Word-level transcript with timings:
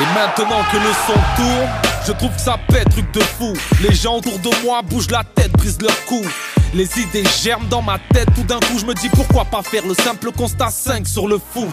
Et 0.00 0.06
maintenant 0.14 0.62
que 0.70 0.76
le 0.76 0.92
son 1.06 1.20
tourne, 1.34 1.68
je 2.06 2.12
trouve 2.12 2.30
que 2.32 2.40
ça 2.40 2.56
pète, 2.68 2.88
truc 2.90 3.10
de 3.12 3.20
fou. 3.20 3.52
Les 3.82 3.92
gens 3.92 4.18
autour 4.18 4.38
de 4.38 4.50
moi 4.64 4.80
bougent 4.82 5.10
la 5.10 5.24
tête, 5.24 5.50
brisent 5.52 5.82
leur 5.82 6.04
cou. 6.04 6.22
Les 6.72 6.88
idées 7.00 7.24
germent 7.42 7.66
dans 7.68 7.82
ma 7.82 7.98
tête, 8.12 8.28
tout 8.34 8.44
d'un 8.44 8.60
coup 8.60 8.78
je 8.78 8.86
me 8.86 8.94
dis 8.94 9.08
pourquoi 9.08 9.44
pas 9.44 9.62
faire 9.62 9.82
le 9.84 9.94
simple 9.94 10.30
constat 10.30 10.70
5 10.70 11.06
sur 11.06 11.26
le 11.26 11.38
foot. 11.38 11.68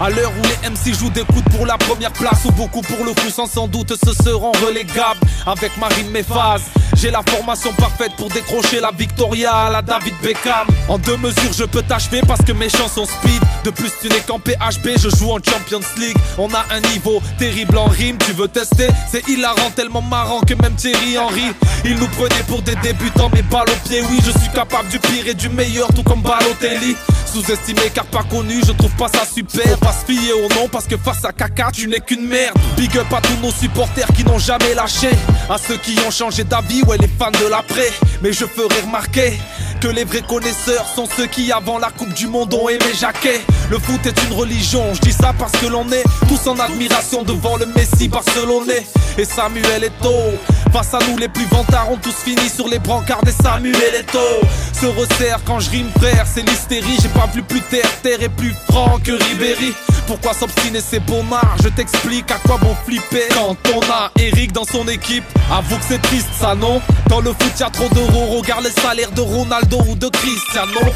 À 0.00 0.10
l'heure 0.10 0.32
où 0.36 0.42
les 0.42 0.70
MC 0.70 0.98
jouent 0.98 1.10
des 1.10 1.24
coups 1.24 1.44
pour 1.54 1.64
la 1.64 1.78
première 1.78 2.12
place 2.12 2.44
ou 2.46 2.50
beaucoup 2.52 2.80
pour 2.80 3.04
le 3.04 3.12
coup 3.12 3.30
sans 3.30 3.46
sans 3.46 3.68
doute 3.68 3.94
se 4.02 4.14
seront 4.14 4.52
relégables 4.66 5.20
avec 5.46 5.76
Marine 5.76 6.10
Méphase. 6.10 6.62
J'ai 7.00 7.10
la 7.10 7.22
formation 7.22 7.72
parfaite 7.72 8.12
pour 8.18 8.28
décrocher 8.28 8.78
la 8.78 8.90
Victoria 8.90 9.54
à 9.54 9.70
la 9.70 9.80
David 9.80 10.12
Beckham. 10.22 10.66
En 10.86 10.98
deux 10.98 11.16
mesures, 11.16 11.52
je 11.56 11.64
peux 11.64 11.80
t'achever 11.80 12.20
parce 12.28 12.42
que 12.42 12.52
mes 12.52 12.68
chansons 12.68 13.06
speed. 13.06 13.40
De 13.64 13.70
plus, 13.70 13.90
tu 14.02 14.08
n'es 14.10 14.20
qu'en 14.20 14.38
PHB, 14.38 14.98
je 14.98 15.08
joue 15.08 15.30
en 15.30 15.38
Champions 15.38 15.80
League. 15.96 16.16
On 16.36 16.52
a 16.52 16.62
un 16.70 16.80
niveau 16.92 17.22
terrible 17.38 17.78
en 17.78 17.86
rime, 17.86 18.18
tu 18.18 18.32
veux 18.32 18.48
tester? 18.48 18.88
C'est 19.10 19.26
hilarant, 19.28 19.70
tellement 19.74 20.02
marrant 20.02 20.40
que 20.40 20.52
même 20.52 20.74
Thierry 20.74 21.16
Henry. 21.16 21.54
Il 21.86 21.96
nous 21.96 22.08
prenait 22.08 22.42
pour 22.46 22.60
des 22.60 22.76
débutants, 22.76 23.30
mais 23.32 23.42
balle 23.42 23.70
au 23.70 23.88
pied, 23.88 24.02
oui, 24.10 24.18
je 24.22 24.38
suis 24.38 24.50
capable 24.54 24.90
du 24.90 24.98
pire 24.98 25.26
et 25.26 25.34
du 25.34 25.48
meilleur, 25.48 25.88
tout 25.94 26.02
comme 26.02 26.20
Balotelli. 26.20 26.96
Sous-estimé 27.32 27.82
car 27.94 28.06
pas 28.06 28.24
connu, 28.24 28.60
je 28.66 28.72
trouve 28.72 28.90
pas 28.96 29.08
ça 29.08 29.24
super. 29.24 29.78
Pas 29.78 29.92
se 29.92 30.12
fier 30.12 30.32
au 30.34 30.48
nom 30.54 30.68
parce 30.68 30.86
que 30.86 30.96
face 30.96 31.24
à 31.24 31.32
caca, 31.32 31.70
tu 31.72 31.86
n'es 31.86 32.00
qu'une 32.00 32.26
merde. 32.26 32.58
Big 32.76 32.94
up 32.98 33.06
à 33.12 33.20
tous 33.20 33.36
nos 33.40 33.52
supporters 33.52 34.08
qui 34.16 34.24
n'ont 34.24 34.38
jamais 34.38 34.74
lâché. 34.74 35.10
À 35.48 35.56
ceux 35.56 35.76
qui 35.76 35.96
ont 36.06 36.10
changé 36.10 36.42
d'avis, 36.42 36.82
ouais, 36.90 36.98
les 36.98 37.08
fans 37.08 37.30
de 37.30 37.48
l'après. 37.48 37.90
Mais 38.22 38.32
je 38.32 38.44
ferai 38.44 38.80
remarquer 38.82 39.32
que 39.80 39.88
les 39.88 40.04
vrais 40.04 40.22
connaisseurs 40.22 40.86
sont 40.94 41.06
ceux 41.16 41.26
qui, 41.26 41.50
avant 41.50 41.78
la 41.78 41.90
Coupe 41.90 42.12
du 42.12 42.26
Monde, 42.26 42.52
ont 42.54 42.68
aimé 42.68 42.84
Jacquet. 42.98 43.40
Le 43.70 43.78
foot 43.78 44.04
est 44.04 44.22
une 44.24 44.34
religion, 44.34 44.82
je 44.94 45.00
dis 45.00 45.12
ça 45.12 45.32
parce 45.38 45.52
que 45.52 45.66
l'on 45.66 45.90
est 45.90 46.04
tous 46.28 46.46
en 46.48 46.58
admiration 46.58 47.22
devant 47.22 47.56
le 47.56 47.66
Messi 47.66 48.08
barcelonais. 48.08 48.86
Et 49.16 49.24
Samuel 49.24 49.84
Eto'o. 49.84 50.38
Face 50.72 50.94
à 50.94 50.98
nous, 51.08 51.16
les 51.16 51.28
plus 51.28 51.46
vantards 51.46 51.90
ont 51.90 51.96
tous 51.96 52.14
fini 52.14 52.48
sur 52.48 52.68
les 52.68 52.78
brancards 52.78 53.24
des 53.24 53.32
Samuel 53.32 53.94
Eto'o. 54.00 54.46
Se 54.72 54.86
resserre 54.86 55.40
quand 55.44 55.60
je 55.60 55.70
rime, 55.70 55.90
frère, 55.98 56.26
c'est 56.32 56.42
l'hystérie. 56.42 56.98
J'ai 57.00 57.08
pas 57.08 57.28
vu 57.32 57.42
plus 57.42 57.60
terre, 57.62 57.90
terre 58.02 58.22
est 58.22 58.28
plus 58.28 58.54
franc 58.68 58.98
que 59.02 59.12
Ribéry. 59.12 59.74
Pourquoi 60.10 60.34
s'obstiner 60.34 60.80
c'est 60.80 61.00
marre 61.30 61.56
Je 61.62 61.68
t'explique 61.68 62.28
à 62.32 62.38
quoi 62.44 62.58
bon 62.58 62.74
flipper 62.84 63.28
Quand 63.32 63.56
on 63.72 63.80
a 63.82 64.10
Eric 64.18 64.50
dans 64.50 64.64
son 64.64 64.88
équipe 64.88 65.22
Avoue 65.52 65.76
que 65.76 65.84
c'est 65.86 66.02
triste 66.02 66.26
ça 66.36 66.56
non? 66.56 66.82
Dans 67.08 67.20
le 67.20 67.30
foot 67.30 67.52
y'a 67.60 67.70
trop 67.70 67.88
d'euros 67.90 68.26
Regarde 68.38 68.64
les 68.64 68.72
salaires 68.72 69.12
de 69.12 69.20
Ronaldo 69.20 69.69
ou 69.74 69.94
de 69.94 70.10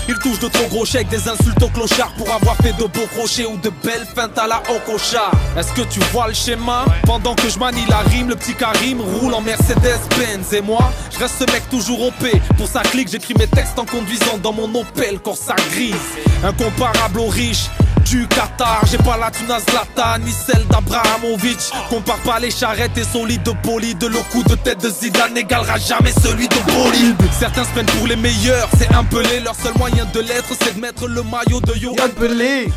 Il 0.08 0.14
touche 0.18 0.38
de 0.38 0.48
trop 0.48 0.66
gros 0.68 0.84
chèques 0.84 1.08
Des 1.08 1.28
insultes 1.28 1.62
au 1.62 1.68
clochard 1.68 2.12
Pour 2.16 2.30
avoir 2.32 2.56
fait 2.56 2.72
de 2.72 2.84
beaux 2.84 3.06
crochets 3.16 3.46
Ou 3.46 3.56
de 3.56 3.70
belles 3.82 4.06
feintes 4.14 4.38
à 4.38 4.46
la 4.46 4.62
Okocha. 4.70 5.30
Est-ce 5.56 5.72
que 5.72 5.82
tu 5.82 6.00
vois 6.12 6.28
le 6.28 6.34
schéma? 6.34 6.84
Pendant 7.04 7.34
que 7.34 7.48
je 7.48 7.58
manie 7.58 7.84
la 7.88 7.98
rime 7.98 8.28
Le 8.28 8.36
petit 8.36 8.54
Karim 8.54 9.00
roule 9.00 9.34
en 9.34 9.40
Mercedes-Benz. 9.40 10.52
Et 10.52 10.60
moi 10.60 10.92
je 11.12 11.18
reste 11.18 11.34
ce 11.38 11.44
mec 11.52 11.68
toujours 11.70 12.00
OP 12.08 12.26
Pour 12.56 12.68
sa 12.68 12.82
clique 12.82 13.08
j'écris 13.10 13.34
mes 13.38 13.46
textes 13.46 13.78
en 13.78 13.84
conduisant 13.84 14.38
Dans 14.42 14.52
mon 14.52 14.72
Opel 14.74 15.18
Corsa 15.20 15.54
grise 15.70 15.94
Incomparable 16.42 17.20
aux 17.20 17.28
riches 17.28 17.68
du 18.04 18.26
Qatar. 18.28 18.82
J'ai 18.90 18.98
pas 18.98 19.16
la 19.16 19.30
tuna 19.30 19.58
Zlatan 19.60 20.18
ni 20.24 20.32
celle 20.32 20.66
d'Abrahamovic. 20.66 21.58
Compare 21.88 22.18
pas 22.18 22.38
les 22.38 22.50
charrettes 22.50 22.96
et 22.96 23.04
solides 23.04 23.42
de 23.42 23.52
poli. 23.62 23.94
De 23.94 24.08
coup 24.30 24.42
de 24.42 24.54
tête 24.54 24.82
de 24.82 24.90
Zidane 24.90 25.34
n'égalera 25.34 25.78
jamais 25.78 26.12
celui 26.12 26.48
de 26.48 26.54
Bolide. 26.72 27.16
Certains 27.38 27.64
se 27.64 27.70
prennent 27.70 27.86
pour 27.86 28.06
les 28.06 28.16
meilleurs, 28.16 28.68
c'est 28.78 28.92
un 28.94 29.04
pelé. 29.04 29.40
Leur 29.40 29.54
seul 29.54 29.74
moyen 29.78 30.04
de 30.12 30.20
l'être, 30.20 30.52
c'est 30.60 30.74
de 30.74 30.80
mettre 30.80 31.06
le 31.08 31.22
maillot 31.22 31.60
de 31.60 31.74
Yo. 31.74 31.94
Pelé. 32.18 32.72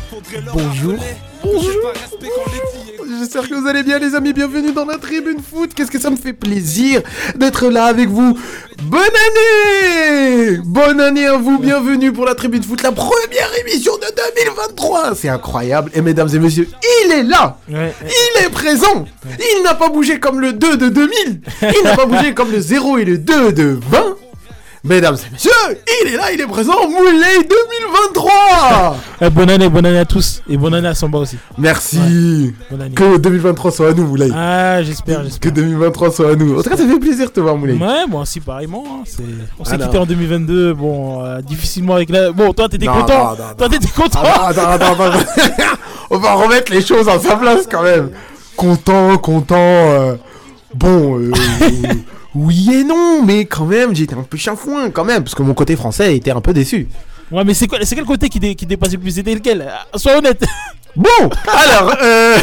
Bonjour. 0.52 0.96
Bonjour. 1.42 1.92
J'espère 3.20 3.48
que 3.48 3.54
vous 3.54 3.66
allez 3.66 3.82
bien 3.82 3.98
les 3.98 4.14
amis, 4.14 4.32
bienvenue 4.32 4.72
dans 4.72 4.84
la 4.84 4.96
tribune 4.96 5.40
foot. 5.40 5.72
Qu'est-ce 5.74 5.90
que 5.90 5.98
ça 5.98 6.10
me 6.10 6.16
fait 6.16 6.32
plaisir 6.32 7.02
d'être 7.36 7.68
là 7.68 7.84
avec 7.86 8.08
vous. 8.08 8.38
Bonne 8.82 9.00
année 9.00 10.58
Bonne 10.64 11.00
année 11.00 11.26
à 11.26 11.36
vous, 11.36 11.58
bienvenue 11.58 12.12
pour 12.12 12.24
la 12.24 12.34
tribune 12.34 12.62
foot, 12.62 12.82
la 12.82 12.92
première 12.92 13.50
émission 13.60 13.92
de 13.96 14.06
2023. 14.44 15.14
C'est 15.14 15.28
incroyable. 15.28 15.90
Et 15.94 16.00
mesdames 16.02 16.28
et 16.32 16.38
messieurs, 16.38 16.68
il 17.04 17.12
est 17.12 17.22
là. 17.24 17.58
Il 17.68 18.44
est 18.44 18.50
présent. 18.50 19.06
Il 19.26 19.62
n'a 19.64 19.74
pas 19.74 19.88
bougé 19.88 20.20
comme 20.20 20.40
le 20.40 20.52
2 20.52 20.76
de 20.76 20.88
2000. 20.88 21.40
Il 21.62 21.84
n'a 21.84 21.96
pas 21.96 22.06
bougé 22.06 22.34
comme 22.34 22.52
le 22.52 22.60
0 22.60 22.98
et 22.98 23.04
le 23.04 23.18
2 23.18 23.52
de 23.52 23.78
20. 23.90 24.16
Mesdames 24.84 25.16
et 25.16 25.32
messieurs, 25.32 25.50
il 26.04 26.14
est 26.14 26.16
là, 26.16 26.32
il 26.32 26.40
est 26.40 26.46
présent, 26.46 26.88
Moulay 26.88 27.42
2023 27.42 28.96
eh, 29.22 29.30
Bonne 29.30 29.50
année, 29.50 29.68
bonne 29.68 29.86
année 29.86 29.98
à 29.98 30.04
tous, 30.04 30.40
et 30.48 30.56
bonne 30.56 30.72
année 30.72 30.86
à 30.86 30.94
Samba 30.94 31.18
aussi. 31.18 31.36
Merci 31.56 32.54
Que 32.94 33.16
2023 33.16 33.72
soit 33.72 33.88
à 33.88 33.92
nous, 33.92 34.06
Moulay. 34.06 34.30
Ah, 34.32 34.80
j'espère, 34.84 35.24
j'espère. 35.24 35.52
Que 35.52 35.56
2023 35.60 36.12
soit 36.12 36.30
à 36.30 36.34
nous. 36.36 36.60
En 36.60 36.62
tout 36.62 36.70
cas, 36.70 36.76
ça 36.76 36.86
fait 36.86 36.98
plaisir 37.00 37.26
de 37.26 37.32
te 37.32 37.40
voir, 37.40 37.56
Moulay. 37.56 37.72
Ouais, 37.74 38.06
bon, 38.08 38.20
aussi 38.20 38.38
pareillement. 38.38 38.84
Hein, 38.86 39.22
on 39.58 39.64
s'est 39.64 39.78
quitté 39.78 39.98
en 39.98 40.06
2022, 40.06 40.74
bon, 40.74 41.24
euh, 41.24 41.40
difficilement 41.40 41.96
avec 41.96 42.10
la... 42.10 42.30
Bon, 42.30 42.52
toi, 42.52 42.68
t'étais 42.68 42.86
content 42.86 43.34
Toi, 43.56 43.68
t'étais 43.68 43.88
content 43.88 44.20
attends, 44.22 44.70
attends, 44.70 44.92
attends, 44.92 45.18
On 46.10 46.18
va 46.18 46.34
remettre 46.34 46.72
les 46.72 46.82
choses 46.82 47.08
en 47.08 47.18
sa 47.18 47.36
place, 47.36 47.66
quand 47.68 47.82
même. 47.82 48.10
Content, 48.56 49.18
content... 49.18 49.56
Euh, 49.56 50.14
bon... 50.72 51.18
Euh, 51.18 51.32
oui 52.38 52.70
et 52.72 52.84
non, 52.84 53.22
mais 53.24 53.44
quand 53.46 53.66
même, 53.66 53.94
j'étais 53.94 54.14
un 54.14 54.22
peu 54.22 54.36
chafouin 54.36 54.90
quand 54.90 55.04
même, 55.04 55.22
parce 55.24 55.34
que 55.34 55.42
mon 55.42 55.54
côté 55.54 55.76
français 55.76 56.16
était 56.16 56.30
un 56.30 56.40
peu 56.40 56.52
déçu. 56.52 56.88
Ouais, 57.30 57.44
mais 57.44 57.52
c'est 57.52 57.66
quel 57.68 58.04
côté 58.04 58.28
qui, 58.28 58.56
qui 58.56 58.64
dépassait 58.66 58.96
le 58.96 59.02
plus? 59.02 59.10
C'était 59.10 59.34
lequel? 59.34 59.70
Sois 59.96 60.18
honnête. 60.18 60.44
Bon, 60.98 61.30
alors, 61.46 61.94
euh... 62.02 62.36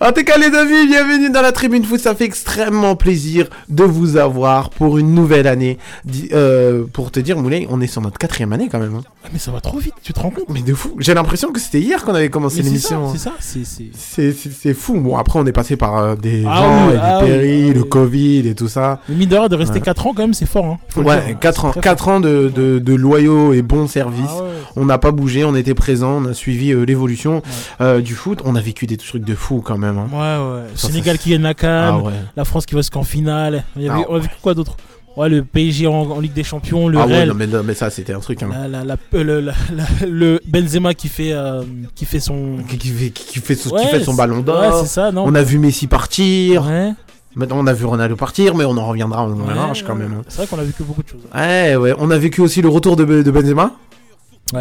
en 0.00 0.12
tout 0.12 0.22
cas 0.22 0.38
les 0.38 0.56
amis, 0.56 0.86
bienvenue 0.86 1.28
dans 1.28 1.42
la 1.42 1.50
tribune 1.50 1.82
foot, 1.82 1.98
ça 1.98 2.14
fait 2.14 2.24
extrêmement 2.24 2.94
plaisir 2.94 3.48
de 3.68 3.82
vous 3.82 4.16
avoir 4.16 4.70
pour 4.70 4.96
une 4.96 5.12
nouvelle 5.12 5.48
année. 5.48 5.76
Euh, 6.32 6.84
pour 6.92 7.10
te 7.10 7.18
dire, 7.18 7.36
Moulay, 7.36 7.66
on 7.68 7.80
est 7.80 7.88
sur 7.88 8.00
notre 8.00 8.16
quatrième 8.16 8.52
année 8.52 8.68
quand 8.70 8.78
même. 8.78 8.94
Hein. 8.94 9.02
Ah, 9.24 9.28
mais 9.32 9.40
ça 9.40 9.50
va 9.50 9.60
trop 9.60 9.78
vite, 9.78 9.94
tu 10.04 10.12
te 10.12 10.20
rends 10.20 10.30
compte? 10.30 10.48
Mais 10.50 10.62
de 10.62 10.72
fou, 10.72 10.94
j'ai 11.00 11.14
l'impression 11.14 11.50
que 11.50 11.58
c'était 11.58 11.80
hier 11.80 12.04
qu'on 12.04 12.14
avait 12.14 12.30
commencé 12.30 12.62
l'émission. 12.62 13.10
C'est 13.10 13.18
ça, 13.18 13.32
c'est 13.40 13.64
ça, 13.64 14.22
c'est 14.32 14.74
fou. 14.74 15.00
Bon, 15.00 15.16
après 15.16 15.40
on 15.40 15.46
est 15.46 15.52
passé 15.52 15.74
par 15.74 15.98
euh, 15.98 16.14
des 16.14 16.44
ah 16.46 16.56
gens, 16.56 16.90
et 16.90 16.92
des 16.92 17.00
ah 17.02 17.18
péris, 17.20 17.72
le 17.72 17.82
Covid 17.82 18.46
et 18.46 18.54
tout 18.54 18.68
ça. 18.68 19.00
Mais 19.08 19.16
mine 19.16 19.28
de, 19.28 19.48
de 19.48 19.56
rester 19.56 19.80
4 19.80 20.06
ans 20.06 20.12
quand 20.14 20.22
même, 20.22 20.34
c'est 20.34 20.46
fort. 20.46 20.78
Hein, 20.96 21.02
ouais, 21.02 21.36
4 21.40 21.64
ans, 21.64 21.72
4 21.72 22.08
ans 22.08 22.20
de, 22.20 22.52
de, 22.54 22.78
de, 22.78 22.94
loyaux 22.94 23.52
et 23.52 23.62
bons 23.62 23.88
services. 23.88 24.26
Ah 24.28 24.44
on 24.76 24.84
n'a 24.84 24.98
pas 24.98 25.10
bougé, 25.10 25.44
on 25.44 25.56
était 25.56 25.74
présent, 25.74 26.22
on 26.22 26.26
a 26.26 26.34
suivi 26.34 26.67
euh, 26.72 26.84
l'évolution 26.84 27.42
euh, 27.80 28.00
du 28.00 28.14
foot. 28.14 28.40
On 28.44 28.54
a 28.56 28.60
vécu 28.60 28.86
des 28.86 28.96
trucs 28.96 29.24
de 29.24 29.34
fou 29.34 29.62
quand 29.64 29.78
même. 29.78 29.98
Hein. 29.98 30.08
Ouais, 30.12 30.62
ouais. 30.62 30.66
Sénégal 30.74 31.18
qui 31.18 31.30
gagne 31.30 31.42
la 31.42 31.54
Cannes, 31.54 32.02
ah 32.06 32.10
la 32.36 32.44
France 32.44 32.66
qui 32.66 32.74
va 32.74 32.80
jusqu'en 32.80 33.04
finale. 33.04 33.64
Il 33.76 33.82
y 33.82 33.88
avait, 33.88 34.02
ah, 34.02 34.06
on 34.10 34.16
a 34.16 34.18
vécu 34.18 34.34
quoi 34.40 34.54
d'autre? 34.54 34.76
Ouais, 35.16 35.28
le 35.28 35.42
PSG 35.42 35.88
en, 35.88 36.20
Ligue 36.20 36.32
des 36.32 36.44
Champions, 36.44 36.86
le 36.86 36.98
ah 36.98 37.06
Ouais, 37.06 37.26
non, 37.26 37.34
mais, 37.64 37.74
ça 37.74 37.90
c'était 37.90 38.12
un 38.12 38.20
truc. 38.20 38.42
Hein. 38.44 38.50
Euh, 39.14 39.52
le, 40.06 40.40
Benzema 40.46 40.94
qui 40.94 41.08
fait, 41.08 41.34
qui 41.96 42.04
fait 42.04 42.20
son. 42.20 42.58
Qui, 42.68 42.88
fait, 42.88 43.10
qui 43.10 43.40
fait, 43.40 43.56
son, 43.56 43.70
qui 43.70 43.86
fait 43.86 44.04
son 44.04 44.14
ballon 44.14 44.40
d'or. 44.40 44.60
Ouais, 44.60 44.80
c'est 44.82 44.88
ça, 44.88 45.10
non 45.10 45.24
On 45.26 45.34
a 45.34 45.42
vu 45.42 45.58
Messi 45.58 45.88
partir. 45.88 46.66
Ouais. 46.66 46.92
Maintenant, 47.34 47.58
on 47.58 47.66
a 47.66 47.72
vu 47.72 47.84
Ronaldo 47.84 48.16
partir, 48.16 48.54
mais 48.54 48.64
on 48.64 48.76
en 48.76 48.88
reviendra 48.88 49.22
en 49.22 49.30
ouais, 49.30 49.82
quand 49.86 49.94
même. 49.94 50.12
Hein. 50.18 50.22
C'est 50.28 50.38
vrai 50.38 50.46
qu'on 50.46 50.58
a 50.58 50.64
vécu 50.64 50.82
beaucoup 50.82 51.02
de 51.02 51.08
choses. 51.08 51.20
Ouais, 51.34 51.76
ouais. 51.76 51.94
On 51.98 52.10
a 52.10 52.18
vécu 52.18 52.40
aussi 52.40 52.62
le 52.62 52.68
retour 52.68 52.96
de, 52.96 53.04
de 53.04 53.30
Benzema 53.30 53.74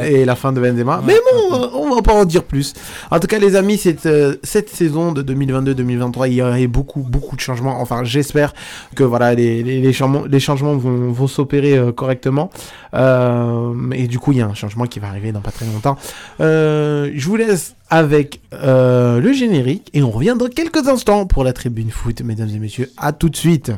et 0.02 0.26
la 0.26 0.36
fin 0.36 0.52
de 0.52 0.60
Benzema. 0.60 1.02
Mais 1.06 1.16
bon, 1.16 1.70
on 1.74 1.96
va 1.96 2.02
pas 2.02 2.14
en 2.14 2.26
dire 2.26 2.44
plus. 2.44 2.74
En 3.12 3.20
tout 3.20 3.28
cas, 3.28 3.40
les 3.40 3.56
amis, 3.56 3.78
cette, 3.78 4.06
euh, 4.06 4.36
cette 4.44 4.70
saison 4.70 5.12
de 5.12 5.24
2022-2023, 5.24 6.28
il 6.28 6.34
y 6.34 6.42
a 6.42 6.68
beaucoup, 6.68 7.02
beaucoup 7.02 7.36
de 7.36 7.42
changements. 7.42 7.80
Enfin, 7.80 8.04
j'espère 8.04 8.54
que 8.96 9.04
voilà, 9.04 9.34
les, 9.34 9.64
les, 9.64 9.94
changements, 9.94 10.26
les 10.26 10.40
changements 10.40 10.76
vont, 10.76 11.12
vont 11.12 11.28
s'opérer 11.28 11.78
euh, 11.78 11.92
correctement. 11.92 12.50
Euh, 12.94 13.74
et 13.94 14.08
du 14.08 14.20
coup, 14.20 14.32
il 14.34 14.40
y 14.40 14.42
a 14.42 14.48
un 14.48 14.54
changement 14.54 14.86
qui 14.86 15.00
va 15.00 15.08
arriver 15.08 15.32
dans 15.32 15.42
pas 15.42 15.52
très 15.52 15.66
longtemps. 15.66 15.98
je 16.40 17.26
vous 17.26 17.36
laisse 17.36 17.76
avec 17.90 18.42
le 18.52 19.32
générique 19.34 19.90
et 19.94 20.02
on 20.02 20.12
revient 20.12 20.36
dans 20.38 20.48
quelques 20.48 20.88
instants 20.88 21.26
pour 21.26 21.44
la 21.44 21.54
tribune 21.54 21.92
foot, 21.92 22.22
mesdames 22.22 22.50
et 22.50 22.60
messieurs. 22.60 22.92
À 22.98 23.14
tout 23.14 23.30
de 23.30 23.36
suite. 23.36 23.72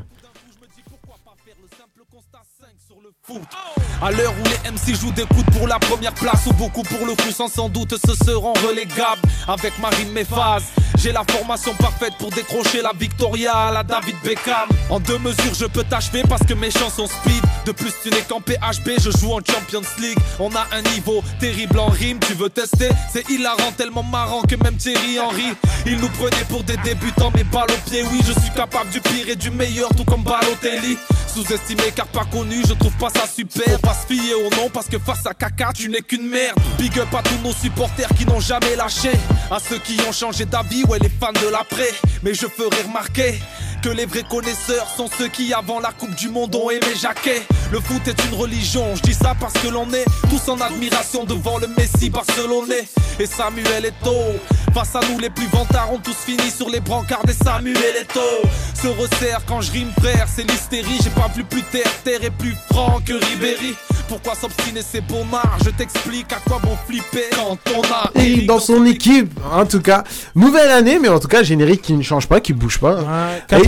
À 4.02 4.12
l'heure 4.12 4.34
où 4.40 4.44
les 4.46 4.72
MC 4.72 4.98
jouent 4.98 5.12
des 5.12 5.26
coups 5.26 5.44
pour 5.58 5.68
la 5.68 5.78
première 5.78 6.14
place 6.14 6.46
ou 6.46 6.54
beaucoup 6.54 6.84
pour 6.84 7.06
le 7.06 7.16
coup 7.16 7.32
sans 7.32 7.50
sans 7.50 7.68
doute 7.68 7.96
se 7.98 8.26
seront 8.26 8.54
relégables 8.66 9.22
avec 9.46 9.78
Marine 9.80 10.12
Méphase. 10.14 10.64
J'ai 10.98 11.12
la 11.12 11.24
formation 11.30 11.74
parfaite 11.76 12.14
pour 12.18 12.30
décrocher 12.30 12.82
la 12.82 12.92
Victoria 12.98 13.54
à 13.54 13.72
la 13.72 13.84
David 13.84 14.16
Beckham. 14.24 14.70
En 14.90 15.02
deux 15.02 15.18
mesures 15.18 15.54
je 15.54 15.66
peux 15.66 15.84
t'achever 15.84 16.24
parce 16.30 16.44
que 16.44 16.54
mes 16.54 16.72
chansons 16.72 17.08
speed. 17.08 17.44
De 17.66 17.74
plus 17.74 17.92
tu 18.02 18.10
n'es 18.10 18.22
qu'en 18.22 18.40
PHB, 18.40 19.00
je 19.02 19.12
joue 19.12 19.34
en 19.34 19.40
Champions 19.40 19.88
League. 20.00 20.18
On 20.40 20.50
a 20.56 20.66
un 20.72 20.82
niveau 20.94 21.22
terrible 21.40 21.78
en 21.80 21.88
rime, 21.88 22.20
tu 22.26 22.34
veux 22.34 22.50
tester? 22.50 22.90
C'est 23.12 23.30
hilarant, 23.30 23.72
tellement 23.76 24.04
marrant 24.04 24.42
que 24.44 24.56
même 24.56 24.78
Thierry 24.78 25.20
Henry. 25.20 25.54
Il 25.86 25.98
nous 25.98 26.10
prenait 26.10 26.46
pour 26.48 26.64
des 26.64 26.78
débutants 26.78 27.32
mais 27.36 27.44
balle 27.44 27.70
au 27.70 27.90
pied, 27.90 28.04
oui 28.12 28.22
je 28.26 28.32
suis 28.40 28.52
capable 28.56 28.90
du 28.92 29.02
pire 29.02 29.28
et 29.28 29.36
du 29.36 29.52
meilleur 29.52 29.90
tout 29.90 30.06
comme 30.06 30.24
Balotelli. 30.24 30.98
Sous-estimé 31.28 31.92
car 31.96 32.08
pas 32.08 32.26
connu, 32.26 32.64
je 32.68 32.74
trouve 32.74 32.96
pas 32.98 33.10
ça 33.10 33.28
super. 33.28 33.78
Pas 33.90 33.96
se 33.96 34.14
fier 34.14 34.36
au 34.36 34.52
nom 34.52 34.70
parce 34.72 34.88
que 34.88 35.00
face 35.00 35.26
à 35.26 35.34
caca, 35.34 35.72
tu 35.74 35.90
n'es 35.90 36.02
qu'une 36.02 36.30
merde. 36.30 36.60
Big 36.78 37.00
up 37.00 37.08
à 37.12 37.24
tous 37.24 37.40
nos 37.44 37.52
supporters 37.52 38.10
qui 38.16 38.24
n'ont 38.24 38.40
jamais 38.40 38.76
lâché. 38.76 39.10
À 39.50 39.58
ceux 39.58 39.80
qui 39.80 40.00
ont 40.08 40.12
changé 40.12 40.46
d'avis, 40.46 40.84
ouais, 40.84 41.00
les 41.00 41.10
fans 41.10 41.32
de 41.32 41.52
l'après. 41.52 41.90
Mais 42.22 42.36
je 42.36 42.46
ferai 42.46 42.84
remarquer 42.84 43.40
que 43.82 43.90
les 43.90 44.06
vrais 44.06 44.24
connaisseurs 44.24 44.88
sont 44.96 45.08
ceux 45.18 45.28
qui 45.28 45.54
avant 45.54 45.80
la 45.80 45.92
Coupe 45.92 46.16
du 46.16 46.30
Monde 46.30 46.54
ont 46.56 46.70
aimé 46.70 46.88
Jacquet. 47.00 47.42
Le 47.72 47.80
foot 47.80 48.08
est 48.08 48.26
une 48.26 48.38
religion, 48.38 48.84
je 48.96 49.02
dis 49.02 49.14
ça 49.14 49.36
parce 49.40 49.54
que 49.54 49.68
l'on 49.68 49.92
est 49.94 50.06
tous 50.30 50.50
en 50.50 50.60
admiration 50.60 51.24
devant 51.24 51.58
le 51.58 51.68
Messi 51.78 52.10
barcelonais. 52.10 52.88
Et 53.20 53.26
Samuel 53.26 53.86
Eto'o, 53.86 54.40
face 54.74 54.96
à 54.96 55.02
nous 55.12 55.20
les 55.20 55.30
plus 55.30 55.48
vantards 55.48 55.94
ont 55.94 56.00
tous 56.00 56.16
fini 56.16 56.50
sur 56.50 56.70
les 56.70 56.80
brancards 56.80 57.26
des 57.26 57.34
Samuel 57.34 57.96
Eto'o. 58.02 58.48
Se 58.82 58.88
resserre 58.88 59.42
quand 59.46 59.62
je 59.62 59.72
rime 59.72 59.92
frère, 60.00 60.28
c'est 60.34 60.50
l'hystérie, 60.50 60.98
j'ai 61.04 61.10
pas 61.10 61.30
vu 61.36 61.44
plus 61.44 61.64
terre, 61.64 61.92
terre 62.04 62.24
est 62.24 62.32
plus 62.32 62.56
franc 62.72 63.00
que 63.06 63.14
Ribéry. 63.14 63.76
Pourquoi 64.08 64.34
s'obstiner 64.34 64.82
c'est 64.82 65.02
bon 65.02 65.24
art 65.32 65.60
Je 65.64 65.70
t'explique 65.70 66.34
à 66.34 66.38
quoi 66.38 66.60
bon 66.64 66.76
flipper 66.88 67.30
quand 67.36 67.58
on 67.78 67.82
a 67.84 68.10
Eric 68.16 68.48
dans 68.48 68.60
son 68.60 68.84
équipe. 68.86 69.32
En 69.52 69.68
tout 69.68 69.82
cas, 69.82 70.04
nouvelle 70.34 70.72
année, 70.72 70.98
mais 71.00 71.10
en 71.10 71.20
tout 71.20 71.28
cas 71.28 71.44
générique 71.44 71.84
qui 71.84 71.94
ne 71.94 72.02
change 72.02 72.28
pas, 72.28 72.40
qui 72.40 72.54
bouge 72.54 72.80
pas. 72.80 72.98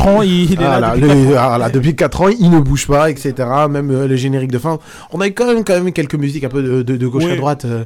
4 0.01 0.07
ans, 0.07 0.21
il, 0.21 0.53
est 0.53 0.56
là. 0.56 1.69
Depuis 1.69 1.95
4 1.95 2.21
ans. 2.21 2.27
il 2.30 2.50
ne 2.50 2.59
bouge 2.59 2.88
pas, 2.88 3.09
etc. 3.09 3.33
Même 3.69 3.92
euh, 3.92 4.07
le 4.07 4.15
générique 4.15 4.51
de 4.51 4.57
fin. 4.57 4.80
On 5.12 5.21
a 5.21 5.30
quand 5.30 5.48
même, 5.48 5.63
quand 5.63 5.74
même 5.74 5.92
quelques 5.92 6.15
musiques 6.15 6.44
un 6.44 6.50
peu 6.50 6.83
de, 6.83 7.07
gauche 7.07 7.25
à 7.25 7.36
droite 7.36 7.65
euh, 7.65 7.83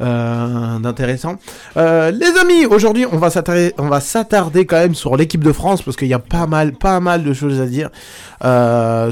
euh, 0.00 0.78
d'intéressant. 0.78 1.36
les 1.76 2.40
amis, 2.40 2.66
aujourd'hui, 2.66 3.06
on 3.10 3.18
va 3.18 3.30
s'attarder, 3.30 3.74
on 3.78 3.88
va 3.88 4.00
s'attarder 4.00 4.66
quand 4.66 4.76
même 4.76 4.94
sur 4.94 5.16
l'équipe 5.16 5.44
de 5.44 5.52
France 5.52 5.82
parce 5.82 5.96
qu'il 5.96 6.08
y 6.08 6.14
a 6.14 6.18
pas 6.18 6.46
mal, 6.46 6.72
pas 6.72 7.00
mal 7.00 7.24
de 7.24 7.32
choses 7.32 7.60
à 7.60 7.66
dire. 7.66 7.90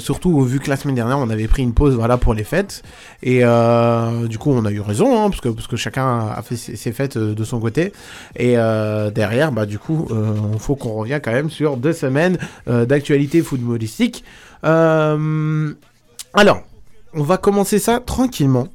surtout 0.01 0.41
vu 0.43 0.61
que 0.61 0.71
la 0.71 0.77
semaine 0.77 0.95
dernière, 0.95 1.19
on 1.19 1.31
avait 1.31 1.49
pris 1.49 1.63
une 1.63 1.75
pause, 1.75 1.95
voilà, 1.95 2.17
pour 2.17 2.35
les 2.35 2.45
fêtes. 2.45 2.83
Et 3.23 3.41
euh, 3.43 4.29
du 4.29 4.39
coup, 4.39 4.53
on 4.53 4.65
a 4.65 4.71
eu 4.71 4.81
raison, 4.81 5.25
hein, 5.25 5.31
parce, 5.31 5.41
que, 5.41 5.49
parce 5.49 5.67
que 5.67 5.77
chacun 5.77 6.29
a 6.29 6.43
fait 6.43 6.57
ses, 6.57 6.93
fêtes 6.93 7.17
euh, 7.17 7.35
de 7.35 7.45
son 7.45 7.59
côté. 7.59 7.93
Et 8.37 8.57
euh, 8.57 9.11
derrière, 9.11 9.53
bah, 9.53 9.67
du 9.67 9.79
coup, 9.79 10.09
il 10.53 10.59
faut 10.59 10.77
qu'on 10.77 10.93
revienne 10.93 11.21
quand 11.21 11.33
même 11.33 11.51
sur 11.51 11.77
deux 11.77 11.93
semaines 11.93 12.39
d'actualité 12.67 13.43
footballistique. 13.43 14.25
alors, 14.63 16.63
on 17.15 17.23
va 17.23 17.39
commencer 17.39 17.79
ça 17.79 18.01
tranquillement. 18.01 18.69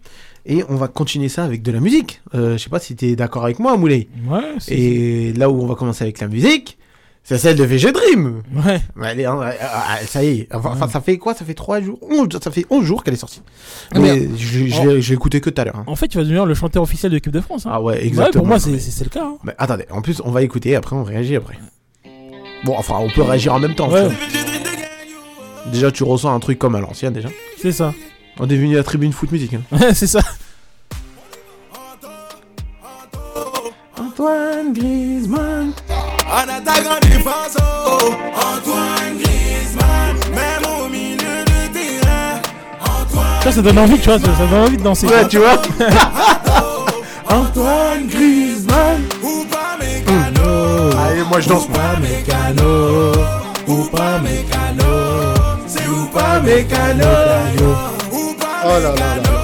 Et 0.44 0.64
on 0.70 0.76
va 0.76 0.88
continuer 0.88 1.30
ça 1.30 1.44
avec 1.44 1.62
de 1.62 1.72
la 1.72 1.80
musique. 1.80 2.20
je 2.34 2.58
sais 2.58 2.70
pas 2.70 2.80
si 2.80 2.96
tu 2.96 3.10
es 3.10 3.16
d'accord 3.16 3.44
avec 3.44 3.60
moi, 3.60 3.78
Moulay. 3.78 4.08
Ouais. 4.28 4.42
Et 4.70 5.34
là 5.34 5.52
où 5.52 5.62
on 5.62 5.68
va 5.68 5.76
commencer 5.76 6.04
avec 6.04 6.20
la 6.20 6.28
musique, 6.28 6.80
c'est 7.24 7.38
celle 7.38 7.56
de 7.56 7.64
VG 7.64 7.92
Dream. 7.92 8.42
Ouais. 8.66 8.82
Hein, 9.00 9.52
ça 10.08 10.24
y 10.24 10.40
est. 10.40 10.48
Enfin, 10.52 10.88
ça 10.88 11.00
fait 11.00 11.20
quoi? 11.20 11.36
Ça 11.36 11.46
fait 11.46 11.54
3 11.54 11.82
jours. 11.82 12.00
ça 12.42 12.50
fait 12.50 12.66
11 12.72 12.84
jours 12.84 13.04
qu'elle 13.04 13.14
est 13.14 13.18
sortie. 13.18 13.44
Ah, 13.94 14.00
mais 14.00 14.28
j'ai 14.38 15.14
écouté 15.14 15.40
que 15.40 15.52
tout 15.52 15.62
à 15.62 15.66
l'heure. 15.66 15.76
Hein. 15.76 15.84
En 15.86 15.96
fait, 15.96 16.08
tu 16.08 16.18
vas 16.18 16.24
devenir 16.24 16.48
le 16.48 16.56
chanteur 16.56 16.82
officiel 16.82 17.12
de 17.12 17.18
l'équipe 17.18 17.32
de 17.32 17.42
France. 17.42 17.68
Hein. 17.68 17.72
Ah 17.74 17.82
ouais, 17.82 18.04
exactement. 18.04 18.42
pour 18.42 18.48
moi, 18.48 18.60
c'est 18.60 18.72
le 18.72 19.10
cas. 19.10 19.24
Hein. 19.24 19.38
Mais 19.44 19.54
attendez, 19.60 19.86
en 19.92 20.02
plus, 20.02 20.20
on 20.26 20.32
va 20.32 20.42
écouter 20.42 20.76
après 20.76 20.96
on 20.96 21.04
réagit 21.04 21.36
après. 21.36 21.60
Bon, 22.64 22.76
enfin, 22.78 22.96
on 23.00 23.10
peut 23.10 23.24
réagir 23.24 23.54
en 23.54 23.60
même 23.60 23.76
temps. 23.76 23.90
Déjà, 25.72 25.92
tu 25.92 26.04
ressens 26.04 26.34
un 26.34 26.40
truc 26.40 26.60
comme 26.60 26.76
à 26.76 26.80
l'ancienne 26.80 27.14
déjà. 27.14 27.30
C'est 27.62 27.72
ça. 27.72 27.94
On 28.40 28.48
est 28.48 28.56
venu 28.56 28.76
à 28.76 28.78
la 28.78 28.84
tribune 28.84 29.14
foot 29.14 29.32
musique. 29.32 29.54
Ouais, 29.72 29.94
c'est 29.94 30.08
ça. 30.08 30.22
Antoine 33.98 34.74
Griezmann. 34.74 35.72
En 36.28 36.44
attaquant 36.44 37.00
défense, 37.02 37.58
oh, 37.60 38.14
Antoine 38.36 39.18
Griezmann, 39.20 40.16
même 40.34 40.64
au 40.80 40.88
milieu 40.88 41.44
de 41.44 41.74
terrain. 41.74 42.40
Antoine 42.82 43.42
ça, 43.44 43.52
ça 43.52 43.62
donne 43.62 43.80
envie, 43.80 44.00
tu 44.00 44.10
vois, 44.10 44.20
ça, 44.20 44.28
donne 44.28 44.64
envie 44.64 44.78
de 44.78 44.84
danser. 44.84 45.08
Ouais, 45.08 45.28
tu 45.28 45.40
vois. 45.40 45.62
Antoine 47.28 48.08
Griezmann. 48.08 49.02
Moi 51.30 51.40
je 51.40 51.50
danse. 51.50 51.66
Ou 51.66 51.72
pas 51.72 51.98
mécano. 52.00 53.12
Ou 53.68 53.84
pas 53.86 54.20
mécano. 54.20 55.34
C'est 55.68 55.88
ou 55.88 56.06
pas 56.08 56.40
mécano. 56.40 57.06
Oh 58.64 58.68
là 58.68 58.80
là 58.80 59.16
là. 59.16 59.42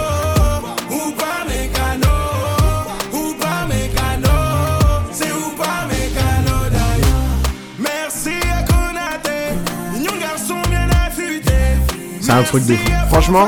C'est 12.27 12.33
un 12.33 12.43
truc 12.43 12.65
de 12.65 12.75
fou. 12.75 12.91
Franchement, 13.07 13.47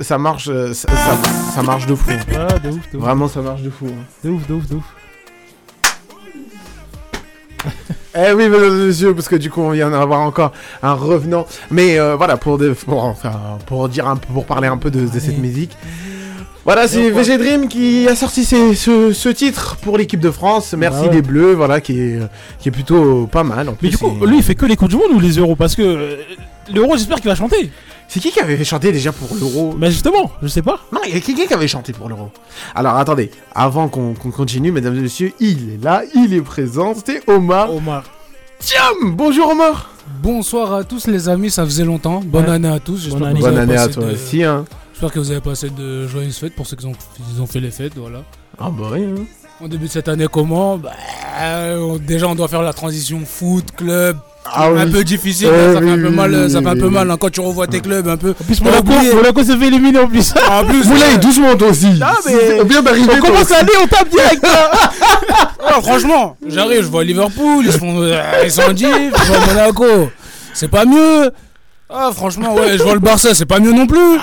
ça, 0.00 0.16
marche, 0.16 0.48
euh, 0.48 0.72
ça, 0.72 1.62
marche 1.62 1.86
de 1.86 1.94
fou. 1.94 2.10
de 2.10 2.70
ouf, 2.70 2.88
Vraiment, 2.94 3.28
ça 3.28 3.42
marche 3.42 3.60
de 3.60 3.68
fou. 3.68 3.86
Hein. 3.86 4.02
De 4.24 4.30
ouf, 4.30 4.46
de 4.46 4.54
ouf, 4.54 4.66
de 4.66 4.76
ouf. 4.76 4.84
Eh 8.16 8.32
oui, 8.32 8.48
mesdames 8.48 8.80
et 8.80 8.86
messieurs, 8.86 9.12
parce 9.12 9.28
que 9.28 9.34
du 9.34 9.50
coup, 9.50 9.60
on 9.60 9.70
vient 9.70 9.90
d'avoir 9.90 10.20
encore 10.20 10.52
un 10.82 10.92
revenant. 10.92 11.46
Mais 11.70 11.98
euh, 11.98 12.14
voilà, 12.14 12.36
pour, 12.36 12.60
pour, 12.86 13.04
enfin, 13.04 13.32
pour, 13.66 13.88
dire 13.88 14.06
un, 14.06 14.16
pour 14.16 14.46
parler 14.46 14.68
un 14.68 14.76
peu 14.76 14.90
de, 14.90 15.06
cette 15.18 15.38
musique. 15.38 15.76
Voilà, 16.64 16.88
c'est 16.88 17.10
VG 17.10 17.36
Dream 17.38 17.68
qui 17.68 18.08
a 18.08 18.14
sorti 18.14 18.44
ce, 18.44 19.28
titre 19.30 19.76
pour 19.82 19.98
l'équipe 19.98 20.20
de 20.20 20.30
France. 20.30 20.74
Merci 20.78 21.06
bah 21.06 21.12
les 21.12 21.22
Bleus, 21.22 21.54
voilà, 21.54 21.80
qui 21.80 22.00
est, 22.00 22.20
qui 22.60 22.68
est 22.68 22.72
plutôt 22.72 23.26
pas 23.26 23.42
mal. 23.42 23.74
Mais 23.82 23.88
du 23.88 23.98
coup, 23.98 24.14
lui, 24.24 24.38
il 24.38 24.42
fait 24.42 24.54
que 24.54 24.64
les 24.64 24.76
coups 24.76 24.90
du 24.90 24.96
monde 24.96 25.10
ou 25.12 25.20
les 25.20 25.32
euros? 25.32 25.56
Parce 25.56 25.74
que 25.74 25.82
euh, 25.82 26.16
l'euro, 26.72 26.96
j'espère 26.96 27.16
qu'il 27.16 27.28
va 27.28 27.34
chanter. 27.34 27.70
C'est 28.08 28.20
qui 28.20 28.30
qui 28.30 28.40
avait 28.40 28.62
chanté 28.64 28.92
déjà 28.92 29.12
pour 29.12 29.34
l'euro 29.36 29.74
Mais 29.78 29.90
justement, 29.90 30.30
je 30.42 30.48
sais 30.48 30.62
pas. 30.62 30.78
Non, 30.92 31.00
il 31.06 31.14
y 31.14 31.16
a 31.16 31.20
qui 31.20 31.34
qui 31.34 31.52
avait 31.52 31.68
chanté 31.68 31.92
pour 31.92 32.08
l'euro 32.08 32.30
Alors 32.74 32.96
attendez, 32.96 33.30
avant 33.54 33.88
qu'on 33.88 34.14
continue, 34.14 34.70
mesdames 34.70 34.96
et 34.96 35.00
messieurs, 35.00 35.32
il 35.40 35.74
est 35.74 35.82
là, 35.82 36.02
il 36.14 36.32
est 36.34 36.42
présent, 36.42 36.94
c'était 36.94 37.22
Omar. 37.26 37.74
Omar. 37.74 38.04
Tiens, 38.60 38.80
bonjour 39.02 39.50
Omar. 39.50 39.90
Bonsoir 40.22 40.74
à 40.74 40.84
tous 40.84 41.06
les 41.06 41.28
amis, 41.28 41.50
ça 41.50 41.64
faisait 41.64 41.84
longtemps. 41.84 42.22
Bonne 42.24 42.48
année 42.48 42.68
à 42.68 42.78
tous. 42.78 43.08
Bonne 43.08 43.24
année, 43.24 43.40
Bonne 43.40 43.58
année 43.58 43.76
à 43.76 43.88
toi 43.88 44.04
aussi. 44.04 44.44
Hein. 44.44 44.64
J'espère 44.92 45.12
que 45.12 45.18
vous 45.18 45.30
avez 45.30 45.40
passé 45.40 45.70
de 45.70 46.06
joyeuses 46.06 46.38
fêtes 46.38 46.54
pour 46.54 46.66
ceux 46.66 46.76
qui 46.76 46.86
ont, 46.86 46.92
ont 47.40 47.46
fait 47.46 47.60
les 47.60 47.70
fêtes, 47.70 47.94
voilà. 47.96 48.22
Ah 48.58 48.70
bah 48.70 48.90
oui. 48.92 49.04
Hein. 49.04 49.24
En 49.60 49.68
début 49.68 49.86
de 49.86 49.90
cette 49.90 50.08
année, 50.08 50.26
comment? 50.30 50.78
Bah, 50.78 50.92
Déjà, 52.06 52.28
on 52.28 52.34
doit 52.34 52.48
faire 52.48 52.62
la 52.62 52.72
transition 52.72 53.20
foot, 53.24 53.72
club, 53.76 54.16
ah 54.46 54.68
un 54.68 54.90
peu 54.90 55.02
difficile, 55.04 55.48
ça 55.48 55.80
fait 55.80 55.90
un 55.90 55.96
peu 55.96 56.10
mal, 56.10 56.50
ça 56.50 56.60
fait 56.60 56.68
un 56.68 56.76
peu 56.76 56.88
mal 56.88 57.10
hein, 57.10 57.16
quand 57.18 57.30
tu 57.30 57.40
revois 57.40 57.66
tes 57.66 57.80
clubs 57.80 58.06
un 58.08 58.16
peu. 58.16 58.30
En 58.38 58.44
plus, 58.44 58.60
Monaco, 58.60 58.92
Monaco 59.14 59.42
s'est 59.42 59.56
fait 59.56 59.66
éliminer 59.66 59.98
en 60.00 60.06
plus. 60.06 60.34
En 60.50 60.64
plus, 60.64 60.82
vous 60.82 60.96
l'avez 60.96 61.18
doucement 61.18 61.56
toi 61.56 61.68
aussi. 61.68 61.98
Ah, 62.02 62.14
mais 62.26 62.82
d'arriver. 62.82 63.12
On 63.16 63.20
commence 63.20 63.50
l'année, 63.50 63.72
on 63.82 63.86
tape 63.86 64.08
direct. 64.08 64.44
Hein. 64.44 65.80
franchement, 65.82 66.36
j'arrive, 66.46 66.82
je 66.82 66.88
vois 66.88 67.04
Liverpool, 67.04 67.64
ils 67.64 67.72
sont, 67.72 68.02
euh, 68.02 68.20
ils 68.44 68.50
sont 68.50 68.62
je 68.76 69.32
vois 69.32 69.46
Monaco. 69.46 70.10
C'est 70.52 70.68
pas 70.68 70.84
mieux. 70.84 71.30
Ah, 71.88 72.10
franchement, 72.14 72.54
ouais, 72.54 72.76
je 72.76 72.82
vois 72.82 72.94
le 72.94 73.00
Barça, 73.00 73.34
c'est 73.34 73.46
pas 73.46 73.60
mieux 73.60 73.72
non 73.72 73.86
plus. 73.86 74.18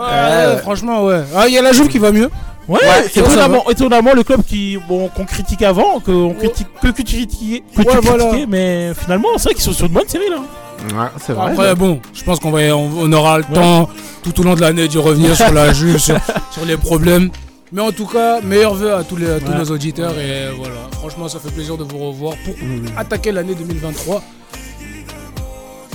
Ah, 0.00 0.56
franchement, 0.62 1.04
ouais. 1.04 1.22
Ah, 1.36 1.46
il 1.48 1.54
y 1.54 1.58
a 1.58 1.62
la 1.62 1.72
Juve 1.72 1.88
qui 1.88 1.98
va 1.98 2.12
mieux. 2.12 2.30
Ouais, 2.68 2.78
étonnamment, 3.14 3.68
étonnamment, 3.70 4.14
le 4.14 4.22
club 4.22 4.42
qui 4.42 4.78
bon 4.88 5.08
qu'on 5.08 5.24
critique 5.24 5.62
avant, 5.62 6.00
qu'on 6.00 6.32
critique 6.32 6.66
que, 6.80 6.88
que 6.88 7.02
tu 7.02 7.16
critiquais, 7.16 7.62
que 7.76 7.82
tu 7.82 7.86
critiquais, 7.86 8.46
mais 8.48 8.92
finalement 8.94 9.28
c'est 9.36 9.44
vrai 9.44 9.54
qu'ils 9.54 9.64
sont 9.64 9.72
sur 9.72 9.86
une 9.86 9.92
bonne 9.92 10.08
série 10.08 10.30
là. 10.30 10.38
Ouais, 10.38 11.08
c'est 11.18 11.34
vrai. 11.34 11.52
Après 11.52 11.74
bon, 11.74 12.00
je 12.14 12.22
pense 12.24 12.40
qu'on 12.40 12.50
va 12.50 12.60
on, 12.74 13.12
aura 13.12 13.38
le 13.38 13.44
temps 13.44 13.88
tout 14.22 14.40
au 14.40 14.44
long 14.44 14.54
de 14.54 14.62
l'année 14.62 14.88
d'y 14.88 14.98
revenir 14.98 15.36
sur 15.36 15.52
la 15.52 15.72
juge, 15.74 15.98
sur, 15.98 16.64
les 16.66 16.76
problèmes. 16.78 17.30
Mais 17.72 17.82
en 17.82 17.92
tout 17.92 18.06
cas, 18.06 18.40
meilleurs 18.40 18.74
vœux 18.74 18.94
à 18.94 19.02
tous, 19.04 19.16
les, 19.16 19.26
tous 19.44 19.52
nos 19.52 19.64
auditeurs 19.64 20.18
et 20.18 20.48
voilà. 20.56 20.74
Franchement, 20.92 21.28
ça 21.28 21.40
fait 21.40 21.50
plaisir 21.50 21.76
de 21.76 21.84
vous 21.84 21.98
revoir 21.98 22.34
pour 22.44 22.54
mmh. 22.54 22.96
attaquer 22.96 23.32
l'année 23.32 23.54
2023. 23.54 24.22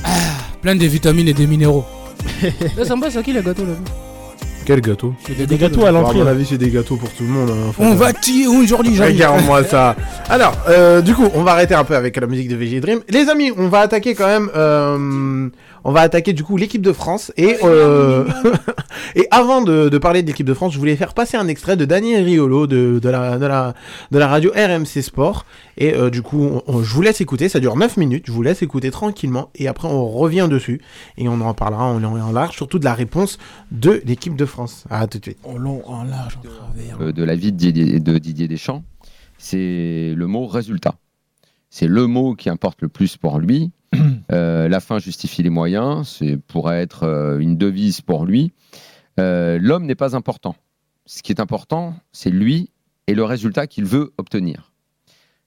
Ah, 0.04 0.10
plein 0.62 0.76
de 0.76 0.86
vitamines 0.86 1.28
et 1.28 1.34
des 1.34 1.48
minéraux. 1.48 1.86
là, 2.78 2.86
ça 2.86 2.96
me 2.96 3.02
passe 3.02 3.16
à 3.16 3.24
qui 3.24 3.34
les 3.34 3.42
gâteaux 3.42 3.66
là 3.66 3.74
quel 4.70 4.82
gâteau 4.82 5.16
C'est 5.26 5.48
des, 5.48 5.58
gâteaux 5.58 5.84
à 5.84 5.92
l'entrée. 5.92 6.22
À 6.22 6.24
mon 6.26 6.30
avis, 6.30 6.46
c'est 6.46 6.60
des 6.60 6.70
gâteaux 6.70 6.96
pour 6.96 7.10
tout 7.10 7.24
le 7.24 7.30
monde. 7.30 7.50
Hein, 7.50 7.74
on 7.80 7.96
va 7.96 8.14
tirer 8.14 8.56
aujourd'hui, 8.56 9.02
Regarde-moi 9.02 9.64
ça. 9.68 9.96
Alors, 10.30 10.54
euh, 10.68 11.02
du 11.02 11.16
coup, 11.16 11.28
on 11.34 11.42
va 11.42 11.54
arrêter 11.54 11.74
un 11.74 11.84
peu 11.84 11.96
avec 11.96 12.16
la 12.18 12.28
musique 12.28 12.50
de 12.50 12.56
VG 12.56 12.80
Dream. 12.80 13.00
Les 13.10 13.30
amis, 13.30 13.52
on 13.58 13.68
va 13.68 13.80
attaquer 13.80 14.14
quand 14.14 14.28
même. 14.28 14.52
Euh, 14.56 15.50
on 15.84 15.92
va 15.92 16.02
attaquer 16.02 16.34
du 16.34 16.44
coup 16.44 16.56
l'équipe 16.56 16.84
de 16.84 16.94
France 16.94 17.32
et 17.36 17.58
euh, 17.64 18.26
et 19.16 19.28
avant 19.32 19.62
de, 19.62 19.98
parler 19.98 20.22
de 20.22 20.28
l'équipe 20.28 20.46
de 20.46 20.54
France, 20.54 20.74
je 20.74 20.78
voulais 20.78 20.96
faire 20.96 21.16
passer 21.16 21.36
un 21.36 21.48
extrait 21.48 21.76
de 21.76 21.86
Daniel 21.86 22.24
Riolo 22.24 22.68
de, 22.68 23.00
de, 23.00 23.10
la, 23.10 23.40
de, 23.40 23.46
la, 23.48 23.74
de 24.12 24.20
la 24.20 24.28
radio 24.28 24.52
RMC 24.52 25.02
Sport 25.02 25.46
et 25.80 25.96
euh, 25.96 26.10
du 26.10 26.22
coup 26.22 26.62
je 26.68 26.94
vous 26.94 27.02
laisse 27.02 27.22
écouter, 27.22 27.50
ça 27.50 27.60
dure 27.60 27.76
9 27.76 27.98
minutes, 27.98 28.26
je 28.28 28.32
vous 28.32 28.44
laisse 28.44 28.62
écouter 28.62 28.92
tranquillement 28.92 29.50
et 29.56 29.68
après 29.68 29.88
on 29.88 30.08
revient 30.08 30.48
dessus 30.50 30.82
et 31.18 31.28
on 31.28 31.42
en 31.42 31.54
parlera 31.54 31.86
en 31.86 32.00
long 32.00 32.18
et 32.18 32.22
en 32.22 32.32
large, 32.32 32.56
surtout 32.56 32.78
de 32.78 32.86
la 32.86 32.94
réponse 32.94 33.40
de 33.72 34.02
l'équipe 34.06 34.36
de 34.36 34.46
France. 34.46 34.84
À 34.90 35.08
tout 35.08 35.18
de 35.20 35.24
suite. 35.24 35.40
En 35.44 35.58
long, 35.58 35.82
en 35.88 36.04
large, 36.04 36.38
en 36.38 36.42
travers. 36.42 37.02
Euh, 37.02 37.12
de 37.14 37.24
la 37.24 37.36
vie 37.36 37.54
de 37.54 37.58
Didier, 37.58 38.00
de 38.00 38.18
Didier 38.18 38.50
Deschamps, 38.50 38.84
c'est 39.38 40.14
le 40.16 40.28
mot 40.28 40.46
résultat. 40.46 40.96
C'est 41.70 41.88
le 41.88 42.08
mot 42.08 42.36
qui 42.36 42.50
importe 42.50 42.82
le 42.82 42.90
plus 42.90 43.16
pour 43.16 43.40
lui. 43.40 43.72
la 44.30 44.80
fin 44.82 45.00
justifie 45.00 45.44
les 45.44 45.50
moyens, 45.50 46.18
c'est 46.20 46.38
pourrait 46.38 46.82
être 46.82 47.38
une 47.40 47.58
devise 47.58 48.02
pour 48.02 48.26
lui. 48.26 48.52
L'homme 49.18 49.86
n'est 49.86 49.96
pas 49.96 50.16
important. 50.16 50.56
Ce 51.06 51.24
qui 51.24 51.32
est 51.32 51.40
important, 51.40 51.96
c'est 52.12 52.30
lui 52.30 52.72
et 53.08 53.16
le 53.16 53.24
résultat 53.24 53.66
qu'il 53.66 53.86
veut 53.86 54.14
obtenir. 54.18 54.69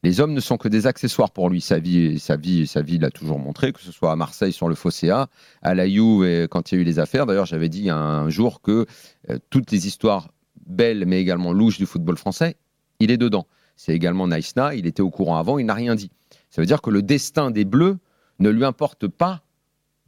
Les 0.04 0.18
hommes 0.18 0.32
ne 0.32 0.40
sont 0.40 0.56
que 0.56 0.66
des 0.66 0.88
accessoires 0.88 1.30
pour 1.30 1.48
lui. 1.48 1.60
Sa 1.60 1.78
vie, 1.78 2.18
sa 2.18 2.36
vie, 2.36 2.66
sa 2.66 2.82
vie 2.82 2.98
l'a 2.98 3.10
toujours 3.10 3.38
montré, 3.38 3.72
que 3.72 3.80
ce 3.80 3.92
soit 3.92 4.10
à 4.10 4.16
Marseille 4.16 4.52
sur 4.52 4.68
le 4.68 4.74
Fosséa, 4.74 5.28
à 5.62 5.74
la 5.74 5.88
Juve 5.88 6.48
quand 6.48 6.72
il 6.72 6.74
y 6.74 6.78
a 6.78 6.80
eu 6.80 6.84
les 6.84 6.98
affaires. 6.98 7.24
D'ailleurs, 7.24 7.46
j'avais 7.46 7.68
dit 7.68 7.88
un 7.88 8.28
jour 8.28 8.62
que 8.62 8.86
euh, 9.30 9.38
toutes 9.50 9.70
les 9.70 9.86
histoires 9.86 10.32
belles, 10.66 11.04
mais 11.06 11.20
également 11.20 11.52
louches 11.52 11.78
du 11.78 11.86
football 11.86 12.16
français, 12.16 12.56
il 12.98 13.12
est 13.12 13.16
dedans. 13.16 13.46
C'est 13.76 13.94
également 13.94 14.26
Naïsna, 14.26 14.74
il 14.74 14.86
était 14.86 15.02
au 15.02 15.10
courant 15.10 15.36
avant, 15.36 15.58
il 15.58 15.66
n'a 15.66 15.74
rien 15.74 15.94
dit. 15.94 16.10
Ça 16.50 16.60
veut 16.60 16.66
dire 16.66 16.82
que 16.82 16.90
le 16.90 17.02
destin 17.02 17.50
des 17.50 17.64
Bleus 17.64 17.98
ne 18.40 18.50
lui 18.50 18.64
importe 18.64 19.06
pas 19.06 19.42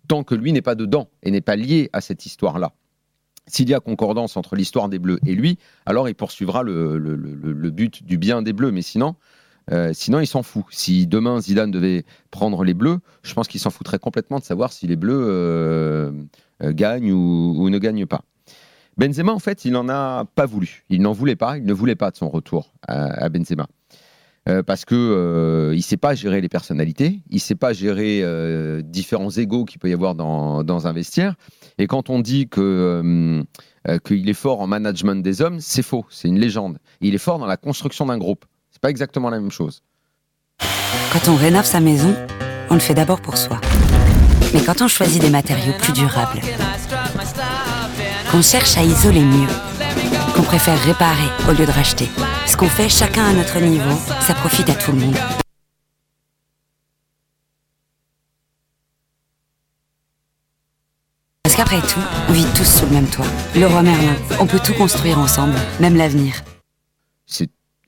tant 0.08 0.24
que 0.24 0.34
lui 0.34 0.52
n'est 0.52 0.62
pas 0.62 0.74
dedans 0.74 1.08
et 1.22 1.30
n'est 1.30 1.40
pas 1.40 1.56
lié 1.56 1.88
à 1.92 2.00
cette 2.00 2.26
histoire-là. 2.26 2.72
S'il 3.46 3.68
y 3.68 3.74
a 3.74 3.80
concordance 3.80 4.36
entre 4.36 4.56
l'histoire 4.56 4.88
des 4.88 4.98
Bleus 4.98 5.18
et 5.24 5.34
lui, 5.34 5.58
alors 5.86 6.08
il 6.08 6.14
poursuivra 6.14 6.62
le, 6.62 6.98
le 6.98 7.70
but 7.70 8.02
du 8.02 8.16
bien 8.18 8.42
des 8.42 8.52
Bleus. 8.52 8.70
Mais 8.70 8.82
sinon, 8.82 9.16
euh, 9.73 9.90
sinon, 9.92 10.21
il 10.21 10.26
s'en 10.26 10.42
fout. 10.42 10.64
Si 10.71 11.06
demain 11.06 11.40
Zidane 11.40 11.71
devait 11.71 12.04
prendre 12.30 12.64
les 12.64 12.75
Bleus, 12.75 12.99
je 13.23 13.35
pense 13.35 13.49
qu'il 13.49 13.61
s'en 13.61 13.71
foutrait 13.71 13.99
complètement 13.99 14.38
de 14.38 14.44
savoir 14.44 14.73
si 14.73 14.87
les 14.87 14.97
Bleus 14.97 15.26
euh, 15.26 16.12
euh, 16.62 16.73
gagnent 16.73 17.12
ou, 17.12 17.68
ne 17.71 17.78
gagnent 17.78 18.06
pas. 18.06 18.23
Benzema, 18.97 19.33
en 19.33 19.38
fait, 19.38 19.64
il 19.64 19.73
n'en 19.73 19.88
a 19.88 20.25
pas 20.35 20.47
voulu. 20.47 20.85
Il 20.88 21.02
n'en 21.02 21.12
voulait 21.12 21.37
pas. 21.37 21.59
Il 21.59 21.64
ne 21.64 21.73
voulait 21.73 21.97
pas 21.97 22.11
de 22.11 22.16
son 22.16 22.28
retour 22.28 22.73
à, 22.87 23.28
Benzema. 23.28 23.66
parce 24.66 24.85
que 24.85 25.73
il 25.75 25.83
sait 25.83 25.97
pas 25.97 26.14
gérer 26.14 26.40
les 26.40 26.49
personnalités, 26.49 27.21
il 27.28 27.40
sait 27.40 27.56
pas 27.56 27.73
gérer 27.73 28.23
différents 28.85 29.30
égaux 29.30 29.64
qu'il 29.64 29.80
peut 29.80 29.90
y 29.90 29.92
avoir 29.92 30.14
dans, 30.14 30.62
dans, 30.62 30.87
un 30.87 30.92
vestiaire. 30.92 31.35
Et 31.78 31.88
quand 31.88 32.09
on 32.09 32.21
dit 32.21 32.47
que 32.49 33.42
qu'il 34.04 34.28
est 34.28 34.33
fort 34.33 34.61
en 34.61 34.68
management 34.68 35.21
des 35.25 35.42
hommes, 35.42 35.59
c'est 35.59 35.83
faux, 35.83 36.06
c'est 36.09 36.28
une 36.28 36.38
légende. 36.38 36.78
Il 37.00 37.16
est 37.16 37.18
fort 37.18 37.40
dans 37.40 37.47
la 37.47 37.56
construction 37.56 38.06
d'un 38.06 38.18
groupe 38.18 38.44
pas 38.84 38.90
exactement 38.90 39.30
la 39.30 39.40
même 39.40 39.50
chose. 39.50 39.82
Quand 41.10 41.30
on 41.30 41.36
rénove 41.36 41.64
sa 41.64 41.80
maison, 41.80 42.14
on 42.68 42.74
le 42.74 42.80
fait 42.80 42.92
d'abord 42.92 43.22
pour 43.22 43.38
soi. 43.38 43.58
Mais 44.52 44.62
quand 44.62 44.82
on 44.82 44.88
choisit 44.88 45.22
des 45.22 45.30
matériaux 45.30 45.72
plus 45.78 45.94
durables, 45.94 46.42
qu'on 48.30 48.42
cherche 48.42 48.76
à 48.76 48.82
isoler 48.82 49.24
mieux, 49.24 49.48
qu'on 50.36 50.42
préfère 50.42 50.78
réparer 50.84 51.30
au 51.48 51.52
lieu 51.52 51.64
de 51.64 51.70
racheter, 51.70 52.10
ce 52.46 52.58
qu'on 52.58 52.68
fait 52.68 52.90
chacun 52.90 53.24
à 53.24 53.32
notre 53.32 53.58
niveau, 53.58 53.98
ça 54.20 54.34
profite 54.34 54.68
à 54.68 54.74
tout 54.74 54.92
le 54.92 54.98
monde. 54.98 55.16
Parce 61.42 61.56
qu'après 61.56 61.80
tout, 61.80 62.04
on 62.28 62.32
vit 62.34 62.44
tous 62.54 62.80
sous 62.80 62.84
le 62.84 62.92
même 62.92 63.08
toit. 63.08 63.24
Le 63.56 63.66
roi 63.66 63.80
Merlin, 63.80 64.16
on 64.40 64.46
peut 64.46 64.60
tout 64.60 64.74
construire 64.74 65.18
ensemble, 65.18 65.54
même 65.80 65.96
l'avenir. 65.96 66.34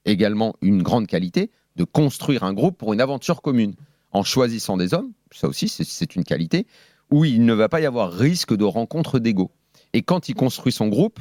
Également 0.07 0.57
une 0.63 0.83
grande 0.83 1.07
qualité 1.07 1.51
de 1.77 1.85
construire 1.85 2.43
un 2.43 2.55
groupe 2.55 2.79
pour 2.79 2.95
une 2.95 3.03
aventure 3.03 3.43
commune, 3.43 3.75
en 4.13 4.23
choisissant 4.23 4.79
des 4.79 4.95
hommes, 4.95 5.13
ça 5.31 5.47
aussi 5.47 5.69
c'est 5.69 6.17
une 6.17 6.25
qualité, 6.25 6.67
où 7.11 7.25
il 7.25 7.45
ne 7.45 7.53
va 7.53 7.69
pas 7.69 7.81
y 7.81 7.87
avoir 7.87 8.13
risque 8.13 8.57
de 8.57 8.65
rencontre 8.65 9.19
d'ego. 9.19 9.51
Et 9.93 10.03
quand 10.03 10.29
il 10.29 10.35
construit 10.35 10.73
son 10.73 10.89
groupe, 10.89 11.21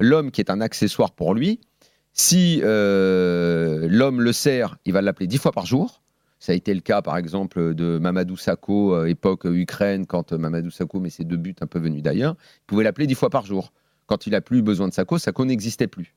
l'homme 0.00 0.30
qui 0.30 0.40
est 0.40 0.50
un 0.50 0.60
accessoire 0.60 1.12
pour 1.12 1.34
lui, 1.34 1.60
si 2.12 2.60
euh, 2.62 3.88
l'homme 3.90 4.20
le 4.20 4.32
sert, 4.32 4.76
il 4.84 4.92
va 4.92 5.02
l'appeler 5.02 5.26
dix 5.26 5.38
fois 5.38 5.52
par 5.52 5.66
jour. 5.66 6.02
Ça 6.38 6.52
a 6.52 6.54
été 6.54 6.74
le 6.74 6.80
cas, 6.80 7.02
par 7.02 7.16
exemple, 7.16 7.74
de 7.74 7.98
Mamadou 7.98 8.36
Sakho, 8.36 8.94
euh, 8.94 9.06
époque 9.06 9.44
Ukraine, 9.46 10.06
quand 10.06 10.32
Mamadou 10.32 10.70
Sakho 10.70 11.00
met 11.00 11.10
ses 11.10 11.24
deux 11.24 11.38
buts 11.38 11.56
un 11.60 11.66
peu 11.66 11.78
venus 11.78 12.02
d'ailleurs. 12.02 12.36
Il 12.58 12.66
pouvait 12.66 12.84
l'appeler 12.84 13.06
dix 13.06 13.14
fois 13.14 13.30
par 13.30 13.46
jour. 13.46 13.72
Quand 14.06 14.26
il 14.26 14.30
n'a 14.30 14.40
plus 14.40 14.60
besoin 14.60 14.88
de 14.88 14.92
Sakho, 14.92 15.18
Sakho 15.18 15.44
n'existait 15.44 15.86
plus. 15.86 16.14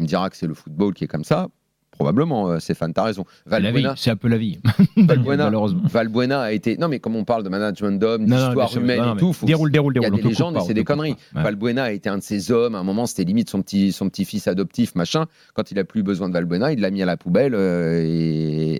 Tu 0.00 0.04
me 0.04 0.08
diras 0.08 0.30
que 0.30 0.36
c'est 0.36 0.46
le 0.46 0.54
football 0.54 0.94
qui 0.94 1.04
est 1.04 1.08
comme 1.08 1.24
ça. 1.24 1.48
Probablement, 1.90 2.48
euh, 2.48 2.58
Stéphane, 2.58 2.94
t'as 2.94 3.02
raison. 3.02 3.26
Valbuena, 3.44 3.92
c'est 3.94 4.10
un 4.10 4.16
peu 4.16 4.28
la 4.28 4.38
vie. 4.38 4.58
Valbuena, 4.96 5.50
Valbuena 5.84 6.40
a 6.40 6.52
été. 6.52 6.78
Non, 6.78 6.88
mais 6.88 7.00
comme 7.00 7.16
on 7.16 7.24
parle 7.24 7.42
de 7.42 7.50
management 7.50 8.00
d'hommes, 8.00 8.24
d'histoire 8.24 8.74
humaine 8.74 9.02
et 9.14 9.18
tout, 9.18 9.34
faut 9.34 9.44
déroule, 9.44 9.70
déroule, 9.70 9.92
il 9.96 10.02
y 10.02 10.06
a 10.06 10.10
des 10.10 10.22
légendes 10.22 10.56
et 10.56 10.60
c'est 10.60 10.72
des 10.72 10.84
conneries. 10.84 11.16
Valbuena 11.34 11.84
a 11.84 11.90
été 11.92 12.08
un 12.08 12.16
de 12.16 12.22
ces 12.22 12.50
hommes. 12.50 12.74
À 12.74 12.78
un 12.78 12.84
moment, 12.84 13.04
c'était 13.04 13.24
limite 13.24 13.50
son 13.50 13.60
petit, 13.60 13.92
son 13.92 14.08
petit 14.08 14.24
fils 14.24 14.48
adoptif, 14.48 14.94
machin. 14.94 15.26
Quand 15.52 15.70
il 15.70 15.78
a 15.78 15.84
plus 15.84 16.02
besoin 16.02 16.30
de 16.30 16.32
Valbuena, 16.32 16.72
il 16.72 16.80
l'a 16.80 16.90
mis 16.90 17.02
à 17.02 17.06
la 17.06 17.18
poubelle 17.18 17.54
euh, 17.54 18.02
et, 18.02 18.78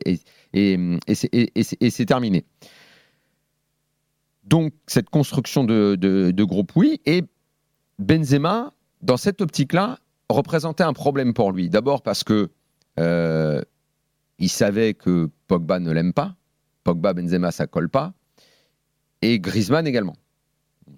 et, 0.54 0.78
et 1.06 1.90
c'est 1.90 2.06
terminé. 2.06 2.46
Donc, 4.44 4.72
cette 4.86 5.10
construction 5.10 5.64
de, 5.64 5.94
de, 5.96 6.30
de 6.30 6.44
groupe, 6.44 6.72
oui. 6.74 7.02
Et 7.04 7.24
Benzema, 7.98 8.72
dans 9.02 9.18
cette 9.18 9.42
optique-là, 9.42 9.98
représentait 10.32 10.84
un 10.84 10.92
problème 10.92 11.34
pour 11.34 11.52
lui. 11.52 11.68
D'abord 11.68 12.02
parce 12.02 12.24
que 12.24 12.50
euh, 12.98 13.62
il 14.38 14.48
savait 14.48 14.94
que 14.94 15.28
Pogba 15.46 15.78
ne 15.78 15.92
l'aime 15.92 16.12
pas. 16.12 16.34
Pogba, 16.84 17.12
Benzema, 17.12 17.50
ça 17.50 17.66
colle 17.66 17.88
pas. 17.88 18.14
Et 19.22 19.38
Griezmann 19.38 19.86
également. 19.86 20.16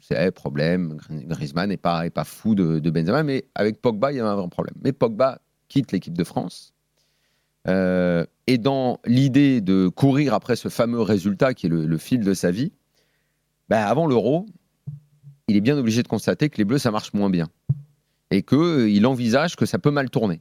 C'est 0.00 0.30
problème. 0.32 0.98
Griezmann 1.10 1.68
n'est 1.68 1.76
pas, 1.76 2.08
fou 2.24 2.54
de, 2.54 2.90
Benzema, 2.90 3.22
mais 3.22 3.44
avec 3.54 3.80
Pogba, 3.80 4.12
il 4.12 4.16
y 4.16 4.20
a 4.20 4.26
un 4.26 4.36
vrai 4.36 4.48
problème. 4.48 4.74
Mais 4.82 4.92
Pogba 4.92 5.40
quitte 5.68 5.92
l'équipe 5.92 6.16
de 6.16 6.24
France. 6.24 6.72
Euh, 7.68 8.24
et 8.46 8.58
dans 8.58 8.98
l'idée 9.04 9.60
de 9.60 9.88
courir 9.88 10.34
après 10.34 10.56
ce 10.56 10.68
fameux 10.68 11.00
résultat 11.00 11.54
qui 11.54 11.66
est 11.66 11.68
le, 11.68 11.98
fil 11.98 12.20
de 12.20 12.34
sa 12.34 12.50
vie, 12.50 12.72
ben 13.68 13.78
avant 13.78 14.06
l'euro, 14.06 14.46
il 15.48 15.56
est 15.56 15.60
bien 15.60 15.76
obligé 15.76 16.02
de 16.02 16.08
constater 16.08 16.48
que 16.48 16.58
les 16.58 16.64
Bleus, 16.64 16.78
ça 16.78 16.90
marche 16.90 17.12
moins 17.12 17.30
bien 17.30 17.48
et 18.32 18.42
qu'il 18.42 18.58
euh, 18.58 19.08
envisage 19.08 19.56
que 19.56 19.66
ça 19.66 19.78
peut 19.78 19.90
mal 19.90 20.10
tourner. 20.10 20.40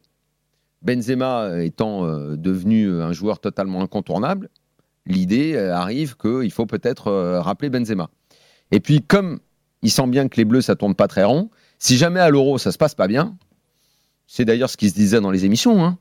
Benzema 0.81 1.43
euh, 1.43 1.59
étant 1.59 2.05
euh, 2.05 2.37
devenu 2.37 3.01
un 3.01 3.11
joueur 3.11 3.39
totalement 3.39 3.81
incontournable, 3.81 4.49
l'idée 5.05 5.57
arrive 5.57 6.15
qu'il 6.15 6.51
faut 6.51 6.65
peut-être 6.65 7.11
rappeler 7.39 7.69
Benzema. 7.69 8.09
Et 8.71 8.79
puis, 8.79 9.01
comme 9.01 9.39
il 9.81 9.91
sent 9.91 10.07
bien 10.07 10.27
que 10.29 10.37
les 10.37 10.45
Bleus, 10.45 10.61
ça 10.61 10.75
tourne 10.75 10.95
pas 10.95 11.07
très 11.07 11.23
rond, 11.23 11.49
si 11.79 11.97
jamais 11.97 12.19
à 12.19 12.29
l'Euro, 12.29 12.59
ça 12.59 12.71
se 12.71 12.77
passe 12.77 12.95
pas 12.95 13.07
bien, 13.07 13.35
c'est 14.27 14.45
d'ailleurs 14.45 14.69
ce 14.69 14.77
qui 14.77 14.89
se 14.89 14.93
disait 14.93 15.19
dans 15.19 15.31
les 15.31 15.43
émissions, 15.43 15.83
hein. 15.83 15.97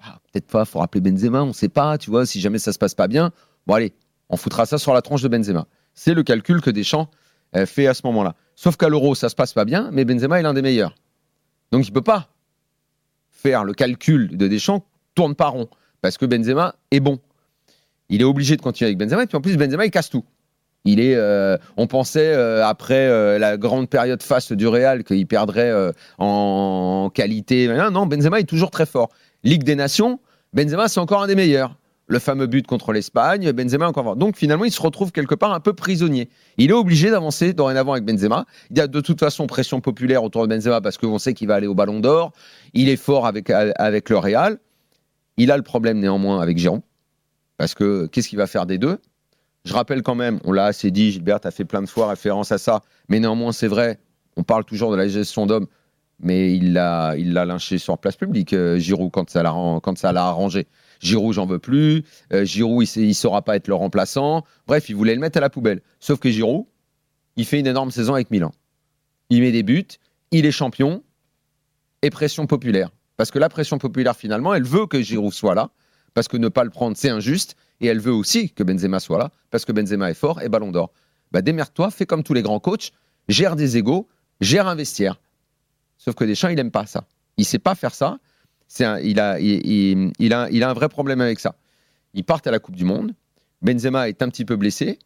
ah, 0.00 0.20
peut-être 0.30 0.46
pas, 0.46 0.64
faut 0.64 0.78
rappeler 0.78 1.00
Benzema, 1.00 1.42
on 1.42 1.48
ne 1.48 1.52
sait 1.52 1.68
pas, 1.68 1.98
tu 1.98 2.10
vois, 2.10 2.24
si 2.24 2.40
jamais 2.40 2.58
ça 2.58 2.72
se 2.72 2.78
passe 2.78 2.94
pas 2.94 3.08
bien, 3.08 3.32
bon 3.66 3.74
allez, 3.74 3.92
on 4.28 4.36
foutra 4.36 4.64
ça 4.64 4.78
sur 4.78 4.94
la 4.94 5.02
tronche 5.02 5.22
de 5.22 5.28
Benzema. 5.28 5.66
C'est 5.94 6.14
le 6.14 6.22
calcul 6.22 6.62
que 6.62 6.70
Deschamps 6.70 7.10
fait 7.66 7.86
à 7.86 7.92
ce 7.92 8.00
moment-là. 8.06 8.34
Sauf 8.62 8.76
qu'à 8.76 8.88
l'Euro, 8.88 9.16
ça 9.16 9.28
se 9.28 9.34
passe 9.34 9.52
pas 9.54 9.64
bien, 9.64 9.88
mais 9.90 10.04
Benzema 10.04 10.38
est 10.38 10.42
l'un 10.44 10.54
des 10.54 10.62
meilleurs. 10.62 10.94
Donc 11.72 11.84
il 11.84 11.90
ne 11.90 11.94
peut 11.94 12.00
pas 12.00 12.28
faire 13.28 13.64
le 13.64 13.72
calcul 13.72 14.36
de 14.36 14.46
Deschamps, 14.46 14.86
tourne 15.16 15.34
pas 15.34 15.48
rond, 15.48 15.66
parce 16.00 16.16
que 16.16 16.26
Benzema 16.26 16.76
est 16.92 17.00
bon. 17.00 17.18
Il 18.08 18.20
est 18.20 18.24
obligé 18.24 18.56
de 18.56 18.62
continuer 18.62 18.86
avec 18.86 18.98
Benzema, 18.98 19.24
et 19.24 19.26
puis 19.26 19.36
en 19.36 19.40
plus, 19.40 19.56
Benzema, 19.56 19.84
il 19.84 19.90
casse 19.90 20.10
tout. 20.10 20.24
Il 20.84 21.00
est, 21.00 21.16
euh, 21.16 21.56
on 21.76 21.88
pensait 21.88 22.34
euh, 22.34 22.64
après 22.64 23.08
euh, 23.08 23.36
la 23.36 23.56
grande 23.56 23.90
période 23.90 24.22
face 24.22 24.52
du 24.52 24.68
Real 24.68 25.02
qu'il 25.02 25.26
perdrait 25.26 25.72
en 26.18 27.10
qualité. 27.12 27.66
Non, 27.66 28.06
Benzema 28.06 28.38
est 28.38 28.48
toujours 28.48 28.70
très 28.70 28.86
fort. 28.86 29.08
Ligue 29.42 29.64
des 29.64 29.74
Nations, 29.74 30.20
Benzema 30.52 30.86
c'est 30.86 31.00
encore 31.00 31.24
un 31.24 31.26
des 31.26 31.34
meilleurs 31.34 31.74
le 32.08 32.18
fameux 32.18 32.46
but 32.46 32.66
contre 32.66 32.92
l'Espagne, 32.92 33.52
Benzema 33.52 33.88
encore. 33.88 34.16
Donc 34.16 34.36
finalement, 34.36 34.64
il 34.64 34.72
se 34.72 34.82
retrouve 34.82 35.12
quelque 35.12 35.34
part 35.34 35.52
un 35.52 35.60
peu 35.60 35.72
prisonnier. 35.72 36.28
Il 36.58 36.70
est 36.70 36.74
obligé 36.74 37.10
d'avancer 37.10 37.52
dorénavant 37.52 37.92
avec 37.92 38.04
Benzema. 38.04 38.44
Il 38.70 38.78
y 38.78 38.80
a 38.80 38.86
de 38.86 39.00
toute 39.00 39.20
façon 39.20 39.46
pression 39.46 39.80
populaire 39.80 40.22
autour 40.22 40.46
de 40.46 40.54
Benzema 40.54 40.80
parce 40.80 40.98
qu'on 40.98 41.18
sait 41.18 41.34
qu'il 41.34 41.48
va 41.48 41.54
aller 41.54 41.66
au 41.66 41.74
Ballon 41.74 42.00
d'Or. 42.00 42.32
Il 42.74 42.88
est 42.88 42.96
fort 42.96 43.26
avec, 43.26 43.50
avec 43.50 44.10
le 44.10 44.18
Real. 44.18 44.58
Il 45.36 45.50
a 45.50 45.56
le 45.56 45.62
problème 45.62 45.98
néanmoins 45.98 46.40
avec 46.40 46.58
Giron. 46.58 46.82
Parce 47.56 47.74
que 47.74 48.06
qu'est-ce 48.06 48.28
qu'il 48.28 48.38
va 48.38 48.46
faire 48.46 48.66
des 48.66 48.78
deux? 48.78 48.98
Je 49.64 49.72
rappelle 49.72 50.02
quand 50.02 50.16
même, 50.16 50.40
on 50.44 50.52
l'a 50.52 50.64
assez 50.64 50.90
dit, 50.90 51.12
Gilbert 51.12 51.38
a 51.44 51.52
fait 51.52 51.64
plein 51.64 51.82
de 51.82 51.86
fois 51.86 52.08
référence 52.08 52.50
à 52.50 52.58
ça, 52.58 52.80
mais 53.08 53.20
néanmoins 53.20 53.52
c'est 53.52 53.68
vrai, 53.68 54.00
on 54.36 54.42
parle 54.42 54.64
toujours 54.64 54.90
de 54.90 54.96
la 54.96 55.06
gestion 55.06 55.46
d'hommes, 55.46 55.68
mais 56.18 56.52
il 56.52 56.72
l'a 56.72 57.14
il 57.16 57.32
lynché 57.32 57.78
sur 57.78 57.96
place 57.98 58.16
publique, 58.16 58.54
euh, 58.54 58.78
Giroud, 58.78 59.12
quand 59.12 59.30
ça 59.30 59.42
l'a 59.42 60.24
arrangé. 60.24 60.66
Giroud, 61.02 61.34
j'en 61.34 61.46
veux 61.46 61.58
plus. 61.58 62.04
Euh, 62.32 62.44
Giroud, 62.44 62.86
il 62.96 63.08
ne 63.08 63.12
saura 63.12 63.42
pas 63.42 63.56
être 63.56 63.68
le 63.68 63.74
remplaçant. 63.74 64.44
Bref, 64.66 64.88
il 64.88 64.96
voulait 64.96 65.14
le 65.14 65.20
mettre 65.20 65.38
à 65.38 65.40
la 65.40 65.50
poubelle. 65.50 65.82
Sauf 66.00 66.20
que 66.20 66.30
Giroud, 66.30 66.66
il 67.36 67.44
fait 67.44 67.60
une 67.60 67.66
énorme 67.66 67.90
saison 67.90 68.14
avec 68.14 68.30
Milan. 68.30 68.52
Il 69.28 69.40
met 69.40 69.52
des 69.52 69.62
buts, 69.62 69.86
il 70.30 70.46
est 70.46 70.52
champion 70.52 71.02
et 72.02 72.10
pression 72.10 72.46
populaire. 72.46 72.90
Parce 73.16 73.30
que 73.30 73.38
la 73.38 73.48
pression 73.48 73.78
populaire, 73.78 74.16
finalement, 74.16 74.54
elle 74.54 74.64
veut 74.64 74.86
que 74.86 75.00
Giroud 75.00 75.32
soit 75.32 75.54
là. 75.54 75.70
Parce 76.14 76.28
que 76.28 76.36
ne 76.36 76.48
pas 76.48 76.64
le 76.64 76.70
prendre, 76.70 76.96
c'est 76.96 77.08
injuste. 77.08 77.56
Et 77.80 77.86
elle 77.86 78.00
veut 78.00 78.12
aussi 78.12 78.50
que 78.50 78.62
Benzema 78.62 79.00
soit 79.00 79.18
là. 79.18 79.30
Parce 79.50 79.64
que 79.64 79.72
Benzema 79.72 80.10
est 80.10 80.14
fort 80.14 80.40
et 80.40 80.48
ballon 80.48 80.70
d'or. 80.70 80.92
Bah, 81.32 81.42
démerde-toi, 81.42 81.90
fais 81.90 82.06
comme 82.06 82.22
tous 82.22 82.34
les 82.34 82.42
grands 82.42 82.60
coachs. 82.60 82.92
Gère 83.28 83.56
des 83.56 83.76
égaux, 83.76 84.08
gère 84.40 84.66
un 84.68 84.74
vestiaire. 84.74 85.20
Sauf 85.96 86.14
que 86.14 86.24
Deschamps, 86.24 86.48
il 86.48 86.56
n'aime 86.56 86.70
pas 86.70 86.86
ça. 86.86 87.04
Il 87.38 87.44
sait 87.44 87.58
pas 87.58 87.74
faire 87.74 87.94
ça 87.94 88.18
il, 88.80 89.20
a, 89.20 90.68
un 90.68 90.72
vrai 90.72 90.88
problème 90.88 91.20
avec 91.20 91.40
ça. 91.40 91.54
Ils 92.14 92.24
partent 92.24 92.46
à 92.46 92.50
la 92.50 92.58
Coupe 92.58 92.76
du 92.76 92.84
Monde. 92.84 93.12
Benzema 93.62 94.08
est 94.08 94.22
un 94.22 94.28
petit 94.28 94.44
peu 94.44 94.56
blessé. 94.56 94.98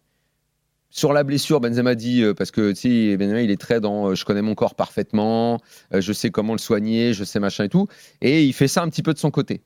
Sur 0.91 1.13
la 1.13 1.25
blessure, 1.25 1.61
Benzema 1.61 1.95
dit, 1.95 2.23
euh, 2.23 2.33
parce 2.33 2.51
que 2.51 2.73
tu 2.73 3.17
Benzema, 3.19 3.43
il 3.43 3.51
est 3.51 3.61
très 3.61 3.81
dans 3.81 4.11
euh, 4.11 4.15
je 4.15 4.25
connais 4.25 4.41
mon 4.41 4.55
corps 4.55 4.75
parfaitement, 4.75 5.61
euh, 5.93 6.01
je 6.01 6.13
sais 6.13 6.31
comment 6.31 6.53
le 6.53 6.59
soigner, 6.59 7.13
je 7.13 7.25
sais 7.25 7.41
machin 7.41 7.65
et 7.65 7.69
tout. 7.69 7.87
Et 8.23 8.45
il 8.45 8.53
fait 8.53 8.69
ça 8.69 8.83
un 8.83 8.89
petit 8.89 9.03
peu 9.03 9.13
de 9.13 9.19
son 9.19 9.31
côté. 9.31 9.63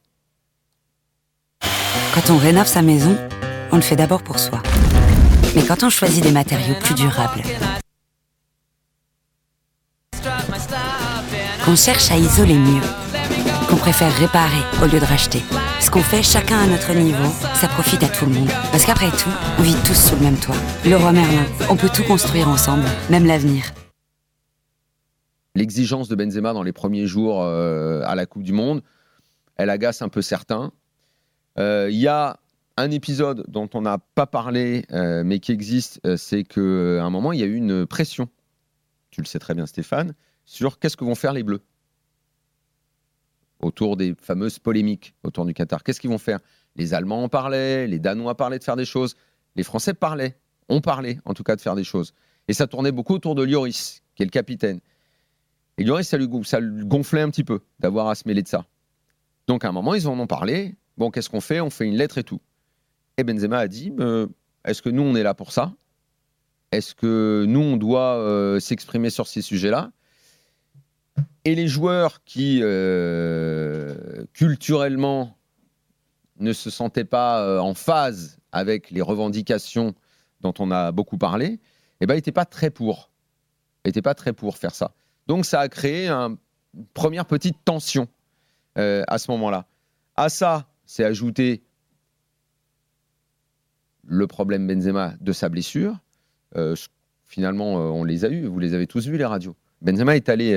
Quand 2.14 2.30
on 2.30 2.38
rénove 2.38 2.66
sa 2.66 2.82
maison, 2.82 3.16
on 3.70 3.76
le 3.76 3.82
fait 3.82 3.96
d'abord 3.96 4.24
pour 4.24 4.38
soi. 4.38 4.62
Mais 5.54 5.62
quand 5.62 5.82
on 5.82 5.90
choisit 5.90 6.22
des 6.22 6.32
matériaux 6.32 6.74
plus 6.80 6.94
durables, 6.94 7.42
qu'on 11.64 11.76
cherche 11.76 12.10
à 12.10 12.16
isoler 12.16 12.54
mieux, 12.54 12.80
qu'on 13.70 13.76
préfère 13.76 14.12
réparer 14.18 14.62
au 14.82 14.86
lieu 14.92 14.98
de 14.98 15.04
racheter. 15.04 15.42
Ce 15.80 15.90
qu'on 15.90 16.02
fait 16.02 16.24
chacun 16.24 16.58
à 16.58 16.66
notre 16.66 16.92
niveau, 16.92 17.30
ça 17.54 17.68
profite 17.68 18.02
à 18.02 18.08
tout 18.08 18.26
le 18.26 18.32
monde. 18.32 18.48
Parce 18.72 18.84
qu'après 18.84 19.10
tout, 19.10 19.30
on 19.58 19.62
vit 19.62 19.76
tous 19.86 19.94
sous 19.94 20.16
le 20.16 20.22
même 20.22 20.36
toit. 20.36 20.56
Le 20.84 20.96
roi 20.96 21.12
Merlin, 21.12 21.46
on 21.70 21.76
peut 21.76 21.88
tout 21.88 22.02
construire 22.02 22.48
ensemble, 22.48 22.84
même 23.10 23.26
l'avenir. 23.26 23.62
L'exigence 25.54 26.08
de 26.08 26.16
Benzema 26.16 26.52
dans 26.52 26.64
les 26.64 26.72
premiers 26.72 27.06
jours 27.06 27.42
euh, 27.42 28.02
à 28.04 28.16
la 28.16 28.26
Coupe 28.26 28.42
du 28.42 28.52
Monde, 28.52 28.82
elle 29.56 29.70
agace 29.70 30.02
un 30.02 30.08
peu 30.08 30.22
certains. 30.22 30.72
Euh, 31.58 31.88
Il 31.90 31.98
y 31.98 32.08
a 32.08 32.40
un 32.76 32.90
épisode 32.90 33.44
dont 33.46 33.70
on 33.74 33.82
n'a 33.82 33.98
pas 34.16 34.26
parlé, 34.26 34.84
euh, 34.90 35.22
mais 35.24 35.38
qui 35.38 35.52
existe, 35.52 36.00
c'est 36.16 36.42
qu'à 36.42 36.60
un 36.60 37.10
moment, 37.10 37.32
il 37.32 37.38
y 37.38 37.42
a 37.44 37.46
eu 37.46 37.54
une 37.54 37.86
pression, 37.86 38.28
tu 39.10 39.20
le 39.20 39.26
sais 39.26 39.38
très 39.38 39.54
bien 39.54 39.66
Stéphane, 39.66 40.14
sur 40.44 40.80
qu'est-ce 40.80 40.96
que 40.96 41.04
vont 41.04 41.14
faire 41.14 41.32
les 41.32 41.44
Bleus 41.44 41.62
autour 43.60 43.96
des 43.96 44.14
fameuses 44.20 44.58
polémiques 44.58 45.14
autour 45.22 45.44
du 45.44 45.54
Qatar. 45.54 45.82
Qu'est-ce 45.82 46.00
qu'ils 46.00 46.10
vont 46.10 46.18
faire? 46.18 46.40
Les 46.76 46.94
Allemands 46.94 47.24
en 47.24 47.28
parlaient, 47.28 47.86
les 47.86 47.98
Danois 47.98 48.36
parlaient 48.36 48.58
de 48.58 48.64
faire 48.64 48.76
des 48.76 48.84
choses, 48.84 49.16
les 49.56 49.62
Français 49.62 49.94
parlaient, 49.94 50.36
ont 50.68 50.80
parlé 50.80 51.18
en 51.24 51.34
tout 51.34 51.42
cas 51.42 51.56
de 51.56 51.60
faire 51.60 51.74
des 51.74 51.84
choses. 51.84 52.14
Et 52.48 52.52
ça 52.52 52.66
tournait 52.66 52.92
beaucoup 52.92 53.14
autour 53.14 53.34
de 53.34 53.44
Lloris, 53.44 54.02
qui 54.14 54.22
est 54.22 54.26
le 54.26 54.30
capitaine. 54.30 54.80
Et 55.78 55.84
Lloris, 55.84 56.08
ça 56.08 56.16
lui, 56.16 56.28
ça 56.44 56.60
gonflait 56.60 57.22
un 57.22 57.30
petit 57.30 57.44
peu 57.44 57.60
d'avoir 57.78 58.08
à 58.08 58.14
se 58.14 58.26
mêler 58.26 58.42
de 58.42 58.48
ça. 58.48 58.66
Donc 59.46 59.64
à 59.64 59.68
un 59.68 59.72
moment, 59.72 59.94
ils 59.94 60.06
en 60.08 60.18
ont 60.18 60.26
parlé. 60.26 60.74
Bon, 60.96 61.10
qu'est-ce 61.10 61.30
qu'on 61.30 61.40
fait? 61.40 61.60
On 61.60 61.70
fait 61.70 61.86
une 61.86 61.96
lettre 61.96 62.18
et 62.18 62.24
tout. 62.24 62.40
Et 63.16 63.24
Benzema 63.24 63.58
a 63.58 63.68
dit, 63.68 63.92
euh, 64.00 64.26
est-ce 64.64 64.82
que 64.82 64.90
nous, 64.90 65.02
on 65.02 65.14
est 65.14 65.22
là 65.22 65.34
pour 65.34 65.52
ça? 65.52 65.72
Est-ce 66.72 66.94
que 66.94 67.44
nous, 67.48 67.60
on 67.60 67.76
doit 67.76 68.16
euh, 68.16 68.60
s'exprimer 68.60 69.10
sur 69.10 69.26
ces 69.26 69.42
sujets-là? 69.42 69.90
Et 71.44 71.54
les 71.54 71.68
joueurs 71.68 72.22
qui, 72.24 72.60
euh, 72.62 74.24
culturellement, 74.32 75.36
ne 76.38 76.52
se 76.52 76.70
sentaient 76.70 77.04
pas 77.04 77.42
euh, 77.42 77.58
en 77.58 77.74
phase 77.74 78.38
avec 78.52 78.90
les 78.90 79.02
revendications 79.02 79.94
dont 80.40 80.54
on 80.58 80.70
a 80.70 80.90
beaucoup 80.90 81.18
parlé, 81.18 81.60
eh 82.00 82.06
ben, 82.06 82.14
n'étaient 82.14 82.32
pas 82.32 82.46
très 82.46 82.70
pour. 82.70 83.10
n'étaient 83.84 84.02
pas 84.02 84.14
très 84.14 84.32
pour 84.32 84.56
faire 84.56 84.74
ça. 84.74 84.92
Donc 85.26 85.44
ça 85.44 85.60
a 85.60 85.68
créé 85.68 86.08
une 86.08 86.36
première 86.94 87.26
petite 87.26 87.56
tension 87.64 88.08
euh, 88.78 89.02
à 89.06 89.18
ce 89.18 89.30
moment-là. 89.32 89.66
À 90.16 90.28
ça, 90.28 90.68
c'est 90.86 91.04
ajouté 91.04 91.62
le 94.06 94.26
problème 94.26 94.66
Benzema 94.66 95.14
de 95.20 95.32
sa 95.32 95.48
blessure. 95.48 95.98
finalement, 97.26 97.74
on 97.74 98.02
les 98.02 98.24
a 98.24 98.28
eus, 98.28 98.46
vous 98.46 98.58
les 98.58 98.74
avez 98.74 98.86
tous 98.86 99.06
vus, 99.06 99.16
les 99.16 99.24
radios. 99.24 99.54
Benzema 99.82 100.16
est 100.16 100.28
allé 100.28 100.54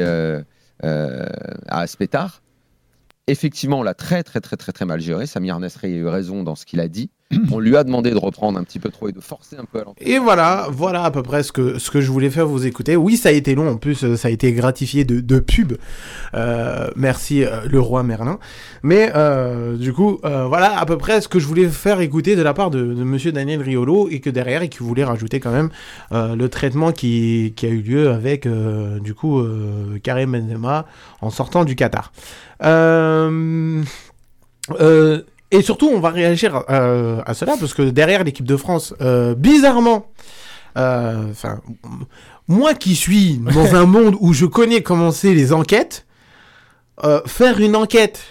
à 0.83 1.79
Aspetar. 1.79 2.41
Effectivement, 3.27 3.79
on 3.79 3.83
l'a 3.83 3.93
très, 3.93 4.23
très, 4.23 4.41
très, 4.41 4.57
très, 4.57 4.73
très 4.73 4.85
mal 4.85 4.99
géré. 4.99 5.25
Samir 5.27 5.59
Nesri 5.59 5.87
a 5.87 5.95
eu 5.95 6.07
raison 6.07 6.43
dans 6.43 6.55
ce 6.55 6.65
qu'il 6.65 6.81
a 6.81 6.87
dit. 6.89 7.09
On 7.51 7.59
lui 7.59 7.75
a 7.75 7.83
demandé 7.83 8.11
de 8.11 8.17
reprendre 8.17 8.57
un 8.59 8.63
petit 8.63 8.79
peu 8.79 8.89
trop 8.89 9.09
et 9.09 9.11
de 9.11 9.19
forcer 9.19 9.55
un 9.57 9.65
peu 9.65 9.79
à 9.79 9.83
Et 9.99 10.19
voilà, 10.19 10.67
voilà 10.71 11.03
à 11.03 11.11
peu 11.11 11.23
près 11.23 11.43
ce 11.43 11.51
que, 11.51 11.77
je 11.79 12.11
voulais 12.11 12.29
faire 12.29 12.47
vous 12.47 12.65
écouter. 12.65 12.95
Oui, 12.95 13.17
ça 13.17 13.29
a 13.29 13.31
été 13.31 13.55
long, 13.55 13.69
en 13.69 13.77
plus, 13.77 14.03
euh, 14.03 14.15
ça 14.15 14.27
a 14.27 14.31
été 14.31 14.51
gratifié 14.53 15.05
de, 15.05 15.39
pub. 15.39 15.73
Euh, 16.33 16.89
merci, 16.95 17.43
euh, 17.43 17.61
le 17.69 17.79
roi 17.79 18.03
Merlin. 18.03 18.39
Mais 18.83 19.11
du 19.77 19.93
coup, 19.93 20.19
voilà 20.23 20.77
à 20.77 20.85
peu 20.85 20.97
près 20.97 21.21
ce 21.21 21.27
que 21.27 21.39
je 21.39 21.47
voulais 21.47 21.67
faire 21.67 21.99
écouter 22.01 22.35
de 22.35 22.41
la 22.41 22.53
part 22.53 22.69
de, 22.69 22.79
de 22.79 23.03
monsieur 23.03 23.31
Daniel 23.31 23.61
Riolo 23.61 24.09
et 24.09 24.19
que 24.19 24.29
derrière, 24.29 24.61
et 24.61 24.69
qui 24.69 24.79
voulait 24.79 25.03
rajouter 25.03 25.39
quand 25.39 25.51
même 25.51 25.69
le 26.11 26.47
traitement 26.47 26.91
qui, 26.91 27.53
qui, 27.55 27.65
a 27.65 27.69
eu 27.69 27.81
lieu 27.81 28.09
avec, 28.09 28.47
du 29.01 29.13
coup, 29.13 29.41
Karim 30.03 30.31
Benzema 30.31 30.85
en 31.21 31.29
sortant 31.29 31.63
du 31.65 31.75
Qatar. 31.75 32.11
Et 35.53 35.61
surtout, 35.61 35.87
on 35.87 35.99
va 35.99 36.09
réagir 36.09 36.63
euh, 36.71 37.21
à 37.27 37.35
cela 37.35 37.53
parce 37.59 37.75
que 37.75 37.83
derrière 37.83 38.23
l'équipe 38.23 38.45
de 38.45 38.57
France, 38.57 38.95
euh, 39.01 39.35
bizarrement, 39.35 40.07
euh, 40.79 41.29
enfin, 41.29 41.61
moi 42.47 42.73
qui 42.73 42.95
suis 42.95 43.35
dans 43.37 43.75
un 43.75 43.85
monde 43.85 44.17
où 44.19 44.33
je 44.33 44.47
connais 44.47 44.81
comment 44.81 45.11
c'est 45.11 45.35
les 45.35 45.53
enquêtes, 45.53 46.07
faire 47.27 47.59
une 47.59 47.75
enquête 47.75 48.21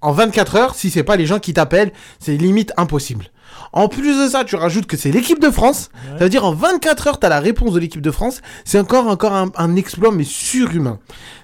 en 0.00 0.12
24 0.12 0.56
heures, 0.56 0.74
si 0.74 0.88
c'est 0.88 1.02
pas 1.02 1.16
les 1.16 1.26
gens 1.26 1.38
qui 1.38 1.52
t'appellent, 1.52 1.92
c'est 2.18 2.36
limite 2.38 2.72
impossible. 2.78 3.26
En 3.74 3.88
plus 3.88 4.24
de 4.24 4.30
ça, 4.30 4.44
tu 4.44 4.56
rajoutes 4.56 4.86
que 4.86 4.96
c'est 4.96 5.10
l'équipe 5.10 5.38
de 5.38 5.50
France. 5.50 5.90
Ça 6.16 6.24
veut 6.24 6.30
dire 6.30 6.46
en 6.46 6.54
24 6.54 7.08
heures, 7.08 7.20
tu 7.20 7.26
as 7.26 7.28
la 7.28 7.40
réponse 7.40 7.74
de 7.74 7.78
l'équipe 7.78 8.00
de 8.00 8.10
France. 8.10 8.40
C'est 8.64 8.78
encore, 8.78 9.06
encore 9.06 9.34
un, 9.34 9.76
exploit, 9.76 10.12
mais 10.12 10.24
surhumain. 10.24 10.98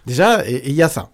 Déjà, 0.07 0.49
il 0.49 0.73
y 0.73 0.83
a 0.83 0.89
ça. 0.89 1.11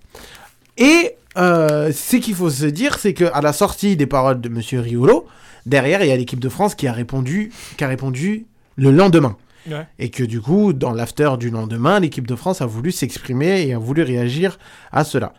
Et 0.79 1.17
euh, 1.37 1.93
ce 1.93 2.17
qu'il 2.17 2.35
faut 2.35 2.51
se 2.51 2.67
dire, 2.67 2.99
c'est 2.99 3.15
qu'à 3.15 3.41
la 3.41 3.53
sortie 3.53 3.97
des 3.97 4.07
paroles 4.07 4.41
de 4.41 4.49
Monsieur 4.49 4.81
Riolo, 4.81 5.27
derrière, 5.67 6.03
il 6.03 6.09
y 6.09 6.13
a 6.13 6.17
l'équipe 6.17 6.41
de 6.41 6.49
France 6.49 6.75
qui 6.75 6.87
a 6.87 6.93
répondu, 6.93 7.53
qui 7.77 7.85
a 7.85 7.89
répondu 7.89 8.47
le 8.77 8.91
lendemain. 8.91 9.37
Et 10.01 10.11
que 10.11 10.25
du 10.25 10.41
coup, 10.41 10.73
dans 10.73 10.93
l'after 10.93 11.31
du 11.39 11.51
lendemain, 11.51 12.01
l'équipe 12.01 12.27
de 12.27 12.35
France 12.35 12.61
a 12.61 12.67
voulu 12.67 12.91
s'exprimer 12.91 13.63
et 13.65 13.75
a 13.75 13.79
voulu 13.79 14.03
réagir 14.03 14.59
à 14.91 15.05
cela. 15.05 15.35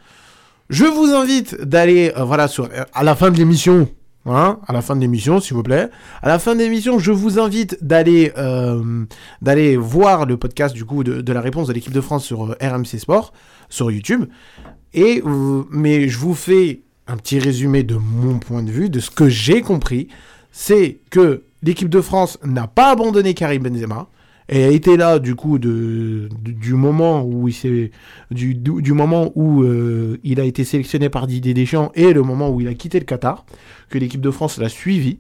Je 0.70 0.86
vous 0.86 1.14
invite 1.14 1.62
d'aller, 1.62 2.14
euh, 2.16 2.24
voilà, 2.24 2.48
sur, 2.48 2.66
euh, 2.66 2.86
à 2.94 3.04
la 3.04 3.16
fin 3.16 3.32
de 3.32 3.38
l'émission, 3.38 3.90
Hein, 4.26 4.60
à 4.68 4.72
la 4.72 4.82
fin 4.82 4.96
de 4.96 5.02
l'émission, 5.02 5.42
s'il 5.42 5.54
vous 5.54 5.64
plaît. 5.64 5.90
À 6.22 6.30
la 6.30 6.40
fin 6.40 6.56
de 6.56 6.60
l'émission, 6.60 6.98
je 6.98 7.12
vous 7.12 7.40
invite 7.40 7.78
d'aller 7.84 8.32
d'aller 9.42 9.76
voir 9.76 10.26
le 10.26 10.38
podcast 10.38 10.74
du 10.74 10.86
coup 10.86 11.04
de, 11.04 11.20
de 11.20 11.34
la 11.34 11.42
réponse 11.42 11.68
de 11.68 11.74
l'équipe 11.74 11.92
de 11.92 12.00
France 12.00 12.24
sur 12.24 12.56
RMC 12.62 13.00
Sport 13.00 13.34
sur 13.68 13.92
YouTube. 13.92 14.26
Et, 14.94 15.24
mais 15.72 16.08
je 16.08 16.18
vous 16.18 16.36
fais 16.36 16.82
un 17.08 17.18
petit 17.18 17.40
résumé 17.40 17.84
de 17.84 17.96
mon 17.96 18.40
point 18.40 18.64
de 18.64 18.72
vue, 18.72 18.90
de 18.90 19.00
ce 19.00 19.10
que 19.10 19.30
j'ai 19.30 19.62
compris. 19.62 20.08
C'est 20.52 21.00
que 21.10 21.44
l'équipe 21.64 21.90
de 21.90 22.02
France 22.02 22.38
n'a 22.44 22.68
pas 22.68 22.92
abandonné 22.92 23.34
Karim 23.34 23.64
Benzema. 23.64 24.08
Et 24.50 24.66
a 24.66 24.68
été 24.68 24.98
là 24.98 25.20
du 25.20 25.36
coup 25.36 25.58
du 25.58 26.74
moment 26.74 27.26
où 29.36 29.64
euh, 29.64 30.20
il 30.24 30.42
a 30.42 30.44
été 30.44 30.66
sélectionné 30.66 31.08
par 31.08 31.28
Didier 31.28 31.54
Deschamps 31.54 31.94
et 31.96 32.12
le 32.12 32.24
moment 32.24 32.50
où 32.50 32.60
il 32.60 32.68
a 32.68 32.74
quitté 32.74 33.00
le 33.00 33.06
Qatar 33.06 33.46
que 33.90 33.98
l'équipe 33.98 34.20
de 34.20 34.32
France 34.32 34.58
l'a 34.58 34.68
suivi. 34.68 35.20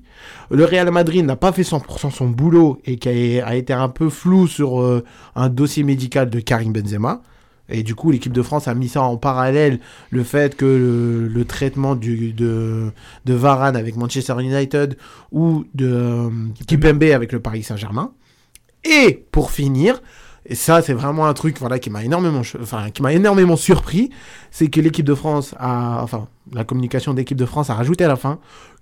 Le 0.52 0.66
Real 0.66 0.92
Madrid 0.92 1.26
n'a 1.26 1.38
pas 1.38 1.54
fait 1.54 1.62
100% 1.62 2.12
son 2.12 2.28
boulot 2.28 2.82
et 2.86 3.00
a, 3.42 3.56
été 3.56 3.72
un 3.72 3.88
peu 3.88 4.10
flou 4.10 4.46
sur 4.48 4.82
euh, 4.82 5.04
un 5.36 5.48
dossier 5.48 5.84
médical 5.84 6.30
de 6.30 6.42
Karim 6.42 6.74
Benzema. 6.74 7.22
Et 7.70 7.84
du 7.84 7.96
coup, 7.96 8.12
l'équipe 8.12 8.34
de 8.34 8.42
France 8.42 8.68
a 8.68 8.74
mis 8.74 8.90
ça 8.90 9.02
en 9.04 9.18
parallèle, 9.18 9.80
le 10.12 10.24
fait 10.24 10.56
que 10.56 10.66
le, 11.34 11.46
traitement 11.46 11.96
du, 11.96 12.34
de, 12.34 12.92
de 13.26 13.34
Varane 13.34 13.76
avec 13.76 13.96
Manchester 13.96 14.36
United 14.40 14.98
ou 15.32 15.66
de 15.74 15.88
euh, 15.88 16.30
Kipembe 16.68 17.04
avec 17.04 17.32
le 17.32 17.40
Paris 17.40 17.64
Saint-Germain. 17.64 18.12
Et 18.84 19.26
pour 19.32 19.52
finir, 19.52 20.02
et 20.46 20.56
ça 20.56 20.82
c'est 20.82 20.94
vraiment 20.94 21.26
un 21.26 21.34
truc 21.34 21.58
voilà, 21.60 21.80
qui 21.80 21.90
m'a 21.90 22.04
énormément, 22.04 22.42
enfin, 22.62 22.90
qui 22.90 23.02
m'a 23.02 23.14
énormément 23.14 23.56
surpris, 23.56 24.10
c'est 24.52 24.68
que 24.68 24.82
l'équipe 24.82 25.06
de 25.06 25.16
France 25.16 25.56
a, 25.58 26.02
enfin, 26.04 26.28
la 26.54 26.66
communication 26.66 27.14
d'équipe 27.14 27.38
de 27.38 27.46
France 27.46 27.70
a 27.70 27.76
rajouté 27.76 28.04
à 28.04 28.10
la 28.10 28.18
fin 28.18 28.40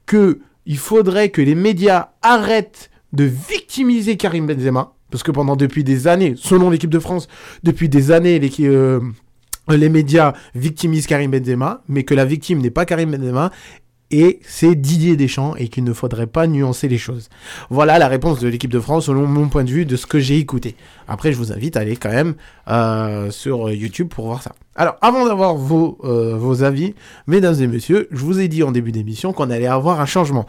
que 0.08 0.40
il 0.66 0.78
faudrait 0.78 1.30
que 1.30 1.42
les 1.42 1.56
médias 1.56 2.10
arrêtent 2.22 2.90
de 3.14 3.24
victimiser 3.26 4.18
Karim 4.18 4.48
Benzema 4.48 4.94
parce 5.12 5.24
que 5.24 5.32
pendant 5.32 5.56
depuis 5.56 5.84
des 5.84 6.08
années, 6.08 6.34
selon 6.38 6.70
l'équipe 6.70 6.90
de 6.90 7.00
France, 7.00 7.28
depuis 7.64 7.90
des 7.90 8.12
années, 8.12 8.40
euh, 8.62 9.00
les 9.70 9.90
médias 9.90 10.34
victimisent 10.56 11.06
Karim 11.06 11.32
Benzema, 11.32 11.84
mais 11.88 12.04
que 12.04 12.14
la 12.14 12.26
victime 12.26 12.60
n'est 12.60 12.72
pas 12.72 12.86
Karim 12.86 13.12
Benzema 13.12 13.52
et 14.12 14.40
c'est 14.46 14.76
Didier 14.76 15.16
Deschamps 15.16 15.56
et 15.56 15.68
qu'il 15.70 15.84
ne 15.84 15.94
faudrait 15.94 16.28
pas 16.28 16.46
nuancer 16.46 16.88
les 16.88 16.98
choses. 16.98 17.30
Voilà 17.70 17.98
la 17.98 18.08
réponse 18.08 18.40
de 18.40 18.48
l'équipe 18.48 18.72
de 18.72 18.80
France 18.80 19.06
selon 19.06 19.26
mon 19.26 19.50
point 19.50 19.64
de 19.64 19.72
vue 19.72 19.86
de 19.86 19.96
ce 19.96 20.06
que 20.06 20.20
j'ai 20.20 20.38
écouté. 20.38 20.76
Après, 21.08 21.32
je 21.32 21.38
vous 21.38 21.52
invite 21.52 21.78
à 21.78 21.80
aller 21.80 21.96
quand 21.96 22.12
même 22.12 22.36
euh, 22.68 23.32
sur 23.32 23.72
YouTube 23.72 24.10
pour 24.10 24.26
voir 24.26 24.44
ça. 24.44 24.54
Alors, 24.76 24.96
avant 25.02 25.26
d'avoir 25.26 25.56
vos, 25.56 25.98
euh, 26.04 26.36
vos 26.38 26.64
avis, 26.64 26.94
mesdames 27.28 27.62
et 27.62 27.68
messieurs, 27.68 28.08
je 28.12 28.24
vous 28.24 28.40
ai 28.40 28.48
dit 28.48 28.64
en 28.64 28.72
début 28.72 28.92
d'émission 28.92 29.34
qu'on 29.34 29.50
allait 29.50 29.68
avoir 29.68 30.00
un 30.00 30.06
changement, 30.06 30.46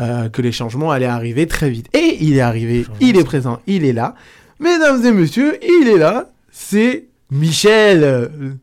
euh, 0.00 0.28
que 0.28 0.42
les 0.42 0.52
changements 0.52 0.90
allaient 0.90 1.06
arriver 1.06 1.46
très 1.46 1.70
vite. 1.70 1.88
Et 1.94 2.18
il 2.20 2.36
est 2.36 2.40
arrivé, 2.40 2.86
il 3.00 3.16
est 3.16 3.24
présent, 3.24 3.60
il 3.66 3.84
est 3.84 3.92
là. 3.92 4.14
Mesdames 4.60 5.04
et 5.04 5.12
messieurs, 5.12 5.58
il 5.62 5.88
est 5.88 5.98
là, 5.98 6.30
c'est 6.52 7.06
Michel. 7.30 8.60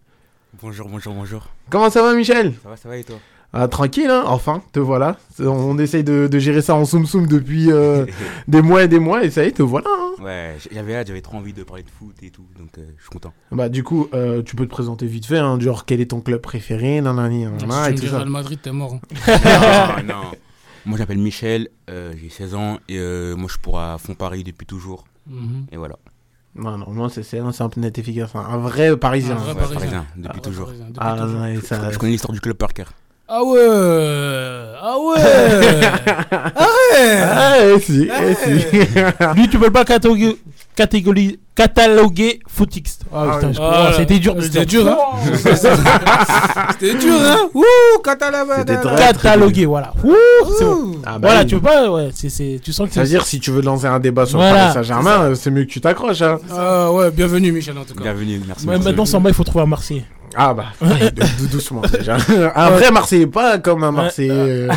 Bonjour, 0.61 0.87
bonjour, 0.87 1.13
bonjour. 1.13 1.47
Comment 1.69 1.89
ça 1.89 2.01
va 2.01 2.13
Michel? 2.13 2.53
Ça 2.63 2.69
va, 2.69 2.77
ça 2.77 2.87
va 2.87 2.97
et 2.97 3.03
toi? 3.03 3.17
Ah, 3.53 3.67
tranquille, 3.67 4.09
hein, 4.09 4.23
enfin, 4.27 4.61
te 4.71 4.79
voilà. 4.79 5.17
On 5.39 5.77
essaye 5.77 6.05
de, 6.05 6.27
de 6.31 6.39
gérer 6.39 6.61
ça 6.61 6.73
en 6.75 6.85
soum 6.85 7.05
soum 7.05 7.27
depuis 7.27 7.69
euh, 7.69 8.05
des 8.47 8.61
mois 8.61 8.83
et 8.83 8.87
des 8.87 8.99
mois, 8.99 9.25
et 9.25 9.29
ça 9.29 9.43
y 9.43 9.47
est, 9.47 9.51
te 9.51 9.61
voilà. 9.61 9.89
Hein. 9.89 10.23
Ouais, 10.23 10.55
j'avais 10.71 10.95
hâte, 10.95 11.07
j'avais 11.07 11.19
trop 11.21 11.35
envie 11.37 11.51
de 11.51 11.63
parler 11.63 11.83
de 11.83 11.89
foot 11.89 12.15
et 12.23 12.29
tout, 12.29 12.45
donc 12.57 12.69
euh, 12.77 12.83
je 12.97 13.01
suis 13.01 13.09
content. 13.09 13.33
Bah, 13.51 13.67
du 13.67 13.83
coup, 13.83 14.07
euh, 14.13 14.41
tu 14.41 14.55
peux 14.55 14.65
te 14.65 14.71
présenter 14.71 15.05
vite 15.05 15.25
fait, 15.25 15.37
hein, 15.39 15.59
genre 15.59 15.83
quel 15.85 15.99
est 15.99 16.05
ton 16.11 16.21
club 16.21 16.39
préféré, 16.39 17.01
nanani, 17.01 17.43
nanana, 17.43 17.85
Si 17.87 17.91
et 17.91 17.95
tu 17.95 18.01
tout 18.01 18.07
ça. 18.07 18.17
Real 18.19 18.29
Madrid, 18.29 18.59
t'es 18.61 18.71
mort. 18.71 18.93
hein. 19.27 20.01
non, 20.07 20.13
non. 20.15 20.21
Moi, 20.85 20.97
j'appelle 20.97 21.17
Michel, 21.19 21.67
euh, 21.89 22.13
j'ai 22.21 22.29
16 22.29 22.55
ans, 22.55 22.77
et 22.87 22.97
euh, 22.99 23.35
moi, 23.35 23.47
je 23.47 23.53
suis 23.53 23.61
pour 23.61 23.79
à 23.79 23.97
Fond 23.97 24.13
Paris 24.15 24.43
depuis 24.45 24.65
toujours, 24.65 25.03
Mhm. 25.27 25.65
et 25.73 25.77
voilà. 25.77 25.97
Non, 26.55 26.77
non, 26.77 26.85
moi, 26.89 27.09
c'est 27.09 27.23
c'est 27.23 27.39
un 27.39 27.51
simple, 27.51 27.79
net, 27.81 27.97
efficace. 27.99 28.31
Un 28.33 28.57
vrai 28.57 28.95
parisien. 28.97 29.35
Un 29.35 29.39
vrai 29.39 29.53
Ouais, 29.53 29.59
parisien. 29.59 29.77
parisien, 29.79 30.05
depuis 30.17 30.37
Ah, 30.37 30.41
toujours. 30.41 30.65
parisien, 30.67 30.85
depuis 30.87 30.99
Ah, 31.01 31.17
toujours. 31.21 31.41
ouais, 31.41 31.59
ça... 31.61 31.91
Je 31.91 31.97
connais 31.97 32.11
l'histoire 32.13 32.33
du 32.33 32.39
club 32.41 32.55
par 32.57 32.73
cœur. 32.73 32.91
Ah 33.33 33.43
ouais 33.45 33.59
Ah 34.81 34.97
ouais 34.99 35.21
Ah, 36.53 37.53
eh, 37.63 37.79
si, 37.79 38.09
eh, 38.09 38.35
si. 38.35 38.51
Lui, 39.35 39.47
tu 39.49 39.57
peux 39.57 39.71
pas 39.71 39.85
cataloguer, 39.85 40.37
catégorie- 40.75 41.39
cataloguer 41.55 42.39
footix. 42.47 42.99
Ah, 43.13 43.35
putain, 43.35 43.53
je 43.53 43.57
Voilà. 43.57 43.77
comprends, 43.77 43.93
c'était 43.97 44.19
dur. 44.19 44.35
de 44.35 44.39
le 44.41 44.45
C'était 44.47 44.65
dire. 44.65 44.83
dur, 44.83 44.91
hein 44.91 45.31
C'était 46.79 46.95
dur, 46.95 47.13
hein 47.21 47.49
Ouh, 47.53 47.63
Catalaba 48.03 48.57
C'était 48.59 48.77
très- 48.81 48.95
Cataloguer, 48.97 49.65
voilà. 49.65 49.93
Ouh, 50.03 50.13
c'est 50.57 50.65
bon. 50.65 50.91
Ah, 51.05 51.13
bah 51.17 51.19
Voilà, 51.29 51.39
oui. 51.41 51.45
tu 51.47 51.55
peux 51.55 51.61
pas, 51.61 51.89
ouais, 51.89 52.09
c'est, 52.13 52.29
c'est, 52.29 52.59
tu 52.61 52.73
sens 52.73 52.87
que 52.87 52.93
c'est. 52.93 52.99
C'est-à-dire, 52.99 53.25
si 53.25 53.39
tu 53.39 53.51
veux 53.51 53.61
lancer 53.61 53.85
un 53.87 53.99
débat 53.99 54.25
sur 54.25 54.39
Voilà, 54.39 54.51
le 54.53 54.57
Paris 54.59 54.73
Saint-Germain, 54.73 55.21
euh, 55.21 55.35
c'est 55.35 55.51
mieux 55.51 55.63
que 55.63 55.69
tu 55.69 55.79
t'accroches. 55.79 56.21
Hein. 56.21 56.39
Ah 56.51 56.91
ouais, 56.91 57.09
bienvenue 57.11 57.51
Michel 57.53 57.77
en 57.77 57.85
tout 57.85 57.93
cas. 57.95 58.03
Bienvenue, 58.03 58.41
merci. 58.45 58.65
Ouais, 58.65 58.71
merci. 58.73 58.87
maintenant, 58.89 59.05
sans 59.05 59.19
moi, 59.21 59.31
il 59.31 59.33
faut 59.33 59.43
trouver 59.45 59.63
un 59.63 59.67
Marseillais. 59.67 60.05
Ah 60.35 60.53
bah, 60.53 60.65
ouais, 60.81 61.11
doucement 61.51 61.81
déjà. 61.91 62.15
Un 62.55 62.69
vrai 62.71 62.91
Marseillais, 62.91 63.27
pas 63.27 63.57
comme 63.57 63.83
un 63.83 63.91
Marseillais. 63.91 64.31
euh, 64.31 64.67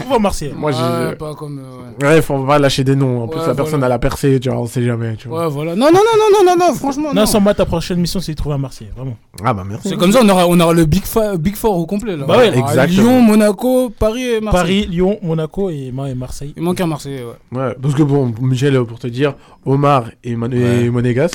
Trouve 0.00 0.14
un 0.14 0.18
Marseillais. 0.18 0.52
Moi, 0.56 0.70
Ouais, 0.72 0.76
j'ai. 1.10 1.16
pas 1.16 1.34
comme. 1.34 1.60
euh, 1.60 2.14
Ouais, 2.14 2.22
faut 2.22 2.44
pas 2.44 2.58
lâcher 2.58 2.82
des 2.84 2.96
noms. 2.96 3.24
En 3.24 3.28
plus, 3.28 3.40
Ouais, 3.40 3.46
la 3.46 3.54
personne, 3.54 3.82
elle 3.84 3.92
a 3.92 3.98
percé, 3.98 4.40
tu 4.40 4.48
vois, 4.48 4.58
on 4.58 4.66
sait 4.66 4.82
jamais. 4.82 5.14
Tu 5.16 5.28
ouais. 5.28 5.34
vois. 5.34 5.46
Ouais, 5.46 5.52
voilà. 5.52 5.74
Non, 5.76 5.86
non, 5.92 6.00
non, 6.00 6.44
non, 6.44 6.56
non, 6.56 6.66
non, 6.66 6.74
franchement. 6.74 7.14
Non, 7.14 7.26
sans 7.26 7.40
moi, 7.40 7.54
ta 7.54 7.66
prochaine 7.66 8.00
mission, 8.00 8.20
c'est 8.20 8.32
de 8.32 8.36
trouver 8.36 8.56
un 8.56 8.58
Marseillais, 8.58 8.90
vraiment. 8.96 9.16
Ah 9.44 9.54
bah, 9.54 9.62
merci. 9.66 9.88
C'est 9.90 9.96
comme 9.96 10.12
ça, 10.12 10.20
on 10.24 10.28
aura, 10.28 10.46
on 10.48 10.58
aura 10.58 10.72
le 10.72 10.84
Big, 10.86 11.02
Big 11.38 11.56
Four 11.56 11.76
au 11.78 11.86
complet 11.86 12.16
là. 12.16 12.24
Bah 12.26 12.38
ouais, 12.38 12.48
exactement. 12.58 13.02
Lyon, 13.02 13.22
Monaco, 13.22 13.90
Paris 13.90 14.22
et 14.26 14.40
Marseille. 14.40 14.60
Paris, 14.60 14.86
Lyon, 14.90 15.18
Monaco 15.22 15.70
et, 15.70 15.92
Marseille. 15.92 16.52
Il 16.56 16.62
manque 16.62 16.80
un 16.80 16.86
Marseillais, 16.86 17.22
ouais. 17.22 17.58
Ouais, 17.58 17.74
parce 17.80 17.94
que 17.94 18.02
bon, 18.02 18.32
Michel, 18.40 18.82
pour 18.84 18.98
te 18.98 19.06
dire, 19.06 19.34
Omar 19.64 20.04
et, 20.24 20.34
Mon- 20.36 20.50
et 20.50 20.84
Ouais. 20.84 20.90
Monégas. 20.90 21.30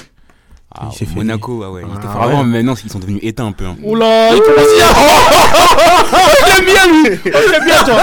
Ah, 0.78 0.90
il 0.92 0.98
fait 1.08 1.16
Monaco, 1.16 1.64
ah 1.66 1.72
ouais, 1.72 1.84
ils 1.88 1.98
étaient 1.98 2.08
Ah 2.10 2.14
forts 2.14 2.26
ouais. 2.28 2.34
avant, 2.34 2.44
mais 2.44 2.58
maintenant, 2.58 2.76
ils 2.84 2.92
sont 2.92 3.00
devenus 3.00 3.20
éteints 3.24 3.48
un 3.48 3.52
peu. 3.54 3.64
hein. 3.66 3.76
Oula, 3.84 4.34
il 4.34 4.42
commence. 4.42 4.66
Oh, 4.68 6.18
oh, 6.18 6.48
je 6.58 6.62
bien, 6.64 6.88
lui 6.88 7.20
Oh, 7.26 7.30
je 7.46 7.66
bien, 7.66 7.84
toi 7.84 7.96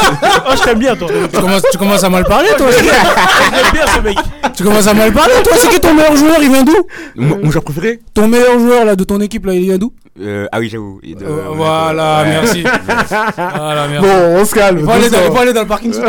Oh, 0.47 0.53
je 0.57 0.63
t'aime 0.63 0.79
bien, 0.79 0.97
toi 0.97 1.09
tu, 1.33 1.41
commences, 1.41 1.63
tu 1.71 1.79
commences 1.79 2.05
à 2.05 2.09
mal 2.09 2.25
parler, 2.25 2.49
toi. 2.57 2.69
Je 2.71 2.77
l'aime 2.83 3.73
bien, 3.73 3.87
ce 3.95 4.01
mec 4.01 4.17
tu 4.55 4.65
commences 4.65 4.87
à 4.87 4.95
mal 4.95 5.13
parler, 5.13 5.35
toi. 5.45 5.53
C'est 5.57 5.69
qui 5.69 5.81
ton 5.81 5.95
meilleur 5.95 6.17
joueur 6.17 6.37
Il 6.43 6.49
vient 6.51 6.63
d'où? 6.65 6.77
Mon 7.17 7.39
mon 7.45 7.51
joueur 7.51 7.65
préféré? 7.65 8.01
Ton 8.15 8.29
meilleur 8.29 8.59
joueur 8.59 8.85
là 8.85 8.97
de 8.97 9.05
ton 9.05 9.21
équipe 9.21 9.47
là, 9.47 9.55
il 9.55 9.63
vient 9.63 9.79
d'où? 9.79 9.93
Euh, 10.21 10.47
Ah 10.53 10.59
oui, 10.59 10.69
j'avoue. 10.69 11.01
Euh. 11.23 11.45
Voilà, 11.55 12.23
Ouais. 12.23 12.29
merci. 12.29 12.63
Voilà, 13.37 13.89
merci. 13.89 14.07
Bon, 14.07 14.41
on 14.41 14.45
se 14.45 14.55
calme. 14.55 14.79
Il 14.81 14.85
faut 14.85 14.91
aller, 14.91 15.09
dans, 15.11 15.19
il 15.25 15.31
faut 15.33 15.39
aller 15.39 15.53
dans 15.55 15.63
le 15.63 15.67
parking. 15.69 15.93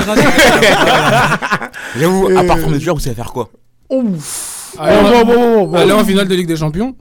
J'avoue, 1.99 2.27
à 2.37 2.43
part 2.43 2.57
Euh, 2.57 2.61
forme 2.61 2.73
de 2.73 2.79
joueur, 2.79 2.95
vous 2.95 3.01
savez 3.01 3.15
faire 3.15 3.31
quoi? 3.31 3.49
Ouf. 3.89 4.52
Aller 4.79 4.97
Bon, 5.01 5.07
en- 5.07 5.25
bon, 5.25 5.33
bon, 5.35 5.67
bon, 5.67 5.77
aller 5.77 5.91
en 5.91 6.03
finale 6.03 6.27
de 6.27 6.35
Ligue 6.35 6.47
des 6.47 6.55
Champions 6.57 6.95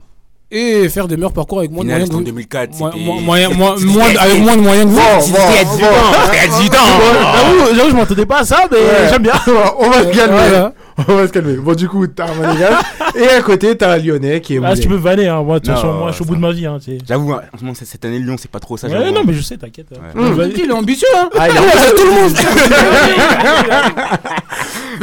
et 0.51 0.87
faire 0.89 1.07
des 1.07 1.15
meilleurs 1.15 1.33
parcours 1.33 1.59
avec 1.59 1.71
moins 1.71 1.83
de 1.83 1.89
moyens 1.89 2.09
que 2.09 2.13
vous. 2.15 2.21
2004. 2.23 2.77
Moins- 2.77 2.91
c'était- 2.91 3.03
moins- 3.03 3.21
moyen- 3.21 3.49
moins- 3.49 3.75
c'était- 3.77 3.89
moins- 3.91 4.15
avec 4.19 4.39
moins 4.39 4.55
de 4.55 4.61
moyens 4.61 4.85
que 4.85 4.91
vous. 4.91 5.01
C'était 5.21 5.39
il 5.49 5.55
y 5.55 5.59
a 5.59 5.63
18 5.63 5.83
ans. 5.85 5.87
C'était 6.25 6.37
il 6.37 6.41
y 6.41 6.43
a 6.43 6.47
18 6.57 6.75
ans. 6.75 7.73
J'avoue, 7.75 7.89
je 7.89 7.95
m'entendais 7.95 8.25
pas 8.27 8.39
à 8.39 8.43
ça, 8.45 8.67
mais 8.71 8.77
Ouais. 8.77 9.09
j'aime 9.09 9.23
bien. 9.23 9.33
on 9.79 9.89
va 9.89 10.03
se 10.03 10.15
calmer. 10.15 10.37
Voilà. 10.37 10.73
On 11.07 11.15
va 11.15 11.25
se 11.27 11.31
calmer. 11.31 11.55
Bon, 11.55 11.73
du 11.73 11.89
coup, 11.89 12.05
t'as 12.05 12.25
un 12.25 13.19
et 13.19 13.27
à 13.29 13.41
côté, 13.41 13.75
t'as 13.75 13.93
un 13.93 13.97
Lyonnais 13.97 14.41
qui 14.41 14.55
est 14.57 14.59
Ah, 14.63 14.75
si 14.75 14.83
tu 14.83 14.87
veux 14.89 14.97
vanner, 14.97 15.27
hein, 15.27 15.41
moi, 15.41 15.55
de 15.59 15.65
toute 15.65 15.69
Non, 15.69 15.75
façon, 15.81 15.93
moi, 15.93 16.09
je 16.11 16.15
suis 16.15 16.23
au 16.23 16.27
bout 16.27 16.35
de 16.35 16.39
ma 16.41 16.51
vie, 16.51 16.67
hein. 16.67 16.77
J'avoue, 17.07 17.33
hein, 17.33 17.41
en 17.51 17.57
ce 17.57 17.63
moment, 17.63 17.75
cette 17.83 18.05
année, 18.05 18.19
Lyon, 18.19 18.35
c'est 18.37 18.49
pas 18.51 18.59
trop 18.59 18.77
ça. 18.77 18.87
Ouais, 18.87 19.11
non, 19.11 19.21
hein. 19.21 19.23
mais 19.25 19.33
je 19.33 19.41
sais, 19.41 19.57
t'inquiète. 19.57 19.87
hein. 19.95 20.11
Il 20.55 20.69
est 20.69 20.71
ambitieux, 20.71 21.07
hein. 21.17 21.29
Ah, 21.35 21.47
il 21.49 21.57
a- 21.57 21.61
C'est 21.77 21.95
tout 21.95 22.05
le 22.05 22.11
monde. 22.11 22.33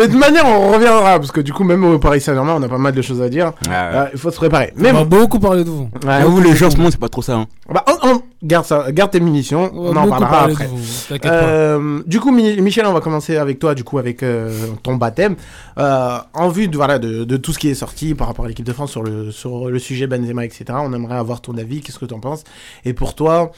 Mais 0.01 0.07
de 0.09 0.13
toute 0.13 0.21
manière, 0.21 0.47
on 0.47 0.73
reviendra. 0.73 1.19
Parce 1.19 1.31
que 1.31 1.41
du 1.41 1.53
coup, 1.53 1.63
même 1.65 1.85
au 1.85 1.99
Paris 1.99 2.21
Saint-Germain, 2.21 2.55
on 2.57 2.63
a 2.63 2.69
pas 2.69 2.79
mal 2.79 2.95
de 2.95 3.03
choses 3.03 3.21
à 3.23 3.29
dire. 3.29 3.53
Ah, 3.67 3.71
ouais. 3.71 3.97
Euh, 3.99 4.05
Il 4.15 4.19
faut 4.19 4.31
se 4.31 4.37
préparer. 4.37 4.73
On 4.79 4.83
va 4.83 5.05
bon. 5.05 5.21
beaucoup 5.21 5.39
parler 5.39 5.65
de 5.65 5.69
vous. 5.71 5.89
Ouais. 6.05 6.19
J'avoue, 6.21 6.41
les 6.41 6.65
en 6.65 6.71
ce 6.71 6.77
moment, 6.77 6.91
c'est 6.91 6.99
pas 7.01 7.09
trop 7.09 7.23
ça. 7.23 7.35
hein. 7.37 7.47
Bah, 7.69 7.85
on, 7.87 8.09
on- 8.09 8.23
garde 8.43 8.65
ça, 8.65 8.91
garde 8.91 9.11
tes 9.11 9.21
munitions. 9.21 9.71
On 9.75 9.91
en 9.91 10.09
parlera 10.09 10.31
parler 10.31 10.55
après. 10.55 10.67
vous. 10.67 10.79
Euh, 11.27 12.01
du 12.07 12.21
coup, 12.21 12.31
Mi- 12.33 12.61
Michel, 12.63 12.87
on 12.87 12.93
va 12.95 13.01
commencer 13.01 13.37
avec 13.37 13.59
toi, 13.59 13.75
du 13.75 13.85
coup, 13.85 13.99
avec 13.99 14.23
euh, 14.23 14.51
ton 14.83 14.97
baptême. 14.97 15.37
Euh, 15.79 16.17
en 16.33 16.49
vue 16.49 16.69
de, 16.69 16.77
voilà, 16.77 16.99
de, 16.99 17.25
de 17.25 17.37
tout 17.37 17.53
ce 17.53 17.59
qui 17.59 17.69
est 17.69 17.75
sorti 17.75 18.15
par 18.15 18.27
rapport 18.29 18.47
à 18.47 18.49
l'équipe 18.49 18.65
de 18.65 18.73
France 18.73 18.91
sur 18.91 19.03
le, 19.03 19.31
sur 19.31 19.69
le 19.69 19.79
sujet 19.79 20.07
Benzema, 20.07 20.45
etc., 20.47 20.65
on 20.77 20.93
aimerait 20.95 21.17
avoir 21.17 21.41
ton 21.43 21.57
avis. 21.59 21.83
Qu'est-ce 21.83 21.99
que 21.99 22.07
tu 22.07 22.15
en 22.15 22.21
penses? 22.21 22.45
Et 22.87 22.95
pour 22.95 23.15
toi, 23.15 23.53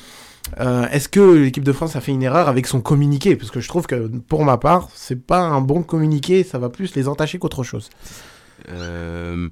euh, 0.61 0.87
est-ce 0.89 1.09
que 1.09 1.21
l'équipe 1.21 1.65
de 1.65 1.73
France 1.73 1.97
a 1.97 2.01
fait 2.01 2.13
une 2.13 2.23
erreur 2.23 2.49
avec 2.49 2.67
son 2.67 2.81
communiqué? 2.81 3.37
Parce 3.37 3.51
que 3.51 3.61
je 3.61 3.69
trouve 3.69 3.87
que, 3.87 4.09
pour 4.29 4.45
ma 4.45 4.59
part, 4.59 4.89
c'est 4.95 5.21
pas 5.27 5.41
un 5.41 5.61
bon 5.61 5.83
communiqué, 5.83 6.45
ça 6.45 6.59
va 6.59 6.69
plus 6.69 6.95
les 6.95 7.09
entacher 7.09 7.39
qu'autre 7.39 7.63
chose. 7.63 7.89
Euh, 8.69 9.49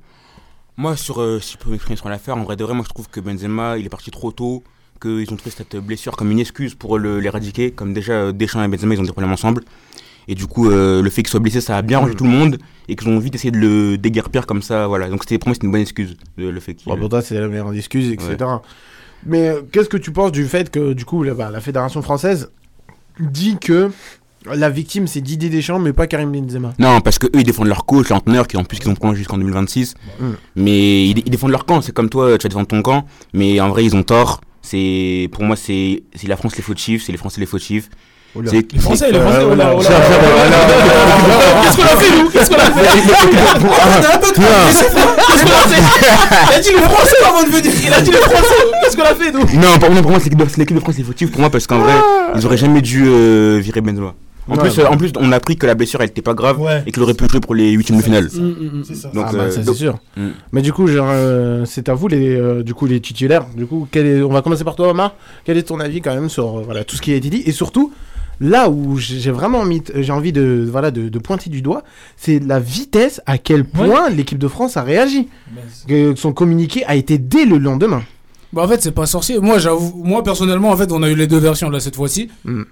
moi, 0.76 0.96
sur, 0.96 1.20
euh, 1.20 1.40
si 1.40 1.54
je 1.54 1.58
peux 1.58 1.70
m'exprimer 1.70 1.96
sur 1.96 2.08
l'affaire, 2.08 2.36
en 2.36 2.42
vrai 2.42 2.56
de 2.56 2.64
vrai, 2.64 2.74
moi 2.74 2.84
je 2.86 2.92
trouve 2.92 3.08
que 3.08 3.20
Benzema, 3.20 3.78
il 3.78 3.86
est 3.86 3.90
parti 3.90 4.10
trop 4.10 4.30
tôt, 4.30 4.62
qu'ils 5.00 5.32
ont 5.32 5.36
trouvé 5.36 5.54
cette 5.56 5.76
blessure 5.76 6.16
comme 6.16 6.30
une 6.30 6.40
excuse 6.40 6.74
pour 6.74 6.98
l'éradiquer, 6.98 7.70
comme 7.70 7.94
déjà 7.94 8.12
euh, 8.12 8.32
Deschamps 8.32 8.62
et 8.62 8.68
Benzema, 8.68 8.94
ils 8.94 9.00
ont 9.00 9.04
des 9.04 9.12
problèmes 9.12 9.32
ensemble. 9.32 9.64
Et 10.28 10.34
du 10.34 10.46
coup, 10.46 10.68
le 10.68 11.02
fait 11.10 11.22
qu'il 11.22 11.30
soit 11.30 11.40
blessé, 11.40 11.60
ça 11.60 11.76
a 11.76 11.82
bien 11.82 11.98
rangé 11.98 12.14
tout 12.14 12.22
le 12.22 12.30
monde, 12.30 12.58
et 12.88 12.94
qu'ils 12.94 13.08
ont 13.08 13.18
vite 13.18 13.34
essayé 13.34 13.50
de 13.50 13.58
le 13.58 13.98
déguerpir 13.98 14.46
comme 14.46 14.62
ça, 14.62 14.86
voilà. 14.86 15.08
Donc 15.08 15.24
c'était 15.24 15.38
pour 15.38 15.48
moi, 15.48 15.54
c'était 15.54 15.66
une 15.66 15.72
bonne 15.72 15.80
excuse, 15.80 16.16
le, 16.36 16.60
fait 16.60 16.74
qu'il... 16.74 16.86
Bon, 16.86 16.96
pour 16.96 17.08
toi, 17.08 17.20
c'est 17.20 17.40
la 17.40 17.48
meilleure 17.48 17.72
excuse, 17.72 18.12
etc. 18.12 18.36
Mais 19.26 19.54
qu'est-ce 19.72 19.88
que 19.88 19.96
tu 19.96 20.12
penses 20.12 20.32
du 20.32 20.46
fait 20.46 20.70
que, 20.70 20.92
du 20.92 21.04
coup, 21.04 21.22
la, 21.22 21.34
bah, 21.34 21.50
la 21.50 21.60
Fédération 21.60 22.02
française 22.02 22.50
dit 23.18 23.58
que 23.60 23.90
la 24.46 24.70
victime, 24.70 25.06
c'est 25.06 25.20
Didier 25.20 25.50
Deschamps, 25.50 25.78
mais 25.78 25.92
pas 25.92 26.06
Karim 26.06 26.32
Benzema? 26.32 26.72
Non, 26.78 27.00
parce 27.00 27.18
que 27.18 27.26
eux 27.26 27.40
ils 27.40 27.44
défendent 27.44 27.68
leur 27.68 27.84
coach, 27.84 28.08
l'entraîneur, 28.08 28.46
qui 28.48 28.56
en 28.56 28.64
plus 28.64 28.78
qu'ils 28.78 28.88
ont 28.88 28.94
prolongé 28.94 29.18
jusqu'en 29.18 29.38
2026. 29.38 29.94
Mm. 30.18 30.24
Mais 30.56 31.08
ils, 31.08 31.18
ils 31.18 31.30
défendent 31.30 31.50
leur 31.50 31.66
camp, 31.66 31.82
c'est 31.82 31.92
comme 31.92 32.08
toi, 32.08 32.38
tu 32.38 32.44
vas 32.44 32.48
défendre 32.48 32.66
ton 32.66 32.80
camp, 32.82 33.06
mais 33.34 33.60
en 33.60 33.68
vrai 33.68 33.84
ils 33.84 33.94
ont 33.94 34.02
tort. 34.02 34.40
C'est 34.62 35.28
pour 35.32 35.42
moi 35.44 35.56
c'est 35.56 36.02
c'est 36.14 36.26
la 36.26 36.36
France 36.36 36.56
les 36.56 36.62
fautifs, 36.62 37.04
c'est 37.04 37.12
les 37.12 37.18
Français 37.18 37.40
les 37.40 37.46
fautifs. 37.46 37.88
Oula. 37.88 37.98
C'est- 38.46 38.72
Les 38.72 38.78
Français, 38.78 39.10
les 39.10 39.18
Français, 39.18 39.38
oh 39.50 39.54
là, 39.56 39.72
oh 39.76 39.82
là, 39.82 39.88
oh. 39.88 39.90
Qu'est-ce 41.62 41.76
qu'on 41.76 41.82
a 41.82 41.86
fait, 41.96 42.22
nous? 42.22 42.28
Qu'est-ce 42.30 42.48
qu'on 42.50 42.56
a 42.56 42.60
fait? 42.60 42.70
Qu'est-ce 42.82 43.08
qu'on 43.10 44.46
a 45.50 45.68
fait? 45.68 45.82
Il 46.48 46.54
a 46.54 46.60
dit 46.60 46.68
les 46.70 46.82
Français 46.82 47.16
avant 47.26 47.42
de 47.42 47.48
venir. 47.48 47.72
Il 47.86 47.92
a 47.92 48.00
dit 48.00 48.10
les 48.10 48.16
Français. 48.18 48.54
Qu'est-ce 48.82 48.96
qu'on 48.96 49.02
a 49.02 49.14
fait, 49.14 49.32
nous? 49.32 49.40
Non, 49.60 49.78
pour, 49.78 49.90
moi 49.90 50.18
c'est 50.20 50.30
l'équipe 50.58 50.74
de- 50.76 50.80
France 50.80 50.96
les 50.98 51.04
fautifs 51.04 51.30
pour 51.30 51.40
moi 51.40 51.50
parce 51.50 51.66
qu'en 51.66 51.78
vrai 51.78 51.94
ils 52.36 52.46
auraient 52.46 52.56
jamais 52.56 52.80
dû 52.80 53.04
euh, 53.06 53.58
virer 53.60 53.80
Benzema. 53.80 54.14
En 54.48 54.54
Ouais, 54.54 54.58
plus, 54.62 54.78
ouais. 54.78 54.86
en 54.86 54.96
plus, 54.96 55.12
on 55.18 55.30
a 55.32 55.36
appris 55.36 55.56
que 55.56 55.66
la 55.66 55.74
blessure 55.74 56.00
elle 56.00 56.08
était 56.08 56.22
pas 56.22 56.34
grave 56.34 56.60
Ouais. 56.60 56.82
et 56.86 56.90
qu'il 56.92 57.02
aurait 57.02 57.14
pu 57.14 57.28
jouer 57.28 57.40
pour 57.40 57.54
les 57.54 57.70
huitièmes 57.70 57.98
de 57.98 58.02
finale. 58.02 58.28
C'est 58.84 58.94
ça. 58.96 59.08
Donc, 59.10 59.26
ah 59.28 59.32
bah, 59.32 59.38
euh, 59.42 59.50
ça 59.50 59.56
c'est 59.60 59.66
donc- 59.66 59.76
sûr. 59.76 59.98
Mm. 60.16 60.28
Mais 60.52 60.62
du 60.62 60.72
coup, 60.72 60.88
euh, 60.88 61.64
c'est 61.66 61.88
à 61.88 61.94
vous 61.94 62.08
les, 62.08 62.34
euh, 62.36 62.62
du 62.62 62.74
coup, 62.74 62.86
les 62.86 63.00
titulaires. 63.00 63.46
Du 63.56 63.66
coup, 63.66 63.86
quel 63.90 64.06
est, 64.06 64.22
on 64.22 64.30
va 64.32 64.42
commencer 64.42 64.64
par 64.64 64.74
toi, 64.76 64.88
Omar. 64.90 65.14
Quel 65.44 65.56
est 65.56 65.62
ton 65.64 65.78
avis 65.78 66.00
quand 66.00 66.14
même 66.14 66.28
sur 66.28 66.58
euh, 66.58 66.62
voilà 66.64 66.82
tout 66.84 66.96
ce 66.96 67.02
qui 67.02 67.12
a 67.12 67.16
été 67.16 67.30
dit? 67.30 67.42
Et 67.46 67.52
surtout 67.52 67.92
là 68.40 68.70
où 68.70 68.96
j'ai 68.96 69.30
vraiment 69.30 69.64
mis, 69.66 69.82
j'ai 69.94 70.12
envie 70.12 70.32
de 70.32 70.66
voilà 70.68 70.90
de, 70.90 71.10
de 71.10 71.18
pointer 71.18 71.50
du 71.50 71.60
doigt, 71.60 71.82
c'est 72.16 72.38
la 72.38 72.58
vitesse 72.58 73.20
à 73.26 73.36
quel 73.36 73.64
point 73.66 74.08
l'équipe 74.08 74.38
de 74.38 74.48
France 74.48 74.78
a 74.78 74.82
réagi. 74.82 75.28
Que 75.86 76.14
son 76.16 76.32
communiqué 76.32 76.82
a 76.86 76.96
été 76.96 77.18
dès 77.18 77.44
le 77.44 77.58
lendemain. 77.58 78.02
Bah 78.54 78.62
en 78.62 78.68
fait 78.68 78.80
c'est 78.82 78.92
pas 78.92 79.04
sorcier. 79.06 79.38
Moi 79.38 79.58
j'avoue, 79.58 80.02
moi 80.02 80.22
personnellement 80.24 80.70
en 80.70 80.76
fait 80.78 80.90
on 80.90 81.02
a 81.02 81.10
eu 81.10 81.14
les 81.14 81.26
deux 81.26 81.36
versions 81.38 81.68
là 81.68 81.80
cette 81.80 81.96
fois-ci. 81.96 82.30
Mm. 82.46 82.62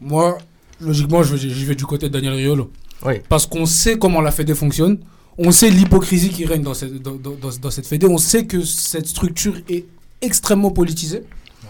Moi 0.00 0.36
logiquement 0.80 1.22
je 1.22 1.34
vais- 1.36 1.48
j'y 1.54 1.64
vais 1.64 1.74
du 1.74 1.84
côté 1.86 2.08
de 2.08 2.12
Daniel 2.12 2.34
Riolo. 2.34 2.70
Oui. 3.04 3.14
Parce 3.28 3.46
qu'on 3.46 3.66
sait 3.66 3.98
comment 3.98 4.20
la 4.20 4.30
Fédé 4.30 4.54
fonctionne. 4.54 4.98
On 5.38 5.52
sait 5.52 5.68
l'hypocrisie 5.70 6.30
qui 6.30 6.46
règne 6.46 6.62
dans 6.62 6.72
cette, 6.74 7.02
dans, 7.02 7.12
dans- 7.14 7.30
dans- 7.40 7.56
dans 7.60 7.70
cette 7.70 7.86
Fédé. 7.86 8.06
On 8.06 8.16
sait 8.18 8.46
que 8.46 8.62
cette 8.62 9.06
structure 9.06 9.54
est 9.68 9.84
extrêmement 10.22 10.70
politisée. 10.70 11.22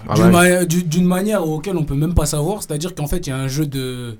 Ah 0.08 0.14
d'une, 0.14 0.24
ouais. 0.26 0.30
ma- 0.30 0.64
du- 0.64 0.84
d'une 0.84 1.04
manière 1.06 1.46
auquel 1.48 1.76
on 1.76 1.82
peut 1.84 1.96
même 1.96 2.14
pas 2.14 2.26
savoir. 2.26 2.62
C'est-à-dire 2.62 2.94
qu'en 2.94 3.08
fait 3.08 3.26
il 3.26 3.30
y 3.30 3.32
a 3.32 3.36
un 3.38 3.48
jeu 3.48 3.66
de 3.66 4.16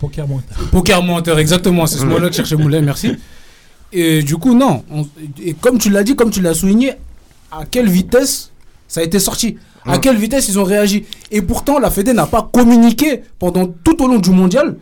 Poker 0.00 0.26
mental. 0.26 0.56
poker 0.72 1.02
menteur 1.04 1.38
exactement. 1.38 1.86
C'est 1.86 1.98
ce 1.98 2.04
mot-là 2.04 2.30
que 2.30 2.34
cherchait 2.34 2.56
Moulin. 2.56 2.80
Merci. 2.80 3.12
Et 3.92 4.22
du 4.22 4.36
coup 4.38 4.54
non. 4.54 4.82
On- 4.90 5.06
et 5.42 5.54
comme 5.54 5.78
tu 5.78 5.90
l'as 5.90 6.02
dit, 6.02 6.16
comme 6.16 6.30
tu 6.30 6.40
l'as 6.40 6.54
souligné, 6.54 6.94
à 7.52 7.64
quelle 7.64 7.88
vitesse 7.88 8.50
ça 8.88 9.00
a 9.00 9.04
été 9.04 9.18
sorti? 9.20 9.56
À 9.86 9.96
Mm. 9.96 10.00
quelle 10.00 10.16
vitesse 10.16 10.48
ils 10.48 10.58
ont 10.58 10.64
réagi. 10.64 11.04
Et 11.30 11.42
pourtant, 11.42 11.78
la 11.78 11.90
Fédé 11.90 12.12
n'a 12.12 12.26
pas 12.26 12.48
communiqué 12.52 13.22
pendant 13.38 13.66
tout 13.66 14.02
au 14.02 14.08
long 14.08 14.18
du 14.18 14.30
mondial 14.30 14.76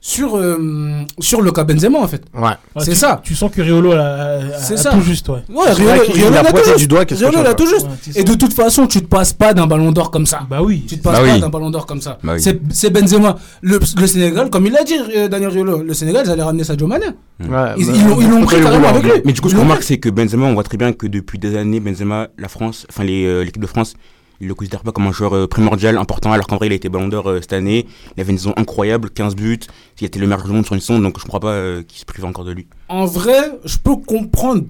sur, 0.00 0.36
euh, 0.36 1.02
sur 1.18 1.42
le 1.42 1.50
cas 1.50 1.64
Benzema, 1.64 1.98
en 1.98 2.06
fait. 2.06 2.22
Ouais. 2.32 2.42
Ouais, 2.42 2.54
c'est 2.78 2.92
tu- 2.92 2.96
ça. 2.96 3.20
Tu 3.22 3.34
sens 3.34 3.50
que 3.52 3.60
Riolo 3.60 3.92
a, 3.92 3.96
a- 3.98 4.58
C'est 4.58 4.74
a 4.74 4.76
ça. 4.76 4.90
tout 4.92 5.00
juste, 5.02 5.28
ouais. 5.28 5.42
Ouais, 5.52 5.72
Riolo, 5.72 5.90
a 5.90 5.96
il 6.14 6.36
a 6.36 6.44
pointé 6.44 6.62
tout 6.62 6.72
du 6.74 6.78
juste. 6.78 6.88
doigt 6.90 7.04
Riolo, 7.10 7.38
a 7.40 7.54
tout. 7.54 7.64
Ouais, 7.64 7.78
Et 8.14 8.22
de 8.22 8.34
toute 8.34 8.54
façon, 8.54 8.86
tu 8.86 9.00
te 9.00 9.06
passes 9.06 9.32
pas 9.32 9.52
d'un 9.54 9.66
ballon 9.66 9.90
d'or 9.90 10.12
comme 10.12 10.24
ça. 10.24 10.42
Bah 10.48 10.60
oui. 10.62 10.84
Tu 10.88 10.98
te 10.98 11.02
passes 11.02 11.14
Bah 11.18 11.26
pas 11.26 11.34
oui. 11.34 11.40
d'un 11.40 11.48
ballon 11.48 11.70
d'or 11.70 11.84
comme 11.84 12.00
ça. 12.00 12.16
Bah 12.22 12.34
oui. 12.36 12.40
C'est 12.70 12.90
Benzema. 12.90 13.36
Le, 13.60 13.80
le 14.00 14.06
Sénégal, 14.06 14.50
comme 14.50 14.66
il 14.66 14.72
l'a 14.72 14.84
dit, 14.84 14.94
euh, 15.16 15.26
Daniel 15.26 15.50
Riolo, 15.50 15.82
le 15.82 15.94
Sénégal, 15.94 16.22
ils 16.26 16.30
allaient 16.30 16.42
ramener 16.44 16.62
Sadio 16.62 16.86
Mané. 16.86 17.06
Ouais, 17.06 17.10
Ils 17.40 17.50
bah, 17.50 17.74
ils 17.76 18.06
l'ont 18.06 18.20
ils 18.20 18.28
l'ont 18.30 18.44
pris 18.46 18.60
carrément 18.62 18.88
avec 18.88 19.02
lui. 19.02 19.10
Mais 19.24 19.32
du 19.32 19.40
coup, 19.40 19.48
ce 19.48 19.56
qu'on 19.56 19.62
remarque, 19.62 19.82
c'est 19.82 19.98
que 19.98 20.08
Benzema, 20.10 20.46
on 20.46 20.54
voit 20.54 20.62
très 20.62 20.76
bien 20.78 20.92
que 20.92 21.08
depuis 21.08 21.40
des 21.40 21.56
années, 21.56 21.80
Benzema, 21.80 22.28
la 22.38 22.48
France, 22.48 22.86
enfin 22.88 23.04
euh, 23.04 23.42
l'équipe 23.44 23.60
de 23.60 23.66
France, 23.66 23.94
il 24.40 24.46
le 24.48 24.54
considère 24.54 24.82
pas 24.82 24.92
comme 24.92 25.06
un 25.06 25.12
joueur 25.12 25.34
euh, 25.34 25.46
primordial, 25.48 25.96
important, 25.98 26.32
alors 26.32 26.46
qu'en 26.46 26.56
vrai, 26.56 26.66
il 26.68 26.72
a 26.72 26.76
été 26.76 26.88
ballon 26.88 27.08
d'or 27.08 27.28
euh, 27.28 27.40
cette 27.40 27.52
année. 27.52 27.86
Il 28.16 28.20
avait 28.20 28.32
une 28.32 28.38
saison 28.38 28.54
incroyable, 28.56 29.10
15 29.10 29.34
buts. 29.34 29.58
Il 30.00 30.04
était 30.06 30.18
le 30.20 30.26
meilleur 30.26 30.38
joueur 30.40 30.48
du 30.50 30.54
monde 30.56 30.64
sur 30.66 30.74
une 30.74 30.80
saison, 30.80 30.98
donc 31.00 31.18
je 31.20 31.24
crois 31.26 31.40
pas 31.40 31.52
euh, 31.52 31.82
qu'il 31.82 31.98
se 31.98 32.04
prive 32.04 32.24
encore 32.24 32.44
de 32.44 32.52
lui. 32.52 32.66
En 32.88 33.04
vrai, 33.06 33.52
je 33.64 33.78
peux 33.78 33.96
comprendre. 33.96 34.64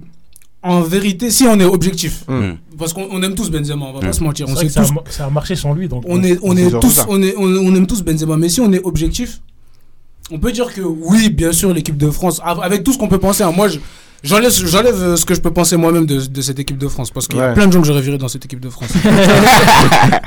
En 0.61 0.81
vérité, 0.81 1.31
si 1.31 1.45
on 1.45 1.59
est 1.61 1.65
objectif, 1.65 2.25
Mm. 2.27 2.55
parce 2.77 2.93
qu'on 2.93 3.07
on 3.13 3.23
aime 3.23 3.35
tous 3.37 3.49
Benzema, 3.49 3.87
on 3.87 3.93
va 3.93 4.01
pas 4.01 4.09
Mm. 4.09 4.13
se 4.13 4.25
mentir, 4.25 4.47
C'est 4.47 4.53
on 4.53 4.55
vrai 4.57 4.69
sait 4.69 4.81
que 4.81 4.87
ça, 4.87 4.91
a, 4.91 4.93
mar- 4.95 5.05
ça 5.09 5.27
a 5.27 5.31
marché 5.31 5.55
sans 5.55 5.73
lui. 5.73 5.87
Donc, 5.87 6.03
on 6.09 6.21
est, 6.25 6.37
on 6.43 6.57
C'est 6.57 6.63
est 6.63 6.69
surtout 6.71 6.87
tous, 6.89 6.93
ça. 6.95 7.07
on 7.09 7.23
est, 7.23 7.37
on, 7.37 7.45
on 7.45 7.75
aime 7.77 7.87
tous 7.87 8.03
Benzema. 8.03 8.37
Mais 8.37 8.49
si 8.49 8.61
on 8.61 8.73
est 8.73 8.83
objectif, 8.85 9.41
on 10.33 10.39
peut 10.41 10.51
dire 10.51 10.75
que 10.75 10.81
oui, 10.81 11.31
bien 11.31 11.53
sûr, 11.53 11.73
l'équipe 11.73 11.97
de 11.97 12.11
France, 12.11 12.41
av- 12.45 12.61
avec 12.61 12.83
tout 12.83 12.93
ce 12.93 12.99
qu'on 12.99 13.07
peut 13.09 13.19
penser. 13.21 13.45
hein, 13.45 13.53
moi, 13.55 13.69
je- 13.69 13.79
j'enlève, 14.23 14.51
j'enlève 14.53 15.03
euh, 15.03 15.17
ce 15.17 15.25
que 15.25 15.35
je 15.35 15.41
peux 15.41 15.51
penser 15.53 15.77
moi-même 15.77 16.07
de, 16.07 16.21
de 16.27 16.41
cette 16.43 16.59
équipe 16.59 16.79
de 16.79 16.89
France, 16.89 17.11
parce 17.11 17.27
qu'il 17.29 17.39
y 17.39 17.43
a 17.43 17.49
Ouais. 17.49 17.55
plein 17.55 17.67
de 17.67 17.73
gens 17.73 17.81
que 17.81 17.87
j'aurais 17.87 18.01
viré 18.01 18.19
dans 18.19 18.29
cette 18.29 18.45
équipe 18.45 18.61
de 18.61 18.69
France. 18.71 18.91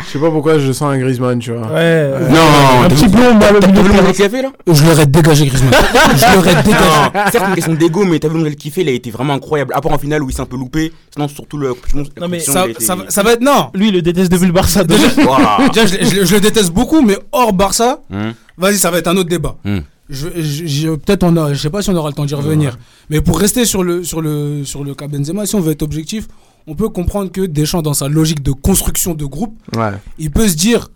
Je 0.08 0.12
sais 0.14 0.20
pas 0.20 0.30
pourquoi 0.32 0.60
je 0.60 0.72
sens 0.72 0.92
un 0.94 0.98
Griezmann, 0.98 1.40
tu 1.40 1.52
vois. 1.52 1.68
Ouais. 1.68 1.74
euh, 1.78 2.30
Non, 2.30 2.84
un 2.84 2.88
t'as 2.88 2.96
petit 2.96 3.08
blond, 3.08 3.40
T'as 3.40 3.52
vu 3.82 3.94
le 3.94 4.10
a 4.10 4.14
fait 4.14 4.42
là? 4.42 4.50
Je 4.68 4.84
l'aurais 4.86 5.06
dégagé, 5.06 5.46
Griezmann. 5.48 5.72
je 6.16 6.36
l'aurais 6.36 6.56
dégagé. 6.64 6.82
Non, 7.14 7.22
certes, 7.32 7.46
une 7.50 7.56
question 7.56 7.74
d'ego, 7.74 8.04
mais 8.06 8.20
t'as 8.20 8.28
vu 8.28 8.34
le 8.34 8.40
modèle 8.40 8.56
qu'il 8.56 8.72
fait, 8.72 8.82
il 8.82 8.90
a 8.90 8.92
été 8.92 9.12
vraiment 9.12 9.34
incroyable. 9.34 9.74
À 9.76 9.82
part 9.82 9.92
en 9.94 9.98
finale 9.98 10.24
où 10.24 10.30
il 10.30 10.34
s'est 10.36 10.42
un 10.42 10.46
peu 10.46 10.58
loupé, 10.58 10.92
sinon 11.14 11.28
surtout 11.28 11.58
le. 11.58 11.74
Non, 11.94 12.28
mais 12.30 12.40
Ça, 12.40 12.66
ça, 12.80 12.96
va- 12.96 13.04
ça 13.10 13.24
va 13.24 13.34
être 13.34 13.42
non. 13.42 13.70
Lui, 13.74 13.90
il 13.90 13.94
le 13.94 14.02
déteste 14.02 14.32
depuis 14.32 14.48
le 14.48 14.54
Barça. 14.54 14.84
Déjà, 14.84 15.08
je, 15.86 16.06
je- 16.06 16.26
je 16.26 16.34
le 16.34 16.40
déteste 16.42 16.72
beaucoup, 16.72 17.02
mais 17.02 17.18
hors 17.32 17.54
Barça, 17.54 18.00
Hum, 18.12 18.34
vas-y, 18.58 18.78
ça 18.78 18.92
va 18.92 18.98
être 18.98 19.08
un 19.08 19.18
autre 19.18 19.30
débat. 19.30 19.56
Hmm. 19.64 19.80
Je, 20.14 20.28
je- 20.36 20.66
je- 20.68 20.90
peut-être 20.96 21.24
on 21.24 21.36
a, 21.38 21.54
je 21.54 21.60
sais 21.62 21.70
pas 21.70 21.82
si 21.82 21.90
on 21.90 21.96
aura 21.96 22.10
le 22.10 22.14
temps 22.16 22.26
d'y 22.26 22.36
revenir. 22.36 22.78
Mais 23.10 23.22
pour 23.22 23.40
rester 23.40 23.64
sur 23.66 23.82
le, 23.84 24.04
sur 24.04 24.22
le, 24.22 24.64
sur 24.66 24.84
le 24.84 24.94
cas 24.94 25.08
Benzema, 25.08 25.46
si 25.46 25.56
on 25.56 25.62
veut 25.62 25.72
être 25.72 25.82
objectif, 25.84 26.28
on 26.68 26.76
peut 26.76 26.90
comprendre 26.90 27.32
que 27.32 27.42
Deschamps, 27.42 27.82
dans 27.82 27.94
sa 27.94 28.08
logique 28.10 28.44
de 28.44 28.52
construction 28.52 29.14
de 29.16 29.26
groupe, 29.26 29.56
Ouais. 29.76 29.94
il 30.20 30.30
peut 30.30 30.48
se 30.48 30.56
dire 30.56 30.90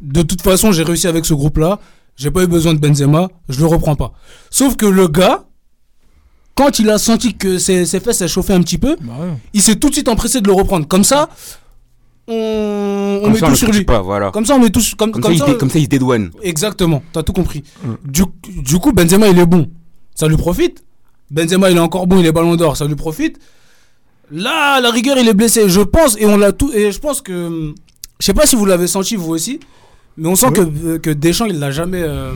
de 0.00 0.22
toute 0.22 0.42
façon, 0.42 0.70
j'ai 0.72 0.82
réussi 0.84 1.06
avec 1.08 1.24
ce 1.26 1.34
groupe-là, 1.34 1.80
j'ai 2.16 2.30
pas 2.30 2.44
eu 2.44 2.46
besoin 2.46 2.72
de 2.74 2.78
Benzema, 2.78 3.28
je 3.48 3.58
le 3.60 3.66
reprends 3.66 3.96
pas. 3.96 4.12
Sauf 4.50 4.76
que 4.76 4.86
le 4.86 5.08
gars, 5.08 5.44
quand 6.54 6.78
il 6.78 6.88
a 6.90 6.98
senti 6.98 7.34
que 7.34 7.58
ses, 7.58 7.84
ses 7.84 7.98
fesses 8.00 8.18
s'échauffaient 8.18 8.52
un 8.52 8.60
petit 8.62 8.78
peu, 8.78 8.96
Bah 9.00 9.12
ouais. 9.20 9.32
il 9.54 9.60
s'est 9.62 9.76
tout 9.76 9.88
de 9.88 9.94
suite 9.94 10.08
empressé 10.08 10.40
de 10.40 10.46
le 10.46 10.52
reprendre. 10.52 10.86
Comme 10.86 11.02
ça, 11.04 11.28
on, 12.28 13.20
on 13.24 13.30
met 13.30 13.38
ça, 13.38 13.48
tout 13.48 13.54
sur 13.56 13.70
lui. 13.70 13.84
pas, 13.84 14.00
voilà. 14.00 14.30
Comme 14.30 14.46
ça, 14.46 14.54
on 14.54 14.58
met 14.60 14.70
tout 14.70 14.80
sur- 14.80 14.96
comme, 14.96 15.10
Comme, 15.12 15.22
comme 15.22 15.36
ça, 15.36 15.44
il 15.46 15.52
dé- 15.52 15.58
comme 15.58 15.70
ça, 15.70 15.78
il 15.78 15.84
se 15.84 15.88
dédouane. 15.88 16.30
Exactement, 16.42 17.02
t'as 17.12 17.22
tout 17.22 17.32
compris. 17.32 17.62
Du, 18.04 18.22
du 18.62 18.78
coup, 18.78 18.92
Benzema, 18.92 19.28
il 19.28 19.38
est 19.38 19.46
bon. 19.46 19.68
Ça 20.14 20.26
lui 20.28 20.36
profite. 20.36 20.84
Benzema, 21.30 21.70
il 21.70 21.76
est 21.76 21.80
encore 21.80 22.06
bon, 22.06 22.18
il 22.20 22.26
est 22.26 22.32
ballon 22.32 22.56
d'or, 22.56 22.76
ça 22.76 22.86
lui 22.86 22.94
profite. 22.96 23.38
Là, 24.30 24.74
à 24.76 24.80
la 24.80 24.90
rigueur, 24.90 25.18
il 25.18 25.28
est 25.28 25.34
blessé. 25.34 25.68
Je 25.68 25.80
pense, 25.80 26.16
et 26.18 26.26
on 26.26 26.36
l'a 26.36 26.52
tout. 26.52 26.70
Et 26.72 26.92
je 26.92 26.98
pense 26.98 27.20
que. 27.20 27.74
Je 28.20 28.24
sais 28.26 28.34
pas 28.34 28.46
si 28.46 28.56
vous 28.56 28.64
l'avez 28.64 28.86
senti, 28.86 29.16
vous 29.16 29.32
aussi, 29.32 29.60
mais 30.16 30.28
on 30.28 30.36
sent 30.36 30.52
que, 30.52 30.60
euh, 30.60 30.98
que 30.98 31.10
Deschamps, 31.10 31.46
il 31.46 31.58
l'a 31.58 31.70
jamais. 31.70 32.00
euh, 32.02 32.32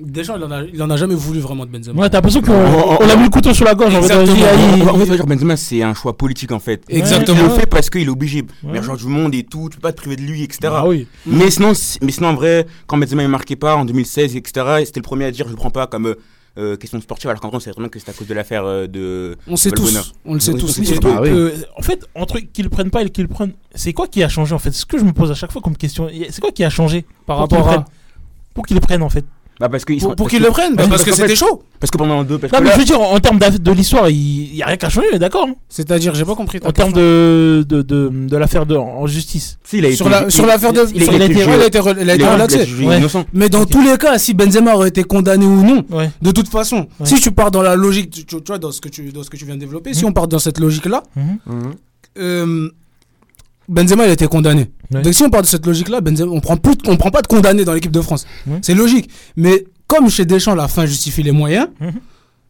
Deschamps, 0.00 0.36
il 0.36 0.44
en, 0.44 0.50
a, 0.50 0.62
il 0.64 0.82
en 0.82 0.90
a 0.90 0.96
jamais 0.96 1.14
voulu 1.14 1.40
vraiment 1.40 1.64
de 1.66 1.70
Benzema. 1.70 2.00
Ouais, 2.00 2.08
t'as 2.10 2.18
l'impression 2.18 2.40
qu'on 2.42 2.52
on 2.52 3.08
a 3.08 3.16
mis 3.16 3.24
le 3.24 3.30
couteau 3.30 3.52
sur 3.54 3.64
la 3.64 3.74
gorge. 3.74 3.94
En 3.94 4.02
fait, 4.02 4.14
Exactement. 4.20 4.92
En 4.92 4.98
dire 4.98 5.26
Benzema, 5.26 5.56
c'est 5.56 5.82
un 5.82 5.94
choix 5.94 6.16
politique 6.16 6.52
en 6.52 6.58
fait. 6.58 6.82
Exactement. 6.88 7.38
Il 7.38 7.44
le 7.44 7.50
fait 7.50 7.66
parce 7.66 7.90
qu'il 7.90 8.02
est 8.06 8.08
obligé. 8.08 8.44
Ouais. 8.64 8.80
Du 8.96 9.06
monde 9.06 9.34
et 9.34 9.44
tout, 9.44 9.68
tu 9.70 9.76
peux 9.76 9.82
pas 9.82 9.92
te 9.92 9.98
priver 9.98 10.16
de 10.16 10.22
lui, 10.22 10.42
etc. 10.42 10.60
Ah 10.70 10.86
oui. 10.86 11.06
Mais 11.26 11.50
sinon, 11.50 11.72
mais 12.02 12.12
sinon, 12.12 12.28
en 12.28 12.34
vrai, 12.34 12.66
quand 12.86 12.96
Benzema 12.98 13.22
ne 13.22 13.28
marquait 13.28 13.56
pas 13.56 13.76
en 13.76 13.84
2016, 13.84 14.36
etc., 14.36 14.66
c'était 14.84 15.00
le 15.00 15.04
premier 15.04 15.26
à 15.26 15.30
dire 15.30 15.46
je 15.46 15.50
le 15.50 15.56
prends 15.56 15.70
pas 15.70 15.86
comme 15.86 16.06
euh, 16.06 16.14
euh, 16.58 16.76
question 16.76 17.00
sportive, 17.00 17.30
alors 17.30 17.40
qu'en 17.40 17.48
vrai, 17.48 17.56
on 17.58 17.60
sait 17.60 17.70
très 17.70 17.80
bien 17.80 17.88
que 17.88 17.98
c'est 17.98 18.10
à 18.10 18.12
cause 18.12 18.26
de 18.26 18.34
l'affaire 18.34 18.64
euh, 18.64 18.86
de. 18.86 19.36
On 19.46 19.56
sait 19.56 19.70
tous. 19.70 20.12
On 20.24 20.34
le 20.34 20.40
sait 20.40 20.52
Oui, 20.52 20.60
tous. 20.60 20.80
Ah 21.04 21.20
oui. 21.22 21.28
euh, 21.30 21.52
en 21.78 21.82
fait, 21.82 22.04
entre 22.16 22.38
qu'ils 22.40 22.64
le 22.64 22.70
prennent 22.70 22.90
pas 22.90 23.02
et 23.02 23.10
qu'ils 23.10 23.22
le 23.24 23.28
prennent, 23.28 23.52
c'est 23.74 23.92
quoi 23.92 24.08
qui 24.08 24.22
a 24.22 24.28
changé 24.28 24.54
en 24.54 24.58
fait? 24.58 24.72
C'est 24.72 24.80
ce 24.80 24.86
que 24.86 24.98
je 24.98 25.04
me 25.04 25.12
pose 25.12 25.30
à 25.30 25.34
chaque 25.34 25.52
fois 25.52 25.62
comme 25.62 25.76
question. 25.76 26.08
C'est 26.30 26.40
quoi 26.40 26.50
qui 26.50 26.64
a 26.64 26.70
changé 26.70 27.04
par 27.26 27.46
pour 27.46 27.58
rapport 27.58 27.68
à. 27.72 27.84
Pour 28.52 28.66
qu'ils 28.66 28.74
le 28.76 28.80
prennent 28.80 29.02
en 29.02 29.08
fait? 29.08 29.24
Bah, 29.60 29.68
parce 29.68 29.84
que, 29.84 29.92
ils 29.92 30.00
Pour, 30.00 30.10
sont- 30.12 30.16
pour 30.16 30.24
parce 30.26 30.30
qu'il 30.30 30.38
que- 30.40 30.44
le 30.46 30.50
prenne, 30.50 30.74
bah, 30.74 30.84
parce 30.88 31.04
que 31.04 31.10
fait- 31.12 31.20
c'était 31.22 31.36
chaud. 31.36 31.62
Parce 31.78 31.90
que 31.90 31.98
pendant 31.98 32.24
deux. 32.24 32.38
Parce 32.38 32.50
Non, 32.52 32.58
que 32.60 32.64
mais 32.64 32.70
là- 32.70 32.74
je 32.76 32.80
veux 32.80 32.86
dire, 32.86 32.98
en, 33.00 33.12
en 33.14 33.20
termes 33.20 33.38
de 33.38 33.72
l'histoire, 33.72 34.08
il 34.08 34.52
n'y 34.54 34.62
a 34.62 34.66
rien 34.66 34.76
qu'à 34.78 34.88
changer, 34.88 35.18
d'accord 35.18 35.46
hein 35.50 35.54
C'est-à-dire, 35.68 36.14
j'ai 36.14 36.24
pas 36.24 36.34
compris. 36.34 36.60
En 36.64 36.72
termes 36.72 36.94
de, 36.94 37.62
de, 37.68 37.82
de, 37.82 38.08
de 38.10 38.36
l'affaire 38.38 38.64
de, 38.64 38.74
en 38.76 39.06
justice. 39.06 39.58
si, 39.62 39.78
il 39.78 39.84
a 39.84 39.88
été. 39.88 39.96
Sur 39.98 40.08
la- 40.08 40.24
il- 40.24 40.30
sur 40.30 40.46
l'affaire 40.46 40.72
de. 40.72 40.80
il- 40.94 41.04
sur- 41.04 41.12
il 41.12 41.20
a 41.20 41.26
été 41.26 41.34
ouais, 41.36 41.40
jugé- 41.44 41.56
il 41.56 41.62
a 41.62 41.66
été 41.66 41.78
re- 41.78 41.96
il 42.00 42.08
a 42.10 42.14
été 42.14 42.22
il 42.24 42.26
a- 42.26 42.32
relaxé. 42.32 42.58
Ouais. 42.84 43.24
Mais 43.34 43.50
dans 43.50 43.66
tous 43.66 43.82
les 43.82 43.98
cas, 43.98 44.16
si 44.18 44.32
Benzema 44.32 44.74
aurait 44.74 44.88
été 44.88 45.04
condamné 45.04 45.44
ou 45.44 45.62
non, 45.62 45.84
Ouais. 45.90 46.10
de 46.22 46.30
toute 46.30 46.48
façon, 46.48 46.86
Ouais. 46.98 47.04
si 47.06 47.20
tu 47.20 47.30
pars 47.30 47.50
dans 47.50 47.60
la 47.62 47.76
logique, 47.76 48.26
tu, 48.26 48.36
vois, 48.46 48.56
dans 48.58 48.72
ce 48.72 48.80
que 48.80 48.88
tu, 48.88 49.12
dans 49.12 49.22
ce 49.22 49.28
que 49.28 49.36
tu 49.36 49.44
viens 49.44 49.56
de 49.56 49.60
développer, 49.60 49.92
si 49.92 50.04
Mhm. 50.04 50.10
on 50.10 50.12
part 50.14 50.26
dans 50.28 50.38
cette 50.38 50.58
logique-là, 50.58 51.02
Mhm. 51.16 51.38
Mhm. 51.46 51.72
euh, 52.18 52.70
Benzema 53.70 54.04
il 54.04 54.10
a 54.10 54.12
été 54.12 54.26
condamné. 54.26 54.70
Ouais. 54.92 55.00
Donc 55.02 55.14
si 55.14 55.22
on 55.22 55.30
part 55.30 55.42
de 55.42 55.46
cette 55.46 55.64
logique-là, 55.64 56.00
Benzema, 56.02 56.30
on 56.32 56.40
prend 56.40 56.56
plus, 56.58 56.76
de- 56.76 56.88
on 56.90 56.96
prend 56.96 57.10
pas 57.10 57.22
de 57.22 57.26
condamné 57.28 57.64
dans 57.64 57.72
l'équipe 57.72 57.92
de 57.92 58.00
France. 58.02 58.26
Ouais. 58.46 58.58
C'est 58.62 58.74
logique. 58.74 59.08
Mais 59.36 59.64
comme 59.86 60.10
chez 60.10 60.24
Deschamps, 60.26 60.54
la 60.54 60.68
fin 60.68 60.84
justifie 60.86 61.22
les 61.22 61.32
moyens, 61.32 61.68
Mhm. 61.80 61.92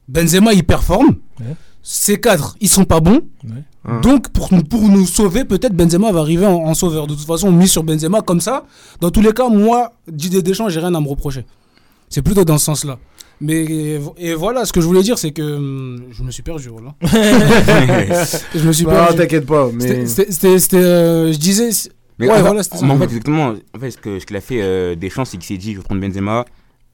Benzema 0.08 0.52
il 0.52 0.64
performe. 0.64 1.16
Ouais. 1.38 1.54
Ces 1.82 2.20
cadres, 2.20 2.56
ils 2.60 2.68
sont 2.68 2.84
pas 2.84 3.00
bons. 3.00 3.20
Ouais. 3.44 3.62
Mhm. 3.84 4.00
Donc 4.02 4.28
pour, 4.30 4.52
nous- 4.52 4.62
pour 4.62 4.82
nous 4.88 5.06
sauver, 5.06 5.44
peut-être 5.44 5.74
Benzema 5.74 6.10
va 6.12 6.20
arriver 6.20 6.46
en, 6.46 6.56
en 6.64 6.74
sauveur. 6.74 7.06
De 7.06 7.14
toute 7.14 7.26
façon, 7.26 7.48
on 7.48 7.52
mise 7.52 7.70
sur 7.70 7.82
Benzema 7.84 8.20
comme 8.22 8.40
ça. 8.40 8.64
Dans 9.00 9.10
tous 9.10 9.20
les 9.22 9.32
cas, 9.32 9.48
moi, 9.48 9.92
Didier 10.10 10.42
Deschamps, 10.42 10.68
j'ai 10.68 10.80
rien 10.80 10.94
à 10.94 11.00
me 11.00 11.08
reprocher. 11.08 11.44
C'est 12.08 12.22
plutôt 12.22 12.44
dans 12.44 12.58
ce 12.58 12.64
sens-là. 12.66 12.98
Mais 13.42 13.98
et 14.18 14.34
voilà, 14.34 14.64
ce 14.66 14.72
que 14.72 14.80
je 14.82 14.86
voulais 14.86 15.02
dire, 15.02 15.16
c'est 15.18 15.30
que 15.30 15.40
hum, 15.42 16.02
je 16.12 16.22
me 16.22 16.30
suis 16.30 16.42
perdu. 16.42 16.68
Voilà. 16.68 16.94
je 18.54 18.66
me 18.66 18.72
suis 18.72 18.84
Non, 18.84 18.90
perdu. 18.90 19.16
t'inquiète 19.16 19.46
pas, 19.46 19.70
mais. 19.72 20.06
C'était- 20.06 20.76
euh, 20.76 21.32
je 21.32 21.38
disais, 21.38 21.70
Mais 22.18 22.28
Ouais, 22.28 22.36
en, 22.36 22.42
voilà, 22.42 22.62
c'était 22.62 22.76
ça. 22.78 22.84
en 22.86 22.98
fait, 22.98 23.04
exactement, 23.04 23.54
en 23.74 23.78
fait, 23.78 23.90
ce 23.92 23.96
que- 23.96 24.18
ce 24.18 24.26
qu'il 24.26 24.36
a 24.36 24.42
fait 24.42 24.60
euh, 24.60 24.94
Deschamps, 24.94 25.24
c'est 25.24 25.38
qu'il 25.38 25.46
s'est 25.46 25.56
dit, 25.56 25.72
je 25.72 25.78
vais 25.78 25.82
prendre 25.84 26.02
Benzema, 26.02 26.44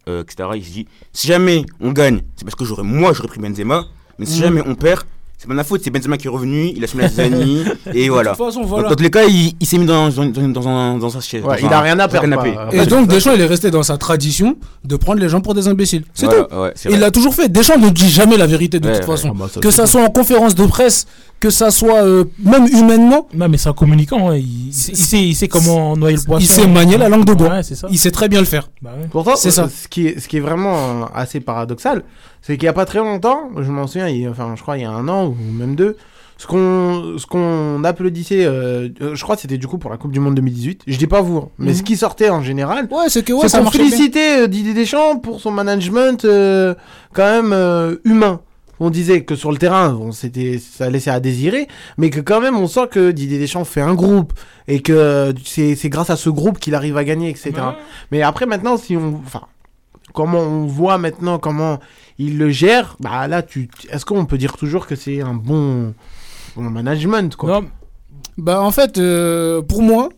euh, 0.08 0.22
etc. 0.22 0.50
Il 0.54 0.64
s'est 0.64 0.70
dit, 0.70 0.86
si 1.12 1.26
jamais 1.26 1.64
on 1.80 1.90
gagne, 1.90 2.20
c'est 2.36 2.44
parce 2.44 2.54
que 2.54 2.64
j'aurais, 2.64 2.84
moi, 2.84 3.12
j'aurais 3.12 3.26
pris 3.26 3.40
Benzema, 3.40 3.86
mais 4.20 4.26
si 4.26 4.36
Mhm. 4.38 4.44
jamais 4.44 4.62
on 4.64 4.76
perd, 4.76 5.00
c'est 5.38 5.48
pas 5.48 5.54
ma 5.54 5.64
faute, 5.64 5.82
c'est 5.84 5.90
Benzema 5.90 6.16
qui 6.16 6.26
est 6.28 6.30
revenu, 6.30 6.72
il 6.74 6.82
a 6.82 6.86
soumis 6.86 7.02
la 7.02 7.08
zizanie, 7.10 7.62
et 7.94 8.08
voilà. 8.08 8.32
de 8.32 8.36
toute 8.36 8.46
façon, 8.46 8.62
voilà. 8.64 8.88
dans 8.88 8.94
tous 8.94 9.02
les 9.02 9.10
cas, 9.10 9.24
il, 9.24 9.52
il 9.60 9.66
s'est 9.66 9.76
mis 9.76 9.84
dans, 9.84 10.08
dans, 10.08 10.24
dans, 10.26 10.48
dans 10.48 10.68
un- 10.68 10.96
dans 10.98 11.10
sa 11.10 11.20
chaise. 11.20 11.44
Ouais, 11.44 11.56
il 11.60 11.66
un- 11.66 11.70
a 11.72 11.80
rien 11.82 11.98
à 11.98 12.08
perdre. 12.08 12.34
pas- 12.36 12.68
Et 12.74 12.86
donc 12.86 13.08
Deschamps, 13.08 13.32
il 13.34 13.40
est 13.42 13.46
resté 13.46 13.70
dans 13.70 13.82
sa 13.82 13.98
tradition 13.98 14.56
de 14.84 14.96
prendre 14.96 15.20
les 15.20 15.28
gens 15.28 15.40
pour 15.42 15.54
des 15.54 15.68
imbéciles. 15.68 16.04
C'est 16.14 16.26
Voilà, 16.26 16.44
tout. 16.44 16.56
ouais, 16.56 16.72
il 16.90 16.98
l'a 16.98 17.10
toujours 17.10 17.34
fait. 17.34 17.48
Deschamps 17.50 17.78
ne 17.78 17.90
dit 17.90 18.08
jamais 18.08 18.36
la 18.38 18.46
vérité 18.46 18.80
de 18.80 18.86
Ouais, 18.88 18.94
toute 18.98 19.08
ouais. 19.08 19.14
façon. 19.16 19.32
Ah 19.34 19.38
bah, 19.38 19.46
ça, 19.52 19.60
que 19.60 19.70
ça 19.70 19.86
soit 19.86 20.02
en 20.02 20.08
conférence 20.10 20.54
de 20.54 20.64
presse, 20.64 21.06
que 21.38 21.50
ça 21.50 21.70
soit 21.70 22.02
euh, 22.02 22.24
même 22.42 22.66
humainement, 22.72 23.28
Non, 23.34 23.48
mais 23.50 23.58
c'est 23.58 23.68
un 23.68 23.74
communicant. 23.74 24.30
ouais, 24.30 24.40
Il, 24.40 24.72
sait, 24.72 25.18
il 25.22 25.34
sait 25.34 25.48
comment 25.48 25.94
noyer 25.98 26.16
le 26.16 26.22
poisson. 26.22 26.40
il 26.42 26.46
sait 26.48 26.66
manier 26.66 26.96
la 26.96 27.10
langue 27.10 27.26
de 27.26 27.34
bois. 27.34 27.50
Ouais, 27.50 27.62
c'est 27.62 27.74
ça. 27.74 27.88
il 27.90 27.98
sait 27.98 28.10
très 28.10 28.28
bien 28.30 28.40
le 28.40 28.46
faire. 28.46 28.70
Bah 28.80 28.92
ouais. 28.98 29.06
Pourtant, 29.10 29.36
C'est 29.36 29.50
ça. 29.50 29.68
Ce 29.68 29.86
qui 29.86 30.06
est, 30.06 30.18
ce 30.18 30.28
qui 30.28 30.38
est 30.38 30.40
vraiment 30.40 30.74
euh, 31.02 31.04
assez 31.14 31.40
paradoxal, 31.40 32.04
c'est 32.46 32.56
qu'il 32.56 32.66
y 32.66 32.68
a 32.68 32.72
pas 32.72 32.84
très 32.84 33.00
longtemps, 33.00 33.50
je 33.56 33.70
m'en 33.72 33.86
souviens, 33.88 34.08
il 34.08 34.28
enfin, 34.28 34.54
je 34.56 34.62
crois 34.62 34.78
il 34.78 34.82
y 34.82 34.84
a 34.84 34.90
un 34.90 35.08
an 35.08 35.26
ou 35.26 35.36
même 35.52 35.74
deux, 35.74 35.96
ce 36.38 36.46
qu'on, 36.46 37.16
ce 37.18 37.26
qu'on 37.26 37.82
applaudissait, 37.82 38.44
euh, 38.44 38.88
euh, 39.00 39.14
je 39.14 39.22
crois 39.22 39.36
que 39.36 39.42
c'était 39.42 39.56
du 39.58 39.66
coup 39.66 39.78
pour 39.78 39.90
la 39.90 39.96
Coupe 39.96 40.12
du 40.12 40.20
Monde 40.20 40.34
2018. 40.34 40.82
Je 40.86 40.96
dis 40.98 41.06
pas 41.06 41.22
vous, 41.22 41.38
hein, 41.38 41.48
mais 41.58 41.70
Mhm. 41.70 41.74
ce 41.74 41.82
qui 41.82 41.96
sortait 41.96 42.28
en 42.30 42.42
général, 42.42 42.86
Ouais, 42.90 43.08
c'est 43.08 43.24
que 43.24 43.32
ouais, 43.32 43.40
c'est 43.42 43.48
ça 43.48 43.60
qu'on 43.62 43.70
félicitait 43.70 44.42
euh, 44.42 44.46
Didier 44.46 44.74
Deschamps 44.74 45.16
pour 45.16 45.40
son 45.40 45.50
management 45.50 46.24
euh, 46.26 46.74
quand 47.14 47.24
même 47.24 47.52
euh, 47.52 47.96
humain. 48.04 48.40
On 48.78 48.90
disait 48.90 49.22
que 49.22 49.34
sur 49.34 49.50
le 49.50 49.56
terrain, 49.56 49.88
bon, 49.94 50.12
c'était, 50.12 50.58
ça 50.58 50.90
laissait 50.90 51.10
à 51.10 51.18
désirer, 51.18 51.66
mais 51.96 52.10
que 52.10 52.20
quand 52.20 52.42
même 52.42 52.56
on 52.58 52.66
sent 52.66 52.88
que 52.90 53.10
Didier 53.10 53.38
Deschamps 53.38 53.64
fait 53.64 53.80
un 53.80 53.94
groupe 53.94 54.34
et 54.68 54.82
que 54.82 55.32
c'est, 55.42 55.74
c'est 55.74 55.88
grâce 55.88 56.10
à 56.10 56.16
ce 56.16 56.28
groupe 56.28 56.58
qu'il 56.58 56.74
arrive 56.74 56.98
à 56.98 57.04
gagner, 57.04 57.30
etc. 57.30 57.52
Mais 58.12 58.20
après, 58.20 58.44
maintenant, 58.44 58.76
si 58.76 58.94
on. 58.94 59.18
Enfin, 59.24 59.40
comment 60.12 60.40
on 60.40 60.66
voit 60.66 60.98
maintenant 60.98 61.38
comment 61.38 61.78
il 62.18 62.38
le 62.38 62.50
gère, 62.50 62.96
bah 63.00 63.28
là, 63.28 63.42
tu, 63.42 63.68
est-ce 63.90 64.04
qu'on 64.04 64.24
peut 64.26 64.38
dire 64.38 64.56
toujours 64.56 64.86
que 64.86 64.96
c'est 64.96 65.20
un 65.20 65.34
bon, 65.34 65.94
bon 66.56 66.62
management, 66.70 67.34
quoi? 67.36 67.60
Non, 67.60 67.68
Bah 68.38 68.62
en 68.62 68.70
fait, 68.70 68.96
euh, 68.98 69.60
pour 69.62 69.82
moi, 69.82 70.08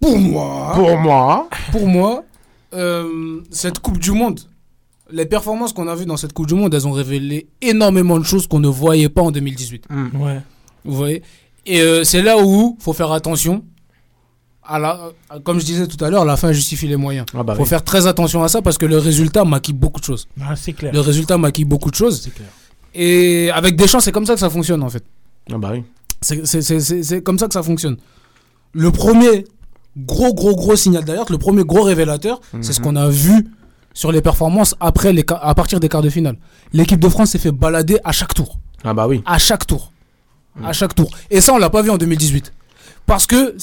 pour 0.00 0.16
moi, 0.18 0.72
Pour 0.74 0.96
moi, 0.98 1.48
pour 1.72 1.86
moi, 1.88 2.24
euh, 2.74 3.40
cette 3.50 3.80
Coupe 3.80 3.98
du 3.98 4.12
Monde, 4.12 4.40
les 5.10 5.26
performances 5.26 5.72
qu'on 5.72 5.88
a 5.88 5.94
vues 5.96 6.06
dans 6.06 6.16
cette 6.16 6.32
Coupe 6.32 6.46
du 6.46 6.54
Monde, 6.54 6.72
elles 6.74 6.86
ont 6.86 6.92
révélé 6.92 7.48
énormément 7.62 8.18
de 8.18 8.24
choses 8.24 8.46
qu'on 8.46 8.60
ne 8.60 8.68
voyait 8.68 9.08
pas 9.08 9.22
en 9.22 9.30
2018. 9.32 9.86
ouais. 10.14 10.40
Vous 10.84 10.94
voyez? 10.94 11.22
Et 11.66 11.80
euh, 11.80 12.04
c'est 12.04 12.22
là 12.22 12.38
où 12.38 12.76
faut 12.80 12.92
faire 12.92 13.10
attention 13.12 13.64
à 14.68 14.78
la, 14.78 15.00
comme 15.44 15.58
je 15.58 15.64
disais 15.64 15.86
tout 15.86 16.02
à 16.04 16.10
l'heure, 16.10 16.24
la 16.24 16.36
fin 16.36 16.52
justifie 16.52 16.86
les 16.86 16.96
moyens. 16.96 17.26
Ah 17.36 17.42
bah 17.42 17.54
faut 17.54 17.62
oui. 17.62 17.68
faire 17.68 17.82
très 17.82 18.06
attention 18.06 18.42
à 18.44 18.48
ça 18.48 18.60
parce 18.62 18.76
que 18.78 18.86
le 18.86 18.98
résultat 18.98 19.44
maquille 19.44 19.74
beaucoup 19.74 19.98
de 20.00 20.04
choses. 20.04 20.28
Ah, 20.40 20.54
c'est 20.56 20.72
clair. 20.74 20.92
Le 20.92 21.00
résultat 21.00 21.38
maquille 21.38 21.64
beaucoup 21.64 21.90
de 21.90 21.96
choses. 21.96 22.20
C'est 22.22 22.34
clair. 22.34 22.48
Et 22.94 23.50
avec 23.50 23.76
Deschamps, 23.76 24.00
c'est 24.00 24.12
comme 24.12 24.26
ça 24.26 24.34
que 24.34 24.40
ça 24.40 24.50
fonctionne 24.50 24.82
en 24.82 24.88
fait. 24.90 25.02
Ah 25.52 25.58
bah 25.58 25.70
oui. 25.72 25.82
C'est- 26.20 26.44
C'est 26.46 26.62
c'est- 26.62 26.80
c'est- 26.80 27.02
c'est 27.02 27.22
comme 27.22 27.38
ça 27.38 27.46
que 27.48 27.54
ça 27.54 27.62
fonctionne. 27.62 27.96
Le 28.72 28.90
premier 28.92 29.44
gros, 29.96 30.34
gros, 30.34 30.54
gros 30.54 30.76
signal 30.76 31.04
d'alerte, 31.04 31.30
le 31.30 31.38
premier 31.38 31.64
gros 31.64 31.82
révélateur, 31.82 32.40
c'est 32.60 32.72
ce 32.72 32.80
qu'on 32.80 32.96
a 32.96 33.08
vu 33.08 33.46
sur 33.94 34.12
les 34.12 34.20
performances 34.20 34.74
après 34.80 35.12
les, 35.12 35.24
à 35.40 35.54
partir 35.54 35.80
des 35.80 35.88
quarts 35.88 36.02
de 36.02 36.10
finale. 36.10 36.36
L'équipe 36.72 37.00
de 37.00 37.08
France 37.08 37.30
s'est 37.30 37.38
fait 37.38 37.52
balader 37.52 37.98
à 38.04 38.12
chaque 38.12 38.34
tour. 38.34 38.58
Ah 38.84 38.94
bah 38.94 39.08
oui. 39.08 39.22
À 39.26 39.38
chaque 39.38 39.66
tour. 39.66 39.92
À 40.62 40.72
chaque 40.72 40.94
tour. 40.94 41.10
Et 41.30 41.40
ça, 41.40 41.52
on 41.54 41.58
l'a 41.58 41.70
pas 41.70 41.82
vu 41.82 41.90
en 41.90 41.96
2018. 41.98 42.52
Parce 43.06 43.26
que 43.26 43.56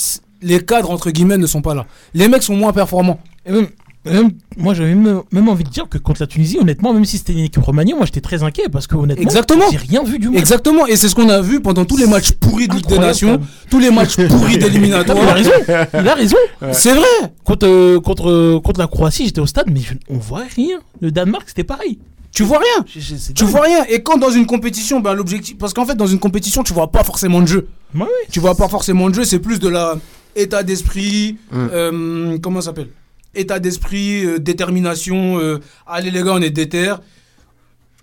les 0.46 0.64
cadres, 0.64 0.92
entre 0.92 1.12
guillemets, 1.12 1.38
ne 1.38 1.48
sont 1.48 1.62
pas 1.62 1.74
là. 1.74 1.86
Les 2.14 2.28
mecs 2.28 2.44
sont 2.44 2.56
moins 2.56 2.72
performants. 2.74 3.20
Et 3.46 3.52
même- 3.52 3.68
même- 4.06 4.32
moi, 4.58 4.74
j'avais 4.76 4.94
même, 4.94 5.22
même 5.32 5.50
envie 5.50 5.64
de 5.64 5.70
dire 5.70 5.90
que 5.90 5.98
contre 5.98 6.22
la 6.22 6.28
Tunisie, 6.28 6.60
honnêtement, 6.62 6.94
même 6.94 7.06
si 7.06 7.18
c'était 7.18 7.34
une 7.34 7.40
équipe 7.40 7.64
remaniée, 7.64 7.96
moi 7.96 8.06
j'étais 8.06 8.22
très 8.22 8.44
inquiet 8.44 8.70
parce 8.72 8.86
que 8.86 8.96
honnêtement, 8.96 9.24
Exactement. 9.24 9.66
j'ai 9.72 9.78
rien 9.78 10.04
vu 10.04 10.20
du 10.20 10.30
match. 10.30 10.40
Exactement. 10.40 10.86
Et 10.86 10.96
c'est 10.96 11.10
ce 11.10 11.16
qu'on 11.16 11.28
a 11.30 11.42
vu 11.42 11.60
pendant 11.60 11.86
tous 11.86 11.98
les 11.98 12.06
matchs 12.06 12.32
pourris 12.34 12.68
de 12.68 12.76
Ligue 12.76 12.86
des 12.86 13.00
Nations, 13.00 13.40
tous 13.72 13.80
les 13.80 13.90
matchs 13.90 14.16
pourris 14.28 14.46
mais 14.46 14.54
il 14.58 14.64
a 14.64 14.70
d'éliminatoires. 14.70 15.34
raison. 15.34 15.50
Il 15.68 16.08
a 16.08 16.14
raison. 16.14 16.38
C'est 16.72 16.94
vrai. 16.94 17.08
Contre, 17.44 17.66
euh, 17.68 18.00
contre, 18.00 18.30
euh, 18.30 18.60
contre 18.64 18.80
la 18.80 18.88
Croatie, 18.88 19.26
j'étais 19.26 19.42
au 19.42 19.48
stade, 19.48 19.66
mais 19.72 19.80
je- 19.82 19.96
on 20.10 20.18
voit 20.20 20.44
rien. 20.56 20.78
Le 21.02 21.10
Danemark, 21.12 21.46
c'était 21.48 21.64
pareil. 21.64 21.98
Tu 22.32 22.44
vois 22.44 22.58
rien. 22.60 22.86
Je- 22.86 23.00
je- 23.00 23.16
c'est 23.16 23.34
Tu 23.34 23.46
vois 23.46 23.62
rien. 23.62 23.86
Et 23.90 24.04
quand 24.04 24.18
dans 24.18 24.30
une 24.30 24.46
compétition, 24.46 25.00
ben, 25.00 25.14
l'objectif. 25.14 25.58
Parce 25.58 25.74
qu'en 25.74 25.86
fait, 25.86 25.96
dans 25.96 26.06
une 26.06 26.20
compétition, 26.20 26.64
tu 26.64 26.74
vois 26.74 26.92
pas 26.92 27.04
forcément 27.06 27.40
de 27.42 27.48
jeu. 27.48 27.68
Ouais, 27.96 28.02
ouais. 28.02 28.08
Tu 28.30 28.42
vois 28.42 28.56
pas 28.56 28.68
forcément 28.68 29.10
de 29.10 29.16
jeu, 29.16 29.24
c'est 29.24 29.40
plus 29.40 29.58
de 29.58 29.70
la 29.70 29.96
état 30.36 30.64
d'esprit. 30.64 31.38
euh, 31.54 32.38
comment 32.40 32.62
ça 32.62 32.68
s'appelle? 32.68 32.90
État 33.34 33.60
d'esprit, 33.60 34.26
euh, 34.26 34.40
détermination. 34.40 35.40
euh, 35.40 35.60
allez 35.88 36.12
les 36.12 36.24
gars, 36.24 36.34
on 36.34 36.42
est 36.42 36.50
déter. 36.50 36.94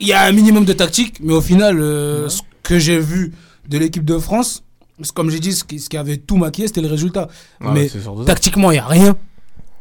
Il 0.00 0.06
y 0.08 0.12
a 0.12 0.22
un 0.24 0.32
minimum 0.32 0.64
de 0.64 0.72
tactique, 0.72 1.18
mais 1.22 1.32
au 1.32 1.40
final, 1.40 1.76
ce 1.78 2.40
que 2.62 2.78
j'ai 2.78 2.98
vu 2.98 3.32
de 3.68 3.78
l'équipe 3.78 4.04
de 4.04 4.18
France, 4.18 4.64
comme 5.14 5.30
j'ai 5.30 5.40
dit, 5.40 5.52
ce 5.52 5.64
qui, 5.64 5.78
ce 5.78 5.88
qui 5.88 5.96
avait 5.96 6.16
tout 6.16 6.36
maquillé, 6.36 6.66
c'était 6.66 6.80
le 6.80 6.88
résultat. 6.88 7.28
Ah, 7.60 7.70
mais 7.72 7.88
tactiquement, 8.26 8.70
il 8.72 8.76
y 8.76 8.78
a 8.78 8.86
rien. 8.86 9.16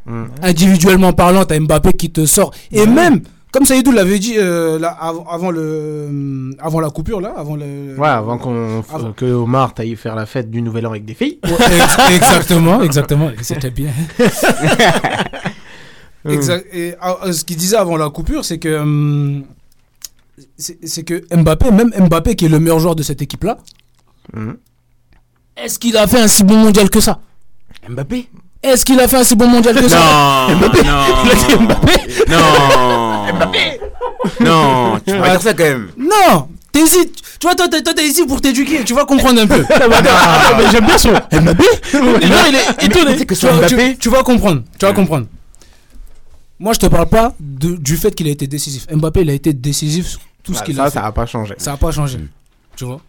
Mm. 0.06 0.26
Individuellement 0.42 1.14
parlant, 1.14 1.46
t'as 1.46 1.60
Mbappé 1.60 1.94
qui 1.94 2.12
te 2.12 2.26
sort. 2.26 2.54
Et 2.72 2.86
même, 2.86 3.22
comme 3.52 3.66
Saïdou 3.66 3.92
l'avait 3.92 4.18
dit 4.20 4.36
euh, 4.38 4.80
là, 4.80 4.90
avant, 4.90 5.52
le, 5.52 6.56
avant 6.60 6.80
la 6.80 6.90
coupure, 6.90 7.20
là, 7.22 7.34
avant 7.38 7.56
le. 7.56 7.96
Ouais, 7.98 8.08
avant 8.08 8.38
qu'on 8.38 8.80
Avant. 8.94 9.12
que 9.14 9.26
Omar 9.26 9.74
t'aille 9.74 9.96
faire 9.96 10.16
la 10.16 10.26
fête 10.26 10.50
du 10.50 10.62
Nouvel 10.62 10.88
An 10.88 10.92
avec 10.92 11.06
des 11.06 11.14
filles. 11.14 11.40
Ouais, 11.44 11.52
ex- 11.52 11.98
exactement, 12.16 12.82
exactement. 12.82 13.30
C'était 13.42 13.72
bien. 13.72 13.92
Exact. 16.26 16.68
Et 16.72 16.94
ah, 17.02 17.18
euh, 17.26 17.34
ce 17.34 17.44
qu'il 17.44 17.58
disait 17.58 17.78
avant 17.78 17.98
la 17.98 18.10
coupure, 18.12 18.46
c'est 18.46 18.60
que 18.60 18.80
hum, 18.80 19.44
c'est 20.58 21.04
que 21.04 21.24
Mbappé, 21.36 21.72
même 21.72 21.92
Mbappé 21.98 22.36
qui 22.36 22.46
est 22.46 22.50
le 22.50 22.60
meilleur 22.60 22.80
joueur 22.80 22.96
de 22.96 23.04
cette 23.04 23.22
équipe-là, 23.22 23.58
Mhm. 24.34 24.56
est-ce 25.58 25.80
qu'il 25.80 25.98
a 25.98 26.06
fait 26.08 26.22
un 26.22 26.28
si 26.28 26.44
bon 26.44 26.58
mondial 26.58 26.90
que 26.92 27.00
ça? 27.00 27.20
Mbappé? 27.90 28.30
Est-ce 28.64 28.86
qu'il 28.86 29.00
a 29.00 29.08
fait 29.08 29.18
un 29.18 29.24
si 29.24 29.36
bon 29.36 29.48
mondial 29.48 29.76
que 29.76 29.88
ça 29.88 29.98
Non 30.50 30.56
Mbappé 30.58 30.84
Non 30.84 31.58
Non 32.30 33.34
Mbappé 33.34 33.80
Non 34.40 35.00
Tu 35.06 35.14
peux 35.14 35.20
pas 35.20 35.30
dire 35.32 35.42
ça 35.42 35.54
quand 35.54 35.64
même 35.64 35.90
Non 35.98 36.48
T'es 36.72 36.84
ici, 36.84 37.12
tu 37.38 37.48
vois, 37.48 37.56
toi, 37.56 37.68
t'es 37.68 37.82
toi, 37.84 37.94
t'es 37.94 38.08
ici 38.08 38.26
pour 38.26 38.40
t'éduquer, 38.40 38.84
tu 38.86 38.94
vas 38.94 39.04
comprendre 39.04 39.42
un 39.42 39.48
peu. 39.48 39.66
Mais 40.58 40.72
J'aime 40.72 40.86
bien 40.86 40.98
son 40.98 41.12
Mbappé. 41.12 41.64
Déjà, 42.22 42.48
il 42.48 42.56
est 42.56 42.84
étonné. 42.86 43.26
tu, 43.26 43.36
vas, 43.46 43.66
tu- 43.68 43.98
tu 43.98 44.10
vas 44.10 44.24
comprendre, 44.24 44.64
tu 44.80 44.86
vas 44.86 44.94
comprendre. 44.94 45.26
Moi, 46.60 46.72
je 46.74 46.80
te 46.80 46.86
parle 46.86 47.08
pas 47.10 47.34
de- 47.42 47.76
du 47.76 47.98
fait 47.98 48.16
qu'il 48.16 48.28
a 48.28 48.32
été 48.32 48.48
décisif. 48.48 48.86
Mbappé, 48.90 49.22
il 49.22 49.30
a 49.32 49.34
été 49.34 49.52
décisif 49.52 50.08
sur 50.08 50.20
tout 50.44 50.54
ce 50.54 50.64
qu'il 50.64 50.76
ça, 50.78 50.84
a 50.84 50.90
fait. 50.92 51.00
ça 51.00 51.06
a 51.06 51.12
pas 51.12 51.26
changé. 51.26 51.56
Ça 51.58 51.72
n'a 51.72 51.78
pas 51.78 51.92
changé. 51.92 52.20
Tu 52.78 52.86
vois? 52.86 53.02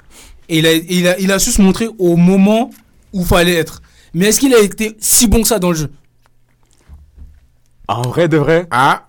Et 0.48 0.58
il 0.58 0.66
a, 0.66 0.72
il, 0.72 1.06
a, 1.06 1.18
il 1.20 1.30
a 1.30 1.38
su 1.38 1.52
se 1.52 1.62
montrer 1.62 1.88
au 2.00 2.16
moment 2.16 2.70
où 3.12 3.24
fallait 3.24 3.54
être. 3.54 3.80
Mais 4.14 4.26
est-ce 4.26 4.40
qu'il 4.40 4.54
a 4.54 4.60
été 4.60 4.96
si 5.00 5.26
bon 5.26 5.42
que 5.42 5.48
ça 5.48 5.58
dans 5.58 5.70
le 5.70 5.76
jeu 5.76 5.90
En 7.88 8.02
vrai 8.02 8.28
de 8.28 8.36
vrai 8.36 8.66
Ah, 8.70 9.04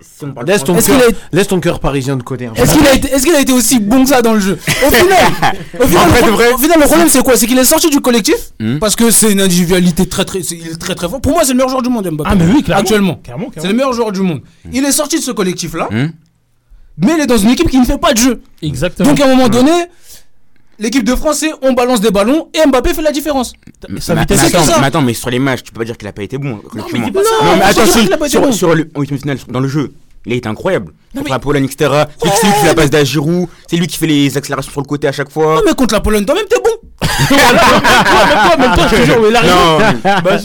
si 0.00 0.24
on 0.24 0.32
parle 0.32 0.46
laisse 0.46 0.64
ton, 0.64 0.74
cœur, 0.74 1.00
laisse 1.32 1.46
ton 1.48 1.60
cœur 1.60 1.80
parisien 1.80 2.16
de 2.16 2.22
côté. 2.22 2.46
un 2.46 2.52
peu. 2.52 2.62
est-ce 2.62 2.76
qu'il 2.76 2.86
a, 2.86 2.94
été- 2.94 3.08
est-ce 3.08 3.24
qu'il 3.24 3.34
a 3.34 3.40
été 3.40 3.52
aussi 3.52 3.78
bon 3.80 4.02
que 4.04 4.10
ça 4.10 4.20
dans 4.22 4.34
le 4.34 4.40
jeu 4.40 4.58
Au 4.86 4.90
final, 4.92 5.18
au 5.80 5.86
final, 5.86 6.04
En 6.04 6.08
vrai 6.08 6.20
le, 6.20 6.26
de 6.26 6.30
pro- 6.30 6.36
vrai 6.36 6.52
au 6.52 6.58
final, 6.58 6.78
le 6.80 6.86
problème 6.86 7.08
c'est 7.08 7.22
quoi? 7.22 7.36
C'est 7.36 7.46
qu'il 7.46 7.58
est 7.58 7.64
sorti 7.64 7.88
du 7.90 8.00
collectif 8.00 8.36
Hmm. 8.60 8.78
parce 8.78 8.96
que 8.96 9.10
c'est 9.12 9.30
une 9.32 9.40
individualité 9.40 10.06
très 10.08 10.24
très, 10.24 10.40
est 10.40 10.78
très 10.78 10.94
très 10.96 11.08
fort. 11.08 11.20
Pour 11.20 11.32
moi, 11.32 11.42
c'est 11.44 11.50
le 11.52 11.56
meilleur 11.56 11.68
joueur 11.70 11.82
du 11.82 11.88
monde, 11.88 12.08
Mbappé. 12.10 12.30
Ah, 12.32 12.34
mais 12.34 12.44
oui, 12.46 12.62
clairement. 12.64 12.80
Actuellement, 12.82 13.14
Clairement, 13.22 13.44
c'est 13.46 13.52
clairement. 13.60 13.70
le 13.70 13.76
meilleur 13.76 13.92
joueur 13.92 14.12
du 14.12 14.20
monde. 14.22 14.40
Il 14.72 14.84
est 14.84 14.92
sorti 14.92 15.18
de 15.18 15.22
ce 15.24 15.30
collectif 15.30 15.74
là, 15.74 15.88
Hmm. 15.90 16.08
mais 16.98 17.12
il 17.16 17.20
est 17.20 17.26
dans 17.26 17.38
une 17.38 17.50
équipe 17.50 17.70
qui 17.70 17.78
ne 17.78 17.84
fait 17.84 17.98
pas 17.98 18.12
de 18.12 18.18
jeu. 18.18 18.42
Exactement. 18.62 19.08
Donc 19.08 19.20
à 19.20 19.26
un 19.26 19.28
moment 19.28 19.48
donné, 19.48 19.70
l'équipe 20.78 21.04
de 21.04 21.14
France, 21.14 21.38
c'est 21.40 21.50
on 21.62 21.72
balance 21.72 22.00
des 22.00 22.10
ballons 22.10 22.48
et 22.54 22.66
Mbappé 22.68 22.94
fait 22.94 23.02
la 23.02 23.12
différence. 23.12 23.52
Mais, 23.88 24.00
Sa 24.00 24.14
mais- 24.14 24.24
mais 24.28 24.38
attends, 24.38 24.62
ça. 24.62 24.78
mais 24.80 24.86
attends, 24.86 25.02
mais 25.02 25.14
sur 25.14 25.30
les 25.30 25.38
matchs, 25.38 25.62
tu 25.64 25.72
peux 25.72 25.78
pas 25.80 25.84
dire 25.84 25.96
qu'il 25.96 26.08
a 26.08 26.12
pas 26.12 26.22
été 26.22 26.38
bon. 26.38 26.56
collectivement. 26.56 27.06
dis 27.06 27.12
pas 27.12 27.22
ça. 27.24 27.30
Non, 27.44 27.50
mais 27.52 27.58
Non, 27.58 27.64
attends, 27.66 27.80
faut 27.86 28.26
dire 28.26 28.52
sur, 28.54 28.74
le 28.74 28.88
en 28.94 29.02
finale, 29.02 29.38
dans 29.48 29.60
le 29.60 29.68
jeu, 29.68 29.92
il 30.26 30.32
a 30.32 30.36
été 30.36 30.48
incroyable. 30.48 30.92
Contre 31.16 31.30
la 31.30 31.38
Pologne, 31.38 31.64
etc. 31.64 32.04
C'est 32.22 32.26
lui 32.46 32.52
qui 32.54 32.60
fait 32.60 32.66
la 32.66 32.74
passe 32.74 32.90
d'à 32.90 33.02
Giroud, 33.04 33.48
c'est 33.66 33.76
lui 33.76 33.86
qui 33.86 33.96
fait 33.96 34.06
les 34.06 34.36
accélérations 34.36 34.70
sur 34.70 34.80
le 34.80 34.86
côté 34.86 35.08
à 35.08 35.12
chaque 35.12 35.30
fois. 35.30 35.56
Non 35.56 35.62
mais 35.66 35.74
contre 35.74 35.94
la 35.94 36.00
Pologne, 36.00 36.24
toi-même 36.24 36.44
t'es 36.48 36.56
bon. 36.62 36.70
Bah, 40.18 40.36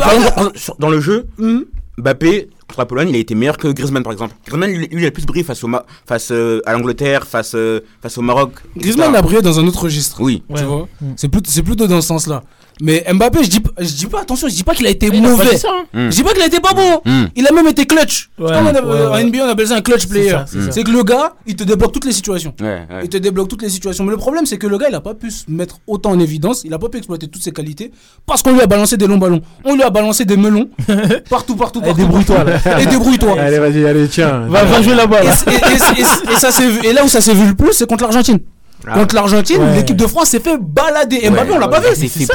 par 0.00 0.12
exemple, 0.12 0.52
dans 0.78 0.88
le 0.90 1.00
jeu, 1.00 1.26
Mhm. 1.38 1.64
Mbappé 2.00 2.48
contre 2.68 2.80
la 2.80 2.86
Pologne, 2.86 3.08
il 3.10 3.16
a 3.16 3.18
été 3.18 3.34
meilleur 3.34 3.56
que 3.58 3.68
Griezmann 3.68 4.02
par 4.02 4.12
exemple. 4.12 4.34
Griezmann, 4.46 4.70
lui, 4.72 4.88
il 4.92 5.06
a 5.06 5.10
plus 5.10 5.26
brillé 5.26 5.44
face, 5.44 5.62
au 5.64 5.68
Ma- 5.68 5.84
face 6.06 6.30
euh, 6.30 6.60
à 6.66 6.72
l'Angleterre, 6.72 7.26
face, 7.26 7.52
euh, 7.54 7.80
face 8.00 8.16
au 8.18 8.22
Maroc. 8.22 8.52
Griezmann 8.76 9.06
etc. 9.08 9.18
a 9.18 9.22
brillé 9.22 9.42
dans 9.42 9.58
un 9.58 9.66
autre 9.66 9.82
registre. 9.84 10.20
Oui. 10.20 10.42
Tu 10.48 10.54
Ouais. 10.54 10.62
vois 10.64 10.88
Mm. 11.00 11.12
C'est 11.16 11.28
plutôt, 11.28 11.50
c'est 11.50 11.62
plutôt 11.62 11.86
dans 11.86 12.00
ce 12.00 12.06
sens-là. 12.08 12.42
Mais 12.82 13.04
Mbappé, 13.12 13.44
je 13.44 13.48
dis, 13.50 13.60
pas- 13.60 13.70
je 13.78 13.92
dis 13.92 14.06
pas, 14.06 14.20
attention, 14.22 14.48
je 14.48 14.54
dis 14.54 14.62
pas 14.64 14.74
qu'il 14.74 14.86
a 14.86 14.90
été 14.90 15.08
Il 15.12 15.22
mauvais. 15.22 15.56
ça, 15.56 15.68
hein. 15.70 15.84
Mm. 15.92 16.10
Je 16.10 16.16
dis 16.16 16.22
pas 16.22 16.32
qu'il 16.32 16.42
a 16.42 16.46
été 16.46 16.60
pas 16.60 16.72
bon. 16.72 17.00
Mm. 17.04 17.24
Il 17.36 17.46
a 17.46 17.52
même 17.52 17.66
été 17.68 17.84
clutch. 17.86 18.30
Ouais, 18.38 18.52
Comme 18.52 18.66
on 18.66 18.74
a- 18.74 18.82
ouais, 18.82 19.00
ouais. 19.12 19.22
En 19.22 19.26
NBA, 19.26 19.38
on 19.44 19.48
appelle 19.48 19.68
ça 19.68 19.76
un 19.76 19.80
clutch 19.82 20.06
player. 20.06 20.36
c'est 20.70 20.82
que 20.82 20.90
le 20.90 21.02
gars, 21.02 21.34
il 21.46 21.56
te 21.56 21.64
débloque 21.64 21.92
toutes 21.92 22.04
les 22.06 22.12
situations. 22.12 22.54
Ouais, 22.60 22.66
ouais. 22.90 23.00
Il 23.04 23.08
te 23.08 23.16
débloque 23.18 23.48
toutes 23.48 23.62
les 23.62 23.68
situations. 23.68 24.04
Mais 24.04 24.10
le 24.12 24.16
problème, 24.16 24.46
c'est 24.46 24.56
que 24.58 24.66
le 24.66 24.78
gars, 24.78 24.86
il 24.88 24.94
a 24.94 25.00
pas 25.00 25.14
pu 25.14 25.30
se 25.30 25.44
mettre 25.48 25.78
autant 25.86 26.10
en 26.10 26.18
évidence. 26.20 26.62
Il 26.64 26.72
a 26.72 26.78
pas 26.78 26.88
pu 26.88 26.98
exploiter 26.98 27.28
toutes 27.28 27.42
ses 27.42 27.52
qualités. 27.52 27.90
Parce 28.26 28.42
qu'on 28.42 28.52
lui 28.52 28.60
a 28.62 28.66
balancé 28.66 28.96
des 28.96 29.06
longs 29.06 29.18
ballons. 29.18 29.42
On 29.64 29.74
lui 29.74 29.82
a 29.82 29.90
balancé 29.90 30.24
des 30.24 30.36
melons. 30.36 30.68
partout, 31.28 31.56
partout, 31.56 31.80
partout. 31.80 31.96
débrouille-toi. 31.96 32.44
Et 32.80 32.86
débrouille-toi. 32.86 33.36
Allez, 33.40 33.58
vas-y, 33.58 33.84
allez, 33.86 34.08
tiens. 34.08 34.46
Va, 34.48 34.64
va 34.64 34.82
jouer 34.82 34.94
là-bas. 34.94 35.22
Et, 35.22 35.26
là. 35.26 35.34
et- 35.46 35.50
et- 35.50 36.00
et- 36.00 36.32
et 36.32 36.36
ça 36.38 36.50
s'est 36.50 36.68
vu- 36.68 36.80
et 36.86 36.92
là 36.92 37.04
où 37.04 37.08
ça 37.08 37.20
s'est 37.20 37.34
vu 37.34 37.46
le 37.48 37.54
plus, 37.54 37.72
c'est 37.72 37.88
contre 37.88 38.04
l'Argentine. 38.04 38.38
Ah. 38.88 38.94
Contre 38.98 39.14
l'Argentine, 39.14 39.58
Ouais. 39.60 39.76
l'équipe 39.76 39.96
de 39.96 40.06
France 40.06 40.28
s'est 40.30 40.40
fait 40.40 40.56
balader. 40.60 41.18
Et 41.22 41.30
Mbappé, 41.30 41.52
on 41.52 41.58
l'a 41.58 41.68
pas 41.68 41.80
vu. 41.80 41.86
C'est 41.94 42.26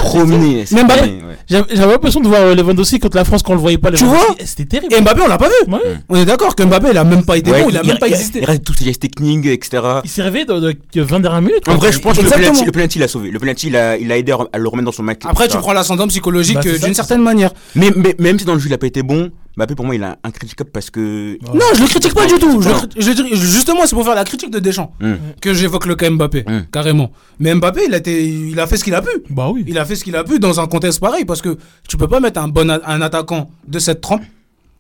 Mais 0.72 0.84
Mbappé-. 0.84 1.20
J'avais 1.50 1.92
l'impression 1.92 2.20
de 2.22 2.28
voir 2.28 2.42
euh, 2.42 2.56
Lewandowski 2.56 3.00
contre 3.00 3.18
la 3.18 3.24
France 3.26 3.44
quand 3.44 3.54
on 3.54 3.56
le 3.56 3.62
voyait 3.62 3.78
pas. 3.78 3.92
Tu 3.92 4.04
vois 4.06 4.36
C'était 4.44 4.66
terrible. 4.66 4.94
Et 4.94 5.02
Mbappé, 5.02 5.22
on 5.22 5.28
l'a 5.28 5.38
pas 5.38 5.48
vu. 5.48 5.72
Ouais. 5.72 5.80
On 6.10 6.16
est 6.16 6.26
d'accord 6.26 6.56
que 6.56 6.64
Mbappé, 6.64 6.88
il 6.92 6.98
a 6.98 7.04
même 7.04 7.24
pas 7.26 7.38
été 7.38 7.52
Ouais, 7.52 7.64
bon, 7.64 7.70
il 7.70 7.78
a 7.78 7.84
même 7.84 7.98
pas 7.98 8.08
existé. 8.08 8.40
Il 8.40 8.46
reste 8.46 8.64
tous 8.64 8.74
ses 8.74 8.86
gestes 8.86 9.02
techniques, 9.02 9.46
etc. 9.46 9.82
Il 10.04 10.10
s'est 10.10 10.22
réveillé 10.24 10.46
dans, 10.46 10.60
dans 10.60 10.72
20 10.96 11.20
dernières 11.20 11.42
minutes. 11.42 11.68
En 11.68 11.76
vrai, 11.76 11.92
je 11.92 12.00
pense 12.00 12.14
que 12.18 12.22
le 12.22 12.28
Exactement. 12.28 12.50
penalty, 12.52 12.66
le 12.66 12.72
penalty 12.72 13.00
l'a 13.00 13.08
sauvé. 13.08 13.32
Le 13.32 13.40
penalty, 13.40 13.68
il 13.68 13.76
a, 13.76 13.98
il 13.98 14.12
a 14.12 14.18
aidé 14.18 14.34
à 14.52 14.58
le 14.58 14.68
remettre 14.68 14.86
dans 14.86 14.92
son 14.92 15.04
match. 15.04 15.20
Après, 15.26 15.48
tu 15.48 15.58
prends 15.58 15.74
l'ascendant 15.74 16.08
psychologique 16.08 16.56
Bah, 16.56 16.62
euh, 16.66 16.78
d'une 16.80 16.94
certaine 16.94 17.22
manière. 17.22 17.52
Mais, 17.76 17.92
mais 17.96 18.16
même 18.20 18.40
si 18.40 18.46
dans 18.46 18.54
le 18.54 18.60
jeu 18.60 18.68
il 18.70 18.74
a 18.74 18.78
pas 18.78 18.88
été 18.88 19.04
bon, 19.04 19.32
Mbappé 19.58 19.76
pour 19.76 19.86
moi 19.86 19.96
il 19.96 20.04
a 20.04 20.18
incritiquable 20.24 20.70
parce 20.72 20.90
que. 20.90 21.34
Ouais. 21.34 21.40
Non, 21.54 21.66
je 21.76 21.82
le 21.82 21.88
critique 21.88 22.14
pas 22.14 22.26
du 22.26 22.34
tout. 22.36 22.62
Je 22.62 23.36
justement, 23.36 23.82
c'est 23.86 23.96
pour 23.96 24.04
faire 24.06 24.16
la 24.16 24.26
critique 24.26 24.52
de 24.52 24.60
Deschamps 24.60 24.94
Hmm. 25.00 25.14
que 25.42 25.54
j'évoque 25.54 25.86
le 25.86 25.96
cas 25.96 26.10
Mbappé, 26.10 26.44
Mm. 26.48 26.60
carrément. 26.72 27.12
Mais 27.40 27.54
Mbappé, 27.56 27.82
il 27.88 27.94
a, 27.94 27.98
été, 27.98 28.26
il 28.28 28.60
a 28.60 28.68
fait 28.68 28.78
ce 28.78 28.84
qu'il 28.84 28.94
a 28.96 29.02
pu. 29.02 29.10
Bah 29.30 29.50
oui. 29.54 29.64
Il 29.68 29.78
a 29.78 29.86
fait 29.86 29.96
ce 29.96 30.04
qu'il 30.04 30.16
a 30.16 30.24
pu 30.24 30.40
dans 30.40 30.60
un 30.60 30.68
contexte 30.68 31.00
pareil 31.00 31.26
parce 31.26 31.42
que 31.42 31.58
tu 31.88 31.96
peux 31.98 32.08
pas 32.08 32.20
mettre 32.20 32.40
un 32.42 32.48
bon 32.50 32.70
a- 32.70 32.82
un 32.86 33.02
attaquant 33.02 33.50
de 33.68 33.80
cette 33.80 34.02
trempe 34.02 34.24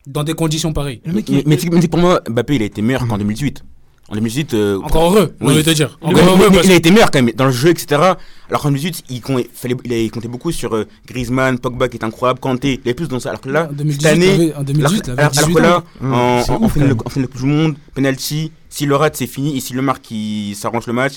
dans 0.08 0.24
des 0.24 0.34
conditions 0.34 0.74
pareilles. 0.74 1.02
Le 1.06 1.14
mec, 1.14 1.30
Mais, 1.30 1.42
il- 1.56 1.72
mais, 1.72 1.88
pour 1.88 2.00
moi, 2.00 2.22
Mbappé 2.30 2.56
il 2.56 2.62
a 2.62 2.66
été 2.66 2.82
meilleur 2.82 3.08
qu'en 3.08 3.18
2018. 3.18 3.64
En 4.10 4.13
2018. 4.13 4.54
euh, 4.54 4.80
Encore 4.84 5.12
heureux, 5.15 5.34
veut 5.41 5.63
te 5.63 5.70
dire. 5.72 5.98
Mais- 6.02 6.08
Encore 6.10 6.24
mais- 6.24 6.30
heureux 6.32 6.50
mais 6.50 6.56
parce 6.58 6.68
il 6.68 6.72
a 6.74 6.76
été 6.76 6.91
meilleur 6.91 7.10
quand 7.10 7.24
même 7.24 7.34
dans 7.36 7.46
le 7.46 7.52
jeu, 7.52 7.70
etc. 7.70 8.02
Alors 8.50 8.62
qu'en 8.62 8.70
2018, 8.70 9.04
il, 9.10 9.22
fallait, 9.54 9.76
comptait 10.10 10.28
beaucoup 10.28 10.52
sur 10.52 10.76
euh, 10.76 10.86
Griezmann, 11.08 11.58
Pogba 11.58 11.88
qui 11.89 11.98
est 11.98 12.04
incroyable, 12.04 12.39
Kanté, 12.39 12.74
il 12.84 12.88
avait 12.88 12.94
plus 12.94 13.08
dans 13.08 13.20
ça. 13.20 13.30
Alors 13.30 13.41
que 13.41 13.50
là, 13.50 13.68
En 13.70 13.74
2018, 13.74 14.02
cette 14.04 14.12
année, 14.12 14.26
il 14.26 14.41
avait- 14.41 14.54
en 14.56 14.63
2018, 14.63 15.02
il 15.08 15.12
alors, 15.12 15.20
avait 15.26 15.38
alors 15.38 15.48
18 15.48 15.54
que 15.56 15.60
là, 15.62 15.84
en, 16.04 16.70
finale 16.70 16.89
de 16.89 16.94
Coupe 16.94 17.38
du 17.38 17.46
Monde, 17.46 17.76
penalty, 17.96 18.52
S'il 18.76 18.90
le 18.90 18.98
rate, 18.98 19.16
c'est 19.16 19.26
fini. 19.26 19.56
Et 19.56 19.62
s'il 19.62 19.78
le 19.78 19.82
marque, 19.82 20.12
il 20.12 20.54
s'arrange 20.54 20.86
le 20.86 20.92
match. 20.92 21.14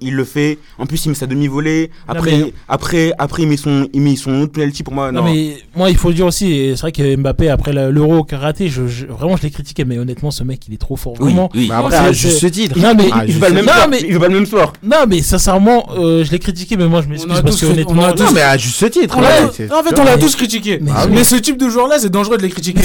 Il, 0.00 0.14
le 0.14 0.24
fait. 0.24 0.56
En 0.78 0.86
plus, 0.86 1.04
il 1.04 1.10
met 1.10 1.14
sa 1.14 1.26
demi-volée. 1.26 1.90
Après, 2.08 2.30
mais- 2.38 2.54
après, 2.68 3.12
après, 3.18 3.42
il 3.42 3.48
met 3.48 3.58
son, 3.58 3.86
il 3.92 4.00
met 4.00 4.16
son 4.16 4.40
autre 4.40 4.52
penalty 4.52 4.82
pour 4.82 4.94
moi. 4.94 5.12
Non, 5.12 5.20
Non, 5.22 5.30
mais 5.30 5.58
moi 5.76 5.90
il 5.90 5.96
faut 5.98 6.08
le 6.08 6.14
dire 6.14 6.24
aussi, 6.24 6.70
c'est 6.74 6.80
vrai 6.80 6.92
que 6.92 7.16
Mbappé 7.16 7.50
après 7.50 7.74
l'Euro 7.74 8.24
qu'a 8.24 8.38
raté, 8.38 8.70
je, 8.70 8.86
je- 8.86 9.04
vraiment 9.04 9.36
je 9.36 9.42
l'ai 9.42 9.50
critiqué, 9.50 9.84
mais 9.84 9.98
honnêtement 9.98 10.30
ce 10.30 10.42
mec 10.42 10.60
il 10.68 10.72
est 10.74 10.78
trop 10.78 10.96
fort. 10.96 11.12
Oui, 11.20 11.26
Vraiment. 11.32 11.50
oui. 11.54 11.66
Bah 11.68 11.78
après, 11.80 11.96
à 11.96 12.12
juste 12.12 12.50
titre. 12.50 12.78
Non 12.78 12.94
mais, 12.96 13.08
Ah, 13.12 13.24
il 13.26 13.38
pas 13.38 13.48
le 13.50 13.56
même 13.56 13.66
non, 13.66 13.72
soir. 13.72 13.88
mais- 13.90 14.00
Il 14.00 14.14
veut 14.14 14.18
pas 14.20 14.28
le 14.28 14.34
même 14.34 14.46
soir. 14.46 14.72
non 14.82 15.04
mais 15.06 15.20
sincèrement, 15.20 15.88
euh, 15.98 16.24
je 16.24 16.30
l'ai 16.30 16.38
critiqué, 16.38 16.78
mais 16.78 16.86
moi 16.88 17.02
je 17.02 17.08
m'excuse 17.08 17.42
parce 17.42 17.60
que 17.60 17.66
honnêtement. 17.66 18.08
Non, 18.14 18.32
mais 18.34 18.40
à 18.40 18.56
juste 18.56 18.90
titre. 18.90 19.20
L'a- 19.20 19.50
c'est- 19.52 19.70
en 19.70 19.82
fait, 19.82 19.98
on 19.98 20.04
l'a 20.04 20.16
tous 20.16 20.34
critiqué. 20.34 20.78
Mais- 20.80 20.92
Mais, 21.10 21.24
ce 21.24 21.36
type 21.36 21.58
de 21.58 21.68
joueur-là, 21.68 21.96
c'est 21.98 22.08
dangereux 22.10 22.38
de 22.38 22.42
les 22.42 22.48
critiquer. 22.50 22.80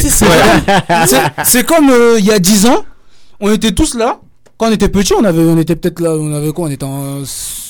C'est 1.46 1.66
comme 1.66 1.90
euh, 1.90 2.16
il 2.20 2.26
y 2.26 2.32
a 2.32 2.40
10 2.40 2.66
ans, 2.66 2.84
on 3.42 3.52
était 3.52 3.72
tous 3.72 3.96
là. 3.96 4.22
Quand 4.58 4.70
on 4.70 4.72
était 4.72 4.90
petits, 4.90 5.14
on 5.14 5.24
avait, 5.24 5.44
on 5.44 5.58
était 5.58 5.76
peut-être 5.76 6.00
là, 6.00 6.12
on 6.12 6.34
avait 6.34 6.54
quoi 6.54 6.68
On 6.68 6.72
était 6.72 6.86
en, 6.86 7.24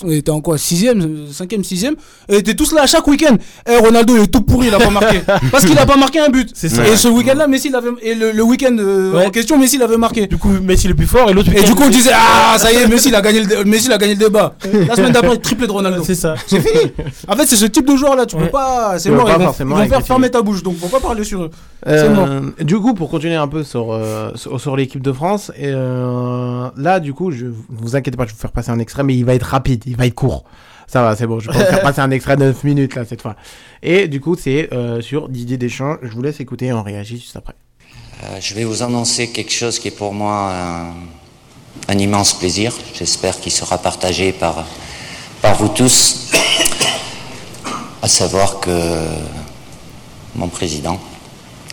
on 0.04 0.12
était 0.12 0.32
en 0.32 0.42
quoi 0.42 0.58
Sixième, 0.58 1.28
cinquième, 1.32 1.64
sixième. 1.64 1.96
Et 2.30 2.36
on 2.36 2.40
était 2.40 2.54
tous 2.56 2.74
là 2.74 2.84
à 2.84 2.88
chaque 2.88 3.08
week-end. 3.08 3.36
Et 3.70 3.76
Ronaldo, 3.78 4.16
il 4.16 4.24
est 4.24 4.28
tout 4.28 4.42
pourri, 4.42 4.68
il 4.68 4.74
a 4.74 4.80
pas 4.80 4.90
marqué. 4.90 5.22
Parce 5.52 5.66
qu'il 5.66 5.78
a 5.78 5.86
pas 5.86 5.98
marqué 5.98 6.20
un 6.20 6.30
but. 6.30 6.50
C'est 6.54 6.70
ça. 6.70 6.88
Et 6.88 6.96
ce 6.96 7.08
week-end-là, 7.08 7.48
Messi 7.48 7.70
l'avait, 7.70 7.90
et 8.02 8.16
le, 8.16 8.32
le 8.32 8.44
week-end 8.44 8.76
euh, 8.80 9.14
Ouais. 9.14 9.26
en 9.26 9.30
question, 9.30 9.58
Messi 9.58 9.78
l'avait 9.78 9.98
marqué. 9.98 10.28
Du 10.28 10.38
coup 10.38 10.50
Messi 10.62 10.88
le 10.88 10.96
plus 10.96 11.06
fort 11.08 11.30
et 11.30 11.34
l'autre. 11.34 11.52
Et 11.56 11.64
du 11.64 11.76
coup, 11.76 11.84
on 11.84 11.90
disait, 11.90 12.12
ah, 12.14 12.58
ça 12.58 12.72
y 12.72 12.76
est, 12.76 12.88
Messi, 12.88 13.10
il 13.10 13.16
a 13.16 13.22
gagné 13.22 13.42
le, 13.44 13.64
Messi, 13.66 13.88
il 13.88 13.94
a 13.94 13.98
gagné 13.98 14.14
le 14.14 14.20
débat. 14.20 14.56
La 14.88 14.96
semaine 14.96 15.12
d'après, 15.12 15.38
triplé 15.38 15.68
de 15.68 15.72
Ronaldo. 15.72 16.04
c'est 16.04 16.16
ça. 16.16 16.36
C'est 16.48 16.60
fini. 16.60 16.92
En 17.28 17.36
fait, 17.36 17.46
c'est 17.46 17.56
ce 17.56 17.66
type 17.66 17.88
de 17.88 17.96
joueur 17.96 18.16
là, 18.16 18.26
tu 18.26 18.36
Ouais. 18.36 18.44
peux 18.46 18.50
pas. 18.52 18.98
C'est 19.00 19.10
mort, 19.10 19.26
pas 19.26 19.32
ils 19.34 19.44
vont, 19.46 19.54
ils 19.62 19.68
vont 19.68 19.88
faire 19.90 20.02
fermer 20.06 20.30
ta 20.30 20.42
bouche, 20.42 20.64
donc 20.64 20.78
faut 20.78 20.88
pas 20.88 21.00
parler 21.00 21.24
sur 21.24 21.44
eux. 21.44 21.52
Euh, 21.88 22.02
C'est 22.02 22.10
mort. 22.14 22.28
Du 22.62 22.78
coup, 22.80 22.94
pour 22.94 23.10
continuer 23.10 23.36
un 23.36 23.48
peu 23.48 23.64
sur, 23.64 23.92
euh, 23.92 24.32
sur, 24.36 24.60
sur 24.60 24.76
l'équipe 24.76 25.02
de 25.02 25.12
France, 25.12 25.52
et, 25.58 25.66
euh, 25.68 26.68
là, 26.78 27.00
du 27.00 27.14
coup, 27.14 27.32
je 27.32 27.48
vous 27.70 27.96
inquiétez 27.96 28.18
pas, 28.18 28.24
je 28.26 28.30
vais 28.30 28.36
vous 28.36 28.42
faire 28.42 28.52
passer 28.52 28.72
un 28.72 28.80
extrait, 28.80 29.04
mais 29.04 29.16
il 29.16 29.26
va 29.26 29.34
être 29.34 29.44
rapide, 29.44 29.84
il 29.92 29.98
va 29.98 30.06
être 30.06 30.16
court. 30.16 30.44
Ça 30.88 31.04
va, 31.04 31.16
c'est 31.16 31.28
bon, 31.28 31.40
je 31.40 31.52
vais 31.52 31.66
faire 31.66 31.82
passer 31.82 32.00
un 32.00 32.12
extrait 32.12 32.36
de 32.36 32.46
9 32.46 32.64
minutes 32.64 32.96
là 32.96 33.06
cette 33.06 33.22
fois. 33.22 33.36
Et 33.84 34.08
du 34.08 34.20
coup, 34.20 34.36
c'est 34.38 34.70
euh, 34.74 35.02
sur 35.02 35.30
Didier 35.30 35.58
Deschamps. 35.58 35.98
Je 36.02 36.12
vous 36.12 36.22
laisse 36.22 36.40
écouter 36.40 36.68
et 36.68 36.74
on 36.74 36.84
réagit 36.84 37.18
juste 37.18 37.36
après. 37.36 37.54
Euh, 38.24 38.38
je 38.40 38.54
vais 38.54 38.64
vous 38.64 38.84
annoncer 38.84 39.32
quelque 39.32 39.52
chose 39.52 39.80
qui 39.80 39.90
est 39.90 39.98
pour 39.98 40.14
moi 40.14 40.52
un, 40.54 40.94
un 41.88 41.98
immense 41.98 42.34
plaisir. 42.38 42.74
J'espère 42.94 43.40
qu'il 43.40 43.52
sera 43.52 43.78
partagé 43.78 44.32
par, 44.32 44.66
par 45.42 45.56
vous 45.56 45.70
tous. 45.70 46.32
À 48.04 48.08
savoir 48.08 48.60
que 48.60 48.72
mon 50.36 50.48
président 50.48 51.00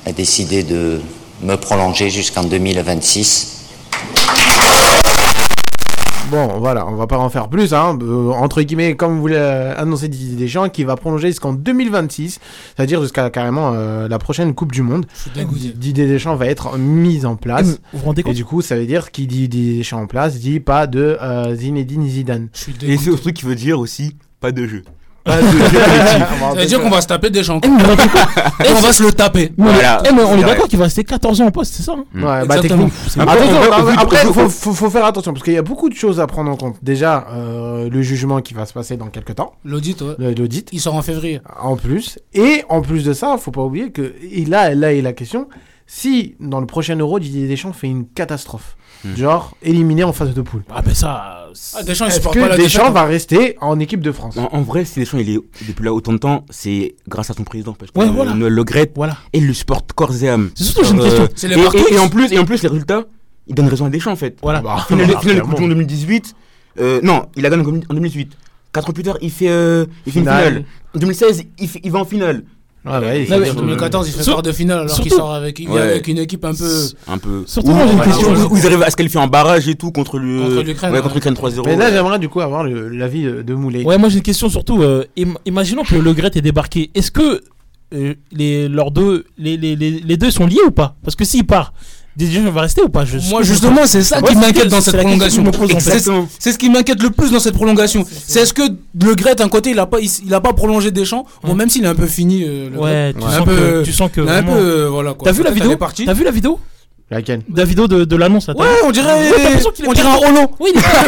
a 0.05 0.12
décidé 0.12 0.62
de 0.62 1.01
me 1.43 1.57
prolonger 1.57 2.11
jusqu'en 2.11 2.45
2026. 2.45 3.59
Bon, 6.31 6.59
voilà, 6.59 6.87
on 6.87 6.95
va 6.95 7.07
pas 7.07 7.16
en 7.16 7.31
faire 7.31 7.49
plus, 7.49 7.72
hein. 7.72 7.99
Euh, 8.03 8.31
entre 8.33 8.61
guillemets, 8.61 8.97
comme 8.97 9.18
vous 9.18 9.29
l'avez 9.29 9.74
annoncé 9.79 10.09
Didier 10.09 10.37
Deschamps, 10.37 10.68
qui 10.68 10.85
va 10.85 10.95
prolonger 10.95 11.29
jusqu'en 11.29 11.55
2026, 11.55 12.39
c'est-à-dire 12.76 13.01
jusqu'à 13.01 13.31
carrément 13.31 13.72
euh, 13.72 14.09
la 14.09 14.18
prochaine 14.18 14.55
Coupe 14.55 14.72
du 14.72 14.83
Monde. 14.83 15.07
Je 15.14 15.20
suis 15.20 15.31
dégoûté. 15.31 15.72
Didier 15.74 16.07
Deschamps 16.07 16.37
va 16.37 16.47
être 16.47 16.76
mis 16.76 17.24
en 17.24 17.37
place. 17.37 17.81
Vous 17.93 18.01
vous 18.01 18.05
rendez 18.05 18.22
Et 18.26 18.35
du 18.35 18.45
coup, 18.45 18.61
ça 18.61 18.76
veut 18.76 18.85
dire 18.85 19.11
qui 19.11 19.26
dit 19.26 19.49
Didier 19.49 19.79
Deschamps 19.79 20.03
en 20.03 20.07
place 20.07 20.39
dit 20.39 20.61
pas 20.61 20.87
de 20.87 21.16
euh, 21.22 21.55
Zinedine 21.55 22.07
Zidane. 22.07 22.49
Je 22.53 22.59
suis 22.59 22.74
Et 22.83 22.99
c'est 22.99 23.11
le 23.11 23.16
truc 23.16 23.35
qui 23.35 23.47
veut 23.47 23.55
dire 23.55 23.79
aussi 23.79 24.14
pas 24.41 24.53
de 24.53 24.66
jeu. 24.66 24.83
Collectif. 25.29 25.72
Ça 25.72 26.55
veut 26.57 26.66
dire 26.66 26.81
qu'on 26.81 26.91
va 26.91 27.01
se 27.01 27.07
taper 27.07 27.31
des 27.31 27.43
champs. 27.43 27.61
Eh, 27.62 27.68
Et 28.68 28.72
on 28.76 28.81
va 28.81 28.93
se 28.93 29.03
le 29.03 29.12
taper. 29.12 29.53
Mais 29.57 29.64
on 29.64 29.68
est- 29.70 29.72
Voilà. 29.74 30.03
eh, 30.09 30.12
mais 30.14 30.22
on 30.22 30.35
est 30.37 30.41
C'est 30.41 30.47
d'accord 30.47 30.68
qu'il 30.68 30.79
va 30.79 30.85
rester 30.85 31.05
14 31.05 31.41
ans 31.41 31.47
en 31.47 31.51
poste, 31.51 31.74
c'est 31.74 31.83
ça 31.83 31.93
hein 31.93 32.05
Ouais, 32.14 32.22
bah 32.47 32.57
Exactement. 32.57 32.89
technique. 32.89 33.29
Après, 33.99 34.24
vu- 34.26 34.33
faut, 34.33 34.49
faut, 34.49 34.72
faut 34.72 34.91
faire 34.91 35.05
attention 35.05 35.33
parce 35.33 35.45
qu'il 35.45 35.55
y 35.55 35.59
a 35.59 35.62
beaucoup 35.62 35.89
de 35.89 35.95
choses 35.95 36.20
à 36.20 36.26
prendre 36.26 36.51
en 36.51 36.57
compte. 36.57 36.76
Déjà, 36.83 37.26
euh, 37.33 37.89
le 37.91 38.03
jugement 38.03 38.41
qui 38.41 38.55
va 38.55 38.66
se 38.66 38.72
passer 38.72 38.97
dans 38.97 39.07
quelques 39.09 39.35
temps, 39.37 39.53
L'audit, 39.64 40.01
ouais. 40.03 40.14
le- 40.18 40.35
l'audit, 40.35 40.68
Il 40.72 40.81
sort 40.81 40.95
en 40.95 41.03
février. 41.03 41.41
en 41.61 41.76
plus. 41.76 42.18
Et 42.35 42.64
en 42.68 42.81
plus 42.83 43.05
de 43.05 43.12
ça, 43.12 43.37
faut 43.39 43.51
pas 43.51 43.62
oublier 43.62 43.91
que 43.91 44.14
et 44.22 44.45
là, 44.45 44.74
là 44.74 44.93
est 44.93 45.03
la 45.03 45.12
question. 45.12 45.49
Si 45.87 46.35
dans 46.41 46.61
le 46.61 46.66
prochain 46.66 46.97
Euro, 46.97 47.18
Didier 47.18 47.49
Deschamps 47.49 47.72
fait 47.72 47.87
une 47.87 48.07
catastrophe, 48.07 48.76
Hmm. 49.05 49.14
genre 49.16 49.57
éliminé 49.62 50.03
en 50.03 50.12
phase 50.12 50.34
de 50.34 50.42
poule, 50.42 50.62
Ah 50.74 50.82
ben 50.82 50.92
ça. 50.94 51.49
Ah, 51.76 51.82
Deschamps, 51.84 52.07
il 52.07 52.09
est-ce 52.09 52.16
supporte 52.16 52.36
pas 52.36 52.44
que 52.44 52.49
la 52.51 52.57
Deschamps 52.57 52.78
défaite. 52.80 52.94
va 52.94 53.05
rester 53.05 53.57
en 53.61 53.78
équipe 53.78 54.01
de 54.01 54.11
France 54.12 54.36
En, 54.36 54.49
en 54.53 54.62
vrai, 54.62 54.84
si 54.84 54.99
Deschamps 54.99 55.18
il 55.18 55.30
est 55.30 55.38
depuis 55.66 55.84
là 55.84 55.92
autant 55.94 56.12
de 56.12 56.18
temps, 56.18 56.44
c'est 56.51 56.96
grâce 57.09 57.30
à 57.30 57.34
son 57.34 57.44
président. 57.44 57.74
Parce 57.74 57.90
que 57.92 57.99
Ouais, 57.99 58.09
voilà. 58.09 58.34
Noël 58.34 58.53
Le 58.53 58.64
Gret, 58.64 58.90
Voilà. 58.96 59.16
et 59.32 59.38
il 59.38 59.46
le 59.46 59.55
supporte 59.55 59.92
corps 59.92 60.12
et 60.22 60.28
âme. 60.28 60.51
C'est 60.55 60.64
surtout 60.64 60.84
j'ai 60.84 60.90
une 60.94 61.01
Euh, 61.01 61.05
question. 61.05 61.28
C'est 61.36 61.49
les 61.49 61.55
et, 61.59 61.62
Barclays. 61.62 61.84
et- 61.90 61.94
et 61.94 61.99
en 61.99 62.09
plus, 62.09 62.32
et 62.32 62.38
en 62.38 62.44
plus, 62.44 62.62
les 62.62 62.68
résultats, 62.68 63.05
ils 63.46 63.55
donnent 63.55 63.68
raison 63.68 63.86
à 63.86 63.90
Deschamps 63.90 64.12
en 64.12 64.16
fait. 64.16 64.36
Voilà. 64.42 64.61
Bah, 64.61 64.84
Finale, 64.88 65.07
finale 65.20 65.36
de. 65.36 65.40
Coupe 65.42 65.55
du 65.55 65.61
Monde 65.62 65.70
2018. 65.70 66.34
euh, 66.80 67.01
non, 67.03 67.26
il 67.36 67.46
a 67.46 67.51
gagné 67.51 67.62
en 67.62 67.94
2018. 67.94 68.32
4 68.72 68.90
ans 68.90 68.92
plus 68.92 69.03
tard, 69.05 69.16
il 69.22 69.30
fait, 69.30 69.49
euh, 69.49 69.86
il 70.07 70.12
fait 70.12 70.18
une 70.18 70.24
Finale. 70.26 70.44
finale. 70.49 70.64
En 70.94 70.99
2016, 70.99 71.44
il, 71.59 71.68
fait- 71.68 71.80
il 71.84 71.90
va 71.90 72.01
en 72.01 72.05
finale. 72.05 72.42
Ouais, 72.89 72.99
ouais, 73.07 73.26
Non, 73.30 73.39
mais- 73.39 73.51
En 73.51 73.55
2014, 73.55 74.09
il 74.09 74.12
fait 74.14 74.24
quart 74.30 74.43
de 74.43 74.53
finale 74.53 74.78
alors 74.80 75.01
qu'il 75.01 75.12
sort 75.12 75.34
avec, 75.34 75.59
il 75.59 75.66
vient 75.66 75.74
Ouais. 75.76 75.80
avec 75.82 76.09
une 76.09 76.18
équipe 76.18 76.45
un 76.45 76.55
peu. 76.55 76.80
Un 77.07 77.18
peu. 77.18 77.43
Surtout, 77.47 77.70
Où- 77.70 77.74
moi, 77.74 77.86
j'ai 77.86 77.93
une 77.93 78.01
où- 78.01 78.03
question. 78.03 78.28
où- 78.32 78.53
où 78.53 78.57
ils 78.57 78.66
arrivent 78.66 78.82
à 78.82 78.91
se 78.91 78.97
qualifier 78.97 79.20
en 79.20 79.26
barrage 79.26 79.68
et 79.68 79.74
tout 79.74 79.91
contre 79.93 80.18
le- 80.18 80.41
Contre 80.41 80.62
l'Ukraine, 80.62 80.91
Ouais, 80.91 80.97
ouais. 80.99 81.03
contre 81.03 81.14
l'Ukraine 81.16 81.34
3-0. 81.34 81.66
Mais 81.66 81.76
là, 81.76 81.91
j'aimerais 81.91 82.18
du 82.18 82.28
coup 82.28 82.41
avoir 82.41 82.64
l'avis 82.64 83.22
de, 83.24 83.43
de 83.43 83.55
Moulay. 83.55 83.84
Ouais, 83.84 83.99
moi 83.99 84.09
j'ai 84.09 84.16
une 84.16 84.22
question 84.22 84.49
surtout. 84.49 84.82
euh, 84.82 85.05
im- 85.18 85.34
imaginons 85.47 85.82
que 85.84 85.95
le 85.97 86.12
Gret 86.12 86.30
est 86.34 86.41
débarqué. 86.43 86.91
Est-ce 86.95 87.11
que 87.11 87.41
euh, 87.95 88.14
les, 88.32 88.68
leurs 88.68 88.91
deux, 88.91 89.24
les, 89.39 89.57
les, 89.57 89.74
les, 89.74 89.91
les 89.91 90.16
deux 90.16 90.30
sont 90.30 90.47
liés 90.47 90.61
ou 90.66 90.70
pas? 90.70 90.97
Parce 91.03 91.16
que 91.16 91.24
s'il 91.24 91.47
part, 91.47 91.72
Didier 92.19 92.41
va 92.51 92.62
rester 92.62 92.83
ou 92.83 92.89
pas? 92.89 93.05
Je- 93.05 93.19
Moi, 93.31 93.43
justement, 93.43 93.83
c'est 93.87 94.03
ça 94.03 94.21
Ouais, 94.21 94.31
qui 94.31 94.35
m'inquiète 94.37 94.66
dans 94.69 94.81
cette 94.81 94.97
prolongation. 94.97 95.45
C'est 96.41 96.53
ce 96.53 96.59
qui 96.59 96.69
m'inquiète 96.69 97.01
le 97.01 97.11
plus 97.11 97.31
dans 97.31 97.39
cette 97.39 97.55
prolongation. 97.55 98.05
C'est 98.27 98.41
est-ce 98.41 98.53
que 98.53 98.62
le 98.62 99.14
Gret, 99.14 99.37
d'un 99.37 99.49
côté, 99.49 99.71
il 99.71 99.79
a 99.79 99.87
pas, 99.87 100.01
il, 100.01 100.11
il 100.27 100.35
a 100.35 100.41
pas 100.41 100.53
prolongé 100.53 100.91
Deschamps 100.91 101.25
Bon, 101.45 101.55
même 101.55 101.71
s'il 101.71 101.85
est 101.85 101.89
un 101.89 101.95
peu 101.95 102.07
fini. 102.09 102.43
euh, 102.45 102.71
le 102.71 102.79
Ouais, 102.79 103.14
tu, 103.16 103.25
Un 103.25 103.31
sens 103.39 103.45
peu- 103.45 103.55
que, 103.57 103.83
tu 103.85 103.93
sens 103.93 104.11
que. 104.12 104.21
un 104.21 104.25
vraiment- 104.25 104.53
peu. 104.55 104.59
euh, 104.59 104.89
voilà 104.91 105.14
quoi. 105.14 105.27
T'as 105.27 105.33
vu 105.33 105.45
la 105.45 105.51
vidéo? 105.53 105.77
T'as 106.05 106.12
vu 106.12 106.25
la 106.25 106.31
vidéo? 106.33 106.59
Laquelle 107.11 107.41
La 107.55 107.65
vidéo 107.65 107.89
de, 107.89 108.05
de 108.05 108.17
l'annonce 108.17 108.49
Ouais, 108.49 108.67
on 108.85 108.91
dirait. 108.91 109.31
Ouais, 109.31 109.63
On 109.87 109.93
dirait 109.95 110.09
un 110.09 110.17
Holo. 110.17 110.51
Oui, 110.61 110.73
il 110.75 110.79
est 110.79 110.83
pas 110.83 110.93
là. 110.93 111.01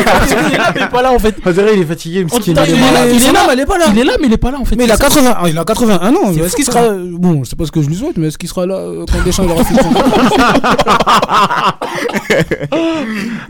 il 0.48 0.54
est 0.54 0.56
là, 0.56 0.72
mais 0.74 0.88
pas 0.88 1.02
là 1.02 1.12
en 1.12 1.18
fait. 1.18 1.36
On 1.44 1.50
dirait 1.50 1.74
il 1.76 1.82
est 1.82 1.84
fatigué, 1.84 2.24
il 2.26 2.34
est 2.34 2.46
il 2.46 2.52
est 2.52 2.54
malade. 2.54 2.70
là, 2.94 3.06
il 3.12 3.22
est 3.22 3.32
là. 3.32 3.66
pas 3.66 3.76
là. 3.78 3.84
Il 3.92 3.98
est 3.98 4.04
là, 4.04 4.12
mais 4.18 4.26
il 4.28 4.32
est 4.32 4.38
pas 4.38 4.50
là 4.50 4.58
en 4.58 4.64
fait. 4.64 4.76
Mais 4.76 4.84
il 4.84 4.90
a 4.90 4.96
C'est 4.96 5.02
ça. 5.02 5.08
80, 5.10 5.34
ah, 5.38 5.46
il 5.50 5.58
a 5.58 5.64
81 5.64 6.14
ans. 6.14 6.32
Est-ce 6.32 6.56
qu'il 6.56 6.64
ça. 6.64 6.72
sera 6.72 6.88
bon, 6.94 7.44
c'est 7.44 7.54
pas 7.58 7.66
ce 7.66 7.72
que 7.72 7.82
je 7.82 7.88
lui 7.88 7.96
souhaite, 7.96 8.16
mais 8.16 8.28
est-ce 8.28 8.38
qu'il 8.38 8.48
sera 8.48 8.64
là 8.64 8.76
euh, 8.76 9.04
quand 9.12 9.22
Deschamps 9.26 9.44
il 9.44 9.50
aura 9.50 9.62
fini 9.62 9.78
son 9.78 9.90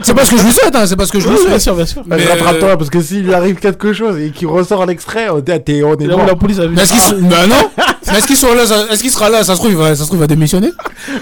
C'est 0.02 0.14
pas 0.14 0.24
ce 0.24 0.30
que 0.32 0.38
je 0.38 0.42
lui 0.44 0.52
souhaite, 0.52 0.74
hein, 0.74 0.84
c'est 0.86 0.96
pas 0.96 1.06
ce 1.06 1.12
que 1.12 1.20
je 1.20 1.28
lui 1.28 1.34
Oui, 1.34 1.40
bien 1.42 1.50
souhaite. 1.50 1.60
sûr, 1.60 1.74
bien 1.76 1.86
sûr. 1.86 2.02
Mais 2.06 2.16
Mais, 2.16 2.24
rattrape-toi, 2.24 2.76
parce 2.76 2.90
que 2.90 3.00
s'il 3.00 3.24
lui 3.26 3.34
arrive 3.34 3.56
quelque 3.56 3.92
chose 3.92 4.18
et 4.18 4.30
qu'il 4.30 4.48
ressort 4.48 4.86
l'extrait, 4.86 5.28
on 5.30 5.38
est, 5.38 5.60
t'es- 5.60 5.84
on 5.84 5.94
est 5.96 6.06
la 6.06 6.34
police 6.34 6.58
a 6.58 6.66
vu. 6.66 6.74
Mais 6.74 6.82
bah 7.28 7.46
non 7.46 7.70
Mais 8.12 8.18
est-ce 8.18 8.26
qu'il 8.26 8.36
sera 8.36 8.54
là 8.54 8.66
ça- 8.66 8.86
Est-ce 8.90 9.02
qu'il 9.02 9.10
sera 9.10 9.28
là? 9.30 9.44
Ça 9.44 9.54
se 9.54 9.60
trouve, 9.60 9.70
il 9.70 9.76
va, 9.76 9.94
ça 9.94 10.02
se 10.02 10.06
trouve, 10.08 10.18
il 10.18 10.20
va 10.20 10.26
démissionner? 10.26 10.70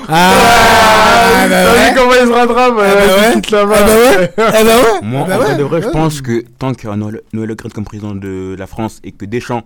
Ah, 0.08 1.46
bah 1.48 1.64
T'as 1.64 1.72
ouais. 1.72 1.94
comment 1.96 2.12
il 2.20 2.26
se 2.28 2.32
rattrape 2.32 2.76
bah 2.76 2.82
ouais. 2.82 3.42
Ah 3.52 3.66
bah. 3.66 4.54
Eh 4.60 4.64
bah. 4.64 4.72
Moi, 5.02 5.22
Ah 5.24 5.28
bah 5.28 5.34
en 5.34 5.38
vrai 5.38 5.48
ouais. 5.52 5.56
de 5.58 5.62
vrai, 5.64 5.82
je 5.82 5.88
pense 5.88 6.20
que 6.20 6.44
tant 6.58 6.72
qu'il 6.74 6.84
y 6.84 6.86
aura 6.88 6.96
Noël, 6.96 7.20
Noël 7.32 7.48
Le 7.48 7.54
Gret 7.54 7.70
comme 7.70 7.84
président 7.84 8.14
de 8.14 8.56
la 8.58 8.66
France 8.66 9.00
et 9.04 9.12
que 9.12 9.24
Deschamps 9.24 9.62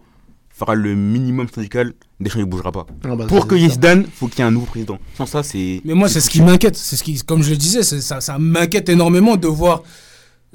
fera 0.51 0.75
le 0.75 0.95
minimum 0.95 1.47
syndical, 1.53 1.93
Deschamps 2.20 2.41
il 2.41 2.45
bougera 2.45 2.73
pas. 2.73 2.87
Ah 3.05 3.16
bah, 3.16 3.25
Pour 3.29 3.47
que 3.47 3.55
y. 3.55 3.68
Zidane, 3.70 4.07
faut 4.18 4.27
qu'il 4.29 4.41
y 4.41 4.43
ait 4.43 4.49
un 4.49 4.51
nouveau 4.51 4.66
président. 4.66 4.99
Sans 5.16 5.27
ça, 5.27 5.43
c'est. 5.43 5.81
Mais 5.85 5.95
moi, 5.95 6.09
c'est 6.09 6.20
ce 6.20 6.29
qui 6.31 6.41
m'inquiète. 6.43 6.77
C'est 6.77 6.97
ce 6.97 7.03
qui, 7.05 7.20
comme 7.23 7.43
je 7.43 7.51
le 7.51 7.57
disais, 7.57 7.83
ça, 7.83 8.20
ça 8.20 8.37
m'inquiète 8.39 8.89
énormément 8.89 9.37
de 9.37 9.47
voir 9.49 9.83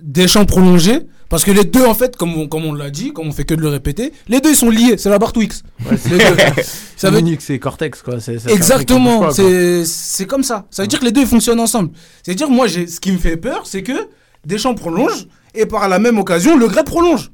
Deschamps 0.02 0.46
prolonger. 0.46 1.00
Parce 1.30 1.44
que 1.44 1.52
les 1.52 1.66
deux, 1.66 1.86
en 1.86 1.94
fait, 1.94 2.16
comme 2.16 2.36
on, 2.38 2.48
comme 2.48 2.66
on 2.66 2.74
l'a 2.74 2.90
dit, 2.90 3.12
comme 3.12 3.28
on 3.28 3.32
fait 3.32 3.44
que 3.44 3.54
de 3.54 3.62
le 3.62 3.68
répéter, 3.68 4.14
les 4.28 4.40
deux 4.40 4.52
ils 4.52 4.56
sont 4.56 4.70
liés. 4.70 4.98
C'est 4.98 5.10
la 5.10 5.20
barre 5.20 5.34
Twix. 5.34 5.64
Ouais, 5.90 5.98
c'est. 5.98 6.64
Ça 6.96 7.12
veut 7.12 7.22
c'est 7.40 7.60
Cortex, 7.60 8.02
quoi. 8.02 8.16
Exactement, 8.48 9.30
c'est 9.32 10.26
comme 10.26 10.44
ça. 10.44 10.66
Ça 10.72 10.84
veut 10.84 10.88
dire 10.88 11.00
que 11.00 11.06
les 11.06 11.12
deux 11.12 11.22
ils 11.22 11.28
fonctionnent 11.28 11.60
ensemble. 11.60 11.92
C'est-à-dire, 12.24 12.50
moi, 12.50 12.68
j'ai 12.68 12.88
ce 12.88 13.00
qui 13.00 13.12
me 13.12 13.18
fait 13.18 13.38
peur, 13.38 13.64
c'est 13.66 13.84
que 13.84 14.08
Deschamps 14.46 14.74
prolonge 14.76 15.28
et 15.54 15.66
par 15.66 15.88
la 15.90 16.00
même 16.00 16.18
occasion, 16.18 16.58
le 16.58 16.68
Gret 16.68 16.84
prolonge. 16.84 17.32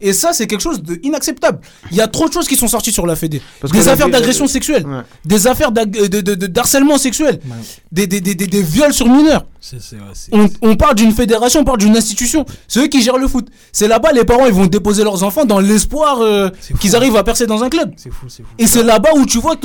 Et 0.00 0.12
ça, 0.12 0.32
c'est 0.32 0.46
quelque 0.46 0.60
chose 0.60 0.80
d'inacceptable. 0.82 1.58
Il 1.90 1.96
y 1.96 2.00
a 2.00 2.06
trop 2.06 2.28
de 2.28 2.32
choses 2.32 2.46
qui 2.46 2.56
sont 2.56 2.68
sorties 2.68 2.92
sur 2.92 3.06
la 3.06 3.16
Fédé. 3.16 3.42
Parce 3.60 3.72
Des 3.72 3.88
affaires 3.88 4.08
d'agression 4.08 4.46
sexuelle, 4.46 4.86
Ouais. 4.86 5.00
des 5.24 5.46
affaires 5.48 5.72
de, 5.72 5.84
de, 5.84 6.46
d'harcèlement 6.46 6.98
sexuel, 6.98 7.40
Ouais. 7.44 7.56
des, 7.90 8.06
des, 8.06 8.20
des, 8.20 8.34
des, 8.34 8.46
des 8.46 8.62
viols 8.62 8.92
sur 8.94 9.08
mineurs. 9.08 9.44
On, 10.32 10.48
on 10.62 10.76
parle 10.76 10.94
d'une 10.94 11.12
fédération, 11.12 11.60
on 11.60 11.64
parle 11.64 11.78
d'une 11.78 11.96
institution. 11.96 12.46
C'est 12.68 12.80
eux 12.80 12.86
qui 12.86 13.02
gèrent 13.02 13.18
le 13.18 13.26
foot. 13.28 13.48
C'est 13.72 13.88
là-bas, 13.88 14.12
les 14.12 14.24
parents, 14.24 14.46
ils 14.46 14.52
vont 14.52 14.66
déposer 14.66 15.02
leurs 15.02 15.24
enfants 15.24 15.44
dans 15.44 15.58
l'espoir 15.58 16.20
euh, 16.20 16.48
qu'ils 16.80 16.94
arrivent 16.94 17.16
à 17.16 17.24
percer 17.24 17.46
dans 17.46 17.62
un 17.64 17.68
club. 17.68 17.92
C'est 17.96 18.12
fou, 18.12 18.26
c'est 18.28 18.42
fou. 18.44 18.48
Et 18.58 18.66
c'est 18.68 18.82
là-bas 18.84 19.10
où 19.16 19.26
tu 19.26 19.38
vois. 19.38 19.56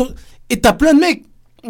Et 0.50 0.60
t'as 0.60 0.74
plein 0.74 0.94
de 0.94 1.00
mecs. 1.00 1.24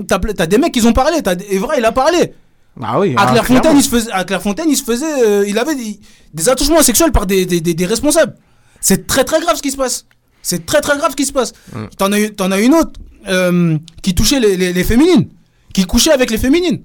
T'as 0.08 0.46
des 0.48 0.58
mecs 0.58 0.74
qui 0.74 0.86
ont 0.86 0.94
parlé. 0.94 1.22
T'as 1.22 1.36
Evra, 1.50 1.78
il 1.78 1.86
a 1.86 1.92
parlé. 1.92 2.34
Ah 2.82 3.00
oui. 3.00 3.14
À 3.18 3.24
ah, 3.28 3.32
Clairefontaine, 3.32 3.78
il 3.78 3.84
se 3.84 3.90
faisait, 3.90 4.12
à 4.12 4.24
Clairefontaine, 4.24 4.66
il 4.70 4.76
se 4.78 4.84
faisait, 4.84 5.24
euh, 5.24 5.46
il 5.48 5.60
avait 5.60 5.76
des, 5.76 6.00
des 6.34 6.50
attouchements 6.50 6.82
sexuels 6.82 7.12
par 7.12 7.28
des, 7.28 7.46
des, 7.46 7.62
des- 7.62 7.76
des 7.76 7.86
responsables. 7.86 8.36
C'est 8.84 9.08
très 9.08 9.24
très 9.24 9.40
grave 9.40 9.56
ce 9.56 9.62
qui 9.62 9.72
se 9.72 9.78
passe. 9.78 10.06
C'est 10.44 10.66
très 10.66 10.82
très 10.82 10.98
grave 10.98 11.12
ce 11.12 11.16
qui 11.16 11.26
se 11.26 11.32
passe. 11.32 11.54
Mm. 11.74 11.86
T'en 11.98 12.12
as, 12.52 12.56
as 12.56 12.62
une 12.62 12.76
autre 12.76 12.92
euh, 13.28 13.78
qui 14.04 14.14
touchait 14.14 14.42
les, 14.42 14.58
les, 14.58 14.74
les 14.74 14.84
féminines, 14.84 15.30
qui 15.74 15.86
couchait 15.86 16.12
avec 16.12 16.30
les 16.30 16.38
féminines. 16.38 16.82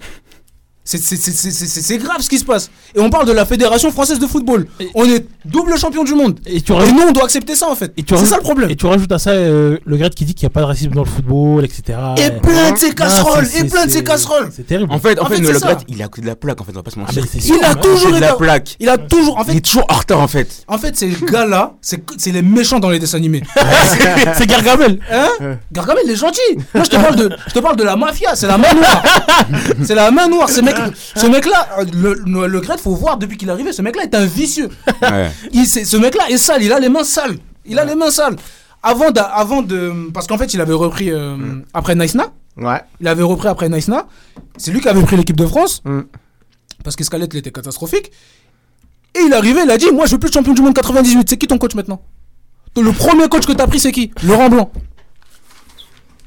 C'est- 0.91 0.97
c'est- 1.03 1.17
c'est- 1.17 1.33
C'est 1.51 1.67
c'est- 1.67 1.83
c'est 1.83 1.99
grave 1.99 2.17
ce 2.21 2.31
qui 2.31 2.39
se 2.39 2.47
passe. 2.47 2.71
Et 2.95 3.01
on 3.01 3.11
parle 3.11 3.27
de 3.27 3.33
la 3.33 3.45
Fédération 3.45 3.91
française 3.91 4.19
de 4.19 4.27
football. 4.27 4.67
On 4.95 5.05
est 5.05 5.27
double 5.45 5.77
champion 5.79 6.03
du 6.03 6.15
monde. 6.15 6.41
Et 6.47 6.63
tu 6.63 6.73
Et 6.73 6.75
rajoutes- 6.75 6.95
nous, 6.95 7.03
on 7.09 7.13
doit 7.13 7.25
accepter 7.25 7.55
ça 7.55 7.69
en 7.69 7.75
fait. 7.75 7.93
et 7.99 8.03
tu 8.03 8.09
C'est 8.09 8.15
rajoutes- 8.15 8.29
ça 8.31 8.37
le 8.37 8.43
problème. 8.43 8.71
Et 8.71 8.77
tu 8.77 8.87
rajoutes 8.87 9.13
à 9.13 9.19
ça 9.19 9.33
euh, 9.33 9.77
le 9.85 9.97
Gret 9.99 10.09
qui 10.09 10.25
dit 10.25 10.35
qu'il 10.35 10.47
n'y 10.47 10.51
a 10.53 10.55
pas 10.55 10.61
de 10.61 10.65
racisme 10.65 10.93
dans 10.93 11.03
le 11.05 11.09
football, 11.11 11.67
etc. 11.67 11.99
Et 12.17 12.31
plein 12.41 12.73
de 12.73 12.79
ces 12.79 12.89
Non, 12.89 12.95
casseroles, 12.95 13.47
et 13.55 13.65
plein 13.65 13.85
de 13.85 13.91
ces 13.91 14.03
casseroles. 14.03 14.49
C'est 14.51 14.67
terrible. 14.67 14.91
En 14.91 14.99
fait, 14.99 15.19
en 15.21 15.25
En 15.25 15.29
fait, 15.29 15.37
fait, 15.37 15.43
le. 15.53 15.59
Gret, 15.59 15.77
il 15.89 16.03
a 16.03 16.09
de 16.09 16.27
la 16.27 16.37
plaque, 16.37 16.59
en 16.63 16.65
fait, 16.65 16.73
on 16.73 16.77
va 16.77 16.83
pas 16.83 16.91
se 16.91 16.99
mentir. 16.99 17.23
c'est 17.31 17.41
sûr, 17.41 17.57
Il 17.59 17.65
a 17.65 17.73
hein. 17.73 17.75
toujours 17.75 18.13
de 18.13 18.19
la 18.21 18.33
plaque. 18.33 18.75
Il 18.81 18.89
a 18.89 18.97
toujours. 18.97 19.37
En 19.39 19.43
Il 19.43 19.51
fait, 19.51 19.57
est 19.59 19.61
toujours 19.61 19.85
en 19.91 19.95
retard, 19.95 20.21
en 20.21 20.29
fait. 20.29 20.65
en 20.69 20.79
fait 20.79 20.97
ces 20.97 21.11
gars-là, 21.11 21.75
c'est 21.83 22.03
c'est 22.17 22.33
les 22.33 22.41
méchants 22.43 22.81
dans 22.81 22.89
les 22.89 22.99
dessins 22.99 23.19
animés. 23.19 23.43
c'est 24.39 24.47
Gargamel. 24.47 25.01
Hein 25.13 25.29
Gargamel, 25.71 26.05
il 26.07 26.13
est 26.13 26.17
gentil. 26.17 26.41
Moi, 26.75 26.85
je 26.85 26.89
te 26.91 26.97
parle 26.97 27.17
de, 27.17 27.31
je 27.49 27.53
te 27.53 27.59
parle 27.59 27.77
de 27.77 27.85
la 27.85 27.97
mafia. 27.97 28.35
C'est 28.35 28.47
la 28.47 28.57
main 28.57 28.73
noire. 28.73 29.03
c'est 29.85 29.95
la 29.95 30.11
main 30.11 30.29
noire. 30.29 30.49
Ce 30.49 30.61
mec, 30.61 30.77
ce 31.15 31.27
mec-là, 31.27 31.69
le, 31.93 32.15
le, 32.27 32.47
le 32.47 32.61
Gret, 32.61 32.79
faut 32.79 32.95
voir 32.95 33.17
depuis 33.19 33.37
qu'il 33.37 33.49
est 33.49 33.53
arrivé. 33.53 33.73
Ce 33.73 33.83
mec-là 33.83 34.05
est 34.05 34.15
un 34.15 34.25
vicieux. 34.27 34.69
Ouais. 35.03 35.31
Il, 35.53 35.67
c'est- 35.67 35.85
ce 35.85 35.97
mec-là 35.97 36.31
est 36.31 36.39
sale. 36.39 36.63
Il 36.63 36.73
a 36.73 36.79
les 36.81 36.89
mains 36.89 37.05
sales. 37.05 37.37
Il 37.67 37.79
a 37.79 37.85
les 37.85 37.95
mains 37.95 38.11
sales. 38.11 38.37
Avant, 38.83 39.11
de, 39.11 40.11
parce 40.13 40.27
qu'en 40.27 40.39
fait, 40.39 40.55
il 40.55 40.61
avait 40.61 40.73
repris 40.73 41.11
euh, 41.11 41.37
après 41.75 41.95
Naïsna. 41.95 42.33
Ouais. 42.57 42.81
Il 43.01 43.09
avait 43.09 43.23
repris 43.23 43.49
après 43.49 43.69
Naïsna. 43.69 44.07
C'est 44.57 44.71
lui 44.71 44.81
qui 44.81 44.89
avait 44.89 45.03
pris 45.03 45.17
l'équipe 45.17 45.37
de 45.37 45.47
France. 45.47 45.83
Mm. 45.85 46.01
Parce 46.85 46.95
que 46.97 47.05
Scalette, 47.05 47.35
il 47.35 47.39
était 47.39 47.51
catastrophique. 47.53 48.11
Et 49.15 49.21
il 49.27 49.33
est 49.33 49.37
arrivé, 49.37 49.63
il 49.65 49.71
a 49.71 49.77
dit 49.79 49.91
Moi, 49.93 50.07
je 50.07 50.13
veux 50.13 50.19
plus 50.19 50.29
le 50.29 50.33
champion 50.35 50.55
du 50.55 50.63
monde 50.63 50.75
98. 50.75 51.29
C'est 51.29 51.37
qui 51.37 51.47
ton 51.47 51.59
coach 51.59 51.75
maintenant? 51.75 52.01
Le 52.77 52.93
premier 52.93 53.29
coach 53.29 53.45
que 53.47 53.53
t'as 53.53 53.67
pris, 53.67 53.81
c'est 53.81 53.91
qui? 53.93 54.13
Laurent 54.23 54.49
Blanc. 54.49 54.71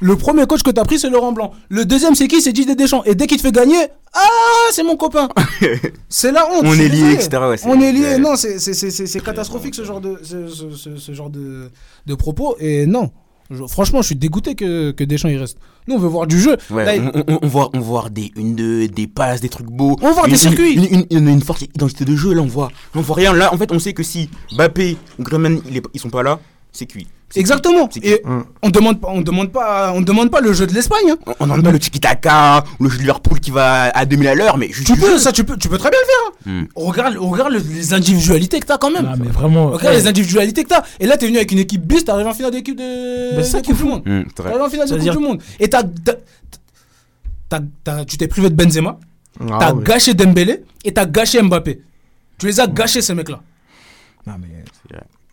Le 0.01 0.15
premier 0.15 0.45
coach 0.47 0.63
que 0.63 0.71
t'as 0.71 0.83
pris, 0.83 0.97
c'est 0.99 1.09
Laurent 1.09 1.31
Blanc. 1.31 1.51
Le 1.69 1.85
deuxième, 1.85 2.15
c'est 2.15 2.27
qui? 2.27 2.41
C'est 2.41 2.51
Didier 2.53 2.75
Deschamps. 2.75 3.03
Et 3.05 3.13
dès 3.15 3.27
qu'il 3.27 3.37
te 3.37 3.43
fait 3.43 3.51
gagner, 3.51 3.77
ah, 4.13 4.27
c'est 4.71 4.83
mon 4.83 4.97
copain. 4.97 5.29
c'est 6.09 6.31
la 6.31 6.45
honte. 6.51 6.63
On 6.65 6.73
est 6.73 6.87
liés, 6.89 7.13
etc., 7.13 7.29
ouais, 7.49 7.55
On 7.65 7.79
est 7.79 7.91
liés. 7.91 8.01
c'est- 8.13 8.17
Non, 8.19 8.35
c'est- 8.35 8.59
c'est 8.59 8.73
c'est- 8.73 8.89
c'est- 8.91 9.05
c'est 9.05 9.23
catastrophique 9.23 9.75
ce 9.75 9.83
genre 9.85 10.01
de, 10.01 10.17
ce, 10.23 10.47
ce- 10.47 10.71
ce- 10.71 10.97
ce 10.97 11.13
genre 11.13 11.29
de, 11.29 11.69
de 12.07 12.15
propos. 12.15 12.55
Et 12.59 12.85
non. 12.85 13.11
Je- 13.51 13.65
franchement, 13.67 14.01
je 14.01 14.07
suis 14.07 14.15
dégoûté 14.15 14.55
que, 14.55 14.91
que 14.91 15.03
Deschamps 15.03 15.27
il 15.29 15.37
reste. 15.37 15.57
Nous, 15.87 15.95
on 15.95 15.99
veut 15.99 16.07
voir 16.07 16.25
du 16.25 16.39
jeu. 16.39 16.57
Ouais, 16.71 16.85
Là, 16.85 16.95
il- 16.95 17.11
on, 17.13 17.23
on, 17.33 17.39
on 17.43 17.47
voit, 17.47 17.69
on 17.73 17.79
voit 17.79 18.09
des 18.09 18.31
une 18.35 18.55
deux, 18.55 18.87
des 18.87 19.07
passes, 19.07 19.41
des 19.41 19.49
trucs 19.49 19.67
beaux. 19.67 19.97
On 20.01 20.11
voit 20.13 20.25
Une- 20.25 20.31
des 20.31 20.37
circuits. 20.37 20.73
Une, 20.73 20.85
une, 20.85 21.05
une, 21.11 21.27
une 21.27 21.41
forte 21.41 21.61
identité 21.61 22.05
de 22.05 22.15
jeu, 22.15 22.33
là, 22.33 22.41
on 22.41 22.45
voit. 22.47 22.71
On 22.95 23.01
voit 23.01 23.17
rien. 23.17 23.33
Là, 23.33 23.53
en 23.53 23.57
fait, 23.57 23.71
on 23.71 23.77
sait 23.79 23.93
que 23.93 24.03
si 24.03 24.29
Mbappé 24.55 24.95
ou 25.19 25.23
Griezmann, 25.23 25.61
ils 25.93 25.99
sont 25.99 26.09
pas 26.09 26.23
là, 26.23 26.39
c'est 26.71 26.85
cuit. 26.85 27.07
Exactement. 27.33 27.87
cuit. 27.87 28.01
Et 28.03 28.21
on 28.61 28.69
demande 28.69 28.99
pas, 28.99 29.07
on 29.09 29.21
demande 29.21 29.51
pas, 29.53 29.93
on 29.95 30.01
demande 30.01 30.29
pas 30.29 30.41
le 30.41 30.51
jeu 30.51 30.67
de 30.67 30.73
l'Espagne. 30.73 31.11
hein. 31.11 31.33
On- 31.39 31.47
n'en 31.47 31.61
pas 31.61 31.71
le 31.71 31.79
tiki-taka 31.79 32.63
ou 32.79 32.83
le 32.83 32.89
jeu 32.89 32.97
de 32.97 33.01
Liverpool 33.03 33.39
qui 33.39 33.51
va 33.51 33.83
à 33.83 34.05
2000 34.05 34.27
à 34.27 34.35
l'heure, 34.35 34.57
mais 34.57 34.67
juste 34.69 34.87
Tu 34.87 34.99
peux, 34.99 35.11
jeu. 35.11 35.17
ça, 35.17 35.31
tu 35.31 35.45
peux, 35.45 35.55
tu 35.57 35.69
peux 35.69 35.77
très 35.77 35.89
bien 35.89 35.99
le 36.01 36.51
faire. 36.51 36.53
Hmm. 36.53 36.67
Regarde, 36.75 37.15
regarde 37.17 37.53
le- 37.53 37.59
les 37.73 37.93
individualités 37.93 38.59
que 38.59 38.65
t'as 38.65 38.77
quand 38.77 38.91
même. 38.91 39.09
Ah, 39.09 39.15
mais 39.17 39.29
vraiment. 39.29 39.67
Regarde 39.71 39.95
eh, 39.95 39.99
les 40.01 40.07
individualités 40.07 40.63
que 40.65 40.69
t'as. 40.69 40.83
Et 40.99 41.05
là, 41.07 41.15
t'es 41.15 41.25
venu 41.27 41.37
avec 41.37 41.53
une 41.53 41.59
équipe 41.59 41.85
bis, 41.87 42.03
t'arrives 42.03 42.27
en 42.27 42.33
finale 42.33 42.51
d'équipe 42.51 42.75
de. 42.77 42.83
C'est 43.37 43.43
ça 43.45 43.61
qui 43.61 43.73
du 43.73 43.83
monde. 43.85 44.03
Hum. 44.05 44.25
T'arrives 44.35 44.61
en 44.61 44.69
finale 44.69 44.89
de 44.89 44.97
dire- 44.97 45.13
du 45.15 45.19
monde. 45.23 45.41
Et 45.61 45.69
t'as, 45.69 45.83
t'as- 45.83 46.15
t'as- 47.47 47.61
t'as- 47.83 48.05
tu 48.05 48.17
t'es 48.17 48.27
privé 48.27 48.49
de 48.49 48.55
Benzema. 48.55 48.97
Ah, 49.39 49.57
t'as 49.59 49.73
gâché 49.73 50.13
Dembélé 50.13 50.63
et 50.83 50.91
t'as 50.93 51.05
gâché 51.05 51.41
Mbappé. 51.41 51.81
Tu 52.37 52.45
les 52.47 52.59
as 52.59 52.67
gâchés 52.67 53.01
ces 53.01 53.13
mecs-là. 53.13 53.39
Non, 54.27 54.33
mais. 54.39 54.63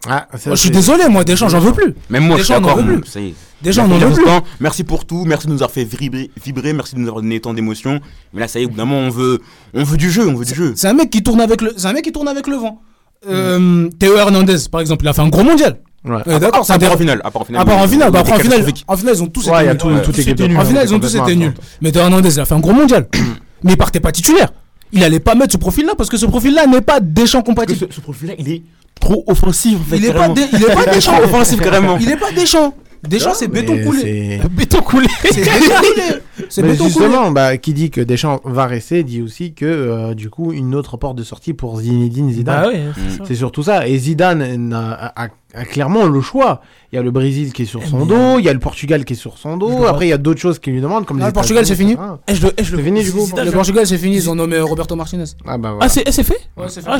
Ah, 0.06 0.28
ça, 0.36 0.50
je 0.50 0.54
suis 0.54 0.70
désolé, 0.70 1.08
moi, 1.08 1.24
Deschamps, 1.24 1.48
j'en 1.48 1.58
veux 1.58 1.72
plus. 1.72 1.94
Même 2.08 2.24
moi, 2.26 2.36
je 2.38 2.44
suis 2.44 2.52
Deschamps, 2.54 2.58
on 2.64 2.68
n'en 2.68 2.76
d'accord. 2.76 2.84
veut 2.94 3.00
plus. 3.00 3.10
Ça. 3.10 3.20
Deschamps, 3.62 3.84
on 3.84 3.88
n'en 3.88 3.98
veut 3.98 4.12
plus. 4.14 4.24
Merci 4.60 4.84
pour 4.84 5.04
tout, 5.06 5.24
merci 5.26 5.46
de 5.48 5.52
nous 5.52 5.58
avoir 5.58 5.72
fait 5.72 5.82
vibrer, 5.84 6.30
vibrer, 6.42 6.72
merci 6.72 6.94
de 6.94 7.00
nous 7.00 7.08
avoir 7.08 7.22
donné 7.22 7.40
tant 7.40 7.52
d'émotions. 7.52 8.00
Mais 8.32 8.40
là, 8.40 8.48
ça 8.48 8.60
y 8.60 8.62
est, 8.62 8.66
au 8.66 8.68
bout 8.68 8.76
d'un 8.76 8.84
moment, 8.84 9.00
on 9.00 9.10
veut, 9.10 9.40
on 9.74 9.82
veut 9.82 9.96
du 9.96 10.10
jeu, 10.10 10.28
on 10.28 10.34
veut 10.34 10.44
du 10.44 10.54
jeu. 10.54 10.72
C'est 10.76 10.86
un 10.86 10.92
mec 10.92 11.10
qui 11.10 11.22
tourne 11.22 11.40
avec 11.40 11.62
le, 11.62 11.72
c'est 11.76 11.88
un 11.88 11.92
mec 11.92 12.04
qui 12.04 12.12
tourne 12.12 12.28
avec 12.28 12.46
le 12.46 12.56
vent. 12.56 12.80
Euh, 13.28 13.88
Théo 13.98 14.16
Hernandez, 14.16 14.56
par 14.70 14.80
exemple, 14.80 15.04
il 15.04 15.08
a 15.08 15.12
fait 15.12 15.22
un 15.22 15.28
gros 15.28 15.42
mondial. 15.42 15.80
Ouais. 16.04 16.14
Ouais, 16.26 16.38
D'accord, 16.38 16.64
c'est 16.64 16.74
À 16.74 16.78
part 16.78 16.92
en 16.92 16.96
finale, 16.96 17.20
à 17.24 17.30
part 17.32 17.42
en 17.42 17.44
finale. 17.44 17.62
À 17.62 17.64
part 17.64 17.78
en 17.78 17.82
mais- 17.82 17.88
finale, 17.88 18.10
bah, 18.12 18.20
après 18.20 18.34
en 18.34 18.38
finale, 18.38 18.62
en 18.86 18.94
ils 19.12 19.22
ont 19.22 19.26
tous 19.26 19.48
Ouais, 19.48 19.64
il 19.64 19.68
y 19.68 19.70
été 19.70 19.70
a 19.70 19.72
nuls. 19.90 20.02
tout, 20.02 20.12
nul. 20.46 20.56
En 20.56 20.64
finale, 20.64 20.86
ils 20.88 20.94
ont 20.94 21.00
tous 21.00 21.16
été 21.16 21.34
nuls. 21.34 21.54
Mais 21.80 21.90
Théo 21.90 22.02
Hernandez, 22.02 22.32
il 22.32 22.40
a 22.40 22.44
fait 22.44 22.54
un 22.54 22.60
gros 22.60 22.72
mondial. 22.72 23.08
Mais 23.64 23.72
il 23.72 23.76
partait 23.76 23.98
pas 23.98 24.12
titulaire. 24.12 24.50
Il 24.92 25.02
allait 25.02 25.18
pas 25.18 25.34
mettre 25.34 25.52
ce 25.52 25.58
profil-là 25.58 25.94
parce 25.98 26.08
que 26.08 26.16
ce 26.16 26.24
profil-là 26.26 26.66
n'est 26.68 26.80
pas 26.80 27.00
Deschamps 27.00 27.42
compatible. 27.42 27.88
ce, 27.90 27.94
ce 27.96 28.00
profil-là, 28.00 28.34
il 28.38 28.48
est 28.48 28.62
trop 28.98 29.24
offensif. 29.26 29.78
en 29.80 29.84
fait, 29.90 29.96
Il 29.98 30.04
est 30.06 30.12
pas, 30.12 30.28
dé- 30.28 30.46
il 30.52 30.62
est 30.62 30.74
pas 30.74 30.86
Deschamps. 30.92 31.18
offensif, 31.22 31.60
carrément. 31.60 31.96
Il 31.98 32.10
est 32.10 32.16
pas 32.16 32.32
Deschamps. 32.32 32.74
Deschamps, 33.08 33.34
c'est 33.34 33.46
béton 33.52 33.78
coulé. 33.84 34.00
c'est- 34.42 34.48
Béton 34.56 34.80
coulé. 34.80 35.06
C'est 35.24 35.40
béton 35.40 35.74
coulé. 35.76 36.20
C'est 36.48 36.62
béton 36.62 36.76
coulé. 36.78 36.88
justement, 36.88 37.30
bah, 37.30 37.56
qui 37.56 37.72
dit 37.72 37.90
que 37.90 38.00
Deschamps 38.00 38.40
va 38.44 38.66
rester, 38.66 39.04
dit 39.04 39.22
aussi 39.22 39.52
que 39.54 39.64
euh, 39.66 40.14
du 40.14 40.30
coup 40.30 40.52
une 40.52 40.74
autre 40.74 40.96
porte 40.96 41.16
de 41.16 41.22
sortie 41.22 41.52
pour 41.54 41.78
Zinedine 41.80 42.32
Zidane. 42.32 42.62
Bah 42.62 42.68
ouais, 42.68 42.80
c'est 42.96 43.18
ça. 43.18 43.24
C'est 43.26 43.34
surtout 43.36 43.62
ça. 43.62 43.86
Et 43.86 43.96
Zidane 43.98 44.56
n'a- 44.56 44.92
a, 44.92 45.24
a 45.24 45.28
clairement 45.68 46.06
le 46.06 46.20
choix. 46.20 46.60
Il 46.90 46.96
y 46.96 46.98
a 46.98 47.02
le 47.02 47.10
Brésil 47.10 47.52
qui 47.52 47.62
est 47.62 47.66
sur 47.66 47.82
son 47.86 47.98
mais, 48.00 48.06
dos, 48.06 48.38
il 48.38 48.44
y 48.46 48.48
a 48.48 48.52
le 48.54 48.58
Portugal 48.60 49.04
qui 49.04 49.12
est 49.12 49.16
sur 49.16 49.36
son 49.36 49.58
dos. 49.58 49.80
le 49.80 49.86
Après, 49.88 50.06
il 50.06 50.08
y 50.08 50.12
a 50.14 50.16
d'autres 50.16 50.40
choses 50.40 50.58
qui 50.58 50.70
lui 50.70 50.80
demandent, 50.80 51.04
comme 51.04 51.18
le 51.18 51.30
Portugal, 51.32 51.66
c'est 51.66 51.74
fini. 51.76 51.96
Eh, 52.28 52.32
le, 52.32 52.50
eh, 52.56 52.64
je 52.64 52.70
le- 52.72 52.78
C'est 52.78 52.82
fini, 52.84 53.04
du 53.04 53.12
coup, 53.12 53.26
Zidane, 53.26 53.44
Le 53.44 53.50
je- 53.50 53.56
Portugal, 53.56 53.86
c'est 53.86 53.98
fini. 53.98 54.16
Ils 54.16 54.30
ont 54.30 54.34
nommé 54.34 54.58
Roberto 54.58 54.96
Martinez. 54.96 55.24
Ah 55.46 55.58
bah 55.58 55.72
voilà. 55.72 55.78
Ah, 55.84 55.88
c'est 55.90 56.02
eh, 56.06 56.12
c'est 56.12 56.22
fait 56.22 56.40
Ouais, 56.56 56.64
c'est 56.68 56.80
fait. 56.80 56.88
Ah, 56.90 56.96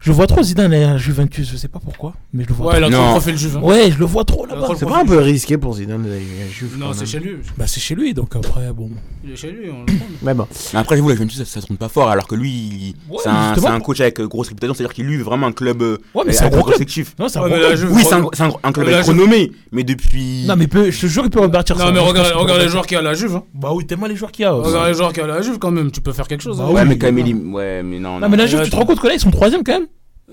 je 0.00 0.12
vois 0.12 0.26
trop 0.26 0.42
Zidane 0.42 0.74
à 0.74 0.98
Juventus, 0.98 1.50
je 1.50 1.56
sais 1.56 1.68
pas 1.68 1.78
pourquoi, 1.82 2.12
mais 2.34 2.44
je 2.44 2.48
le 2.50 2.54
vois 2.54 2.72
Ouais, 2.74 2.80
il 2.80 2.82
trop. 2.82 2.88
a 2.88 2.92
trop 2.96 3.02
Non. 3.06 3.10
profil 3.12 3.36
Juve. 3.38 3.56
hein. 3.56 3.60
Ouais, 3.62 3.90
je 3.90 3.98
le 3.98 4.04
vois 4.04 4.24
trop 4.24 4.44
là-bas. 4.44 4.66
le 4.68 4.76
c'est 4.76 4.84
pas 4.86 5.00
un 5.00 5.06
peu 5.06 5.16
risqué 5.18 5.56
pour 5.56 5.74
Zidane 5.76 6.02
d'aller 6.02 6.16
à 6.46 6.52
Juve 6.52 6.76
Non, 6.78 6.92
c'est 6.92 6.98
même. 7.00 7.06
chez 7.08 7.18
lui. 7.20 7.36
Bah, 7.56 7.66
c'est 7.66 7.80
chez 7.80 7.94
lui, 7.94 8.12
donc 8.12 8.36
après, 8.36 8.72
bon. 8.74 8.90
Il 9.24 9.32
est 9.32 9.36
chez 9.36 9.50
lui. 9.52 9.70
on 9.70 9.80
le 9.80 9.86
prend. 9.86 10.06
Mais 10.22 10.34
bon. 10.34 10.46
Après, 10.74 10.96
j'avoue, 10.96 11.08
la 11.08 11.14
Juventus, 11.14 11.38
ça, 11.38 11.44
ça 11.46 11.66
tourne 11.66 11.78
pas 11.78 11.88
fort, 11.88 12.10
alors 12.10 12.26
que 12.26 12.34
lui, 12.34 12.94
c'est 13.22 13.28
un, 13.30 13.54
justement. 13.54 13.68
c'est 13.68 13.72
un 13.74 13.80
coach 13.80 14.00
avec 14.02 14.20
grosse 14.20 14.48
réputation, 14.48 14.74
c'est-à-dire 14.74 14.92
qu'il 14.94 15.06
lui 15.06 15.14
est 15.14 15.22
vraiment 15.22 15.46
un 15.46 15.52
club 15.52 15.80
euh, 15.80 15.96
Ouais, 16.14 16.24
mais 16.26 16.32
euh, 16.32 16.36
c'est 16.36 16.44
un 16.44 16.50
gros. 16.50 16.68
Non, 17.18 17.28
c'est 17.28 17.38
Ouais, 17.90 17.96
mais 17.96 18.02
Oui, 18.02 18.06
c'est 18.08 18.14
un, 18.14 18.28
c'est 18.32 18.42
un, 18.42 18.50
un 18.62 18.72
club 18.72 18.86
Mais 18.86 18.92
la 18.92 19.02
Juve- 19.02 19.08
renommé, 19.10 19.52
mais 19.72 19.84
depuis. 19.84 20.44
Non, 20.46 20.56
mais 20.56 20.66
peut- 20.66 20.90
je 20.90 21.00
te 21.00 21.06
jure, 21.06 21.24
il 21.24 21.30
peut 21.30 21.40
repartir 21.40 21.76
Non, 21.76 21.86
ça. 21.86 21.90
mais 21.92 21.98
Je 21.98 22.00
pense 22.04 22.10
regarde, 22.34 22.60
les 22.62 22.68
joueurs 22.68 22.86
qu'il 22.86 22.94
y 22.94 22.96
a 22.96 23.00
à 23.00 23.02
la 23.02 23.14
Juve. 23.14 23.36
hein. 23.36 23.42
Bah 23.54 23.70
oui, 23.74 23.86
tellement 23.86 24.06
les 24.06 24.16
joueurs 24.16 24.32
qu'il 24.32 24.42
y 24.44 24.46
a. 24.46 24.54
aussi. 24.54 24.68
Regarde 24.70 24.88
les 24.88 24.94
joueurs 24.94 25.12
qu'il 25.12 25.22
y 25.22 25.26
a 25.26 25.32
à 25.32 25.36
la 25.36 25.42
Juve 25.42 25.58
quand 25.58 25.70
même. 25.70 25.90
Tu 25.90 26.00
peux 26.00 26.12
faire 26.12 26.28
quelque 26.28 26.42
chose. 26.42 26.58
Bah 26.58 26.64
hein. 26.68 26.72
Ouais, 26.72 26.82
mais 26.84 26.90
mais 26.90 26.98
quand 26.98 27.12
même, 27.12 27.26
il 27.26 27.34
Ouais, 27.52 27.82
mais 27.82 27.98
non. 27.98 28.18
Non, 28.20 28.28
mais 28.28 28.36
la 28.36 28.46
Juve, 28.46 28.58
Ouais, 28.60 28.64
tu 28.64 28.70
te 28.70 28.76
rends 28.76 28.84
compte 28.86 29.00
que 29.00 29.06
là, 29.06 29.14
ils 29.14 29.20
sont 29.20 29.30
troisième 29.30 29.62
quand 29.64 29.72
même 29.72 29.86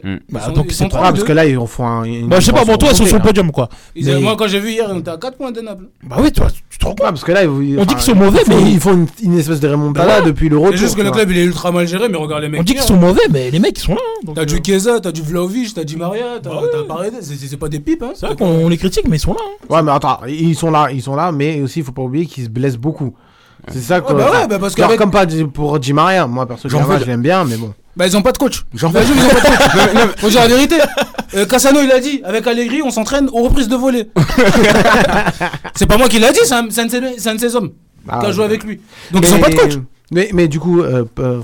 Hmm. 0.03 0.17
Bah, 0.29 0.39
Ils 0.41 0.45
sont- 0.47 0.51
donc 0.51 0.65
c'est 0.69 0.73
sont 0.75 0.83
pas. 0.85 0.97
Trois, 0.97 1.11
parce 1.11 1.23
que 1.23 1.31
là, 1.31 1.45
ils 1.45 1.57
en 1.57 1.65
font 1.65 1.85
un. 1.87 2.03
une- 2.03 2.27
Bah, 2.27 2.39
je 2.39 2.45
sais 2.45 2.51
pas, 2.51 2.63
bon, 2.65 2.77
toi, 2.77 2.89
ils 2.91 2.95
sont 2.95 3.05
sur 3.05 3.17
le 3.17 3.23
podium, 3.23 3.51
quoi. 3.51 3.67
Ils 3.95 4.07
avaient- 4.09 4.17
Mais- 4.19 4.23
Moi, 4.23 4.35
quand 4.37 4.47
j'ai 4.47 4.59
vu 4.59 4.71
hier, 4.71 4.87
on 4.89 4.99
était 4.99 5.09
à 5.11 5.17
4 5.17 5.37
points 5.37 5.51
de 5.51 5.61
Naples. 5.61 5.85
Bah 6.07 6.17
oui, 6.19 6.31
tu 6.31 6.39
vois, 6.41 6.49
tu 6.69 6.77
te 6.77 6.85
rends 6.85 6.91
compte. 6.91 6.97
parce 6.99 7.23
que 7.23 7.31
là, 7.31 7.43
ils, 7.43 7.49
On 7.79 7.85
dit 7.85 7.95
qu'ils 7.95 7.99
sont 8.01 8.15
mauvais, 8.15 8.41
mais- 8.47 8.61
ils 8.71 8.79
font 8.79 8.93
une, 8.93 9.07
une 9.23 9.37
espèce 9.39 9.59
de 9.59 9.67
remontada 9.67 10.07
Bah 10.07 10.19
ouais. 10.19 10.25
depuis 10.25 10.49
le 10.49 10.57
retour. 10.57 10.73
C'est 10.73 10.77
juste 10.77 10.95
que 10.97 11.01
le 11.01 11.11
club 11.11 11.31
il 11.31 11.37
est 11.37 11.43
ultra 11.43 11.71
mal 11.71 11.87
géré, 11.87 12.09
mais 12.09 12.17
regarde 12.17 12.43
les 12.43 12.49
mecs. 12.49 12.61
On 12.61 12.63
dit 12.63 12.73
qu'ils 12.73 12.81
sont 12.83 12.97
mauvais, 12.97 13.21
mais 13.31 13.49
les 13.51 13.59
mecs, 13.59 13.77
ils 13.77 13.81
sont 13.81 13.95
là. 13.95 14.01
hein, 14.27 14.31
T'as 14.35 14.41
euh, 14.41 14.45
du 14.45 14.59
Chiesa, 14.63 14.99
t'as 14.99 15.11
du 15.11 15.21
Vlaovic, 15.21 15.73
t'as 15.73 15.83
du 15.83 15.97
Maria, 15.97 16.39
t'as 16.41 16.49
Bah 16.49 16.61
Paredes, 16.87 17.15
c'est- 17.21 17.57
pas 17.57 17.69
des 17.69 17.79
pipes 17.79 18.03
hein. 18.03 18.11
C'est 18.13 18.27
vrai 18.27 18.35
qu'on 18.35 18.69
les 18.69 18.77
critique, 18.77 19.07
mais 19.07 19.17
ils 19.17 19.19
sont 19.19 19.33
là. 19.33 19.39
hein. 19.43 19.73
Ouais, 19.75 19.81
mais 19.81 19.91
attends, 19.91 20.19
ils 20.27 20.55
sont 20.55 20.69
là, 20.69 20.89
ils 20.91 21.01
sont 21.01 21.15
là, 21.15 21.31
mais 21.31 21.61
aussi, 21.61 21.79
il 21.79 21.85
faut 21.85 21.91
pas 21.91 22.03
oublier 22.03 22.25
qu'ils 22.25 22.43
se 22.45 22.49
blessent 22.49 22.77
beaucoup. 22.77 23.13
C'est 23.71 23.79
ça 23.81 23.99
que. 24.01 24.13
Bah 24.13 24.47
bah 24.47 24.97
comme 24.97 25.11
pas 25.11 25.25
pour 25.53 25.79
Di 25.79 25.93
Maria. 25.93 26.27
Moi, 26.27 26.45
perso, 26.45 26.69
je 26.69 27.05
l'aime 27.05 27.21
bien, 27.21 27.43
mais 27.45 27.57
bon. 27.57 27.73
Bah 27.97 28.05
ils 28.05 28.15
ont 28.15 28.21
pas 28.21 28.31
de 28.31 28.37
coach. 28.37 28.63
J'en 28.75 28.91
La 28.91 29.03
Juve, 29.03 29.15
ils 29.17 29.25
ont 29.25 29.29
pas 29.29 29.39
de 29.39 29.97
coach. 29.97 30.15
Faut 30.17 30.29
dire 30.29 30.41
la 30.41 30.47
vérité. 30.47 30.75
Euh, 31.33 31.45
Cassano 31.45 31.81
il 31.81 31.91
a 31.91 31.99
dit, 31.99 32.21
avec 32.23 32.45
Allegri 32.45 32.81
on 32.83 32.91
s'entraîne 32.91 33.27
aux 33.33 33.43
reprises 33.43 33.67
de 33.67 33.75
volée. 33.75 34.09
c'est 35.75 35.87
pas 35.87 35.97
moi 35.97 36.07
qui 36.07 36.19
l'a 36.19 36.31
dit, 36.31 36.39
c'est 36.43 36.53
un, 36.53 36.63
de 36.63 37.39
ses- 37.39 37.55
hommes 37.55 37.71
Ah, 38.07 38.19
qui 38.21 38.27
a 38.27 38.31
joué 38.31 38.45
avec 38.45 38.63
lui. 38.63 38.79
Donc 39.11 39.23
mais, 39.23 39.29
ils 39.29 39.33
ont 39.35 39.39
pas 39.39 39.49
de 39.49 39.55
coach. 39.55 39.73
Mais, 40.11 40.29
mais 40.33 40.47
du 40.47 40.59
coup, 40.59 40.81
euh, 40.81 41.03
euh, 41.19 41.41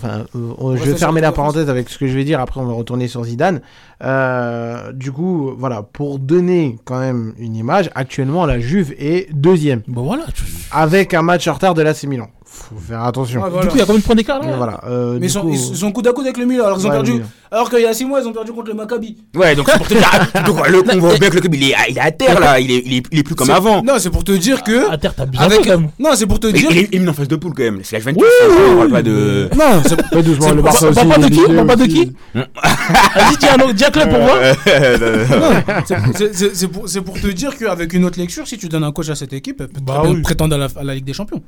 je 0.76 0.84
vais 0.84 0.96
fermer 0.96 1.20
la 1.22 1.32
parenthèse 1.34 1.70
avec 1.70 1.90
ce 1.90 1.98
que 1.98 2.08
je 2.08 2.14
vais 2.14 2.24
dire. 2.24 2.40
Après, 2.40 2.62
on 2.62 2.66
va 2.66 2.74
retourner 2.74 3.08
sur 3.10 3.24
Zidane. 3.24 3.62
Euh, 4.04 4.92
du 4.92 5.12
coup, 5.12 5.54
voilà, 5.58 5.82
pour 5.82 6.20
donner 6.20 6.78
quand 6.86 7.00
même 7.00 7.34
une 7.38 7.56
image, 7.56 7.90
actuellement, 7.96 8.46
la 8.46 8.60
Juve 8.60 8.94
est 9.00 9.28
deuxième, 9.34 9.82
Bah 9.88 10.02
voilà. 10.04 10.24
tu- 10.34 10.44
avec 10.72 11.14
un 11.14 11.22
match 11.22 11.48
en 11.48 11.54
retard 11.54 11.74
de 11.74 11.82
l'AC 11.82 12.04
Milan. 12.04 12.28
Faut 12.46 12.76
faire 12.76 13.04
attention. 13.04 13.40
Ouais, 13.42 13.48
Du 13.48 13.54
voilà. 13.54 13.68
coup, 13.68 13.76
il 13.76 13.80
y 13.80 13.82
a 13.82 13.86
combien 13.86 14.00
de 14.00 14.06
points 14.06 14.16
d'écart 14.16 14.40
là 14.40 14.46
Mais 14.46 14.56
voilà. 14.58 14.80
euh, 14.86 15.14
Mais 15.14 15.22
du 15.22 15.26
ils 15.26 15.30
sont, 15.32 15.42
coup- 15.42 15.50
ils 15.52 15.76
sont 15.76 15.92
coude 15.92 16.06
à 16.08 16.12
coude 16.14 16.26
avec 16.26 16.38
le 16.38 16.46
Milan 16.46 16.66
alors 16.66 16.78
qu'ils 16.78 16.86
ont 16.86 16.90
Ouais, 16.92 16.96
perdu. 16.98 17.12
oui. 17.14 17.22
Alors 17.52 17.70
qu'il 17.70 17.80
y 17.82 17.86
a 17.86 17.94
6 17.94 18.06
mois 18.06 18.20
ils 18.22 18.28
ont 18.28 18.32
perdu 18.34 18.52
contre 18.52 18.68
le 18.70 18.74
Maccabi. 18.76 19.18
Ouais, 19.36 19.56
donc 19.56 19.68
c'est 19.72 19.78
pour 19.80 19.88
te 19.88 19.94
dire. 19.96 20.08
donc, 20.46 20.68
le, 20.70 20.84
on 20.94 21.00
voit 21.00 21.18
bien 21.18 21.30
que 21.30 21.36
le 21.36 21.42
club, 21.42 21.56
il 21.56 21.70
est, 21.72 21.74
à- 21.74 21.90
il 21.90 21.98
est 21.98 22.02
à 22.02 22.12
terre, 22.12 22.40
là. 22.40 22.60
Il 22.60 22.70
est, 22.70 22.84
il 22.86 22.94
est, 22.98 23.04
il 23.12 23.20
est 23.20 23.24
plus 23.24 23.34
comme 23.34 23.48
C'est- 23.48 23.54
avant. 23.54 23.82
Non, 23.82 23.94
c'est 23.98 24.12
pour 24.12 24.24
te 24.24 24.32
dire 24.34 24.62
que. 24.64 24.92
À 24.92 24.98
terre, 25.00 25.16
t'as 25.16 25.26
besoin 25.26 25.46
Avec... 25.48 25.62
quand 25.64 25.80
même. 25.80 25.90
Non, 25.98 26.10
c'est 26.14 26.28
pour 26.28 26.40
te 26.40 26.46
Il, 26.48 26.54
dire. 26.54 26.68
il 26.72 26.78
est, 26.78 26.90
il 26.92 26.96
est 26.96 27.00
mis 27.00 27.10
en 27.10 27.14
face 27.14 27.28
de 27.28 27.36
poule, 27.38 27.54
quand 27.56 27.64
même. 27.64 27.80
C'est 27.84 27.96
la 27.96 28.00
Juventus. 28.02 28.24
hein, 28.44 28.48
on 28.74 28.78
parle 28.78 28.90
pas 28.92 29.02
de. 29.04 29.50
Non, 29.58 29.82
c'est 29.86 30.16
Ouais, 30.16 30.22
doucement, 30.24 30.52
le 30.52 30.60
On 30.60 30.64
parle 30.64 31.08
pas 31.10 31.18
de 31.18 31.28
qui 31.30 31.40
On 31.50 31.54
parle 31.56 31.68
pas 31.68 31.76
de 31.76 31.86
qui 31.86 32.14
Vas-y, 32.36 33.38
dis 33.38 33.48
un 33.48 33.56
autre- 33.64 33.74
pour. 34.00 34.30
C'est- 36.86 37.02
pour, 37.02 37.20
te 37.20 37.28
dire 37.28 37.58
qu'avec 37.58 37.94
une 37.94 38.06
autre 38.06 38.20
lecture, 38.20 38.48
si 38.48 38.58
tu 38.58 38.68
donnes 38.70 38.84
un 38.84 38.92
coach 38.92 39.10
à 39.10 39.16
cette 39.16 39.34
équipe, 39.34 39.62
elle 39.62 39.68
peut 39.68 39.82
Bah 39.82 39.96
très 39.96 40.04
bien 40.08 40.16
oui. 40.16 40.22
prétendre 40.22 40.56
à 40.56 40.58
la, 40.58 40.68
à 40.76 40.84
la 40.84 40.96
Ligue 40.96 41.06
des 41.06 41.14
Champions. 41.14 41.42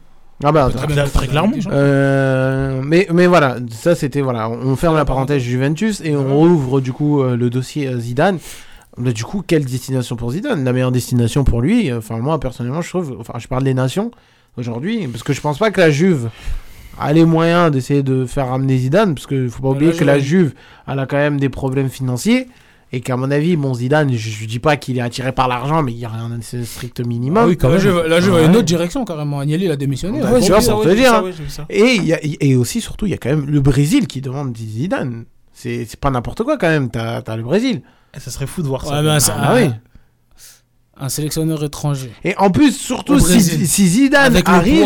Ah 0.43 0.51
bah, 0.51 0.69
Très 0.75 0.87
bien 0.87 1.05
très 1.05 1.27
clairement. 1.27 1.53
Euh, 1.71 2.81
mais, 2.83 3.07
mais 3.13 3.25
voilà, 3.25 3.55
ça 3.71 3.95
c'était 3.95 4.19
voilà, 4.19 4.49
on 4.49 4.75
ferme 4.75 4.97
la 4.97 5.05
parenthèse 5.05 5.41
Juventus 5.41 6.01
et 6.03 6.13
on 6.15 6.37
rouvre 6.37 6.81
du 6.81 6.91
coup 6.91 7.21
euh, 7.21 7.37
le 7.37 7.49
dossier 7.49 7.87
euh, 7.87 7.97
Zidane. 7.99 8.39
Mais 8.97 9.13
du 9.13 9.23
coup, 9.23 9.43
quelle 9.45 9.63
destination 9.65 10.15
pour 10.15 10.31
Zidane? 10.31 10.63
La 10.63 10.73
meilleure 10.73 10.91
destination 10.91 11.43
pour 11.45 11.61
lui, 11.61 11.91
enfin 11.93 12.17
moi 12.17 12.39
personnellement, 12.39 12.81
je 12.81 12.89
trouve, 12.89 13.15
enfin 13.19 13.33
je 13.39 13.47
parle 13.47 13.63
des 13.63 13.73
nations 13.73 14.11
aujourd'hui, 14.57 15.07
parce 15.07 15.23
que 15.23 15.31
je 15.33 15.41
pense 15.41 15.57
pas 15.57 15.71
que 15.71 15.79
la 15.79 15.89
Juve 15.91 16.29
a 16.99 17.13
les 17.13 17.25
moyens 17.25 17.71
d'essayer 17.71 18.03
de 18.03 18.25
faire 18.25 18.47
ramener 18.49 18.77
Zidane, 18.77 19.15
parce 19.15 19.27
qu'il 19.27 19.49
faut 19.49 19.61
pas 19.61 19.69
oublier 19.69 19.91
la 19.91 19.97
que 19.97 20.03
la 20.03 20.19
Juve- 20.19 20.53
elle 20.87 20.99
a 20.99 21.05
quand 21.05 21.17
même 21.17 21.39
des 21.39 21.49
problèmes 21.49 21.89
financiers. 21.89 22.47
Et 22.91 23.01
qu'à 23.01 23.17
mon 23.17 23.29
avis, 23.31 23.57
bon, 23.57 23.73
Zidane, 23.73 24.13
je, 24.13 24.29
je 24.29 24.45
dis 24.45 24.59
pas 24.59 24.77
qu'il 24.77 24.97
est 24.97 25.01
attiré 25.01 25.31
par 25.33 25.47
l'argent, 25.49 25.81
mais 25.83 25.91
il 25.91 25.97
y 25.97 26.05
a 26.05 26.11
un 26.11 26.29
c'est 26.41 26.59
un 26.59 26.63
strict 26.63 27.01
minimum. 27.05 27.43
Ah 27.43 27.47
oui, 27.47 27.57
quand 27.57 27.67
La 27.67 27.73
même. 27.73 27.81
Juve, 27.81 28.03
la 28.07 28.21
Juve 28.21 28.35
a 28.35 28.41
une 28.43 28.51
autre 28.55 28.61
direction 28.63 29.03
carrément. 29.03 29.39
Agnelli 29.39 29.65
il 29.65 29.71
a 29.71 29.75
démissionné. 29.75 30.21
Ouais, 30.21 30.35
tu 30.39 30.43
j'ai 30.43 30.47
vois, 30.49 30.57
pour 30.57 30.63
ça, 30.65 30.71
te 30.83 30.87
ouais. 30.87 30.95
dire. 30.95 31.11
ça, 31.49 31.63
hein. 31.63 31.65
ouais. 31.69 31.75
Et, 31.75 31.95
il 31.95 32.05
y 32.05 32.13
a- 32.13 32.19
et 32.21 32.55
aussi, 32.55 32.79
surtout, 32.79 33.05
il 33.07 33.09
y 33.09 33.13
a 33.13 33.17
quand 33.17 33.29
même 33.29 33.47
le 33.47 33.59
Brésil 33.59 34.07
qui 34.07 34.21
demande 34.21 34.55
Zidane. 34.55 35.25
C'est 35.51 35.85
c'est 35.85 35.99
pas 35.99 36.11
n'importe 36.11 36.43
quoi 36.43 36.57
quand 36.57 36.69
même. 36.69 36.89
T'as 36.89 37.17
as 37.25 37.35
le 37.35 37.43
Brésil. 37.43 37.81
Ça 38.17 38.31
serait 38.31 38.47
fou 38.47 38.61
de 38.61 38.67
voir 38.67 38.85
Ouais, 38.85 39.19
ça. 39.19 39.35
Ah, 39.37 39.47
bah 39.49 39.55
oui. 39.55 39.71
Un 40.97 41.09
sélectionneur 41.09 41.61
étranger. 41.63 42.11
Et 42.23 42.35
en 42.37 42.49
plus, 42.51 42.71
surtout, 42.71 43.19
si, 43.19 43.39
Zidane 43.87 44.25
Avec 44.27 44.47
arrive. 44.47 44.85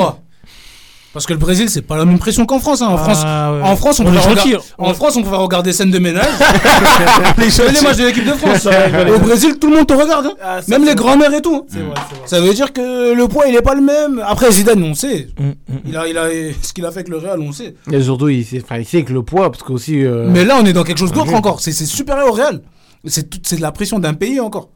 Parce 1.11 1.25
que 1.25 1.33
le 1.33 1.39
Brésil, 1.39 1.69
c'est 1.71 1.81
pas 1.81 1.97
la 1.97 2.05
même 2.05 2.19
pression 2.19 2.45
qu'en 2.45 2.59
France. 2.59 2.83
hein. 2.83 2.87
En, 2.87 2.97
France, 2.97 3.21
Ah, 3.25 3.51
ouais. 3.51 3.61
en 3.63 3.75
France, 3.75 3.99
on, 3.99 4.03
On 4.05 4.11
pouvait 4.11 4.57
en 4.77 4.93
France, 4.93 5.15
on 5.17 5.23
pouvait 5.23 5.37
regarder 5.37 5.73
scène 5.73 5.89
de 5.89 5.97
ménage. 5.97 6.23
les, 7.37 7.45
les 7.73 7.81
matchs 7.81 7.97
de 7.97 8.05
l'équipe 8.05 8.25
de 8.25 8.33
France. 8.33 8.67
Au 9.15 9.19
Brésil, 9.19 9.57
tout 9.59 9.69
le 9.69 9.77
monde 9.77 9.87
te 9.87 9.93
regarde. 9.93 10.27
hein. 10.27 10.33
Ah, 10.41 10.61
ça, 10.61 10.67
Même 10.69 10.85
les 10.85 10.95
grands-mères 10.95 11.33
et 11.33 11.41
tout. 11.41 11.65
hein. 11.67 11.79
Vrai. 11.79 11.95
Ça 12.25 12.39
veut 12.41 12.53
dire 12.53 12.71
que 12.73 13.13
le 13.13 13.27
poids, 13.27 13.47
il 13.47 13.55
est 13.55 13.61
pas 13.61 13.73
le 13.73 13.81
même. 13.81 14.23
Après, 14.25 14.51
Zidane, 14.51 14.83
on 14.83 14.93
sait. 14.93 15.29
Mm, 15.39 15.43
mm, 15.45 15.49
mm. 15.67 15.77
Il 15.87 15.97
a, 15.97 16.07
il 16.07 16.17
a, 16.17 16.27
ce 16.61 16.73
qu'il 16.73 16.85
a 16.85 16.91
fait 16.91 16.99
avec 16.99 17.09
le 17.09 17.17
Real, 17.17 17.39
on 17.39 17.51
sait. 17.51 17.73
Et 17.91 18.01
surtout, 18.01 18.29
il 18.29 18.45
sait, 18.45 18.61
enfin, 18.63 18.77
il 18.77 18.85
sait 18.85 19.03
que 19.03 19.13
le 19.13 19.23
poids, 19.23 19.49
parce 19.51 19.63
qu'aussi. 19.63 20.03
euh, 20.05 20.27
Mais 20.29 20.45
là, 20.45 20.57
on 20.61 20.65
est 20.65 20.73
dans 20.73 20.83
quelque 20.83 20.99
chose 20.99 21.11
d'autre 21.11 21.33
encore. 21.33 21.59
C'est 21.59 21.71
supérieur 21.71 22.27
au 22.27 22.33
Real. 22.33 22.61
C'est 23.05 23.55
de 23.55 23.61
la 23.61 23.71
pression 23.71 23.97
d'un 23.97 24.13
pays 24.13 24.39
encore. 24.39 24.69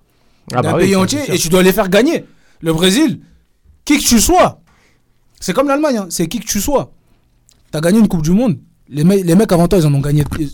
ah 0.53 0.61
d'un 0.61 0.71
bah 0.71 0.77
pays 0.79 0.95
entier. 0.95 1.19
Et 1.27 1.37
tu 1.37 1.49
dois 1.49 1.61
les 1.61 1.73
faire 1.73 1.89
gagner. 1.89 2.25
Le 2.61 2.73
Brésil, 2.73 3.19
qui 3.85 3.97
que 3.97 4.03
tu 4.03 4.19
sois, 4.21 4.61
c'est 5.43 5.53
comme 5.53 5.67
l'Allemagne. 5.67 5.97
hein. 5.97 6.07
C'est 6.09 6.27
qui 6.27 6.39
que 6.39 6.45
tu 6.45 6.61
sois. 6.61 6.91
T'as 7.71 7.81
gagné 7.81 7.99
une 7.99 8.07
Coupe 8.07 8.21
du 8.21 8.31
Monde. 8.31 8.57
Les, 8.89 9.03
me- 9.03 9.15
les 9.23 9.35
mecs 9.35 9.51
avant 9.51 9.67
toi, 9.67 9.79
ils 9.79 9.85
en 9.87 9.93
ont 9.93 9.99
gagné. 10.01 10.23
ils 10.39 10.49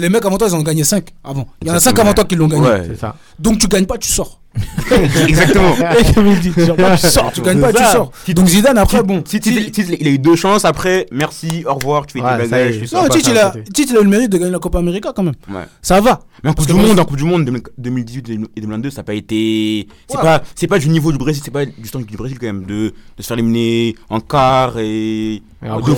les 0.00 0.08
mecs 0.08 0.24
avant 0.24 0.36
toi, 0.36 0.48
ils 0.48 0.54
en 0.54 0.58
ont 0.58 0.62
gagné 0.62 0.84
5 0.84 1.08
avant. 1.24 1.46
Il 1.62 1.68
y 1.68 1.70
en 1.70 1.74
a 1.74 1.80
5 1.80 1.90
Exactement. 1.90 2.02
avant 2.06 2.14
toi 2.14 2.24
qui 2.24 2.34
l'ont 2.34 2.48
gagné. 2.48 2.66
Ouais. 2.66 2.84
C'est 2.88 2.96
ça. 3.00 3.16
Donc 3.38 3.58
tu 3.58 3.68
gagnes 3.68 3.86
pas, 3.86 3.96
tu 3.98 4.08
sors. 4.08 4.40
Exactement. 5.28 5.74
Et 5.98 6.12
comme 6.14 6.26
il 6.28 6.40
dit, 6.40 6.52
genre, 6.56 6.76
pas, 6.76 6.96
tu 6.96 7.06
sors, 7.08 7.32
Tu 7.32 7.40
gagnes 7.42 7.60
pas, 7.60 7.72
tu 7.72 7.82
sors. 7.82 8.10
Donc 8.28 8.46
Zidane, 8.48 8.78
après, 8.78 9.02
bon. 9.02 9.22
Si, 9.26 9.40
si- 9.42 9.70
si- 9.72 9.96
il 10.00 10.06
a 10.06 10.10
eu 10.10 10.18
deux 10.18 10.36
chances 10.36 10.64
après, 10.64 11.06
merci, 11.12 11.64
au 11.68 11.74
revoir, 11.74 12.06
tu 12.06 12.18
fais 12.18 12.24
Ouais, 12.24 12.38
bagages, 12.38 12.78
tu 12.80 12.86
sors. 12.86 13.02
Non, 13.02 13.08
Tite, 13.08 13.28
il 13.28 13.38
a, 13.38 13.50
côté. 13.50 13.64
Tite, 13.72 13.90
il 13.90 13.96
a 13.96 14.00
eu 14.00 14.04
le 14.04 14.10
mérite 14.10 14.30
de 14.30 14.38
gagner 14.38 14.52
la 14.52 14.58
Copa 14.58 14.78
América 14.78 15.12
quand 15.14 15.22
même. 15.22 15.34
Ouais. 15.50 15.62
Ça 15.82 16.00
va. 16.00 16.20
Mais 16.44 16.50
en 16.50 16.54
Coupe 16.54 16.66
du 16.66 16.74
Monde, 16.74 16.86
moi- 16.94 17.00
en 17.00 17.04
Coupe 17.04 17.16
du 17.16 17.24
Monde 17.24 17.44
2000 17.44 17.62
2018 17.78 18.28
et 18.56 18.60
2022, 18.60 18.90
ça 18.90 18.98
n'a 18.98 19.04
pas 19.04 19.14
été. 19.14 19.88
C'est 20.08 20.16
Ouais. 20.16 20.22
pas, 20.22 20.42
c'est 20.54 20.66
pas 20.66 20.78
du 20.78 20.88
niveau 20.88 21.10
du 21.12 21.18
Brésil, 21.18 21.42
c'est 21.44 21.50
pas 21.50 21.64
du 21.64 21.90
temps 21.90 21.98
du 22.00 22.16
Brésil 22.16 22.38
quand 22.38 22.46
même 22.46 22.64
de, 22.64 22.92
de 23.16 23.22
se 23.22 23.26
faire 23.26 23.38
éliminer 23.38 23.94
en 24.10 24.20
quart 24.20 24.78
et. 24.78 25.42
Après, 25.68 25.90
Ouais, 25.92 25.96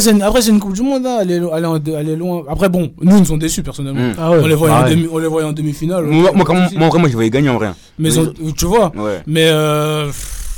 c'est- 0.00 0.22
après, 0.22 0.40
c'est 0.42 0.50
une, 0.50 0.58
Coupe 0.58 0.72
du 0.72 0.82
Monde, 0.82 1.06
hein. 1.06 1.18
elle, 1.20 1.30
est, 1.30 1.34
elle, 1.36 1.42
est 1.64 1.66
en- 1.66 1.76
elle 1.76 2.08
est 2.08 2.16
loin. 2.16 2.42
Après, 2.48 2.68
bon, 2.68 2.90
nous, 3.00 3.16
ils 3.16 3.22
nous 3.22 3.32
ont 3.32 3.36
déçus 3.36 3.62
personnellement. 3.62 4.00
Mm. 4.00 4.14
Ah 4.18 4.30
ouais. 4.32 4.38
on, 4.42 4.46
les 4.46 4.54
voyait 4.54 4.74
en 4.74 4.78
pareil. 4.78 4.96
demi, 4.96 5.08
on 5.12 5.18
les 5.18 5.28
voyait 5.28 5.46
en 5.46 5.52
demi-finale. 5.52 6.04
Moi, 6.04 6.32
moi, 6.34 6.44
moi, 6.76 6.88
vraiment, 6.88 7.06
je 7.06 7.12
voyais 7.12 7.30
gagner 7.30 7.48
en 7.50 7.54
vrai. 7.54 7.70
Mais 7.98 8.10
ils 8.12 8.20
ont- 8.20 8.32
tu 8.56 8.66
vois, 8.66 8.94
Ouais. 8.96 9.22
mais 9.26 9.48
euh, 9.48 10.10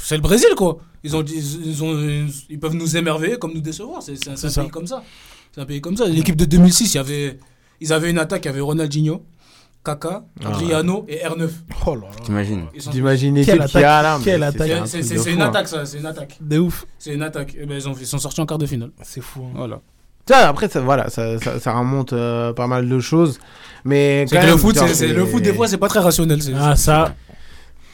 c'est 0.03 0.17
le 0.17 0.23
Brésil, 0.23 0.49
quoi. 0.57 0.79
Ils, 1.03 1.17
ont, 1.17 1.23
ils, 1.25 1.67
ils 1.67 1.83
ont, 1.83 2.27
ils 2.51 2.61
peuvent 2.61 2.75
nous 2.75 2.97
émerveiller 2.97 3.39
comme 3.39 3.55
nous 3.55 3.61
décevoir. 3.63 4.03
C'est 4.03 4.13
un, 4.29 4.35
pays 4.63 4.71
comme 4.71 4.87
ça. 4.87 5.03
C'est 5.53 5.61
un 5.61 5.65
pays 5.67 5.81
comme 5.81 5.97
ça. 5.97 6.07
L'équipe 6.07 6.37
de 6.37 6.45
2006, 6.45 6.93
il 6.95 6.97
y 6.97 7.01
avait, 7.01 7.39
ils 7.81 7.93
avaient 7.93 8.11
une 8.11 8.19
attaque, 8.19 8.45
il 8.45 8.49
y 8.49 8.51
avait 8.51 8.61
Ronaldinho, 8.61 9.25
Kaka, 9.83 10.25
Adriano 10.45 11.07
et 11.09 11.19
R9. 11.25 11.49
Oh 11.87 11.95
là 11.95 12.03
là. 12.03 12.09
T'imagines 12.23 12.67
T'imagines 12.93 13.35
Quelle 13.47 13.57
l'équipe 13.61 13.71
qu'il 13.73 13.81
y 13.81 13.85
a 13.85 14.03
là. 14.03 14.19
mais 14.19 14.25
quelle 14.25 14.41
c'est- 14.41 14.47
attaque. 14.47 14.87
c'est 14.87 15.19
un 15.31 15.33
une 15.33 15.41
attaque, 15.43 15.69
ça. 15.69 15.87
C'est 15.87 15.99
une 15.99 16.07
attaque. 16.07 16.37
De 16.41 16.59
ouf. 16.59 16.85
C'est 16.99 17.15
une 17.15 17.23
attaque. 17.23 17.55
Et 17.59 17.65
ben, 17.65 17.77
ils, 17.79 17.89
ont, 17.89 17.95
ils 17.99 18.07
sont 18.07 18.19
sortis 18.19 18.41
en 18.43 18.47
quart 18.47 18.59
de 18.59 18.67
finale. 18.67 18.91
C'est 19.03 19.23
fou. 19.23 19.41
hein. 19.47 19.53
Voilà. 19.55 19.81
Ça, 20.31 20.49
après, 20.49 20.69
ça, 20.69 20.81
voilà, 20.81 21.11
ça, 21.11 21.39
ça, 21.41 21.59
ça 21.59 21.73
remonte 21.73 22.13
euh, 22.13 22.53
pas 22.53 22.67
mal 22.67 22.89
de 22.89 23.01
choses. 23.01 23.39
Mais 23.85 24.27
quand 24.31 24.43
le 24.47 24.57
foot, 24.57 24.77
c'est- 24.79 24.95
c'est- 24.95 25.09
le 25.09 25.27
foot, 25.27 25.43
des 25.43 25.53
fois, 25.53 25.67
c'est 25.69 25.79
pas 25.79 25.89
très 25.89 26.01
rationnel. 26.01 26.41
c'est- 26.43 26.53
Ah, 26.59 26.77
ça. 26.77 27.15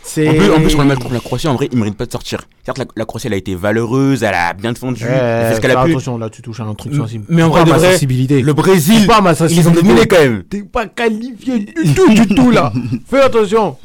c'est. 0.02 0.28
En 0.28 0.34
plus, 0.34 0.50
en 0.50 0.60
plus, 0.60 0.70
sur 0.70 0.80
le 0.80 0.84
match 0.86 0.98
contre 0.98 1.14
la 1.14 1.20
Croatie, 1.20 1.48
en 1.48 1.54
vrai, 1.54 1.68
il 1.72 1.78
mérite 1.78 1.96
pas 1.96 2.06
de 2.06 2.12
sortir. 2.12 2.42
Certes, 2.64 2.78
la, 2.78 2.84
la 2.96 3.04
Croatie, 3.04 3.28
elle 3.28 3.32
a 3.34 3.36
été 3.36 3.54
valeureuse, 3.54 4.22
elle 4.22 4.34
a 4.34 4.52
bien 4.52 4.72
défendu, 4.72 5.02
Ouais, 5.04 5.10
elle 5.10 5.48
fait 5.50 5.54
ce 5.56 5.60
qu'elle 5.60 5.70
fais 5.70 5.76
a 5.76 5.84
pu. 5.84 5.90
attention, 5.92 6.18
là, 6.18 6.28
tu 6.28 6.42
touches 6.42 6.60
à 6.60 6.64
un 6.64 6.74
truc 6.74 6.94
sensible. 6.94 7.24
mais 7.28 7.42
en 7.42 7.48
vrai, 7.48 7.60
pas 7.60 7.64
de 7.66 7.70
ma 7.70 7.78
vrai, 7.78 7.92
sensibilité. 7.92 8.42
Le 8.42 8.52
Brésil, 8.52 9.06
pas 9.06 9.20
ma 9.20 9.30
ils 9.30 9.34
ont 9.34 9.36
sensibilité. 9.36 9.72
dominés 9.82 10.06
quand 10.06 10.18
même. 10.18 10.42
T'es 10.44 10.62
pas 10.62 10.86
qualifié 10.86 11.58
du 11.60 11.94
tout, 11.94 12.08
du 12.12 12.26
tout 12.34 12.50
là. 12.50 12.72
Fais 13.08 13.20
attention. 13.22 13.76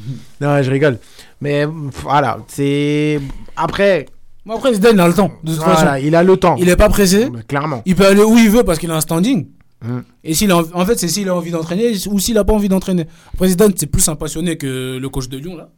Non, 0.41 0.61
je 0.61 0.69
rigole. 0.71 0.97
Mais 1.39 1.65
pff, 1.65 2.01
voilà, 2.03 2.37
c'est. 2.47 3.19
Après, 3.55 4.07
Moi, 4.45 4.55
après, 4.55 4.73
Zidane, 4.73 4.93
il 4.95 4.99
a 5.01 5.07
le 5.07 5.13
temps. 5.13 5.31
De 5.43 5.51
toute 5.53 5.61
façon, 5.63 5.75
voilà, 5.81 5.99
il 5.99 6.15
a 6.15 6.23
le 6.23 6.35
temps. 6.37 6.55
il 6.59 6.67
est 6.69 6.75
pas 6.75 6.89
pressé. 6.89 7.29
Mais 7.31 7.43
Clairement. 7.43 7.81
Il 7.85 7.95
peut 7.95 8.05
aller 8.07 8.23
où 8.23 8.37
il 8.37 8.49
veut 8.49 8.63
parce 8.63 8.79
qu'il 8.79 8.89
a 8.91 8.95
un 8.95 9.01
standing. 9.01 9.47
Mm. 9.83 9.99
Et 10.23 10.33
s'il 10.33 10.51
a, 10.51 10.57
env- 10.57 10.69
en 10.73 10.85
fait, 10.85 10.99
c'est 10.99 11.07
s'il 11.07 11.27
a 11.29 11.35
envie 11.35 11.51
d'entraîner 11.51 11.91
ou 12.09 12.19
s'il 12.19 12.37
a 12.37 12.43
pas 12.43 12.53
envie 12.53 12.69
d'entraîner. 12.69 13.07
Après, 13.33 13.47
Zidane, 13.49 13.73
c'est 13.75 13.87
plus 13.87 14.07
un 14.09 14.15
passionné 14.15 14.57
que 14.57 14.97
le 14.99 15.09
coach 15.09 15.27
de 15.29 15.37
Lyon, 15.37 15.55
là. 15.57 15.69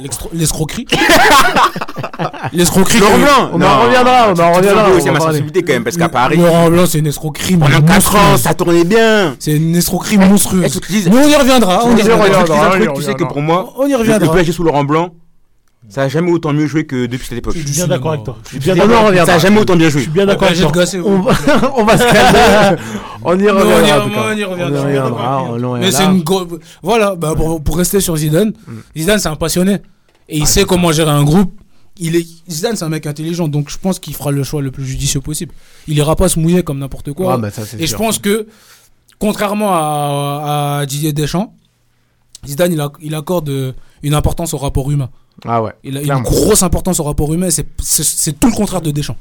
L'extro- 0.00 0.30
L'escroquerie. 0.32 0.86
L'escroquerie. 2.52 2.98
Laurent 3.00 3.18
Blanc 3.18 3.50
On 3.52 3.62
en 3.62 3.80
reviendra, 3.82 4.28
on 4.32 4.38
en 4.40 4.52
reviendra. 4.52 4.90
va 4.90 5.12
ma 5.12 5.20
sensibilité 5.20 5.62
quand 5.62 5.72
même, 5.72 5.84
parce 5.84 5.96
qu'à 5.96 6.08
Paris, 6.08 6.36
Laurent 6.36 6.70
Blanc, 6.70 6.86
c'est 6.86 6.98
une 6.98 7.06
escroquerie. 7.08 7.56
pendant 7.56 7.80
4 7.80 7.92
monstrueuse. 7.92 8.22
ans, 8.22 8.36
ça 8.36 8.54
tournait 8.54 8.84
bien. 8.84 9.34
C'est 9.40 9.56
une 9.56 9.74
escroquerie 9.74 10.18
monstrueuse. 10.18 10.80
Mais 11.10 11.16
on 11.16 11.28
y 11.28 11.34
reviendra. 11.34 11.84
On 11.84 11.90
y 11.90 11.94
On 11.94 11.96
y 11.98 12.02
reviendra. 12.02 12.78
tu 12.94 13.02
sais 13.02 13.14
que 13.14 13.24
pour 13.24 13.40
moi, 13.42 13.72
On 13.76 13.86
y 13.86 13.90
le 13.90 13.96
reviendra. 13.96 14.32
PSG 14.32 14.52
sous 14.52 14.62
Laurent 14.62 14.84
Blanc, 14.84 15.10
ça 15.88 16.02
a 16.02 16.08
jamais 16.08 16.30
autant 16.32 16.52
mieux 16.52 16.66
joué 16.66 16.84
que 16.84 17.06
depuis 17.06 17.26
cette 17.28 17.38
époque. 17.38 17.54
Je 17.56 17.60
suis 17.66 17.70
bien 17.74 17.86
d'accord 17.86 18.12
avec 18.12 18.24
toi. 18.24 18.36
Je 18.52 18.58
suis 18.60 18.70
On 18.72 19.10
bien. 19.10 19.24
Ça 19.26 19.34
a 19.34 19.38
jamais 19.38 19.60
autant 19.60 19.76
bien 19.76 19.86
Je 19.88 19.92
joué. 19.92 20.02
suis 20.02 20.10
bien 20.10 20.26
d'accord 20.26 20.48
avec 20.48 20.56
J'ai 20.58 20.66
toi. 20.66 20.84
On 21.04 21.20
va, 21.20 21.32
on 21.76 21.84
va 21.84 21.96
se 21.98 22.04
calmer. 22.04 22.82
on 23.24 23.38
y 23.38 23.42
Mais 23.42 23.50
on 23.50 23.56
y- 23.58 23.62
reviendra. 23.62 24.26
on 24.32 24.36
y 24.36 24.44
reviendra. 24.44 24.80
On 24.80 24.88
y 24.88 24.98
reviendra. 24.98 25.42
on 25.44 25.56
y 25.56 25.60
Mais 25.60 25.66
reviendra. 25.86 25.90
c'est 25.92 26.04
une 26.04 26.58
Voilà, 26.82 27.14
bah, 27.14 27.34
pour, 27.36 27.62
pour 27.62 27.76
rester 27.78 28.00
sur 28.00 28.16
Zidane, 28.16 28.52
Zidane, 28.96 29.18
c'est 29.18 29.28
un 29.28 29.36
passionné. 29.36 29.78
Et 30.28 30.38
il 30.38 30.46
sait 30.46 30.64
comment 30.64 30.90
gérer 30.92 31.10
un 31.10 31.22
groupe. 31.24 31.52
Il 31.98 32.14
est... 32.16 32.26
Zidane, 32.50 32.76
c'est 32.76 32.84
un 32.84 32.88
mec 32.90 33.06
intelligent, 33.06 33.48
donc 33.48 33.70
je 33.70 33.78
pense 33.78 33.98
qu'il 33.98 34.14
fera 34.14 34.30
le 34.30 34.42
choix 34.42 34.60
le 34.60 34.70
plus 34.70 34.84
judicieux 34.84 35.20
possible. 35.20 35.52
Il 35.88 35.96
ira 35.96 36.14
pas 36.16 36.28
se 36.28 36.38
mouiller 36.38 36.62
comme 36.62 36.78
n'importe 36.78 37.12
quoi. 37.12 37.34
Ah, 37.34 37.38
bah, 37.38 37.48
Et 37.78 37.86
je 37.86 37.96
pense 37.96 38.18
que, 38.18 38.46
contrairement 39.18 39.72
à, 39.72 40.78
à 40.80 40.86
Didier 40.86 41.12
Deschamps, 41.12 41.54
Zidane, 42.46 42.72
il, 42.72 42.80
a- 42.80 42.92
il 43.00 43.14
accorde 43.14 43.48
euh, 43.48 43.72
une 44.02 44.14
importance 44.14 44.54
au 44.54 44.58
rapport 44.58 44.90
humain. 44.90 45.08
Ah 45.46 45.62
ouais. 45.62 45.72
Il 45.84 45.96
a 46.10 46.16
une 46.16 46.22
grosse 46.22 46.62
importance 46.62 46.98
au 47.00 47.04
rapport 47.04 47.32
humain. 47.34 47.48
et 47.48 47.64
C'est 47.78 48.40
tout 48.40 48.48
le 48.48 48.54
contraire 48.54 48.80
de 48.80 48.90
Deschamps. 48.90 49.16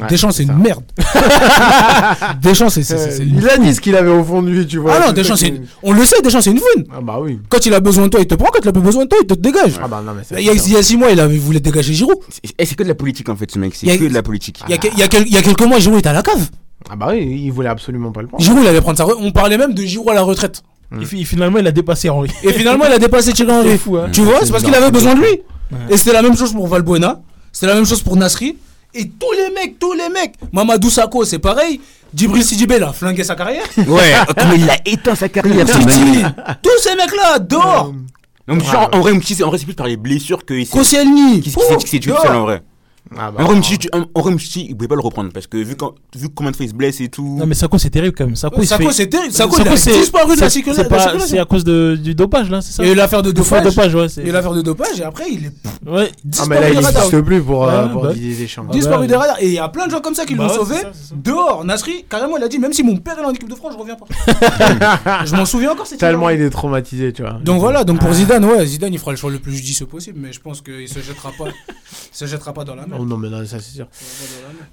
Ouais, 0.00 0.08
Deschamps, 0.08 0.32
c'est 0.32 0.42
une 0.42 0.56
merde. 0.56 0.82
Deschamps, 2.42 2.68
c'est 2.68 2.90
Euh, 2.92 3.18
Il 3.20 3.48
a 3.48 3.58
dit 3.58 3.74
ce 3.74 3.80
qu'il 3.80 3.94
avait 3.94 4.10
au 4.10 4.24
fond 4.24 4.42
de 4.42 4.50
lui, 4.50 4.66
tu 4.66 4.78
vois. 4.78 4.94
Ah 4.96 5.06
non, 5.06 5.12
Deschamps, 5.12 5.36
c'est 5.36 5.48
une- 5.48 5.66
on 5.82 5.92
le 5.92 6.04
sait, 6.04 6.20
Deschamps, 6.22 6.40
c'est 6.40 6.50
une 6.50 6.58
fouine. 6.58 6.84
Ah 6.92 7.00
bah 7.00 7.18
oui. 7.20 7.38
Quand 7.48 7.64
il 7.64 7.72
a 7.74 7.80
besoin 7.80 8.04
de 8.04 8.08
toi, 8.08 8.20
il 8.20 8.26
te 8.26 8.34
prend. 8.34 8.48
Quand 8.52 8.60
il 8.62 8.68
a 8.68 8.72
plus 8.72 8.82
besoin 8.82 9.04
de 9.04 9.08
toi, 9.08 9.18
il 9.22 9.26
te 9.26 9.34
dégage. 9.34 9.74
Ah 9.82 9.86
bah 9.88 10.02
non, 10.04 10.12
mais 10.14 10.22
c'est. 10.24 10.36
Il 10.40 10.46
y, 10.46 10.50
a, 10.50 10.52
il 10.52 10.72
y 10.72 10.76
a 10.76 10.82
six 10.82 10.96
mois, 10.96 11.10
il, 11.10 11.20
avait, 11.20 11.36
voulait 11.38 11.60
dégager 11.60 11.94
Giroud. 11.94 12.16
Et 12.58 12.66
c'est 12.66 12.74
que 12.74 12.82
de 12.82 12.88
la 12.88 12.94
politique 12.94 13.28
en 13.28 13.36
fait, 13.36 13.50
ce 13.50 13.58
mec. 13.58 13.74
C'est 13.74 13.86
Il 13.86 13.92
y 13.92 13.92
a- 13.92 13.98
que 13.98 14.04
de 14.04 14.14
la 14.14 14.22
politique. 14.22 14.62
Il 14.68 14.74
y, 14.74 14.74
a, 14.74 14.80
il 14.92 14.98
y 14.98 15.02
a 15.02 15.08
quel- 15.08 15.26
il 15.28 15.32
y 15.32 15.36
a 15.36 15.42
quelques 15.42 15.62
mois, 15.64 15.78
Giroud 15.78 15.98
était 15.98 16.08
à 16.08 16.12
la 16.12 16.22
cave. 16.22 16.48
Ah 16.90 16.96
bah 16.96 17.08
oui, 17.12 17.42
il 17.44 17.50
voulait 17.52 17.68
absolument 17.68 18.10
pas 18.12 18.20
le 18.22 18.26
prendre. 18.28 18.42
Giroud, 18.42 18.60
il 18.62 18.68
allait 18.68 18.80
prendre 18.80 18.98
sa. 18.98 19.06
On 19.06 19.30
parlait 19.30 19.56
même 19.58 19.74
de 19.74 19.82
Giroud 19.82 20.08
à 20.10 20.14
la 20.14 20.22
retraite. 20.22 20.62
Et 21.00 21.04
fi- 21.04 21.24
finalement, 21.24 21.58
il 21.58 21.66
a 21.66 21.72
dépassé 21.72 22.08
Henri. 22.10 22.30
Et 22.42 22.52
finalement, 22.52 22.84
il 22.86 22.92
a 22.92 22.98
dépassé 22.98 23.32
Thierry 23.32 23.52
Henry. 23.52 23.68
C'est 23.70 23.78
fou, 23.78 23.96
hein. 23.96 24.08
Tu 24.12 24.20
vois, 24.22 24.40
c'est 24.42 24.50
parce 24.50 24.62
qu'il 24.64 24.74
avait 24.74 24.90
besoin 24.90 25.14
de 25.14 25.20
lui. 25.20 25.26
Ouais. 25.72 25.78
Et 25.90 25.96
c'était 25.96 26.12
la 26.12 26.22
même 26.22 26.36
chose 26.36 26.52
pour 26.52 26.66
Valbuena. 26.68 27.20
C'était 27.52 27.66
la 27.68 27.74
même 27.74 27.86
chose 27.86 28.02
pour 28.02 28.16
Nasri. 28.16 28.56
Et 28.94 29.08
tous 29.08 29.32
les 29.32 29.52
mecs, 29.54 29.78
tous 29.78 29.92
les 29.92 30.08
mecs. 30.08 30.34
Mamadou 30.52 30.88
Sakho, 30.90 31.24
c'est 31.24 31.38
pareil. 31.40 31.80
Djibril 32.14 32.44
Sidibé, 32.44 32.76
il 32.76 32.82
a 32.84 32.92
flingué 32.92 33.24
sa 33.24 33.34
carrière. 33.34 33.64
Ouais, 33.76 34.12
comme 34.38 34.52
il 34.54 34.70
a 34.70 34.76
éteint 34.86 35.16
sa 35.16 35.28
carrière, 35.28 35.66
tous 35.66 36.78
ces 36.80 36.94
mecs-là, 36.94 37.38
dehors. 37.40 37.92
Donc, 38.46 38.62
genre, 38.62 38.88
en 38.92 39.00
vrai, 39.00 39.12
c'est 39.24 39.42
en 39.42 39.48
vrai, 39.48 39.58
c'est 39.58 39.64
plus 39.64 39.74
par 39.74 39.86
les 39.88 39.96
blessures 39.96 40.44
que. 40.44 40.70
Koscielny. 40.70 41.40
Qui 41.40 41.50
s'est 41.50 41.76
qui 41.78 41.88
s'est 41.88 41.98
tué 41.98 42.12
seul 42.22 42.36
en 42.36 42.42
vrai. 42.42 42.62
Ah 43.16 43.30
bah. 43.30 43.44
Tu- 43.62 43.88
Mouti, 44.30 44.66
il 44.68 44.76
pouvait 44.76 44.88
pas 44.88 44.94
le 44.94 45.00
reprendre 45.02 45.30
parce 45.32 45.46
que 45.46 45.56
vu, 45.58 45.76
quand, 45.76 45.94
vu 46.16 46.28
combien 46.30 46.50
de 46.50 46.56
fois 46.56 46.64
il 46.64 46.70
se 46.70 46.74
blesse 46.74 47.00
et 47.00 47.08
tout. 47.08 47.36
Non, 47.38 47.46
mais 47.46 47.54
Sako, 47.54 47.78
c'est 47.78 47.90
terrible 47.90 48.14
quand 48.16 48.24
même. 48.24 48.34
Sako, 48.36 48.62
se 48.62 48.66
Sako, 48.68 48.84
fait- 48.84 48.92
c'est 48.92 49.06
terrible. 49.08 49.32
Sako, 49.32 49.56
Sako, 49.56 49.64
il 49.64 49.72
a 49.72 49.74
disparu 49.98 50.36
de 50.36 50.40
la 50.40 50.50
circulation. 50.50 51.20
C'est 51.26 51.38
à 51.38 51.44
cause 51.44 51.64
de, 51.64 51.96
du 52.02 52.14
dopage, 52.14 52.50
là, 52.50 52.60
c'est 52.62 52.72
ça? 52.72 52.82
Il 52.82 52.86
y 52.86 52.90
a 52.90 52.92
eu 52.92 52.96
l'affaire 52.96 53.22
de 53.22 53.30
dopage. 53.30 53.62
dopage, 53.62 53.94
ouais. 53.94 54.00
Il 54.00 54.02
y 54.02 54.06
a 54.06 54.08
c'est- 54.08 54.22
eu 54.22 54.32
l'affaire 54.32 54.54
de 54.54 54.62
dopage 54.62 54.98
et 54.98 55.04
après, 55.04 55.24
il 55.30 55.46
est 55.46 55.52
Ouais. 55.86 56.10
Ah 56.38 56.44
mais 56.48 56.60
là, 56.60 56.70
il 56.70 56.76
n'existe 56.80 57.20
plus 57.20 57.42
pour, 57.42 57.68
euh, 57.68 57.84
Ouais, 57.86 57.92
pour 57.92 58.02
bah. 58.04 58.12
Didier 58.14 58.34
Deschamps. 58.34 58.64
Ah 58.68 58.72
disparu 58.72 59.02
bah, 59.02 59.06
des 59.06 59.16
radars. 59.16 59.36
Et 59.42 59.46
il 59.48 59.52
y 59.54 59.58
a 59.58 59.68
plein 59.68 59.86
de 59.86 59.90
gens 59.90 60.00
comme 60.00 60.14
ça 60.14 60.24
qui 60.24 60.34
Bah 60.34 60.44
l'ont 60.44 60.50
ouais, 60.50 60.56
sauvé. 60.56 60.74
c'est 60.76 60.82
ça, 60.82 60.90
c'est 60.94 61.08
ça. 61.10 61.14
Dehors, 61.22 61.64
Nasri, 61.64 62.04
carrément, 62.08 62.36
il 62.38 62.42
a 62.42 62.48
dit 62.48 62.58
même 62.58 62.72
si 62.72 62.82
mon 62.82 62.96
père 62.96 63.18
est 63.18 63.24
en 63.24 63.30
équipe 63.32 63.50
de 63.50 63.54
France, 63.54 63.74
je 63.74 63.78
reviens 63.78 63.96
pas. 63.96 64.06
je 65.26 65.36
m'en 65.36 65.44
souviens 65.44 65.72
encore, 65.72 65.86
Tellement 65.86 66.30
il 66.30 66.40
est 66.40 66.50
traumatisé, 66.50 67.12
tu 67.12 67.22
vois. 67.22 67.34
Donc 67.44 67.60
voilà, 67.60 67.84
donc 67.84 68.00
pour 68.00 68.12
Zidane, 68.12 68.44
ouais, 68.46 68.64
Zidane, 68.66 68.92
il 68.94 68.98
fera 68.98 69.10
le 69.10 69.16
choix 69.18 69.30
le 69.30 69.38
plus 69.38 69.52
judicieux 69.52 69.86
possible, 69.86 70.18
mais 70.22 70.32
je 70.32 70.40
pense 70.40 70.62
qu'il 70.62 70.88
se 70.88 71.00
jettera 71.00 71.30
pas, 71.36 71.44
se 72.12 72.24
jettera 72.26 72.52
pas 72.54 72.64
dans 72.64 72.74
la 72.74 72.86
mer. 72.86 72.93
Oh 72.98 73.04
non, 73.04 73.16
mais 73.16 73.28
non, 73.28 73.44
ça 73.44 73.58
c'est 73.60 73.74
sûr. 73.76 73.86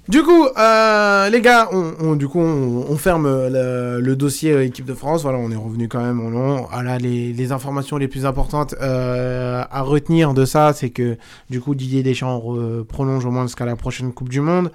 Du 0.08 0.22
coup, 0.22 0.46
euh, 0.58 1.28
les 1.30 1.40
gars, 1.40 1.68
on, 1.72 1.92
on- 2.00 2.16
du 2.16 2.28
coup, 2.28 2.40
on, 2.40 2.86
on 2.88 2.96
ferme 2.96 3.26
le, 3.28 4.00
le 4.00 4.16
dossier 4.16 4.52
euh, 4.52 4.64
équipe 4.64 4.84
de 4.84 4.94
France. 4.94 5.22
Voilà, 5.22 5.38
on 5.38 5.50
est 5.50 5.56
revenu 5.56 5.88
quand 5.88 6.02
même 6.02 6.24
au 6.24 6.30
long. 6.30 6.66
Voilà, 6.70 6.98
les, 6.98 7.32
les 7.32 7.52
informations 7.52 7.96
les 7.96 8.08
plus 8.08 8.26
importantes 8.26 8.74
euh, 8.80 9.62
à 9.70 9.82
retenir 9.82 10.34
de 10.34 10.44
ça, 10.44 10.72
c'est 10.74 10.90
que 10.90 11.16
du 11.50 11.60
coup, 11.60 11.74
Didier 11.74 12.02
Deschamps 12.02 12.42
prolonge 12.88 13.24
au 13.24 13.30
moins 13.30 13.42
jusqu'à 13.46 13.64
la 13.64 13.76
prochaine 13.76 14.12
Coupe 14.12 14.28
du 14.28 14.40
Monde. 14.40 14.70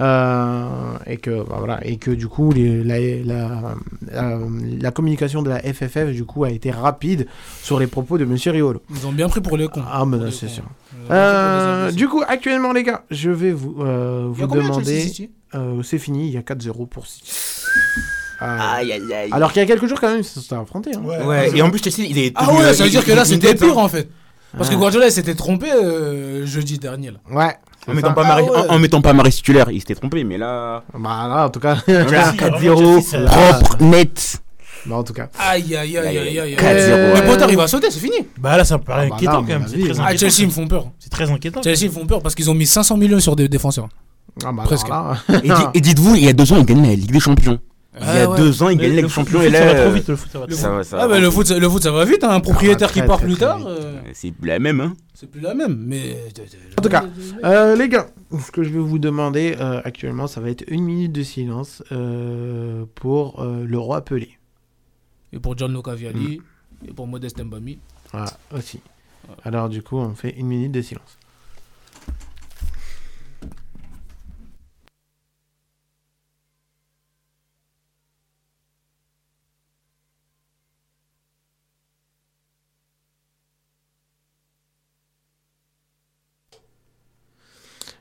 Euh, 0.00 0.66
et 1.06 1.18
que 1.18 1.30
bah, 1.48 1.54
voilà 1.58 1.78
et 1.86 1.98
que 1.98 2.10
du 2.10 2.26
coup 2.26 2.50
les- 2.52 2.82
la, 2.82 2.98
la, 3.24 3.74
la, 4.10 4.38
la 4.80 4.90
communication 4.90 5.40
de 5.42 5.50
la 5.50 5.60
FFF 5.60 6.10
du 6.10 6.24
coup 6.24 6.42
a 6.42 6.50
été 6.50 6.72
rapide 6.72 7.28
sur 7.62 7.78
les 7.78 7.86
propos 7.86 8.18
de 8.18 8.24
Monsieur 8.24 8.50
Riolo. 8.50 8.82
Ils 8.90 9.06
ont 9.06 9.12
bien 9.12 9.28
pris 9.28 9.40
pour 9.40 9.56
les 9.56 9.68
cons. 9.68 9.84
Ah 9.88 10.04
mais 10.04 10.18
c'est 10.32 10.48
sûr. 10.48 10.64
Ils 10.92 11.12
Euh, 11.12 11.92
du 11.92 12.08
coup 12.08 12.22
actuellement 12.26 12.72
les 12.72 12.82
gars, 12.82 13.04
je 13.12 13.30
vais 13.30 13.52
vous 13.52 13.76
euh, 13.80 14.26
vous 14.28 14.46
demander. 14.48 15.30
Euh, 15.54 15.80
c'est 15.84 15.98
fini, 15.98 16.26
il 16.26 16.32
y 16.32 16.36
a 16.38 16.40
4-0 16.42 16.88
pour 16.88 17.06
City. 17.06 17.30
Euh, 18.42 18.58
Aïe 18.60 18.90
aïe 18.92 19.12
aïe. 19.12 19.28
alors 19.30 19.52
qu'il 19.52 19.60
y 19.60 19.64
a 19.64 19.66
quelques 19.68 19.86
jours 19.86 20.00
quand 20.00 20.12
même, 20.12 20.24
ça 20.24 20.40
s'est 20.40 20.54
affronté. 20.56 20.90
Hein. 20.96 21.02
Ouais, 21.24 21.56
et 21.56 21.62
en 21.62 21.70
plus, 21.70 21.78
Chelsea, 21.80 22.04
il 22.10 22.18
est. 22.18 22.32
Ah 22.34 22.52
ouais, 22.52 22.64
euh, 22.64 22.72
ça 22.72 22.82
veut 22.82 22.90
dire 22.90 23.04
que 23.04 23.12
là 23.12 23.24
c'était 23.24 23.54
pire 23.54 23.78
en 23.78 23.88
fait. 23.88 24.08
Parce 24.56 24.68
que 24.68 24.74
Ouais. 24.74 24.80
Guardiola 24.80 25.06
il 25.06 25.12
s'était 25.12 25.34
trompé 25.34 25.66
euh, 25.72 26.46
jeudi 26.46 26.78
dernier 26.78 27.10
là. 27.12 27.18
Ouais. 27.30 27.54
En 27.86 27.92
mettant, 27.92 28.14
pas 28.14 28.24
Maris, 28.24 28.44
Ah 28.48 28.60
ouais. 28.62 28.68
en, 28.70 28.74
en 28.74 28.78
mettant 28.78 29.02
pas 29.02 29.12
Maris 29.12 29.32
titulaire, 29.32 29.70
il 29.70 29.78
s'était 29.78 29.94
trompé, 29.94 30.24
mais 30.24 30.38
là. 30.38 30.84
Bah 30.98 31.26
là, 31.28 31.44
en 31.46 31.50
tout 31.50 31.60
cas, 31.60 31.76
Voilà, 31.86 32.32
Chelsea, 32.32 32.50
4-0, 32.50 32.58
vraiment, 32.58 33.00
Chelsea, 33.02 33.28
ça- 33.28 33.58
propre, 33.58 33.82
net. 33.82 34.42
bah, 34.86 34.96
en 34.96 35.02
tout 35.04 35.12
cas. 35.12 35.28
Aïe 35.38 35.76
aïe 35.76 35.98
aïe 35.98 36.18
aïe 36.18 36.38
aïe. 36.40 36.54
4-0, 36.56 37.12
Mais. 37.14 37.26
Potter 37.26 37.44
il 37.50 37.56
va 37.58 37.66
sauter, 37.68 37.90
c'est 37.90 38.00
fini. 38.00 38.16
Bah 38.38 38.56
là, 38.56 38.64
ça 38.64 38.78
me 38.78 38.82
paraît 38.82 39.02
Ah 39.04 39.08
bah 39.10 39.14
inquiétant 39.16 39.42
quand 39.42 39.48
même. 39.48 39.64
très. 39.66 40.00
Ah. 40.02 40.16
Chelsea 40.16 40.34
ils 40.40 40.46
me 40.46 40.50
font 40.50 40.66
peur. 40.66 40.86
C'est 40.98 41.10
très 41.10 41.30
inquiétant. 41.30 41.60
Chelsea 41.62 41.80
ils 41.82 41.88
me 41.88 41.92
font 41.94 42.06
peur 42.06 42.22
parce 42.22 42.34
qu'ils 42.34 42.50
ont 42.50 42.54
mis 42.54 42.66
500 42.66 42.96
millions 42.96 43.20
sur 43.20 43.36
des 43.36 43.48
défenseurs. 43.48 43.88
Ah 44.42 44.50
bah 44.52 44.62
Presque. 44.64 44.88
là, 44.88 45.16
Et, 45.42 45.48
di- 45.48 45.52
et 45.74 45.80
dites-vous, 45.82 46.14
il 46.16 46.24
y 46.24 46.28
a 46.28 46.32
deux 46.32 46.50
ans, 46.54 46.56
il 46.58 46.64
gagnait 46.64 46.88
la 46.88 46.94
Ligue 46.94 47.12
des 47.12 47.20
Champions. 47.20 47.58
Il 47.96 48.00
y 48.00 48.08
Ah 48.08 48.24
a 48.24 48.28
ouais. 48.28 48.38
deux 48.38 48.62
ans, 48.62 48.68
il 48.70 48.76
gagnait 48.78 48.96
le 48.96 49.02
le 49.02 49.06
et 49.06 49.08
foot, 49.08 49.28
là. 49.32 49.50
ça 49.52 49.64
va 49.66 49.74
trop 49.74 49.82
euh, 49.82 49.90
vite, 49.92 50.08
le 50.08 50.16
foot, 50.16 50.30
ça 50.32 50.38
va 50.40 50.46
trop 50.48 50.56
Ça 50.56 50.70
va, 50.70 50.82
ça 50.84 50.96
Ah 51.00 51.06
va. 51.06 51.14
bah 51.14 51.20
le 51.20 51.30
foot 51.30 51.46
ça- 51.46 51.58
le 51.60 51.68
foot 51.68 51.82
ça 51.82 51.92
va 51.92 52.04
vite 52.04 52.24
hein. 52.24 52.30
un 52.30 52.40
propriétaire 52.40 52.90
très, 52.90 53.02
qui 53.02 53.06
part 53.06 53.18
très, 53.18 53.26
plus 53.26 53.34
très 53.36 53.44
tard 53.46 53.60
euh, 53.66 54.00
C'est 54.12 54.32
la 54.42 54.58
même, 54.58 54.80
hein. 54.80 54.94
c'est 55.14 55.30
plus 55.30 55.40
la 55.40 55.54
même 55.54 55.76
mais 55.78 56.16
En 56.76 56.82
tout 56.82 56.88
cas, 56.88 57.04
euh, 57.44 57.76
les 57.76 57.88
gars, 57.88 58.08
ce 58.44 58.50
que 58.50 58.64
je 58.64 58.70
vais 58.70 58.80
vous 58.80 58.98
demander 58.98 59.54
euh, 59.60 59.80
actuellement, 59.84 60.26
ça 60.26 60.40
va 60.40 60.50
être 60.50 60.64
une 60.66 60.82
minute 60.84 61.12
de 61.12 61.22
silence 61.22 61.84
euh, 61.92 62.84
pour 62.96 63.40
euh, 63.40 63.64
le 63.64 63.78
roi 63.78 64.04
Pelé. 64.04 64.38
et 65.32 65.38
pour 65.38 65.56
Gianluca 65.56 65.94
Vialli 65.94 66.40
et 66.88 66.92
pour 66.92 67.06
Modeste 67.06 67.40
Mbami. 67.44 67.78
Voilà, 68.12 68.26
aussi. 68.56 68.80
Alors 69.44 69.68
du 69.68 69.82
coup, 69.82 69.98
on 69.98 70.14
fait 70.16 70.34
une 70.36 70.48
minute 70.48 70.72
de 70.72 70.82
silence. 70.82 71.16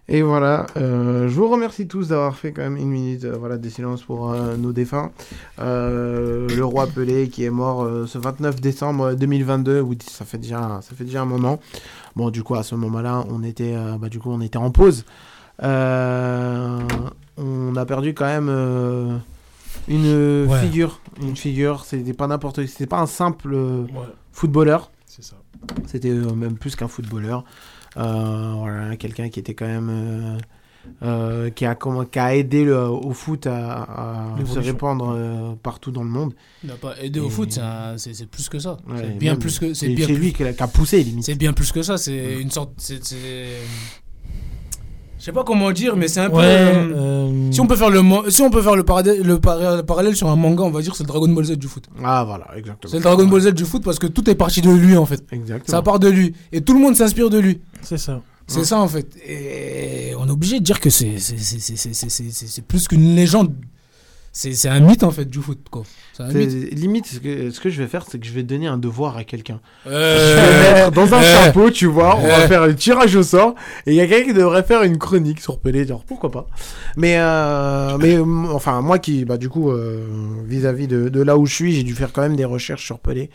Et 0.09 0.21
voilà, 0.21 0.65
euh, 0.75 1.29
je 1.29 1.33
vous 1.33 1.47
remercie 1.47 1.87
tous 1.87 2.09
d'avoir 2.09 2.35
fait 2.35 2.51
quand 2.51 2.61
même 2.61 2.75
une 2.75 2.89
minute 2.89 3.23
euh, 3.23 3.37
voilà, 3.39 3.57
de 3.57 3.69
silence 3.69 4.03
pour 4.03 4.31
euh, 4.31 4.57
nos 4.57 4.73
défunts. 4.73 5.11
Euh, 5.59 6.45
le 6.49 6.65
roi 6.65 6.87
Pelé 6.87 7.29
qui 7.29 7.45
est 7.45 7.49
mort 7.49 7.87
ce 8.05 8.17
29 8.17 8.59
décembre 8.59 9.13
2022, 9.13 9.79
oui, 9.79 9.97
ça 10.05 10.25
fait 10.25 10.37
déjà, 10.37 10.79
ça 10.81 10.93
fait 10.95 11.05
déjà 11.05 11.21
un 11.21 11.25
moment. 11.25 11.59
Bon, 12.17 12.31
du 12.31 12.43
coup, 12.43 12.55
à 12.55 12.63
ce 12.63 12.75
moment-là, 12.75 13.23
on 13.29 13.43
était, 13.43 13.75
bah, 13.97 14.09
du 14.09 14.19
coup, 14.19 14.29
on 14.29 14.41
était 14.41 14.57
en 14.57 14.71
pause. 14.71 15.05
On 15.61 15.65
a 17.75 17.85
perdu 17.85 18.13
quand 18.13 18.25
même 18.25 18.49
une 19.87 20.47
Ouais. 20.49 20.59
figure, 20.59 20.99
une 21.21 21.37
figure. 21.37 21.85
C'était 21.85 22.13
pas 22.13 22.27
n'importe, 22.27 22.65
c'était 22.65 22.87
pas 22.87 22.99
un 22.99 23.05
simple 23.07 23.53
Ouais, 23.53 23.87
footballeur. 24.33 24.91
c'est 25.05 25.23
ça. 25.23 25.37
C'était 25.87 26.11
même 26.11 26.57
plus 26.57 26.75
qu'un 26.75 26.89
footballeur. 26.89 27.45
Euh, 27.97 28.53
voilà, 28.57 28.95
quelqu'un 28.97 29.29
qui 29.29 29.39
était 29.39 29.53
quand 29.53 29.67
même. 29.67 29.89
euh, 29.89 30.37
euh, 31.01 31.49
qui, 31.49 31.65
a, 31.65 31.75
comment- 31.75 32.03
qui 32.03 32.19
a 32.19 32.35
aidé 32.35 32.65
le- 32.65 32.77
au 32.89 33.13
foot 33.13 33.47
à, 33.47 33.83
à 34.35 34.45
se 34.45 34.59
répandre 34.59 35.13
euh, 35.15 35.53
partout 35.63 35.91
dans 35.91 36.03
le 36.03 36.09
monde. 36.09 36.33
Il 36.61 36.67
n'a 36.67 36.75
pas 36.75 36.93
aidé 37.01 37.21
au 37.21 37.27
Et- 37.27 37.29
foot, 37.29 37.57
c'est 37.95 38.25
plus 38.29 38.49
que 38.49 38.59
ça. 38.59 38.75
Ouais, 38.89 38.95
c'est 38.97 39.17
bien 39.17 39.31
même- 39.31 39.39
plus 39.39 39.59
que 39.59 39.73
c'est 39.73 39.87
c'est 39.87 39.93
plus- 40.05 40.15
lui 40.17 40.33
qui 40.33 40.43
a, 40.43 40.67
poussé, 40.67 41.01
limite. 41.01 41.23
C'est 41.23 41.35
bien 41.35 41.53
plus 41.53 41.71
que 41.71 41.81
ça, 41.83 41.97
c'est 41.97 42.33
une 42.41 42.51
sorte 42.51 42.73
c'est 42.77 43.01
c'est- 43.01 43.61
je 45.23 45.27
sais 45.27 45.31
pas 45.31 45.45
comment 45.45 45.71
dire 45.71 45.95
mais 45.95 46.09
c'est 46.09 46.19
un 46.19 46.29
peu 46.29 46.35
Ouais, 46.35 46.43
euh, 46.43 46.95
euh, 46.97 47.51
si 47.53 47.61
on 47.61 47.65
peut 47.65 47.77
faire 47.77 47.89
le 47.89 48.01
si 48.29 48.41
on 48.41 48.49
peut 48.49 48.61
faire 48.61 48.75
le 48.75 48.83
parallèle 48.83 49.21
le 49.21 49.39
para- 49.39 49.77
le 49.77 49.83
parallèle 49.83 50.17
sur 50.17 50.27
un 50.27 50.35
manga, 50.35 50.63
on 50.63 50.69
va 50.69 50.81
dire 50.81 50.91
que 50.91 50.97
c'est 50.97 51.03
le 51.05 51.07
Dragon 51.07 51.29
Ball 51.29 51.45
Z 51.45 51.51
du 51.53 51.67
foot. 51.69 51.85
Ah, 52.03 52.25
voilà, 52.25 52.45
exactement. 52.57 52.91
C'est 52.91 52.97
le 52.97 53.03
Dragon 53.03 53.25
Ball 53.25 53.39
Z 53.39 53.53
du 53.53 53.63
foot 53.63 53.81
parce 53.85 53.99
que 53.99 54.07
tout 54.07 54.29
est 54.29 54.35
parti 54.35 54.59
de 54.59 54.69
lui 54.69 54.97
en 54.97 55.05
fait. 55.05 55.23
Exactement. 55.31 55.77
Ça 55.77 55.81
part 55.81 55.99
de 55.99 56.09
lui 56.09 56.33
et 56.51 56.59
tout 56.59 56.73
le 56.73 56.81
monde 56.81 56.97
s'inspire 56.97 57.29
de 57.29 57.39
lui. 57.39 57.61
c'est 57.81 57.97
ça. 57.97 58.19
C'est 58.47 58.65
ça 58.65 58.79
en 58.79 58.87
fait. 58.89 59.07
Et 59.25 60.11
on 60.19 60.27
est 60.27 60.31
obligé 60.31 60.59
de 60.59 60.63
dire 60.65 60.81
que 60.81 60.89
c'est 60.89 61.17
c'est- 61.19 61.37
c'est- 61.37 61.59
c'est- 61.59 61.77
c'est- 61.77 61.93
c'est- 61.93 62.09
c'est- 62.09 62.29
c'est- 62.31 62.47
c'est 62.47 62.61
plus 62.61 62.89
qu'une 62.89 63.15
légende. 63.15 63.53
C'est 64.35 64.53
c'est 64.53 64.67
un 64.67 64.79
mythe 64.79 65.03
en 65.03 65.11
fait 65.11 65.25
du 65.29 65.39
foot 65.39 65.59
quoi. 65.69 65.83
Un 66.17 66.33
mythe. 66.33 66.73
Limite, 66.73 67.05
ce 67.05 67.19
que, 67.19 67.51
ce 67.51 67.59
que 67.59 67.69
je 67.69 67.79
vais 67.83 67.87
faire, 67.87 68.03
c'est 68.09 68.17
que 68.19 68.25
je 68.25 68.33
vais 68.33 68.41
donner 68.41 68.65
un 68.65 68.79
devoir 68.79 69.15
à 69.15 69.23
quelqu'un. 69.23 69.59
Je 69.85 69.91
vais 69.91 69.95
Euh, 69.95 70.73
mettre 70.73 70.91
dans 70.91 71.13
un 71.13 71.21
euh, 71.21 71.45
chapeau, 71.45 71.69
tu 71.69 71.85
vois, 71.85 72.17
on 72.17 72.23
va 72.27 72.39
euh. 72.39 72.47
faire 72.47 72.63
un 72.63 72.73
tirage 72.73 73.15
au 73.15 73.21
sort, 73.21 73.53
et 73.85 73.91
il 73.91 73.95
y 73.95 74.01
a 74.01 74.07
quelqu'un 74.07 74.29
qui 74.29 74.33
devrait 74.33 74.63
faire 74.63 74.81
une 74.81 74.97
chronique 74.97 75.39
sur 75.39 75.59
Pelé, 75.59 75.85
genre 75.85 76.03
pourquoi 76.03 76.31
pas. 76.31 76.47
Mais, 76.97 77.17
euh, 77.19 77.95
mais 77.99 78.15
euh, 78.17 78.25
enfin, 78.51 78.81
moi 78.81 78.97
qui, 78.97 79.23
bah, 79.23 79.37
du 79.37 79.49
coup, 79.49 79.69
euh, 79.69 80.03
vis-à-vis 80.47 80.87
de, 80.87 81.09
de 81.09 81.21
là 81.21 81.37
où 81.37 81.45
je 81.45 81.53
suis, 81.53 81.71
j'ai 81.75 81.83
dû 81.83 81.93
faire 81.93 82.11
quand 82.11 82.23
même 82.23 82.35
des 82.35 82.45
recherches 82.45 82.85
sur 82.85 82.97
Pelé. 82.97 83.29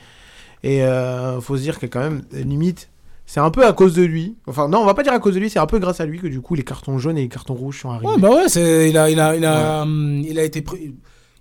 Et 0.64 0.82
euh, 0.82 1.40
faut 1.40 1.56
se 1.56 1.62
dire 1.62 1.78
que 1.78 1.86
quand 1.86 2.00
même, 2.00 2.22
limite, 2.32 2.88
c'est 3.28 3.40
un 3.40 3.50
peu 3.50 3.64
à 3.66 3.74
cause 3.74 3.94
de 3.94 4.02
lui. 4.02 4.36
Enfin, 4.46 4.68
non, 4.68 4.78
on 4.78 4.86
va 4.86 4.94
pas 4.94 5.02
dire 5.02 5.12
à 5.12 5.18
cause 5.18 5.34
de 5.34 5.38
lui, 5.38 5.50
c'est 5.50 5.58
un 5.58 5.66
peu 5.66 5.78
grâce 5.78 6.00
à 6.00 6.06
lui 6.06 6.18
que 6.18 6.26
du 6.26 6.40
coup, 6.40 6.54
les 6.54 6.64
cartons 6.64 6.98
jaunes 6.98 7.18
et 7.18 7.22
les 7.22 7.28
cartons 7.28 7.52
rouges 7.52 7.82
sont 7.82 7.90
arrivés. 7.90 8.06
Ouais 8.06 8.18
bah 8.18 8.30
ouais, 8.30 8.48
c'est 8.48 8.88
il 8.88 8.96
a 8.96 9.10
il 9.10 9.20
a 9.20 9.36
il 9.36 9.44
a 9.44 9.82
hum, 9.82 10.24
il 10.26 10.38
a 10.38 10.44
été 10.44 10.62
pris 10.62 10.94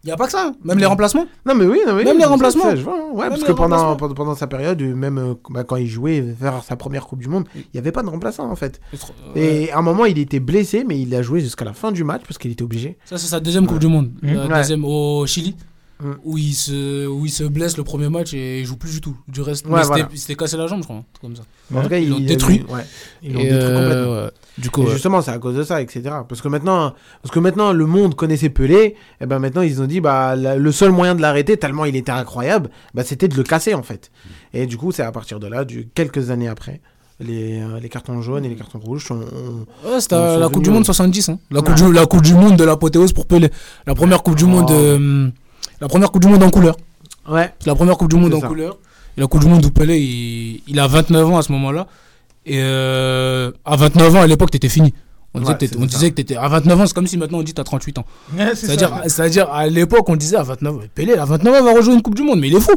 il 0.04 0.10
y 0.10 0.12
a 0.12 0.18
pas 0.18 0.26
que 0.26 0.32
ça, 0.32 0.48
hein. 0.48 0.56
même 0.64 0.78
les 0.78 0.86
remplacements. 0.86 1.26
Non, 1.46 1.56
mais 1.56 1.66
oui, 1.66 1.80
non, 1.88 1.96
mais 1.96 2.04
Même 2.04 2.18
les 2.18 2.26
remplacements. 2.26 2.64
ça, 2.64 2.76
je 2.76 2.82
vois, 2.82 2.98
hein. 2.98 3.12
Ouais, 3.14 3.24
Même 3.24 3.30
parce 3.32 3.44
que 3.44 3.52
pendant, 3.52 3.96
pendant, 3.96 4.14
pendant 4.14 4.36
sa 4.36 4.48
période, 4.48 4.82
même 4.82 5.18
euh, 5.18 5.34
bah, 5.50 5.64
quand 5.64 5.76
il 5.76 5.88
jouait 5.88 6.22
vers 6.22 6.64
sa 6.64 6.76
première 6.76 7.08
Coupe 7.08 7.20
du 7.20 7.28
Monde, 7.28 7.46
il 7.56 7.64
n'y 7.74 7.80
avait 7.80 7.92
pas 7.92 8.04
de 8.04 8.10
remplaçant 8.10 8.50
en 8.50 8.56
fait. 8.56 8.80
Ouais. 9.36 9.42
Et 9.42 9.72
à 9.72 9.80
un 9.80 9.82
moment, 9.82 10.06
il 10.06 10.20
était 10.20 10.40
blessé, 10.40 10.86
mais 10.88 11.00
il 11.00 11.14
a 11.16 11.22
joué 11.22 11.42
jusqu'à 11.42 11.66
la 11.66 11.74
fin 11.74 11.92
du 11.92 12.04
match 12.04 12.22
parce 12.28 12.38
qu'il 12.38 12.52
était 12.52 12.64
obligé. 12.64 12.98
Ça, 13.06 13.18
c'est 13.18 13.28
sa 13.28 13.40
deuxième 13.40 13.66
Coupe 13.66 13.80
du 13.80 13.88
Monde. 13.88 14.12
Mmh. 14.22 14.48
Deuxième 14.48 14.86
au 14.86 15.26
Chili. 15.26 15.56
Mmh. 16.00 16.12
Où, 16.26 16.38
il 16.38 16.54
se, 16.54 17.08
où 17.08 17.26
il 17.26 17.32
se 17.32 17.44
blesse 17.44 17.76
le 17.76 17.84
premier 17.84 18.08
match 18.08 18.32
et 18.36 18.60
il 18.60 18.66
joue 18.68 18.78
plus 18.78 18.92
du 18.92 19.02
tout. 19.02 19.18
Du 19.28 19.42
reste, 19.42 19.66
Ouais, 19.66 19.82
voilà. 19.84 20.08
il 20.14 20.20
s'était 20.20 20.36
cassé 20.36 20.56
la 20.56 20.68
jambe, 20.68 20.82
je 20.82 20.86
crois. 20.86 21.04
comme 21.22 21.36
ça. 21.36 21.42
En 21.74 21.82
tout 21.82 21.90
cas, 21.90 21.98
Ils 21.98 22.08
l'ont 22.10 22.18
il- 22.20 22.28
détruit. 22.28 22.64
Ouais, 22.70 22.86
ils 23.24 23.34
l'ont 23.34 23.42
détruit 23.42 23.60
euh, 23.60 23.82
complètement. 23.82 24.14
ouais. 24.26 24.32
Du 24.60 24.70
coup, 24.70 24.84
Et 24.84 24.92
justement, 24.92 25.22
c'est 25.24 25.32
à 25.32 25.40
cause 25.40 25.56
de 25.56 25.64
ça, 25.64 25.82
etc. 25.82 26.02
Parce 26.30 26.42
que 26.42 26.48
maintenant, 26.50 26.94
parce 27.24 27.34
que 27.34 27.40
maintenant, 27.40 27.74
le 27.74 27.86
monde 27.88 28.14
connaissait 28.16 28.50
Pelé. 28.50 28.96
Et 29.22 29.26
ben 29.26 29.40
maintenant, 29.40 29.62
ils 29.64 29.82
ont 29.82 29.88
dit, 29.88 30.00
bah, 30.00 30.36
la- 30.36 30.56
le 30.56 30.72
seul 30.72 30.92
moyen 30.92 31.16
de 31.16 31.22
l'arrêter, 31.22 31.58
tellement 31.58 31.86
il 31.86 31.96
était 31.96 32.12
incroyable, 32.12 32.70
bah, 32.94 33.04
c'était 33.04 33.28
de 33.28 33.36
le 33.36 33.42
casser 33.44 33.74
en 33.74 33.82
fait. 33.84 34.12
Et 34.54 34.68
du 34.68 34.78
coup, 34.78 34.92
c'est 34.92 35.02
à 35.04 35.12
partir 35.12 35.40
de 35.40 35.48
là, 35.48 35.66
du, 35.66 35.88
quelques 35.96 36.30
années 36.30 36.48
après, 36.48 36.80
les, 37.20 37.60
euh, 37.60 37.80
les 37.80 37.90
cartons 37.90 38.22
jaunes 38.22 38.46
et 38.46 38.50
les 38.50 38.56
cartons 38.56 38.78
rouges 38.78 39.06
sont. 39.06 39.22
Ouais, 39.84 40.00
c'était 40.00 40.38
la 40.38 40.48
Coupe 40.50 40.62
du 40.64 40.70
Monde 40.70 40.80
ouais. 40.82 40.86
70. 40.86 41.30
hein. 41.30 41.40
La, 41.50 41.60
Ouais. 41.62 41.66
coupe 41.66 41.76
du, 41.76 41.92
la 41.92 42.06
Coupe 42.06 42.22
du 42.22 42.36
Monde 42.36 42.56
de 42.56 42.64
l'apothéose 42.64 43.14
pour 43.14 43.26
Pelé. 43.26 43.50
La 43.88 43.96
première 43.96 44.22
Coupe 44.22 44.36
du 44.36 44.44
Oh. 44.44 44.48
Monde. 44.48 44.70
euh, 44.70 45.30
la 45.82 45.88
première 45.88 46.12
Coupe 46.12 46.22
du 46.24 46.28
Monde 46.30 46.44
en 46.44 46.50
couleur. 46.50 46.76
Ouais. 47.30 47.54
C'est 47.60 47.68
la 47.68 47.76
première 47.76 47.98
Coupe 47.98 48.10
du 48.10 48.16
Monde 48.16 48.34
en 48.34 48.40
ça. 48.42 48.48
couleur. 48.48 48.78
Et 49.18 49.22
la 49.22 49.28
Coupe 49.28 49.42
du 49.42 49.48
Monde 49.48 49.66
où 49.66 49.72
Pelé, 49.72 49.98
il, 50.00 50.62
il 50.68 50.80
a 50.80 50.88
29 50.88 51.28
ans 51.30 51.38
à 51.38 51.42
ce 51.42 51.52
moment-là. 51.52 51.88
Et 52.46 52.60
euh, 52.62 53.52
à 53.66 53.76
29 53.76 54.16
ans, 54.16 54.22
à 54.22 54.28
l'époque, 54.28 54.52
t'étais 54.52 54.70
fini. 54.70 54.94
On 55.34 55.40
disait, 55.40 55.52
Ouais, 55.52 55.56
que 55.56 55.60
t'étais- 55.60 55.74
c'est 55.76 55.80
on 55.80 55.82
ça. 55.82 55.88
disait 55.88 56.10
que 56.12 56.16
t'étais. 56.16 56.36
À 56.38 56.48
29 56.48 56.80
ans, 56.82 56.86
c'est 56.88 56.94
comme 56.94 57.08
si 57.08 57.18
maintenant 57.18 57.40
on 57.40 57.44
dit 57.44 57.54
t'as 57.54 57.64
38 57.66 57.98
ans. 58.00 58.06
Ouais, 58.38 58.56
C'est-à-dire, 58.56 59.50
à 59.52 59.68
l'époque, 59.68 60.08
on 60.10 60.16
disait 60.16 60.38
à 60.38 60.44
29 60.44 60.76
ans, 60.76 60.80
Pelé, 60.96 61.14
à 61.16 61.26
29 61.26 61.54
ans, 61.54 61.58
il 61.60 61.66
va 61.66 61.74
rejouer 61.74 61.94
une 61.94 62.02
Coupe 62.02 62.16
du 62.16 62.22
Monde, 62.24 62.40
mais 62.40 62.48
il 62.48 62.56
est 62.56 62.60
fou. 62.62 62.72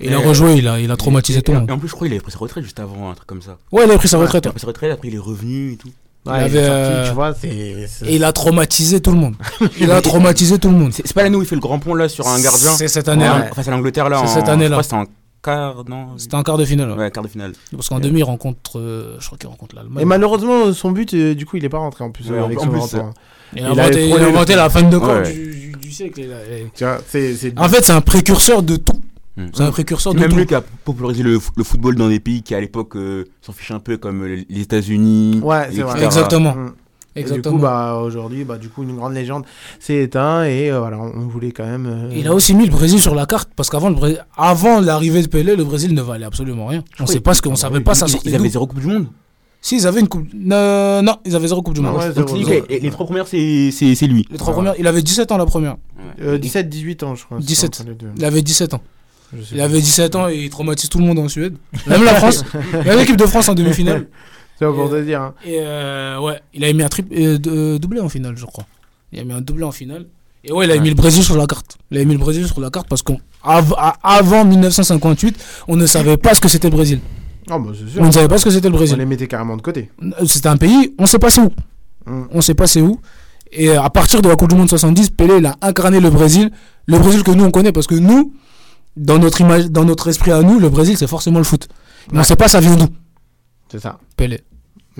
Et 0.00 0.08
il 0.08 0.12
a 0.14 0.18
rejoué, 0.18 0.56
il 0.56 0.68
a, 0.68 0.78
il 0.80 0.90
a 0.90 0.96
traumatisé 0.96 1.38
Et- 1.38 1.42
tout 1.42 1.52
le 1.52 1.60
monde. 1.60 1.70
Et 1.70 1.72
en 1.72 1.78
plus, 1.78 1.88
je 1.88 1.94
crois 1.94 2.06
qu'il 2.06 2.12
avait 2.14 2.20
pris 2.22 2.32
sa 2.32 2.38
retraite 2.38 2.64
juste 2.64 2.78
avant, 2.80 3.10
un 3.10 3.14
truc 3.14 3.26
comme 3.26 3.40
ça. 3.40 3.56
Ouais, 3.72 3.84
il 3.86 3.90
a 3.90 3.96
pris 3.96 4.08
sa 4.08 4.18
retraite. 4.18 4.44
Il 4.44 4.48
a 4.48 4.52
pris 4.52 4.60
sa 4.60 4.66
retraite, 4.66 4.92
après 4.92 5.08
il 5.08 5.14
est 5.14 5.18
revenu 5.18 5.72
et 5.72 5.76
tout. 5.76 5.88
Ouais, 6.26 6.46
Il 6.46 6.50
il 6.52 6.56
est 6.56 6.58
avait, 6.58 6.66
sorti, 6.66 6.92
euh, 6.92 7.08
tu 7.08 7.14
vois, 7.14 7.34
c'est. 7.40 7.86
c'est- 7.88 8.06
Et 8.06 8.16
il 8.16 8.24
a 8.24 8.32
traumatisé 8.32 9.00
tout 9.00 9.10
le 9.12 9.16
monde. 9.18 9.34
Il 9.80 9.90
a 9.90 10.00
traumatisé 10.02 10.58
tout 10.58 10.68
le 10.68 10.74
monde. 10.76 10.92
C'est 10.92 11.06
c'est 11.06 11.14
pas 11.14 11.22
l'année 11.22 11.36
où 11.36 11.42
il 11.42 11.46
fait 11.48 11.54
le 11.54 11.60
grand 11.60 11.78
pont 11.78 11.94
là 11.94 12.08
sur 12.08 12.26
un 12.26 12.40
gardien 12.40 12.70
C'est 12.76 12.88
cette 12.88 13.08
année 13.08 13.22
Ouais, 13.28 13.38
là. 13.38 13.50
Face 13.54 13.68
à 13.68 13.70
l'Angleterre 13.70 14.08
là. 14.08 14.18
C'est 14.18 14.24
en- 14.24 14.34
cette 14.34 14.44
crois 14.44 14.78
que 14.78 14.82
c'était 14.82 14.96
en 14.96 15.04
quart, 15.42 15.84
non 15.88 16.06
C'était 16.16 16.34
en 16.34 16.42
quart 16.42 16.58
de 16.58 16.64
finale. 16.64 16.90
ouais. 16.90 16.96
Ouais, 16.98 17.10
quart 17.10 17.22
de 17.22 17.28
finale. 17.28 17.52
Parce 17.72 17.88
qu'en 17.88 18.00
demi, 18.00 18.20
il 18.20 18.24
rencontre. 18.24 18.78
euh, 18.78 19.16
je 19.20 19.26
crois 19.26 19.38
qu'il 19.38 19.48
rencontre 19.48 19.76
l'Allemagne. 19.76 20.02
Et 20.02 20.04
malheureusement, 20.04 20.72
son 20.72 20.90
but, 20.90 21.14
euh, 21.14 21.34
du 21.34 21.46
coup, 21.46 21.56
il 21.58 21.64
est 21.64 21.68
pas 21.68 21.78
rentré 21.78 22.02
en 22.04 22.10
plus 22.10 22.24
euh, 22.30 22.44
avec 22.44 22.58
en 22.58 22.64
son 22.64 22.68
plus. 22.70 22.80
Il 23.54 23.62
a 23.62 23.70
il 23.70 23.80
inventé, 23.80 24.08
il 24.08 24.12
a 24.12 24.56
la 24.56 24.68
fin 24.68 24.82
de 24.82 24.98
corps 24.98 25.08
Ouais. 25.20 25.32
du, 25.32 25.50
du- 25.70 25.72
du 25.80 25.92
siècle. 25.92 26.20
a- 26.84 26.98
c'est. 27.06 27.34
c'est- 27.36 27.56
En 27.58 27.68
fait, 27.68 27.84
c'est 27.84 27.92
un 27.92 28.00
précurseur 28.00 28.62
de 28.64 28.74
tout. 28.76 29.00
Hmm. 29.36 29.48
C'est 29.52 29.62
un 29.64 29.70
précurseur 29.70 30.14
de 30.14 30.20
même 30.20 30.30
tout. 30.30 30.36
lui 30.36 30.46
qui 30.46 30.54
a 30.54 30.62
popularisé 30.62 31.22
le, 31.22 31.38
football 31.38 31.94
dans 31.96 32.08
des 32.08 32.20
pays 32.20 32.42
qui 32.42 32.54
à 32.54 32.60
l'époque 32.60 32.96
euh, 32.96 33.24
s'en 33.42 33.52
fichaient 33.52 33.74
un 33.74 33.80
peu 33.80 33.98
comme 33.98 34.22
euh, 34.22 34.42
les 34.48 34.60
États-Unis. 34.62 35.40
Ouais, 35.42 35.68
c'est 35.72 35.82
vrai. 35.82 36.04
Exactement. 36.04 36.54
Mm. 36.54 36.72
Et 37.16 37.20
Exactement. 37.20 37.54
du 37.56 37.58
coup, 37.60 37.62
bah, 37.62 37.94
aujourd'hui, 38.02 38.44
bah, 38.44 38.58
du 38.58 38.68
coup, 38.68 38.82
une 38.82 38.94
grande 38.96 39.14
légende 39.14 39.44
s'est 39.80 40.02
éteint 40.02 40.44
et 40.44 40.70
euh, 40.70 40.80
voilà, 40.80 40.98
on 40.98 41.26
voulait 41.26 41.50
quand 41.52 41.64
même. 41.64 41.86
euh, 41.86 42.12
Il 42.14 42.26
a 42.28 42.34
aussi 42.34 42.54
mis 42.54 42.66
le 42.66 42.70
Brésil 42.70 43.00
sur 43.00 43.14
la 43.14 43.24
carte 43.24 43.48
parce 43.56 43.70
qu'avant 43.70 43.88
le 43.88 43.94
Bré- 43.94 44.18
avant 44.36 44.80
l'arrivée 44.80 45.22
de 45.22 45.26
Pelé, 45.26 45.56
le 45.56 45.64
Brésil 45.64 45.94
ne 45.94 46.02
valait 46.02 46.26
absolument 46.26 46.66
rien. 46.66 46.82
On 47.00 47.04
Oui. 47.04 47.08
sait 47.12 47.20
pas 47.20 47.32
ce 47.32 47.40
qu'on 47.40 47.56
savait 47.56 47.80
pas 47.80 47.94
ça 47.94 48.04
Ils- 48.06 48.10
sortait 48.12 48.28
Ils 48.30 48.34
avaient 48.34 48.48
zéro 48.50 48.66
Coupe 48.66 48.80
du 48.80 48.86
Monde. 48.86 49.06
Si, 49.62 49.76
ils 49.78 49.86
avaient 49.86 50.00
une 50.00 50.08
coupe. 50.08 50.28
Non, 50.34 51.02
non, 51.02 51.16
ils 51.24 51.34
avaient 51.34 51.48
zéro 51.48 51.60
coupe 51.62 51.74
du 51.74 51.80
monde. 51.80 51.96
Ouais, 51.96 52.12
Donc, 52.12 52.28
et 52.70 52.80
les 52.80 52.90
trois 52.90 53.04
premières, 53.06 53.26
c'est 53.26 53.70
c'est- 53.72 53.94
c'est 53.94 54.06
lui. 54.06 54.26
Les 54.30 54.36
trois 54.38 54.52
premières, 54.52 54.74
il 54.78 54.86
avait 54.86 55.02
17 55.02 55.32
ans 55.32 55.38
la 55.38 55.46
première. 55.46 55.76
Euh, 56.22 56.38
17, 56.38 56.68
18 56.68 57.02
ans, 57.02 57.14
je 57.14 57.24
crois. 57.24 57.38
c'est 57.40 57.46
17. 57.46 57.80
entre 57.80 57.88
les 57.88 57.94
deux. 57.96 58.08
Il 58.16 58.24
avait 58.24 58.42
17 58.42 58.74
ans. 58.74 58.80
Il 59.52 59.60
avait 59.60 59.80
17 59.80 60.14
ans 60.16 60.28
et 60.28 60.36
il 60.44 60.50
traumatise 60.50 60.88
tout 60.88 60.98
le 60.98 61.04
monde 61.04 61.18
en 61.18 61.28
Suède. 61.28 61.54
Même 61.86 62.04
la 62.04 62.14
France. 62.14 62.44
Même 62.72 62.98
l'équipe 62.98 63.16
de 63.16 63.26
France 63.26 63.48
en 63.48 63.54
demi-finale. 63.54 64.06
C'est 64.58 64.64
pas 64.64 64.72
pour 64.72 64.88
te 64.90 65.02
dire. 65.02 65.20
hein. 65.20 65.34
Et 65.44 65.58
euh, 65.60 66.18
ouais, 66.20 66.40
il 66.54 66.64
avait 66.64 66.72
mis 66.72 66.82
un 66.82 66.88
triple, 66.88 67.12
euh, 67.14 67.38
euh, 67.46 67.78
doublé 67.78 68.00
en 68.00 68.08
finale, 68.08 68.36
je 68.36 68.46
crois. 68.46 68.64
Il 69.12 69.20
a 69.20 69.24
mis 69.24 69.32
un 69.32 69.40
doublé 69.40 69.64
en 69.64 69.72
finale. 69.72 70.06
Et 70.44 70.52
ouais, 70.52 70.64
il 70.66 70.70
a 70.70 70.78
mis 70.78 70.88
le 70.88 70.94
Brésil 70.94 71.22
sur 71.24 71.36
la 71.36 71.46
carte. 71.46 71.76
Il 71.90 71.98
a 71.98 72.04
mis 72.04 72.12
le 72.14 72.18
Brésil 72.20 72.46
sur 72.46 72.60
la 72.60 72.70
carte 72.70 72.88
parce 72.88 73.02
qu'avant 73.02 74.44
1958, 74.44 75.36
on 75.68 75.76
ne 75.76 75.86
savait 75.86 76.16
pas 76.16 76.34
ce 76.34 76.40
que 76.40 76.48
c'était 76.48 76.70
le 76.70 76.76
Brésil. 76.76 77.00
Ah, 77.50 77.58
bah, 77.58 77.72
sûr. 77.74 78.00
On 78.02 78.06
ne 78.06 78.10
savait 78.10 78.28
pas 78.28 78.38
ce 78.38 78.44
que 78.44 78.50
c'était 78.50 78.68
le 78.68 78.74
On 78.74 78.78
Brésil. 78.78 78.96
les 78.98 79.06
mettait 79.06 79.26
carrément 79.28 79.56
de 79.56 79.62
côté. 79.62 79.90
C'était 80.26 80.48
un 80.48 80.56
pays, 80.56 80.94
on 80.98 81.06
sait 81.06 81.18
pas 81.18 81.30
c'est 81.30 81.40
où. 81.40 81.50
Mm. 82.06 82.22
On 82.30 82.40
sait 82.40 82.54
pas 82.54 82.66
c'est 82.66 82.80
où. 82.80 83.00
Et 83.52 83.70
à 83.70 83.88
partir 83.90 84.22
de 84.22 84.28
la 84.28 84.36
Coupe 84.36 84.48
du 84.50 84.56
Monde 84.56 84.68
70, 84.68 85.10
Pelé 85.10 85.36
il 85.38 85.46
a 85.46 85.56
incarné 85.62 86.00
le 86.00 86.10
Brésil, 86.10 86.50
le 86.86 86.98
Brésil 86.98 87.22
que 87.22 87.30
nous 87.30 87.44
on 87.44 87.50
connaît 87.50 87.72
parce 87.72 87.86
que 87.86 87.94
nous, 87.94 88.32
dans 88.96 89.18
notre 89.18 89.40
image, 89.40 89.70
dans 89.70 89.84
notre 89.84 90.08
esprit 90.08 90.32
à 90.32 90.42
nous, 90.42 90.58
le 90.58 90.68
Brésil 90.68 90.96
c'est 90.96 91.06
forcément 91.06 91.38
le 91.38 91.44
foot. 91.44 91.68
Mais 92.12 92.20
on 92.20 92.24
sait 92.24 92.36
pas 92.36 92.48
ça 92.48 92.60
vient 92.60 92.76
d'où. 92.76 92.86
C'est 93.70 93.80
ça. 93.80 93.98
Pelé, 94.16 94.40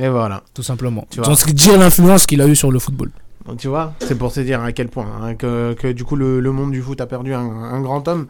Et 0.01 0.09
voilà. 0.09 0.43
tout 0.55 0.63
simplement. 0.63 1.07
Tu 1.11 1.21
vois. 1.21 1.29
Donc 1.29 1.53
dire 1.53 1.79
l'influence 1.79 2.27
qu'il 2.27 2.41
a 2.43 2.47
eu 2.47 2.57
sur 2.57 2.71
le 2.73 2.79
football. 2.79 3.11
Donc, 3.47 3.59
tu 3.59 3.69
vois, 3.69 3.95
c'est 4.01 4.17
pour 4.19 4.33
te 4.33 4.41
dire 4.41 4.61
à 4.61 4.73
quel 4.73 4.89
point 4.89 5.07
hein, 5.23 5.37
que, 5.37 5.73
que 5.75 5.93
du 5.93 6.03
coup 6.03 6.17
le, 6.17 6.41
le 6.41 6.51
monde 6.51 6.73
du 6.73 6.83
foot 6.83 7.01
a 7.01 7.07
perdu 7.07 7.33
un, 7.33 7.39
un 7.49 7.81
grand 7.81 8.07
homme. 8.09 8.27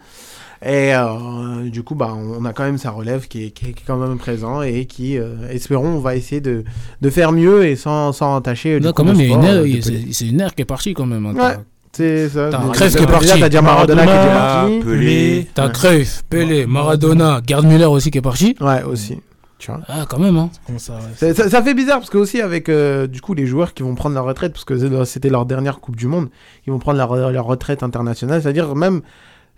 Et 0.62 0.94
euh, 0.94 1.68
du 1.70 1.82
coup, 1.82 1.94
bah, 1.94 2.14
on 2.14 2.44
a 2.46 2.52
quand 2.54 2.64
même 2.64 2.78
sa 2.78 2.90
relève 2.90 3.26
qui 3.28 3.44
est, 3.44 3.50
qui 3.50 3.66
est 3.66 3.74
quand 3.86 3.96
même 3.98 4.16
présent 4.18 4.62
et 4.62 4.86
qui, 4.86 5.18
euh, 5.18 5.48
espérons, 5.50 5.88
on 5.96 6.00
va 6.00 6.16
essayer 6.16 6.40
de, 6.40 6.64
de 7.00 7.10
faire 7.10 7.32
mieux 7.32 7.66
et 7.66 7.76
sans, 7.76 8.12
sans 8.12 8.36
entacher. 8.36 8.78
du 8.80 8.86
Non, 8.86 8.92
quand 8.92 9.04
même, 9.04 9.18
euh, 9.20 9.66
c'est 10.12 10.26
une 10.28 10.40
ère 10.40 10.54
qui 10.54 10.62
est 10.62 10.66
partie 10.66 10.94
quand 10.94 11.04
même. 11.06 11.26
hein. 11.26 11.34
Ouais. 11.34 11.56
T'as- 11.96 12.04
C'est 12.04 12.28
ça. 12.28 12.48
T'as 12.50 12.58
Cruyff 12.72 12.96
qui 12.96 13.02
est 13.02 13.06
parti. 13.06 13.40
t'as 13.40 13.48
dire 13.48 13.62
Maradona 13.62 14.02
qui 14.02 14.08
était 14.08 14.16
Maradona, 14.16 14.38
parti. 14.62 14.80
Pelé. 14.80 15.46
T'as. 15.54 15.68
Cruyff, 15.70 16.22
Pelé, 16.28 16.66
Maradona, 16.66 17.40
Gerd 17.46 17.64
Müller 17.66 17.84
aussi 17.86 18.10
qui 18.10 18.18
est 18.18 18.22
parti. 18.22 18.54
Ouais, 18.60 18.82
aussi. 18.82 19.18
Tu 19.58 19.70
vois. 19.70 19.80
Ah, 19.88 20.04
quand 20.06 20.18
même, 20.18 20.36
hein. 20.36 20.50
Comment 20.66 20.78
ça, 20.78 20.92
ouais. 20.94 20.98
Ça, 21.16 21.34
ça- 21.34 21.48
ça 21.48 21.62
fait 21.62 21.72
bizarre 21.72 21.98
parce 21.98 22.10
que 22.10 22.18
aussi 22.18 22.42
avec 22.42 22.68
euh, 22.68 23.06
du 23.06 23.22
coup 23.22 23.32
les 23.32 23.46
joueurs 23.46 23.72
qui 23.72 23.82
vont 23.82 23.94
prendre 23.94 24.14
leur 24.14 24.24
retraite 24.26 24.52
parce 24.52 24.66
que 24.66 25.04
c'était 25.06 25.30
leur 25.30 25.46
dernière 25.46 25.80
Coupe 25.80 25.96
du 25.96 26.06
Monde, 26.06 26.28
ils 26.66 26.72
vont 26.72 26.78
prendre 26.78 26.98
leur, 26.98 27.16
leur 27.32 27.44
retraite 27.46 27.82
internationale, 27.82 28.42
c'est-à-dire 28.42 28.74
même 28.76 29.00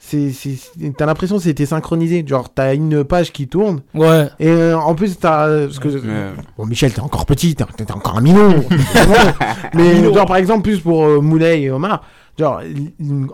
c'est 0.00 0.30
t'as 0.96 1.06
l'impression 1.06 1.38
que 1.38 1.42
c'était 1.42 1.66
synchronisé, 1.66 2.22
genre 2.24 2.48
t'as 2.54 2.76
une 2.76 3.02
page 3.02 3.32
qui 3.32 3.48
tourne 3.48 3.80
Ouais. 3.92 4.28
et 4.38 4.46
euh, 4.46 4.78
en 4.78 4.94
plus 4.94 5.18
t'as 5.18 5.48
parce 5.66 5.80
que 5.80 5.88
Ouais. 5.88 6.32
bon 6.56 6.66
Michel 6.66 6.92
t'es 6.92 7.00
encore 7.00 7.26
petit, 7.26 7.56
t'es 7.56 7.64
t'es 7.76 7.90
encore 7.90 8.18
un 8.18 8.20
minot, 8.20 8.54
mais 9.74 10.02
genre 10.14 10.26
par 10.26 10.36
exemple 10.36 10.62
plus 10.62 10.78
pour 10.80 11.04
euh, 11.04 11.20
Moulay 11.20 11.62
et 11.62 11.70
Omar, 11.72 12.02
genre 12.38 12.60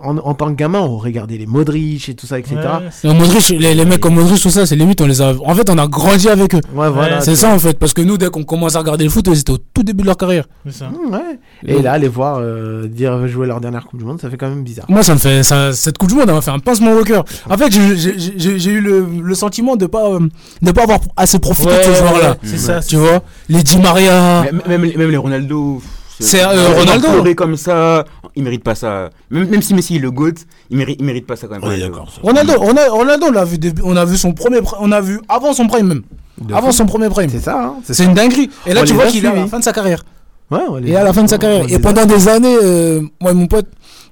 en, 0.03 0.19
en 0.19 0.35
tant 0.35 0.47
que 0.51 0.55
gamin 0.57 0.81
on 0.81 0.97
regardait 0.99 1.37
les 1.37 1.47
Modric 1.47 2.09
et 2.09 2.15
tout 2.15 2.27
ça 2.27 2.39
etc. 2.39 2.57
Ouais, 2.57 2.89
Non, 3.09 3.15
Modric, 3.15 3.49
les, 3.51 3.75
les 3.75 3.85
mecs 3.85 4.01
comme 4.01 4.15
Modric, 4.15 4.41
tout 4.41 4.51
ça, 4.51 4.65
c'est 4.67 4.77
limite, 4.77 5.01
on 5.01 5.07
les 5.07 5.21
a. 5.21 5.35
En 5.45 5.55
fait, 5.55 5.69
on 5.71 5.79
a 5.79 5.87
grandi 5.87 6.29
avec 6.29 6.55
eux. 6.55 6.61
Ouais, 6.75 6.89
voilà. 6.91 7.21
c'est 7.21 7.37
ça 7.37 7.51
en 7.55 7.59
fait, 7.59 7.79
parce 7.79 7.93
que 7.93 8.03
nous, 8.03 8.17
dès 8.19 8.31
qu'on 8.31 8.45
commence 8.45 8.77
à 8.77 8.79
regarder 8.81 9.05
le 9.05 9.11
foot, 9.11 9.27
ils 9.29 9.39
étaient 9.41 9.53
au 9.53 9.59
tout 9.59 9.83
début 9.83 10.03
de 10.03 10.07
leur 10.09 10.17
carrière. 10.17 10.45
c'est 10.67 10.73
ça. 10.73 10.91
Ouais. 11.11 11.39
Et 11.67 11.83
là 11.83 11.99
les 11.99 12.09
voir 12.09 12.39
euh, 12.41 12.87
dire 12.89 13.27
jouer 13.29 13.47
leur 13.47 13.61
dernière 13.61 13.85
Coupe 13.87 13.99
du 13.99 14.05
Monde, 14.05 14.21
ça 14.21 14.31
fait 14.31 14.37
quand 14.37 14.49
même 14.49 14.65
bizarre. 14.65 14.87
Moi, 14.89 15.03
ça 15.03 15.15
me 15.15 15.19
fait. 15.19 15.43
Ça, 15.43 15.73
cette 15.73 15.99
Coupe 15.99 16.09
du 16.09 16.15
Monde, 16.15 16.25
elle 16.29 16.35
m'a 16.35 16.41
fait 16.43 16.51
un 16.51 16.59
pincement 16.59 16.93
au 16.93 17.05
cœur. 17.05 17.25
En 17.51 17.57
fait, 17.59 17.71
j'ai- 17.71 18.71
eu 18.71 18.81
le, 18.81 19.07
le 19.23 19.35
sentiment 19.35 19.77
de 19.77 19.87
pas, 19.87 20.09
euh, 20.11 20.21
de 20.63 20.71
pas 20.73 20.83
avoir 20.85 21.01
assez 21.17 21.39
profité 21.39 21.69
de 21.77 21.83
ces 21.83 21.95
joueurs-là. 21.95 22.37
c'est 22.43 22.59
ça. 22.59 22.81
Tu 22.81 22.97
vois 22.97 23.23
Les 23.49 23.63
Di 23.63 23.79
Maria. 23.79 24.43
Même, 24.45 24.63
même, 24.67 24.85
les- 24.85 24.97
même 24.97 25.11
les 25.11 25.17
Ronaldo. 25.17 25.83
C'est, 26.21 26.43
euh, 26.45 26.69
Ronaldo. 26.79 27.35
comme 27.35 27.57
ça, 27.57 28.05
il 28.37 28.43
mérite 28.45 28.63
pas 28.63 28.75
ça. 28.75 29.11
Même, 29.31 29.49
même 29.49 29.63
si 29.63 29.75
Messi 29.75 29.97
est 29.97 29.99
le 29.99 30.11
GOAT, 30.11 30.33
il 30.71 30.77
mérite, 30.77 30.97
il 31.01 31.05
mérite 31.05 31.27
pas 31.27 31.37
ça 31.37 31.47
quand 31.49 31.55
même. 31.55 31.63
On 31.65 31.71
est 31.71 31.75
Ronaldo. 31.75 31.93
d'accord. 31.93 32.09
Ronaldo, 32.23 32.53
Ronaldo, 32.95 33.27
on 33.29 33.33
l'a 33.33 33.45
vu, 33.45 33.59
on 33.83 33.97
a 33.97 34.05
vu 34.05 34.17
son 34.17 34.33
premier, 34.33 34.61
on 34.81 34.93
a 34.93 35.01
vu 35.01 35.21
avant 35.29 35.53
son 35.53 35.67
prime 35.67 35.87
même, 35.89 36.03
De 36.41 36.55
avant 36.55 36.69
fou. 36.69 36.73
son 36.73 36.87
premier 36.87 37.09
prime. 37.09 37.31
C'est 37.31 37.41
ça, 37.41 37.61
hein, 37.61 37.75
C'est 37.85 38.05
une 38.05 38.15
dinguerie. 38.15 38.49
Et 38.67 38.75
là, 38.75 38.83
On 38.83 38.85
tu 38.85 38.93
vois 38.93 39.05
a 39.05 39.07
qu'il 39.09 39.25
est 39.25 39.29
à 39.29 39.35
la 39.35 39.47
fin 39.47 39.59
de 39.59 39.65
sa 39.65 39.73
carrière. 39.73 40.05
Ouais, 40.51 40.61
on 40.69 40.77
les 40.77 40.91
Et 40.91 40.97
à 40.97 41.03
la 41.03 41.13
fin 41.13 41.23
de 41.25 41.29
sa 41.29 41.39
carrière. 41.39 41.65
Et 41.69 41.75
a- 41.77 41.79
pendant 41.81 42.05
des 42.07 42.29
années, 42.29 42.57
euh, 42.63 43.01
moi 43.21 43.33
et 43.33 43.35
mon 43.35 43.47
pote, 43.47 43.67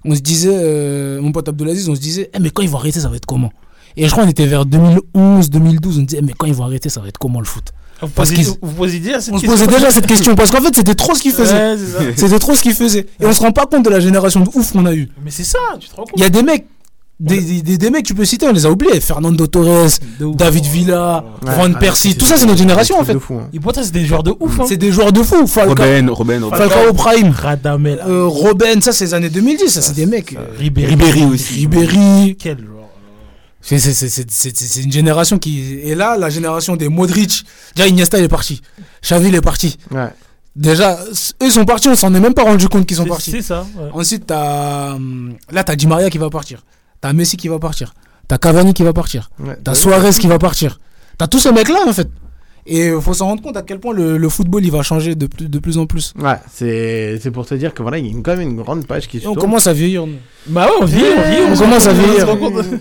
on 0.05 0.15
se 0.15 0.21
disait, 0.21 0.51
euh, 0.53 1.21
mon 1.21 1.31
pote 1.31 1.49
Abdelaziz, 1.49 1.89
on 1.89 1.95
se 1.95 2.01
disait, 2.01 2.31
Eh, 2.35 2.41
mais 2.41 2.51
quand 2.51 2.63
ils 2.63 2.69
vont 2.71 2.79
arrêter, 2.79 2.99
ça 3.01 3.09
va 3.09 3.17
être 3.17 3.27
comment? 3.27 3.53
Et 3.97 4.07
je 4.07 4.11
crois 4.11 4.25
qu'on 4.25 4.31
était 4.31 4.47
vers 4.47 4.65
2011, 4.65 5.51
2012, 5.51 5.99
on 5.99 6.01
se 6.01 6.07
disait, 6.07 6.19
Eh, 6.21 6.27
mais 6.27 6.33
quand 6.37 6.47
ils 6.47 6.55
vont 6.55 6.65
arrêter, 6.65 6.89
ça 6.89 7.01
va 7.01 7.09
être 7.09 7.19
comment 7.19 7.39
le 7.39 7.45
foot? 7.47 7.67
Vous 8.03 8.09
Parce 8.09 8.31
posez, 8.31 8.43
qu'ils- 8.43 8.55
vous 8.61 8.73
posez 8.73 8.99
déjà 8.99 9.21
cette 9.21 9.33
On 9.35 9.39
se 9.39 9.43
question. 9.47 9.67
posait 9.67 9.79
déjà 9.79 9.91
cette 9.93 10.07
question, 10.07 10.35
parce 10.35 10.51
qu'en 10.51 10.61
fait, 10.61 10.75
c'était 10.75 10.95
trop 10.95 11.15
ce 11.15 11.23
qu'ils 11.23 11.33
faisaient. 11.33 11.55
Ouais, 11.55 11.77
c'est 11.79 11.93
ça. 11.93 11.99
C'était 12.17 12.39
trop 12.39 12.55
ce 12.55 12.63
qu'ils 12.63 12.75
faisaient. 12.75 13.07
Et 13.21 13.27
on 13.27 13.33
se 13.33 13.41
rend 13.41 13.53
pas 13.53 13.67
compte 13.67 13.85
de 13.85 13.91
la 13.91 14.01
génération 14.01 14.41
de 14.41 14.49
ouf 14.55 14.73
qu'on 14.73 14.87
a 14.87 14.95
eu. 14.95 15.09
Mais 15.25 15.31
c'est 15.31 15.45
ça, 15.45 15.59
tu 15.79 15.89
te 15.89 15.95
rends 15.95 16.03
compte? 16.03 16.13
Il 16.17 16.23
y 16.23 16.27
a 16.27 16.29
des 16.29 16.43
mecs, 16.43 16.67
des, 17.21 17.41
des, 17.41 17.63
des- 17.63 17.79
des 17.79 17.91
mecs, 17.91 18.05
tu 18.05 18.15
peux 18.15 18.25
citer, 18.25 18.47
on 18.49 18.53
les 18.53 18.67
a 18.67 18.71
oubliés. 18.73 18.99
Fernando 19.01 19.47
Torres. 19.47 19.91
David 20.35 20.65
Villa, 20.65 21.25
Ouais, 21.47 21.55
Van 21.55 21.71
ah, 21.73 21.79
Persie, 21.79 22.11
c'est- 22.11 22.19
tout 22.19 22.25
ça, 22.25 22.37
c'est 22.37 22.47
notre 22.47 22.59
génération 22.59 22.99
en 22.99 23.05
fait. 23.05 23.17
fou, 23.21 23.35
hein. 23.35 23.49
Et 23.53 23.61
pourtant, 23.61 23.83
c'est 23.85 23.93
des 23.93 24.05
joueurs 24.05 24.25
de 24.25 24.35
ouf. 24.41 24.59
Hein. 24.59 24.65
C'est 24.69 24.77
des 24.77 24.91
joueurs 24.91 25.13
de 25.13 25.23
fou. 25.23 25.47
Falcao, 25.47 25.69
Robben, 25.69 26.11
Robben, 26.11 26.43
Robben. 26.43 26.59
Falcao 26.59 26.93
Prime, 26.95 27.31
Radamel, 27.31 28.01
euh, 28.09 28.27
Robben, 28.27 28.83
ça 28.83 28.91
c'est 28.91 29.05
les 29.05 29.15
années 29.15 29.31
2010, 29.31 29.69
ça 29.69 29.81
c'est 29.83 29.95
des 29.95 30.07
mecs. 30.07 30.37
Ribéry. 30.59 30.89
Ribéry 30.89 31.25
aussi. 31.27 31.55
Ribéry. 31.61 32.37
Quel 32.39 32.59
joueur 32.59 32.69
C'est- 33.63 33.79
c'est- 33.79 33.95
c'est- 33.95 34.09
c'est- 34.11 34.29
C'est 34.31 34.55
c'est 34.57 34.83
une 34.83 34.93
génération 34.93 35.39
qui. 35.39 35.79
Et 35.85 35.95
là, 35.95 36.17
la 36.19 36.29
génération 36.31 36.77
des 36.77 36.89
Modric. 36.89 37.45
Déjà, 37.77 37.87
Iniesta 37.89 38.19
il 38.19 38.25
est 38.25 38.29
parti. 38.29 38.61
Xavi 39.03 39.29
il 39.29 39.35
est 39.37 39.41
parti. 39.41 39.79
Ouais. 39.93 40.09
Déjà, 40.57 40.99
eux 41.03 41.47
ils 41.47 41.53
sont 41.53 41.65
partis, 41.65 41.89
on 41.89 41.95
s'en 41.97 42.13
est 42.15 42.21
même 42.21 42.35
pas 42.35 42.43
rendu 42.43 42.69
compte 42.69 42.85
qu'ils 42.87 42.97
sont 42.99 43.07
partis. 43.07 43.31
C'est 43.31 43.43
ça. 43.43 43.65
ouais. 43.77 43.89
Ensuite, 43.95 44.27
t'as. 44.27 44.95
hum, 44.95 45.35
Là, 45.51 45.65
t'as 45.65 45.77
Di 45.77 45.87
Maria 45.87 46.11
qui 46.11 46.19
va 46.19 46.29
partir. 46.29 46.63
T'as 47.01 47.13
Messi 47.13 47.37
qui 47.37 47.49
va 47.49 47.59
partir. 47.59 47.95
T'as 48.29 48.37
Cavani 48.39 48.75
qui 48.75 48.83
va 48.83 48.93
partir. 48.93 49.31
Ouais. 49.39 49.57
T'as 49.65 49.75
Suarez 49.75 50.11
qui 50.13 50.27
va 50.27 50.39
partir. 50.39 50.79
T'as 51.19 51.27
tous 51.27 51.39
ces 51.39 51.53
mecs-là, 51.53 51.81
en 51.87 51.93
fait. 51.93 52.09
Et 52.65 52.87
il 52.87 53.01
faut 53.01 53.13
s'en 53.13 53.27
rendre 53.27 53.43
compte 53.43 53.57
à 53.57 53.63
quel 53.63 53.81
point 53.81 53.93
le, 53.93 54.17
le 54.17 54.29
football 54.29 54.65
il 54.65 54.71
va 54.71 54.83
changer 54.83 55.15
de 55.17 55.27
plus, 55.27 55.49
de 55.49 55.59
plus 55.59 55.79
en 55.79 55.87
plus. 55.87 56.15
Ouais, 56.21 56.37
c'est 56.53 57.19
c'est 57.21 57.33
pour 57.33 57.45
te 57.45 57.55
dire 57.55 57.75
que 57.75 57.83
voilà, 57.83 57.99
il 57.99 58.07
y 58.07 58.11
a 58.17 58.23
quand 58.23 58.37
même 58.37 58.51
une 58.51 58.57
grande 58.63 58.87
page 58.87 59.09
qui 59.09 59.19
se 59.19 59.27
on 59.27 59.33
tourne. 59.35 59.41
commence 59.47 59.67
à 59.67 59.73
vieillir. 59.73 60.07
nous. 60.07 60.15
Bah 60.47 60.67
ouais, 60.67 60.73
on 60.81 60.85
vieillit, 60.85 61.07
on 61.19 61.23
vieillit. 61.29 61.47
On 61.53 61.57
commence 61.59 61.87
à 61.87 61.93
vieillir. 61.93 62.27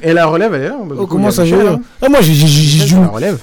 Et 0.04 0.14
la 0.14 0.28
relève, 0.28 0.54
elle 0.54 0.62
est 0.62 0.68
là. 0.70 0.78
Du 0.86 0.94
On 0.94 0.96
coup, 0.98 1.06
commence 1.08 1.40
à 1.40 1.44
vieillir. 1.46 1.72
hein. 1.74 1.82
Ah, 2.02 2.10
moi, 2.10 2.22
j'ai 2.22 2.34
j'ai- 2.34 2.46
j'ai- 2.48 2.62
j'ai 2.64 2.84
Michel, 2.84 2.98
dû. 3.00 3.02
La 3.04 3.08
relève. 3.08 3.40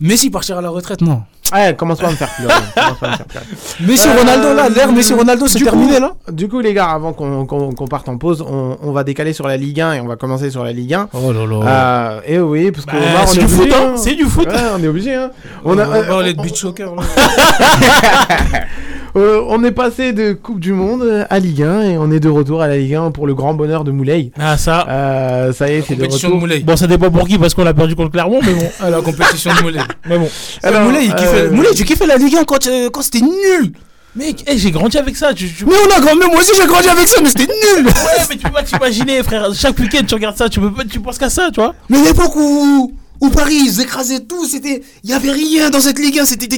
Messi 0.00 0.30
partir 0.30 0.56
à 0.58 0.62
la 0.62 0.70
retraite, 0.70 1.00
non. 1.02 1.22
Ouais, 1.52 1.74
commence 1.76 1.98
pas 1.98 2.06
à 2.06 2.10
me 2.12 2.16
faire 2.16 2.28
pleurer. 2.36 2.54
Messi 3.80 4.08
Euh, 4.08 4.16
Ronaldo, 4.18 4.54
là, 4.54 4.68
l'ère 4.68 4.92
Messi 4.92 5.12
Ronaldo, 5.12 5.46
c'est 5.48 5.58
coup- 5.58 5.64
terminé, 5.64 5.98
là 5.98 6.12
Du 6.30 6.48
coup, 6.48 6.60
les 6.60 6.72
gars, 6.72 6.90
avant 6.90 7.12
qu'on 7.12 7.86
parte 7.90 8.08
en 8.08 8.16
pause, 8.16 8.40
on, 8.48 8.78
on 8.82 8.92
va 8.92 9.02
décaler 9.04 9.32
sur 9.32 9.48
la 9.48 9.56
Ligue 9.56 9.80
1 9.80 9.94
et 9.94 10.00
on 10.00 10.06
va 10.06 10.14
commencer 10.16 10.48
sur 10.50 10.62
la 10.64 10.72
Ligue 10.72 10.94
1. 10.94 11.08
Oh 11.12 11.32
là 11.32 11.44
là. 11.46 11.56
Euh, 11.66 12.20
et 12.24 12.38
oui, 12.38 12.70
parce 12.70 12.86
que 12.86 12.92
Bah, 12.92 12.98
Omar, 13.10 13.22
on 13.24 13.26
c'est 13.26 13.40
est 13.40 13.44
du 13.44 13.44
obligé, 13.54 13.70
foot, 13.70 13.74
hein. 13.82 13.92
C'est 13.96 14.14
du 14.14 14.24
foot. 14.24 14.48
On 14.78 14.82
est 14.82 14.88
obligé. 14.88 15.14
Hein. 15.14 15.30
On 15.64 15.74
On, 15.74 15.78
a, 15.78 15.84
va 15.84 15.96
euh, 15.96 16.06
parler 16.08 16.34
de 16.34 16.40
beach 16.40 16.60
soccer, 16.60 16.94
là. 16.94 17.02
euh, 19.16 19.42
on 19.48 19.62
est 19.64 19.72
passé 19.72 20.12
de 20.12 20.32
Coupe 20.32 20.60
du 20.60 20.72
Monde 20.72 21.26
à 21.28 21.38
Ligue 21.38 21.62
1 21.62 21.82
et 21.82 21.98
on 21.98 22.10
est 22.10 22.20
de 22.20 22.28
retour 22.28 22.62
à 22.62 22.68
la 22.68 22.76
Ligue 22.78 22.94
1 22.94 23.10
pour 23.10 23.26
le 23.26 23.34
grand 23.34 23.54
bonheur 23.54 23.84
de 23.84 23.90
Moulay. 23.90 24.30
Ah, 24.38 24.56
ça. 24.56 24.86
Euh, 24.88 25.52
ça 25.52 25.68
y 25.68 25.76
est, 25.76 25.82
c'est 25.82 25.94
de 25.94 26.00
Compétition 26.02 26.28
de 26.28 26.34
retour. 26.34 26.40
Moulay. 26.48 26.60
Bon, 26.60 26.76
ça 26.76 26.86
dépend 26.86 27.10
pour 27.10 27.26
qui, 27.26 27.38
parce 27.38 27.54
qu'on 27.54 27.66
a 27.66 27.74
perdu 27.74 27.96
contre 27.96 28.12
Clermont, 28.12 28.40
mais 28.44 28.54
bon. 28.54 28.68
La 28.90 29.00
compétition 29.02 29.52
de 29.54 29.62
Moulay. 29.62 29.80
Mais 30.08 30.18
bon. 30.18 30.28
Alors, 30.62 30.82
Moulay, 30.82 31.04
il 31.06 31.14
kiffait. 31.14 31.42
euh, 31.42 31.50
Moulay, 31.50 31.70
tu 31.74 31.84
kiffais 31.84 32.06
la 32.06 32.16
Ligue 32.16 32.36
1 32.36 32.44
quand, 32.44 32.66
euh, 32.66 32.88
quand 32.90 33.02
c'était 33.02 33.20
nul. 33.22 33.72
Mec, 34.16 34.42
eh, 34.48 34.58
j'ai 34.58 34.72
grandi 34.72 34.98
avec 34.98 35.16
ça. 35.16 35.32
Tu, 35.32 35.48
tu- 35.52 35.64
Mais 35.64 35.72
on 35.86 35.96
a 35.96 36.00
grandi, 36.00 36.18
moi 36.26 36.40
aussi 36.40 36.50
j'ai 36.60 36.66
grandi 36.66 36.88
avec 36.88 37.06
ça, 37.06 37.20
mais 37.22 37.28
c'était 37.28 37.46
nul. 37.46 37.86
Ouais, 37.86 37.92
mais 38.28 38.36
tu 38.36 38.42
peux 38.42 38.50
pas 38.50 38.62
t'imaginer, 38.64 39.22
frère. 39.22 39.48
Chaque 39.54 39.78
week-end, 39.78 40.00
tu 40.06 40.14
regardes 40.14 40.36
ça, 40.36 40.48
tu 40.48 40.58
peux 40.58 40.72
pas, 40.72 40.82
tu 40.84 40.98
penses 40.98 41.16
qu'à 41.16 41.30
ça, 41.30 41.50
tu 41.52 41.60
vois. 41.60 41.74
Mais 41.88 42.02
l'époque 42.02 42.34
où, 42.34 42.92
où 43.20 43.28
Paris, 43.30 43.60
ils 43.66 43.80
écrasaient 43.80 44.18
tout, 44.20 44.46
c'était. 44.46 44.82
Il 45.04 45.10
y 45.10 45.12
avait 45.12 45.30
rien 45.30 45.70
dans 45.70 45.78
cette 45.78 46.00
Ligue 46.00 46.18
1, 46.18 46.24
c'était. 46.24 46.48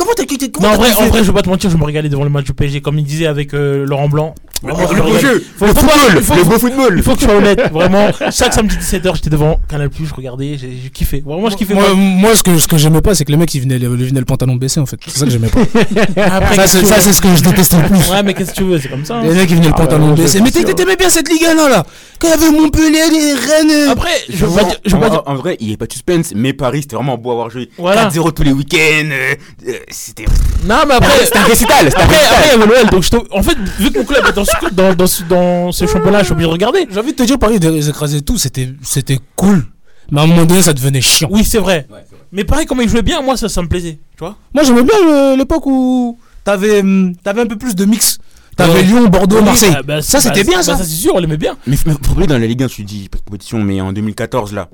Comment 0.00 0.12
t'as 0.16 0.24
quitté 0.24 0.50
Non, 0.62 0.70
en 0.70 0.76
vrai, 0.76 0.92
en 0.94 1.06
vrai, 1.08 1.18
je 1.18 1.24
vais 1.24 1.32
pas 1.34 1.42
te 1.42 1.50
mentir, 1.50 1.68
je 1.68 1.76
me 1.76 1.84
régalais 1.84 2.08
devant 2.08 2.24
le 2.24 2.30
match 2.30 2.46
du 2.46 2.54
PSG, 2.54 2.80
comme 2.80 2.98
il 2.98 3.04
disait 3.04 3.26
avec 3.26 3.52
euh, 3.52 3.84
Laurent 3.84 4.08
Blanc. 4.08 4.34
Vraiment, 4.62 4.80
Le 4.92 5.00
beau 5.02 5.18
jeu, 5.18 5.42
Faut- 5.58 5.66
le 5.66 5.72
faut 5.72 5.80
football, 5.80 5.94
il 6.16 6.22
faut- 6.22 6.34
le 6.34 6.44
beau 6.44 6.58
football. 6.58 6.94
Il 6.98 7.02
faut 7.02 7.14
que 7.14 7.20
je 7.20 7.24
sois 7.26 7.34
honnête, 7.36 7.62
vraiment. 7.72 8.08
Chaque 8.30 8.52
samedi 8.52 8.76
17h, 8.76 9.14
j'étais 9.14 9.30
devant 9.30 9.58
Canal 9.68 9.88
Plus, 9.88 10.06
je 10.06 10.14
regardais, 10.14 10.58
j'ai 10.58 10.90
kiffé. 10.90 11.22
Vraiment, 11.24 11.48
je 11.50 11.56
kiffais. 11.56 11.72
Moi, 11.74 11.94
moi, 11.94 12.34
ce 12.34 12.42
que, 12.42 12.58
ce 12.58 12.66
que 12.68 12.76
j'aimais 12.78 13.00
pas, 13.02 13.14
c'est 13.14 13.24
que 13.24 13.30
les 13.30 13.38
mecs 13.38 13.54
ils 13.54 13.60
venaient, 13.62 13.76
ils 13.76 13.88
venaient 13.88 14.18
le 14.20 14.24
pantalon 14.26 14.56
baissé 14.56 14.78
en 14.80 14.84
fait. 14.86 14.98
C'est 15.06 15.18
ça 15.18 15.24
que 15.26 15.30
j'aimais 15.30 15.48
pas. 15.48 15.60
Après, 16.22 16.56
ça, 16.56 16.66
c'est 16.66 16.84
ça, 16.84 16.96
tu 17.00 17.10
ce 17.12 17.20
que 17.22 17.34
je 17.36 17.42
détestais 17.42 17.76
le 17.80 17.88
plus. 17.88 18.10
Ouais, 18.10 18.22
mais 18.22 18.34
qu'est-ce 18.34 18.50
que 18.50 18.56
tu 18.56 18.64
veux, 18.64 18.78
c'est 18.78 18.88
comme 18.88 19.04
ça. 19.06 19.16
hein. 19.16 19.22
Les 19.22 19.32
mecs 19.34 19.50
ils 19.50 19.56
venaient 19.56 19.68
le 19.68 19.74
Ah, 19.74 19.80
pantalon 19.80 20.12
baissé. 20.14 20.40
Mais 20.42 20.50
t'aimais 20.50 20.96
bien 20.96 21.08
cette 21.10 21.30
Ligue 21.30 21.44
1 21.44 21.54
là, 21.54 21.68
là. 21.70 21.86
Quand 22.18 22.28
il 22.28 22.30
y 22.30 22.34
avait 22.34 22.50
Montpellier, 22.50 23.08
les 23.10 23.32
Rennes. 23.32 23.70
euh, 23.88 23.92
Après, 23.92 24.10
je 24.28 24.44
veux 24.44 24.54
pas 24.54 24.64
dire. 24.64 24.76
En, 24.94 24.98
pas 25.00 25.08
dire. 25.10 25.22
en- 25.24 25.32
en 25.32 25.34
vrai, 25.36 25.56
il 25.60 25.68
n'y 25.68 25.72
a 25.74 25.76
pas 25.78 25.86
de 25.86 25.92
suspense, 25.92 26.32
mais 26.34 26.52
Paris, 26.52 26.82
c'était 26.82 26.96
vraiment 26.96 27.16
beau 27.16 27.30
à 27.30 27.32
avoir 27.32 27.48
joué. 27.50 27.70
Voilà. 27.78 28.10
4-0 28.10 28.32
tous 28.32 28.42
les 28.42 28.52
week-ends. 28.52 29.08
C'était 29.90 30.24
Non, 30.64 30.76
mais 30.86 30.94
après. 30.94 31.24
c'était 31.24 31.38
un 31.38 31.44
récital. 31.44 31.84
C'était 31.84 31.96
un 32.00 32.04
Après, 32.04 32.16
après, 32.16 32.44
il 32.54 32.58
y 32.60 32.62
avait 32.62 32.66
l'OL, 32.66 32.90
donc 32.90 33.02
je 33.02 33.10
en 33.36 33.42
fait, 33.42 33.56
vu 33.78 33.90
que 33.90 33.98
mon 33.98 34.04
club 34.04 34.24
est 34.26 34.32
dans 34.32 34.44
ce, 34.44 34.52
dans, 34.72 34.94
dans 34.94 35.06
ce, 35.06 35.22
dans 35.24 35.72
ce 35.72 35.86
championnat, 35.86 36.20
je 36.20 36.24
suis 36.24 36.32
obligé 36.32 36.48
de 36.48 36.52
regarder. 36.52 36.86
J'ai 36.90 36.98
envie 37.00 37.12
de 37.12 37.16
te 37.16 37.22
dire, 37.22 37.38
Paris, 37.38 37.58
ils 37.60 37.88
écrasaient 37.88 38.20
tout, 38.20 38.38
c'était 38.38 38.68
c'était 38.82 39.18
cool. 39.36 39.66
Mais 40.10 40.20
à 40.20 40.24
un 40.24 40.26
moment 40.26 40.44
donné, 40.44 40.62
ça 40.62 40.72
devenait 40.72 41.00
chiant. 41.00 41.28
Oui, 41.30 41.44
c'est 41.44 41.58
vrai. 41.58 41.86
Mais 42.32 42.44
pareil, 42.44 42.66
comment 42.66 42.82
il 42.82 42.88
jouait 42.88 43.02
bien, 43.02 43.22
moi 43.22 43.36
ça, 43.36 43.48
ça 43.48 43.62
me 43.62 43.68
plaisait. 43.68 43.98
Tu 44.16 44.20
vois 44.20 44.36
Moi, 44.54 44.62
j'aimais 44.64 44.82
bien 44.82 45.36
l'époque 45.36 45.66
où 45.66 46.18
t'avais 46.44 46.80
hum, 46.80 47.14
t'avais 47.22 47.42
un 47.42 47.46
peu 47.46 47.56
plus 47.56 47.74
de 47.74 47.84
mix. 47.84 48.18
T'avais 48.56 48.72
Ouais. 48.74 48.82
Lyon, 48.82 49.08
Bordeaux, 49.08 49.40
Marseille. 49.42 49.72
bah, 49.72 49.82
bah, 49.82 50.02
ça, 50.02 50.20
c'était 50.20 50.42
bah, 50.44 50.50
bien, 50.50 50.58
bah, 50.58 50.62
ça. 50.62 50.76
Ça, 50.76 50.84
c'est 50.84 50.90
sûr, 50.90 51.12
on 51.14 51.18
l'aimait 51.18 51.36
bien. 51.36 51.56
Mais 51.66 51.76
faut 51.76 51.90
dans 52.26 52.38
la 52.38 52.46
Ligue 52.46 52.62
1, 52.62 52.66
tu 52.68 52.84
dis 52.84 53.08
pas 53.08 53.18
de 53.18 53.22
compétition, 53.24 53.58
mais 53.58 53.80
en 53.80 53.92
2014 53.92 54.52
là, 54.52 54.68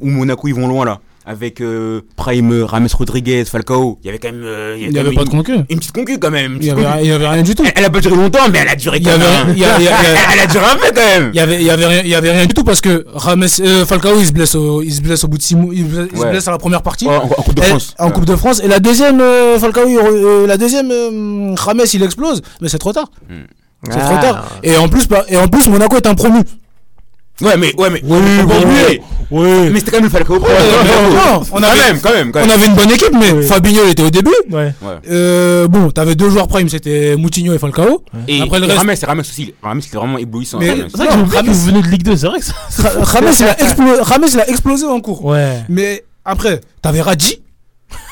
où 0.00 0.08
Monaco 0.10 0.48
ils 0.48 0.54
vont 0.54 0.68
loin 0.68 0.84
là, 0.84 1.00
avec 1.24 1.60
euh, 1.60 2.00
Prime, 2.16 2.62
Rames 2.64 2.88
Rodriguez, 2.92 3.44
Falcao, 3.44 3.98
il 4.02 4.06
y 4.06 4.08
avait 4.08 4.18
quand 4.18 4.32
même. 4.32 4.42
euh, 4.44 4.76
Il 4.78 4.90
n'y 4.90 4.98
avait 4.98 5.10
même 5.10 5.18
pas 5.18 5.24
de 5.24 5.30
une, 5.30 5.36
concu. 5.38 5.52
une 5.68 5.78
petite 5.78 5.92
concu 5.92 6.18
quand 6.18 6.30
même. 6.30 6.58
Il 6.60 6.66
y 6.66 6.70
avait, 6.70 6.84
il 7.02 7.06
y 7.08 7.12
avait 7.12 7.28
rien 7.28 7.42
du 7.42 7.54
tout. 7.54 7.62
Elle, 7.64 7.72
elle 7.76 7.84
a 7.84 7.90
pas 7.90 8.00
duré 8.00 8.16
longtemps, 8.16 8.48
mais 8.52 8.58
elle 8.58 8.68
a 8.68 8.74
duré 8.76 8.98
y 8.98 9.02
quand 9.02 9.10
avait, 9.12 9.20
même. 9.24 9.54
il 9.56 9.58
y 9.58 9.60
y 9.60 9.66
il 9.78 9.84
y 9.84 9.88
Elle 10.34 10.40
a 10.40 10.46
duré 10.46 10.64
un 10.64 10.76
peu 10.76 10.88
quand 10.94 11.20
même. 11.20 11.30
il 11.32 11.36
y 11.36 11.40
avait, 11.40 11.56
il 11.56 11.62
y 11.66 11.70
avait 11.70 11.86
rien, 11.86 12.00
il 12.02 12.08
y 12.08 12.14
avait 12.14 12.32
rien 12.32 12.46
du 12.46 12.54
tout 12.54 12.64
parce 12.64 12.80
que 12.80 13.04
Rames, 13.14 13.46
euh, 13.60 13.86
Falcao, 13.86 14.18
il 14.18 14.26
se 14.26 14.32
blesse 14.32 14.54
au, 14.56 14.82
il 14.82 14.92
se 14.92 15.00
blesse 15.00 15.22
au 15.24 15.28
bout 15.28 15.38
de 15.38 15.42
six 15.42 15.54
mois, 15.54 15.72
il, 15.74 15.84
blesse- 15.84 16.08
il 16.12 16.18
se 16.18 16.22
Ouais. 16.24 16.30
blesse 16.30 16.48
à 16.48 16.50
la 16.50 16.58
première 16.58 16.82
partie. 16.82 17.06
Ouais, 17.06 17.14
en, 17.16 17.22
en 17.24 17.42
Coupe 17.42 17.54
de 17.54 17.62
Elle- 17.62 17.68
France. 17.68 17.94
en 17.98 18.06
Ouais. 18.06 18.12
Coupe 18.12 18.24
de 18.24 18.36
France. 18.36 18.60
Et 18.64 18.68
la 18.68 18.80
deuxième, 18.80 19.20
euh, 19.20 19.58
Falcao, 19.58 19.82
euh, 19.88 20.46
la 20.46 20.56
deuxième, 20.56 20.90
euh, 20.90 21.54
Rames, 21.56 21.82
il 21.94 22.02
explose. 22.02 22.42
Mais 22.60 22.68
c'est 22.68 22.78
trop 22.78 22.92
tard. 22.92 23.10
C'est 23.88 23.96
Ah. 24.00 24.04
trop 24.04 24.18
tard. 24.20 24.46
Et 24.64 24.76
en 24.76 24.88
plus, 24.88 25.06
par- 25.06 25.24
et 25.28 25.36
en 25.36 25.46
plus, 25.48 25.68
Monaco 25.68 25.96
est 25.96 26.06
un 26.06 26.14
promu. 26.14 26.40
Ouais, 27.40 27.56
mais, 27.56 27.74
ouais, 27.76 27.90
mais. 27.90 28.00
Oui, 28.04 28.18
pas 28.46 28.54
oui, 28.58 28.64
oublier. 28.64 29.02
Oui. 29.32 29.70
Mais 29.72 29.78
c'était 29.80 29.90
quand 29.92 29.96
même 29.96 30.04
le 30.04 30.10
Falcao. 30.10 30.38
Pro. 30.38 30.48
non, 30.48 31.40
on 31.40 31.44
Quand 31.44 31.62
avait- 31.62 31.92
même, 31.92 32.00
quand 32.00 32.12
même, 32.12 32.32
quand 32.32 32.40
On 32.40 32.46
même. 32.46 32.50
avait 32.50 32.66
une 32.66 32.74
bonne 32.74 32.90
équipe, 32.90 33.12
mais 33.18 33.42
Fabinho 33.42 33.86
était 33.88 34.02
au 34.02 34.10
début. 34.10 34.30
Ouais. 34.50 34.72
Euh, 35.10 35.66
bon, 35.68 35.90
t'avais 35.90 36.14
deux 36.14 36.30
joueurs 36.30 36.48
prime, 36.48 36.68
c'était 36.68 37.16
Moutinho 37.16 37.54
et 37.54 37.58
Falcao. 37.58 38.04
Et, 38.28 38.42
Après 38.42 38.60
le 38.60 38.66
reste- 38.66 38.78
Rames, 38.78 38.92
c'est 38.94 39.06
Rames 39.06 39.20
aussi. 39.20 39.54
Rames, 39.62 39.80
c'était 39.80 39.96
vraiment 39.96 40.18
éblouissant. 40.18 40.58
Mais- 40.58 40.70
Rames. 40.70 40.86
C'est 40.90 40.96
vrai 40.98 41.08
que 41.08 41.12
que 41.46 41.50
vous 41.50 41.64
venez 41.66 41.82
de 41.82 41.88
Ligue 41.88 42.02
2, 42.04 42.16
c'est 42.16 42.26
vrai 42.26 42.38
que 42.38 42.44
ça. 42.44 42.52
Rames, 43.00 43.24
il 43.40 43.44
a 43.46 43.56
Rames, 44.04 44.24
il 44.32 44.40
a 44.40 44.48
explosé 44.48 44.86
en 44.86 45.00
cours. 45.00 45.24
Ouais. 45.24 45.58
Mais 45.68 46.04
après, 46.24 46.60
t'avais 46.82 47.00
Radji. 47.00 47.41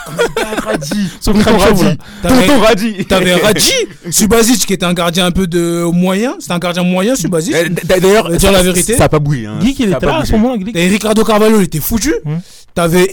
Là. 1.85 1.95
T'avais 2.23 2.47
Tonton 2.47 2.61
Radi. 2.61 3.05
t'avais 3.07 3.35
Radji. 3.43 3.73
Subasic 4.11 4.67
qui 4.67 4.73
était 4.73 4.87
un 4.87 4.93
gardien 4.95 5.27
un 5.27 5.31
peu 5.31 5.47
de 5.47 5.85
moyen. 5.93 6.35
C'était 6.41 6.53
un 6.53 6.59
gardien 6.59 6.83
moyen, 6.83 7.15
Subasic. 7.15 7.53
D- 7.55 7.83
D'ailleurs, 7.85 8.29
dire 8.31 8.53
la 8.53 8.63
vérité. 8.63 8.97
Ça 8.97 9.05
a 9.05 9.09
pas 9.09 9.19
bougé. 9.19 9.47
Hein. 9.47 9.59
Geek, 9.61 9.79
il 9.81 9.89
Ça 9.89 9.95
a 9.95 9.97
était 9.99 10.07
pas 10.07 10.13
là 10.13 10.19
à 10.21 10.25
ce 10.25 10.33
bougé. 10.33 10.43
moment-là, 10.43 10.65
Geek. 10.67 10.77
Et 10.77 10.89
Ricardo 10.89 11.25
Carvalho, 11.25 11.61
il 11.61 11.65
était 11.65 11.81
foutu. 11.81 12.15
Hum. 12.25 12.41
T'avais 12.75 13.09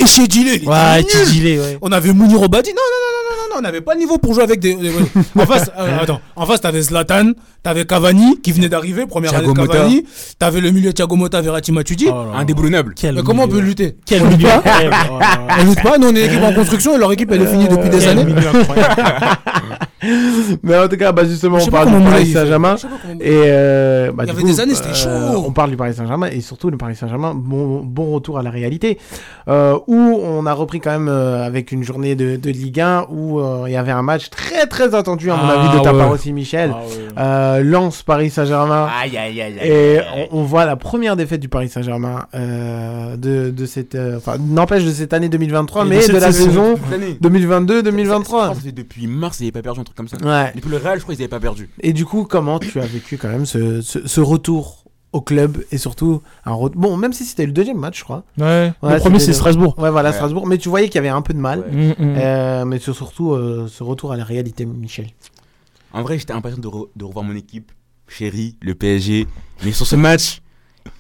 Ouais, 0.67 1.57
ouais. 1.57 1.77
On 1.81 1.91
avait 1.91 2.13
Mounir 2.13 2.41
Obadi. 2.41 2.69
Non, 2.69 2.75
non, 2.75 2.81
non, 2.81 3.07
non, 3.07 3.16
non, 3.16 3.16
non, 3.16 3.16
on 3.57 3.61
n'avait 3.61 3.81
pas 3.81 3.93
le 3.93 3.99
niveau 3.99 4.17
pour 4.17 4.33
jouer 4.33 4.43
avec 4.43 4.59
des. 4.59 4.75
des- 4.75 4.91
en 5.35 5.45
face, 5.45 5.69
euh, 5.77 5.97
attends, 6.01 6.19
en 6.35 6.45
face, 6.45 6.61
t'avais 6.61 6.81
Zlatan, 6.81 7.31
t'avais 7.63 7.85
Cavani 7.85 8.39
qui 8.41 8.51
venait 8.51 8.69
d'arriver, 8.69 9.05
première 9.05 9.31
Thiago 9.31 9.51
année 9.51 9.67
de. 9.67 9.71
Cavani. 9.71 10.05
T'avais 10.39 10.61
le 10.61 10.71
milieu 10.71 10.93
Thiago 10.93 11.15
Motta, 11.15 11.41
Verratti, 11.41 11.71
Matuidi. 11.71 12.07
Oh. 12.09 12.35
Indéboulonnable. 12.35 12.95
Mais 13.03 13.23
comment 13.23 13.43
on 13.43 13.47
peut 13.47 13.59
lutter 13.59 13.97
Quel 14.05 14.23
On 14.23 14.29
lutte 14.29 14.37
milieu 14.39 14.49
pas 14.63 14.83
là 14.83 14.89
là. 14.89 14.97
On 15.59 15.63
lutte 15.65 15.83
pas, 15.83 15.97
nous 15.97 16.07
on 16.07 16.15
est 16.15 16.25
une 16.25 16.31
équipe 16.31 16.43
en 16.43 16.53
construction 16.53 16.95
et 16.95 16.99
leur 16.99 17.11
équipe 17.11 17.31
elle 17.31 17.41
est 17.41 17.47
finie 17.47 17.67
depuis 17.67 17.89
des 17.89 18.07
années. 18.07 18.25
Mais 20.63 20.77
en 20.77 20.87
tout 20.87 20.97
cas, 20.97 21.11
bah 21.11 21.25
justement, 21.25 21.57
on 21.59 21.65
parle 21.67 21.89
du 21.97 22.03
Paris. 22.03 22.31
Saint-Germain. 22.31 22.75
Et 23.19 23.43
euh, 23.47 24.11
bah, 24.11 24.23
Il 24.25 24.27
y 24.27 24.31
avait 24.31 24.41
coup, 24.41 24.47
des 24.47 24.59
années, 24.59 24.75
c'était 24.75 24.93
chaud. 24.93 25.09
On 25.09 25.51
parle 25.51 25.71
du 25.71 25.77
Paris 25.77 25.95
Saint-Germain 25.95 26.27
et 26.31 26.41
surtout 26.41 26.69
le 26.69 26.77
Paris 26.77 26.95
Saint-Germain, 26.95 27.33
bon, 27.35 27.81
bon 27.83 28.11
retour 28.11 28.37
à 28.37 28.43
la 28.43 28.51
réalité. 28.51 28.99
Euh, 29.47 29.77
où 29.87 29.95
on 29.95 30.45
a 30.45 30.53
repris 30.53 30.79
quand 30.79 30.91
même 30.91 31.09
euh, 31.09 31.43
avec 31.45 31.71
une 31.71 31.83
journée 31.83 32.15
de, 32.15 32.35
de 32.35 32.49
Ligue 32.51 32.79
1 32.79 33.07
où 33.09 33.39
euh, 33.47 33.63
il 33.67 33.71
y 33.73 33.75
avait 33.77 33.91
un 33.91 34.01
match 34.01 34.29
très 34.29 34.67
très 34.67 34.93
attendu, 34.95 35.31
à 35.31 35.35
mon 35.35 35.43
Ah, 35.49 35.59
avis, 35.61 35.77
de 35.77 35.83
ta 35.83 35.91
ouais. 35.93 35.99
part 35.99 36.11
aussi, 36.11 36.33
Michel. 36.33 36.71
Ah 36.73 36.79
ouais. 36.81 36.93
Euh, 37.17 37.63
Lens 37.63 38.03
Paris 38.03 38.29
Saint-Germain. 38.29 38.87
Aïe, 39.01 39.17
aïe, 39.17 39.41
aïe, 39.41 39.59
aïe. 39.59 39.67
Et 39.69 39.99
on, 40.31 40.39
on 40.39 40.43
voit 40.43 40.65
la 40.65 40.75
première 40.75 41.15
défaite 41.15 41.39
du 41.41 41.49
Paris 41.49 41.69
Saint-Germain 41.69 42.25
euh, 42.35 43.15
de, 43.17 43.49
de 43.49 43.65
cette, 43.65 43.95
euh, 43.95 44.17
enfin, 44.17 44.37
n'empêche 44.39 44.83
de 44.85 44.91
cette 44.91 45.13
année 45.13 45.29
2023, 45.29 45.85
Et 45.85 45.89
mais 45.89 45.97
de 45.97 46.01
cette 46.01 46.15
la 46.21 46.31
saison. 46.31 46.75
saison 46.75 46.75
Cette 46.83 46.93
année. 46.93 47.17
2022-2023. 47.21 48.47
Ça 48.49 48.53
fait 48.55 48.71
Depuis 48.71 49.07
mars, 49.07 49.39
ils 49.39 49.43
n'avaient 49.43 49.51
pas 49.53 49.61
perdu 49.61 49.79
un 49.79 49.83
truc 49.83 49.97
comme 49.97 50.07
ça. 50.07 50.17
Ouais. 50.17 50.51
Depuis 50.55 50.69
le 50.69 50.77
Real, 50.77 50.97
je 50.97 51.03
crois 51.03 51.15
qu'ils 51.15 51.23
n'avaient 51.23 51.29
pas 51.29 51.39
perdu. 51.39 51.69
Et 51.81 51.93
du 51.93 52.05
coup, 52.05 52.25
comment 52.29 52.59
tu 52.59 52.79
as 52.79 52.85
vécu 52.85 53.17
quand 53.17 53.29
même 53.29 53.45
ce, 53.45 53.81
ce, 53.81 54.05
ce 54.07 54.21
retour 54.21 54.83
au 55.13 55.21
club 55.21 55.63
et 55.71 55.77
surtout 55.77 56.21
un 56.45 56.51
re- 56.51 56.71
bon, 56.75 56.97
même 56.97 57.13
si 57.13 57.23
c'était 57.25 57.45
le 57.45 57.51
deuxième 57.51 57.77
match, 57.77 57.99
je 57.99 58.03
crois. 58.03 58.23
Ouais. 58.37 58.71
Ouais, 58.81 58.93
Le 58.95 58.99
premier, 58.99 59.19
c'est 59.19 59.33
Strasbourg. 59.33 59.73
Ouais, 59.79 59.89
voilà, 59.89 60.09
Ouais. 60.09 60.15
Strasbourg. 60.15 60.45
Mais 60.47 60.57
tu 60.57 60.69
voyais 60.69 60.87
qu'il 60.87 60.95
y 60.95 60.99
avait 60.99 61.07
un 61.09 61.21
peu 61.21 61.33
de 61.33 61.39
mal. 61.39 61.59
Ouais. 61.59 61.95
Mm, 61.97 62.03
mm. 62.05 62.15
Euh, 62.17 62.65
mais 62.65 62.79
surtout 62.79 63.31
euh, 63.31 63.67
ce 63.69 63.83
retour 63.83 64.11
à 64.11 64.17
la 64.17 64.23
réalité, 64.23 64.65
Michel. 64.65 65.07
En 65.93 66.03
vrai, 66.03 66.19
j'étais 66.19 66.33
impatient 66.33 66.59
de, 66.59 66.67
re- 66.67 66.87
de 66.95 67.05
revoir 67.05 67.23
mon 67.25 67.35
équipe, 67.35 67.71
chérie, 68.07 68.55
le 68.61 68.75
PSG. 68.75 69.27
Mais 69.63 69.71
sur 69.71 69.87
ce 69.87 69.95
match, 69.95 70.41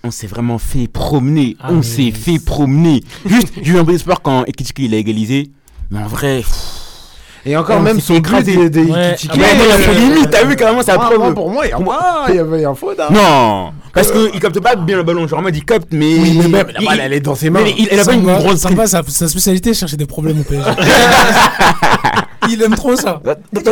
on 0.03 0.11
s'est 0.11 0.27
vraiment 0.27 0.57
fait 0.57 0.87
promener. 0.87 1.55
Ah, 1.59 1.69
on 1.71 1.81
s'est 1.81 2.11
fait 2.11 2.39
promener. 2.39 3.03
Juste, 3.25 3.53
j'ai 3.61 3.73
eu 3.73 3.77
un 3.77 3.85
peu 3.85 3.91
d'espoir 3.91 4.21
quand 4.21 4.45
Ekitike 4.45 4.79
il 4.79 4.93
a 4.93 4.97
égalisé. 4.97 5.51
Mais 5.91 5.99
en 5.99 6.07
vrai, 6.07 6.37
pff, 6.39 6.86
Et 7.47 7.55
encore 7.55 7.79
même 7.81 7.99
son 8.01 8.13
but 8.13 8.19
écrasé. 8.19 8.55
des, 8.57 8.69
des 8.69 8.91
Ouais. 8.91 9.15
Il 9.23 9.41
euh, 9.41 9.93
limite, 9.93 10.29
t'as 10.29 10.43
vu 10.43 10.55
carrément, 10.55 10.81
après. 10.81 11.17
moi, 11.17 11.33
pour 11.33 11.49
moi, 11.49 11.65
il 11.65 11.69
y 11.69 11.73
a, 11.73 11.79
moi, 11.79 12.25
il 12.29 12.35
y 12.35 12.39
avait 12.39 12.65
un 12.65 12.75
faute. 12.75 12.99
hein. 12.99 13.07
Non, 13.09 13.71
parce 13.93 14.11
qu'il 14.11 14.39
capte 14.39 14.59
pas 14.59 14.75
bien 14.75 14.97
le 14.97 15.03
ballon. 15.03 15.27
Genre, 15.27 15.39
en 15.39 15.41
mode, 15.41 15.55
il 15.55 15.63
capte, 15.63 15.87
mais. 15.91 16.13
Oui, 16.19 16.37
mais 16.41 16.47
même 16.49 16.67
la 16.73 16.81
il- 16.81 16.85
balle, 16.85 16.99
elle 17.03 17.13
est 17.13 17.19
dans 17.21 17.35
ses 17.35 17.49
mains. 17.49 17.61
mais 17.63 17.73
il, 17.77 17.87
il 17.91 17.99
a 17.99 18.03
pas 18.05 18.13
une 18.13 18.23
grosse. 18.23 18.59
Samba, 18.59 18.85
sa, 18.85 19.01
sa 19.07 19.27
spécialité, 19.27 19.73
chercher 19.73 19.97
des 19.97 20.05
problèmes 20.05 20.39
au 20.41 20.43
PSG. 20.43 20.69
Il 22.49 22.61
aime 22.63 22.75
trop 22.75 22.95
ça. 22.95 23.21
Dans 23.51 23.61
tous 23.61 23.71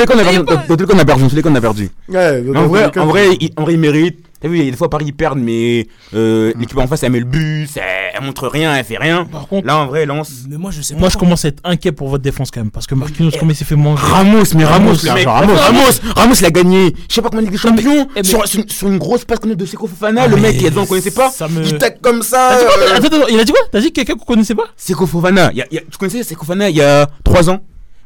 les 0.00 0.06
cas, 0.06 0.14
on 0.14 0.18
a 0.18 0.24
perdu. 0.24 0.44
Dans 0.68 0.76
tous 0.76 0.80
les 0.80 1.42
cas, 1.42 1.48
on 1.50 1.54
a 1.54 1.60
perdu. 1.60 1.88
Ouais, 2.08 2.42
il, 2.42 2.58
en 2.58 3.64
vrai, 3.64 3.72
il 3.74 3.78
mérite. 3.78 4.18
T'as 4.40 4.48
vu, 4.48 4.58
il 4.58 4.64
y 4.64 4.68
a 4.68 4.70
des 4.70 4.76
fois 4.76 4.88
Paris 4.88 5.04
ils 5.08 5.12
perdent, 5.14 5.38
mais 5.38 5.86
euh, 6.14 6.52
l'équipe 6.58 6.78
en 6.78 6.86
face 6.86 7.02
elle 7.02 7.12
met 7.12 7.18
le 7.18 7.24
but, 7.26 7.68
elle, 7.76 7.82
elle 8.14 8.24
montre 8.24 8.48
rien, 8.48 8.74
elle 8.74 8.84
fait 8.84 8.96
rien. 8.96 9.24
Par 9.26 9.46
contre, 9.46 9.66
Là 9.66 9.76
en 9.78 9.86
vrai, 9.86 10.06
lance. 10.06 10.30
Mais 10.48 10.56
moi, 10.56 10.70
je 10.70 10.80
sais 10.82 10.94
pas. 10.94 11.00
moi, 11.00 11.08
je 11.10 11.16
commence 11.18 11.44
à 11.44 11.48
être 11.48 11.60
inquiet 11.64 11.92
pour 11.92 12.08
votre 12.08 12.22
défense 12.22 12.50
quand 12.50 12.60
même. 12.60 12.70
Parce 12.70 12.86
que 12.86 12.94
Marquinhos, 12.94 13.32
comme 13.38 13.50
il 13.50 13.54
s'est 13.56 13.64
fait 13.66 13.76
manger. 13.76 14.02
Ramos, 14.02 14.42
mais 14.56 14.64
Ramos, 14.64 14.94
Ramos, 15.06 15.24
Ramos. 15.30 15.54
Ramos, 15.54 15.80
Ramos, 16.16 16.34
il 16.40 16.46
a 16.46 16.50
gagné. 16.50 16.94
Je 17.08 17.14
sais 17.14 17.20
pas 17.22 17.28
comment 17.28 17.42
Ligue 17.42 17.50
des 17.52 17.58
Champions. 17.58 18.06
eh, 18.16 18.20
mais- 18.20 18.24
sur, 18.24 18.46
sur, 18.48 18.64
sur 18.68 18.88
une 18.88 18.98
grosse 18.98 19.24
passe 19.24 19.38
comme 19.40 19.54
de 19.54 19.66
Seko 19.66 19.86
Fofana, 19.86 20.22
Ah, 20.22 20.28
le 20.28 20.36
mais 20.36 20.42
mec, 20.42 20.54
il 20.56 20.62
y 20.62 20.66
a 20.66 20.70
des 20.70 20.74
gens 20.76 20.82
qu'on 20.82 20.88
connaissait 20.88 21.10
pas. 21.10 21.30
ça 21.30 21.46
me- 21.48 21.62
Il 21.64 21.76
tac 21.78 22.00
comme 22.00 22.22
ça. 22.22 22.58
Quoi 22.60 22.74
euh, 22.78 22.96
Attends, 22.96 23.06
attends, 23.08 23.26
il 23.28 23.38
a 23.38 23.44
dit 23.44 23.52
quoi 23.52 23.60
T'as 23.70 23.80
dit 23.80 23.92
quelqu'un 23.92 24.14
qu'on 24.14 24.24
connaissait 24.24 24.54
pas 24.54 24.64
Seko 24.76 25.06
Fofana, 25.06 25.50
il 25.52 25.58
y 25.58 25.62
a- 25.62 25.66
il 25.70 25.74
y 25.74 25.78
a- 25.78 25.82
tu 25.82 25.98
connaissais 25.98 26.22
Seko 26.22 26.40
Fofana 26.44 26.70
il 26.70 26.76
y 26.76 26.82
a 26.82 27.08
3 27.24 27.50
ans 27.50 27.60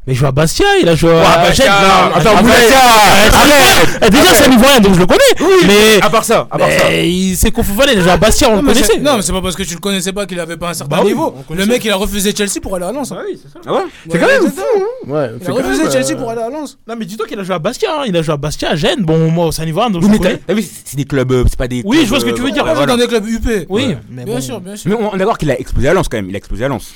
Mais 0.07 0.13
il 0.13 0.17
joue 0.17 0.27
à 0.27 0.33
Bastia, 0.33 0.67
il 0.83 0.89
a 0.89 0.95
joué 0.95 1.11
à. 1.13 1.15
Ouais, 1.15 1.23
Bastia, 1.49 1.65
Gênes, 1.65 1.73
non, 1.73 2.15
attends, 2.17 2.37
à 2.37 2.43
Bastia, 2.43 2.61
Bastia, 2.61 3.39
arrête. 3.39 4.01
Eh, 4.07 4.11
Déjà, 4.11 4.35
c'est 4.35 4.49
un 4.49 4.53
Ivoirien, 4.53 4.81
donc 4.81 4.95
je 4.95 5.01
le 5.01 5.07
connais. 5.07 5.65
mais. 5.67 6.03
À 6.03 6.11
part 6.11 6.25
ça, 6.25 6.47
à 6.51 6.59
part 6.59 6.71
ça. 6.71 6.85
mais 6.91 7.09
il 7.11 7.35
s'est 7.37 7.51
confondu, 7.51 7.89
il 7.91 7.99
a 7.99 8.03
joué 8.03 8.11
à 8.11 8.17
Bastia, 8.19 8.49
on 8.51 8.57
Non, 8.57 8.61
le 8.61 8.67
mais 8.69 8.75
c'est- 8.75 8.81
connaissait. 8.83 9.01
non, 9.01 9.17
mais 9.17 9.23
c'est 9.23 9.33
pas 9.33 9.41
parce 9.41 9.57
que 9.57 9.63
tu 9.63 9.73
le 9.75 9.81
connaissais 9.81 10.13
pas 10.13 10.27
qu'il 10.27 10.39
avait 10.39 10.59
pas 10.59 10.69
un 10.71 10.75
certain 10.75 10.97
Bah 10.97 11.03
oui, 11.03 11.09
niveau. 11.13 11.35
Le 11.51 11.65
mec, 11.65 11.83
il 11.87 11.91
a 11.91 11.97
refusé 11.97 12.35
Chelsea 12.37 12.61
pour 12.63 12.77
aller 12.77 12.85
à 12.85 12.93
Lens. 12.93 13.13
hein. 13.13 13.19
Ah 13.67 13.73
ouais 13.73 13.81
C'est 14.11 14.19
quand 14.19 14.27
même 14.27 14.43
fou. 14.43 14.61
hein. 14.61 15.11
Ouais, 15.11 15.31
Il 15.33 15.39
c'est 15.41 15.49
a 15.49 15.53
quand 15.53 15.57
refusé 15.63 15.83
même, 15.85 15.93
Chelsea 15.93 16.11
euh, 16.13 16.17
pour 16.17 16.31
aller 16.31 16.43
à 16.43 16.51
Lens. 16.51 16.77
Non, 16.87 16.97
mais 16.99 17.07
dis-toi 17.07 17.27
qu'il 17.27 17.41
a 17.41 17.43
joué 17.43 17.55
à 17.55 17.59
Bastia, 17.59 17.89
hein. 18.01 18.05
il 18.07 18.15
a 18.15 18.21
joué 18.23 18.35
à 18.35 18.37
Bastia, 18.37 18.71
à 18.73 18.77
Gênes. 18.77 19.01
Bon, 19.05 19.31
moi, 19.31 19.49
c'est 19.53 19.63
un 19.63 19.67
Ivoirien, 19.67 19.91
donc 19.91 20.03
Oui, 20.03 20.09
je 20.09 20.13
le 20.13 20.19
connais. 20.19 20.41
vu, 20.61 20.63
c'est 20.63 20.83
c'est 20.85 20.97
des 20.99 21.05
clubs, 21.07 21.33
euh, 21.33 21.45
c'est 21.49 21.59
pas 21.59 21.67
des. 21.69 21.81
Oui, 21.85 22.01
je 22.05 22.09
vois 22.11 22.21
ce 22.21 22.27
que 22.27 22.31
tu 22.31 22.43
veux 22.43 22.49
euh, 22.49 22.53
dire. 22.53 22.65
Dans 22.87 22.97
des 22.99 23.07
clubs 23.07 23.27
UP. 23.27 23.67
Oui, 23.71 23.97
Bien 24.11 24.41
sûr, 24.43 24.61
bien 24.61 24.77
sûr. 24.77 24.91
Mais 24.91 24.97
on 24.97 25.11
on 25.13 25.15
est 25.15 25.19
d'accord 25.19 25.39
qu'il 25.39 25.51
a 25.51 25.59
explosé 25.59 25.89
à 25.89 25.95
Lens 25.95 26.09
quand 26.09 26.19
même, 26.19 26.29
il 26.29 26.35
a 26.35 26.39
explosé 26.39 26.65
à 26.65 26.69
Lens. 26.69 26.93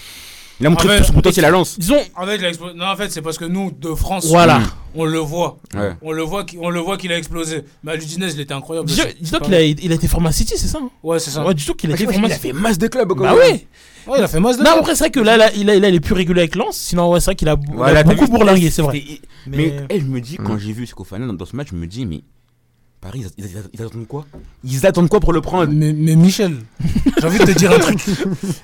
Il 0.60 0.66
a 0.66 0.70
montré 0.70 0.88
Ah, 0.88 0.92
mais- 0.94 0.98
tout 1.00 1.06
son 1.06 1.12
potentiel 1.12 1.44
à 1.44 1.50
Lens. 1.50 1.78
Disons, 1.78 1.98
En 2.16 2.26
fait, 2.26 2.36
il 2.36 2.44
a 2.44 2.50
Non, 2.74 2.86
en 2.86 2.96
fait, 2.96 3.10
c'est 3.10 3.22
parce 3.22 3.38
que 3.38 3.44
nous, 3.44 3.70
de 3.70 3.94
France, 3.94 4.26
voilà. 4.26 4.60
on 4.94 5.04
le 5.04 5.18
voit. 5.18 5.58
Ouais. 5.74 5.92
On 6.02 6.10
le 6.10 6.22
voit, 6.22 6.42
qu'il- 6.44 6.58
on 6.60 6.68
le 6.70 6.80
voit 6.80 6.96
qu'il 6.96 7.12
a 7.12 7.16
explosé. 7.18 7.62
Mais 7.84 7.92
à 7.92 7.96
l'Udinese, 7.96 8.34
il 8.34 8.40
était 8.40 8.54
incroyable. 8.54 8.88
Dis-toi 8.88 9.04
C'est 9.06 9.18
qu'il 9.40 9.50
pas 9.50 9.56
a, 9.56 9.60
il 9.60 9.92
a 9.92 9.94
été 9.94 10.08
formé 10.08 10.28
à 10.28 10.32
City, 10.32 10.54
c'est 10.56 10.66
ça 10.66 10.78
hein? 10.82 10.90
Ouais, 11.02 11.20
c'est 11.20 11.30
ça. 11.30 11.44
Ouais, 11.46 11.54
dis-toi 11.54 11.74
qu'il 11.76 11.90
a 11.92 11.94
été 11.94 12.04
Il 12.04 12.10
formé 12.12 12.32
a 12.32 12.34
à 12.34 12.38
fait 12.38 12.52
masse 12.52 12.78
de 12.78 12.88
clubs. 12.88 13.08
quand 13.08 13.14
Bah 13.22 13.34
même. 13.36 13.52
oui 13.52 13.66
Ouais, 14.08 14.18
il 14.18 14.24
a 14.24 14.28
fait 14.28 14.40
masse 14.40 14.56
de 14.58 14.64
Non, 14.64 14.70
après, 14.78 14.94
c'est 14.96 15.04
vrai 15.04 15.10
que 15.10 15.20
là, 15.20 15.36
là, 15.36 15.50
il, 15.54 15.68
a, 15.70 15.74
il 15.76 15.84
a 15.84 15.90
les 15.90 16.00
plus 16.00 16.14
réguliers 16.14 16.40
avec 16.40 16.56
Lens. 16.56 16.76
Sinon, 16.76 17.10
ouais, 17.12 17.20
c'est 17.20 17.26
vrai 17.26 17.34
qu'il 17.36 17.48
a, 17.48 17.56
il 17.62 17.70
a 17.72 17.76
Voilà, 17.76 18.02
beaucoup 18.02 18.26
bourlingué, 18.26 18.70
c'est 18.70 18.82
vrai. 18.82 19.02
Mais- 19.46 19.74
Mais 19.90 20.00
je 20.00 20.04
me 20.06 20.20
dis, 20.20 20.36
quand 20.38 20.58
j'ai 20.58 20.72
vu 20.72 20.86
Skofana 20.86 21.26
dans, 21.26 21.34
dans 21.34 21.44
ce 21.44 21.54
match, 21.54 21.68
je 21.70 21.76
me 21.76 21.86
dis, 21.86 22.04
mais 22.06 22.22
Paris, 23.00 23.24
ils, 23.38 23.44
ils- 23.44 23.50
ils 23.74 23.82
attendent 23.82 24.08
quoi? 24.08 24.26
Ils 24.64 24.84
attendent 24.84 25.08
quoi 25.08 25.20
pour 25.20 25.32
le 25.32 25.40
prendre? 25.40 25.72
Mais, 25.72 25.92
mais 25.92 26.16
Michel, 26.16 26.56
j'ai 27.20 27.26
envie 27.26 27.38
de 27.38 27.44
te 27.44 27.52
dire 27.52 27.70
un 27.70 27.78
truc. 27.78 28.00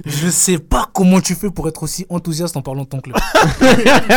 Je 0.05 0.29
sais 0.29 0.59
pas 0.59 0.91
comment 0.93 1.21
tu 1.21 1.37
fais 1.37 1.51
pour 1.51 1.69
être 1.69 1.85
aussi 1.85 2.05
enthousiaste 2.09 2.57
en 2.57 2.63
parlant 2.63 2.83
de 2.83 2.89
ton 2.89 3.01
club. 3.01 3.17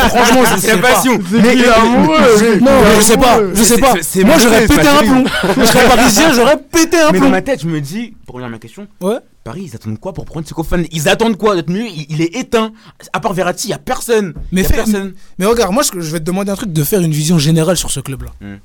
Franchement, 0.10 0.42
je 0.56 0.60
sais 0.60 0.78
pas. 0.78 0.94
passion. 0.94 1.20
Mais 1.32 1.54
il 1.56 1.62
est 1.64 1.68
amoureux. 1.68 2.18
Je- 2.40 2.60
Non, 2.60 2.72
je 2.98 3.02
sais 3.04 3.18
pas. 3.18 3.40
Je 3.54 3.64
sais 3.64 3.78
pas. 3.78 3.94
c'est- 4.02 4.24
Moi, 4.24 4.38
j'aurais 4.40 4.66
pété 4.68 4.88
un 4.88 5.04
plomb. 5.04 5.24
Je 5.58 5.66
serais 5.66 5.88
parisien, 5.88 6.34
j'aurais 6.36 6.58
pété 6.58 6.98
un 6.98 7.12
Mais 7.12 7.20
dans 7.20 7.26
plomb. 7.26 7.30
ma 7.30 7.42
tête, 7.44 7.62
je 7.62 7.68
me 7.68 7.80
dis, 7.80 8.16
pour 8.26 8.36
revenir 8.36 8.48
à 8.48 8.52
ma 8.52 8.60
question, 8.60 8.88
Ouais. 9.02 9.18
Paris, 9.44 9.64
ils 9.72 9.76
attendent 9.76 10.00
quoi 10.00 10.14
pour 10.14 10.26
prendre 10.26 10.48
Skofana 10.48 10.84
Ils 10.92 11.08
attendent 11.08 11.38
quoi 11.38 11.56
D'être 11.56 11.70
mieux? 11.70 11.86
Il, 11.86 12.08
il 12.10 12.22
est 12.22 12.36
éteint. 12.36 12.74
À 13.14 13.20
part 13.20 13.34
Verratti, 13.34 13.68
il 13.68 13.72
y 13.72 13.74
a 13.74 13.78
personne. 13.78 14.34
Mais 14.52 14.64
y 14.64 14.66
a 14.66 14.70
personne. 14.70 15.14
Mais 15.38 15.46
regarde, 15.46 15.72
moi, 15.74 15.84
je 15.84 16.00
je 16.00 16.12
vais 16.12 16.20
te 16.20 16.26
demander 16.26 16.52
un 16.52 16.56
truc 16.56 16.74
de 16.74 16.84
faire 16.84 17.02
une 17.02 17.12
vision 17.14 17.38
générale 17.38 17.78
sur 17.78 17.92
ce 17.92 18.00
club-là. 18.00 18.32
Hmm. 18.42 18.56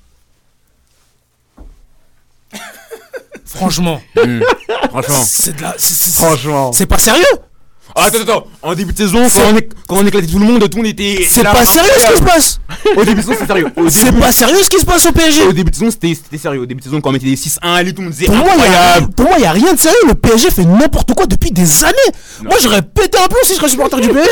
Franchement, 3.55 4.00
Franchement. 4.90 5.24
c'est 5.26 5.57
de 5.57 5.62
la. 5.62 5.74
Franchement. 5.78 6.72
C'est 6.72 6.86
pas 6.86 6.98
sérieux. 6.98 7.24
Ah, 7.94 8.05
attends, 8.07 8.20
attends, 8.22 8.46
en 8.62 8.74
début 8.74 8.92
de 8.92 8.96
saison, 8.96 9.18
quand 9.28 9.53
on, 9.53 9.57
est- 9.59 9.68
quand 9.86 9.96
on 9.96 10.07
éclatait 10.07 10.26
tout 10.26 10.38
le 10.38 10.46
monde, 10.46 10.61
tout 10.62 10.78
le 10.78 10.82
monde 10.84 10.86
était. 10.86 11.26
C'est 11.28 11.42
pas 11.42 11.62
sérieux 11.66 11.90
ce 11.98 12.07
qui 12.12 12.16
se 12.16 12.22
passe 12.22 12.61
Au 12.96 13.05
début 13.05 13.20
de 13.20 13.26
saison, 13.26 13.36
c'est 13.38 13.46
sérieux. 13.46 13.66
C'est 13.90 14.18
pas 14.18 14.32
sérieux 14.32 14.62
ce 14.62 14.70
qui 14.70 14.78
se 14.80 14.86
passe 14.86 15.05
au 15.05 15.12
PSG 15.12 15.42
Au 15.42 15.53
début 15.53 15.70
de 15.70 15.76
saison, 15.76 15.90
c'était 15.90 16.38
sérieux. 16.38 16.61
Au 16.62 16.66
début 16.66 16.80
de 16.80 16.84
saison, 16.84 17.03
quand 17.03 17.11
on 17.11 17.12
mettait 17.12 17.26
des 17.26 17.36
6-1, 17.36 17.59
allez, 17.62 17.92
tout 17.92 18.00
le 18.00 18.05
monde 18.07 18.14
disait 18.14 18.26
Pour 18.26 18.36
moi, 18.36 18.46
il 18.57 18.61
a, 18.62 18.64
incroyable. 18.64 19.14
pour 19.14 19.26
moi, 19.26 19.34
il 19.36 19.42
y 19.42 19.46
a 19.46 19.53
rien 19.53 19.74
de 19.74 19.78
sérieux. 19.78 19.98
Le 20.09 20.14
PSG 20.14 20.50
fait 20.50 20.64
n'importe 20.64 21.12
quoi 21.12 21.26
depuis 21.26 21.50
des 21.50 21.84
années. 21.84 21.94
Moi, 22.44 22.55
j'aurais 22.62 22.80
pété 22.80 23.18
un 23.18 23.26
plomb 23.26 23.40
si 23.42 23.50
je 23.53 23.59
serais 23.59 23.68
supporter 23.68 24.00
du 24.00 24.09
PSG. 24.09 24.30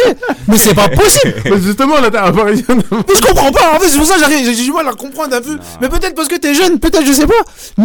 Mais 0.49 0.57
c'est 0.57 0.75
pas 0.75 0.89
possible. 0.89 1.35
Mais 1.45 1.61
justement, 1.61 2.01
là, 2.01 2.09
t'as 2.11 2.29
un 2.29 2.33
parisien. 2.33 2.65
Mais 2.71 3.15
je 3.15 3.21
comprends 3.21 3.53
pas. 3.53 3.75
En 3.77 3.81
fait, 3.81 3.89
c'est 3.91 3.99
pour 3.99 4.07
ça 4.07 4.15
que 4.15 4.33
j'ai 4.33 4.55
du 4.65 4.73
mal 4.73 4.89
à 4.89 4.93
comprendre 4.93 5.37
un 5.37 5.41
peu. 5.43 5.59
Mais 5.83 5.91
peut-être 5.91 6.15
parce 6.15 6.29
que 6.29 6.37
t'es 6.37 6.55
jeune, 6.55 6.79
peut-être, 6.79 7.05
je 7.05 7.13
sais 7.13 7.27
pas. 7.27 7.35
Mais 7.77 7.85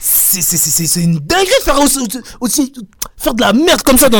c'est 0.00 0.42
c'est- 0.42 0.56
c'est- 0.56 0.70
c'est- 0.70 0.86
c'est 0.86 1.02
une 1.02 1.18
dinguerie 1.18 1.46
de 1.60 1.64
faire 1.64 1.80
aussi, 1.80 1.98
aussi- 2.40 2.72
faire 3.16 3.34
de 3.34 3.40
la 3.42 3.52
merde 3.52 3.82
comme 3.82 3.98
ça 3.98 4.08
dans, 4.08 4.18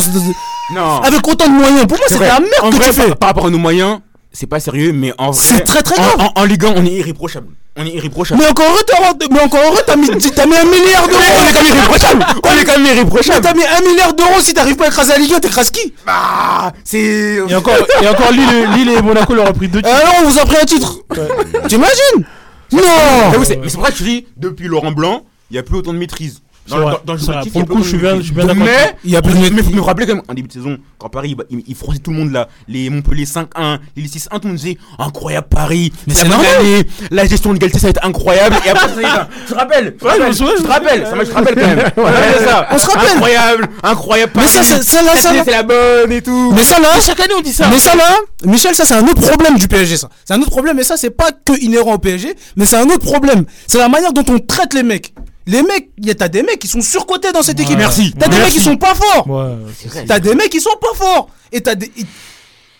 Non. 0.75 1.01
avec 1.03 1.27
autant 1.27 1.47
de 1.47 1.53
moyens. 1.53 1.87
Pour 1.87 1.99
moi, 1.99 2.07
c'est 2.09 2.19
de 2.19 2.21
la 2.25 2.41
merde 2.41 2.53
En 2.63 2.71
que 2.71 2.77
vrai, 2.77 2.87
tu 2.89 2.93
fais. 2.95 3.07
Par, 3.09 3.17
par 3.17 3.29
rapport 3.31 3.47
à 3.47 3.51
nos 3.51 3.59
moyens, 3.59 4.01
c'est 4.33 4.47
pas 4.47 4.61
sérieux, 4.61 4.93
mais 4.93 5.13
en 5.19 5.31
vrai. 5.31 5.47
C'est 5.59 5.65
très, 5.65 5.83
très 5.83 5.95
grave. 5.97 6.17
En, 6.35 6.41
en 6.41 6.45
Ligue 6.45 6.65
1, 6.65 6.75
on 6.77 6.85
est 6.85 6.91
irréprochable. 6.93 7.49
On 7.79 7.85
est 7.85 7.91
irréprochable. 7.91 8.41
Mais 8.41 8.49
encore 8.49 8.65
heureux, 8.67 8.83
t'as- 8.87 9.27
mais 9.31 9.41
encore 9.41 9.61
heureux, 9.63 9.83
t'as 9.87 9.97
mis, 9.97 10.09
t'as 10.09 10.47
mis 10.47 10.57
un 10.57 10.65
milliard 10.65 11.07
d'euros. 11.09 11.21
on 11.21 11.49
est 11.49 11.53
quand 11.53 11.63
même 11.63 11.75
irréprochable. 11.77 12.27
On 12.43 12.59
est 12.59 12.65
quand 12.65 12.73
même 12.73 12.83
Mais 12.85 12.95
irréprochable. 12.95 13.41
t'as 13.43 13.53
mis 13.55 13.65
un 13.67 13.81
milliard 13.87 14.15
d'euros 14.15 14.41
si 14.41 14.55
t'arrives 14.55 14.77
pas 14.77 14.85
à 14.85 14.89
écraser 14.89 15.13
la 15.13 15.19
Ligue 15.19 15.35
1, 15.35 15.41
t'écrases 15.41 15.71
qui? 15.71 15.93
Ah, 16.07 16.73
c'est. 16.85 16.99
Et 17.49 17.55
encore, 17.55 17.75
et 18.03 18.09
encore 18.09 18.33
Lille, 18.33 18.69
Lille 18.77 18.91
et 18.97 19.03
Monaco 19.03 19.35
leur 19.35 19.51
ont 19.51 19.53
pris 19.53 19.69
deux 19.69 19.83
titres. 19.83 19.95
Alors, 19.95 20.15
on 20.23 20.29
vous 20.31 20.39
a 20.39 20.47
pris 20.47 20.57
un 20.57 20.65
titre. 20.65 21.01
T'imagines? 21.69 22.25
Non 22.73 22.81
Mais 23.31 23.37
oui, 23.39 23.45
c'est 23.47 23.57
mais 23.57 23.69
c'est 23.69 23.77
pour 23.77 23.87
ça 23.87 23.93
que 23.93 23.99
je 23.99 24.05
dis, 24.05 24.27
depuis 24.37 24.67
Laurent 24.69 24.91
Blanc, 24.93 25.23
il 25.51 25.55
n'y 25.55 25.59
a 25.59 25.63
plus 25.63 25.77
autant 25.77 25.93
de 25.93 25.99
maîtrise. 25.99 26.43
Vrai, 26.69 26.97
dans 27.05 27.15
le 27.15 27.51
Pour 27.51 27.61
le 27.61 27.67
coup, 27.67 27.85
je 27.85 27.89
suis 27.91 27.97
bien- 27.99 28.21
je 28.21 28.33
d'accord. 28.33 28.57
Mais 28.57 28.97
Il 29.05 29.13
y 29.13 29.17
a 29.17 29.23
plus 29.23 29.35
de 29.35 29.51
mais 29.55 29.63
faut 29.63 29.71
me 29.71 29.81
rappeler 29.81 30.05
quand 30.05 30.17
même, 30.17 30.25
en 30.27 30.35
début 30.35 30.49
de 30.49 30.53
saison, 30.53 30.79
quand 30.99 31.09
Paris, 31.09 31.37
bah, 31.37 31.45
il, 31.49 31.63
il 31.69 31.77
froissait 31.77 32.01
tout 32.01 32.11
le 32.11 32.17
monde 32.17 32.33
là, 32.33 32.49
les 32.67 32.91
Montpellier 32.91 33.25
5-1, 33.25 33.79
les 33.95 34.09
6-1, 34.09 34.31
tout 34.31 34.39
le 34.43 34.49
monde 34.49 34.57
disait 34.57 34.77
incroyable 34.99 35.47
Paris, 35.49 35.93
Mais 36.09 36.15
la 36.15 36.21
c'est 36.23 36.29
normal. 36.29 36.49
la 37.13 37.25
gestion 37.27 37.53
de 37.55 37.59
Galtier 37.59 37.79
ça 37.79 37.87
va 37.87 37.91
être 37.91 38.05
incroyable. 38.05 38.57
Et 38.67 38.71
après, 38.71 38.89
ça 38.89 39.01
y 39.01 39.05
est, 39.05 39.45
tu 39.47 39.53
te 39.53 39.55
rappelles, 39.57 39.95
je 39.97 40.05
te 40.05 40.35
je 40.59 40.63
me 40.65 40.67
rappelles, 40.67 41.07
ça 41.07 41.15
je 41.17 41.31
te 41.31 41.35
rappelle 41.35 41.55
quand 41.55 41.67
même. 41.69 41.79
Ça 42.45 42.69
On 42.73 42.79
se 42.79 42.87
rappelle. 42.91 43.11
Incroyable, 43.13 43.69
incroyable 43.85 44.33
Mais 44.35 44.43
Paris. 44.43 44.55
ça, 44.55 44.63
c'est- 44.65 44.83
ça, 44.83 45.03
là, 45.03 45.17
ça, 45.17 45.33
c'est 45.45 45.51
la 45.53 45.63
bonne 45.63 46.11
et 46.11 46.21
tout. 46.23 46.53
Mais 46.53 46.65
ça 46.65 46.81
là, 46.81 46.89
Chaque 47.01 47.21
année 47.21 47.35
on 47.39 47.43
dit 47.43 47.53
ça. 47.53 47.69
mais 47.71 47.79
ça 47.79 47.95
là, 47.95 48.11
Michel, 48.45 48.75
ça 48.75 48.85
c'est 48.85 48.95
un 48.95 49.07
autre 49.07 49.21
problème 49.23 49.57
du 49.57 49.69
PSG 49.69 49.97
ça. 49.99 50.09
C'est 50.25 50.35
un 50.35 50.41
autre 50.41 50.51
problème 50.51 50.81
et 50.81 50.85
ça 50.85 50.97
c'est 50.97 51.11
pas 51.11 51.31
que 51.45 51.53
inhérent 51.63 51.95
au 51.95 51.99
PSG, 51.99 52.35
mais 52.57 52.67
c'est 52.67 52.77
un 52.77 52.87
autre 52.87 53.05
problème. 53.07 53.45
C'est 53.69 53.79
la 53.79 53.89
manière 53.89 54.13
dont 54.13 54.25
on 54.29 54.41
traite 54.41 54.75
les 54.75 54.83
mecs. 54.83 55.15
Les 55.47 55.63
mecs, 55.63 55.91
y 55.99 56.11
a- 56.11 56.15
t'as 56.15 56.29
des 56.29 56.43
mecs 56.43 56.59
qui 56.59 56.67
sont 56.69 56.81
surcotés 56.83 57.31
dans 57.33 57.43
cette 57.43 57.61
équipe. 57.61 57.79
Merci. 57.79 58.13
T'as 58.19 58.29
des 58.29 58.39
mecs 58.39 58.51
qui 58.53 58.61
sont 58.61 58.77
pas 58.77 58.95
forts. 58.95 59.29
Ouais, 59.29 59.55
T'as 60.07 60.19
des 60.19 60.35
mecs 60.35 60.51
qui 60.51 60.61
sont 60.61 60.77
pas 60.81 60.95
forts. 60.97 61.29
Et 61.53 61.61
t'as 61.61 61.75
des. 61.77 61.91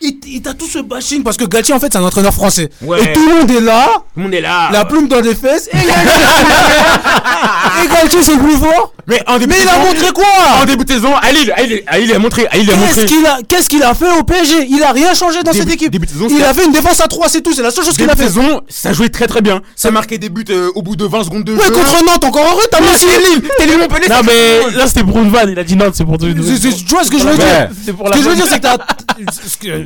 Et 0.03 0.41
t'as 0.43 0.53
tout 0.55 0.67
ce 0.67 0.79
bashing 0.81 1.23
parce 1.23 1.37
que 1.37 1.45
Galtier 1.45 1.75
en 1.75 1.81
fait 1.81 1.89
c'est 1.93 1.99
un 1.99 2.05
entraîneur 2.05 2.35
français. 2.35 2.69
Ouais. 2.83 3.03
Et 3.03 3.13
tout 3.13 3.27
le 3.27 3.35
monde 3.41 3.51
est 3.51 3.61
là, 3.61 3.87
Tout 3.95 4.01
le 4.17 4.23
monde 4.25 4.35
est 4.35 4.41
là. 4.41 4.69
la 4.73 4.85
plume 4.85 5.09
dans 5.09 5.21
les 5.21 5.35
fesses. 5.35 5.69
Et 5.73 5.77
Galtier, 5.77 6.25
et 7.85 7.89
Galtier 7.89 8.23
c'est 8.23 8.37
plus 8.39 8.57
fort. 8.57 8.93
Mais 9.09 9.23
en 9.29 9.39
début 9.39 9.53
Mais 9.55 9.59
de 9.61 9.63
il 9.65 9.69
a 9.69 9.73
saison- 9.75 9.87
montré 9.87 10.13
quoi 10.13 10.25
En 10.61 10.65
début 10.65 10.85
de 10.85 10.93
saison, 10.93 11.15
à 11.15 11.31
Lille, 11.31 11.53
à 11.57 11.63
Lille, 11.63 11.83
à 11.87 11.99
Lille, 11.99 12.09
il 12.11 12.15
a 12.15 12.19
montré, 12.19 12.47
à 12.51 12.57
Lille, 12.57 12.67
il 12.69 12.73
a 12.73 12.75
Qu'est-ce 12.75 13.01
montré. 13.01 13.05
qu'il 13.07 13.27
a, 13.27 13.39
qu'est-ce 13.49 13.69
qu'il 13.69 13.83
a 13.85 13.95
fait 13.95 14.11
au 14.19 14.25
PSG 14.25 14.67
Il 14.69 14.83
a 14.83 14.91
rien 14.91 15.15
changé 15.15 15.45
dans 15.45 15.53
Début- 15.53 15.65
cette 15.65 15.75
équipe. 15.75 15.93
début 15.93 16.07
de 16.07 16.11
saison, 16.11 16.27
il 16.29 16.43
a 16.43 16.53
fait 16.53 16.65
une 16.65 16.73
défense 16.73 16.99
à 17.01 17.07
3, 17.07 17.29
c'est 17.29 17.41
tout. 17.41 17.55
C'est 17.55 17.63
la 17.63 17.71
seule 17.71 17.85
chose 17.85 17.95
qu'il 17.97 18.07
Début 18.07 18.21
a 18.21 18.25
de 18.27 18.29
fait. 18.29 18.35
saison, 18.41 18.61
ça 18.69 18.93
jouait 18.93 19.09
très 19.09 19.29
très 19.29 19.43
bien. 19.43 19.63
Ça 19.77 19.93
marquait 19.93 20.19
des 20.19 20.29
buts 20.29 20.45
euh, 20.51 20.71
au 20.75 20.83
bout 20.83 20.97
de 20.97 21.05
20 21.05 21.23
secondes 21.25 21.45
de 21.45 21.55
Ouais, 21.55 21.65
jeu. 21.67 21.71
contre 21.73 22.05
Nantes, 22.05 22.25
encore 22.25 22.47
heureux, 22.51 22.65
t'as 22.71 22.81
Ouais, 22.81 22.87
c'est 22.97 23.07
Lille. 23.07 23.43
T'es 23.59 23.67
Lille 23.67 23.79
Montpellier. 23.79 24.09
Non 24.09 24.21
mais 24.27 24.77
là 24.77 24.87
c'était 24.89 25.05
pour 25.05 25.19
une 25.19 25.31
vanne, 25.31 25.51
il 25.53 25.59
a 25.59 25.65
dit 25.65 25.77
non, 25.77 25.87
c'est 25.95 26.05
pour 26.05 26.15
une 26.23 26.43
C'est- 26.43 26.57
c'est- 26.71 26.85
Tu 26.85 26.91
vois 26.95 27.05
ce 27.05 27.11
que 27.11 27.19
je 27.19 27.25
veux 27.25 27.31
Ouais. 27.31 27.37
dire? 27.37 27.69
C'est 27.85 27.93
pour 27.93 28.09
Ce 28.09 28.13
que 28.13 28.19
je 28.23 28.29
veux 28.29 28.35
dire, 28.35 28.47
c'est 28.51 28.61
que 28.61 29.86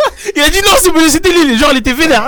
Il 0.36 0.42
a 0.42 0.50
dit 0.50 0.58
non, 0.58 0.72
c'est 0.80 0.90
pour 0.90 1.00
c'était 1.08 1.30
Lille, 1.32 1.58
genre 1.58 1.70
il 1.72 1.78
était 1.78 1.92
vénère. 1.92 2.26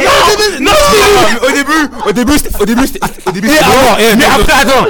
Non, 0.60 0.60
non, 0.60 0.70
Ah, 0.72 1.26
mais 1.42 1.48
Au 1.48 1.52
début, 1.52 1.72
au 2.06 2.12
début, 2.12 2.32
c'était- 2.38 2.60
au 2.60 2.64
début, 2.64 2.80
au 3.26 3.32
début, 3.32 3.48
c'était 3.48 3.64
beau. 3.64 3.72
mais 4.16 4.24
après, 4.24 4.52
attends. 4.52 4.86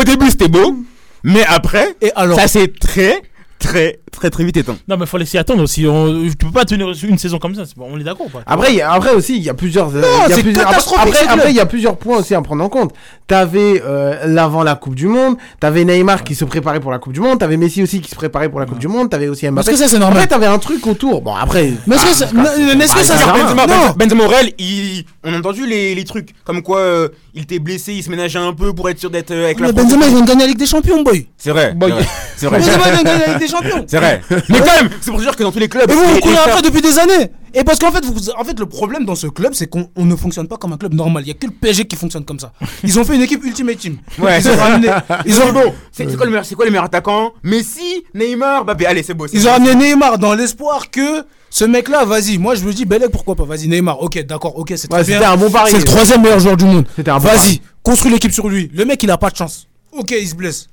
Au 0.00 0.04
début, 0.04 0.30
c'était 0.30 0.48
beau. 0.48 0.76
Mais 1.22 1.44
après, 1.46 1.94
Et 2.00 2.10
alors 2.16 2.38
ça 2.40 2.48
s'est 2.48 2.72
très, 2.80 3.20
très, 3.58 3.99
très, 4.10 4.30
très 4.30 4.44
vite 4.44 4.56
éteint. 4.56 4.76
Non 4.88 4.96
mais 4.96 5.06
fallait 5.06 5.24
s'y 5.24 5.38
attendre 5.38 5.62
aussi. 5.62 5.86
On... 5.86 6.22
Tu 6.28 6.36
peux 6.36 6.50
pas 6.50 6.64
tenir 6.64 6.88
une 7.04 7.18
saison 7.18 7.38
comme 7.38 7.54
ça. 7.54 7.62
bon, 7.76 7.88
On 7.92 7.98
est 8.00 8.04
d'accord 8.04 8.26
Après, 8.46 8.72
il 8.72 8.76
y 8.76 8.80
a- 8.82 8.92
après 8.92 9.12
aussi, 9.12 9.36
il 9.36 9.42
y 9.42 9.48
a 9.48 9.54
plusieurs. 9.54 9.88
euh, 9.94 10.02
il 10.26 10.30
y 10.30 10.32
a 10.32 10.36
c'est 10.36 10.42
plusieurs- 10.42 10.66
catastrophique, 10.66 11.14
Après, 11.14 11.26
après, 11.28 11.50
il 11.50 11.56
y 11.56 11.60
a 11.60 11.66
plusieurs 11.66 11.96
points 11.96 12.18
aussi 12.18 12.34
à 12.34 12.40
prendre 12.42 12.64
en 12.64 12.68
compte. 12.68 12.92
T'avais 13.26 13.82
euh, 13.84 14.26
l'avant 14.26 14.62
la 14.62 14.74
Coupe 14.74 14.94
du 14.94 15.06
Monde, 15.06 15.36
t'avais 15.60 15.84
Neymar 15.84 16.24
qui 16.24 16.34
se 16.34 16.44
préparait 16.44 16.80
pour 16.80 16.90
la 16.90 16.98
Coupe 16.98 17.12
du 17.12 17.20
Monde, 17.20 17.38
t'avais 17.38 17.56
Messi 17.56 17.82
aussi 17.82 18.00
qui 18.00 18.10
se 18.10 18.16
préparait 18.16 18.48
pour 18.48 18.58
la 18.60 18.66
Coupe 18.66 18.78
du 18.78 18.88
Monde, 18.88 19.08
t'avais 19.10 19.28
aussi 19.28 19.42
Parce 19.46 19.66
Mbappé. 19.66 19.70
que 19.72 19.76
ça, 19.78 19.84
c'est 19.88 19.96
Après, 19.96 20.06
normal. 20.08 20.28
t'avais 20.28 20.46
un 20.46 20.58
truc 20.58 20.86
autour. 20.86 21.22
Bon, 21.22 21.34
après. 21.34 21.72
Mais 21.86 21.96
est-ce 21.96 22.06
que 22.06 22.14
ça. 22.14 22.26
non, 22.34 22.42
que 22.44 23.02
ça. 23.04 23.32
Benzema, 23.32 23.66
non. 23.66 24.16
Morel, 24.16 24.52
il- 24.58 25.04
on 25.24 25.32
a 25.32 25.38
entendu 25.38 25.66
les, 25.66 25.94
les 25.94 26.04
trucs 26.04 26.30
comme 26.44 26.62
quoi 26.62 26.78
euh, 26.80 27.08
il 27.34 27.42
était 27.42 27.58
blessé, 27.58 27.92
il 27.92 28.02
se 28.02 28.10
ménageait 28.10 28.38
un 28.38 28.52
peu 28.52 28.72
pour 28.74 28.88
être 28.90 28.98
sûr 28.98 29.10
d'être 29.10 29.30
avec 29.32 29.60
la. 29.60 29.72
Benzema, 29.72 30.06
il 30.06 30.10
vient 30.14 30.20
de 30.22 30.26
gagner 30.26 30.40
la 30.42 30.46
Ligue 30.48 30.58
des 30.58 30.66
Champions, 30.66 31.02
boy. 31.02 31.26
C'est 31.38 31.50
vrai. 31.50 31.72
Boy. 31.74 31.92
c'est 32.36 32.46
vrai, 32.46 32.60
C'est 32.60 32.70
vrai. 32.70 32.78
Benzema, 32.78 32.88
il 32.88 32.92
vient 32.92 33.00
de 33.02 33.04
gagner 33.04 33.20
la 33.26 33.32
Ligue 33.32 33.38
des 33.38 33.48
Champions. 33.54 33.84
Vrai. 34.00 34.20
Mais 34.48 34.58
quand 34.58 34.82
même, 34.82 34.90
c'est 35.00 35.10
pour 35.10 35.20
dire 35.20 35.36
que 35.36 35.42
dans 35.42 35.52
tous 35.52 35.58
les 35.58 35.68
clubs. 35.68 35.90
Et 35.90 35.94
vous, 35.94 36.00
vous 36.00 36.28
faire- 36.30 36.42
après 36.48 36.62
depuis 36.62 36.82
des 36.82 36.98
années. 36.98 37.30
Et 37.52 37.64
parce 37.64 37.78
qu'en 37.80 37.90
fait, 37.90 38.04
vous, 38.04 38.30
en 38.30 38.44
fait, 38.44 38.58
le 38.58 38.66
problème 38.66 39.04
dans 39.04 39.16
ce 39.16 39.26
club, 39.26 39.54
c'est 39.54 39.66
qu'on 39.66 39.88
on 39.96 40.04
ne 40.04 40.14
fonctionne 40.14 40.46
pas 40.46 40.56
comme 40.56 40.72
un 40.72 40.76
club 40.76 40.94
normal. 40.94 41.24
Il 41.24 41.28
y 41.28 41.30
a 41.32 41.34
que 41.34 41.46
le 41.46 41.52
PSG 41.52 41.84
qui 41.84 41.96
fonctionne 41.96 42.24
comme 42.24 42.38
ça. 42.38 42.52
Ils 42.84 42.98
ont 42.98 43.04
fait 43.04 43.16
une 43.16 43.22
équipe 43.22 43.44
Ultimate 43.44 43.76
Team. 43.76 43.96
Ouais, 44.18 44.38
Ils 44.40 44.48
ont 44.50 44.56
ramené, 44.56 44.88
ils 45.26 45.40
ont. 45.40 45.74
C'est 45.90 46.06
quoi 46.16 46.26
le 46.26 46.30
meilleur, 46.30 46.46
quoi 46.56 46.64
les 46.64 46.70
meilleurs 46.70 46.84
attaquants? 46.84 47.32
Messi, 47.42 48.04
Neymar, 48.14 48.64
Mbappé. 48.64 48.86
Allez, 48.86 49.02
c'est 49.02 49.14
beau. 49.14 49.26
ils 49.32 49.48
ont 49.48 49.50
ramené 49.50 49.74
Neymar 49.74 50.18
dans 50.18 50.34
l'espoir 50.34 50.90
que 50.90 51.24
ce 51.50 51.64
mec-là, 51.64 52.04
vas-y. 52.04 52.38
Moi, 52.38 52.54
je 52.54 52.64
me 52.64 52.72
dis, 52.72 52.84
Belek, 52.84 53.10
pourquoi 53.10 53.34
pas? 53.34 53.44
Vas-y, 53.44 53.66
Neymar. 53.66 54.00
Ok, 54.00 54.24
d'accord, 54.26 54.56
ok, 54.56 54.72
c'est 54.76 54.86
très 54.86 54.98
Ouais, 55.00 55.04
c'était 55.04 55.24
un 55.24 55.36
bon 55.36 55.50
pari. 55.50 55.72
C'est 55.72 55.78
le 55.78 55.84
troisième 55.84 56.22
meilleur 56.22 56.38
joueur 56.38 56.56
du 56.56 56.64
monde. 56.64 56.86
C'était 56.94 57.10
un 57.10 57.18
bon 57.18 57.26
Vas-y, 57.26 57.60
construis 57.82 58.12
l'équipe 58.12 58.32
sur 58.32 58.48
lui. 58.48 58.70
Le 58.72 58.84
mec, 58.84 59.02
il 59.02 59.10
a 59.10 59.18
pas 59.18 59.30
de 59.30 59.36
chance. 59.36 59.66
Ok, 59.92 60.12
il 60.12 60.28
se 60.28 60.36
blesse. 60.36 60.68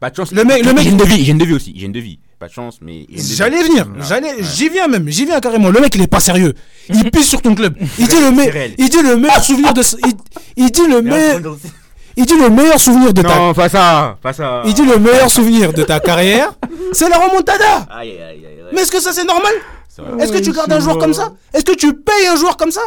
Pas 0.00 0.10
de 0.10 0.16
chance. 0.16 0.30
Le 0.32 0.44
mec- 0.44 0.64
le 0.64 0.72
mec- 0.72 0.84
Hygiène 0.84 0.96
de 0.96 1.04
vie, 1.04 1.20
hygiène 1.20 1.38
de 1.38 1.44
vie 1.44 1.54
aussi. 1.54 1.70
Hygiène 1.72 1.92
de 1.92 2.00
vie. 2.00 2.18
Pas 2.38 2.46
de 2.46 2.52
chance, 2.52 2.78
mais. 2.80 3.04
J'allais 3.10 3.62
venir, 3.64 3.86
Ouais. 3.88 4.04
j'allais, 4.08 4.36
j'y 4.42 4.68
viens 4.68 4.86
même, 4.86 5.08
j'y 5.08 5.24
viens 5.24 5.40
carrément. 5.40 5.70
Le 5.70 5.80
mec 5.80 5.92
il 5.96 6.02
est 6.02 6.06
pas 6.06 6.20
sérieux. 6.20 6.54
Il 6.88 7.10
pisse 7.10 7.28
sur 7.28 7.42
ton 7.42 7.54
club. 7.54 7.74
Il 7.98 8.06
dit 8.06 8.16
le, 8.20 8.74
il 8.78 8.88
dit 8.88 9.02
meilleur 9.16 9.42
souvenir 9.42 9.74
de, 9.74 9.82
il, 10.06 10.12
il 10.56 10.70
dit 10.70 10.86
le 10.86 11.02
meilleur, 11.02 11.40
il 12.16 12.26
dit 12.26 12.38
le 12.38 12.48
meilleur 12.48 12.78
souvenir 12.78 13.12
de 13.12 13.22
ta, 13.22 13.34
Non, 13.36 13.54
pas 13.54 13.68
ça. 13.68 14.16
Pas 14.22 14.32
ça. 14.32 14.62
il 14.66 14.72
dit 14.74 14.84
le 14.84 14.98
meilleur 14.98 15.28
souvenir 15.30 15.72
de 15.72 15.82
ta 15.82 15.98
carrière, 15.98 16.52
c'est 16.92 17.08
la 17.08 17.18
remontada. 17.18 17.86
Aïe, 17.90 18.10
aïe, 18.10 18.20
aïe, 18.20 18.46
aïe. 18.46 18.64
Mais 18.72 18.82
est-ce 18.82 18.92
que 18.92 19.00
ça 19.00 19.12
c'est 19.12 19.24
normal? 19.24 19.52
Est-ce 20.20 20.30
que 20.32 20.38
tu 20.38 20.52
gardes 20.52 20.72
un 20.72 20.78
joueur 20.78 20.98
comme 20.98 21.12
ça? 21.14 21.32
Est-ce 21.52 21.64
que 21.64 21.74
tu 21.74 21.92
payes 21.92 22.28
un 22.28 22.36
joueur 22.36 22.56
comme 22.56 22.70
ça? 22.70 22.82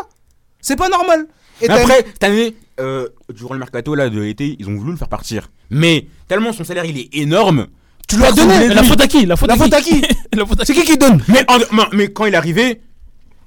C'est 0.62 0.78
pas 0.78 0.88
normal. 0.88 1.26
Et 1.62 1.68
Mais 1.68 1.74
Après, 1.74 2.06
cette 2.14 2.24
année, 2.24 2.56
euh, 2.80 3.08
durant 3.34 3.54
le 3.54 3.60
mercato 3.60 3.94
là, 3.96 4.10
de 4.10 4.20
l'été, 4.20 4.56
ils 4.60 4.68
ont 4.70 4.76
voulu 4.76 4.92
le 4.92 4.98
faire 4.98 5.10
partir. 5.10 5.50
Mais 5.70 6.08
tellement 6.28 6.54
son 6.54 6.64
salaire 6.64 6.86
il 6.86 6.98
est 6.98 7.10
énorme. 7.16 7.68
tu 8.08 8.18
lui 8.18 8.26
as 8.26 8.32
donné. 8.32 8.68
La 8.70 8.84
faute 8.84 9.02
à 9.02 9.08
qui? 9.08 9.26
La 9.26 9.36
faute 9.36 9.48
La 9.50 9.56
à 9.56 9.58
faute 9.58 9.74
à 9.74 9.82
qui? 9.82 10.02
La 10.34 10.46
faute 10.46 10.62
à 10.62 10.66
C'est 10.66 10.74
qui? 10.74 10.84
qui 10.84 10.98
donne? 10.98 11.22
Mais, 11.28 11.44
en- 11.50 11.60
mais- 11.72 11.84
mais 11.94 12.08
quand 12.12 12.26
il 12.26 12.34
est 12.34 12.38
arrivé, 12.38 12.82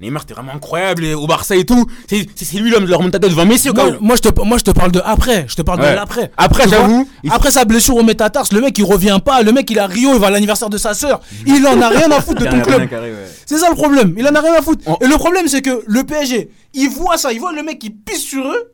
Neymar 0.01 0.23
c'était 0.23 0.35
vraiment 0.35 0.53
incroyable 0.55 1.05
et 1.05 1.15
au 1.15 1.27
Barça 1.27 1.55
et 1.57 1.65
tout. 1.65 1.87
C'est 2.09 2.57
lui 2.59 2.71
l'homme 2.71 2.85
de 2.85 2.91
la 2.91 2.97
remontada 2.97 3.29
devant 3.29 3.47
Messi 3.47 3.71
moi, 4.01 4.17
je 4.17 4.21
te, 4.23 4.41
moi 4.43 4.59
je 4.59 4.65
te 4.65 4.71
parle 4.73 4.91
de 4.93 5.01
après. 5.05 5.47
Je 5.49 5.55
te 5.55 5.63
parle 5.63 5.81
Ouais. 5.81 5.91
de 5.91 5.95
l'après. 5.97 6.31
Après, 6.37 6.69
j'avoue, 6.69 7.09
Après 7.31 7.51
sa 7.51 7.65
blessure 7.65 7.97
au 7.97 8.03
métatarse, 8.03 8.53
le 8.53 8.61
mec 8.61 8.77
il 8.77 8.85
revient 8.85 9.19
pas. 9.25 9.43
Le 9.43 9.53
mec 9.53 9.71
il 9.71 9.77
est 9.77 9.81
à 9.81 9.87
Rio, 9.87 10.15
il 10.15 10.21
va 10.21 10.27
à 10.27 10.31
l'anniversaire 10.31 10.69
de 10.69 10.79
sa 10.79 10.95
sœur. 10.95 11.21
Il 11.47 11.67
en 11.67 11.81
a 11.81 11.89
rien 11.89 12.11
à 12.11 12.21
foutre 12.21 12.43
de 12.43 12.47
ton 12.49 12.61
club. 12.61 12.89
C'est 13.47 13.59
ça 13.59 13.69
le 13.71 13.77
problème. 13.77 14.15
Il 14.19 14.27
en 14.27 14.35
a 14.35 14.41
rien 14.41 14.55
à 14.55 14.63
foutre. 14.63 14.83
Oh. 14.87 14.97
Et 15.01 15.07
le 15.07 15.17
problème 15.17 15.47
c'est 15.49 15.63
que 15.63 15.83
le 15.87 16.05
PSG, 16.05 16.51
il 16.75 16.89
voit 16.91 17.17
ça, 17.17 17.33
il 17.33 17.39
voit 17.41 17.53
le 17.53 17.63
mec 17.63 17.79
qui 17.79 17.91
pisse 17.91 18.23
sur 18.23 18.45
eux. 18.47 18.73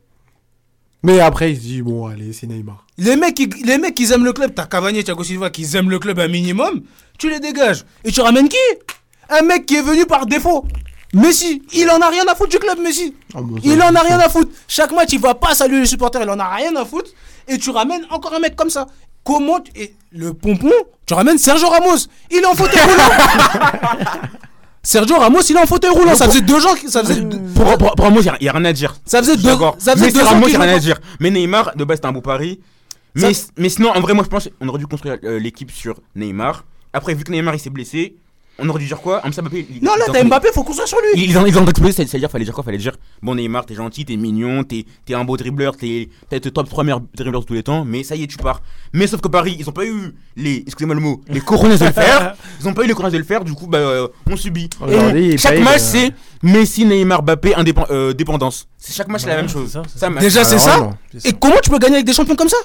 Mais 1.03 1.19
après, 1.19 1.51
il 1.51 1.55
se 1.55 1.61
dit, 1.61 1.81
bon, 1.81 2.05
allez, 2.05 2.31
c'est 2.31 2.45
Neymar. 2.45 2.85
Les 2.99 3.15
mecs, 3.15 3.33
qui, 3.33 3.47
les 3.65 3.79
mecs 3.79 3.95
qui 3.95 4.11
aiment 4.13 4.23
le 4.23 4.33
club, 4.33 4.53
t'as 4.53 4.67
Cavani 4.67 4.99
et 4.99 5.03
Thiago 5.03 5.23
Silva 5.23 5.49
qui 5.49 5.65
aiment 5.75 5.89
le 5.89 5.97
club 5.97 6.19
un 6.19 6.27
minimum, 6.27 6.81
tu 7.17 7.27
les 7.27 7.39
dégages. 7.39 7.85
Et 8.03 8.11
tu 8.11 8.21
ramènes 8.21 8.47
qui? 8.47 8.57
Un 9.29 9.41
mec 9.43 9.65
qui 9.65 9.77
est 9.77 9.81
venu 9.81 10.05
par 10.05 10.27
défaut. 10.27 10.63
Messi, 11.13 11.61
il 11.73 11.89
en 11.89 11.99
a 11.99 12.09
rien 12.09 12.23
à 12.27 12.35
foutre 12.35 12.51
du 12.51 12.59
club, 12.59 12.79
Messi. 12.79 13.13
Ah, 13.35 13.41
bon, 13.41 13.55
ça, 13.57 13.61
Il 13.65 13.81
en 13.81 13.93
a 13.95 13.99
rien 14.01 14.19
à 14.19 14.29
foutre. 14.29 14.51
Chaque 14.67 14.91
match, 14.93 15.09
il 15.11 15.19
va 15.19 15.35
pas 15.35 15.53
saluer 15.53 15.81
les 15.81 15.85
supporters, 15.85 16.21
il 16.21 16.29
en 16.29 16.39
a 16.39 16.47
rien 16.55 16.73
à 16.75 16.85
foutre. 16.85 17.11
Et 17.47 17.57
tu 17.57 17.69
ramènes 17.71 18.05
encore 18.09 18.33
un 18.33 18.39
mec 18.39 18.55
comme 18.55 18.69
ça. 18.69 18.87
Comment 19.23 19.59
tu- 19.59 19.71
Et 19.75 19.93
le 20.13 20.33
pompon, 20.33 20.71
tu 21.05 21.13
ramènes 21.13 21.37
Sergio 21.37 21.67
Ramos. 21.67 21.97
Il 22.31 22.37
est 22.37 22.45
en 22.45 22.55
fauteuil 22.55 22.81
roulant. 22.81 23.09
Sergio 24.83 25.15
Ramos, 25.17 25.41
il 25.47 25.55
est 25.55 25.59
en 25.61 25.65
fauteuil 25.67 25.91
roulant. 25.91 26.15
Ça 26.15 26.27
faisait 26.27 26.41
deux 26.41 26.59
gens 26.59 26.73
qui. 26.73 26.89
Ça 26.89 27.03
faisait 27.03 27.21
Pour, 27.55 27.77
pour, 27.77 27.95
pour 27.95 28.05
Ramos, 28.05 28.21
il 28.21 28.31
n'y 28.41 28.49
a, 28.49 28.51
rien 28.53 28.65
à 28.65 28.73
dire. 28.73 28.95
ça 29.05 29.19
faisait 29.19 29.37
deux, 29.37 29.55
ça 29.77 29.93
faisait 29.93 30.05
mais 30.07 30.11
deux 30.11 30.23
Ramos, 30.23 30.47
il 30.47 30.51
n'y 30.51 30.55
a 30.55 30.59
rien 30.61 30.75
à 30.75 30.79
dire. 30.79 30.99
Mais 31.19 31.29
Neymar, 31.29 31.75
de 31.75 31.83
base, 31.83 31.97
c'était 31.97 32.07
un 32.07 32.13
beau 32.13 32.21
pari. 32.21 32.59
Ça- 33.15 33.27
Mais, 33.27 33.33
mais 33.57 33.69
sinon, 33.69 33.91
en 33.91 33.99
vrai, 33.99 34.13
moi, 34.13 34.23
je 34.23 34.29
pense 34.29 34.49
qu'on 34.59 34.67
aurait 34.69 34.79
dû 34.79 34.87
construire 34.87 35.17
euh, 35.23 35.37
l'équipe 35.39 35.69
sur 35.71 35.95
Neymar. 36.15 36.63
Après, 36.93 37.13
vu 37.13 37.23
que 37.23 37.31
Neymar, 37.31 37.53
il 37.53 37.59
s'est 37.59 37.69
blessé, 37.69 38.15
On 38.59 38.69
aurait 38.69 38.79
dû 38.79 38.85
dire 38.85 39.01
quoi? 39.01 39.21
Hamza 39.25 39.41
Mbappé. 39.41 39.65
il- 39.71 39.83
Non, 39.83 39.95
là, 39.95 40.05
t'as 40.11 40.23
Mbappé, 40.23 40.49
faut 40.53 40.63
qu'on 40.63 40.73
soit 40.73 40.85
sur 40.85 40.97
lui. 40.99 41.23
Ils 41.23 41.35
ont, 41.37 41.45
ils 41.47 41.57
ont 41.57 41.65
explosé, 41.65 41.93
c'est- 41.93 42.05
c'est-à-dire 42.05 42.29
fallait 42.29 42.45
dire 42.45 42.53
quoi? 42.53 42.63
Fallait 42.63 42.77
dire 42.77 42.95
bon 43.23 43.33
Neymar, 43.33 43.65
t'es 43.65 43.73
gentil, 43.73 44.05
t'es 44.05 44.17
mignon, 44.17 44.63
t'es 44.63 44.85
t'es 45.05 45.15
un 45.15 45.23
beau 45.23 45.35
dribbleur, 45.35 45.75
t'es 45.77 46.09
peut-être 46.29 46.45
le 46.45 46.51
top 46.51 46.69
3 46.69 46.83
meilleurs 46.83 47.01
dribbleurs 47.15 47.41
de 47.41 47.45
tous 47.47 47.53
les 47.53 47.63
temps, 47.63 47.85
mais 47.85 48.03
ça 48.03 48.15
y 48.15 48.23
est, 48.23 48.27
tu 48.27 48.37
pars. 48.37 48.61
Mais 48.93 49.07
sauf 49.07 49.19
que 49.21 49.27
Paris, 49.29 49.55
ils 49.57 49.67
ont 49.67 49.71
pas 49.71 49.85
eu 49.85 50.13
les, 50.35 50.57
excusez-moi 50.67 50.93
le 50.95 51.01
mot, 51.01 51.21
les 51.29 51.39
couronnes 51.39 51.75
de 51.75 51.83
le 51.85 51.91
faire. 51.91 52.35
Ils 52.61 52.67
ont 52.67 52.73
pas 52.73 52.83
eu 52.83 52.87
les 52.87 52.93
couronnes 52.93 53.11
de 53.11 53.17
le 53.17 53.23
faire, 53.23 53.43
du 53.43 53.53
coup, 53.53 53.65
bah, 53.67 53.79
euh, 53.79 54.07
on 54.29 54.35
subit. 54.35 54.69
Aujourd'hui, 54.79 55.25
Et 55.29 55.33
ils 55.33 55.39
chaque 55.39 55.53
payent, 55.55 55.63
match, 55.63 55.75
euh, 55.75 55.79
c'est 55.79 56.13
Messi, 56.43 56.85
Neymar, 56.85 57.23
Mbappé, 57.23 57.53
indépen- 57.55 57.87
euh, 57.89 58.13
dépendance. 58.13 58.67
C'est 58.77 58.93
chaque 58.93 59.07
match, 59.07 59.21
c'est 59.21 59.29
la 59.29 59.37
même 59.37 59.49
chose. 59.49 59.71
ça, 59.71 59.81
c'est 59.87 60.19
Déjà, 60.19 60.43
c'est 60.43 60.55
Alors, 60.69 60.93
ça. 61.17 61.27
Et 61.29 61.33
comment 61.33 61.57
tu 61.63 61.69
peux 61.71 61.79
gagner 61.79 61.95
avec 61.95 62.05
des 62.05 62.13
champions 62.13 62.35
comme 62.35 62.49
ça? 62.49 62.57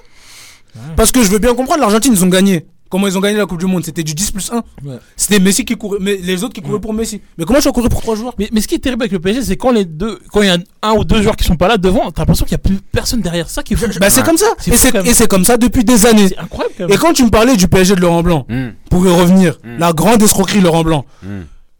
Parce 0.96 1.10
que 1.10 1.22
je 1.22 1.28
veux 1.30 1.38
bien 1.38 1.54
comprendre, 1.54 1.80
l'Argentine, 1.80 2.12
ils 2.12 2.22
ont 2.24 2.28
gagné. 2.28 2.66
Comment 2.88 3.06
ils 3.08 3.18
ont 3.18 3.20
gagné 3.20 3.36
la 3.36 3.46
Coupe 3.46 3.58
du 3.58 3.66
Monde 3.66 3.84
C'était 3.84 4.02
du 4.04 4.14
10 4.14 4.30
plus 4.30 4.50
1. 4.52 4.56
Ouais. 4.84 4.98
C'était 5.16 5.40
Messi 5.40 5.64
qui 5.64 5.74
courait, 5.76 5.98
mais 6.00 6.16
les 6.16 6.44
autres 6.44 6.54
qui 6.54 6.62
couraient 6.62 6.80
pour 6.80 6.94
Messi. 6.94 7.20
Mais 7.36 7.44
comment 7.44 7.58
tu 7.58 7.64
vas 7.66 7.72
courir 7.72 7.88
pour 7.90 8.00
trois 8.00 8.14
joueurs? 8.14 8.34
Mais, 8.38 8.48
mais 8.52 8.60
ce 8.60 8.68
qui 8.68 8.74
est 8.76 8.78
terrible 8.78 9.02
avec 9.02 9.12
le 9.12 9.18
PSG, 9.18 9.42
c'est 9.42 9.56
quand 9.56 9.72
les 9.72 9.84
deux, 9.84 10.20
quand 10.32 10.42
il 10.42 10.46
y 10.48 10.50
a 10.50 10.58
un 10.82 10.92
ou 10.92 11.04
deux 11.04 11.20
joueurs 11.22 11.36
qui 11.36 11.44
sont 11.44 11.56
pas 11.56 11.68
là 11.68 11.78
devant, 11.78 12.10
t'as 12.12 12.22
l'impression 12.22 12.44
qu'il 12.44 12.52
y 12.52 12.54
a 12.54 12.58
plus 12.58 12.78
personne 12.92 13.20
derrière. 13.20 13.50
Ça 13.50 13.62
qui 13.62 13.74
est 13.74 13.76
fou. 13.76 13.86
Bah, 14.00 14.08
c'est 14.10 14.24
comme 14.24 14.36
ça. 14.36 14.46
C'est 14.58 14.72
Et 15.04 15.14
c'est 15.14 15.28
comme 15.28 15.44
ça 15.44 15.56
depuis 15.56 15.84
des 15.84 16.06
années. 16.06 16.28
C'est 16.28 16.38
incroyable 16.38 16.74
quand 16.78 16.88
Et 16.88 16.96
quand 16.96 17.12
tu 17.12 17.24
me 17.24 17.30
parlais 17.30 17.56
du 17.56 17.66
PSG 17.68 17.96
de 17.96 18.00
Laurent 18.00 18.22
Blanc, 18.22 18.46
Hmm. 18.48 18.68
pour 18.90 19.04
y 19.06 19.10
revenir, 19.10 19.58
Mm. 19.64 19.78
la 19.78 19.92
grande 19.92 20.22
escroquerie 20.22 20.60
Laurent 20.60 20.82
Blanc. 20.84 21.04
Mm. 21.22 21.26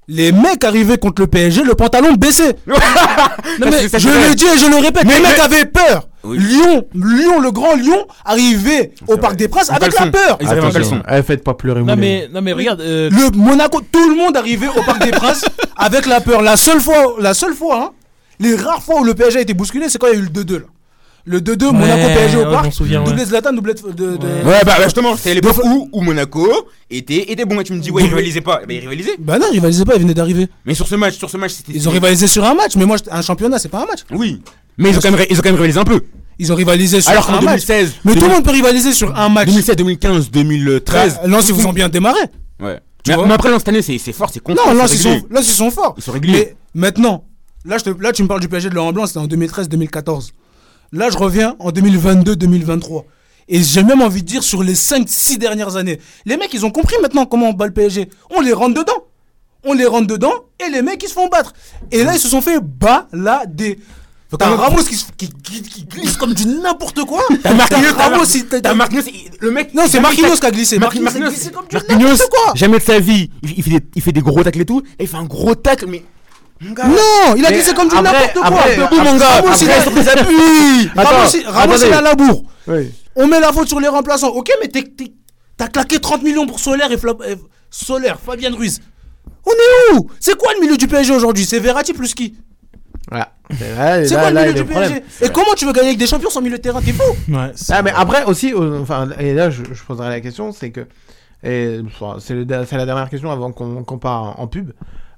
Les 0.09 0.31
mecs 0.31 0.63
arrivaient 0.63 0.99
contre 0.99 1.23
le 1.23 1.27
PSG, 1.27 1.65
le 1.65 1.75
pantalon 1.75 2.13
baissé. 2.13 2.53
non 2.67 2.77
mais 3.71 3.89
je 3.89 4.09
le 4.09 4.35
dis 4.37 4.45
et 4.45 4.59
je 4.59 4.71
le 4.71 4.77
répète, 4.77 5.03
les 5.03 5.21
mecs 5.21 5.39
avaient 5.39 5.65
peur. 5.65 6.07
Oui. 6.23 6.39
Lyon, 6.39 6.87
Lyon, 6.95 7.41
le 7.41 7.51
grand 7.51 7.75
Lyon, 7.75 8.07
arrivait 8.25 8.93
au 9.07 9.17
Parc 9.17 9.37
des 9.37 9.49
Princes 9.49 9.71
En 9.71 9.75
avec 9.75 9.99
la 9.99 10.07
peur. 10.07 10.39
Ils 10.41 10.49
eh, 11.13 11.23
faites 11.23 11.45
pas 11.45 11.55
pleurer 11.55 11.83
Non 11.83 11.97
mais, 11.97 12.29
non 12.33 12.41
mais 12.41 12.53
regarde, 12.53 12.81
euh, 12.81 13.11
Le 13.11 13.37
Monaco, 13.37 13.81
tout 13.81 14.09
le 14.09 14.17
monde 14.17 14.37
arrivait 14.37 14.69
au 14.69 14.83
Parc 14.83 15.05
des 15.05 15.11
Princes 15.11 15.45
avec 15.77 16.07
la 16.07 16.21
peur. 16.21 16.43
La 16.43 16.57
seule 16.57 16.81
fois, 16.81 17.17
la 17.21 17.35
seule 17.35 17.55
fois, 17.55 17.77
hein, 17.77 17.91
les 18.41 18.55
rares 18.57 18.83
fois 18.83 19.01
où 19.01 19.05
le 19.05 19.15
PSG 19.15 19.39
a 19.39 19.43
été 19.43 19.55
bousculé, 19.55 19.89
c'est 19.89 19.99
quand 19.99 20.09
il 20.09 20.15
y 20.15 20.17
a 20.17 20.19
eu 20.19 20.23
le 20.23 20.29
2-2 20.29 20.53
là. 20.59 20.67
Le 21.29 21.41
2-2 21.41 21.73
Monaco 21.73 22.07
PSG 22.07 22.37
au 22.39 22.45
Parc, 22.51 22.79
doublé 22.79 22.97
ouais. 23.19 23.25
Zlatan, 23.25 23.53
doublé 23.53 23.75
de, 23.75 23.81
de- 23.91 24.17
de- 24.17 24.27
Ouais, 24.27 24.61
bah, 24.65 24.75
bah, 24.79 24.85
justement, 24.85 25.17
c'est 25.17 25.35
l'époque 25.35 25.59
où, 25.65 25.89
où 25.93 26.01
Monaco 26.01 26.49
était, 26.89 27.33
était 27.33 27.45
bon. 27.45 27.61
Et 27.61 27.65
tu 27.65 27.73
me 27.73 27.81
dis, 27.81 27.91
ouais, 27.91 28.03
ils 28.05 28.09
rivalisaient 28.09 28.41
pas. 28.43 28.61
Eh 28.63 28.67
ben, 28.67 28.77
ils 28.77 28.81
rivalisaient. 28.81 29.17
Bah 29.19 29.37
non, 29.39 29.47
ils 29.51 29.55
rivalisaient 29.55 29.85
pas, 29.85 29.97
ils 29.97 30.03
venaient 30.03 30.15
d'arriver. 30.15 30.47
Mais 30.65 30.75
sur 30.75 30.87
ce 30.87 30.95
match, 30.95 31.17
sur 31.19 31.29
ce 31.29 31.37
match, 31.37 31.51
c'était. 31.53 31.73
Ils 31.73 31.89
ont 31.89 31.91
rivalisé 31.91 32.29
sur 32.29 32.45
un 32.45 32.55
match, 32.55 32.77
mais 32.77 32.85
moi, 32.85 32.97
un 33.11 33.23
championnat, 33.23 33.59
c'est 33.59 33.69
pas 33.69 33.83
un 33.83 33.87
match. 33.87 34.01
Oui. 34.13 34.41
Mais 34.79 34.91
ils 34.91 34.99
ont 34.99 35.01
quand 35.01 35.11
même, 35.11 35.27
ils 35.29 35.37
ont 35.37 35.43
quand 35.43 35.49
même 35.49 35.55
rivalisé 35.57 35.81
un 35.81 35.85
peu. 35.85 36.01
Ils 36.39 36.53
ont 36.53 36.55
rivalisé 36.55 37.01
sur 37.01 37.11
Alors 37.11 37.29
un 37.31 37.39
qu'en 37.39 37.43
match. 37.45 37.67
2016, 37.67 37.93
Mais 38.05 38.15
tout 38.15 38.21
le 38.21 38.29
monde 38.29 38.45
peut 38.45 38.51
rivaliser 38.53 38.93
sur 38.93 39.17
un 39.19 39.29
match. 39.29 39.49
2016, 39.49 39.75
2015, 39.77 40.31
2013. 40.31 41.15
Bah, 41.23 41.29
Lens, 41.29 41.49
ils 41.49 41.55
vous 41.55 41.67
ont 41.67 41.73
bien 41.73 41.89
démarré. 41.89 42.21
Ouais. 42.61 42.79
Mais, 43.09 43.15
après, 43.33 43.51
Lens, 43.51 43.59
cette 43.61 43.69
année, 43.69 43.83
c'est 43.83 43.99
c'est 43.99 44.13
fort, 44.13 44.31
c'est 44.33 44.39
contre. 44.41 44.65
Non, 44.65 44.75
Lens, 44.75 44.93
ils 44.93 44.99
sont, 44.99 45.23
Lens, 45.31 45.49
ils 45.49 45.53
sont 45.53 45.71
forts. 45.73 45.95
Ils 45.97 46.03
sont 46.05 46.13
réguliers. 46.13 46.55
Mais 46.75 46.83
maintenant, 46.89 47.25
là, 47.65 47.79
je 47.79 47.85
te- 47.91 48.03
là, 48.03 48.13
tu 48.13 48.23
me 48.23 48.29
parles 48.29 48.41
du 48.41 48.49
PSG 48.49 48.69
de 48.69 48.75
Laurent 48.77 48.93
Blanc, 48.93 49.07
c'était 49.07 49.19
en 49.19 49.27
2013-2014. 49.27 50.31
Là, 50.93 51.11
je 51.11 51.17
reviens 51.19 51.57
en 51.59 51.71
2022-2023. 51.71 53.05
Et 53.49 53.63
j'ai 53.63 53.85
même 53.85 54.03
envie 54.03 54.23
de 54.23 54.27
dire 54.27 54.43
sur 54.43 54.63
les 54.63 54.75
5-6 54.75 55.39
dernières 55.39 55.77
années. 55.77 56.01
Les 56.25 56.37
mecs, 56.37 56.53
ils 56.53 56.67
ont 56.67 56.71
compris 56.71 56.97
maintenant 57.01 57.27
comment 57.27 57.51
on 57.51 57.53
bat 57.53 57.67
le 57.67 57.73
PSG. 57.73 58.09
On 58.37 58.41
les 58.41 58.53
rentre 58.53 58.75
dedans. 58.75 59.05
On 59.65 59.73
les 59.73 59.87
rentre 59.87 60.07
dedans 60.07 60.33
et 60.65 60.71
les 60.71 60.83
mecs, 60.83 61.03
ils 61.03 61.09
se 61.09 61.13
font 61.15 61.29
battre. 61.29 61.53
Et 61.93 62.05
là, 62.05 62.15
ils 62.15 62.21
se 62.21 62.29
sont 62.29 62.41
fait 62.41 62.59
balader. 62.61 63.79
T'as 64.39 64.55
Ramos 64.57 64.83
qui, 64.83 64.97
qui, 65.17 65.29
qui- 65.43 65.63
qui 65.63 65.85
glisse 65.85 66.17
comme 66.17 66.35
du 66.35 66.47
n'importe 66.47 67.05
quoi. 67.05 67.23
T'as 67.43 67.55
Marquinhos, 67.55 67.95
Ramos, 67.97 68.25
t'as- 68.51 68.75
le 69.41 69.51
mec. 69.53 69.73
Non, 69.75 69.85
c'est 69.89 70.01
Marquinhos 70.01 70.37
qui 70.37 70.47
a 70.47 70.51
glissé. 70.51 70.79
Marquinhos, 70.81 71.05
Marquinhos, 71.05 71.31
glissé 71.31 71.51
comme 71.53 71.67
du 71.69 71.77
n'importe 71.77 72.31
quoi. 72.31 72.53
jamais 72.57 72.79
de 72.79 72.83
sa 72.85 72.99
vie. 72.99 73.31
Il, 73.43 73.55
il 73.59 73.63
fait 73.63 73.71
des, 73.71 73.87
il 73.95 74.03
fait 74.03 74.13
des 74.13 74.21
gros 74.23 74.43
tacles 74.43 74.61
et 74.61 74.65
tout. 74.67 74.83
Et 74.99 75.05
il 75.05 75.09
fait 75.09 75.17
un 75.17 75.25
gros 75.25 75.55
tacle, 75.55 75.87
mais. 75.89 76.03
Non, 76.61 77.35
il 77.37 77.45
a 77.45 77.51
Mais 77.51 77.57
glissé 77.57 77.75
comme 77.75 77.89
du 77.89 77.95
n'importe 77.97 78.33
quoi. 78.35 78.63
Debout, 78.77 78.97
mon 79.05 79.17
gars. 79.17 79.43
Ramos, 80.95 81.29
il 81.35 81.47
a- 81.47 81.51
Ramos, 81.51 81.77
il- 81.77 81.93
a 81.93 82.01
la 82.01 82.15
bourre. 82.15 82.43
On 83.15 83.27
met 83.27 83.41
la 83.41 83.53
faute 83.53 83.69
sur 83.69 83.81
les 83.81 83.89
remplaçants. 83.89 84.29
Ok, 84.29 84.51
mais 84.61 84.69
t'as 85.57 85.69
claqué 85.69 85.99
30 85.99 86.23
millions 86.23 86.47
pour 86.47 86.59
Solaire 86.61 86.91
et 86.93 86.97
Solaire, 87.71 88.19
Fabien 88.25 88.55
Ruiz. 88.55 88.81
On 89.45 89.51
est 89.53 89.95
où? 89.99 90.11
C'est 90.21 90.37
quoi 90.37 90.53
le 90.55 90.61
milieu 90.61 90.77
du 90.77 90.89
PSG 90.89 91.13
aujourd'hui? 91.15 91.45
C'est 91.45 91.59
Verratti 91.61 91.93
plus 91.93 92.15
qui? 92.15 92.35
Voilà. 93.11 93.33
C'est 93.51 94.09
C'est 94.09 94.15
quoi 94.17 94.31
le 94.31 94.41
milieu 94.41 94.53
du. 94.55 94.65
PSG 94.65 95.03
Et 95.23 95.29
comment 95.29 95.55
tu 95.57 95.67
veux 95.67 95.73
gagner 95.73 95.89
avec 95.89 95.99
des 95.99 96.07
champions 96.09 96.31
sans 96.31 96.41
milieu 96.41 96.57
de 96.57 96.63
terrain? 96.63 96.81
T'es 96.83 96.93
fou 96.93 97.03
ouais, 97.29 97.53
c'est- 97.55 97.73
Ah, 97.73 97.83
mais 97.83 97.93
après 97.95 98.25
aussi, 98.25 98.53
euh, 98.53 98.81
enfin, 98.83 99.09
et 99.21 99.33
là 99.35 99.51
je, 99.51 99.63
je 99.73 99.83
poserai 99.85 100.09
la 100.09 100.21
question, 100.21 100.51
c'est 100.53 100.71
que, 100.71 100.87
c'est 101.45 101.81
c'est 102.19 102.77
la 102.77 102.87
dernière 102.87 103.09
question 103.09 103.31
avant 103.31 103.53
qu'on 103.53 103.99
part 103.99 104.23
en, 104.41 104.43
en 104.43 104.47
pub. 104.49 104.73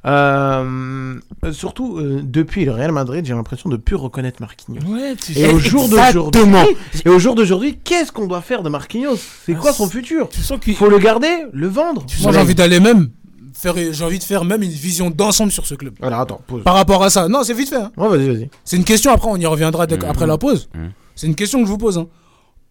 Euh, 0.09 1.15
surtout 1.53 1.99
euh, 1.99 2.21
depuis 2.23 2.65
le 2.65 2.73
Real 2.73 2.93
Madrid, 2.93 3.25
j'ai 3.27 3.35
l'impression 3.35 3.69
de 3.69 3.77
plus 3.77 3.97
reconnaître 3.97 4.41
Marquinhos. 4.41 4.81
ouais, 4.91 5.15
tu 5.17 5.39
Et 5.39 5.49
au 5.49 5.59
jour 5.59 5.89
d'aujourd'hui, 5.89 6.41
Exactement. 6.41 6.65
et 7.05 7.09
au 7.09 7.19
jour 7.19 7.35
d'aujourd'hui, 7.35 7.79
qu'est-ce 7.83 8.11
qu'on 8.13 8.27
doit 8.27 8.41
faire 8.41 8.63
de 8.63 8.69
Marquinhos? 8.71 9.17
C'est 9.45 9.55
Ah, 9.55 9.61
quoi 9.61 9.73
son 9.73 9.89
futur? 9.89 10.29
tu 10.29 10.41
sens 10.41 10.59
qu'il 10.61 10.75
Faut 10.77 10.89
le 10.89 10.99
garder, 10.99 11.29
le 11.53 11.69
vendre. 11.69 12.05
Moi 12.23 12.33
j'ai 12.33 12.39
envie 12.39 12.55
d'aller 12.55 12.81
même 12.81 13.11
faire, 13.55 13.75
j'ai 13.77 14.05
envie 14.05 14.19
de 14.19 14.25
faire 14.25 14.45
même 14.45 14.63
une 14.63 14.71
vision 14.71 15.11
d'ensemble 15.11 15.53
sur 15.53 15.67
ce 15.67 15.75
club. 15.75 15.95
Alors 16.01 16.21
attends, 16.21 16.41
pause. 16.47 16.63
Par 16.65 16.75
rapport 16.75 17.03
à 17.03 17.11
ça, 17.11 17.29
non, 17.29 17.43
c'est 17.45 17.55
vite 17.55 17.69
fait. 17.69 17.77
hein. 17.77 17.93
Ouais, 17.97 18.09
vas-y, 18.09 18.29
vas-y. 18.29 18.51
C'est 18.65 18.77
une 18.77 18.85
question. 18.85 19.13
Après, 19.13 19.29
on 19.31 19.37
y 19.37 19.47
reviendra 19.47 19.85
après 20.07 20.27
la 20.27 20.39
pause. 20.39 20.69
Mhm. 20.75 20.91
C'est 21.15 21.27
une 21.27 21.35
question 21.35 21.59
que 21.61 21.67
je 21.67 21.71
vous 21.71 21.79
pose. 21.79 21.99
hein. 21.99 22.07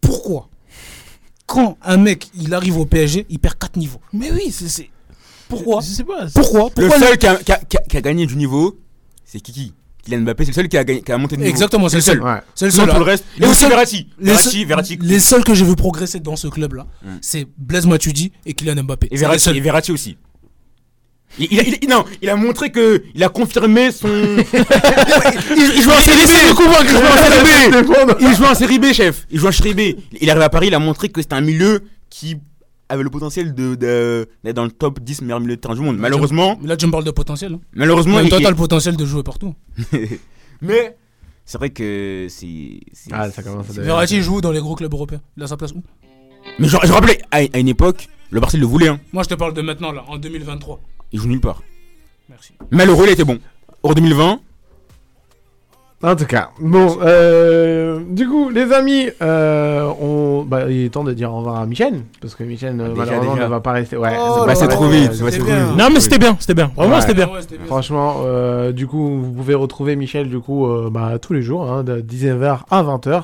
Pourquoi 0.01 0.47
quand 1.45 1.77
un 1.83 1.95
mec 1.97 2.27
il 2.35 2.53
arrive 2.53 2.77
au 2.77 2.85
PSG, 2.85 3.25
il 3.29 3.39
perd 3.39 3.57
4 3.57 3.77
niveaux? 3.77 3.99
Mais 4.11 4.31
oui, 4.33 4.51
c'est. 4.51 4.67
c'est- 4.67 4.89
Pourquoi 5.49 5.81
Je 5.81 5.87
sais 5.87 6.03
pas. 6.03 6.27
c'est- 6.27 6.33
Pourquoi 6.33 6.69
Le 6.77 6.89
seul 6.89 7.17
qui 7.17 7.27
a, 7.27 7.35
qui, 7.37 7.51
a, 7.51 7.57
qui 7.57 7.77
a- 7.77 7.81
qui 7.81 7.97
a 7.97 8.01
gagné 8.01 8.25
du 8.25 8.35
niveau, 8.35 8.77
c'est 9.25 9.39
Kiki. 9.39 9.73
Kylian 10.03 10.21
Mbappé, 10.21 10.45
c'est 10.45 10.51
le 10.51 10.55
seul 10.55 10.69
qui 10.69 10.77
a, 10.77 10.83
gagné, 10.85 11.01
qui 11.01 11.11
a 11.11 11.17
monté 11.17 11.35
de 11.35 11.41
niveau. 11.41 11.49
Exactement, 11.51 11.89
c'est 11.89 11.97
le 11.97 12.01
seul. 12.01 12.23
Ouais. 12.23 12.39
C'est 12.55 12.65
le 12.65 12.71
seul. 12.71 12.87
tout 12.89 12.95
le 12.95 13.01
reste. 13.03 13.25
Et 13.41 13.45
aussi 13.45 13.65
Verratti. 13.67 14.07
les 14.19 14.25
Verratti, 14.31 14.49
seuls- 14.59 14.65
Verratti. 14.67 14.99
Les 15.01 15.19
seuls 15.19 15.43
que 15.43 15.53
j'ai 15.53 15.65
vu 15.65 15.75
progresser 15.75 16.19
dans 16.21 16.35
ce 16.37 16.47
club-là, 16.47 16.85
Mm. 17.03 17.07
c'est 17.21 17.45
Blaise 17.57 17.85
Matuidi 17.85 18.31
et 18.45 18.53
Kylian 18.53 18.83
Mbappé. 18.83 19.07
Et 19.11 19.17
C'est 19.17 19.21
Verratti, 19.21 19.39
seuls. 19.43 19.57
et 19.57 19.59
Verratti 19.59 19.91
aussi. 19.91 20.17
Il, 21.39 21.47
il 21.81 21.89
non, 21.89 22.05
il 22.21 22.29
a 22.29 22.37
montré 22.37 22.71
que 22.71 23.03
il 23.13 23.21
a 23.21 23.27
confirmé 23.27 23.91
son. 23.91 24.07
il, 24.07 25.81
joue 25.81 25.91
en 25.91 25.99
série 25.99 26.25
B. 26.25 26.29
Il 26.39 26.55
joue 26.55 27.03
en 27.03 27.17
série 27.17 27.43
B. 27.43 28.17
Il 28.21 28.35
joue 28.35 28.45
en 28.45 28.55
série 28.55 28.79
B, 28.79 28.93
chef. 28.93 29.27
Il 29.29 29.39
joue 29.39 29.47
en 29.47 29.51
série 29.51 29.73
B. 29.73 29.99
Il 30.21 30.29
arrive 30.29 30.41
à 30.43 30.49
Paris, 30.49 30.67
il 30.67 30.73
a 30.73 30.79
montré 30.79 31.09
que 31.09 31.21
c'était 31.21 31.35
un 31.35 31.41
milieu 31.41 31.81
qui 32.09 32.37
avait 32.89 33.03
le 33.03 33.09
potentiel 33.09 33.53
de 33.53 33.75
de- 33.75 34.27
d'être 34.43 34.55
dans 34.55 34.63
le 34.65 34.71
top 34.71 34.99
10 34.99 35.21
meilleurs 35.21 35.39
milieux 35.39 35.55
de 35.55 35.61
terrain 35.61 35.75
du 35.75 35.81
monde. 35.81 35.97
Malheureusement, 35.97 36.57
Là, 36.63 36.77
tu 36.77 36.85
me 36.87 36.91
parles 36.91 37.03
de 37.03 37.11
potentiel. 37.11 37.53
hein. 37.53 37.59
malheureusement, 37.73 38.17
temps, 38.19 38.37
il- 38.37 38.43
t'as 38.43 38.49
le 38.49 38.55
potentiel 38.55 38.95
de 38.97 39.05
jouer 39.05 39.23
partout. 39.23 39.53
mais 40.61 40.97
c'est 41.45 41.57
vrai 41.57 41.69
que 41.69 42.27
c'est. 42.29 42.79
Ah, 43.11 43.29
ça 43.31 43.43
commence 43.43 43.69
à 43.77 43.81
Verratti 43.81 44.21
joue 44.21 44.41
dans 44.41 44.51
les 44.51 44.59
gros 44.59 44.75
clubs 44.75 44.93
européens. 44.93 45.21
Il 45.37 45.43
a 45.43 45.47
sa 45.47 45.57
place 45.57 45.71
où? 45.71 45.81
Mais 46.59 46.67
je, 46.67 46.77
je 46.83 46.91
rappelais, 46.91 47.19
à, 47.31 47.37
à 47.53 47.57
une 47.59 47.67
époque, 47.67 48.07
le 48.31 48.39
Barça 48.39 48.57
le 48.57 48.65
voulait. 48.65 48.87
Hein. 48.87 48.99
Moi, 49.13 49.23
je 49.23 49.29
te 49.29 49.33
parle 49.35 49.53
de 49.53 49.61
maintenant, 49.61 49.91
là, 49.91 50.03
en 50.07 50.17
2023. 50.17 50.79
Il 51.11 51.19
joue 51.19 51.27
nulle 51.27 51.41
part. 51.41 51.61
Merci. 52.29 52.53
Malheureux, 52.71 53.05
il 53.07 53.11
était 53.13 53.23
bon. 53.23 53.39
Hors 53.83 53.95
2020, 53.95 54.39
En 56.03 56.15
tout 56.15 56.25
cas, 56.25 56.51
bon, 56.59 56.99
euh, 57.01 57.99
du 58.07 58.27
coup, 58.27 58.49
les 58.51 58.71
amis, 58.71 59.07
euh, 59.19 59.89
on, 59.99 60.43
bah, 60.47 60.69
il 60.69 60.85
est 60.85 60.89
temps 60.89 61.03
de 61.03 61.11
dire 61.11 61.33
au 61.33 61.37
revoir 61.37 61.55
à 61.59 61.65
Michel, 61.65 62.01
parce 62.21 62.35
que 62.35 62.43
Michel, 62.43 62.79
euh, 62.79 62.89
Déjà, 62.89 62.93
malheureusement, 63.05 63.33
déjà. 63.33 63.45
ne 63.45 63.49
va 63.49 63.59
pas 63.61 63.71
rester. 63.71 63.97
Ouais, 63.97 64.11
Oh 64.15 64.45
là 64.45 64.53
c'est 64.53 64.67
pas 64.67 64.73
trop 64.75 64.87
vite, 64.89 65.09
euh, 65.09 65.13
ça 65.15 65.23
va 65.23 65.31
c'est 65.31 65.39
trop 65.39 65.47
bien. 65.47 65.65
vite. 65.69 65.75
Non, 65.77 65.87
mais 65.91 65.99
c'était 65.99 66.19
bien, 66.19 66.37
c'était 66.39 66.53
bien. 66.53 66.69
Vraiment, 66.77 66.95
Ouais. 66.97 67.01
c'était 67.01 67.15
bien. 67.15 67.25
Ouais, 67.25 67.41
c'était 67.41 67.57
bien. 67.57 67.65
Franchement, 67.65 68.17
euh, 68.25 68.71
du 68.73 68.85
coup, 68.85 69.19
vous 69.23 69.31
pouvez 69.31 69.55
retrouver 69.55 69.95
Michel, 69.95 70.29
du 70.29 70.37
coup, 70.37 70.67
euh, 70.67 70.91
bah, 70.91 71.13
tous 71.19 71.33
les 71.33 71.41
jours, 71.41 71.67
hein, 71.71 71.83
de 71.83 71.99
19h 71.99 72.59
à 72.69 72.83
20h, 72.83 73.23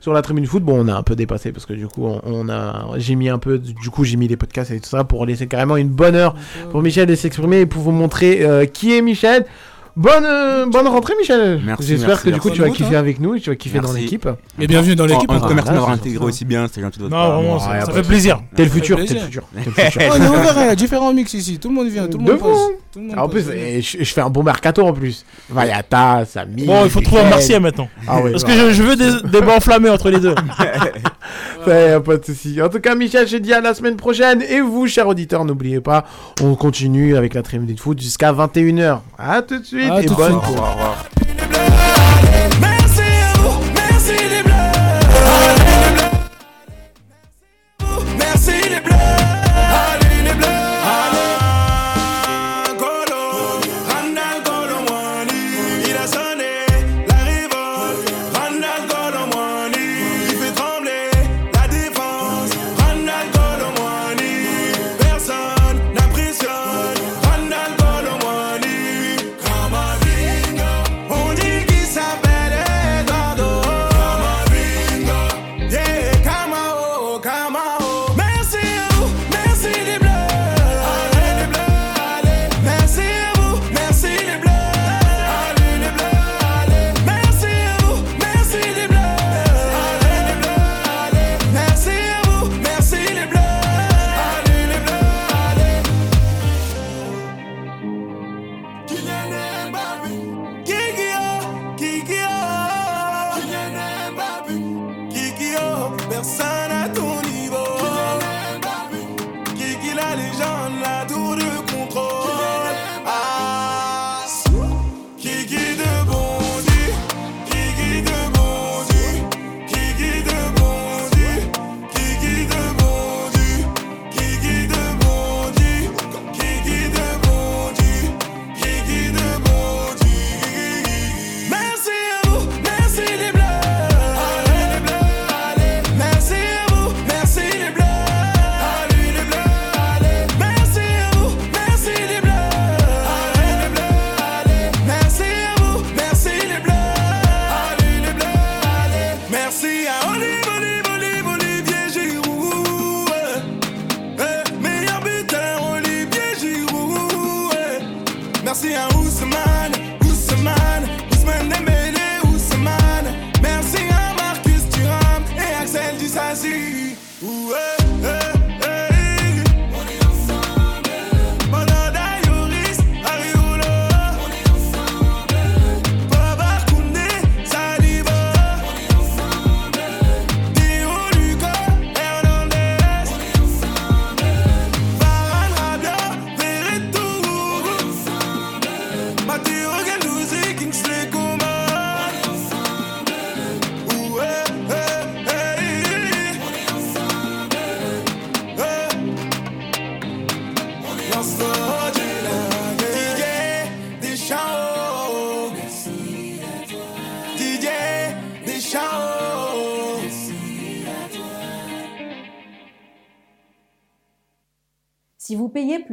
sur 0.00 0.12
la 0.12 0.20
tribune 0.20 0.44
foot. 0.44 0.62
Bon, 0.62 0.84
on 0.84 0.88
a 0.88 0.94
un 0.94 1.02
peu 1.02 1.16
dépassé, 1.16 1.52
parce 1.52 1.64
que 1.64 1.72
du 1.72 1.86
coup, 1.86 2.04
on, 2.06 2.20
on 2.26 2.50
a, 2.50 2.84
j'ai 2.98 3.14
mis 3.14 3.30
un 3.30 3.38
peu, 3.38 3.56
du 3.58 3.88
coup, 3.88 4.04
j'ai 4.04 4.18
mis 4.18 4.28
les 4.28 4.36
podcasts 4.36 4.72
et 4.72 4.80
tout 4.80 4.90
ça, 4.90 5.04
pour 5.04 5.24
laisser 5.24 5.46
carrément 5.46 5.78
une 5.78 5.88
bonne 5.88 6.16
heure 6.16 6.34
pour 6.70 6.82
Michel 6.82 7.06
de 7.06 7.14
s'exprimer 7.14 7.60
et 7.60 7.66
pour 7.66 7.80
vous 7.80 7.92
montrer 7.92 8.40
euh, 8.44 8.66
qui 8.66 8.94
est 8.94 9.00
Michel. 9.00 9.46
Bonne, 9.96 10.24
euh, 10.24 10.66
bonne 10.66 10.86
rentrée, 10.86 11.14
Michel. 11.18 11.60
Merci, 11.64 11.88
J'espère 11.88 12.22
que 12.22 12.30
du 12.30 12.40
coup, 12.40 12.50
tu 12.50 12.60
vas 12.60 12.70
kiffer 12.70 12.96
avec 12.96 13.20
nous 13.20 13.34
et 13.34 13.40
tu 13.40 13.50
vas 13.50 13.56
kiffer 13.56 13.80
dans 13.80 13.92
l'équipe. 13.92 14.28
Et 14.58 14.66
bienvenue 14.66 14.96
dans 14.96 15.06
l'équipe. 15.06 15.30
En, 15.30 15.40
commerce, 15.40 15.68
m'avoir 15.70 15.90
intégré 15.90 16.24
aussi 16.24 16.44
bien, 16.44 16.66
c'est 16.72 16.80
gentil 16.80 16.98
de 16.98 17.04
votre 17.04 17.16
Non, 17.16 17.36
vraiment, 17.36 17.58
ça, 17.58 17.86
fait 17.92 18.02
plaisir. 18.02 18.40
T'es 18.54 18.64
le 18.64 18.70
futur, 18.70 19.04
t'es 19.04 19.14
le 19.14 19.20
futur. 19.20 19.42
on 19.54 19.58
est 19.60 20.28
ouvert, 20.28 20.54
il 20.56 20.66
y 20.66 20.68
a 20.68 20.74
différents 20.74 21.12
mix 21.12 21.34
ici. 21.34 21.58
Tout 21.58 21.68
le 21.68 21.74
monde 21.74 21.88
vient, 21.88 22.06
tout 22.06 22.18
le 22.18 22.24
monde 22.24 22.38
passe. 22.38 23.16
En 23.16 23.28
plus, 23.28 23.44
je, 23.44 24.04
fais 24.04 24.20
un 24.20 24.30
bon 24.30 24.42
mercato 24.42 24.82
en 24.84 24.92
plus. 24.92 25.24
Vayata, 25.48 26.24
Samy. 26.24 26.64
Bon, 26.64 26.84
il 26.84 26.90
faut 26.90 27.00
trouver 27.00 27.22
un 27.22 27.24
Michel. 27.24 27.38
Martial 27.38 27.62
maintenant. 27.62 27.88
Ah 28.08 28.20
Parce 28.30 28.44
que 28.44 28.52
je, 28.52 28.82
veux 28.82 28.96
des 28.96 29.28
débats 29.28 29.56
enflammés 29.56 29.90
entre 29.90 30.10
les 30.10 30.18
deux. 30.18 30.34
pas 31.64 32.16
de 32.16 32.24
souci. 32.24 32.60
En 32.60 32.68
tout 32.68 32.80
cas, 32.80 32.94
Michel, 32.94 33.28
je 33.28 33.36
dis 33.36 33.52
à 33.52 33.60
la 33.60 33.74
semaine 33.74 33.96
prochaine. 33.96 34.42
Et 34.42 34.60
vous, 34.60 34.86
chers 34.86 35.06
auditeurs, 35.06 35.44
n'oubliez 35.44 35.80
pas, 35.80 36.04
on 36.42 36.54
continue 36.54 37.16
avec 37.16 37.34
la 37.34 37.42
tribune 37.42 37.72
de 37.72 37.78
foot 37.78 38.00
jusqu'à 38.00 38.32
21h. 38.32 39.00
À 39.18 39.42
tout 39.42 39.58
de 39.58 39.64
suite 39.64 39.89
Et 39.98 40.06
tout 40.06 40.14
de 40.14 40.18
bonne 40.18 40.40
course. 40.40 41.19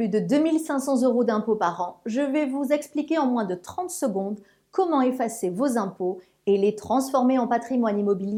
de 0.08 0.18
2500 0.18 1.02
euros 1.02 1.24
d'impôts 1.24 1.56
par 1.56 1.80
an, 1.80 2.00
je 2.06 2.20
vais 2.20 2.46
vous 2.46 2.72
expliquer 2.72 3.18
en 3.18 3.26
moins 3.26 3.44
de 3.44 3.54
30 3.54 3.90
secondes 3.90 4.40
comment 4.70 5.02
effacer 5.02 5.50
vos 5.50 5.78
impôts 5.78 6.18
et 6.46 6.56
les 6.56 6.74
transformer 6.74 7.38
en 7.38 7.46
patrimoine 7.46 7.98
immobilier. 7.98 8.37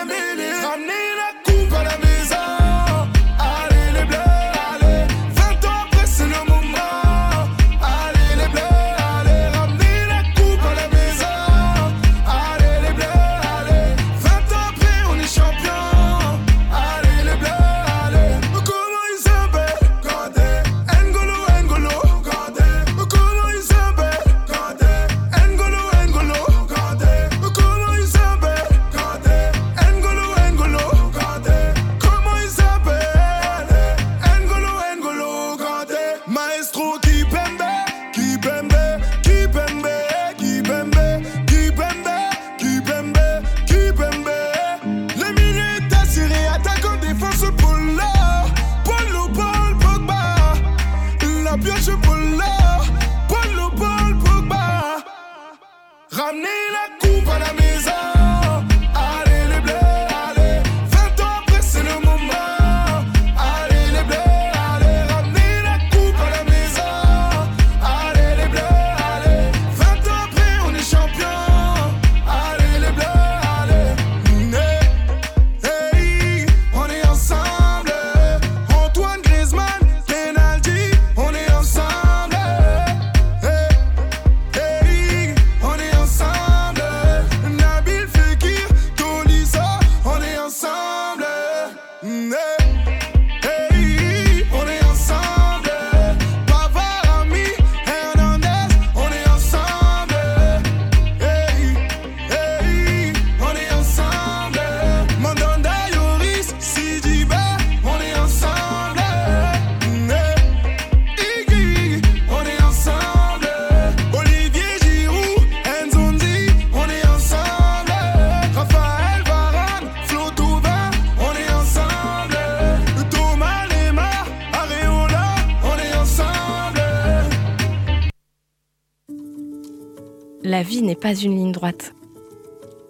Une 131.13 131.35
ligne 131.35 131.51
droite. 131.51 131.93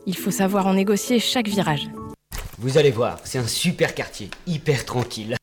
Il 0.06 0.16
faut 0.16 0.32
savoir 0.32 0.68
en 0.68 0.74
négocier 0.74 1.20
chaque 1.20 1.48
virage. 1.48 1.90
Vous 2.58 2.78
allez 2.78 2.92
voir, 2.92 3.20
c'est 3.24 3.40
un 3.40 3.48
super 3.48 3.96
quartier, 3.96 4.30
hyper 4.48 4.86
tranquille. 4.86 5.36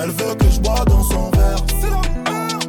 Elle 0.00 0.10
veut 0.10 0.34
que 0.34 0.48
je 0.50 0.60
bois 0.60 0.84
dans 0.86 1.02
son 1.02 1.30
verre 1.30 1.64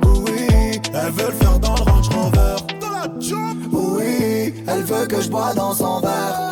oui, 0.05 0.81
Elle 0.93 1.11
veut 1.11 1.27
le 1.27 1.33
faire 1.33 1.59
dans 1.59 1.75
le 1.75 1.81
Range 1.81 2.09
Rover 2.09 2.55
oui, 3.71 4.53
elle 4.67 4.83
veut 4.83 5.05
que 5.05 5.21
je 5.21 5.29
bois 5.29 5.53
dans 5.53 5.73
son 5.73 5.99
verre. 5.99 6.51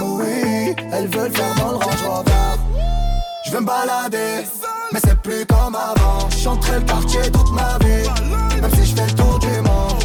Oui, 0.00 0.74
elle 0.92 1.08
veut 1.08 1.28
le 1.28 1.30
faire 1.30 1.54
dans 1.56 1.72
le 1.72 1.76
Range 1.76 2.02
Rover. 2.06 2.30
Je 3.44 3.50
veux 3.52 3.60
me 3.60 3.66
balader, 3.66 4.46
mais 4.92 5.00
c'est 5.04 5.20
plus 5.20 5.44
comme 5.46 5.74
avant. 5.74 6.28
Chanterai 6.30 6.80
le 6.80 6.84
quartier 6.84 7.20
toute 7.30 7.52
ma 7.52 7.78
vie, 7.78 8.60
même 8.60 8.70
si 8.74 8.84
je 8.86 8.96
fais 8.96 9.06
le 9.06 9.12
tour 9.12 9.38
du 9.38 9.60
monde. 9.60 10.02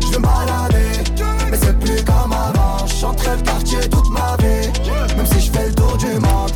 Je 0.00 0.06
veux 0.08 0.18
me 0.18 0.22
balader, 0.22 1.10
mais 1.50 1.56
c'est 1.56 1.78
plus 1.78 2.04
comme 2.04 2.32
avant. 2.32 2.86
Chanterai 2.86 3.36
le 3.36 3.42
quartier 3.42 3.80
toute 3.88 3.93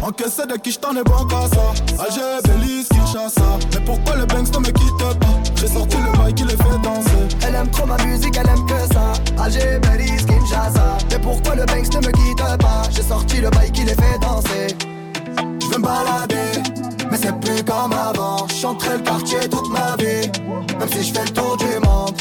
Encaissé 0.09 0.47
de 0.47 0.57
qui 0.57 0.73
je 0.73 0.79
t'en 0.79 0.97
ai 0.97 1.03
bon 1.03 1.27
qu'à 1.27 1.47
ça 1.55 2.03
Alger, 2.03 2.41
Belize, 2.45 2.89
Kinshasa 2.89 3.59
Mais 3.75 3.85
pourquoi 3.85 4.17
le 4.17 4.25
Banks 4.25 4.51
ne 4.55 4.59
me 4.61 4.71
quitte 4.73 5.19
pas? 5.21 5.29
J'ai 5.55 5.67
sorti 5.67 5.99
le 5.99 6.17
bail 6.17 6.33
qui 6.33 6.45
les 6.45 6.57
fait 6.57 6.79
danser 6.83 7.37
Elle 7.47 7.55
aime 7.55 7.69
trop 7.69 7.85
ma 7.85 7.99
musique, 8.03 8.35
elle 8.41 8.49
aime 8.49 8.65
que 8.65 8.95
ça. 8.95 9.13
Alger, 9.39 9.79
Belize, 9.83 10.25
Kinshasa. 10.25 10.97
Mais 11.11 11.19
pourquoi 11.19 11.57
le 11.57 11.67
Banks 11.67 11.93
ne 11.93 12.07
me 12.07 12.13
quitte 12.13 12.39
pas? 12.39 12.83
J'ai 12.91 13.03
sorti 13.03 13.43
le 13.43 13.51
bail 13.51 13.71
qui 13.71 13.83
les 13.83 13.93
fait 13.93 14.19
danser. 14.23 14.75
Je 15.61 15.67
veux 15.67 15.77
me 15.77 15.83
balader, 15.83 16.63
mais 17.11 17.19
c'est 17.19 17.39
plus 17.41 17.63
comme 17.63 17.93
avant. 17.93 18.49
Chanterai 18.49 18.97
le 18.97 19.03
quartier 19.03 19.41
toute 19.51 19.69
ma 19.69 19.95
vie, 19.97 20.31
même 20.79 20.89
si 20.91 21.05
je 21.05 21.13
fais 21.13 21.25
le 21.25 21.33
tour 21.33 21.59
du 21.59 21.87
monde. 21.87 22.17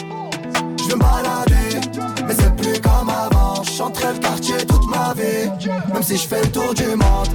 Je 0.78 0.90
veux 0.90 0.96
me 0.96 1.00
balader, 1.00 1.80
mais 2.28 2.36
c'est 2.38 2.54
plus 2.54 2.82
comme 2.82 3.10
avant. 3.10 3.64
Chanterai 3.64 4.12
le 4.12 4.20
quartier 4.20 4.58
toute 4.68 4.90
ma 4.90 5.14
vie, 5.14 5.50
même 5.94 6.04
si 6.04 6.18
je 6.18 6.28
fais 6.28 6.42
le 6.42 6.52
tour 6.52 6.74
du 6.74 6.88
monde. 6.88 7.30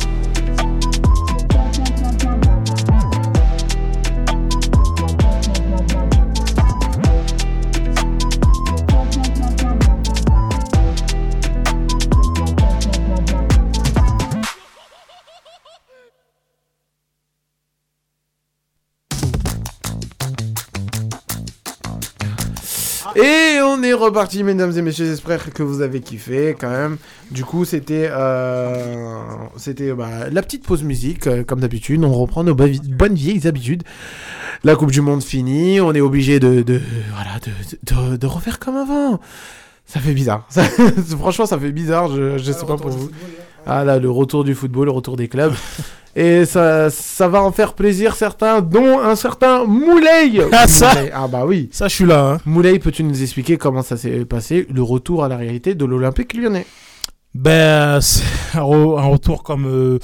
Et 23.17 23.59
on 23.63 23.83
est 23.83 23.93
reparti, 23.93 24.43
mesdames 24.43 24.77
et 24.77 24.83
messieurs. 24.83 25.05
J'espère 25.07 25.53
que 25.53 25.63
vous 25.63 25.83
avez 25.83 26.01
kiffé 26.01 26.57
quand 26.59 26.71
même. 26.71 26.97
Du 27.31 27.45
coup, 27.45 27.65
c'était 27.65 28.09
euh, 28.11 29.17
c'était 29.57 29.93
bah, 29.93 30.31
la 30.31 30.43
petite 30.43 30.65
pause 30.65 30.83
musique, 30.83 31.27
euh, 31.27 31.45
comme 31.45 31.61
d'habitude. 31.61 32.03
On 32.05 32.13
reprend 32.13 32.43
nos 32.45 32.55
bonnes 32.55 33.15
vieilles 33.15 33.47
habitudes. 33.47 33.83
La 34.65 34.77
Coupe 34.77 34.93
du 34.93 35.01
Monde 35.01 35.23
finie, 35.23 35.81
on 35.81 35.93
est 35.93 36.01
obligé 36.01 36.41
de, 36.41 36.63
de, 36.63 36.81
voilà, 37.13 37.39
de, 37.45 38.11
de, 38.13 38.17
de 38.17 38.27
refaire 38.27 38.59
comme 38.59 38.77
avant. 38.77 39.21
Ça 39.87 40.01
fait 40.01 40.15
bizarre. 40.15 40.47
Ça- 40.49 40.63
franchement, 41.19 41.47
ça 41.47 41.59
fait 41.59 41.73
bizarre. 41.73 42.09
Je, 42.15 42.39
je 42.39 42.53
sais 42.53 42.65
pas 42.67 42.77
pour 42.77 42.91
vous. 42.91 43.11
Ah 43.67 43.85
là, 43.85 43.99
le 43.99 44.11
retour 44.11 44.45
du 44.45 44.55
football, 44.55 44.87
le 44.87 44.93
retour 44.93 45.17
des 45.17 45.29
clubs. 45.29 45.53
Et 46.15 46.45
ça, 46.45 46.91
ça 46.91 47.27
va 47.29 47.43
en 47.43 47.53
faire 47.53 47.73
plaisir 47.73 48.15
certains, 48.17 48.61
dont 48.61 49.01
un 49.01 49.17
certain 49.17 49.65
Moulay. 49.65 50.41
Ah, 50.53 50.69
ça 50.69 50.89
Moulay. 50.95 51.11
Ah 51.15 51.27
bah 51.29 51.45
oui. 51.47 51.71
Ça, 51.73 51.89
je 51.89 51.95
suis 51.95 52.05
là. 52.05 52.33
Hein. 52.35 52.39
Moulay, 52.45 52.79
peux-tu 52.79 53.03
nous 53.03 53.23
expliquer 53.23 53.57
comment 53.57 53.83
ça 53.83 53.97
s'est 53.97 54.25
passé, 54.27 54.67
le 54.71 54.83
retour 54.83 55.25
à 55.25 55.29
la 55.29 55.37
réalité 55.39 55.75
de 55.75 55.85
l'Olympique 55.87 56.35
lyonnais? 56.35 56.67
Ben, 57.35 57.99
c'est 58.03 58.23
un, 58.55 58.61
re- 58.61 58.99
un 58.99 59.07
retour 59.07 59.43
comme. 59.43 59.65
euh, 59.67 59.99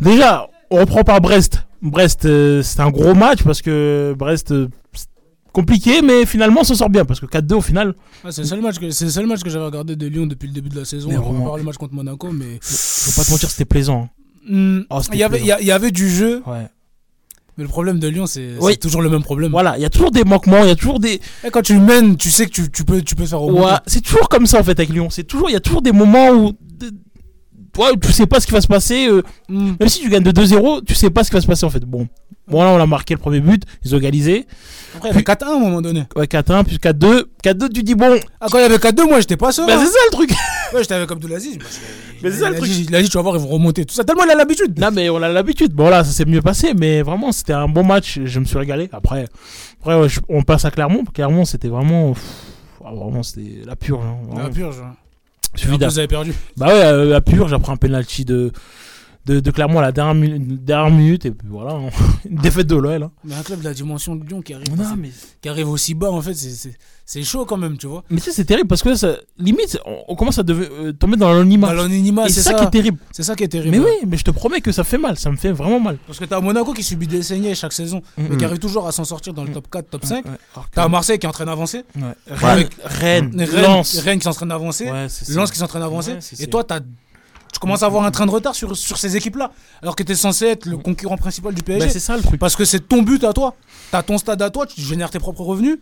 Déjà, 0.00 0.46
on 0.70 0.80
reprend 0.80 1.04
par 1.04 1.20
Brest. 1.22 1.62
Brest, 1.80 2.26
euh, 2.26 2.62
c'est 2.62 2.80
un 2.80 2.90
gros 2.90 3.14
match 3.14 3.42
parce 3.42 3.62
que 3.62 4.14
Brest, 4.18 4.50
euh, 4.50 4.68
c'est 4.92 5.06
compliqué, 5.52 6.02
mais 6.02 6.26
finalement, 6.26 6.60
on 6.60 6.64
s'en 6.64 6.74
sort 6.74 6.90
bien 6.90 7.06
parce 7.06 7.18
que 7.20 7.24
4-2 7.26 7.54
au 7.54 7.60
final. 7.62 7.94
Ah, 8.24 8.30
c'est 8.30 8.42
le 8.42 8.46
seul 8.46 8.60
match 8.60 8.78
que, 8.78 8.90
c'est 8.90 9.06
le 9.06 9.10
seul 9.10 9.26
match 9.26 9.42
que 9.42 9.48
j'avais 9.48 9.64
regardé 9.64 9.96
de 9.96 10.06
Lyon 10.06 10.26
depuis 10.26 10.48
le 10.48 10.52
début 10.52 10.68
de 10.68 10.78
la 10.78 10.84
saison. 10.84 11.08
Mais 11.08 11.16
On 11.16 11.20
va 11.22 11.28
vraiment. 11.28 11.44
voir 11.44 11.56
le 11.56 11.62
match 11.62 11.76
contre 11.76 11.94
Monaco, 11.94 12.28
mais. 12.30 12.44
Vais 12.44 13.12
pas 13.16 13.24
te 13.24 13.30
mentir, 13.30 13.48
c'était 13.48 13.64
plaisant. 13.64 14.08
Hmm, 14.48 14.80
Oh, 14.90 15.00
il, 15.12 15.18
y 15.18 15.22
avait, 15.22 15.40
il, 15.40 15.46
y 15.66 15.70
avait 15.72 15.90
du 15.90 16.08
jeu, 16.08 16.42
Ouais. 16.46 16.66
mais 17.56 17.64
le 17.64 17.68
problème 17.68 17.98
de 17.98 18.08
Lyon, 18.08 18.26
c'est 18.26 18.54
Oui. 18.60 18.72
c'est 18.72 18.78
toujours 18.78 19.02
le 19.02 19.10
même 19.10 19.22
problème. 19.22 19.50
Voilà, 19.50 19.76
il 19.76 19.82
y 19.82 19.84
a 19.84 19.90
toujours 19.90 20.10
des 20.10 20.24
manquements, 20.24 20.62
il 20.62 20.68
y 20.68 20.72
a 20.72 20.76
toujours 20.76 21.00
des. 21.00 21.20
Et 21.44 21.50
quand 21.50 21.62
tu 21.62 21.78
mènes, 21.78 22.16
tu 22.16 22.30
sais 22.30 22.46
que 22.46 22.52
tu, 22.52 22.70
tu 22.70 22.84
peux, 22.84 23.02
tu 23.02 23.14
peux 23.14 23.26
faire 23.26 23.40
remonter. 23.40 23.64
Ouais, 23.66 23.78
c'est 23.86 24.02
toujours 24.02 24.28
comme 24.28 24.46
ça 24.46 24.60
en 24.60 24.64
fait 24.64 24.78
avec 24.78 24.90
Lyon. 24.90 25.08
C'est 25.10 25.24
toujours, 25.24 25.50
il 25.50 25.52
y 25.54 25.56
a 25.56 25.60
toujours 25.60 25.82
des 25.82 25.92
moments 25.92 26.30
où, 26.30 26.52
tu 28.00 28.12
sais 28.12 28.26
pas 28.26 28.40
ce 28.40 28.46
qui 28.46 28.52
va 28.52 28.60
se 28.60 28.66
passer. 28.66 29.08
euh, 29.08 29.22
Même 29.48 29.88
si 29.88 30.00
tu 30.00 30.08
gagnes 30.08 30.22
de 30.24 30.30
2-0, 30.32 30.84
tu 30.84 30.94
sais 30.94 31.10
pas 31.10 31.24
ce 31.24 31.30
qui 31.30 31.34
va 31.36 31.40
se 31.40 31.46
passer 31.46 31.64
en 31.66 31.70
fait. 31.70 31.84
Bon, 31.84 32.08
bon 32.48 32.62
là 32.62 32.70
on 32.70 32.80
a 32.80 32.86
marqué 32.86 33.14
le 33.14 33.20
premier 33.20 33.40
but, 33.40 33.62
ils 33.84 33.94
ont 33.94 33.98
égalisé. 33.98 34.46
Après, 34.96 35.08
il 35.08 35.12
y 35.12 35.14
avait 35.14 35.22
4-1 35.24 35.44
à 35.44 35.54
un 35.56 35.58
moment 35.58 35.82
donné. 35.82 36.04
Ouais, 36.16 36.26
4-1 36.26 36.64
puis 36.64 36.76
4-2. 36.78 37.24
4-2, 37.44 37.68
tu 37.72 37.82
dis 37.82 37.94
bon. 37.94 38.18
Ah, 38.40 38.46
quand 38.50 38.58
il 38.58 38.62
y 38.62 38.64
avait 38.64 38.76
4-2, 38.78 39.06
moi 39.08 39.20
j'étais 39.20 39.36
pas 39.36 39.52
sûr. 39.52 39.66
Bah, 39.66 39.74
hein. 39.76 39.80
c'est 39.84 39.90
ça 39.92 39.98
le 40.06 40.12
truc. 40.12 40.30
Ouais, 40.72 40.80
j'étais 40.82 40.94
avec 40.94 41.08
que 41.08 41.14
Mais 41.14 41.38
c'est 42.30 42.30
ça 42.40 42.50
le 42.50 42.56
truc. 42.56 42.68
Il 42.76 42.94
a 42.96 43.00
dit, 43.00 43.08
tu 43.08 43.16
vas 43.16 43.22
voir, 43.22 43.36
ils 43.36 43.40
vont 43.42 43.46
remonter. 43.48 43.84
Tout 43.84 43.94
ça, 43.94 44.02
tellement 44.02 44.24
il 44.24 44.30
a 44.30 44.34
l'habitude. 44.34 44.76
Non 44.80 44.90
mais 44.92 45.08
on 45.10 45.22
a 45.22 45.28
l'habitude. 45.28 45.72
Bon 45.72 45.88
là, 45.88 46.02
ça 46.02 46.10
s'est 46.10 46.24
mieux 46.24 46.42
passé, 46.42 46.72
mais 46.76 47.02
vraiment 47.02 47.30
c'était 47.30 47.52
un 47.52 47.68
bon 47.68 47.84
match. 47.84 48.18
Je 48.24 48.40
me 48.40 48.44
suis 48.44 48.58
régalé. 48.58 48.88
Après, 48.92 49.26
après 49.80 50.00
ouais, 50.00 50.08
je- 50.08 50.18
on 50.28 50.42
passe 50.42 50.64
à 50.64 50.72
Clermont. 50.72 51.04
Clermont, 51.14 51.44
c'était 51.44 51.68
vraiment, 51.68 52.14
pff, 52.14 52.22
ah, 52.84 52.90
vraiment 52.94 53.22
c'était 53.22 53.62
la 53.64 53.76
purge. 53.76 54.04
hein, 54.04 54.38
La 54.42 54.48
purge. 54.50 54.76
hein. 54.82 54.94
Vous 55.64 55.98
avez 55.98 56.08
perdu. 56.08 56.32
Bah 56.56 56.66
ouais, 56.66 56.82
à, 57.12 57.16
à 57.16 57.20
Pure, 57.20 57.48
j'apprends 57.48 57.72
un 57.72 57.76
penalty 57.76 58.24
de, 58.24 58.52
de, 59.26 59.50
Clermont 59.50 59.78
à 59.78 59.82
la 59.82 59.92
dernière, 59.92 60.38
dernière, 60.40 60.90
minute 60.90 61.26
et 61.26 61.30
puis 61.30 61.48
voilà, 61.50 61.72
hein. 61.74 61.90
on... 62.30 62.42
défaite 62.42 62.66
de 62.66 62.76
l'OL. 62.76 63.02
Hein. 63.02 63.10
Mais 63.24 63.34
un 63.34 63.42
club 63.42 63.60
de 63.60 63.64
la 63.64 63.74
dimension 63.74 64.16
de 64.16 64.24
Lyon 64.24 64.42
qui 64.42 64.54
arrive, 64.54 64.66
qui 65.40 65.48
arrive 65.48 65.68
aussi 65.68 65.94
bas 65.94 66.10
en 66.10 66.20
fait, 66.20 66.34
c'est 66.34 66.76
c'est 67.08 67.22
chaud 67.22 67.44
quand 67.46 67.56
même, 67.56 67.78
tu 67.78 67.86
vois. 67.86 68.02
Mais 68.10 68.16
tu 68.16 68.24
sais, 68.24 68.32
c'est 68.32 68.44
terrible 68.44 68.66
parce 68.66 68.82
que 68.82 68.92
ça, 68.96 69.18
limite, 69.38 69.78
on, 70.08 70.16
commence 70.16 70.40
à 70.40 70.42
euh, 70.48 70.92
tomber 70.92 71.16
dans 71.16 71.32
l'anonymat. 71.32 72.28
C'est 72.28 72.42
ça, 72.42 72.54
qui 72.54 72.64
est 72.64 72.70
terrible. 72.70 72.98
C'est 73.12 73.22
ça 73.22 73.36
qui 73.36 73.44
est 73.44 73.48
terrible. 73.48 73.70
Mais 73.70 73.78
oui, 73.78 73.92
mais 74.08 74.16
je 74.16 74.24
te 74.24 74.32
promets 74.32 74.60
que 74.60 74.72
ça 74.72 74.82
fait 74.82 74.98
mal, 74.98 75.16
ça 75.16 75.30
me 75.30 75.36
fait 75.36 75.52
vraiment 75.52 75.78
mal. 75.78 75.98
Parce 76.08 76.18
que 76.18 76.24
t'as 76.24 76.40
Monaco 76.40 76.72
qui 76.72 76.82
subit 76.82 77.06
des 77.06 77.22
saignées 77.22 77.54
chaque 77.54 77.72
saison, 77.72 78.02
mm, 78.18 78.22
mais 78.28 78.36
qui 78.36 78.42
mm. 78.42 78.44
arrive 78.44 78.58
toujours 78.58 78.88
à 78.88 78.92
s'en 78.92 79.04
sortir 79.04 79.32
dans 79.34 79.44
le 79.44 79.50
mm. 79.50 79.54
top 79.54 79.70
4, 79.70 79.88
top 79.88 80.04
5. 80.04 80.24
T'as 80.72 80.88
Marseille 80.88 81.20
qui 81.20 81.26
est 81.26 81.28
en 81.28 81.32
train 81.32 81.44
d'avancer. 81.44 81.84
Rennes, 82.28 82.68
Rennes, 82.84 83.46
Lens. 83.52 83.98
Rennes 83.98 84.18
qui 84.18 84.24
s'entraîne 84.24 84.48
d'avancer. 84.48 84.86
Lens 84.86 85.50
qui 85.52 85.60
est 85.60 85.62
en 85.62 85.68
train 85.68 85.80
d'avancer. 85.80 86.18
Et 86.40 86.48
toi, 86.48 86.64
t'as 86.64 86.80
tu 87.52 87.60
commences 87.60 87.84
à 87.84 87.86
avoir 87.86 88.04
un 88.04 88.10
train 88.10 88.26
de 88.26 88.30
retard 88.30 88.54
sur, 88.54 88.76
sur 88.76 88.98
ces 88.98 89.16
équipes-là, 89.16 89.50
alors 89.80 89.96
que 89.96 90.02
tu 90.02 90.12
es 90.12 90.14
censé 90.14 90.44
être 90.44 90.66
le 90.66 90.76
concurrent 90.76 91.16
principal 91.16 91.54
du 91.54 91.62
bah, 91.62 91.78
PSG. 91.78 91.88
C'est 91.88 92.00
ça 92.00 92.14
le 92.16 92.22
truc. 92.22 92.38
Parce 92.38 92.54
que 92.54 92.66
c'est 92.66 92.80
ton 92.80 93.00
but 93.00 93.24
à 93.24 93.32
toi. 93.32 93.54
Tu 93.90 93.96
as 93.96 94.02
ton 94.02 94.18
stade 94.18 94.42
à 94.42 94.50
toi, 94.50 94.66
tu 94.66 94.82
génères 94.82 95.08
tes 95.08 95.18
propres 95.18 95.40
revenus. 95.42 95.78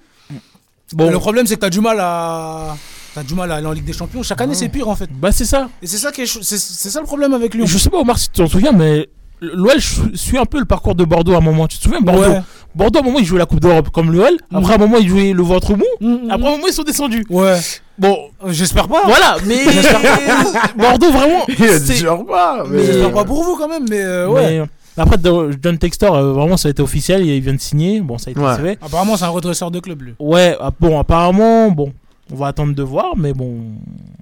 Bon. 0.92 1.10
Le 1.10 1.18
problème, 1.18 1.46
c'est 1.46 1.56
que 1.56 1.60
t'as 1.60 1.70
du 1.70 1.80
mal 1.80 1.98
à. 2.00 2.76
T'as 3.14 3.22
du 3.22 3.34
mal 3.34 3.50
à 3.52 3.56
aller 3.56 3.66
en 3.66 3.72
Ligue 3.72 3.84
des 3.84 3.92
Champions. 3.92 4.22
Chaque 4.22 4.40
année, 4.40 4.54
ah. 4.56 4.58
c'est 4.58 4.68
pire 4.68 4.88
en 4.88 4.96
fait. 4.96 5.08
Bah, 5.12 5.30
c'est 5.32 5.44
ça. 5.44 5.68
Et 5.80 5.86
c'est 5.86 5.98
ça, 5.98 6.10
qui 6.10 6.22
est... 6.22 6.26
c'est, 6.26 6.58
c'est 6.58 6.90
ça 6.90 7.00
le 7.00 7.06
problème 7.06 7.32
avec 7.32 7.54
lui. 7.54 7.66
Je 7.66 7.78
sais 7.78 7.90
pas, 7.90 7.98
Omar, 7.98 8.18
si 8.18 8.28
tu 8.28 8.40
t'en 8.40 8.48
souviens, 8.48 8.72
mais 8.72 9.08
l'OL 9.40 9.80
suit 9.80 10.38
un 10.38 10.44
peu 10.44 10.58
le 10.58 10.64
parcours 10.64 10.94
de 10.94 11.04
Bordeaux 11.04 11.34
à 11.34 11.38
un 11.38 11.40
moment. 11.40 11.66
Tu 11.66 11.78
te 11.78 11.84
souviens 11.84 12.00
Bordeaux? 12.00 12.40
Bordeaux, 12.74 12.98
à 12.98 13.02
un 13.02 13.04
moment, 13.04 13.18
ils 13.20 13.24
jouaient 13.24 13.38
la 13.38 13.46
Coupe 13.46 13.60
d'Europe 13.60 13.90
comme 13.90 14.10
l'OL. 14.12 14.32
Mm. 14.50 14.56
Après, 14.56 14.72
à 14.72 14.76
un 14.76 14.78
moment, 14.78 14.96
ils 14.98 15.08
jouaient 15.08 15.32
le 15.32 15.42
ventre 15.42 15.74
mou. 15.74 15.84
Mm, 16.00 16.26
mm, 16.26 16.30
Après, 16.30 16.46
à 16.46 16.48
un 16.48 16.56
moment, 16.56 16.66
ils 16.66 16.72
sont 16.72 16.82
descendus. 16.82 17.24
Ouais. 17.30 17.58
Bon, 17.98 18.18
euh, 18.44 18.52
j'espère 18.52 18.88
pas. 18.88 19.02
Voilà, 19.04 19.36
mais 19.46 19.58
Bordeaux, 20.76 21.12
vraiment. 21.12 21.44
J'espère 21.48 22.24
pas. 22.24 22.64
Mais... 22.68 22.84
J'espère 22.84 23.12
pas 23.12 23.24
pour 23.24 23.44
vous 23.44 23.56
quand 23.56 23.68
même, 23.68 23.86
mais 23.88 24.02
euh, 24.02 24.28
ouais. 24.28 24.64
Après, 24.96 25.16
John 25.62 25.78
Textor, 25.78 26.14
euh, 26.14 26.32
vraiment, 26.32 26.56
ça 26.56 26.68
a 26.68 26.70
été 26.70 26.82
officiel, 26.82 27.26
il 27.26 27.40
vient 27.40 27.54
de 27.54 27.60
signer. 27.60 28.00
Bon, 28.00 28.18
ça 28.18 28.28
a 28.28 28.32
été 28.32 28.40
ouais. 28.40 28.78
Apparemment, 28.80 29.16
c'est 29.16 29.24
un 29.24 29.28
redresseur 29.28 29.70
de 29.70 29.80
club, 29.80 30.02
lui. 30.02 30.14
Ouais, 30.18 30.56
ah, 30.60 30.70
bon, 30.78 30.98
apparemment, 30.98 31.70
bon, 31.70 31.92
on 32.32 32.36
va 32.36 32.46
attendre 32.46 32.74
de 32.74 32.82
voir, 32.82 33.16
mais 33.16 33.34
bon, 33.34 33.56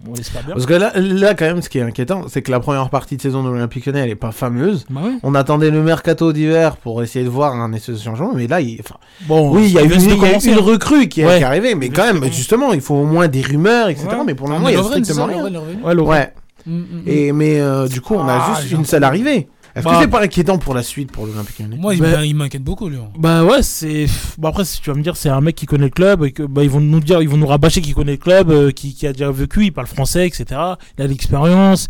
on 0.08 0.14
l'espère 0.14 0.42
bien. 0.44 0.54
Parce 0.54 0.66
que 0.66 0.74
là, 0.74 0.92
là, 0.96 1.34
quand 1.34 1.44
même, 1.44 1.62
ce 1.62 1.68
qui 1.68 1.78
est 1.78 1.82
inquiétant, 1.82 2.24
c'est 2.28 2.42
que 2.42 2.50
la 2.50 2.58
première 2.58 2.90
partie 2.90 3.16
de 3.16 3.22
saison 3.22 3.44
de 3.44 3.48
l'Olympique 3.48 3.86
Lyonnais, 3.86 4.00
elle 4.00 4.10
est 4.10 4.14
pas 4.16 4.32
fameuse. 4.32 4.86
Bah 4.90 5.02
on 5.22 5.34
attendait 5.34 5.70
le 5.70 5.82
mercato 5.82 6.32
d'hiver 6.32 6.76
pour 6.76 7.02
essayer 7.02 7.24
de 7.24 7.30
voir 7.30 7.54
un 7.54 7.72
essai 7.72 7.92
de 7.92 7.98
changement, 7.98 8.32
mais 8.34 8.48
là, 8.48 8.60
il, 8.60 8.80
oui, 9.28 9.66
il 9.66 9.72
y 9.72 9.78
a 9.78 9.84
eu 9.84 9.92
une, 9.92 10.10
hein. 10.10 10.56
recrue 10.60 11.08
qui, 11.08 11.20
est 11.20 11.42
arrivée, 11.42 11.74
mais 11.74 11.90
quand 11.90 12.12
même, 12.12 12.24
justement, 12.32 12.72
il 12.72 12.80
faut 12.80 12.96
au 12.96 13.06
moins 13.06 13.28
des 13.28 13.42
rumeurs, 13.42 13.88
etc. 13.88 14.08
Mais 14.26 14.34
pour 14.34 14.48
le 14.48 14.54
ah, 14.54 14.58
moment, 14.58 14.68
il 14.70 14.76
y 14.76 14.78
a 14.78 14.82
strictement 14.82 15.26
rien. 15.26 15.44
Ouais, 15.84 16.32
mm, 16.66 16.72
mm, 16.72 16.80
mm. 16.80 17.02
Et 17.06 17.32
mais 17.32 17.60
euh, 17.60 17.86
du 17.86 18.00
coup, 18.00 18.14
on 18.14 18.26
a 18.26 18.34
ah, 18.34 18.60
juste 18.60 18.72
une 18.72 18.84
seule 18.84 19.04
arrivée. 19.04 19.48
Est-ce 19.74 19.84
que 19.84 19.90
bah, 19.90 19.98
c'est 20.02 20.08
pas 20.08 20.22
inquiétant 20.22 20.58
pour 20.58 20.74
la 20.74 20.82
suite 20.82 21.10
pour 21.10 21.26
l'Olympique 21.26 21.58
Lyonnais 21.58 21.76
Moi, 21.76 21.94
il 21.94 22.00
bah, 22.00 22.20
m'inquiète 22.34 22.62
beaucoup, 22.62 22.90
Lyon. 22.90 23.10
Bah 23.18 23.42
ouais, 23.42 23.62
c'est. 23.62 24.06
Bah 24.36 24.48
après, 24.48 24.66
si 24.66 24.82
tu 24.82 24.90
vas 24.90 24.96
me 24.96 25.02
dire, 25.02 25.16
c'est 25.16 25.30
un 25.30 25.40
mec 25.40 25.54
qui 25.54 25.64
connaît 25.64 25.84
le 25.84 25.90
club 25.90 26.24
et 26.24 26.32
que 26.32 26.42
bah 26.42 26.62
ils 26.62 26.70
vont 26.70 26.80
nous 26.80 27.00
dire, 27.00 27.22
ils 27.22 27.28
vont 27.28 27.38
nous 27.38 27.46
rabâcher 27.46 27.80
qu'il 27.80 27.94
connaît 27.94 28.12
le 28.12 28.18
club, 28.18 28.50
euh, 28.50 28.70
qui, 28.70 28.94
qui, 28.94 29.06
a 29.06 29.12
déjà 29.12 29.30
vécu, 29.30 29.64
il 29.64 29.72
parle 29.72 29.86
français, 29.86 30.26
etc. 30.26 30.60
Il 30.98 31.04
a 31.04 31.06
l'expérience, 31.06 31.88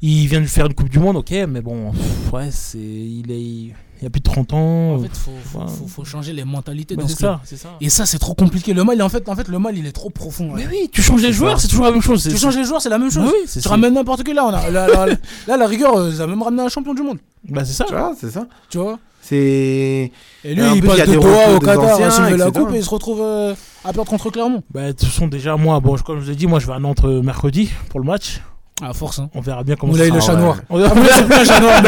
il 0.00 0.28
vient 0.28 0.40
de 0.40 0.46
faire 0.46 0.66
une 0.66 0.74
Coupe 0.74 0.90
du 0.90 1.00
Monde, 1.00 1.16
ok, 1.16 1.32
mais 1.48 1.60
bon, 1.60 1.92
ouais, 2.32 2.50
c'est, 2.50 2.78
il 2.78 3.30
est 3.30 3.74
il 4.00 4.04
y 4.04 4.06
a 4.06 4.10
plus 4.10 4.20
de 4.20 4.24
30 4.24 4.52
ans. 4.52 4.94
En 4.94 4.98
fait, 4.98 5.16
faut, 5.16 5.86
faut, 5.86 6.04
changer 6.04 6.32
les 6.32 6.44
mentalités 6.44 6.96
bah 6.96 7.02
dans 7.02 7.08
ce 7.08 7.16
ça, 7.16 7.40
ça, 7.44 7.70
Et 7.80 7.88
ça, 7.88 8.06
c'est 8.06 8.18
trop 8.18 8.34
compliqué. 8.34 8.74
Le 8.74 8.84
mal, 8.84 9.00
en 9.02 9.08
fait, 9.08 9.28
en 9.28 9.36
fait, 9.36 9.48
le 9.48 9.58
mal, 9.58 9.78
il 9.78 9.86
est 9.86 9.92
trop 9.92 10.10
profond. 10.10 10.52
Mais 10.54 10.66
oui, 10.66 10.90
tu 10.92 11.02
changes 11.02 11.22
les 11.22 11.32
joueurs, 11.32 11.60
c'est 11.60 11.68
toujours 11.68 11.84
la 11.84 11.92
même 11.92 12.02
chose. 12.02 12.22
Tu 12.22 12.36
changes 12.36 12.56
les 12.56 12.64
joueurs, 12.64 12.82
c'est 12.82 12.88
la 12.88 12.98
même 12.98 13.08
bah 13.08 13.22
chose. 13.46 13.62
Tu 13.62 13.68
ramènes 13.68 13.94
n'importe 13.94 14.24
qui 14.24 14.34
là. 14.34 14.44
On 14.46 14.52
a, 14.52 14.70
là, 14.70 15.06
la 15.46 15.66
rigueur, 15.66 15.96
euh, 15.96 16.12
ça 16.12 16.24
a 16.24 16.26
même 16.26 16.42
ramené 16.42 16.62
un 16.62 16.68
champion 16.68 16.94
du 16.94 17.02
monde. 17.02 17.18
Bah, 17.48 17.64
c'est 17.64 17.72
ça. 17.72 17.84
Tu 17.84 17.94
vois, 17.94 18.14
c'est 18.18 18.30
ça. 18.30 18.46
Tu 18.68 18.78
vois. 18.78 18.98
C'est. 19.22 20.12
Et 20.44 20.54
lui, 20.54 20.62
il 20.74 20.82
passe 20.82 20.98
il 21.06 21.14
de 21.14 21.20
doigts 21.20 21.54
au 21.54 21.58
Qatar, 21.58 21.98
il 21.98 22.12
se 22.12 22.34
la 22.34 22.50
coupe 22.50 22.72
et 22.74 22.76
il 22.76 22.84
se 22.84 22.90
retrouve 22.90 23.22
euh, 23.22 23.54
à 23.84 23.92
perdre 23.92 24.10
contre 24.10 24.30
Clermont. 24.30 24.62
Bah, 24.70 24.88
de 24.88 24.92
toute 24.92 25.08
façon, 25.08 25.28
déjà, 25.28 25.56
moi, 25.56 25.80
bon, 25.80 25.96
comme 25.96 26.20
je 26.20 26.26
vous 26.26 26.30
ai 26.30 26.34
dit, 26.34 26.46
moi, 26.46 26.58
je 26.58 26.66
vais 26.66 26.74
à 26.74 26.78
Nantes 26.78 27.04
euh, 27.04 27.22
mercredi 27.22 27.70
pour 27.88 28.00
le 28.00 28.06
match. 28.06 28.42
À 28.82 28.92
force. 28.92 29.20
Hein. 29.20 29.28
On 29.34 29.40
verra 29.40 29.62
bien 29.62 29.76
comment. 29.76 29.92
Moulay 29.92 30.08
ça 30.08 30.14
le 30.14 30.20
chat 30.20 30.34
noir. 30.34 30.56
On 30.68 30.78
verra 30.78 30.94
le 30.96 31.44
chat 31.44 31.60
noir. 31.60 31.80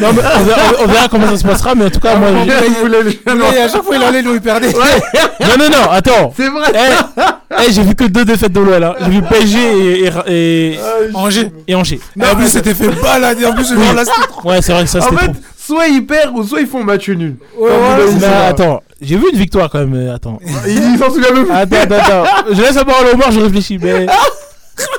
On, 0.00 0.86
verra, 0.86 1.08
comment 1.10 1.28
ça 1.28 1.36
se 1.36 1.44
passera, 1.44 1.74
mais 1.74 1.84
en 1.84 1.90
tout 1.90 2.00
cas, 2.00 2.16
moi, 2.16 2.30
Moulay, 2.30 2.54
Moulay, 2.82 3.02
le 3.02 3.10
chat 3.10 3.34
noir. 3.34 3.50
à 3.50 3.68
chaque 3.68 3.82
fois 3.82 3.96
il 3.96 4.02
allait, 4.02 4.22
nous 4.22 4.34
il 4.34 4.40
perdait. 4.40 4.72
Non, 4.72 5.58
non, 5.58 5.68
non, 5.68 5.90
attends. 5.90 6.32
C'est 6.34 6.48
vrai. 6.48 6.72
Eh, 6.74 7.22
eh 7.68 7.72
j'ai 7.72 7.82
vu 7.82 7.94
que 7.94 8.04
deux 8.04 8.24
défaites 8.24 8.52
de 8.52 8.60
l'OL. 8.60 8.82
Hein. 8.82 8.94
J'ai 9.00 9.10
vu 9.10 9.22
PSG 9.22 9.58
et, 9.58 10.10
et... 10.28 10.78
Ah, 10.80 11.18
Angers. 11.18 11.52
Et 11.68 11.74
Angers. 11.74 12.00
En 12.18 12.36
plus, 12.36 12.48
c'était 12.48 12.72
fait 12.72 12.88
balader. 12.88 13.44
En 13.44 13.52
plus, 13.52 13.70
oui. 13.72 13.84
là, 13.94 14.02
Ouais, 14.44 14.62
c'est 14.62 14.72
vrai 14.72 14.84
que 14.84 14.88
ça, 14.90 15.02
c'était. 15.02 15.14
En 15.14 15.18
fait, 15.18 15.32
soit 15.58 15.88
ils 15.88 16.06
perdent 16.06 16.38
ou 16.38 16.42
soit 16.42 16.62
ils 16.62 16.66
font 16.66 16.82
match 16.82 17.10
nul. 17.10 17.36
Ouais, 17.58 17.70
voilà, 18.18 18.46
attends. 18.46 18.82
J'ai 19.02 19.16
vu 19.16 19.26
une 19.30 19.38
victoire 19.38 19.68
quand 19.68 19.80
même, 19.80 19.94
euh, 19.94 20.14
attends. 20.14 20.38
Il 20.66 20.98
s'en 20.98 21.10
souvient 21.10 21.32
même 21.32 21.50
Attends, 21.50 21.76
attends, 21.82 21.94
attends. 21.96 22.24
Je 22.50 22.62
laisse 22.62 22.76
la 22.76 22.84
parole 22.84 23.08
au 23.12 23.16
mort, 23.16 23.30
je 23.30 23.40
réfléchis, 23.40 23.78
mais. 23.78 24.06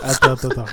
Attends, 0.04 0.34
attends, 0.34 0.48
attends. 0.50 0.66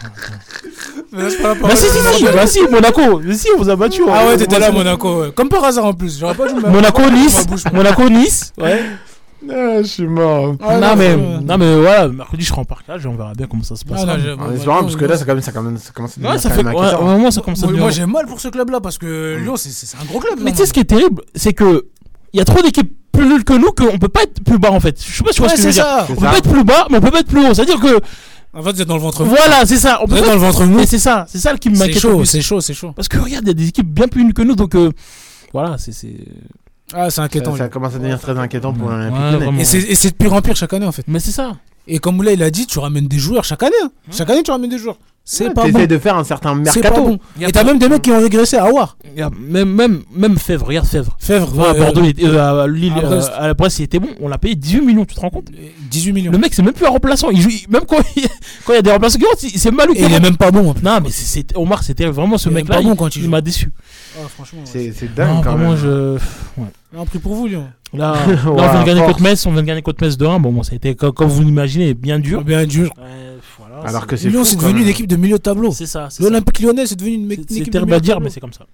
Mais 1.13 1.31
c'est 1.31 1.43
pas 1.43 1.55
bah 1.55 1.69
si, 1.75 1.87
si, 1.87 2.19
si, 2.19 2.25
bah, 2.25 2.47
si, 2.47 2.61
Monaco, 2.71 3.21
mais 3.25 3.35
si, 3.35 3.49
on 3.55 3.59
vous 3.59 3.71
a 3.71 3.77
battu. 3.77 4.03
Hein. 4.03 4.13
Ah 4.13 4.27
ouais, 4.27 4.37
t'étais 4.37 4.59
là, 4.59 4.71
Monaco. 4.71 5.25
Comme 5.35 5.49
par 5.49 5.65
hasard 5.65 5.87
en 5.87 5.93
plus, 5.93 6.19
j'aurais 6.19 6.35
pas 6.35 6.49
dû 6.49 6.55
Monaco, 6.55 7.03
Nice, 7.11 7.47
Monaco, 7.73 8.09
Nice, 8.09 8.53
ouais. 8.59 8.81
Ah, 9.49 9.81
je 9.81 9.87
suis 9.87 10.07
mort. 10.07 10.55
Ah, 10.61 10.79
non, 10.79 10.89
non, 10.89 10.97
mais, 10.97 11.17
non, 11.17 11.59
mais 11.59 11.77
voilà, 11.77 12.09
mercredi 12.09 12.45
je 12.45 12.51
serai 12.51 12.61
en 12.61 12.67
parcage 12.67 13.07
et 13.07 13.09
on 13.09 13.17
verra 13.17 13.33
bien 13.33 13.47
comment 13.47 13.63
ça 13.63 13.75
se 13.75 13.87
passe. 13.87 14.03
Ah, 14.03 14.17
non, 14.19 14.43
en 14.43 14.53
espérant, 14.53 14.83
parce 14.83 14.97
que 14.97 15.05
là, 15.07 15.17
ça, 15.17 15.25
quand 15.25 15.33
même, 15.33 15.43
ça, 15.43 15.53
quand 15.53 15.63
même, 15.63 15.79
ça 15.79 15.93
commence 15.93 16.13
à 16.13 16.21
devenir. 16.21 16.33
Ouais, 16.33 16.39
ça 16.39 16.51
fait, 16.51 16.63
ouais, 16.63 17.25
ouais, 17.25 17.31
ça 17.31 17.41
commence 17.41 17.63
à. 17.63 17.67
Moi, 17.69 17.91
j'ai 17.91 18.07
mal 18.07 18.27
pour 18.27 18.41
ce 18.41 18.49
club-là 18.49 18.81
parce 18.81 18.99
que 18.99 19.39
Lyon, 19.43 19.55
c'est 19.57 19.97
un 19.97 20.05
gros 20.05 20.21
club. 20.21 20.39
Mais 20.43 20.51
tu 20.51 20.59
sais, 20.59 20.67
ce 20.67 20.73
qui 20.73 20.81
est 20.81 20.85
terrible, 20.85 21.23
c'est 21.35 21.55
que 21.55 21.87
il 22.33 22.39
y 22.39 22.41
a 22.41 22.45
trop 22.45 22.63
d'équipes 22.63 22.93
plus 23.13 23.27
nulles 23.27 23.45
que 23.45 23.55
nous 23.55 23.73
qu'on 23.73 23.99
peut 23.99 24.09
pas 24.09 24.23
être 24.23 24.43
plus 24.45 24.59
bas 24.59 24.71
en 24.71 24.79
fait. 24.79 24.97
Je 25.05 25.17
sais 25.17 25.25
pas 25.25 25.31
si 25.31 25.37
tu 25.37 25.43
vois 25.43 25.51
ce 25.51 25.57
que 25.57 25.63
je 25.63 25.67
veux 25.67 25.73
dire. 25.73 25.87
On 26.11 26.15
peut 26.15 26.27
pas 26.27 26.39
être 26.39 26.51
plus 26.51 26.65
bas, 26.65 26.87
mais 26.91 26.99
on 26.99 27.01
peut 27.01 27.11
pas 27.11 27.21
être 27.21 27.29
plus 27.29 27.45
haut. 27.45 27.55
C'est-à-dire 27.55 27.81
que 27.81 27.99
en 28.53 28.63
fait, 28.63 28.73
vous 28.73 28.83
êtes 28.83 28.89
dans 28.89 28.97
le 28.97 29.03
ventre 29.03 29.25
mou. 29.25 29.31
Voilà, 29.31 29.65
c'est 29.65 29.77
ça. 29.77 30.01
On 30.03 30.07
vous 30.07 30.17
êtes 30.17 30.25
dans 30.25 30.33
le 30.33 30.39
ventre 30.39 30.65
mou. 30.65 30.81
C'est 30.85 30.99
ça, 30.99 31.25
c'est 31.29 31.39
ça 31.39 31.57
qui 31.57 31.71
me 31.71 31.79
m'inquiète. 31.79 31.95
C'est 31.95 32.01
chaud, 32.01 32.25
c'est 32.25 32.43
chaud, 32.43 32.61
c'est 32.61 32.75
chaud. 32.75 32.93
Parce 32.93 33.09
que 33.09 33.19
regarde, 33.19 33.45
il 33.45 33.49
y 33.49 33.51
a 33.51 33.55
des 33.55 33.69
équipes 33.69 33.89
bien 33.89 34.09
plus 34.09 34.25
nuls 34.25 34.35
que 34.35 34.43
nous, 34.43 34.57
donc 34.57 34.75
euh, 34.75 34.91
voilà, 35.53 35.77
c'est. 35.79 35.93
Ah, 36.93 37.09
c'est 37.11 37.21
inquiétant. 37.21 37.57
Ça, 37.57 37.69
commence 37.69 37.95
à 37.95 37.99
devenir 37.99 38.21
très 38.21 38.37
inquiétant 38.37 38.73
pour 38.73 38.89
l'Olympique. 38.89 39.49
Ouais, 39.49 39.61
et 39.61 39.95
c'est 39.95 40.11
de 40.11 40.15
pire 40.15 40.33
en 40.33 40.43
pire 40.43 40.57
chaque 40.57 40.73
année 40.73 40.87
en 40.87 40.93
fait. 40.93 41.05
Mais 41.07 41.21
c'est 41.21 41.31
ça. 41.31 41.57
Et 41.91 41.99
comme 41.99 42.23
là, 42.23 42.33
il 42.33 42.43
a 42.43 42.51
dit, 42.51 42.67
tu 42.67 42.79
ramènes 42.79 43.09
des 43.09 43.19
joueurs 43.19 43.45
chaque 43.45 43.63
année. 43.63 43.75
Hein. 43.83 43.91
Mmh. 44.09 44.13
Chaque 44.17 44.31
année, 44.31 44.43
tu 44.43 44.51
ramènes 44.51 44.71
des 44.71 44.79
joueurs. 44.79 44.97
C'est 45.25 45.51
pas 45.51 45.69
bon. 45.69 45.87
de 45.87 45.99
faire 45.99 46.17
un 46.17 46.25
certain 46.25 46.55
mercato. 46.55 47.05
Bon. 47.05 47.19
Et 47.41 47.53
t'as 47.53 47.63
même 47.63 47.79
des 47.79 47.89
mecs 47.89 48.03
qui 48.03 48.11
ont 48.11 48.21
régressé 48.21 48.57
à 48.57 48.69
War. 48.73 48.97
Même, 49.39 49.73
même, 49.73 50.03
même 50.13 50.39
Fèvre, 50.39 50.67
regarde 50.67 50.87
Fèvre. 50.87 51.17
Fèvre, 51.21 51.57
ouais, 51.57 51.67
à 51.67 51.71
euh, 51.71 51.79
Bordeaux, 51.79 52.03
euh, 52.03 52.65
à, 52.65 52.67
Lille, 52.67 52.93
à, 52.93 53.43
la 53.43 53.47
euh, 53.49 53.55
Bresse, 53.55 53.79
il 53.79 53.85
était 53.85 54.01
bon. 54.01 54.09
On 54.21 54.29
l'a 54.29 54.39
payé 54.39 54.57
18 54.57 54.81
millions, 54.81 55.05
tu 55.05 55.15
te 55.15 55.21
rends 55.21 55.31
compte? 55.31 55.51
18 55.91 56.13
millions. 56.13 56.33
Le 56.33 56.39
mec, 56.39 56.55
c'est 56.55 56.63
même 56.63 56.73
plus 56.73 56.87
un 56.87 56.91
remplaçant. 56.91 57.31
Il 57.31 57.41
joue, 57.41 57.51
même 57.69 57.83
quand 57.89 57.99
il, 58.17 58.25
y 58.25 58.77
a 58.77 58.83
des 58.83 58.91
remplaçants 58.91 59.19
qui 59.19 59.25
rentrent, 59.25 59.39
c'est 59.41 59.71
mal. 59.71 59.89
Il 59.95 60.13
est 60.13 60.21
même 60.21 60.37
pas 60.37 60.51
bon. 60.51 60.75
Non, 60.83 60.99
mais 61.01 61.11
Omar, 61.55 61.85
c'était 61.85 62.07
vraiment 62.07 62.39
ce 62.39 62.49
mec-là. 62.49 62.81
Il, 62.81 62.95
bon 62.95 63.29
m'a 63.29 63.41
déçu. 63.41 63.71
Ah, 64.17 64.27
franchement, 64.29 64.63
c'est, 64.65 65.15
dingue 65.15 65.29
non, 65.29 65.43
quand 65.43 65.57
même. 65.57 65.77
Je. 65.77 66.15
Ouais. 66.57 66.67
On 66.93 67.03
a 67.03 67.05
pris 67.05 67.19
pour 67.19 67.35
vous, 67.35 67.47
Lyon. 67.47 67.69
Là, 67.93 68.15
on 68.47 68.55
vient 68.55 68.83
de 68.83 68.87
gagner 68.87 69.03
contre 69.03 69.23
Metz, 69.23 69.47
on 69.47 69.53
vient 69.53 69.63
de 69.63 69.67
gagner 69.67 69.83
contre 69.83 70.05
Metz 70.05 70.17
de 70.17 70.27
1. 70.27 70.39
Bon, 70.41 70.63
ça 70.63 70.73
a 70.73 70.77
été, 70.77 70.95
comme, 70.95 71.29
vous 71.29 71.43
l'imaginez, 71.43 71.95
bien 71.95 72.19
dur. 72.19 72.39
Ah, 72.41 72.45
bien 72.45 72.65
dur. 72.65 72.91
Alors 73.85 74.07
que 74.07 74.15
Lyon, 74.17 74.45
c'est 74.45 74.57
devenu 74.57 74.83
une 74.83 74.89
équipe 74.89 75.07
de 75.07 75.17
milieu 75.17 75.39
de 75.39 75.43
tableau. 75.43 75.73
C'est 75.73 75.87
ça. 75.87 76.09
L'Olympique 76.21 76.61
lyonnais, 76.61 76.87
c'est 76.87 76.97
devenu 76.97 77.15
une, 77.15 77.33
équipe 77.33 77.67
de 77.67 77.71
terrible 77.71 77.95
à 77.95 78.01
dire, 78.01 78.21
mais 78.21 78.31
c'est 78.31 78.41
comme 78.41 78.53
ça. 78.53 78.67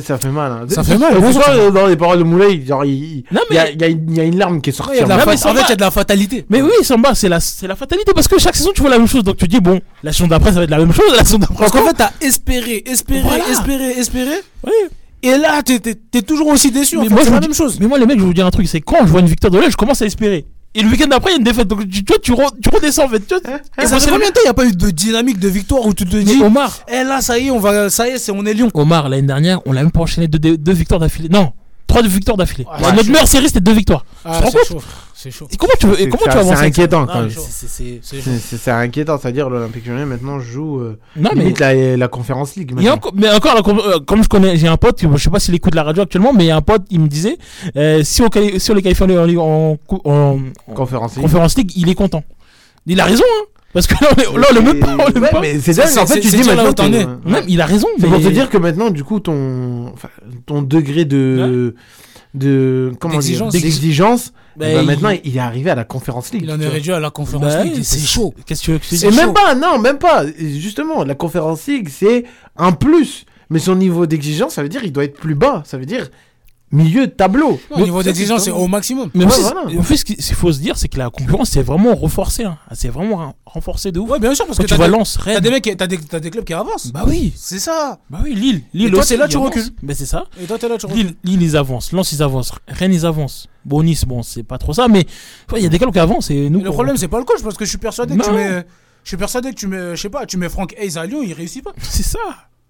Ça 0.00 0.18
fait 0.18 0.28
mal. 0.28 0.52
Hein. 0.52 0.66
Ça 0.68 0.84
fait 0.84 0.98
mal. 0.98 1.18
Bon, 1.18 1.26
hein. 1.26 1.32
ça, 1.32 1.70
dans 1.70 1.86
les 1.86 1.96
paroles 1.96 2.18
de 2.18 2.24
Moulay, 2.24 2.54
il 2.54 2.66
y, 2.66 2.72
a, 2.72 4.24
une 4.24 4.38
larme 4.38 4.60
qui 4.60 4.70
est 4.70 4.72
sortie. 4.72 5.02
En 5.02 5.06
fait, 5.06 5.34
il 5.34 5.68
y 5.68 5.72
a 5.72 5.76
de 5.76 5.80
la 5.80 5.90
fatalité. 5.90 6.46
Mais 6.48 6.62
oui, 6.62 6.72
Samba, 6.82 7.14
c'est 7.14 7.28
la, 7.28 7.38
la 7.62 7.76
fatalité 7.76 8.12
parce 8.14 8.28
que 8.28 8.38
chaque 8.38 8.56
saison, 8.56 8.70
tu 8.74 8.82
vois 8.82 8.90
la 8.90 8.98
même 8.98 9.08
chose. 9.08 9.24
Donc 9.24 9.36
tu 9.36 9.48
dis, 9.48 9.60
bon, 9.60 9.80
la 10.02 10.12
saison 10.12 10.28
d'après, 10.28 10.50
ça 10.50 10.58
va 10.58 10.64
être 10.64 10.70
la 10.70 10.78
même 10.78 10.92
chose. 10.92 11.12
La 11.16 11.24
saison 11.24 11.38
d'après. 11.38 11.66
Donc 11.66 11.74
en 11.74 11.86
fait, 11.86 11.94
t'as 11.94 12.12
espéré, 12.20 12.84
espéré, 12.86 13.40
espéré, 13.50 13.90
espéré. 13.98 14.36
Oui. 14.64 14.72
Et 15.24 15.38
là, 15.38 15.62
t'es 15.62 16.22
toujours 16.22 16.48
aussi 16.48 16.70
déçu. 16.70 16.98
Mais 16.98 17.10
en 17.10 17.16
fait, 17.16 17.24
c'est 17.24 17.30
la 17.30 17.40
même 17.40 17.54
chose. 17.54 17.78
Mais 17.80 17.86
moi, 17.86 17.98
les 17.98 18.04
mecs, 18.04 18.18
je 18.18 18.22
vais 18.22 18.26
vous 18.26 18.34
dire 18.34 18.46
un 18.46 18.50
truc 18.50 18.68
c'est 18.68 18.82
quand 18.82 19.06
je 19.06 19.10
vois 19.10 19.20
une 19.20 19.26
victoire 19.26 19.50
de 19.50 19.58
l'OL, 19.58 19.70
je 19.70 19.76
commence 19.76 20.02
à 20.02 20.06
espérer. 20.06 20.44
Et 20.76 20.82
le 20.82 20.90
week-end 20.90 21.06
d'après, 21.06 21.30
il 21.30 21.34
y 21.34 21.36
a 21.36 21.38
une 21.38 21.44
défaite. 21.44 21.66
Donc, 21.66 21.88
tu, 21.88 22.04
tu, 22.04 22.12
tu, 22.20 22.32
tu 22.62 22.68
redescends, 22.68 23.04
en 23.04 23.08
fait. 23.08 23.20
Tu, 23.26 23.34
hein, 23.34 23.60
et 23.80 23.86
ça 23.86 23.98
fait 23.98 24.10
combien 24.10 24.28
de 24.28 24.34
temps 24.34 24.40
il 24.42 24.46
n'y 24.46 24.50
a 24.50 24.54
pas 24.54 24.66
eu 24.66 24.72
de 24.72 24.90
dynamique 24.90 25.38
de 25.38 25.48
victoire 25.48 25.86
où 25.86 25.94
tu 25.94 26.04
te 26.04 26.16
dis. 26.16 26.42
Omar. 26.42 26.80
Eh 26.92 27.04
là, 27.04 27.22
ça 27.22 27.38
y 27.38 27.46
est, 27.46 27.50
on 27.50 27.58
va, 27.60 27.88
ça 27.88 28.06
y 28.06 28.10
est, 28.10 28.28
est 28.28 28.30
on 28.32 28.44
est 28.44 28.52
Lyon. 28.52 28.70
Omar, 28.74 29.08
l'année 29.08 29.26
dernière, 29.26 29.60
on 29.66 29.72
l'a 29.72 29.82
même 29.82 29.92
pas 29.92 30.00
enchaîné 30.00 30.28
deux 30.28 30.72
victoires 30.72 31.00
d'affilée. 31.00 31.28
Non, 31.30 31.52
Trois 31.86 32.02
victoires 32.02 32.36
d'affilée. 32.36 32.66
Notre 32.80 33.08
meilleure 33.08 33.28
série, 33.28 33.46
c'était 33.46 33.60
deux 33.60 33.72
victoires. 33.72 34.04
Ah, 34.24 34.40
c'est 34.50 34.66
chaud. 34.66 34.82
C'est 35.14 35.30
chaud. 35.30 35.48
Et 35.50 35.56
comment 35.56 35.72
tu 35.78 35.86
veux, 35.86 35.96
comment 36.06 36.24
vas 36.26 36.40
avancer 36.40 36.56
C'est 36.56 36.66
inquiétant 36.66 37.06
quand 37.06 37.20
même. 37.22 37.30
C'est 37.30 38.70
inquiétant, 38.70 39.18
c'est-à-dire 39.18 39.48
l'Olympique 39.48 39.86
Lyonnais 39.86 40.04
maintenant 40.04 40.38
joue 40.40 40.80
euh, 40.80 40.98
la, 41.96 42.08
Conférence 42.08 42.56
League. 42.56 42.74
Mais 42.74 42.90
encore, 42.90 43.14
euh, 43.68 44.00
comme 44.00 44.22
je 44.22 44.28
connais, 44.28 44.56
j'ai 44.56 44.68
un 44.68 44.76
pote, 44.76 45.00
je 45.00 45.16
sais 45.16 45.30
pas 45.30 45.40
s'il 45.40 45.54
écoute 45.54 45.74
la 45.74 45.82
radio 45.82 46.02
actuellement, 46.02 46.32
mais 46.32 46.44
il 46.44 46.48
y 46.48 46.50
a 46.50 46.56
un 46.56 46.62
pote, 46.62 46.82
il 46.90 47.00
me 47.00 47.08
disait, 47.08 47.38
euh, 47.76 48.02
si, 48.02 48.22
on, 48.22 48.28
les 48.34 48.82
qualifie 48.82 49.02
en, 49.02 49.78
en, 50.04 50.38
en, 50.66 50.74
Conférence 50.74 51.56
League, 51.56 51.72
il 51.76 51.88
est 51.88 51.94
content. 51.94 52.24
Il 52.86 53.00
a 53.00 53.04
raison, 53.04 53.24
hein. 53.24 53.44
Parce 53.74 53.86
que 53.86 53.94
là, 54.02 54.10
on 54.16 54.20
est, 54.20 54.38
là, 54.40 54.48
on 54.60 54.80
pas. 54.80 54.96
On 54.98 55.20
Ouais, 55.20 55.30
pas. 55.30 55.40
mais 55.42 55.58
c'est 55.60 55.74
dingue, 55.74 55.98
en 55.98 56.06
fait, 56.06 56.20
tu 56.20 56.28
dis 56.28 56.42
maintenant. 56.44 56.88
Même, 57.26 57.44
il 57.48 57.60
a 57.60 57.66
raison. 57.66 57.88
C'est 57.98 58.06
pour 58.06 58.20
te 58.22 58.28
dire 58.28 58.48
que 58.48 58.56
maintenant, 58.56 58.88
du 58.90 59.04
coup, 59.04 59.20
ton, 59.20 59.88
enfin, 59.92 60.08
ton 60.46 60.62
degré 60.62 61.04
de, 61.04 61.74
de, 62.34 62.92
comment 63.00 63.14
dire, 63.18 63.20
D'exigence. 63.20 63.52
d'exigence, 63.52 64.32
Bah, 64.56 64.66
bah, 64.72 64.80
il- 64.80 64.86
maintenant, 64.86 65.10
il 65.24 65.36
est 65.36 65.40
arrivé 65.40 65.70
à 65.70 65.74
la 65.74 65.84
Conférence 65.84 66.32
League. 66.32 66.42
Il 66.44 66.50
en 66.52 66.60
est 66.60 66.68
réduit 66.68 66.92
à 66.92 67.00
la 67.00 67.10
conférence 67.10 67.52
Bah, 67.54 67.64
League, 67.64 67.80
c'est 67.82 67.98
chaud. 68.06 68.32
Qu'est-ce 68.46 68.60
que 68.60 68.64
tu 68.66 68.70
veux 68.72 68.78
que 68.78 68.86
dise 68.88 69.04
même 69.16 69.32
pas, 69.32 69.54
non, 69.54 69.78
même 69.78 69.98
pas. 69.98 70.24
Justement, 70.38 71.04
la 71.04 71.14
Conférence 71.14 71.66
League, 71.66 71.88
c'est 71.90 72.24
un 72.56 72.72
plus. 72.72 73.24
Mais 73.50 73.58
son 73.58 73.74
niveau 73.76 74.06
d'exigence, 74.06 74.54
ça 74.54 74.62
veut 74.62 74.68
dire 74.68 74.82
il 74.84 74.92
doit 74.92 75.04
être 75.04 75.18
plus 75.18 75.34
bas. 75.34 75.62
Ça 75.66 75.76
veut 75.78 75.84
dire 75.86 76.08
milieu 76.74 77.06
de 77.06 77.12
tableau. 77.12 77.58
Au 77.70 77.80
niveau 77.80 78.02
d'exigence, 78.02 78.44
c'est 78.44 78.50
au 78.50 78.66
maximum. 78.66 79.10
Mais 79.14 79.24
Ouais, 79.24 79.30
aussi, 79.30 79.40
voilà. 79.42 79.62
en 79.78 79.82
fait, 79.82 79.96
ce 79.96 80.04
qu'il 80.04 80.20
faut 80.34 80.52
se 80.52 80.58
dire, 80.60 80.76
c'est 80.76 80.88
que 80.88 80.98
la 80.98 81.10
concurrence 81.10 81.50
s'est 81.50 81.62
vraiment 81.62 81.94
renforcée. 81.94 82.44
hein. 82.44 82.58
S'est 82.72 82.88
vraiment 82.88 83.16
ren- 83.16 83.34
renforcée 83.46 83.92
de 83.92 84.00
ouf. 84.00 84.10
Ouais, 84.10 84.18
bien 84.18 84.34
sûr, 84.34 84.44
parce 84.46 84.58
Quand 84.58 84.64
que 84.64 84.68
tu 84.68 84.74
vois 84.74 84.86
des- 84.86 84.92
Lens, 84.92 85.16
T'as 85.18 85.22
Rennes. 85.32 85.40
des 85.40 85.50
mecs, 85.50 85.74
t'as 85.76 85.86
des, 85.86 85.98
t'as 85.98 86.20
des 86.20 86.30
clubs 86.30 86.44
qui 86.44 86.52
avancent. 86.54 86.92
Bah 86.92 87.04
oui. 87.06 87.32
C'est 87.36 87.58
ça. 87.58 87.98
Bah 88.10 88.18
oui, 88.24 88.34
Lille. 88.34 88.62
Lille 88.74 88.88
Et 88.88 88.90
toi, 88.90 89.02
c'est 89.02 89.16
là, 89.16 89.28
tu 89.28 89.36
recules. 89.36 89.64
Ben 89.82 89.94
c'est 89.94 90.06
ça. 90.06 90.24
Et 90.40 90.44
toi, 90.46 90.58
t'es 90.58 90.68
là, 90.68 90.76
tu 90.76 90.86
recules. 90.86 90.98
Lille, 91.06 91.14
Lille, 91.24 91.42
ils 91.42 91.56
avancent. 91.56 91.92
Lens, 91.92 92.12
ils 92.12 92.22
avancent. 92.22 92.52
Rennes, 92.68 92.92
ils 92.92 93.06
avancent. 93.06 93.46
Bon, 93.64 93.82
Nice, 93.82 94.04
bon, 94.04 94.22
c'est 94.22 94.42
pas 94.42 94.58
trop 94.58 94.72
ça, 94.74 94.88
mais 94.88 95.06
ouais, 95.52 95.58
il 95.60 95.62
y 95.62 95.66
a 95.66 95.68
des 95.70 95.78
clubs 95.78 95.92
qui 95.92 95.98
avancent. 95.98 96.30
Et 96.30 96.50
nous, 96.50 96.58
Mais 96.58 96.64
le 96.64 96.70
problème, 96.70 96.96
c'est 96.96 97.08
pas 97.08 97.18
le 97.18 97.24
coach, 97.24 97.42
parce 97.42 97.56
que 97.56 97.64
je 97.64 97.70
suis 97.70 97.78
persuadé 97.78 98.16
que 98.16 98.22
tu 98.24 98.30
mets. 98.30 98.64
Je 99.04 99.08
suis 99.08 99.16
persuadé 99.18 99.50
que 99.50 99.54
tu 99.54 99.66
mets, 99.66 99.96
je 99.96 100.00
sais 100.00 100.08
pas, 100.08 100.24
tu 100.26 100.36
mets 100.38 100.48
Franck 100.48 100.74
Hayes 100.78 100.96
à 100.98 101.04
Lyon, 101.06 101.20
il 101.22 101.32
réussit 101.34 101.62
pas. 101.62 101.72
C'est 101.82 102.02
ça. 102.02 102.18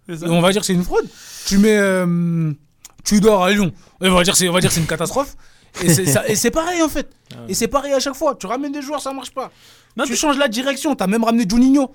C'est 0.09 0.27
on 0.29 0.41
va 0.41 0.51
dire 0.53 0.61
que 0.61 0.67
c'est 0.67 0.75
une 0.75 0.83
fraude. 0.85 1.07
Tu 1.47 1.57
mets 1.59 1.77
euh, 1.79 2.53
Tudor 3.05 3.45
à 3.45 3.51
Lyon, 3.51 3.73
et 4.03 4.09
on 4.09 4.15
va 4.15 4.23
dire 4.25 4.33
que 4.33 4.39
c'est, 4.39 4.49
on 4.49 4.53
va 4.53 4.61
dire 4.61 4.73
c'est 4.73 4.81
une 4.81 4.87
catastrophe. 4.87 5.37
Et 5.83 5.93
c'est, 5.93 6.07
ça- 6.07 6.27
et 6.29 6.37
c'est 6.37 6.51
pareil 6.53 6.83
en 6.83 6.89
fait. 6.89 7.11
Et 7.49 7.55
c'est 7.55 7.67
pareil 7.69 7.93
à 7.93 8.01
chaque 8.01 8.15
fois. 8.15 8.37
Tu 8.37 8.47
ramènes 8.47 8.73
des 8.73 8.81
joueurs, 8.83 9.01
ça 9.01 9.13
marche 9.13 9.33
pas. 9.33 9.51
tu 10.07 10.15
changes 10.17 10.39
la 10.39 10.49
direction. 10.49 10.95
T'as 10.95 11.07
même 11.09 11.25
ramené 11.25 11.45
Juninho. 11.49 11.91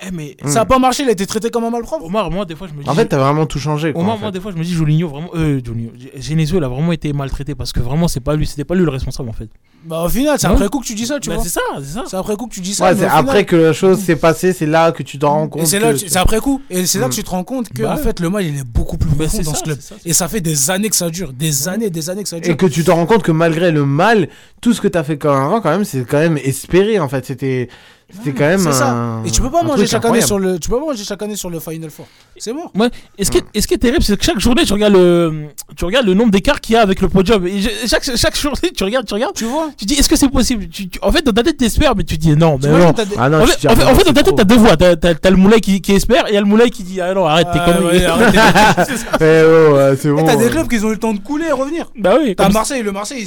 Eh, 0.00 0.10
mais 0.12 0.36
Ça 0.46 0.62
a 0.62 0.64
pas 0.64 0.78
marché, 0.78 1.04
il 1.04 1.08
a 1.08 1.12
été 1.12 1.24
traité 1.26 1.50
comme 1.50 1.64
un 1.64 1.70
malpropre. 1.70 2.04
Omar, 2.04 2.30
moi, 2.30 2.44
des 2.44 2.56
fois, 2.56 2.66
je 2.66 2.74
me 2.74 2.82
dis. 2.82 2.88
En 2.90 2.94
fait, 2.94 3.06
t'as 3.06 3.18
vraiment 3.18 3.46
tout 3.46 3.58
changé. 3.60 3.92
Quoi, 3.92 4.02
Omar, 4.02 4.16
en 4.16 4.18
moi, 4.18 4.28
fait. 4.28 4.32
des 4.32 4.40
fois, 4.40 4.50
je 4.52 4.56
me 4.56 4.64
dis, 4.64 4.72
Julinho, 4.74 5.08
vraiment. 5.08 5.30
Euh, 5.34 5.60
Julinho. 5.64 5.90
Genesio, 6.16 6.58
il 6.58 6.64
a 6.64 6.68
vraiment 6.68 6.92
été 6.92 7.12
maltraité 7.12 7.54
parce 7.54 7.72
que 7.72 7.80
vraiment, 7.80 8.08
c'est 8.08 8.20
pas 8.20 8.34
lui, 8.34 8.46
c'était 8.46 8.64
pas 8.64 8.74
lui 8.74 8.82
le 8.84 8.90
responsable 8.90 9.28
en 9.28 9.32
fait. 9.32 9.48
Bah 9.86 10.02
au 10.02 10.08
final, 10.08 10.38
c'est 10.38 10.46
après 10.46 10.68
coup 10.70 10.80
que 10.80 10.86
tu 10.86 10.94
dis 10.94 11.04
ça, 11.06 11.20
tu 11.20 11.28
Bah, 11.28 11.34
vois. 11.34 11.44
c'est 11.44 11.50
ça, 11.50 11.60
c'est 11.78 11.92
ça. 11.92 12.04
C'est 12.08 12.16
après 12.16 12.36
coup 12.36 12.46
que 12.46 12.54
tu 12.54 12.62
dis 12.62 12.72
ça. 12.74 12.84
Ouais, 12.84 12.90
c'est 12.92 13.00
final- 13.04 13.18
après 13.18 13.44
que 13.44 13.54
la 13.54 13.72
chose 13.74 13.98
s'est 13.98 14.16
passée, 14.16 14.54
c'est 14.54 14.64
là 14.64 14.92
que 14.92 15.02
tu 15.02 15.18
t'en 15.18 15.28
rends 15.30 15.48
compte. 15.48 15.62
Et 15.62 15.66
c'est 15.66 15.78
là, 15.78 15.92
que- 15.92 15.98
tu- 15.98 16.08
c'est 16.08 16.18
après 16.18 16.38
coup. 16.40 16.62
Et 16.70 16.86
c'est 16.86 16.98
là 16.98 17.08
que 17.10 17.14
tu 17.14 17.22
te 17.22 17.28
rends 17.28 17.44
compte 17.44 17.68
que 17.68 17.82
Bah 17.82 17.92
en 17.92 17.96
fait 17.98 18.18
le 18.18 18.30
mal 18.30 18.46
il 18.46 18.58
est 18.60 18.64
beaucoup 18.64 18.96
plus 18.96 19.10
profond 19.10 19.28
c'est 19.36 19.42
dans 19.42 19.52
ça, 19.52 19.58
ce 19.58 19.62
club. 19.64 19.78
ça, 19.80 19.94
Et 20.06 20.14
ça 20.14 20.26
fait 20.26 20.40
des 20.40 20.70
années 20.70 20.88
que 20.88 20.96
ça 20.96 21.10
dure, 21.10 21.34
des 21.34 21.68
années, 21.68 21.90
des 21.90 22.08
années 22.08 22.22
que 22.22 22.30
ça 22.30 22.40
dure. 22.40 22.50
Et 22.50 22.56
que 22.56 22.64
tu 22.64 22.82
te 22.82 22.90
rends 22.90 23.04
compte 23.04 23.22
que 23.22 23.30
malgré 23.32 23.70
le 23.72 23.84
mal, 23.84 24.28
tout 24.62 24.72
ce 24.72 24.80
que 24.80 24.88
t'as 24.88 25.02
fait 25.04 25.18
comme 25.18 25.36
avant, 25.36 25.60
quand 25.60 25.68
même, 25.70 25.84
c'est 25.84 26.06
quand 26.06 26.18
même 26.18 26.38
espéré 26.38 26.98
en 26.98 27.08
fait. 27.10 27.26
C'était, 27.26 27.68
c'était 28.16 28.32
quand 28.32 28.44
même 28.48 28.58
C'est 28.60 28.72
ça. 28.72 29.20
Et 29.24 29.30
tu 29.30 29.40
peux 29.40 29.50
pas 29.50 29.62
manger 29.62 29.86
chaque 29.86 30.04
année 30.04 30.20
sur 30.20 30.38
le, 30.38 30.58
tu 30.58 30.68
peux 30.68 30.78
pas 30.78 30.84
manger 30.86 31.04
chaque 31.04 31.22
année 31.22 31.36
sur 31.36 31.50
le 31.50 31.60
Final 31.60 31.90
Four. 31.90 32.06
C'est 32.36 32.52
mort. 32.52 32.70
Ouais. 32.74 32.88
Et 33.18 33.24
ce 33.24 33.30
qui 33.30 33.38
est, 33.38 33.44
et 33.54 33.60
ce 33.60 33.66
qui 33.66 33.74
est 33.74 33.78
terrible, 33.78 34.02
c'est 34.02 34.16
que 34.16 34.24
chaque 34.24 34.40
journée, 34.40 34.64
tu 34.64 34.72
regardes 34.72 34.94
le, 34.94 35.46
tu 35.76 35.84
regardes 35.84 36.06
le 36.06 36.14
nombre 36.14 36.30
d'écarts 36.32 36.60
qu'il 36.60 36.74
y 36.74 36.76
a 36.76 36.82
avec 36.82 37.00
le 37.00 37.08
podium. 37.08 37.46
Et 37.46 37.60
je- 37.60 37.68
chaque, 37.86 38.04
chaque 38.16 38.36
journée, 38.36 38.72
tu 38.76 38.82
regardes, 38.84 39.06
tu 39.06 39.14
regardes. 39.14 39.34
Tu 39.34 39.44
vois. 39.44 39.70
Tu 39.76 39.84
dis, 39.84 39.94
est-ce 39.94 40.08
que 40.08 40.16
c'est 40.16 40.28
possible? 40.28 40.68
Tu, 40.68 40.88
tu- 40.88 40.98
En 41.02 41.12
fait, 41.12 41.22
dans 41.22 41.32
ta 41.32 41.42
tête, 41.42 41.56
t'espères, 41.56 41.94
mais 41.96 42.02
tu 42.04 42.16
dis 42.18 42.34
non. 42.36 42.58
Mais 42.62 42.68
vois, 42.70 42.78
non. 42.78 42.92
t'as 42.92 43.04
des- 43.04 43.14
Ah 43.18 43.28
non, 43.28 43.38
en, 43.42 43.46
je 43.46 43.52
fait, 43.52 43.60
dis, 43.60 43.68
en, 43.68 43.76
fait, 43.76 43.82
en 43.84 43.90
non, 43.92 43.94
fait, 43.98 44.04
dans 44.04 44.12
ta 44.12 44.22
tête, 44.22 44.34
t'as 44.36 44.44
deux 44.44 44.56
voix. 44.56 44.76
T'as, 44.76 44.96
t'as, 44.96 45.14
t'as 45.14 45.30
le 45.30 45.36
moulin 45.36 45.58
qui, 45.58 45.80
qui 45.80 45.92
espère 45.92 46.26
et 46.26 46.30
il 46.30 46.34
y 46.34 46.36
a 46.36 46.40
le 46.40 46.46
moulin 46.46 46.68
qui 46.68 46.82
dit, 46.82 47.00
ah 47.00 47.14
non, 47.14 47.24
arrête 47.26 47.48
tes 47.52 47.58
Ah, 47.60 47.72
conneries. 47.72 47.98
ouais, 47.98 48.04
Eh 49.20 49.42
oh, 49.46 49.96
c'est 50.00 50.08
Et 50.08 50.12
bon. 50.12 50.24
t'as 50.24 50.36
des 50.36 50.48
clubs 50.48 50.68
qui 50.68 50.78
ont 50.84 50.88
eu 50.88 50.92
le 50.94 50.98
temps 50.98 51.12
de 51.14 51.20
couler 51.20 51.46
et 51.46 51.52
revenir. 51.52 51.90
bah 51.98 52.16
oui. 52.20 52.34
T'as 52.36 52.44
comme- 52.44 52.52
Marseille, 52.54 52.82
le 52.82 52.92
Marseille, 52.92 53.26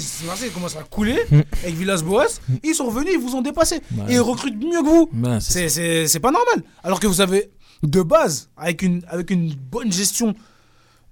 commence 0.53 0.75
à 0.75 0.83
couler 0.83 1.17
Mm. 1.31 1.39
avec 1.63 1.75
Villas-Boas. 1.75 2.25
Ils 2.63 2.73
sont 2.75 2.85
revenus, 2.85 3.13
ils 3.13 3.19
vous 3.19 3.35
ont 3.35 3.41
dépassé. 3.41 3.75
Et 4.09 4.13
ils 4.15 4.19
recrutent 4.19 4.61
mieux 4.61 4.76
que 4.81 4.85
vous. 4.85 5.09
Ouais, 5.13 5.39
c'est 5.39 6.19
pas 6.19 6.31
normal. 6.31 6.63
Alors 6.83 6.99
que 6.99 7.07
vous 7.07 7.21
avez 7.21 7.49
de 7.83 8.01
base, 8.01 8.49
avec 8.57 8.81
une, 8.81 9.01
avec 9.09 9.29
une 9.31 9.53
bonne 9.53 9.91
gestion 9.91 10.33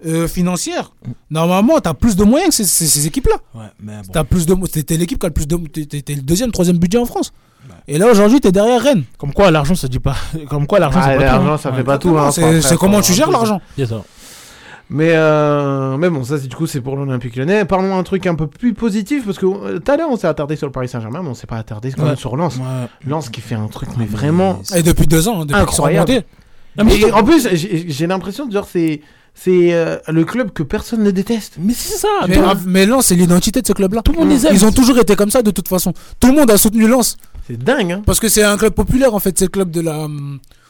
euh, 0.06 0.28
financière, 0.28 0.92
normalement, 1.30 1.80
t'as 1.80 1.94
plus 1.94 2.16
de 2.16 2.24
moyens 2.24 2.50
que 2.50 2.56
ces, 2.56 2.66
ces- 2.66 2.88
ces 2.88 3.08
équipes-là. 3.08 3.38
Ouais, 3.54 3.68
mais 3.80 3.98
bon. 3.98 4.12
T'as 4.12 4.24
plus 4.24 4.46
de, 4.46 4.54
t'es, 4.68 4.84
t'es 4.84 4.98
l'équipe 4.98 5.20
qui 5.20 5.26
a 5.26 5.30
le 5.30 5.34
plus 5.34 5.48
de, 5.48 5.56
t'es, 5.58 6.16
le 6.16 6.22
deuxième, 6.22 6.52
troisième 6.52 6.78
budget 6.78 6.98
en 6.98 7.06
France. 7.06 7.32
Et 7.88 7.98
là 7.98 8.08
aujourd'hui, 8.12 8.40
t'es 8.42 8.52
derrière 8.52 8.82
Rennes. 8.82 9.04
Comme 9.18 9.34
quoi, 9.34 9.50
l'argent, 9.52 9.74
ça 9.76 9.88
dit 9.88 10.00
pas. 10.00 10.16
Comme 10.50 10.68
quoi, 10.68 10.80
l'argent, 10.80 11.00
Ah, 11.04 11.16
l'argent, 11.16 11.44
tout. 11.46 11.50
hein. 11.52 11.58
ça 11.58 11.70
Ouais. 11.72 11.78
fait 11.78 11.84
pas 11.84 11.98
tout. 11.98 12.18
Hein, 12.18 12.32
c'est, 12.32 12.76
comment 12.78 13.02
tu 13.02 13.14
gères 13.14 13.32
l'argent. 13.32 13.62
Mais, 14.90 15.14
euh, 15.14 15.98
mais 15.98 16.10
bon, 16.10 16.24
ça, 16.24 16.38
c'est 16.38 16.48
du 16.48 16.56
coup, 16.56 16.68
c'est 16.68 16.82
pour 16.82 16.96
l'Olympique 16.96 17.36
lyonnais. 17.36 17.66
Parlons 17.66 17.98
un 17.98 18.04
truc 18.04 18.28
un 18.28 18.36
peu 18.36 18.46
plus 18.48 18.74
positif, 18.74 19.26
parce 19.26 19.40
que 19.40 19.46
euh, 19.48 19.80
tout 19.80 19.92
à 19.92 19.98
l'heure, 19.98 20.10
on 20.12 20.18
s'est 20.18 20.28
attardé 20.28 20.56
sur 20.56 20.68
le 20.68 20.72
Paris 20.72 20.88
Saint-Germain, 20.88 21.22
mais 21.24 21.30
on 21.30 21.34
s'est 21.34 21.48
pas 21.48 21.58
attardé 21.58 21.92
quand 21.92 22.04
Ouais. 22.04 22.10
même 22.10 22.18
sur 22.18 22.36
Lens. 22.38 22.58
Ouais. 22.58 22.64
Lens 23.08 23.30
qui 23.30 23.42
fait 23.42 23.56
un 23.56 23.68
truc, 23.68 23.90
mais 23.98 24.06
vraiment. 24.06 24.62
Et 24.76 24.84
depuis 24.84 25.08
deux 25.08 25.28
ans, 25.28 25.42
hein, 25.42 25.46
depuis 25.46 25.54
qu'ils 25.66 25.76
sont 25.76 25.86
Incroyable. 25.86 26.12
remontés. 26.12 26.26
Non, 26.78 26.84
mais 26.86 27.00
Et 27.00 27.12
en 27.12 27.24
plus, 27.24 27.48
j'ai 27.54 28.06
l'impression 28.08 28.46
de 28.46 28.52
dire 28.52 28.66
c'est 28.72 29.02
c'est 29.34 29.74
euh, 29.74 29.98
le 30.08 30.24
club 30.24 30.52
que 30.52 30.64
personne 30.64 31.04
ne 31.04 31.12
déteste. 31.12 31.56
Mais 31.60 31.74
c'est 31.74 31.98
ça. 31.98 32.08
Mais, 32.28 32.38
ah, 32.38 32.54
mais 32.66 32.86
Lens, 32.86 33.08
c'est 33.08 33.16
l'identité 33.16 33.62
de 33.62 33.68
ce 33.68 33.74
club-là. 33.74 34.02
Tout 34.02 34.14
le 34.14 34.20
monde 34.20 34.30
les 34.30 34.46
aime. 34.46 34.54
Ils 34.54 34.66
ont 34.66 34.72
toujours 34.72 34.98
été 35.00 35.16
comme 35.18 35.30
ça 35.32 35.42
de 35.42 35.52
toute 35.52 35.68
façon. 35.68 35.94
Tout 36.22 36.28
le 36.28 36.34
monde 36.36 36.50
a 36.52 36.58
soutenu 36.58 36.88
Lens. 36.88 37.18
C'est 37.48 37.58
dingue, 37.62 37.92
hein. 37.92 38.02
Parce 38.06 38.20
que 38.20 38.30
c'est 38.30 38.44
un 38.44 38.56
club 38.56 38.74
populaire 38.74 39.14
en 39.14 39.20
fait. 39.20 39.38
C'est 39.38 39.46
le 39.46 39.50
club 39.50 39.72
de 39.72 39.82
la. 39.82 40.08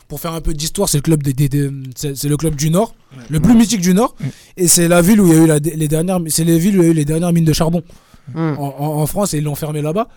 Pour 0.07 0.19
faire 0.19 0.33
un 0.33 0.41
peu 0.41 0.53
d'histoire, 0.53 0.87
c'est 0.87 0.97
le 0.97 1.01
club 1.01 1.23
des, 1.23 1.33
des- 1.33 1.49
des- 1.49 1.71
c'est 1.95 2.15
c'est 2.15 2.29
le 2.29 2.37
club 2.37 2.55
du 2.55 2.69
Nord, 2.69 2.93
le 3.29 3.39
plus 3.39 3.55
mythique 3.55 3.81
du 3.81 3.93
Nord, 3.95 4.15
et 4.55 4.67
c'est 4.67 4.87
la 4.87 5.01
ville 5.01 5.19
où 5.19 5.25
il 5.27 5.33
y 5.33 5.39
a 5.39 5.43
eu 5.43 5.47
la- 5.47 5.57
les 5.59 5.87
dernières, 5.87 6.19
c'est 6.27 6.43
les 6.43 6.59
villes 6.59 6.77
où 6.77 6.83
il 6.83 6.85
y 6.85 6.87
a 6.89 6.91
eu 6.91 6.95
les 6.95 7.05
dernières 7.05 7.33
mines 7.33 7.45
de 7.45 7.53
charbon 7.53 7.81
Hmm. 8.33 8.53
en, 8.57 8.75
en- 8.79 9.01
en 9.01 9.05
France 9.07 9.33
et 9.33 9.37
ils 9.37 9.43
l'ont 9.43 9.55
fermé 9.55 9.81
là-bas. 9.83 10.07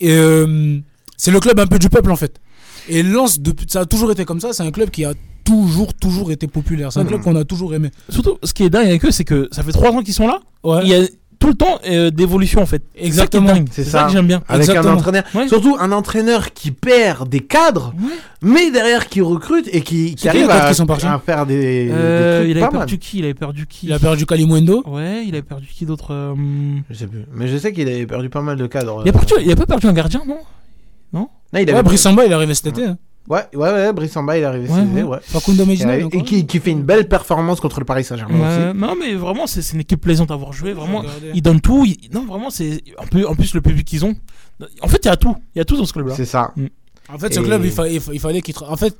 Et 0.00 0.12
euh, 0.12 0.78
c'est 1.16 1.30
le 1.32 1.40
club 1.40 1.58
un 1.60 1.66
peu 1.66 1.78
du 1.80 1.88
peuple 1.88 2.10
en 2.12 2.16
fait. 2.16 2.40
Et 2.88 3.02
Lens, 3.02 3.40
depuis, 3.40 3.66
ça 3.68 3.80
a 3.80 3.86
toujours 3.86 4.10
été 4.12 4.24
comme 4.24 4.40
ça. 4.40 4.52
C'est 4.52 4.62
un 4.62 4.70
club 4.70 4.90
qui 4.90 5.04
a 5.04 5.14
toujours, 5.44 5.92
toujours 5.94 6.30
été 6.32 6.46
populaire. 6.46 6.92
C'est 6.92 7.00
un 7.00 7.04
Hmm. 7.04 7.08
club 7.08 7.22
qu'on 7.22 7.36
a 7.36 7.44
toujours 7.44 7.74
aimé. 7.74 7.90
Surtout, 8.08 8.38
ce 8.44 8.52
qui 8.52 8.62
est 8.64 8.70
dingue 8.70 8.86
avec 8.86 9.04
eux, 9.04 9.10
c'est 9.10 9.24
que 9.24 9.48
ça 9.52 9.62
fait 9.64 9.72
trois 9.72 9.90
ans 9.90 10.02
qu'ils 10.02 10.14
sont 10.14 10.26
là. 10.28 10.40
Ouais. 10.64 10.80
Il 10.84 10.88
y 10.90 10.94
a 10.94 11.00
tout 11.40 11.48
le 11.48 11.54
temps 11.54 11.80
euh, 11.88 12.10
d'évolution 12.12 12.60
en 12.62 12.66
fait. 12.66 12.82
Exactement. 12.94 13.54
C'est 13.72 13.82
ça. 13.82 14.00
ça 14.00 14.04
que 14.06 14.12
j'aime 14.12 14.26
bien. 14.28 14.42
Avec 14.48 14.68
Exactement. 14.68 14.92
un 14.94 14.96
entraîneur. 14.98 15.24
Ouais. 15.34 15.48
Surtout 15.48 15.76
un 15.80 15.90
entraîneur 15.90 16.52
qui 16.52 16.70
perd 16.70 17.28
des 17.28 17.40
cadres, 17.40 17.92
Ouais. 18.00 18.10
mais 18.42 18.70
derrière 18.70 19.08
qui 19.08 19.20
recrute 19.20 19.68
et 19.72 19.80
qui, 19.80 20.14
arrive 20.28 20.48
à, 20.50 20.68
qui 20.68 20.74
sont 20.76 20.86
partis 20.86 21.06
à 21.06 21.18
faire 21.18 21.46
des, 21.46 21.86
des 21.86 21.90
Euh, 21.92 22.38
trucs 22.40 22.50
il 22.50 22.54
pas 22.54 22.66
avait 22.66 22.72
mal. 22.72 22.80
perdu 22.82 22.98
qui? 22.98 23.18
Il 23.18 23.24
avait 23.24 23.34
perdu 23.34 23.66
qui? 23.66 23.86
Il 23.86 23.92
a 23.92 23.98
perdu 23.98 24.26
Kalimundo. 24.26 24.84
Ouais, 24.86 25.24
il 25.26 25.34
avait 25.34 25.42
perdu 25.42 25.66
qui 25.66 25.86
d'autre 25.86 26.12
euh, 26.12 26.34
Je 26.90 26.94
sais 26.94 27.06
plus. 27.06 27.24
Mais 27.34 27.48
je 27.48 27.56
sais 27.56 27.72
qu'il 27.72 27.88
avait 27.88 28.06
perdu 28.06 28.28
pas 28.28 28.42
mal 28.42 28.56
de 28.56 28.66
cadres. 28.66 29.02
Il 29.04 29.08
a, 29.08 29.12
perdu, 29.12 29.34
il 29.44 29.50
a 29.50 29.56
pas 29.56 29.66
perdu 29.66 29.86
un 29.88 29.92
gardien, 29.92 30.22
non? 30.28 30.38
Non, 31.12 31.28
il 31.54 31.58
Ouais, 31.64 31.70
avait 31.72 31.82
Brissamba, 31.82 32.24
il 32.26 32.30
est 32.30 32.34
arrivé 32.34 32.54
cet 32.54 32.66
été. 32.68 32.84
hein. 32.84 32.98
Ouais, 33.30 33.44
ouais, 33.54 33.70
ouais, 33.70 33.92
Brissamba, 33.92 34.36
il 34.36 34.42
est 34.42 34.44
arrivé 34.44 34.68
Ouais, 34.68 34.80
ouais. 34.80 35.02
ouais. 35.04 35.18
Facundo 35.22 35.62
Et, 35.62 35.66
Medina. 35.66 35.96
il 35.96 36.06
et 36.12 36.22
qui, 36.22 36.46
qui 36.46 36.58
fait 36.58 36.72
une 36.72 36.82
belle 36.82 37.06
performance 37.08 37.60
contre 37.60 37.78
le 37.78 37.86
Paris 37.86 38.02
Saint-Germain 38.04 38.40
Ouais, 38.40 38.68
aussi. 38.70 38.78
Non, 38.78 38.94
mais 38.98 39.14
vraiment, 39.14 39.46
c'est 39.46 39.62
une 39.72 39.80
équipe 39.80 40.00
plaisante 40.00 40.30
à 40.32 40.36
voir 40.36 40.52
jouer. 40.52 40.72
Vraiment, 40.72 41.04
ils 41.32 41.40
donnent 41.40 41.60
tout. 41.60 41.84
ils- 41.86 42.10
Non, 42.12 42.26
vraiment, 42.26 42.50
c'est. 42.50 42.82
En 42.98 43.06
plus, 43.06 43.24
en 43.24 43.34
plus, 43.36 43.54
le 43.54 43.60
public 43.60 43.86
qu'ils 43.86 44.04
ont. 44.04 44.14
En 44.82 44.88
fait, 44.88 44.98
il 45.04 45.06
y 45.06 45.10
a 45.10 45.16
tout. 45.16 45.36
Il 45.54 45.58
y 45.58 45.62
a 45.62 45.64
tout 45.64 45.76
dans 45.76 45.86
ce 45.86 45.92
club-là. 45.92 46.14
C'est 46.16 46.24
ça. 46.26 46.52
En 47.08 47.18
fait, 47.18 47.32
ce 47.32 47.40
Et- 47.40 47.42
club, 47.42 47.64
il, 47.64 47.70
fa- 47.70 47.88
il 47.88 48.00
fa- 48.00 48.12
il 48.12 48.20
fallait 48.20 48.42
qu'il. 48.42 48.54
tra- 48.54 48.68
En 48.68 48.76
fait, 48.76 48.96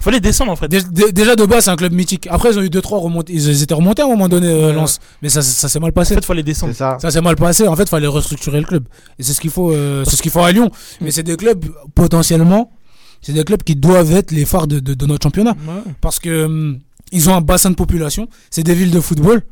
Fallait 0.00 0.20
descendre 0.20 0.52
en 0.52 0.56
fait. 0.56 0.68
dé- 0.68 0.80
dé- 0.92 1.10
déjà 1.10 1.34
de 1.34 1.44
base, 1.44 1.64
c'est 1.64 1.70
un 1.72 1.76
club 1.76 1.92
mythique. 1.92 2.28
Après, 2.30 2.50
ils 2.52 2.58
ont 2.58 2.62
eu 2.62 2.68
2-3 2.70 3.00
remontées. 3.00 3.32
Ils 3.32 3.48
ils 3.48 3.62
étaient 3.64 3.74
remontés 3.74 4.00
à 4.02 4.04
un 4.04 4.08
moment 4.08 4.28
donné, 4.28 4.46
euh, 4.46 4.68
Ouais. 4.68 4.72
Lens. 4.74 5.00
Mais 5.22 5.28
ça, 5.28 5.42
ça 5.42 5.68
s'est 5.68 5.80
mal 5.80 5.90
En 5.90 5.92
passé. 5.92 6.14
fait, 6.14 6.24
fallait 6.24 6.44
descendre. 6.44 6.72
Ça. 6.72 6.98
Ça 7.00 7.10
s'est 7.10 7.20
mal 7.20 7.34
passé. 7.34 7.66
En 7.66 7.74
fait, 7.74 7.82
il 7.82 7.88
fallait 7.88 8.06
restructurer 8.06 8.60
le 8.60 8.66
club. 8.66 8.84
Et 9.18 9.24
c'est 9.24 9.32
ce 9.32 9.40
qu'il 9.40 9.50
faut, 9.50 9.72
euh, 9.72 10.04
c'est 10.04 10.14
ce 10.14 10.22
qu'il 10.22 10.30
faut 10.30 10.38
à 10.40 10.52
Lyon. 10.52 10.70
Mais 11.00 11.10
c'est 11.10 11.24
des 11.24 11.36
clubs, 11.36 11.64
potentiellement, 11.96 12.70
c'est 13.20 13.32
des 13.32 13.44
clubs 13.44 13.62
qui 13.62 13.76
doivent 13.76 14.12
être 14.12 14.30
les 14.30 14.44
phares 14.44 14.66
de, 14.66 14.78
de- 14.80 14.94
de 14.94 15.06
notre 15.06 15.22
championnat. 15.24 15.52
Ouais. 15.66 15.82
Parce 16.00 16.18
que 16.18 16.44
hum, 16.44 16.78
ils 17.12 17.28
ont 17.30 17.34
un 17.34 17.40
bassin 17.40 17.70
de 17.70 17.74
population. 17.74 18.28
C'est 18.50 18.62
des 18.62 18.74
villes 18.74 18.90
de 18.90 19.00
football. 19.00 19.42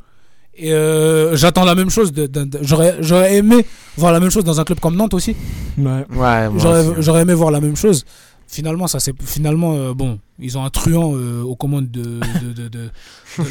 Et 0.58 0.72
euh, 0.72 1.36
j'attends 1.36 1.64
la 1.64 1.74
même 1.74 1.90
chose. 1.90 2.12
de- 2.12 2.26
de- 2.26 2.44
de- 2.44 2.58
J'aurais 2.62 2.96
j'aurais 3.00 3.36
aimé 3.36 3.66
voir 3.98 4.12
la 4.12 4.20
même 4.20 4.30
chose 4.30 4.44
dans 4.44 4.58
un 4.60 4.64
club 4.64 4.80
comme 4.80 4.96
Nantes 4.96 5.12
aussi. 5.14 5.36
Ouais. 5.78 5.84
Ouais, 5.84 6.48
moi 6.48 6.52
J'aurais 6.58 6.86
aussi. 6.86 7.02
j'aurais 7.02 7.22
aimé 7.22 7.34
voir 7.34 7.50
la 7.50 7.60
même 7.60 7.76
chose. 7.76 8.04
Finalement, 8.48 8.86
ça 8.86 9.00
c'est 9.00 9.12
finalement 9.22 9.74
euh, 9.74 9.92
bon. 9.92 10.18
Ils 10.38 10.56
ont 10.56 10.64
un 10.64 10.70
truand 10.70 11.12
euh, 11.16 11.42
aux 11.42 11.56
commandes 11.56 11.90
de, 11.90 12.20
leur, 12.20 13.42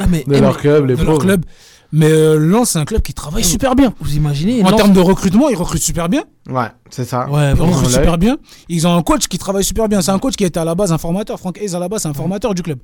Ah, 0.00 0.06
eh, 0.12 0.60
club, 0.60 0.86
les 0.86 0.96
de 0.96 1.02
leur 1.02 1.18
club. 1.18 1.44
Mais 1.92 2.10
euh, 2.10 2.36
Lens, 2.38 2.70
c'est 2.70 2.78
un 2.78 2.84
club 2.84 3.00
qui 3.02 3.14
travaille 3.14 3.44
super 3.44 3.74
bien. 3.74 3.94
vous 4.00 4.14
imaginez 4.16 4.62
En 4.62 4.70
Lens- 4.70 4.76
termes 4.76 4.92
de 4.92 5.00
recrutement, 5.00 5.48
ils 5.48 5.56
recrutent 5.56 5.82
super 5.82 6.08
bien. 6.08 6.24
Ouais, 6.50 6.66
c'est 6.90 7.04
ça. 7.06 7.28
Ouais, 7.30 7.52
Ils 7.54 7.60
recrutent 7.60 7.90
super 7.90 8.18
bien. 8.18 8.36
Ils 8.68 8.86
ont 8.86 8.94
un 8.94 9.02
coach 9.02 9.26
qui 9.28 9.38
travaille 9.38 9.64
super 9.64 9.88
bien. 9.88 10.02
C'est 10.02 10.10
un 10.10 10.18
coach 10.18 10.34
qui 10.36 10.44
était 10.44 10.60
à 10.60 10.64
la 10.64 10.74
base 10.74 10.92
un 10.92 10.98
formateur. 10.98 11.38
Franck 11.38 11.58
Hayes, 11.58 11.74
à 11.74 11.78
la 11.78 11.88
base, 11.88 12.02
c'est 12.02 12.08
un 12.08 12.14
formateur 12.14 12.54
du 12.54 12.62
club. 12.62 12.78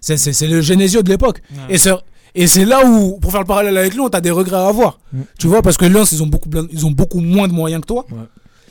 C'est- 0.00 0.16
C'est 0.16 0.32
c'est 0.32 0.46
le 0.48 0.60
Genesio 0.60 1.02
de 1.02 1.08
l'époque. 1.08 1.40
Ouais. 1.52 1.74
Et 1.74 1.78
c'est 1.78 1.92
et 2.34 2.46
c'est 2.46 2.64
là 2.64 2.84
où, 2.84 3.18
pour 3.20 3.30
faire 3.32 3.40
le 3.40 3.46
parallèle 3.46 3.76
avec 3.76 3.94
Lyon, 3.94 4.08
t'as 4.10 4.20
des 4.20 4.30
regrets 4.30 4.56
à 4.56 4.66
avoir. 4.68 4.98
Mm. 5.12 5.20
Tu 5.38 5.46
vois, 5.46 5.62
parce 5.62 5.76
que 5.76 5.86
Lens, 5.86 6.12
ils 6.12 6.22
ont 6.22 6.26
beaucoup, 6.26 6.48
ils 6.70 6.84
ont 6.86 6.90
beaucoup 6.90 7.20
moins 7.20 7.48
de 7.48 7.52
moyens 7.52 7.80
que 7.80 7.86
toi. 7.86 8.06
Ouais. 8.10 8.18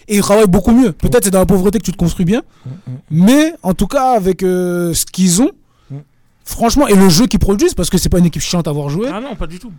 Et 0.09 0.15
ils 0.17 0.21
travaillent 0.21 0.47
beaucoup 0.47 0.71
mieux. 0.71 0.91
Peut-être 0.91 1.23
c'est 1.25 1.31
dans 1.31 1.39
la 1.39 1.45
pauvreté 1.45 1.79
que 1.79 1.83
tu 1.83 1.91
te 1.91 1.97
construis 1.97 2.25
bien. 2.25 2.43
Mais 3.09 3.53
en 3.63 3.73
tout 3.73 3.87
cas, 3.87 4.11
avec 4.11 4.43
euh, 4.43 4.93
ce 4.93 5.05
qu'ils 5.05 5.41
ont, 5.41 5.47
Mm. 5.47 5.51
Franchement, 6.47 6.87
et 6.87 6.95
le 6.95 7.09
jeu 7.09 7.27
qu'ils 7.27 7.39
produisent, 7.39 7.73
parce 7.73 7.89
que 7.89 7.97
c'est 7.97 8.09
pas 8.09 8.19
une 8.19 8.25
équipe 8.25 8.41
chiante 8.41 8.67
à 8.67 8.71
avoir 8.71 8.89
joué. 8.89 9.09
Ah 9.11 9.19
non, 9.19 9.35
pas 9.35 9.47
du 9.47 9.59
tout. 9.59 9.71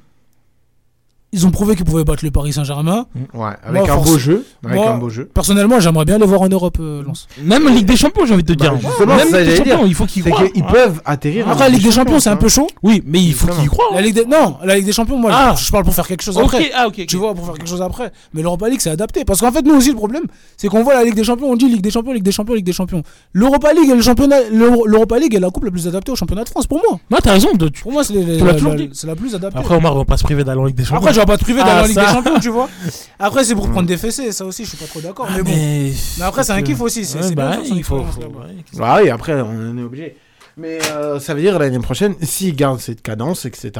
Ils 1.33 1.47
ont 1.47 1.51
prouvé 1.51 1.77
qu'ils 1.77 1.85
pouvaient 1.85 2.05
battre 2.05 2.25
le 2.25 2.31
Paris 2.31 2.53
Saint-Germain. 2.55 3.07
Ouais, 3.35 3.51
avec 3.63 3.89
un 3.89 3.97
beau 3.99 4.17
jeu, 4.17 4.47
avec 4.65 4.77
moi, 4.79 4.91
un 4.93 4.99
beau 4.99 5.11
jeu. 5.11 5.27
Personnellement, 5.33 5.79
j'aimerais 5.79 6.05
bien 6.07 6.17
les 6.19 6.25
voir 6.27 6.41
en 6.41 6.49
Europe, 6.49 6.79
euh, 6.81 7.03
Lens. 7.03 7.29
Même 7.45 7.67
en 7.67 7.71
Ligue 7.71 7.85
des 7.87 7.97
Champions, 7.97 8.25
j'ai 8.25 8.33
envie 8.35 8.43
de 8.45 8.55
te 8.55 8.59
dire. 8.59 8.73
Bah, 8.73 8.79
justement, 8.83 9.17
Même 9.17 9.29
ça, 9.29 9.41
Ligue 9.41 9.51
des 9.51 9.57
Champions, 9.57 9.77
dire. 9.79 9.87
il 9.87 9.95
faut 9.95 10.07
qu'ils 10.07 10.25
croient. 10.25 10.49
qu'ils 10.49 10.65
peuvent 10.65 11.03
atterrir 11.05 11.49
Après, 11.49 11.65
la 11.65 11.69
Ligue 11.71 11.83
des 11.85 11.93
Champions, 11.93 12.19
c'est 12.19 12.31
un 12.31 12.33
hein. 12.33 12.37
peu 12.37 12.49
chaud. 12.49 12.67
Oui, 12.83 13.03
mais 13.07 13.21
il 13.23 13.35
faut 13.35 13.47
qu'ils 13.49 13.69
croient. 13.69 13.89
La 13.95 14.01
Ligue 14.01 14.15
des... 14.15 14.25
Non, 14.25 14.57
la 14.65 14.77
Ligue 14.77 14.87
des 14.87 14.93
Champions, 14.93 15.19
moi, 15.19 15.31
Ah. 15.35 15.55
je, 15.59 15.65
je 15.67 15.71
parle 15.71 15.85
pour 15.85 15.95
faire 15.95 16.07
quelque 16.09 16.23
chose 16.23 16.39
après. 16.39 16.71
ah. 16.75 16.87
Tu 17.07 17.17
vois, 17.17 17.35
pour 17.35 17.45
faire 17.45 17.55
quelque 17.55 17.69
chose 17.69 17.83
après. 17.83 18.11
Mais 18.33 18.41
l'Europa 18.43 18.69
League, 18.69 18.81
c'est 18.81 18.91
adapté. 18.91 19.25
Parce 19.27 19.41
qu'en 19.41 19.53
fait, 19.53 19.63
nous 19.67 19.75
aussi, 19.75 19.91
le 19.91 19.97
problème, 19.97 20.25
c'est 20.57 20.69
qu'on 20.69 20.83
voit 20.83 20.95
la 20.95 21.05
Ligue 21.05 21.15
des 21.15 21.25
Champions, 21.25 21.51
on 21.51 21.57
dit 21.57 21.69
Ligue 21.69 21.83
des 21.83 21.91
Champions, 21.91 22.13
Ligue 22.13 22.23
des 22.23 22.33
Champions, 22.33 22.55
Ligue 22.55 22.65
des 22.65 22.73
Champions. 22.73 23.03
L'Europa 23.35 23.73
League 23.75 23.91
et 23.91 23.95
le 23.95 24.03
championnat, 24.03 24.37
l'Euro- 24.51 24.87
l'Europa 24.87 25.19
League 25.19 25.35
est 25.35 25.41
la 25.41 25.51
coupe 25.51 25.65
la 25.65 25.71
plus 25.71 25.87
adaptée 25.87 26.11
au 26.11 26.17
championnat 26.17 26.45
de 26.45 26.49
France, 26.49 26.67
pour 26.67 26.79
moi. 26.89 26.99
Non, 27.11 27.19
t'as 27.23 27.33
raison. 27.33 27.49
Pour 27.83 27.93
moi, 27.93 28.03
c'est 28.03 28.15
la- 28.15 29.15
plus 29.15 29.35
adaptée. 29.35 29.59
Après, 29.59 29.75
on 29.77 29.81
va 29.81 30.05
pas 30.07 30.17
se 30.17 30.25
priver 30.25 30.43
d'aller 30.45 30.61
en 30.61 30.65
Ligue 30.65 30.77
des 30.77 30.85
Champions. 30.85 31.18
Après, 31.21 31.21
je 31.21 31.21
vais 31.21 31.27
pas 31.27 31.39
te 31.39 31.45
priver 31.45 31.61
d'aller 31.61 31.73
Ah, 31.73 31.83
en 31.83 31.87
Ligue 31.87 31.95
ça. 31.95 32.01
des 32.07 32.13
Champions, 32.13 32.41
tu 32.41 32.49
vois. 32.51 32.69
Après, 33.19 33.45
c'est 33.45 33.55
pour 33.55 33.69
prendre 33.71 33.87
des 33.87 33.97
fessées, 33.97 34.33
ça 34.33 34.45
aussi, 34.45 34.65
je 34.65 34.69
suis 34.71 34.79
pas 34.79 34.87
trop 34.87 35.01
d'accord. 35.01 35.29
mais 35.35 35.43
bon. 35.43 35.51
mais- 35.51 35.93
Mais 36.19 36.25
après, 36.25 36.45
c'est 36.45 36.53
un 36.53 36.63
kiff 36.63 36.81
aussi. 36.81 37.05
C'est 37.05 37.17
Ouais, 37.19 37.23
c'est 37.25 37.35
bah, 37.35 37.51
bien 37.57 37.61
il 37.65 37.85
faut- 37.85 37.99
expérience 37.99 38.15
faut- 38.15 38.21
là-bas. 38.21 38.47
Ah 38.81 39.01
oui, 39.03 39.11
après, 39.11 39.35
on 39.41 39.79
est 39.79 39.83
obligé. 39.83 40.17
Mais 40.59 40.79
euh, 40.93 41.21
ça 41.21 41.35
veut 41.35 41.41
dire 41.41 41.59
l'année 41.59 41.79
prochaine, 41.79 42.15
s'ils 42.21 42.57
gardent 42.57 42.81
cette 42.81 43.01
cadence, 43.03 43.45
etc., 43.47 43.71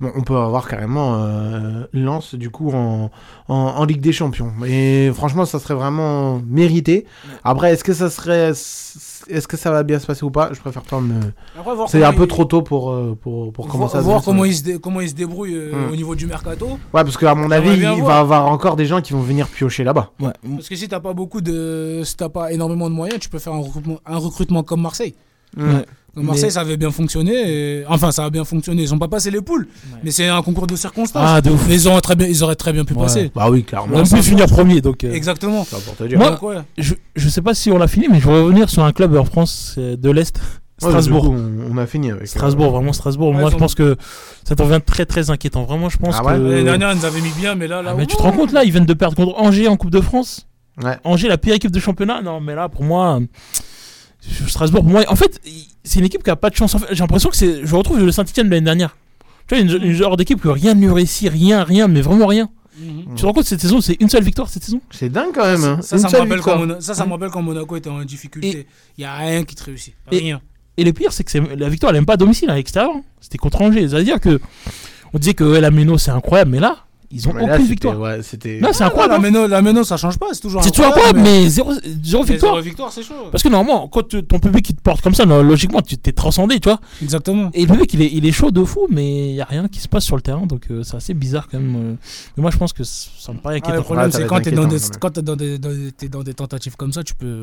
bon, 0.00 0.12
on 0.14 0.22
peut 0.22 0.36
avoir 0.36 0.68
carrément 0.68 1.16
euh, 1.16 1.84
Lens 1.92 2.34
du 2.36 2.48
coup 2.50 2.70
en, 2.72 3.10
en, 3.48 3.54
en 3.56 3.84
Ligue 3.84 4.00
des 4.00 4.12
Champions. 4.12 4.52
Et 4.66 5.10
franchement, 5.14 5.44
ça 5.44 5.58
serait 5.58 5.74
vraiment 5.74 6.40
mérité. 6.46 7.06
Après, 7.42 7.72
est-ce 7.72 7.82
que 7.82 7.92
ça 7.92 8.08
serait, 8.08 8.50
est-ce 8.50 9.48
que 9.48 9.56
ça 9.56 9.70
va 9.72 9.82
bien 9.82 9.98
se 9.98 10.06
passer 10.06 10.24
ou 10.24 10.30
pas? 10.30 10.50
Je 10.52 10.60
préfère 10.60 10.82
pas 10.82 11.00
me. 11.00 11.14
Voir 11.62 11.88
C'est 11.88 12.04
un 12.04 12.12
peu 12.12 12.22
il- 12.22 12.28
trop 12.28 12.44
tôt 12.44 12.62
pour 12.62 12.92
pour 12.92 13.16
pour, 13.16 13.52
pour 13.52 13.64
Voir, 13.66 13.72
commencer 13.72 13.96
à 13.96 14.00
se 14.00 14.04
voir 14.04 14.18
dire 14.18 14.24
ça. 14.24 14.30
comment, 14.30 14.44
il 14.44 14.54
se 14.54 14.76
comment 14.78 15.00
il 15.00 15.08
se 15.08 15.14
débrouille 15.14 15.54
euh, 15.56 15.72
Hmm. 15.88 15.92
au 15.92 15.96
niveau 15.96 16.14
du 16.14 16.26
mercato. 16.26 16.66
Ouais, 16.92 17.02
parce 17.02 17.16
qu'à 17.16 17.34
mon 17.34 17.50
avis, 17.50 17.70
il 17.70 17.80
voir. 17.82 17.96
va 18.06 18.14
y 18.14 18.18
avoir 18.18 18.46
encore 18.46 18.76
des 18.76 18.86
gens 18.86 19.00
qui 19.00 19.12
vont 19.12 19.22
venir 19.22 19.48
piocher 19.48 19.82
là-bas. 19.82 20.12
Parce 20.20 20.68
que 20.68 20.76
si 20.76 20.86
t'as 20.88 21.00
pas 21.00 21.14
beaucoup 21.14 21.40
de, 21.40 22.02
si 22.04 22.16
t'as 22.16 22.28
pas 22.28 22.52
énormément 22.52 22.88
de 22.88 22.94
moyens, 22.94 23.18
tu 23.20 23.28
peux 23.28 23.38
faire 23.40 23.54
un 23.54 23.60
recrutement, 23.60 23.98
un 24.06 24.18
recrutement 24.18 24.62
comme 24.62 24.82
Marseille. 24.82 25.14
Ouais. 25.56 25.84
Comme 26.14 26.24
Marseille, 26.26 26.44
Mais- 26.44 26.50
ça 26.50 26.60
avait 26.60 26.76
bien 26.76 26.90
fonctionné. 26.90 27.32
et- 27.80 27.84
Enfin, 27.86 28.12
ça 28.12 28.24
a 28.26 28.30
bien 28.30 28.44
fonctionné. 28.44 28.82
Ils 28.82 28.92
ont 28.92 28.98
pas 28.98 29.08
passé 29.08 29.30
les 29.30 29.40
poules, 29.40 29.66
mais 30.04 30.10
c'est 30.10 30.28
un 30.28 30.42
concours 30.42 30.66
de 30.66 30.76
circonstances. 30.76 31.22
Ah, 31.26 31.40
de 31.40 31.48
ouf. 31.50 31.64
Mais 31.68 31.74
ils 31.76 31.88
auraient 31.88 32.02
très 32.02 32.16
bien, 32.16 32.26
ils 32.26 32.44
auraient 32.44 32.54
très 32.54 32.72
bien 32.74 32.84
pu 32.84 32.92
Ouais. 32.92 33.00
passer. 33.04 33.30
Bah 33.34 33.48
oui, 33.50 33.64
clairement. 33.64 33.96
On 33.96 34.00
a 34.00 34.16
pu 34.16 34.22
finir 34.22 34.46
premier, 34.46 34.82
donc. 34.82 35.04
euh, 35.04 35.12
Exactement. 35.14 35.66
Moi, 36.16 36.30
Donc, 36.32 36.42
ouais. 36.42 36.56
je, 36.76 36.92
je 37.16 37.28
sais 37.30 37.40
pas 37.40 37.54
si 37.54 37.70
on 37.72 37.78
l'a 37.78 37.88
fini, 37.88 38.08
mais 38.10 38.20
je 38.20 38.24
voudrais 38.24 38.42
revenir 38.42 38.68
sur 38.68 38.84
un 38.84 38.92
club 38.92 39.16
en 39.16 39.24
France 39.24 39.76
euh, 39.78 39.96
de 39.96 40.10
l'Est, 40.10 40.38
Strasbourg. 40.76 41.24
coup, 41.24 41.32
on, 41.34 41.72
on 41.74 41.78
a 41.78 41.86
fini 41.86 42.10
avec. 42.10 42.24
euh, 42.24 42.26
Strasbourg, 42.26 42.72
vraiment 42.72 42.92
Strasbourg. 42.92 43.30
Ouais, 43.30 43.40
Moi, 43.40 43.50
je 43.50 43.56
pense 43.56 43.74
que 43.74 43.96
ça 44.44 44.54
devient 44.54 44.80
très 44.84 45.06
très 45.06 45.30
inquiétant. 45.30 45.64
Vraiment, 45.64 45.88
je 45.88 45.96
pense 45.96 46.16
Ah 46.18 46.24
ouais 46.26 46.34
que. 46.34 46.40
L'année 46.42 46.64
dernière, 46.64 46.92
ils 46.92 46.98
nous 46.98 47.04
avaient 47.06 47.22
mis 47.22 47.32
bien, 47.40 47.54
mais 47.54 47.68
là, 47.68 47.80
là. 47.80 47.92
Ah, 47.92 47.96
mais 47.96 48.04
tu 48.04 48.16
te 48.16 48.22
rends 48.22 48.32
compte 48.32 48.52
là, 48.52 48.64
ils 48.64 48.70
viennent 48.70 48.84
de 48.84 48.92
perdre 48.94 49.16
contre 49.16 49.38
Angers 49.40 49.66
en 49.68 49.78
Coupe 49.78 49.90
de 49.92 50.00
France. 50.02 50.46
Ouais. 50.82 50.96
Angers, 51.04 51.28
la 51.28 51.38
pire 51.38 51.54
équipe 51.54 51.70
de 51.70 51.80
championnat. 51.80 52.20
Non, 52.20 52.40
mais 52.40 52.54
là, 52.54 52.68
pour 52.68 52.82
moi, 52.84 53.18
euh, 53.18 53.26
Strasbourg, 54.48 54.82
pour 54.82 54.90
moi, 54.92 55.02
en 55.08 55.16
fait, 55.16 55.40
c'est 55.84 55.98
une 55.98 56.04
équipe 56.06 56.22
qui 56.22 56.30
a 56.30 56.36
pas 56.36 56.50
de 56.50 56.54
chance. 56.56 56.74
En 56.74 56.78
fait, 56.78 56.86
J'ai 56.92 57.00
l'impression 57.00 57.28
que 57.30 57.36
c'est. 57.36 57.66
Je 57.66 57.74
retrouve 57.74 57.98
le 57.98 58.12
Saint-Etienne 58.12 58.46
de 58.48 58.52
l'année 58.54 58.64
dernière. 58.64 58.96
Tu 59.48 59.54
vois, 59.56 59.64
une, 59.64 59.82
une 59.82 59.92
genre 59.92 60.16
d'équipe 60.16 60.40
que 60.40 60.48
rien 60.48 60.74
ne 60.74 60.80
lui 60.80 60.90
réussit, 60.92 61.28
rien, 61.28 61.64
rien, 61.64 61.88
mais 61.88 62.00
vraiment 62.00 62.26
rien. 62.26 62.48
Tu 63.14 63.20
te 63.20 63.26
rends 63.26 63.32
compte, 63.32 63.44
cette 63.44 63.60
saison, 63.60 63.80
c'est 63.80 63.96
une 64.00 64.08
seule 64.08 64.24
victoire 64.24 64.48
cette 64.48 64.64
saison? 64.64 64.80
C'est 64.90 65.10
dingue 65.10 65.32
quand 65.34 65.44
même. 65.44 65.62
hein. 65.64 65.78
Ça, 65.82 65.98
ça, 65.98 66.08
me 66.08 66.12
rappelle 66.16 66.34
victoire. 66.34 66.56
quand 66.56 66.66
Mona- 66.66 66.80
ça, 66.80 66.94
ça 66.94 67.04
me 67.04 67.12
rappelle 67.12 67.28
quand 67.30 67.42
Monaco 67.42 67.76
était 67.76 67.90
en 67.90 68.02
difficulté. 68.04 68.66
Il 68.96 69.02
y 69.02 69.04
a 69.04 69.14
rien 69.14 69.44
qui 69.44 69.54
te 69.54 69.62
réussit. 69.64 69.94
Et- 70.10 70.18
Rien. 70.18 70.40
Et 70.78 70.84
le 70.84 70.92
pire, 70.94 71.12
c'est 71.12 71.22
que 71.22 71.30
c'est- 71.30 71.54
la 71.56 71.68
victoire, 71.68 71.90
elle 71.90 71.98
aime 71.98 72.06
pas 72.06 72.14
à 72.14 72.16
domicile, 72.16 72.48
à 72.48 72.54
l'extérieur. 72.54 72.92
C'était 73.20 73.36
contre 73.38 73.60
Angers. 73.60 73.88
Ça 73.90 73.98
veut 73.98 74.04
dire 74.04 74.20
que. 74.20 74.40
On 75.12 75.18
disait 75.18 75.34
que 75.34 75.44
ouais, 75.44 75.60
la 75.60 75.70
Méno, 75.70 75.98
c'est 75.98 76.10
incroyable, 76.12 76.50
mais 76.52 76.60
là, 76.60 76.78
ils 77.12 77.28
ont 77.28 77.32
Mais 77.34 77.42
aucune 77.42 77.66
victoire. 77.66 77.98
ouais, 77.98 78.22
c'était- 78.22 78.58
Non, 78.60 78.70
c'est 78.72 78.84
Ah, 78.84 78.88
incroyable. 78.88 79.12
La 79.12 79.18
hein. 79.18 79.22
Méno, 79.22 79.46
la 79.46 79.62
Méno, 79.62 79.84
ça 79.84 79.96
change 79.96 80.18
pas. 80.18 80.26
C'est 80.32 80.40
toujours 80.40 80.62
C'est 80.64 80.70
toujours 80.70 80.86
incroyable, 80.86 81.20
mais 81.20 81.48
zéro, 81.48 81.72
zéro 82.02 82.24
Mais 82.24 82.32
victoire. 82.32 82.52
zéro 82.54 82.62
victoire, 82.62 82.92
c'est 82.92 83.02
chaud. 83.02 83.14
Parce 83.30 83.42
que 83.42 83.48
normalement, 83.48 83.88
quand 83.88 84.06
tu- 84.08 84.22
ton 84.24 84.38
public 84.38 84.68
il 84.70 84.76
te 84.76 84.80
porte 84.82 85.00
comme 85.02 85.14
ça, 85.14 85.24
logiquement, 85.24 85.80
tu 85.82 85.96
t'es 85.98 86.12
transcendé, 86.12 86.58
tu 86.60 86.68
vois. 86.68 86.80
Exactement. 87.02 87.50
Et 87.54 87.66
le 87.66 87.76
mec, 87.76 87.92
il 87.94 88.02
est, 88.02 88.10
il 88.12 88.26
est 88.26 88.32
chaud 88.32 88.50
de 88.50 88.64
fou, 88.64 88.86
mais 88.90 89.30
il 89.30 89.34
y 89.36 89.40
a 89.40 89.44
rien 89.44 89.68
qui 89.68 89.80
se 89.80 89.88
passe 89.88 90.04
sur 90.04 90.16
le 90.16 90.22
terrain, 90.22 90.46
donc 90.46 90.62
euh, 90.70 90.82
c'est 90.82 90.96
assez 90.96 91.14
bizarre 91.14 91.48
quand 91.50 91.58
même. 91.58 91.76
euh. 91.76 91.94
Mais 92.36 92.42
moi, 92.42 92.50
je 92.50 92.56
pense 92.58 92.72
que 92.72 92.84
ça 92.84 93.32
me 93.32 93.38
paraît 93.38 93.56
Ah, 93.56 93.58
inquiétant. 93.58 93.76
le 93.78 93.82
problème, 93.82 94.10
va 94.10 94.18
c'est 94.18 94.26
quand 94.26 94.40
t'es 94.40 94.50
dans, 94.50 94.66
des, 94.66 94.76
quand 95.00 95.10
t'es 95.10 95.22
dans, 95.22 95.36
des, 95.36 95.58
dans, 95.58 95.70
des- 95.70 95.92
t'es 95.92 96.08
dans 96.08 96.22
des 96.22 96.34
tentatives 96.34 96.76
comme 96.76 96.92
ça, 96.92 97.02
tu 97.04 97.14
peux. 97.14 97.42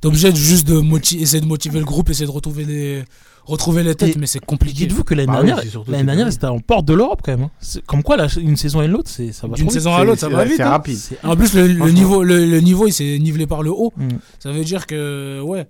T'es 0.00 0.06
obligé 0.08 0.30
de 0.30 0.36
juste 0.36 0.66
de 0.68 0.78
motiver, 0.78 1.22
essayer 1.22 1.40
de 1.40 1.46
motiver 1.46 1.78
le 1.78 1.84
groupe, 1.84 2.10
essayer 2.10 2.26
de 2.26 2.30
retrouver 2.30 2.64
les, 2.64 3.04
retrouver 3.46 3.82
les 3.82 3.94
têtes, 3.94 4.16
Et- 4.16 4.18
mais 4.18 4.26
c'est 4.26 4.44
compliqué. 4.44 4.86
Dites-vous 4.86 5.04
que 5.04 5.14
l'année 5.14 5.26
Bah 5.32 5.38
oui, 5.40 5.46
dernière, 5.46 5.64
c'est 5.86 6.04
dernière, 6.04 6.32
c'était 6.32 6.46
en 6.46 6.58
porte 6.58 6.84
de 6.84 6.94
l'Europe 6.94 7.20
quand 7.24 7.32
même. 7.32 7.44
hein. 7.46 7.50
C'est- 7.60 7.84
Comme 7.86 8.02
quoi, 8.02 8.16
la- 8.16 8.26
une 8.40 8.56
saison 8.56 8.82
et 8.82 8.88
l'autre, 8.88 9.08
c'est 9.08 9.32
ça 9.32 9.46
va 9.46 9.54
D'une 9.54 9.70
saison 9.70 9.94
à 9.94 10.04
l'autre, 10.04 10.20
ça 10.20 10.28
c'est- 10.28 10.34
va 10.34 10.42
c'est 10.44 10.48
vite. 10.50 10.60
hein. 10.60 10.70
rapide. 10.70 10.96
C'est- 10.96 11.18
En 11.24 11.36
plus, 11.36 11.54
le, 11.54 11.66
niveau, 11.90 12.22
le, 12.22 12.44
le 12.44 12.60
niveau, 12.60 12.86
il 12.86 12.92
s'est 12.92 13.18
nivelé 13.18 13.46
par 13.46 13.62
le 13.62 13.70
haut. 13.70 13.92
Mm. 13.96 14.08
Ça 14.38 14.50
veut 14.52 14.64
dire 14.64 14.86
que, 14.86 15.40
ouais, 15.40 15.66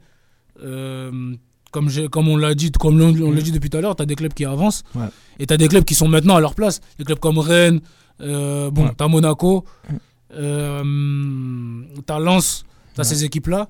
euh, 0.65 1.35
comme, 1.71 1.91
j'ai- 1.91 2.09
comme 2.09 2.29
on 2.29 2.37
l'a 2.37 2.55
dit, 2.55 2.71
comme 2.73 2.99
l'on 2.99 3.15
on 3.23 3.31
l'a 3.31 3.41
dit 3.43 3.53
depuis 3.53 3.69
tout 3.71 3.77
à 3.79 3.81
l'heure, 3.83 3.95
t'as 3.97 4.07
des 4.07 4.15
clubs 4.17 4.33
qui 4.33 4.45
avancent 4.47 4.83
Ouais. 4.95 5.07
et 5.39 5.47
t'as 5.47 5.57
des 5.59 5.69
clubs 5.69 5.85
qui 5.85 5.95
sont 5.95 6.09
maintenant 6.09 6.37
à 6.37 6.41
leur 6.41 6.55
place. 6.55 6.81
Des 6.99 7.05
clubs 7.05 7.19
comme 7.19 7.39
Rennes, 7.39 7.81
euh, 8.23 8.71
bon, 8.71 8.85
Ouais. 8.87 8.93
t'as 8.97 9.09
Monaco, 9.09 9.65
Mm. 9.91 9.95
euh, 10.35 11.83
t'as 12.07 12.19
Lens, 12.19 12.65
t'as 12.95 13.03
Ouais. 13.03 13.09
ces 13.09 13.25
équipes-là. 13.25 13.69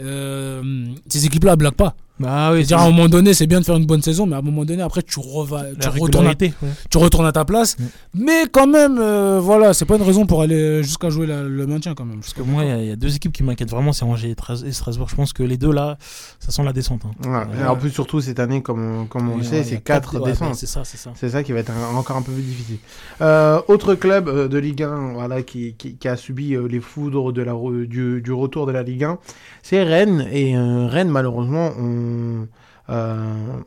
Euh, 0.00 0.62
ces 1.08 1.26
équipes-là 1.26 1.56
blaguent 1.56 1.74
pas. 1.74 1.94
Bah 2.20 2.50
oui, 2.52 2.66
à 2.72 2.80
un 2.82 2.90
moment 2.90 3.08
donné, 3.08 3.32
c'est 3.34 3.46
bien 3.46 3.60
de 3.60 3.64
faire 3.64 3.76
une 3.76 3.86
bonne 3.86 4.02
saison, 4.02 4.26
mais 4.26 4.36
à 4.36 4.38
un 4.38 4.42
moment 4.42 4.64
donné, 4.66 4.82
après, 4.82 5.02
tu, 5.02 5.18
reva- 5.18 5.64
tu, 5.80 5.88
retournes, 6.00 6.26
à, 6.26 6.30
ouais. 6.30 6.52
tu 6.90 6.98
retournes 6.98 7.24
à 7.26 7.32
ta 7.32 7.46
place. 7.46 7.76
Mais 8.14 8.44
quand 8.52 8.66
même, 8.66 8.98
euh, 9.00 9.40
voilà, 9.42 9.72
c'est 9.72 9.86
pas 9.86 9.96
une 9.96 10.02
raison 10.02 10.26
pour 10.26 10.42
aller 10.42 10.82
jusqu'à 10.82 11.08
jouer 11.08 11.26
la- 11.26 11.42
le 11.44 11.66
maintien 11.66 11.94
quand 11.94 12.04
même. 12.04 12.20
Parce 12.20 12.34
que 12.34 12.42
moi, 12.42 12.64
il 12.64 12.68
y 12.68 12.72
a- 12.72 12.82
il 12.82 12.88
y, 12.88 12.92
a 12.92 12.96
deux 12.96 13.16
équipes 13.16 13.32
qui 13.32 13.42
m'inquiètent 13.42 13.70
vraiment, 13.70 13.92
c'est 13.94 14.04
Angers 14.04 14.30
et 14.30 14.34
Tras- 14.34 14.64
et 14.66 14.72
Strasbourg. 14.72 15.08
Je 15.08 15.16
pense 15.16 15.32
que 15.32 15.42
les 15.42 15.56
deux 15.56 15.72
là, 15.72 15.96
ça 16.38 16.50
sent 16.52 16.62
la 16.62 16.74
descente. 16.74 17.00
hein. 17.06 17.28
Ouais, 17.30 17.46
Euh, 17.62 17.68
en 17.68 17.76
plus, 17.76 17.88
surtout 17.90 18.20
cette 18.20 18.38
année, 18.38 18.60
comme 18.60 18.84
on, 19.02 19.06
comme 19.06 19.30
on 19.30 19.36
le 19.36 19.42
ouais, 19.42 19.48
sait, 19.48 19.64
c'est 19.64 19.78
quatre- 19.78 20.12
4 20.12 20.20
ouais, 20.24 20.30
descentes. 20.32 20.56
c'est 20.56 20.66
ça, 20.66 20.82
c'est 20.84 20.98
ça. 20.98 21.12
C'est 21.14 21.30
ça 21.30 21.42
qui 21.42 21.52
va 21.52 21.60
être 21.60 21.70
un- 21.72 21.96
encore 21.96 22.16
un 22.18 22.22
peu 22.22 22.32
plus 22.32 22.42
difficile. 22.42 22.76
Euh, 23.22 23.60
autre 23.68 23.94
club 23.94 24.28
euh, 24.28 24.46
de 24.46 24.58
Ligue 24.58 24.82
1 24.82 25.14
voilà, 25.14 25.42
qui, 25.42 25.74
qui, 25.78 25.94
qui 25.94 26.06
a 26.08 26.16
subi 26.16 26.54
les 26.68 26.80
foudres 26.80 27.32
de 27.32 27.40
la, 27.42 27.54
du, 27.86 28.20
du 28.20 28.32
retour 28.32 28.66
de 28.66 28.72
la 28.72 28.82
Ligue 28.82 29.04
1, 29.04 29.18
c'est 29.62 29.82
Rennes. 29.82 30.26
Et 30.32 30.54
euh, 30.56 30.86
Rennes, 30.86 31.08
malheureusement, 31.08 31.70
on, 31.78 32.09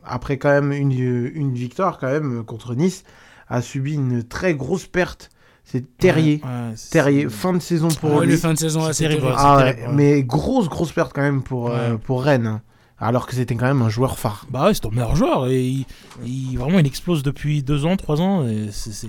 après 0.04 0.36
quand 0.38 0.50
même 0.50 0.72
une, 0.72 0.92
une 1.34 1.54
victoire 1.54 1.98
quand 1.98 2.10
même 2.10 2.44
contre 2.44 2.74
Nice, 2.74 3.04
a 3.48 3.62
subi 3.62 3.94
une 3.94 4.22
très 4.22 4.54
grosse 4.54 4.86
perte. 4.86 5.30
C'est 5.64 5.96
Terrier. 5.96 6.40
Ouais, 6.44 6.48
ouais, 6.50 6.72
c'est- 6.76 6.90
Terrier, 6.90 7.28
fin 7.30 7.54
de 7.54 7.58
saison 7.58 7.88
pour 7.88 8.12
Ouais, 8.16 8.26
lui. 8.26 8.36
fins 8.36 8.52
de 8.52 8.58
saison, 8.58 8.92
c'est 8.92 9.04
terrible. 9.08 9.26
Ah 9.34 9.56
terrible, 9.60 9.80
ouais. 9.88 9.94
mais 9.94 10.22
grosse, 10.22 10.68
grosse 10.68 10.92
perte 10.92 11.12
quand 11.14 11.22
même 11.22 11.42
pour, 11.42 11.70
euh, 11.70 11.96
pour 11.96 12.22
Rennes. 12.22 12.46
hein. 12.46 12.62
Alors 12.98 13.26
que 13.26 13.34
c'était 13.34 13.54
quand 13.54 13.66
même 13.66 13.82
un 13.82 13.88
joueur 13.88 14.18
phare. 14.18 14.46
Bah 14.50 14.66
ouais, 14.66 14.74
c'est 14.74 14.80
ton 14.80 14.90
meilleur 14.90 15.16
joueur 15.16 15.48
et 15.48 15.66
il, 15.66 15.86
il- 16.24 16.58
vraiment 16.58 16.78
il 16.78 16.86
explose 16.86 17.22
depuis 17.22 17.62
deux 17.62 17.86
ans, 17.86 17.96
trois 17.96 18.20
ans. 18.20 18.46
et 18.46 18.68
C'est 18.72 19.08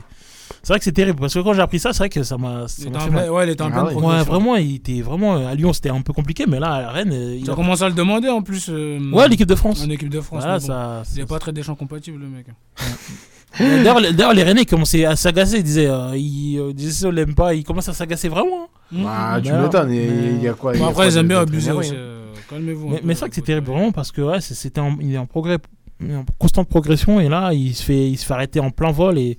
c'est- 0.66 0.74
vrai 0.74 0.80
que 0.80 0.86
c'est 0.86 0.92
terrible 0.92 1.20
parce 1.20 1.34
que 1.34 1.40
quand 1.40 1.54
j'ai 1.54 1.62
appris 1.62 1.80
ça, 1.80 1.94
c'est 1.94 2.00
vrai 2.00 2.10
que 2.10 2.24
ça 2.24 2.38
m'a. 2.38 2.68
ça 2.68 2.76
Il 2.80 2.86
m'a 2.86 2.90
était 2.90 2.98
en 2.98 3.00
fait 3.02 3.10
plein- 3.12 3.22
mal. 3.22 3.30
ouais, 3.32 3.48
il 3.48 3.50
était 3.52 3.62
en 3.62 3.68
Ah 3.68 3.70
pleine 3.72 3.84
ouais. 3.86 3.92
Progression. 3.94 4.26
vraiment, 4.34 4.56
il 4.56 4.76
était 4.76 5.02
vraiment 5.02 5.36
à 5.48 5.56
Lyon, 5.56 5.74
c'était 5.74 5.90
un 5.90 6.02
peu 6.02 6.12
compliqué, 6.14 6.46
mais 6.48 6.60
là 6.60 6.74
à 6.74 6.92
Rennes, 6.92 7.12
euh, 7.14 7.36
il 7.38 7.44
Tu 7.44 7.50
a 7.50 7.54
as 7.54 7.56
commencé 7.56 7.84
à 7.84 7.88
le 7.90 7.96
demander 7.96 8.30
en 8.30 8.42
plus. 8.42 8.68
euh, 8.70 9.00
Ouais, 9.12 9.28
l'équipe 9.30 9.48
de 9.48 9.56
France. 9.56 9.84
En 9.86 9.90
équipe 9.90 10.10
de 10.10 10.22
France. 10.22 10.42
Voilà, 10.44 10.56
mais 10.60 10.60
bon, 10.62 10.66
ça. 10.68 11.04
Il 11.16 11.26
pas 11.26 11.40
très 11.40 11.54
Deschamps 11.54 11.76
compatible, 11.76 12.20
le 12.20 12.28
mec. 12.28 12.48
D'ailleurs, 13.60 14.00
les- 14.02 14.12
d'ailleurs, 14.12 14.34
les 14.34 14.44
Rennais 14.44 14.66
commençaient 14.66 15.06
à 15.06 15.16
s'agacer. 15.16 15.58
Ils 15.60 15.64
disaient, 15.64 15.88
euh, 15.90 16.12
ils 16.18 16.58
euh, 16.60 16.74
disaient 16.74 16.92
ça, 16.92 17.08
on 17.08 17.12
l'aime 17.12 17.36
pas. 17.36 17.54
Ils 17.54 17.64
commencent 17.64 17.88
à 17.88 17.94
s'agacer 17.94 18.28
vraiment. 18.28 18.64
hein. 18.64 18.68
Bah, 18.92 19.40
tu 19.42 19.50
Bah, 19.50 19.62
m'étonnes. 19.62 19.90
mais- 19.90 20.06
Il 20.36 20.42
y 20.44 20.48
a 20.50 20.54
quoi 20.54 20.74
il 20.74 20.78
y 20.78 20.80
Bon, 20.80 20.88
après, 20.90 21.08
ils 21.08 21.16
aiment 21.18 21.24
de- 21.24 21.28
bien 21.30 21.40
abuser 21.40 21.72
aussi. 21.72 21.92
hein. 21.92 21.96
euh, 21.96 22.34
Calmez-vous. 22.50 22.88
un 22.88 22.92
Mais, 22.92 22.98
peu, 23.00 23.08
mais 23.08 23.14
c'est 23.14 23.20
vrai 23.22 23.30
que 23.30 23.36
c'est 23.36 23.42
terrible 23.44 23.68
vraiment 23.68 23.92
parce 23.94 24.12
que 24.12 24.22
ouais, 24.22 24.42
c'est- 24.42 24.56
c'était 24.56 24.82
en- 24.82 24.98
il 25.00 25.14
est 25.14 25.18
en 25.18 25.26
progrès, 25.26 25.58
en 26.04 26.26
constante 26.38 26.68
progression 26.68 27.20
et 27.22 27.30
là 27.30 27.54
il 27.54 27.74
se 27.74 27.82
fait, 27.84 28.10
il 28.10 28.18
se 28.18 28.26
fait 28.26 28.34
arrêter 28.34 28.60
en 28.60 28.72
plein 28.72 28.92
vol 28.92 29.18
et. 29.18 29.38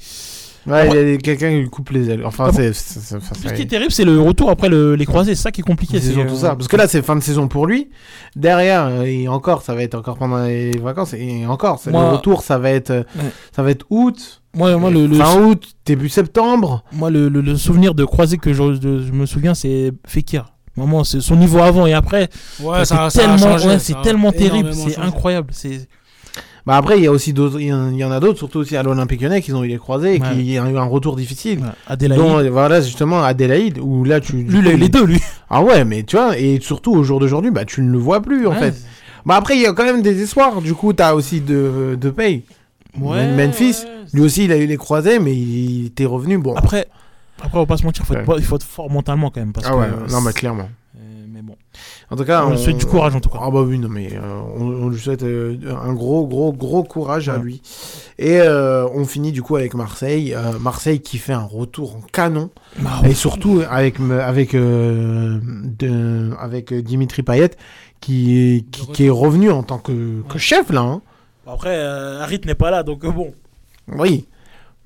Ouais, 0.67 0.89
il 0.91 1.11
y 1.11 1.15
a 1.15 1.17
quelqu'un 1.19 1.51
qui 1.51 1.59
lui 1.61 1.69
coupe 1.71 1.91
les 1.91 2.11
ailes. 2.11 2.23
Enfin, 2.25 2.47
Ah 2.49 2.53
c'est. 2.53 2.73
Ce 2.73 3.53
qui 3.55 3.63
est 3.63 3.67
terrible, 3.67 3.93
c'est 3.93 4.05
le 4.05 4.21
retour 4.21 4.51
après 4.51 4.69
le- 4.69 4.95
les 4.97 5.07
croisés. 5.07 5.35
C'est 5.35 5.43
ça 5.43 5.51
qui 5.53 5.61
est 5.61 5.65
compliqué. 5.65 6.01
C'est 6.01 6.13
surtout 6.13 6.35
euh, 6.35 6.39
ça. 6.39 6.57
Parce 6.57 6.69
que 6.69 6.77
là, 6.77 6.89
c'est 6.89 7.03
fin 7.03 7.15
de 7.17 7.23
saison 7.23 7.47
pour 7.49 7.67
lui. 7.67 7.89
Derrière, 8.35 8.87
euh, 8.87 9.03
et 9.05 9.29
encore, 9.29 9.63
ça 9.63 9.75
va 9.75 9.83
être 9.83 9.95
encore 9.95 10.17
pendant 10.17 10.45
les 10.45 10.73
vacances. 10.79 11.15
Et 11.15 11.47
encore, 11.47 11.79
c'est- 11.79 11.91
Moi- 11.91 12.03
le 12.11 12.17
retour, 12.17 12.43
ça 12.43 12.59
va 12.59 12.71
être, 12.71 12.91
euh, 12.91 13.03
Ouais. 13.17 13.31
ça 13.55 13.63
va 13.63 13.71
être 13.71 13.87
août. 13.91 14.43
Moi, 14.55 14.77
moi, 14.77 14.91
le, 14.91 15.07
le- 15.07 15.17
fin 15.17 15.41
août, 15.41 15.63
début 15.85 16.09
septembre. 16.09 16.83
moi, 16.93 17.11
le, 17.11 17.29
le- 17.29 17.41
le 17.43 17.57
souvenir 17.57 17.95
de 17.95 18.05
croisé 18.05 18.39
que 18.39 18.53
je, 18.53 18.63
de- 18.63 19.03
je 19.03 19.13
me 19.13 19.27
souviens, 19.27 19.55
c'est 19.55 19.93
Fekir. 20.07 20.47
Vraiment, 20.77 21.05
c'est 21.05 21.21
son 21.21 21.37
niveau 21.37 21.59
avant 21.61 21.87
et 21.87 21.95
après. 21.95 22.29
Ouais, 22.61 22.79
c'est 22.81 22.87
ça, 22.87 23.09
ça 23.11 23.21
a 23.21 23.23
tellement, 23.23 23.39
changé, 23.39 23.69
ouais, 23.69 23.73
ça 23.75 23.79
c'est 23.79 24.03
tellement 24.03 24.33
terrible, 24.33 24.75
c'est 24.75 24.99
incroyable. 24.99 25.49
C'est 25.53 25.89
Bah 26.67 26.77
après, 26.77 26.99
il 26.99 27.05
y 27.05 27.07
a 27.07 27.13
aussi 27.13 27.33
d'autres, 27.33 27.61
il 27.61 27.69
y 27.69 27.73
en 27.73 27.91
il 27.91 27.97
y 27.99 28.05
en 28.05 28.11
a 28.11 28.19
d'autres, 28.19 28.39
surtout 28.39 28.59
aussi 28.59 28.77
à 28.77 28.83
l'Olympique 28.83 29.21
Lyonnais, 29.23 29.41
qui 29.41 29.53
ont 29.53 29.63
eu 29.63 29.69
les 29.69 29.79
croisés 29.79 30.17
et 30.17 30.21
Ouais. 30.21 30.43
qui 30.43 30.59
ont 30.59 30.67
eu 30.69 30.77
un 30.77 30.85
retour 30.85 31.15
difficile. 31.15 31.61
ouais, 31.61 31.67
Adélaïde. 31.87 32.21
Euh, 32.21 32.51
voilà, 32.51 32.81
justement, 32.81 33.23
Adélaïde, 33.23 33.79
où 33.81 34.03
là, 34.05 34.19
tu. 34.21 34.33
lui, 34.33 34.45
coup, 34.57 34.61
les, 34.63 34.73
il- 34.75 34.91
deux, 34.91 35.05
lui. 35.07 35.21
Ah 35.49 35.63
ouais, 35.63 35.85
mais 35.85 36.03
tu 36.03 36.17
vois, 36.17 36.37
et 36.37 36.59
surtout 36.61 36.93
au 36.93 37.05
jour 37.05 37.21
d'aujourd'hui, 37.21 37.53
bah 37.53 37.65
tu 37.65 37.83
ne 37.83 37.91
le 37.93 37.99
vois 37.99 38.21
plus 38.21 38.47
en 38.49 38.53
fait. 38.53 38.75
Bah 39.25 39.37
après, 39.37 39.57
il 39.57 39.63
y 39.63 39.67
a 39.67 39.73
quand 39.73 39.85
même 39.85 40.03
des 40.03 40.21
espoirs. 40.23 40.61
Du 40.61 40.75
coup, 40.75 40.93
t'as 40.93 41.15
aussi 41.15 41.41
de, 41.41 41.97
de 42.01 42.11
paye. 42.11 42.43
Ouais, 43.01 43.31
Memphis. 43.33 43.85
Lui 44.13 44.23
aussi, 44.23 44.45
il 44.47 44.53
a 44.53 44.57
eu 44.57 44.67
les 44.67 44.77
croisés, 44.77 45.19
mais 45.19 45.35
il 45.37 45.87
était 45.87 46.05
revenu. 46.07 46.39
Bon. 46.39 46.55
Après, 46.57 46.87
après 47.43 47.59
on 47.59 47.63
va 47.63 47.67
pas 47.67 47.77
se 47.77 47.85
mentir, 47.85 48.05
faut 48.07 48.15
être- 48.15 48.27
Ouais. 48.29 48.37
il 48.39 48.45
faut 48.45 48.57
être 48.57 48.63
fort 48.65 48.91
mentalement 48.91 49.31
quand 49.31 49.41
même. 49.41 49.53
Parce 49.53 49.67
ah 49.71 49.77
ouais, 49.77 49.87
non, 50.11 50.21
mais 50.21 50.33
clairement. 50.33 50.69
En 52.09 52.15
tout 52.17 52.25
cas, 52.25 52.45
On 52.47 52.51
lui 52.51 52.59
souhaite 52.59 52.77
du 52.79 52.87
courage, 52.87 53.17
en 53.17 53.21
tout 53.21 53.29
cas. 53.29 53.39
Ah 53.43 53.51
bah 53.51 53.63
oui, 53.63 53.81
non 53.81 53.89
mais 53.89 54.11
euh, 54.13 54.41
on, 54.57 54.65
on 54.85 54.89
lui 54.89 54.99
souhaite 55.01 55.25
euh, 55.25 55.57
un 55.85 55.93
gros, 55.93 56.25
gros, 56.27 56.53
gros 56.53 56.85
courage 56.85 57.29
à 57.29 57.37
lui. 57.37 57.61
Et 58.19 58.41
euh, 58.41 58.87
on 58.95 59.05
finit 59.05 59.33
du 59.33 59.43
coup 59.43 59.57
avec 59.57 59.75
Marseille. 59.75 60.33
Euh, 60.33 60.53
Marseille 60.61 61.01
qui 61.01 61.19
fait 61.19 61.33
un 61.33 61.43
retour 61.45 61.97
en 61.97 62.01
canon. 62.13 62.51
Bah, 62.79 63.01
et 63.05 63.13
surtout 63.13 63.61
avec 63.69 63.97
avec 64.01 64.55
euh, 64.55 65.41
de- 65.43 66.31
avec 66.39 66.73
Dimitri 66.73 67.23
Payet 67.23 67.51
qui 68.01 68.67
qui, 68.71 68.87
qui 68.93 69.07
est 69.07 69.11
revenu 69.11 69.51
en 69.51 69.65
tant 69.65 69.79
que, 69.79 70.23
que 70.29 70.39
chef 70.39 70.71
là. 70.71 70.83
hein. 70.83 71.03
Après, 71.49 71.75
euh, 71.77 72.21
Harit 72.23 72.41
n'est 72.45 72.55
pas 72.55 72.71
là, 72.71 72.83
donc 72.85 73.05
bon. 73.07 73.33
Oui. 73.93 74.27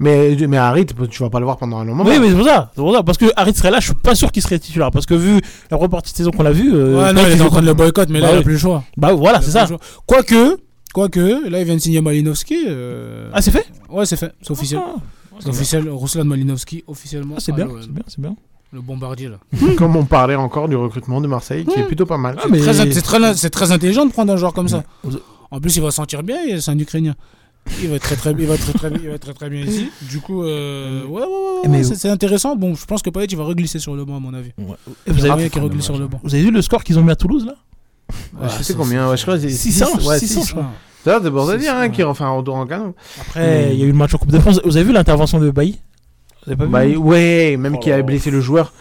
Mais 0.03 0.35
mais 0.49 0.57
Harit, 0.57 0.87
tu 0.87 1.23
vas 1.23 1.29
pas 1.31 1.39
le 1.41 1.45
voir 1.45 1.59
pendant 1.59 1.79
un 1.79 1.85
long 1.85 1.95
moment. 1.95 2.09
Oui, 2.11 2.17
mais 2.19 2.31
c'est 2.31 2.35
pour 2.37 2.47
ça. 2.47 2.71
C'est 2.75 2.81
pour 2.81 2.95
ça. 2.95 3.03
Parce 3.03 3.19
que 3.19 3.27
Harit 3.37 3.55
serait 3.55 3.71
là, 3.71 3.81
je 3.81 3.85
suis 3.87 3.95
pas 3.95 4.15
sûr 4.15 4.33
qu'il 4.33 4.43
serait 4.43 4.59
titulaire. 4.59 4.91
Parce 4.91 5.05
que 5.07 5.15
vu 5.15 5.41
la 5.71 5.77
première 5.77 5.91
partie 5.91 6.13
de 6.13 6.17
saison 6.17 6.31
qu'on 6.31 6.47
a 6.47 6.51
vue. 6.53 6.73
euh, 6.75 6.97
Ouais, 6.99 7.13
non, 7.13 7.21
il 7.27 7.33
était 7.35 7.43
en 7.43 7.51
train 7.51 7.61
de 7.61 7.67
le 7.67 7.75
boycott, 7.75 8.09
mais 8.09 8.19
là, 8.21 8.33
il 8.33 8.39
a 8.39 8.43
plus 8.43 8.55
le 8.55 8.59
choix. 8.59 8.83
Bah 8.97 9.13
voilà, 9.13 9.41
c'est 9.43 9.51
ça. 9.51 9.69
Quoique, 10.07 10.57
quoique, 10.95 11.49
là, 11.51 11.61
il 11.61 11.65
vient 11.67 11.75
de 11.77 11.81
signer 11.81 12.01
Malinowski. 12.01 12.65
euh, 12.67 13.31
Ah, 13.35 13.43
c'est 13.43 13.51
fait? 13.51 13.67
Ouais, 13.91 14.07
c'est 14.07 14.17
fait, 14.17 14.33
c'est 14.43 14.51
officiel. 14.53 14.81
Ah, 14.83 14.95
c'est 15.39 15.51
officiel, 15.51 15.89
Ruslan 15.91 16.25
Malinowski, 16.25 16.83
officiellement. 16.87 17.35
Ah, 17.37 17.41
c'est 17.41 17.53
bien, 17.53 17.69
c'est 17.81 17.91
bien, 17.93 18.03
c'est 18.09 18.21
bien. 18.21 18.35
Le 18.73 18.81
bombardier, 18.81 19.29
là. 19.29 19.37
Comme 19.77 19.97
on 19.97 20.05
parlait 20.07 20.35
encore 20.37 20.69
du 20.69 20.77
recrutement 20.77 21.21
de 21.21 21.27
Marseille, 21.27 21.65
qui 21.67 21.79
est 21.79 21.85
plutôt 21.85 22.07
pas 22.07 22.17
mal. 22.19 22.37
Ah, 22.43 22.47
mais 22.51 22.61
très 22.61 22.73
c'est 22.73 23.03
très, 23.03 23.35
c'est 23.35 23.51
très 23.51 23.71
intelligent 23.73 24.07
de 24.07 24.13
prendre 24.13 24.33
un 24.33 24.37
joueur 24.37 24.55
comme 24.55 24.69
ça. 24.69 24.83
En 25.51 25.61
plus, 25.61 25.77
il 25.77 25.83
va 25.83 25.91
sentir 25.91 26.23
bien, 26.23 26.37
et 26.49 26.61
c'est 26.61 26.71
un 26.71 26.79
Ukrainien. 26.79 27.15
Il 27.83 27.89
va 27.89 27.97
être 27.97 28.03
très 28.03 28.17
très, 28.17 28.33
il 28.33 28.47
va 28.47 28.57
très, 28.57 28.73
très, 28.73 28.91
il 29.03 29.09
va 29.09 29.19
très, 29.19 29.33
très 29.33 29.49
bien 29.51 29.61
ici. 29.63 29.91
Du 30.03 30.21
coup, 30.21 30.43
euh, 30.45 31.05
ouais, 31.05 31.23
ouais, 31.23 31.69
ouais, 31.71 31.79
ouais, 31.79 31.85
c'est- 31.85 32.09
intéressant. 32.09 32.57
Bon, 32.57 32.75
je 32.75 32.85
pense 32.85 33.01
que 33.03 33.11
Payet, 33.11 33.27
il 33.27 33.37
va 33.37 33.45
reglisser 33.45 33.79
sur 33.79 33.95
le 33.95 34.05
banc, 34.05 34.17
à 34.17 34.21
mon 34.21 34.35
avis. 34.35 34.51
Et 35.07 35.13
vous 35.13 35.27
a 35.27 35.33
avez, 35.33 35.49
reglisse 35.49 35.85
sur 35.85 35.99
le 35.99 36.07
banc. 36.09 36.21
vous 36.23 36.35
avez 36.35 36.43
vu 36.45 36.51
le 36.51 36.63
score 36.63 36.83
qu'ils 36.85 36.99
ont 36.99 37.03
mis 37.03 37.11
à 37.13 37.17
Toulouse 37.17 37.47
là 37.47 37.55
Ouais, 38.41 38.49
je 38.59 38.63
sais 38.65 38.75
combien, 38.75 39.09
ouais, 39.09 39.17
je 39.17 39.23
crois 39.23 39.35
que 39.37 39.43
c'est 39.43 39.51
600, 39.51 39.87
600, 39.99 40.09
ouais, 40.09 40.19
600, 40.19 40.41
600. 40.41 40.47
je 40.47 40.53
crois. 40.53 40.71
Ça, 41.05 41.21
c'est 41.53 41.59
dire, 41.59 41.75
hein, 41.77 41.89
qui 41.89 42.03
refait 42.03 42.25
un 42.25 42.31
retour 42.31 42.57
en 42.57 42.67
canon. 42.67 42.95
Après, 43.21 43.71
il 43.73 43.79
y 43.79 43.83
a 43.83 43.87
eu 43.87 43.91
le 43.93 43.97
match 43.97 44.13
en 44.15 44.19
Coupe 44.19 44.33
de 44.33 44.39
France. 44.39 44.61
Vous 44.65 44.77
avez 44.77 44.85
vu 44.85 44.93
l'intervention 44.93 45.39
de 45.39 45.51
Bailly 45.51 45.79
Vous 46.45 46.53
avez 46.53 46.57
pas 46.59 46.67
Bah, 46.67 46.85
vu 46.87 46.97
ouais, 46.97 47.57
même 47.57 47.79
qui 47.79 47.91
avait 47.91 48.03
blessé 48.03 48.31
le 48.31 48.41
joueur. 48.41 48.73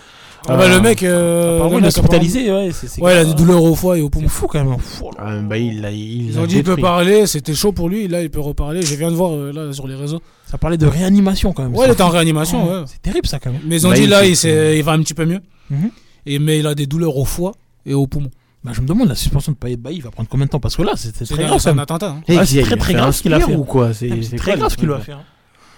Ah 0.47 0.55
bah, 0.57 0.67
le 0.69 0.79
mec, 0.81 1.03
euh, 1.03 1.55
Apparemment, 1.57 1.79
il 1.79 1.85
est 1.85 1.87
hospitalisé, 1.87 2.51
ouais, 2.51 2.69
c'est- 2.71 2.87
c'est 2.87 3.01
Ouais, 3.01 3.13
il 3.13 3.17
a 3.19 3.25
des 3.25 3.33
douleurs 3.33 3.61
au 3.61 3.75
foie 3.75 3.97
et 3.97 4.01
au 4.01 4.09
poumon. 4.09 4.27
C'est 4.27 4.33
fou 4.33 4.47
quand 4.47 4.63
même. 4.63 4.77
Fou. 4.79 5.11
Ah, 5.19 5.37
bah, 5.41 5.57
il 5.57 5.81
l'a- 5.81 5.91
il 5.91 6.29
Ils 6.29 6.35
l'a 6.35 6.41
ont 6.41 6.45
dit 6.45 6.55
il 6.57 6.63
peut 6.63 6.71
détruit. 6.71 6.81
parler, 6.81 7.27
c'était 7.27 7.53
chaud 7.53 7.71
pour 7.71 7.89
lui, 7.89 8.07
là 8.07 8.21
il 8.21 8.29
peut 8.29 8.39
reparler. 8.39 8.81
Je 8.81 8.95
viens 8.95 9.11
de 9.11 9.15
voir 9.15 9.31
euh, 9.33 9.51
là 9.51 9.73
sur 9.73 9.87
les 9.87 9.95
réseaux. 9.95 10.21
Ça 10.49 10.57
parlait 10.57 10.77
de 10.77 10.87
réanimation 10.87 11.51
quand 11.53 11.63
même. 11.63 11.75
Ouais, 11.75 11.87
il 11.87 11.91
était 11.91 12.01
en 12.01 12.09
réanimation, 12.09 12.67
Ouais. 12.67 12.83
C'est 12.87 13.01
terrible 13.01 13.27
ça 13.27 13.39
quand 13.39 13.51
même. 13.51 13.61
Mais 13.67 13.75
ils 13.77 13.85
ont 13.85 13.89
Bah, 13.89 13.95
dit 13.95 14.03
il 14.03 14.09
là 14.09 14.25
il, 14.25 14.35
s'est- 14.35 14.77
il 14.77 14.83
va 14.83 14.93
un 14.93 14.99
petit 15.01 15.13
peu 15.13 15.25
mieux. 15.25 15.41
Mhm. 15.69 15.91
Et, 16.25 16.39
mais 16.39 16.59
il 16.59 16.67
a 16.67 16.73
des 16.73 16.87
douleurs 16.87 17.15
au 17.17 17.25
foie 17.25 17.51
et 17.85 17.93
au 17.93 18.07
poumon. 18.07 18.29
Bah, 18.63 18.71
je 18.73 18.81
me 18.81 18.87
demande 18.87 19.07
la 19.07 19.15
suspension 19.15 19.51
de 19.51 19.57
Payet 19.57 19.77
Bailly 19.77 19.97
il 19.97 20.03
va 20.03 20.09
prendre 20.11 20.27
combien 20.29 20.45
de 20.45 20.51
temps? 20.51 20.59
Parce 20.59 20.75
que 20.75 20.81
là, 20.81 20.93
c'était 20.95 21.25
C'est 21.25 21.33
très 21.33 21.43
un- 21.43 21.47
grave. 21.47 21.59
c'est 21.59 21.65
quand 21.65 21.69
un 21.71 21.73
même. 21.75 21.83
attentat, 21.83 22.09
hein. 22.09 22.21
Et 22.27 22.37
Ouais, 22.37 22.43
qui 22.45 22.53
c'est 22.53 22.59
a- 22.59 22.63
très 22.63 22.75
il 22.75 22.77
très 22.79 22.87
fait 22.87 22.93
grave 22.97 23.09
un 23.09 23.11
ce 23.11 23.21
qu'il 23.21 23.33
a 23.33 23.39
fait. 23.39 23.55
ou 23.55 23.63
quoi 23.63 23.93
C'est- 23.93 24.09
c'est 24.09 24.21
C'est 24.23 24.29
quoi, 24.31 24.37
très 24.39 24.51
le 24.53 24.57
grave 24.59 24.71
ce 24.71 24.77
qu'il 24.77 24.87
truc, 24.87 24.95
a 24.95 24.99
là 24.99 25.03
fait. 25.05 25.11
hein. 25.13 25.21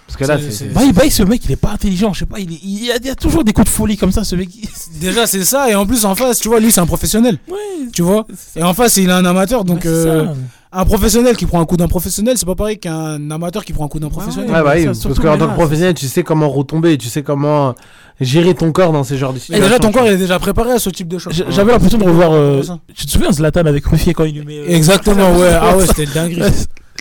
Parce 0.06 0.16
que 0.18 0.24
là, 0.24 0.38
C'est- 0.50 0.66
Bailly, 0.74 0.92
Bailly, 0.92 1.10
ce 1.10 1.22
mec, 1.22 1.42
il 1.46 1.52
est 1.52 1.56
pas 1.56 1.70
intelligent. 1.70 2.12
Je 2.12 2.20
sais 2.20 2.26
pas, 2.26 2.38
il, 2.38 2.52
est- 2.52 2.60
il 2.62 2.84
y 2.84 2.92
a, 2.92 2.96
il 2.96 3.06
y 3.06 3.10
a 3.10 3.14
toujours 3.14 3.44
des 3.44 3.52
coups 3.52 3.66
de 3.66 3.72
folie 3.72 3.96
comme 3.96 4.12
ça, 4.12 4.24
ce 4.24 4.36
mec. 4.36 4.48
Déjà 5.00 5.26
c'est 5.26 5.44
ça 5.44 5.70
et 5.70 5.74
en 5.74 5.86
plus 5.86 6.04
en 6.04 6.14
face, 6.14 6.38
tu 6.40 6.48
vois, 6.48 6.60
lui 6.60 6.70
c'est 6.70 6.80
un 6.80 6.86
professionnel. 6.86 7.38
Ouais, 7.48 7.56
Tu 7.94 8.02
vois 8.02 8.26
Et 8.56 8.62
en 8.62 8.74
face 8.74 8.96
il 8.98 9.10
a 9.10 9.16
un 9.16 9.24
amateur 9.24 9.64
donc 9.64 9.86
euh, 9.86 10.26
un 10.74 10.84
professionnel 10.84 11.36
qui 11.36 11.46
prend 11.46 11.60
un 11.60 11.64
coup 11.66 11.76
d'un 11.78 11.88
professionnel, 11.88 12.36
c'est 12.36 12.44
pas 12.46 12.54
pareil 12.54 12.78
qu'un 12.78 13.30
amateur 13.30 13.64
qui 13.64 13.72
prend 13.72 13.86
un 13.86 13.88
coup 13.88 14.00
d'un 14.00 14.08
professionnel. 14.10 14.50
Ouais, 14.50 14.62
bah 14.62 14.72
oui, 14.74 14.80
ça, 14.82 14.86
parce 14.88 14.98
surtout 15.00 15.22
qu'en 15.22 15.32
les 15.34 15.38
tant 15.38 15.48
que 15.48 15.54
professionnel, 15.54 15.94
tu 15.94 16.06
sais 16.08 16.22
comment 16.22 16.48
retomber, 16.50 16.98
tu 16.98 17.08
sais 17.08 17.22
comment 17.22 17.74
gérer 18.20 18.54
ton 18.54 18.70
corps 18.72 18.92
dans 18.92 19.04
ces 19.04 19.16
genres 19.16 19.32
de 19.32 19.38
Et 19.38 19.40
situations. 19.40 19.66
déjà 19.66 19.78
ton 19.78 19.92
corps 19.92 20.06
il 20.06 20.12
est 20.12 20.16
déjà 20.18 20.38
préparé 20.38 20.72
à 20.72 20.78
ce 20.78 20.90
type 20.90 21.08
de 21.08 21.18
choc. 21.18 21.32
J- 21.32 21.44
J'avais 21.48 21.72
l'impression 21.72 21.98
de 21.98 22.04
revoir. 22.04 22.32
euh. 22.32 22.62
Tu 22.94 23.06
te 23.06 23.10
souviens 23.10 23.32
Zlatan 23.32 23.64
avec 23.66 23.86
Ruffier 23.86 24.12
quand 24.14 24.24
il 24.24 24.34
lui 24.34 24.44
met. 24.44 24.58
euh, 24.58 24.66
Exactement, 24.76 25.32
ouais. 25.38 25.50
Ah 25.58 25.76
ouais, 25.76 25.86
c'était 25.94 26.06
dingue. 26.06 26.42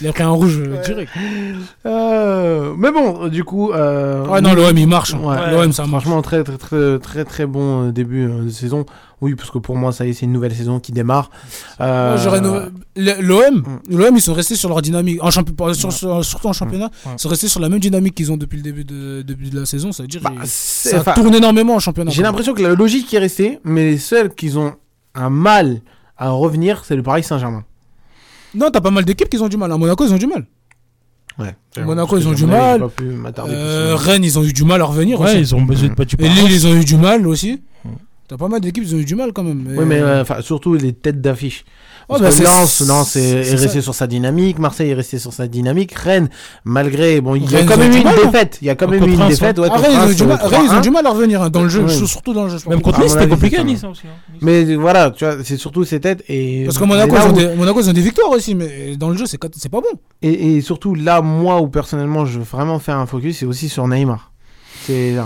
Il 0.02 0.07
a 0.07 0.14
pris 0.14 0.23
un 0.23 0.30
rouge 0.30 0.57
euh, 0.60 0.82
direct. 0.84 1.11
Euh, 1.86 2.73
mais 2.78 2.91
bon, 2.91 3.28
du 3.28 3.44
coup. 3.44 3.72
Euh, 3.72 4.26
Ouais, 4.28 4.41
non, 4.41 4.53
l'OM 4.53 4.78
il 4.78 4.88
marche. 4.88 5.14
hein. 5.14 5.19
Ouais. 5.23 5.52
L'OM 5.52 5.72
ça 5.72 5.84
marche. 5.86 6.03
Franchement, 6.03 6.22
très 6.22 6.44
très 6.44 6.57
très 6.57 6.99
très 6.99 7.26
très 7.26 7.45
bon 7.45 7.90
début 7.90 8.26
de 8.28 8.49
saison. 8.49 8.86
Oui, 9.22 9.36
parce 9.36 9.52
que 9.52 9.60
pour 9.60 9.76
moi, 9.76 9.91
ça 9.91 10.06
y 10.06 10.10
est, 10.10 10.14
c'est 10.14 10.26
une 10.26 10.32
nouvelle 10.32 10.56
saison 10.56 10.80
qui 10.80 10.91
démarre. 10.91 11.30
Euh, 11.80 12.18
no- 12.41 12.72
le- 12.95 13.22
L'OM, 13.22 13.64
l'OM, 13.88 14.15
ils 14.15 14.22
sont 14.22 14.34
restés 14.34 14.56
sur 14.56 14.68
leur 14.69 14.82
dynamique. 14.82 15.19
En 15.22 15.30
champi- 15.30 15.52
pas- 15.53 15.76
sur- 15.76 15.94
sur- 15.94 16.26
surtout 16.26 16.48
en 16.48 16.53
championnat, 16.53 16.90
Ouais. 17.06 17.11
ils 17.15 17.19
sont 17.22 17.30
restés 17.30 17.48
sur 17.48 17.60
la 17.60 17.69
même 17.69 17.80
dynamique 17.80 18.15
qu'ils 18.15 18.32
ont 18.32 18.38
depuis 18.38 18.57
le 18.57 18.64
début 18.64 18.84
de, 18.84 19.22
début 19.22 19.49
de 19.52 19.60
la 19.60 19.65
saison. 19.68 19.91
Ça 19.91 20.02
veut 20.03 20.07
dire 20.07 20.22
Bah, 20.23 20.32
ça 20.45 20.99
enfin, 21.02 21.14
tourne 21.14 21.36
énormément 21.36 21.76
en 21.76 21.80
championnat. 21.80 22.10
J'ai 22.10 22.23
l'impression 22.23 22.53
que 22.56 22.64
la 22.64 22.73
logique 22.73 23.14
est 23.14 23.19
restée, 23.19 23.60
mais 23.64 23.91
les 23.91 23.98
seuls 23.99 24.34
qui 24.34 24.57
ont 24.57 24.73
un 25.14 25.30
mal 25.30 25.82
à 26.18 26.32
revenir, 26.32 26.84
c'est 26.86 26.95
le 26.95 27.03
Paris 27.03 27.22
Saint-Germain. 27.23 27.64
Non, 28.56 28.69
t'as 28.72 28.82
pas 28.82 28.91
mal 28.91 29.06
d'équipes 29.06 29.30
qui 29.30 29.38
ont 29.38 29.48
du 29.48 29.57
mal. 29.57 29.72
À 29.72 29.78
Monaco, 29.78 30.06
ils 30.06 30.14
ont 30.14 30.18
du 30.18 30.28
mal. 30.28 30.45
Ouais. 31.40 31.56
Monaco, 31.84 32.18
ils 32.18 32.28
ont 32.28 32.34
du 32.34 32.45
mal. 32.45 32.84
Euh. 33.48 33.95
Rennes, 33.95 34.23
ils 34.23 34.38
ont 34.38 34.44
eu 34.44 34.53
du 34.53 34.64
mal 34.64 34.82
à 34.82 34.86
revenir 34.86 35.19
Ouais, 35.19 35.30
aussi. 35.30 35.40
ils 35.40 35.56
ont 35.56 35.61
besoin 35.61 35.90
de 35.90 35.94
pas 35.94 36.06
du 36.06 36.15
Et 36.19 36.28
Lille, 36.28 36.52
ils 36.52 36.68
ont 36.68 36.76
eu 36.76 36.84
du 36.84 36.98
mal 36.98 37.26
aussi. 37.28 37.61
T'as 38.28 38.38
pas 38.38 38.48
mal 38.48 38.61
d'équipes, 38.61 38.84
ils 38.86 38.95
ont 38.95 38.99
eu 38.99 39.06
du 39.06 39.15
mal 39.15 39.34
quand 39.34 39.44
même. 39.44 39.65
Oui, 39.78 39.86
mais 39.86 39.99
euh, 39.99 40.23
surtout 40.41 40.73
les 40.76 40.94
têtes 40.94 41.22
d'affiche. 41.22 41.65
Parce 42.20 42.38
bah, 42.38 42.44
Lens, 42.44 42.82
Lens 42.88 43.16
est, 43.16 43.44
c'est 43.44 43.52
est 43.54 43.56
resté 43.56 43.82
sur 43.82 43.96
sa 43.96 44.08
dynamique, 44.08 44.60
Marseille 44.60 44.90
est 44.90 44.94
resté 44.94 45.20
sur 45.20 45.34
sa 45.34 45.48
dynamique, 45.48 45.94
Rennes, 45.94 46.30
malgré, 46.66 47.22
bon, 47.22 47.36
il 47.36 47.50
y 47.50 47.56
a 47.56 47.64
quand 47.64 47.78
même 47.78 47.92
eu 47.92 47.98
une 48.02 48.08
hein. 48.08 48.14
défaite, 48.24 48.58
il 48.62 48.68
y 48.68 48.70
a 48.70 48.76
quand 48.76 48.88
même 48.88 49.04
eu 49.04 49.14
une 49.14 49.28
défaite, 49.28 49.60
ouais, 49.60 49.68
Ah, 49.72 49.78
Rennes, 49.78 49.92
ils 49.94 50.12
ont 50.12 50.16
du 50.16 50.24
mal- 50.26 50.40
Rennes, 50.42 50.62
ils 50.66 50.70
ont 50.72 50.74
3-1. 50.74 50.82
du 50.82 50.90
mal 50.92 51.06
à 51.06 51.10
revenir 51.12 51.42
hein, 51.42 51.50
dans 51.50 51.64
le 51.64 51.70
jeu, 51.70 51.88
surtout 51.88 52.34
dans 52.34 52.44
le 52.44 52.50
jeu. 52.50 52.58
je 52.64 52.70
Même 52.70 52.82
contre 52.82 53.02
Nice, 53.02 53.12
c'était 53.14 53.28
compliqué. 53.28 53.64
Nice 53.64 53.84
aussi. 53.84 54.02
hein. 54.08 54.36
Mais 54.42 54.76
voilà, 54.76 55.12
tu 55.12 55.26
vois, 55.26 55.36
c'est 55.44 55.58
surtout 55.58 55.84
ces 55.84 56.00
têtes 56.00 56.24
et. 56.28 56.64
Parce 56.66 56.78
que 56.78 56.84
Monaco, 56.84 57.16
ils 57.16 57.22
ont 57.22 57.30
où- 57.30 57.34
des, 57.34 57.56
Monaco, 57.56 57.82
ils 57.82 57.90
ont 57.90 57.94
des 57.94 58.02
victoires 58.02 58.32
aussi, 58.32 58.56
mais 58.56 58.96
dans 58.98 59.10
le 59.10 59.18
jeu, 59.18 59.26
c'est 59.26 59.38
pas 59.38 59.50
bon. 59.82 59.84
et, 60.22 60.58
et 60.58 60.62
surtout 60.62 60.96
là, 60.96 61.22
moi 61.22 61.62
où 61.62 61.68
personnellement 61.68 62.26
je 62.26 62.40
veux 62.40 62.46
vraiment 62.46 62.80
faire 62.80 62.98
un 62.98 63.06
focus, 63.06 63.38
c'est 63.40 63.46
aussi 63.46 63.70
sur 63.70 63.88
Neymar. 63.88 64.32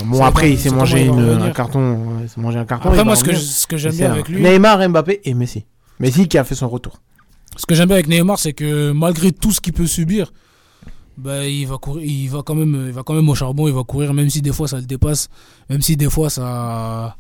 Bon 0.06 0.24
après 0.24 0.52
il 0.52 0.60
s'est 0.60 0.70
mangé 0.70 1.08
un 1.10 1.52
carton, 1.52 1.80
ouais, 1.94 2.24
il 2.24 2.30
s'est 2.30 2.42
mangé 2.42 2.60
un 2.60 2.66
carton. 2.66 2.90
Après, 2.90 3.04
moi, 3.04 3.16
ce 3.16 3.24
que, 3.68 3.78
j'aime 3.78 3.94
bien 3.94 4.12
avec 4.12 4.28
lui, 4.30 4.42
Neymar, 4.42 4.88
Mbappé 4.90 5.22
et 5.24 5.34
Messi. 5.34 5.66
Messi 6.00 6.28
qui 6.28 6.38
a 6.38 6.44
fait 6.44 6.56
son 6.56 6.68
retour. 6.70 7.00
ce 7.58 7.66
que 7.66 7.76
j'aime 7.76 7.88
bien 7.88 7.96
avec 7.96 8.08
Neymar, 8.08 8.38
c'est 8.40 8.54
que 8.54 8.92
malgré 8.92 9.32
tout 9.32 9.52
ce 9.52 9.62
qu'il 9.62 9.74
peut 9.74 9.88
subir, 9.88 10.34
bah, 11.18 11.46
il 11.48 11.66
va 11.66 11.78
courir, 11.78 12.04
il 12.06 12.28
va 12.30 12.42
quand 12.44 12.56
même, 12.56 12.86
il 12.88 12.92
va 12.94 13.04
quand 13.04 13.14
même 13.14 13.30
au 13.30 13.36
charbon, 13.36 13.68
il 13.68 13.74
va 13.74 13.84
courir, 13.84 14.14
même 14.14 14.30
si 14.30 14.42
des 14.42 14.52
fois 14.52 14.68
ça 14.68 14.78
le 14.78 14.86
dépasse, 14.86 15.30
même 15.70 15.82
si 15.82 15.96
des 15.96 16.10
fois 16.10 16.30
ça, 16.30 17.16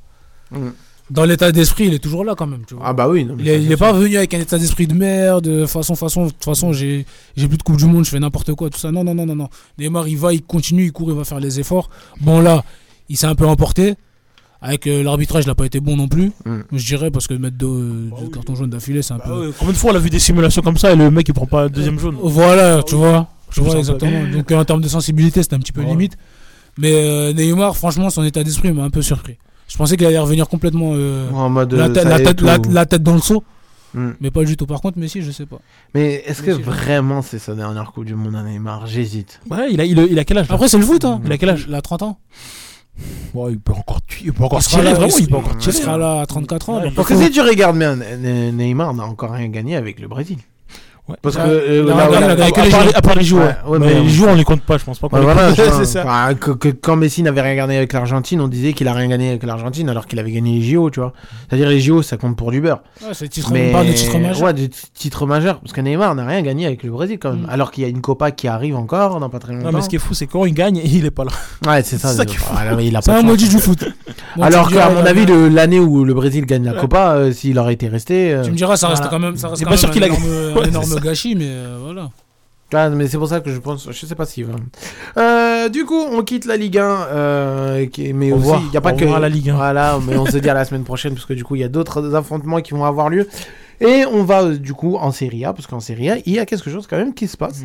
dans 1.09 1.23
l'état 1.23 1.51
d'esprit, 1.51 1.85
il 1.87 1.93
est 1.93 1.99
toujours 1.99 2.25
là 2.25 2.33
quand 2.35 2.47
même. 2.47 2.65
Tu 2.67 2.73
vois. 2.73 2.83
Ah 2.87 2.93
bah 2.93 3.07
oui. 3.07 3.23
non, 3.25 3.35
mais 3.35 3.43
Il 3.43 3.45
ça, 3.47 3.53
est, 3.53 3.61
il 3.61 3.67
c'est 3.67 3.73
est 3.73 3.77
pas 3.77 3.93
venu 3.93 4.17
avec 4.17 4.33
un 4.33 4.39
état 4.39 4.57
d'esprit 4.57 4.87
de 4.87 4.93
merde, 4.95 5.43
de 5.45 5.65
façon, 5.65 5.95
façon, 5.95 6.25
de 6.25 6.31
toute 6.31 6.43
façon, 6.43 6.73
j'ai, 6.73 7.05
j'ai 7.37 7.47
plus 7.47 7.57
de 7.57 7.63
Coupe 7.63 7.77
du 7.77 7.85
Monde, 7.85 8.05
je 8.05 8.09
fais 8.09 8.19
n'importe 8.19 8.53
quoi, 8.55 8.69
tout 8.69 8.79
ça. 8.79 8.91
Non, 8.91 9.03
non, 9.03 9.13
non, 9.13 9.25
non, 9.25 9.35
non. 9.35 9.49
Neymar, 9.77 10.07
il 10.07 10.17
va, 10.17 10.33
il 10.33 10.41
continue, 10.43 10.85
il 10.85 10.91
court, 10.91 11.09
il 11.11 11.15
va 11.15 11.23
faire 11.23 11.39
les 11.39 11.59
efforts. 11.59 11.89
Bon, 12.21 12.41
là, 12.41 12.63
il 13.07 13.17
s'est 13.17 13.27
un 13.27 13.35
peu 13.35 13.45
emporté. 13.45 13.95
Avec 14.61 14.87
euh, 14.87 15.03
l'arbitrage, 15.03 15.43
il 15.43 15.47
n'a 15.47 15.55
pas 15.55 15.65
été 15.65 15.79
bon 15.79 15.95
non 15.95 16.07
plus. 16.07 16.31
Mm. 16.45 16.59
Je 16.71 16.85
dirais, 16.85 17.11
parce 17.11 17.27
que 17.27 17.33
mettre 17.35 17.57
deux, 17.57 18.09
deux 18.19 18.29
cartons 18.29 18.55
jaunes 18.55 18.69
d'affilée, 18.69 19.01
c'est 19.01 19.13
un 19.13 19.17
Bah 19.17 19.23
peu. 19.27 19.47
ouais, 19.47 19.53
Combien 19.59 19.73
de 19.73 19.77
fois 19.77 19.91
on 19.91 19.95
a 19.95 19.99
vu 19.99 20.09
des 20.09 20.19
simulations 20.19 20.61
comme 20.61 20.77
ça 20.77 20.91
et 20.91 20.95
le 20.95 21.11
mec 21.11 21.27
il 21.27 21.33
prend 21.33 21.45
pas 21.45 21.63
le 21.65 21.69
deuxième 21.69 21.99
jaune 21.99 22.15
Voilà, 22.21 22.81
tu 22.83 22.95
vois. 22.95 23.27
Tu 23.51 23.59
Je 23.59 23.61
vois, 23.61 23.77
exactement. 23.77 24.23
Donc, 24.33 24.51
euh, 24.51 24.57
en 24.57 24.65
termes 24.65 24.81
de 24.81 24.87
sensibilité, 24.87 25.43
c'était 25.43 25.55
un 25.55 25.59
petit 25.59 25.71
peu 25.71 25.81
Ouais. 25.81 25.87
limite. 25.87 26.17
Mais 26.77 26.91
euh, 26.93 27.31
Neymar, 27.33 27.77
franchement, 27.77 28.09
son 28.09 28.23
état 28.23 28.43
d'esprit 28.43 28.71
m'a 28.73 28.83
un 28.83 28.89
peu 28.89 29.01
surpris. 29.01 29.37
Je 29.67 29.77
pensais 29.77 29.97
qu'il 29.97 30.05
allait 30.05 30.19
revenir 30.19 30.47
complètement. 30.47 30.91
euh, 30.93 31.29
En 31.31 31.49
mode. 31.49 31.73
la, 31.73 31.85
euh, 31.85 31.89
tête- 31.89 32.03
ça 32.03 32.09
la 32.09 32.17
y 32.17 32.21
est, 32.21 32.25
tête, 32.25 32.41
la- 32.41 32.59
tout- 32.59 32.71
la 32.71 32.85
tête 32.85 33.03
dans 33.03 33.13
le 33.13 33.21
seau. 33.21 33.43
Mm. 33.93 34.09
Mais 34.19 34.29
pas 34.31 34.43
du 34.43 34.57
tout. 34.57 34.65
Par 34.65 34.81
contre, 34.81 34.97
Messi, 34.99 35.21
je 35.21 35.31
sais 35.31 35.45
pas. 35.45 35.59
Mais 35.93 36.23
est-ce 36.25 36.41
que 36.41 36.51
vraiment 36.51 37.21
c'est 37.21 37.39
sa 37.39 37.55
dernière 37.55 37.91
Coupe 37.93 38.03
du 38.05 38.13
Monde 38.15 38.35
à 38.35 38.43
Neymar? 38.43 38.87
J'hésite. 38.87 39.39
Ouais, 39.49 39.67
il 39.71 39.79
a, 39.79 39.85
il, 39.85 39.97
a, 39.99 40.03
il 40.03 40.19
a 40.19 40.25
quel 40.25 40.37
âge 40.39 40.47
Après, 40.49 40.67
c'est 40.67 40.77
le 40.77 40.83
foot. 40.85 41.05
Hein. 41.05 41.21
Il 41.25 41.31
a 41.31 41.37
quel 41.37 41.49
âge? 41.49 41.65
Il 41.69 41.73
a 41.75 41.81
30 41.81 42.01
ans. 42.03 42.19
Ouais, 43.33 43.51
il 43.51 43.59
peut 43.59 43.73
encore, 43.73 44.01
tu- 44.07 44.23
il 44.25 44.33
peut 44.33 44.43
encore 44.43 44.59
Il 44.59 44.63
sera 44.63 44.77
tirer, 44.81 44.91
là, 44.91 44.93
vraiment, 44.97 45.17
il- 45.17 45.27
peut 45.27 45.35
encore 45.35 45.51
il 45.53 45.57
tirer. 45.59 45.75
sera 45.75 45.97
là 45.97 46.21
à 46.21 46.25
34 46.25 46.69
ans. 46.69 46.81
Si 47.05 47.31
tu 47.31 47.41
regardes 47.41 47.77
bien, 47.77 47.95
Ne- 47.95 48.51
Neymar 48.51 48.93
n'a 48.93 49.03
encore 49.05 49.31
rien 49.31 49.49
gagné 49.49 49.75
avec 49.75 49.99
le 49.99 50.07
Brésil. 50.07 50.37
Ouais. 51.07 51.15
Parce 51.21 51.35
que 51.35 51.41
euh, 51.45 51.85
là, 51.85 52.07
gagné 52.09 52.25
avec 52.31 52.57
À 52.57 52.63
les 52.65 52.69
part 52.71 52.79
joueurs. 52.79 52.83
les- 52.87 52.95
à 52.95 53.01
part 53.01 53.15
les 53.15 53.23
joueurs. 53.23 53.55
Ouais, 53.67 53.71
ouais, 53.73 53.79
mais 53.79 53.93
mais- 53.93 54.01
les 54.01 54.09
joueurs, 54.09 54.31
on 54.31 54.35
les 54.35 54.43
compte 54.43 54.61
pas, 54.61 54.79
je 54.79 54.83
pense 54.85 54.97
pas 54.97 55.07
qu'on 55.07 55.19
voilà, 55.21 55.49
compte. 55.49 55.55
genre, 55.57 55.73
c'est 55.77 55.85
ça. 55.85 56.03
enfin, 56.03 56.33
que, 56.33 56.49
que 56.51 56.69
quand 56.69 56.95
Messi 56.95 57.21
n'avait 57.21 57.41
rien 57.41 57.55
gagné 57.55 57.77
avec 57.77 57.93
l'Argentine, 57.93 58.41
on 58.41 58.47
disait 58.47 58.73
qu'il 58.73 58.87
a 58.87 58.93
rien 58.93 59.07
gagné 59.07 59.29
avec 59.29 59.43
l'Argentine 59.43 59.87
alors 59.89 60.07
qu'il 60.07 60.17
avait 60.17 60.31
gagné 60.31 60.57
les 60.59 60.63
JO, 60.63 60.89
tu 60.89 60.99
vois. 61.01 61.13
C'est-à-dire 61.47 61.69
les 61.69 61.79
JO, 61.79 62.01
ça 62.01 62.17
compte 62.17 62.35
pour 62.35 62.49
du 62.49 62.59
beurre. 62.59 62.79
Ouais, 63.03 63.09
c'est 63.13 63.27
titre, 63.27 63.51
Mais 63.53 63.69
on 63.69 63.73
parle 63.73 63.87
de 63.87 63.91
titre 63.93 64.17
majeur. 64.17 64.41
Ouais, 64.47 64.53
de 64.53 64.65
t- 64.65 64.75
titre 64.95 65.27
majeur. 65.27 65.59
Parce 65.59 65.73
que 65.73 65.81
Neymar 65.81 66.15
n'a 66.15 66.25
rien 66.25 66.41
gagné 66.41 66.65
avec 66.65 66.81
le 66.81 66.89
Brésil 66.89 67.19
quand 67.21 67.33
même. 67.33 67.41
Mm. 67.41 67.49
Alors 67.51 67.69
qu'il 67.69 67.83
y 67.83 67.85
a 67.85 67.89
une 67.89 68.01
Copa 68.01 68.31
qui 68.31 68.47
arrive 68.47 68.75
encore 68.75 69.19
dans 69.19 69.29
pas 69.29 69.37
très 69.37 69.53
longtemps. 69.53 69.71
Non, 69.71 69.77
mais 69.77 69.83
ce 69.83 69.89
qui 69.89 69.97
est 69.97 69.99
fou, 69.99 70.15
c'est 70.15 70.25
quand 70.25 70.45
il 70.45 70.55
gagne, 70.55 70.77
il 70.83 71.05
est 71.05 71.11
pas 71.11 71.25
là. 71.25 71.31
Ouais, 71.71 71.83
c'est 71.83 71.97
ça. 71.99 72.09
c'est. 72.13 72.25
Ah, 72.51 73.13
un 73.17 73.21
maudit 73.21 73.47
du 73.49 73.59
foot. 73.59 73.83
Alors 74.41 74.69
qu'à 74.71 74.89
mon 74.89 75.05
a- 75.05 75.09
avis, 75.09 75.25
l'année 75.51 75.79
où 75.79 76.03
le 76.03 76.13
Brésil 76.15 76.45
gagne 76.47 76.63
la 76.65 76.73
Copa, 76.73 77.11
euh, 77.13 77.31
s'il 77.31 77.59
aurait 77.59 77.73
été 77.73 77.87
resté. 77.89 78.33
euh, 78.33 78.41
Tu 78.43 78.49
me 78.51 78.55
diras, 78.55 78.75
ça 78.75 78.87
reste 78.87 79.03
quand 79.09 79.19
même, 79.19 79.35
C'est 79.37 79.65
pas 79.65 79.77
sûr 79.77 79.91
qu'il 79.91 80.03
a- 80.03 80.07
énorme, 80.07 80.94
ça. 80.95 80.99
gâchis, 81.05 81.35
mais 81.35 81.47
euh, 81.47 81.77
voilà. 81.81 82.09
Ah, 82.73 82.89
mais 82.89 83.07
c'est 83.07 83.17
pour 83.17 83.27
ça 83.27 83.39
que 83.39 83.51
je 83.51 83.59
pense, 83.59 83.87
je 83.89 84.05
sais 84.05 84.15
pas 84.15 84.25
si. 84.25 84.43
Euh, 85.17 85.69
du 85.69 85.85
coup, 85.85 86.01
on 86.11 86.23
quitte 86.23 86.45
la 86.45 86.57
Ligue 86.57 86.77
1, 86.79 86.83
euh, 86.83 87.85
qui, 87.85 88.11
mais 88.11 88.31
Au 88.31 88.37
aussi, 88.37 88.63
il 88.67 88.73
y 88.73 88.77
a 88.77 88.81
pas 88.81 88.93
que 88.93 89.05
la 89.05 89.29
Ligue 89.29 89.51
1. 89.51 89.55
Voilà, 89.55 89.99
mais 90.05 90.17
on 90.17 90.25
se 90.25 90.37
dit 90.37 90.49
à 90.49 90.53
la 90.53 90.65
semaine 90.65 90.83
prochaine 90.83 91.13
parce 91.13 91.25
que 91.25 91.33
du 91.33 91.43
coup, 91.43 91.55
il 91.55 91.61
y 91.61 91.63
a 91.63 91.69
d'autres 91.69 92.15
affrontements 92.15 92.59
qui 92.61 92.73
vont 92.73 92.83
avoir 92.83 93.09
lieu. 93.09 93.27
Et 93.81 94.03
on 94.11 94.23
va 94.23 94.41
euh, 94.43 94.57
du 94.57 94.73
coup 94.73 94.95
en 94.95 95.11
Serie 95.11 95.45
A, 95.45 95.53
parce 95.53 95.67
qu'en 95.67 95.79
Serie 95.79 96.09
A, 96.09 96.17
il 96.25 96.33
y 96.33 96.39
a 96.39 96.45
quelque 96.45 96.69
chose 96.69 96.87
quand 96.87 96.97
même 96.97 97.13
qui 97.13 97.27
se 97.27 97.37
passe. 97.37 97.61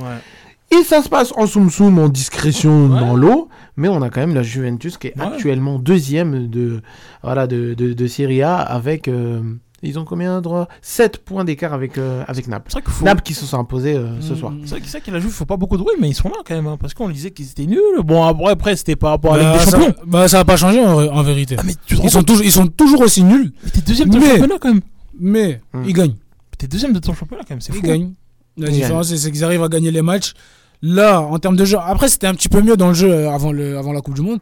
Et 0.71 0.83
ça 0.85 1.03
se 1.03 1.09
passe 1.09 1.33
en 1.37 1.47
soum 1.47 1.71
soum, 1.71 1.99
en 1.99 2.09
discrétion 2.09 2.89
dans 2.89 3.17
l'eau, 3.17 3.49
mais 3.77 3.89
on 3.89 4.03
a 4.03 4.11
quand 4.11 4.21
même 4.21 4.35
la 4.35 4.43
Juventus 4.45 4.99
qui 4.99 5.09
est 5.09 5.19
Ouais. 5.19 5.27
actuellement 5.27 5.79
deuxième 5.81 6.49
de, 6.49 6.83
voilà, 7.25 7.47
de, 7.49 7.75
de, 7.75 7.93
de 7.93 8.07
Serie 8.07 8.43
A 8.43 8.57
avec. 8.57 9.09
euh, 9.09 9.41
ils 9.83 9.99
ont 9.99 10.05
combien 10.05 10.41
droit? 10.41 10.69
7 10.83 11.19
points 11.25 11.45
d'écart 11.45 11.73
avec, 11.73 11.97
euh, 11.99 12.23
avec 12.29 12.49
Naples. 12.49 12.71
faut- 12.87 13.05
Naples 13.05 13.23
qui 13.23 13.35
se 13.35 13.47
sont 13.47 13.59
imposés 13.59 13.95
euh, 13.97 14.21
ce 14.21 14.33
Mm. 14.33 14.37
soir. 14.37 14.53
C'est 14.67 14.79
vrai 14.81 15.01
qu'il 15.01 15.15
a 15.15 15.21
joué, 15.21 15.31
faut 15.31 15.47
pas 15.47 15.57
beaucoup 15.57 15.77
de 15.79 15.83
bruit, 15.83 15.95
mais 16.01 16.09
ils 16.09 16.15
sont 16.15 16.29
là 16.29 16.37
quand 16.47 16.55
même, 16.55 16.67
hein, 16.67 16.77
parce 16.81 16.95
qu'on 16.95 17.09
disait 17.09 17.31
qu'ils 17.31 17.51
étaient 17.51 17.67
nuls. 17.67 17.81
Bon, 18.05 18.23
après, 18.25 18.51
après, 18.51 18.77
c'était 18.77 18.97
par 18.97 19.11
rapport 19.11 19.35
à 19.35 19.39
la 19.39 19.45
Bah, 19.45 19.59
des 19.59 19.65
ça, 19.71 19.79
Champions. 19.79 19.95
bah, 20.07 20.29
ça 20.29 20.41
a 20.41 20.45
pas 20.45 20.57
changé 20.57 20.81
en, 20.85 20.99
en 20.99 21.23
vérité. 21.23 21.57
rends 21.57 21.63
ils, 22.05 22.11
sont 22.11 22.23
toujours, 22.23 22.45
ils 22.45 22.53
sont 22.53 22.67
toujours 22.67 23.01
aussi 23.01 23.23
nuls. 23.25 23.53
Mais 23.65 23.71
t'es 23.71 23.81
deuxième 23.81 24.09
de 24.11 24.15
ton 24.15 24.21
Mais- 24.21 24.31
championnat 24.33 24.55
quand 24.61 24.69
même. 24.73 24.81
Mais 25.19 25.61
ils 25.87 25.93
gagnent. 25.93 26.15
T'es 26.59 26.67
deuxième 26.67 26.93
de 26.93 26.99
ton 26.99 27.15
championnat 27.15 27.43
quand 27.49 27.55
même, 27.55 27.61
c'est 27.63 27.73
Ils 27.73 27.81
fou. 27.81 27.87
gagnent. 27.87 28.13
La 28.59 28.69
Ils 28.69 28.75
différence, 28.75 29.09
c'est- 29.09 29.17
c'est 29.17 29.31
qu'ils 29.31 29.45
arrivent 29.45 29.63
à 29.63 29.69
gagner 29.69 29.91
les 29.91 30.03
matchs. 30.03 30.35
Là, 30.83 31.21
en 31.21 31.39
termes 31.39 31.57
de 31.57 31.65
jeu, 31.65 31.79
après, 31.83 32.09
c'était 32.09 32.27
un 32.27 32.35
petit 32.35 32.49
peu 32.49 32.61
mieux 32.63 32.77
dans 32.77 32.89
le 32.89 32.95
jeu 32.95 33.11
euh, 33.11 33.31
avant, 33.31 33.53
le, 33.53 33.77
avant 33.79 33.93
la 33.93 34.01
Coupe 34.03 34.15
du 34.15 34.23
Monde. 34.23 34.41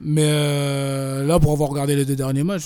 Mais 0.00 0.22
euh, 0.24 1.26
là, 1.26 1.38
pour 1.38 1.52
avoir 1.52 1.70
regardé 1.70 1.96
les 1.96 2.04
deux 2.04 2.16
derniers 2.16 2.44
matchs. 2.44 2.64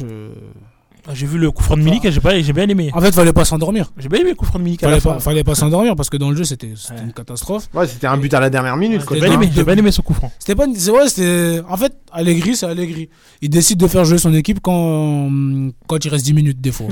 Ah, 1.11 1.15
J'ai 1.15 1.25
vu 1.27 1.39
le 1.39 1.51
coup 1.51 1.63
franc 1.63 1.77
de 1.79 1.83
Milik 1.83 2.05
et 2.05 2.13
j'ai 2.13 2.21
pas- 2.21 2.39
j'ai 2.39 2.53
bien 2.53 2.69
aimé. 2.69 2.91
En 2.93 3.01
fait, 3.01 3.15
fallait 3.15 3.33
pas 3.33 3.47
s'endormir. 3.47 3.91
J'ai 3.97 4.11
bien 4.11 4.21
aimé 4.21 4.31
le 4.31 4.37
coup 4.37 4.45
franc 4.45 4.59
de 4.59 4.65
Milik 4.65 4.83
à 4.83 4.89
Fallait 4.89 5.01
fin. 5.01 5.15
pas, 5.15 5.19
fallait 5.21 5.43
pas 5.45 5.55
s'endormir 5.55 5.97
parce 5.97 6.11
que 6.11 6.19
dans 6.19 6.29
le 6.29 6.37
jeu, 6.37 6.45
c'était 6.45 6.75
c'était 6.77 7.01
une 7.03 7.15
catastrophe. 7.15 7.69
Ouais, 7.73 7.87
c'était 7.87 8.07
un 8.07 8.19
but 8.19 8.33
à 8.35 8.41
la 8.41 8.51
dernière 8.51 8.77
minute. 8.77 9.05
quoi. 9.07 9.17
J'ai 9.17 9.23
bien 9.25 9.33
aimé, 9.33 9.49
j'ai 9.55 9.65
bien 9.65 9.77
aimé 9.77 9.91
ce 9.91 10.03
coup 10.03 10.13
franc. 10.13 10.31
C'était 10.39 10.55
pas, 10.55 10.67
une- 10.67 10.77
c'est 10.77 10.91
vrai, 10.91 11.09
c'était. 11.09 11.61
En 11.67 11.79
fait, 11.79 11.95
Allegri, 12.13 12.57
c'est 12.57 12.67
Allegri. 12.67 13.09
Il 13.41 13.49
décide 13.49 13.79
de 13.79 13.87
faire 13.87 14.05
jouer 14.05 14.19
son 14.19 14.35
équipe 14.35 14.61
quand, 14.61 15.31
quand 15.87 16.05
il 16.05 16.09
reste 16.11 16.27
10 16.27 16.35
minutes 16.35 16.61
des 16.61 16.73
fois, 16.73 16.89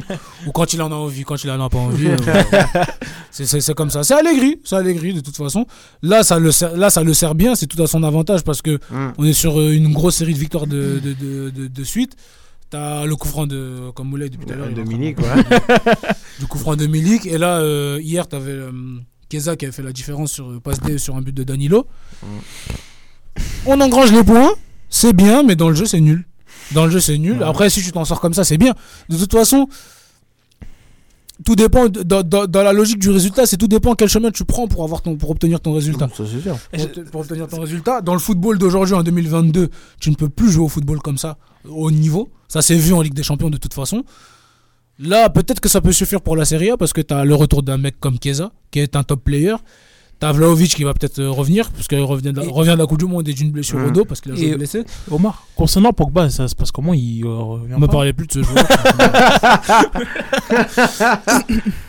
ou 0.47 0.51
quand 0.53 0.73
il 0.73 0.81
en 0.81 0.91
a 0.91 0.95
envie, 0.95 1.25
quand 1.25 1.45
il 1.45 1.51
en 1.51 1.63
a 1.63 1.69
pas 1.69 1.79
envie. 1.79 2.07
euh, 2.09 2.17
c'est, 3.31 3.45
c'est, 3.47 3.61
c'est 3.61 3.75
comme 3.75 3.91
ça. 3.91 4.03
C'est 4.03 4.15
Allegri, 4.15 4.61
c'est 4.65 4.77
Allegri 4.77 5.13
de 5.13 5.21
toute 5.21 5.37
façon. 5.37 5.67
Là, 6.03 6.23
ça 6.23 6.39
le 6.39 6.53
sert, 6.53 6.77
là, 6.77 6.89
ça 6.91 7.03
le 7.03 7.13
sert 7.15 7.35
bien. 7.35 7.55
C'est 7.55 7.67
tout 7.67 7.83
à 7.83 7.87
son 7.87 8.03
avantage 8.03 8.43
parce 8.45 8.63
que 8.63 8.79
Mm. 8.91 9.13
on 9.19 9.25
est 9.25 9.33
sur 9.33 9.61
euh, 9.61 9.73
une 9.73 9.93
grosse 9.93 10.17
série 10.17 10.33
de 10.35 10.39
victoires 10.39 10.67
de, 10.67 11.01
de, 11.03 11.13
de, 11.13 11.51
de, 11.51 11.67
de 11.67 11.85
suite. 11.85 12.15
T'as 12.71 13.05
le 13.07 13.15
coup 13.17 13.29
franc 13.29 13.47
de, 13.47 13.91
comme 13.95 14.09
Moulay 14.09 14.29
depuis 14.29 14.45
tout 14.47 14.53
à 14.53 14.57
l'heure. 14.57 14.69
de- 14.71 14.83
Milik, 14.83 15.19
ouais. 15.19 15.27
du 16.41 16.47
coup 16.47 16.59
franc 16.59 16.75
de 16.77 16.87
Milik. 16.87 17.25
Et 17.27 17.39
là, 17.39 17.59
euh, 17.59 18.01
hier, 18.03 18.27
t'avais 18.27 18.51
euh, 18.51 18.73
Keza 19.29 19.55
qui 19.57 19.65
avait 19.67 19.73
fait 19.73 19.83
la 19.85 19.93
différence 19.93 20.33
sur 20.33 20.51
euh, 20.51 20.61
passe 20.61 20.81
D 20.81 20.99
sur 20.99 21.15
un 21.17 21.23
but 21.23 21.33
de 21.35 21.45
Danilo. 21.45 21.87
On 23.67 23.81
engrange 23.81 24.13
les 24.13 24.25
points, 24.25 24.53
c'est 24.89 25.13
bien, 25.13 25.43
mais 25.43 25.57
dans 25.57 25.69
le 25.69 25.75
jeu, 25.75 25.85
c'est 25.87 26.01
nul. 26.01 26.27
Dans 26.73 26.85
le 26.87 26.91
jeu, 26.91 27.01
c'est 27.01 27.19
nul. 27.19 27.43
Après, 27.43 27.71
si 27.71 27.83
tu 27.83 27.93
t'en 27.93 28.05
sors 28.05 28.21
comme 28.21 28.35
ça, 28.35 28.43
c'est 28.45 28.59
bien. 28.59 28.75
De 29.09 29.17
toute 29.17 29.33
façon, 29.33 29.69
tout 31.47 31.57
dépend 31.57 31.89
de- 31.89 32.03
dans, 32.03 32.23
dans- 32.23 32.47
dans 32.47 32.63
la 32.63 32.75
logique 32.75 32.99
du 32.99 33.09
résultat. 33.09 33.47
C'est 33.47 33.57
tout 33.57 33.69
dépend 33.69 33.95
quel 33.95 34.09
chemin 34.11 34.31
tu 34.31 34.45
prends 34.45 34.69
pour 34.69 34.85
avoir 34.85 35.01
ton 35.01 35.17
pour 35.17 35.31
obtenir 35.31 35.61
ton 35.61 35.73
résultat. 35.73 36.09
Ça 36.15 36.25
c'est 36.31 36.41
sûr. 36.43 36.59
Pour, 36.73 36.85
obte- 36.85 37.11
pour 37.11 37.21
obtenir 37.23 37.47
ton 37.49 37.61
résultat, 37.61 38.03
dans 38.03 38.13
le 38.13 38.19
football 38.21 38.59
d'aujourd'hui 38.59 38.95
en 38.95 39.03
2022, 39.03 39.71
tu 40.01 40.11
ne 40.11 40.17
peux 40.17 40.29
plus 40.29 40.51
jouer 40.51 40.65
au 40.65 40.69
football 40.69 40.99
comme 40.99 41.17
ça 41.17 41.39
au 41.67 41.91
niveau. 41.91 42.29
Ça 42.49 42.61
s'est 42.61 42.75
vu 42.77 42.93
en 42.93 43.01
Ligue 43.01 43.15
des 43.15 43.23
Champions 43.23 43.49
de 43.51 43.57
toute 43.57 43.73
façon. 43.75 44.05
Là, 44.99 45.29
peut-être 45.29 45.61
que 45.61 45.69
ça 45.69 45.81
peut 45.81 45.93
suffire 45.93 46.21
pour 46.23 46.37
la 46.37 46.45
Serie 46.45 46.71
A 46.71 46.77
parce 46.77 46.93
que 46.93 47.01
tu 47.03 47.13
as 47.13 47.25
le 47.25 47.35
retour 47.35 47.63
d'un 47.63 47.77
mec 47.77 48.01
comme 48.01 48.19
Keza 48.19 48.51
qui 48.71 48.81
est 48.81 48.97
un 48.97 49.03
top 49.05 49.23
player. 49.25 49.55
T'as 50.19 50.33
Vlaovic 50.33 50.75
qui 50.75 50.83
va 50.83 50.95
peut-être 50.95 51.19
euh, 51.19 51.31
revenir 51.31 51.71
parce 51.71 51.87
qu'il 51.89 52.01
revient, 52.01 52.33
de 52.33 52.41
la- 52.41 52.49
revient 52.51 52.71
de 52.73 52.79
la 52.79 52.87
Coupe 52.87 52.99
du 52.99 53.05
Monde 53.05 53.29
et 53.29 53.35
d'une 53.35 53.51
blessure 53.51 53.79
au 53.79 53.83
Mhm. 53.83 53.93
dos 53.93 54.05
parce 54.07 54.23
qu'il 54.23 54.33
a 54.33 54.35
joué 54.35 54.47
Et 54.49 54.57
blessé. 54.57 54.83
Omar, 55.11 55.47
concernant 55.55 55.93
Pogba, 55.93 56.31
ça 56.31 56.49
se 56.49 56.55
passe 56.55 56.73
comment? 56.73 56.95
Il 56.95 57.23
euh, 57.27 57.37
revient 57.37 57.75
On 57.77 57.81
me 57.81 57.87
parlait 57.87 58.15
plus 58.15 58.27
de 58.27 58.33
ce 58.33 58.43
joueur. 58.43 58.57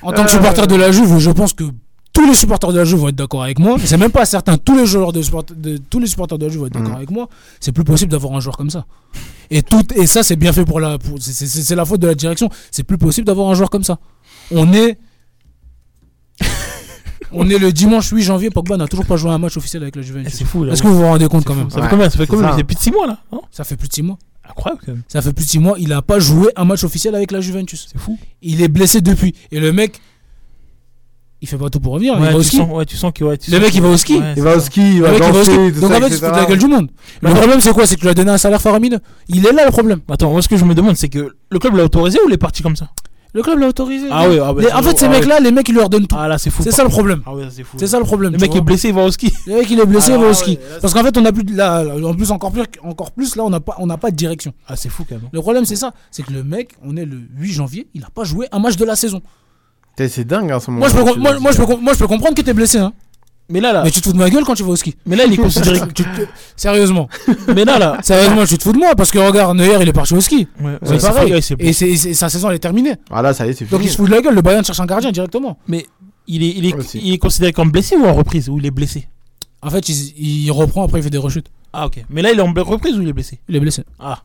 en 0.01 0.11
tant 0.11 0.23
que 0.25 0.31
supporter 0.31 0.67
de 0.67 0.75
la 0.75 0.91
Juve, 0.91 1.17
je 1.19 1.31
pense 1.31 1.53
que 1.53 1.63
tous 2.13 2.25
les 2.27 2.33
supporters 2.33 2.71
de 2.73 2.79
la 2.79 2.85
Juve 2.85 2.99
vont 2.99 3.09
être 3.09 3.15
d'accord 3.15 3.43
avec 3.43 3.59
moi. 3.59 3.77
C'est 3.83 3.97
même 3.97 4.11
pas 4.11 4.25
certain. 4.25 4.57
Tous 4.57 4.75
les 4.75 4.85
joueurs 4.85 5.13
de, 5.13 5.21
support- 5.21 5.45
de- 5.55 5.77
tous 5.89 5.99
les 5.99 6.07
supporters 6.07 6.37
de 6.37 6.45
la 6.45 6.51
Juve 6.51 6.61
vont 6.61 6.67
être 6.67 6.73
d'accord 6.73 6.89
Mhm. 6.89 6.95
avec 6.97 7.11
moi. 7.11 7.29
C'est 7.59 7.71
plus 7.71 7.83
possible 7.83 8.11
d'avoir 8.11 8.33
un 8.33 8.39
joueur 8.39 8.57
comme 8.57 8.69
ça. 8.71 8.85
Et 9.49 9.61
tout 9.61 9.83
et 9.95 10.07
ça 10.07 10.23
c'est 10.23 10.35
bien 10.35 10.51
fait 10.51 10.65
pour 10.65 10.79
la. 10.79 10.97
pour- 10.97 11.19
c'est- 11.21 11.33
c'est 11.33 11.47
c'est 11.47 11.75
la 11.75 11.85
faute 11.85 12.01
de 12.01 12.07
la 12.07 12.15
direction. 12.15 12.49
C'est 12.71 12.83
plus 12.83 12.97
possible 12.97 13.27
d'avoir 13.27 13.49
un 13.49 13.53
joueur 13.53 13.69
comme 13.69 13.83
ça. 13.83 13.99
On 14.51 14.73
est. 14.73 14.97
On 17.31 17.49
est 17.49 17.57
le 17.57 17.71
dimanche 17.73 18.09
8 18.09 18.21
janvier, 18.23 18.49
Pogba 18.49 18.77
n'a 18.77 18.87
toujours 18.87 19.05
pas 19.05 19.17
joué 19.17 19.31
un 19.31 19.37
match 19.37 19.57
officiel 19.57 19.83
avec 19.83 19.95
la 19.95 20.01
Juventus. 20.01 20.33
C'est 20.33 20.45
fou. 20.45 20.63
là. 20.63 20.73
Est-ce 20.73 20.81
que 20.81 20.87
vous 20.87 20.95
vous 20.97 21.03
rendez 21.05 21.27
compte 21.27 21.43
quand 21.45 21.53
fou. 21.53 21.59
même 21.59 21.69
Ça 21.69 21.81
fait 21.81 21.89
combien 21.89 22.09
Ça 22.09 22.17
fait 22.17 22.27
combien 22.27 22.55
C'est 22.55 22.63
plus 22.63 22.75
de 22.75 22.79
6 22.81 22.91
mois 22.91 23.07
là 23.07 23.17
non 23.31 23.41
Ça 23.51 23.63
fait 23.63 23.75
plus 23.75 23.87
de 23.89 23.93
6 23.93 24.03
mois. 24.03 24.17
Incroyable 24.49 24.81
quand 24.85 24.91
même. 24.93 25.01
Ça 25.09 25.21
fait 25.21 25.33
plus 25.33 25.43
de 25.45 25.49
6 25.49 25.59
mois, 25.59 25.75
il 25.77 25.91
a 25.91 26.01
pas 26.01 26.19
joué 26.19 26.49
un 26.55 26.63
match 26.65 26.83
officiel 26.83 27.13
avec 27.15 27.31
la 27.31 27.41
Juventus. 27.41 27.87
C'est 27.91 27.99
fou. 27.99 28.17
Il 28.41 28.61
est 28.61 28.69
blessé 28.69 29.01
depuis. 29.01 29.35
Et 29.51 29.59
le 29.59 29.73
mec, 29.73 29.99
il 31.41 31.47
fait 31.47 31.57
pas 31.57 31.69
tout 31.69 31.79
pour 31.79 31.93
revenir. 31.93 32.15
il 32.17 32.21
Ouais, 32.21 32.31
va 32.31 32.37
au 32.37 32.41
tu 32.41 32.47
ski. 32.47 32.57
sens- 32.57 32.69
ouais, 32.71 32.85
tu 32.85 32.95
sens 32.97 33.11
que- 33.13 33.23
ouais, 33.23 33.37
tu 33.37 33.51
le 33.51 33.57
sens 33.57 33.63
mec, 33.63 33.71
que- 33.71 33.77
il 33.77 33.81
va 33.83 33.89
au 33.89 33.97
ski. 33.97 34.15
ouais, 34.17 34.33
Il 34.37 34.43
va 34.43 34.55
au 34.55 34.59
ski, 34.59 34.81
il 34.81 34.97
Le 34.99 35.03
va 35.03 35.11
mec, 35.11 35.21
il 35.27 35.33
va 35.33 35.39
au 35.39 35.43
ski. 35.43 35.51
Donc 35.57 35.73
ça, 35.91 35.97
en 35.97 36.01
fait, 36.01 36.07
il 36.07 36.13
se 36.13 36.19
fout 36.19 36.31
de 36.33 36.37
la 36.37 36.45
gueule 36.45 36.57
du 36.57 36.67
monde. 36.67 36.89
Le 37.21 37.29
problème, 37.33 37.61
c'est 37.61 37.73
quoi? 37.73 37.85
C'est 37.85 37.95
que 37.95 37.99
tu 37.99 38.05
lui 38.05 38.11
as 38.11 38.15
donné 38.15 38.31
un 38.31 38.37
salaire 38.37 38.61
faramineux. 38.61 38.99
Il 39.27 39.45
est 39.45 39.51
là 39.51 39.65
le 39.65 39.71
problème. 39.71 39.99
Attends, 40.09 40.31
moi 40.31 40.41
ce 40.41 40.47
que 40.47 40.57
je 40.57 40.65
me 40.65 40.73
demande, 40.73 40.95
c'est 40.95 41.09
que 41.09 41.35
le 41.51 41.59
club 41.59 41.75
l'a 41.75 41.83
autorisé 41.83 42.17
ou 42.25 42.29
il 42.29 42.33
est 42.33 42.37
parti 42.37 42.63
comme 42.63 42.75
ça? 42.75 42.89
Le 43.37 43.43
club 43.43 43.59
l'a 43.59 43.67
autorisé. 43.67 44.07
Ah 44.11 44.27
ouais, 44.27 44.39
ah 44.43 44.51
bah, 44.51 44.61
Les- 44.63 44.71
en 44.73 44.81
fait, 44.81 44.97
ces 44.97 45.05
Ah 45.05 45.09
ouais. 45.09 45.19
mecs-là, 45.19 45.39
les 45.39 45.51
mecs, 45.51 45.69
ils 45.69 45.75
leur 45.75 45.89
donnent 45.89 46.07
tout. 46.07 46.15
Ah 46.19 46.27
là, 46.27 46.39
c'est 46.39 46.49
fou. 46.49 46.63
C'est 46.63 46.71
ça 46.71 46.81
le 46.83 46.89
problème. 46.89 47.21
Ah 47.23 47.35
ouais, 47.35 47.43
ça, 47.43 47.49
c'est 47.51 47.63
fou. 47.63 47.77
C'est 47.79 47.85
ça 47.85 47.99
le 47.99 48.03
problème. 48.03 48.31
Le 48.31 48.37
tu 48.39 48.41
mec 48.41 48.49
vois. 48.49 48.59
est 48.59 48.63
blessé, 48.63 48.87
il 48.89 48.95
va 48.95 49.03
au 49.03 49.11
ski. 49.11 49.31
Le 49.45 49.57
mec, 49.57 49.69
il 49.69 49.79
est 49.79 49.85
blessé, 49.85 50.11
Ah 50.11 50.15
il 50.15 50.19
va 50.21 50.25
au 50.25 50.29
ouais, 50.29 50.33
ski. 50.33 50.57
Parce 50.81 50.91
qu'en 50.93 51.03
fait, 51.03 51.15
on 51.19 51.23
a 51.23 51.31
plus 51.31 51.43
de, 51.43 51.55
là, 51.55 51.83
en 52.03 52.13
plus, 52.15 52.31
encore 52.31 52.51
plus, 52.51 52.63
encore 52.83 53.11
plus, 53.11 53.35
là, 53.35 53.43
on 53.45 53.51
n'a 53.51 53.59
pas, 53.59 53.75
on 53.77 53.85
n'a 53.85 53.97
pas 53.97 54.09
de 54.09 54.15
direction. 54.15 54.53
Ah, 54.67 54.75
c'est 54.75 54.89
fou 54.89 55.05
quand 55.07 55.15
même. 55.15 55.29
Le 55.31 55.39
problème, 55.39 55.65
c'est 55.65 55.75
ça. 55.75 55.93
C'est 56.09 56.23
que 56.23 56.33
le 56.33 56.43
mec, 56.43 56.71
on 56.83 56.97
est 56.97 57.05
le 57.05 57.17
8 57.37 57.51
janvier, 57.53 57.87
il 57.93 58.03
a 58.03 58.09
pas 58.09 58.23
joué 58.23 58.47
un 58.51 58.57
match 58.57 58.75
de 58.75 58.85
la 58.85 58.95
saison. 58.95 59.21
Putain, 59.95 60.09
C'est 60.09 60.25
dingue 60.25 60.51
en 60.51 60.59
ce 60.59 60.71
moment. 60.71 60.79
Moi, 60.79 60.89
je 60.89 60.95
peux, 60.95 61.03
com- 61.03 61.19
moi, 61.21 61.39
moi, 61.39 61.51
je 61.51 61.57
peux, 61.57 61.65
com- 61.67 61.79
moi, 61.81 61.93
je 61.93 61.99
peux 61.99 62.07
comprendre 62.07 62.33
que 62.35 62.41
t'es 62.41 62.53
blessé, 62.53 62.79
hein. 62.79 62.93
Mais 63.49 63.61
là, 63.61 63.71
là. 63.71 63.83
Mais 63.83 63.91
tu 63.91 64.01
te 64.01 64.05
fous 64.07 64.13
de 64.13 64.17
ma 64.17 64.29
gueule 64.29 64.43
quand 64.43 64.55
tu 64.55 64.63
vas 64.63 64.71
au 64.71 64.75
ski. 64.75 64.95
Mais 65.05 65.15
là, 65.15 65.23
il 65.25 65.33
est 65.33 65.37
considéré. 65.37 65.79
Tu 65.95 66.03
te- 66.03 66.07
Sérieusement. 66.55 67.07
Mais 67.55 67.63
là, 67.63 67.79
là. 67.79 67.97
Sérieusement, 68.03 68.45
tu 68.45 68.57
te 68.57 68.63
fous 68.63 68.73
de 68.73 68.77
moi 68.77 68.93
parce 68.95 69.09
que 69.09 69.19
regarde, 69.19 69.55
Neuer, 69.57 69.77
il 69.81 69.87
est 69.87 69.93
parti 69.93 70.13
au 70.13 70.19
ski. 70.21 70.47
Ouais, 70.59 70.77
c'est 70.83 70.89
ouais, 70.91 70.99
c'est 70.99 71.07
pareil. 71.07 71.41
c'est- 71.73 71.87
et, 71.89 72.13
sa 72.13 72.27
saison, 72.29 72.49
elle 72.49 72.55
est 72.55 72.59
terminée. 72.59 72.95
Ah 73.09 73.21
là, 73.21 73.33
ça 73.33 73.45
y 73.47 73.51
est, 73.51 73.53
c'est 73.53 73.65
Donc 73.69 73.79
fini. 73.79 73.85
il 73.89 73.91
se 73.91 73.97
fout 73.97 74.05
de 74.09 74.11
la 74.11 74.21
gueule. 74.21 74.35
Le 74.35 74.41
Bayern 74.41 74.65
cherche 74.65 74.79
un 74.81 74.85
gardien 74.85 75.11
directement. 75.11 75.57
Mais 75.67 75.85
il 76.27 76.43
est, 76.43 76.49
il 76.57 76.65
est, 76.65 76.75
Aussi. 76.75 76.99
il 77.01 77.13
est 77.13 77.17
considéré 77.17 77.53
comme 77.53 77.71
blessé 77.71 77.95
ou 77.95 78.05
en 78.05 78.13
reprise 78.13 78.49
Ou 78.49 78.57
il 78.59 78.65
est 78.65 78.71
blessé? 78.71 79.07
En 79.61 79.69
fait, 79.69 79.87
il, 79.89 80.45
il 80.45 80.51
reprend, 80.51 80.83
après 80.83 80.99
il 80.99 81.03
fait 81.03 81.09
des 81.09 81.17
rechutes. 81.17 81.47
Ah, 81.71 81.85
ok. 81.85 82.03
Mais 82.09 82.21
là, 82.21 82.31
il 82.33 82.39
est 82.39 82.41
en 82.41 82.51
reprise 82.53 82.97
ou 82.97 83.01
il 83.01 83.07
est 83.09 83.13
blessé? 83.13 83.39
Il 83.47 83.55
est 83.55 83.59
blessé. 83.59 83.83
Ah. 83.99 84.19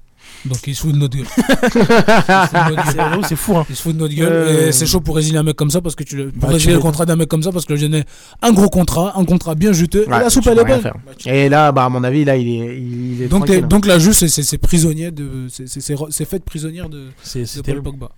Donc 0.45 0.59
il 0.67 0.75
se 0.75 0.83
fout 0.83 0.93
de 0.93 0.99
notre 0.99 1.17
gueule. 1.17 1.27
C'est 3.29 3.37
fou, 3.37 3.57
hein. 3.57 3.65
Il 3.71 3.77
se 3.77 3.83
fout 3.83 3.95
de 3.95 4.01
notre 4.01 4.15
gueule. 4.15 4.33
Euh. 4.33 4.69
Et 4.69 4.73
c'est 4.73 4.87
chaud 4.87 5.01
pour 5.01 5.17
résilier 5.17 5.39
un 5.39 5.43
mec 5.43 5.57
comme 5.57 5.71
ça 5.71 5.81
parce 5.81 5.95
que 5.95 6.03
tu 6.03 6.17
le, 6.17 6.31
pour 6.31 6.41
Bah, 6.43 6.49
tu 6.49 6.55
résilier 6.55 6.75
le 6.75 6.81
contrat 6.81 7.07
d'un 7.07 7.17
mec 7.17 7.29
comme 7.29 7.43
ça 7.43 7.53
parce 7.53 7.65
que 7.65 7.73
le 7.75 7.79
jeune 7.79 7.95
est 7.95 8.05
un 8.43 8.53
gros 8.53 8.69
contrat, 8.69 9.13
un 9.17 9.25
contrat 9.25 9.55
bien 9.55 9.73
juteux. 9.73 10.07
Ouais, 10.09 10.17
et 10.17 10.21
la 10.21 10.31
soupe 10.31 10.47
elle 10.49 10.59
est 10.59 10.79
faire. 10.81 10.95
Et 11.27 11.49
là, 11.49 11.73
bah, 11.73 11.85
à 11.85 11.89
mon 11.89 12.03
avis, 12.05 12.25
là, 12.25 12.37
il 12.37 12.49
est, 12.49 12.79
il, 12.79 13.13
il 13.15 13.23
est 13.23 13.29
Donc, 13.29 13.49
les- 13.49 13.59
hein. 13.59 13.67
donc 13.67 13.87
la 13.87 13.99
juge, 13.99 14.15
c'est- 14.15 14.29
c'est 14.29 14.43
c'est 14.43 14.59
prisonnier 14.59 15.11
de, 15.11 15.47
c'est- 15.49 15.69
c'est 15.69 15.81
c'est- 15.81 15.95
c'est 16.11 16.25
fait 16.25 16.45
prisonnière 16.45 16.89
de, 16.89 17.09
C'est 17.23 17.43
de 17.59 17.63
Paul. 17.63 17.83
Pogba. 17.83 18.11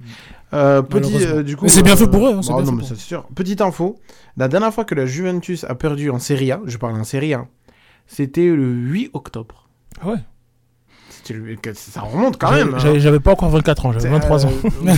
Euh, 0.54 0.82
petit, 0.82 1.12
euh, 1.24 1.42
du 1.42 1.56
coup, 1.56 1.64
Mais 1.64 1.70
c'est 1.70 1.82
bien 1.82 1.94
euh, 1.94 1.96
fait 1.96 2.08
pour 2.08 2.26
eux, 2.26 2.34
hein, 2.34 2.40
c'est 2.42 2.50
bah, 2.52 2.62
bien 2.62 2.64
non, 2.64 2.70
fait 2.70 2.76
mais 2.76 2.80
pour 2.80 2.88
ça, 2.88 2.94
c'est 2.96 3.06
sûr. 3.06 3.24
Petite 3.34 3.60
info, 3.60 3.96
la 4.36 4.48
dernière 4.48 4.72
fois 4.72 4.84
que 4.84 4.94
la 4.94 5.06
Juventus 5.06 5.64
a 5.64 5.74
perdu 5.74 6.10
en 6.10 6.18
Serie 6.18 6.52
A, 6.52 6.60
je 6.66 6.76
parle 6.78 6.94
en 6.98 7.04
Serie 7.04 7.34
A, 7.34 7.46
c'était 8.06 8.46
le 8.46 8.72
8 8.72 9.10
octobre. 9.14 9.68
Ah 10.00 10.08
ouais. 10.08 10.16
Ça 11.74 12.00
remonte 12.02 12.36
quand 12.38 12.48
J'avais- 12.48 12.64
même. 12.64 12.74
hein. 12.74 12.98
J'avais 12.98 13.20
pas 13.20 13.32
encore 13.32 13.48
24 13.50 13.86
ans, 13.86 13.92
j'avais 13.92 14.04
C'est, 14.04 14.10
23 14.10 14.46
ans. 14.46 14.52
euh, 14.86 14.92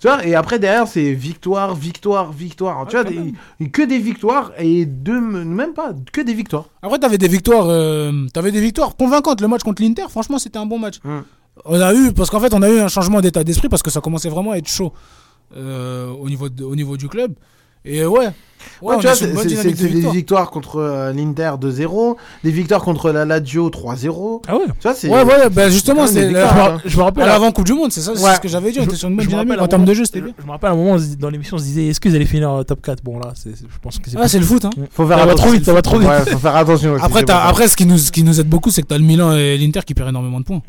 tu 0.00 0.08
vois, 0.08 0.24
et 0.26 0.34
après 0.34 0.58
derrière, 0.58 0.86
c'est 0.88 1.12
victoire, 1.12 1.74
victoire, 1.74 2.32
victoire. 2.32 2.86
tu 2.86 2.96
vois, 2.96 3.04
des- 3.04 3.68
que 3.70 3.82
des 3.82 3.98
victoires 3.98 4.52
et 4.58 4.86
deux, 4.86 5.20
même 5.20 5.74
pas, 5.74 5.92
que 6.12 6.20
des 6.20 6.34
victoires. 6.34 6.66
Après, 6.82 6.98
t'avais 6.98 7.18
des 7.18 7.28
victoires, 7.28 7.66
euh, 7.68 8.26
t'avais 8.32 8.52
des 8.52 8.60
victoires 8.60 8.96
convaincantes. 8.96 9.40
Le 9.40 9.48
match 9.48 9.62
contre 9.62 9.82
l'Inter, 9.82 10.04
franchement, 10.08 10.38
c'était 10.38 10.58
un 10.58 10.66
bon 10.66 10.78
match. 10.78 11.00
Hmm. 11.04 11.20
On 11.64 11.80
a 11.80 11.94
eu, 11.94 12.12
parce 12.12 12.30
qu'en 12.30 12.40
fait, 12.40 12.52
on 12.54 12.62
a 12.62 12.70
eu 12.70 12.80
un 12.80 12.88
changement 12.88 13.20
d'état 13.20 13.44
d'esprit 13.44 13.68
parce 13.68 13.82
que 13.82 13.90
ça 13.90 14.00
commençait 14.00 14.28
vraiment 14.28 14.52
à 14.52 14.56
être 14.58 14.68
chaud 14.68 14.92
euh, 15.56 16.08
au 16.10 16.28
niveau 16.28 16.48
de- 16.48 16.64
au 16.64 16.74
niveau 16.74 16.96
du 16.96 17.08
club. 17.08 17.32
Et 17.84 18.04
ouais, 18.04 18.28
ouais, 18.82 18.88
Ouais, 18.90 18.94
on 18.96 18.98
tu 19.00 19.06
est 19.06 19.08
vois, 19.10 19.16
sur 19.16 19.26
c'est 19.26 19.64
des 19.72 19.72
victoire. 19.88 20.14
victoires 20.14 20.50
contre 20.50 20.76
euh, 20.80 21.12
l'Inter 21.12 21.52
2-0, 21.60 22.16
des 22.44 22.50
victoires 22.50 22.82
contre 22.82 23.10
la 23.10 23.24
Lazio 23.24 23.68
3-0. 23.70 24.42
Ah 24.48 24.54
ouais 24.56 24.62
Tu 24.66 24.72
vois, 24.82 24.94
c'est. 24.94 25.08
Ouais, 25.08 25.22
ouais, 25.22 25.48
bah 25.50 25.68
justement, 25.70 26.06
c'est 26.06 26.34
hein. 26.36 26.78
Je 26.84 26.96
me 26.96 27.02
rappelle. 27.02 27.24
à 27.24 27.26
l'avant 27.26 27.50
Coupe 27.52 27.66
du 27.66 27.72
Monde, 27.74 27.92
c'est 27.92 28.00
ça, 28.00 28.12
c'est 28.14 28.22
Ouais. 28.24 28.34
ce 28.36 28.40
que 28.40 28.48
j'avais 28.48 28.72
dit. 28.72 28.80
On 28.80 28.84
était 28.84 28.96
sur 28.96 29.08
une 29.08 29.16
bonne 29.16 29.26
dynamique 29.26 29.60
en 29.60 29.66
termes 29.68 29.82
de 29.84 29.88
moment- 29.90 29.94
jeu, 29.98 30.04
c'était 30.04 30.20
je- 30.20 30.24
bien. 30.24 30.34
Je 30.38 30.46
me 30.46 30.50
rappelle 30.50 30.70
à 30.70 30.72
un 30.72 30.76
moment, 30.76 30.96
dans 31.18 31.30
l'émission, 31.30 31.56
on 31.56 31.58
se 31.58 31.64
disait 31.64 31.86
est-ce 31.86 32.00
vous 32.08 32.14
allez 32.14 32.26
finir 32.26 32.50
euh, 32.50 32.62
top 32.62 32.82
4 32.82 33.02
Bon, 33.02 33.18
là, 33.18 33.32
je 33.44 33.50
pense 33.82 33.98
que 33.98 34.10
c'est 34.10 34.16
Ah, 34.20 34.28
c'est 34.28 34.38
le 34.38 34.44
foot, 34.44 34.64
hein. 34.64 34.70
Faut 34.90 35.06
faire 35.06 35.18
Ça 35.18 35.24
va 35.26 35.32
attention. 35.32 35.46
trop 35.46 35.52
vite, 35.54 35.64
ça 35.64 35.72
va 35.72 35.82
trop 35.82 35.98
vite. 35.98 36.08
Ouais, 36.08 36.20
faut 36.26 36.38
faire 36.38 36.56
attention 36.56 36.92
aussi. 36.92 37.04
Après, 37.04 37.68
ce 37.68 37.76
qui 37.76 37.86
nous, 37.86 37.98
ce 37.98 38.12
qui 38.12 38.22
nous 38.22 38.40
aide 38.40 38.48
beaucoup, 38.48 38.70
c'est 38.70 38.82
que 38.82 38.88
t'as 38.88 38.98
le 38.98 39.04
Milan 39.04 39.32
et 39.34 39.56
l'Inter 39.58 39.80
qui 39.86 39.94
perdent 39.94 40.10
énormément 40.10 40.40
de 40.40 40.44
points. 40.44 40.62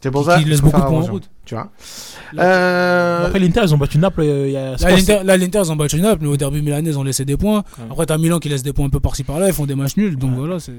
C'est 0.00 0.10
pour 0.10 0.22
qui- 0.22 0.30
ça 0.30 0.38
qui 0.38 0.44
laisse 0.46 0.58
faut 0.60 0.66
beaucoup 0.66 0.80
de 0.80 0.86
points 0.86 0.98
en 0.98 1.12
route. 1.12 1.28
Tu 1.44 1.54
vois. 1.54 1.68
Euh, 2.38 3.26
Après, 3.26 3.38
l'Inter, 3.38 3.60
ils 3.64 3.74
ont 3.74 3.78
battu 3.78 3.98
Naples 3.98 4.22
euh, 4.22 4.46
il 4.48 4.52
y 4.52 4.56
a. 4.56 5.22
là, 5.22 5.36
l'Inter, 5.36 5.60
ils 5.64 5.72
ont 5.72 5.76
battu 5.76 6.00
Naples, 6.00 6.18
mais 6.22 6.28
au 6.28 6.36
derby 6.36 6.62
milanais, 6.62 6.90
ils 6.90 6.98
ont 6.98 7.02
laissé 7.04 7.21
laisser 7.22 7.24
des 7.24 7.36
points. 7.36 7.64
Après, 7.90 8.06
t'as 8.06 8.18
Milan 8.18 8.38
qui 8.38 8.48
laisse 8.48 8.62
des 8.62 8.72
points 8.72 8.86
un 8.86 8.90
peu 8.90 9.00
par-ci 9.00 9.24
par-là, 9.24 9.46
ils 9.48 9.52
font 9.54 9.66
des 9.66 9.74
matchs 9.74 9.96
nuls. 9.96 10.16
Donc 10.16 10.32
voilà, 10.34 10.60
c'est. 10.60 10.72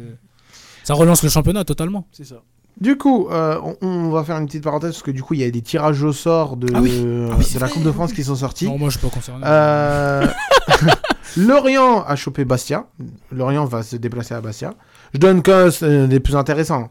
Ça 0.84 0.94
relance 0.94 1.24
le 1.24 1.30
championnat 1.30 1.64
totalement. 1.64 2.06
C'est 2.12 2.26
ça. 2.26 2.36
Du 2.82 2.98
coup, 2.98 3.28
euh, 3.30 3.60
on, 3.64 3.88
on 3.88 4.10
va 4.10 4.24
faire 4.24 4.36
une 4.38 4.48
petite 4.48 4.64
parenthèse 4.64 4.92
parce 4.92 5.04
que 5.04 5.12
du 5.12 5.22
coup, 5.24 5.36
il 5.36 5.40
y 5.42 5.44
a 5.44 5.52
des 5.52 5.62
tirages 5.62 6.02
au 6.04 6.12
sort 6.12 6.58
de, 6.58 6.68
Ah 6.76 6.82
oui. 6.82 6.90
de 7.02 7.60
la 7.60 7.70
Coupe 7.70 7.84
de 7.84 7.92
France 7.92 8.12
qui 8.14 8.24
sont 8.24 8.36
sortis. 8.36 8.66
Non, 8.66 8.78
moi, 8.80 8.90
je 8.90 8.98
suis 8.98 9.08
pas 9.08 9.14
concerné. 9.14 9.42
Euh, 9.46 10.28
Lorient 11.38 12.04
a 12.04 12.16
chopé 12.16 12.46
Bastia. 12.46 12.86
Lorient 13.32 13.66
va 13.66 13.84
se 13.84 13.96
déplacer 13.96 14.34
à 14.34 14.42
Bastia. 14.42 14.74
Je 15.14 15.20
donne 15.20 15.42
que 15.42 16.06
les 16.08 16.20
plus 16.20 16.36
intéressants. 16.36 16.90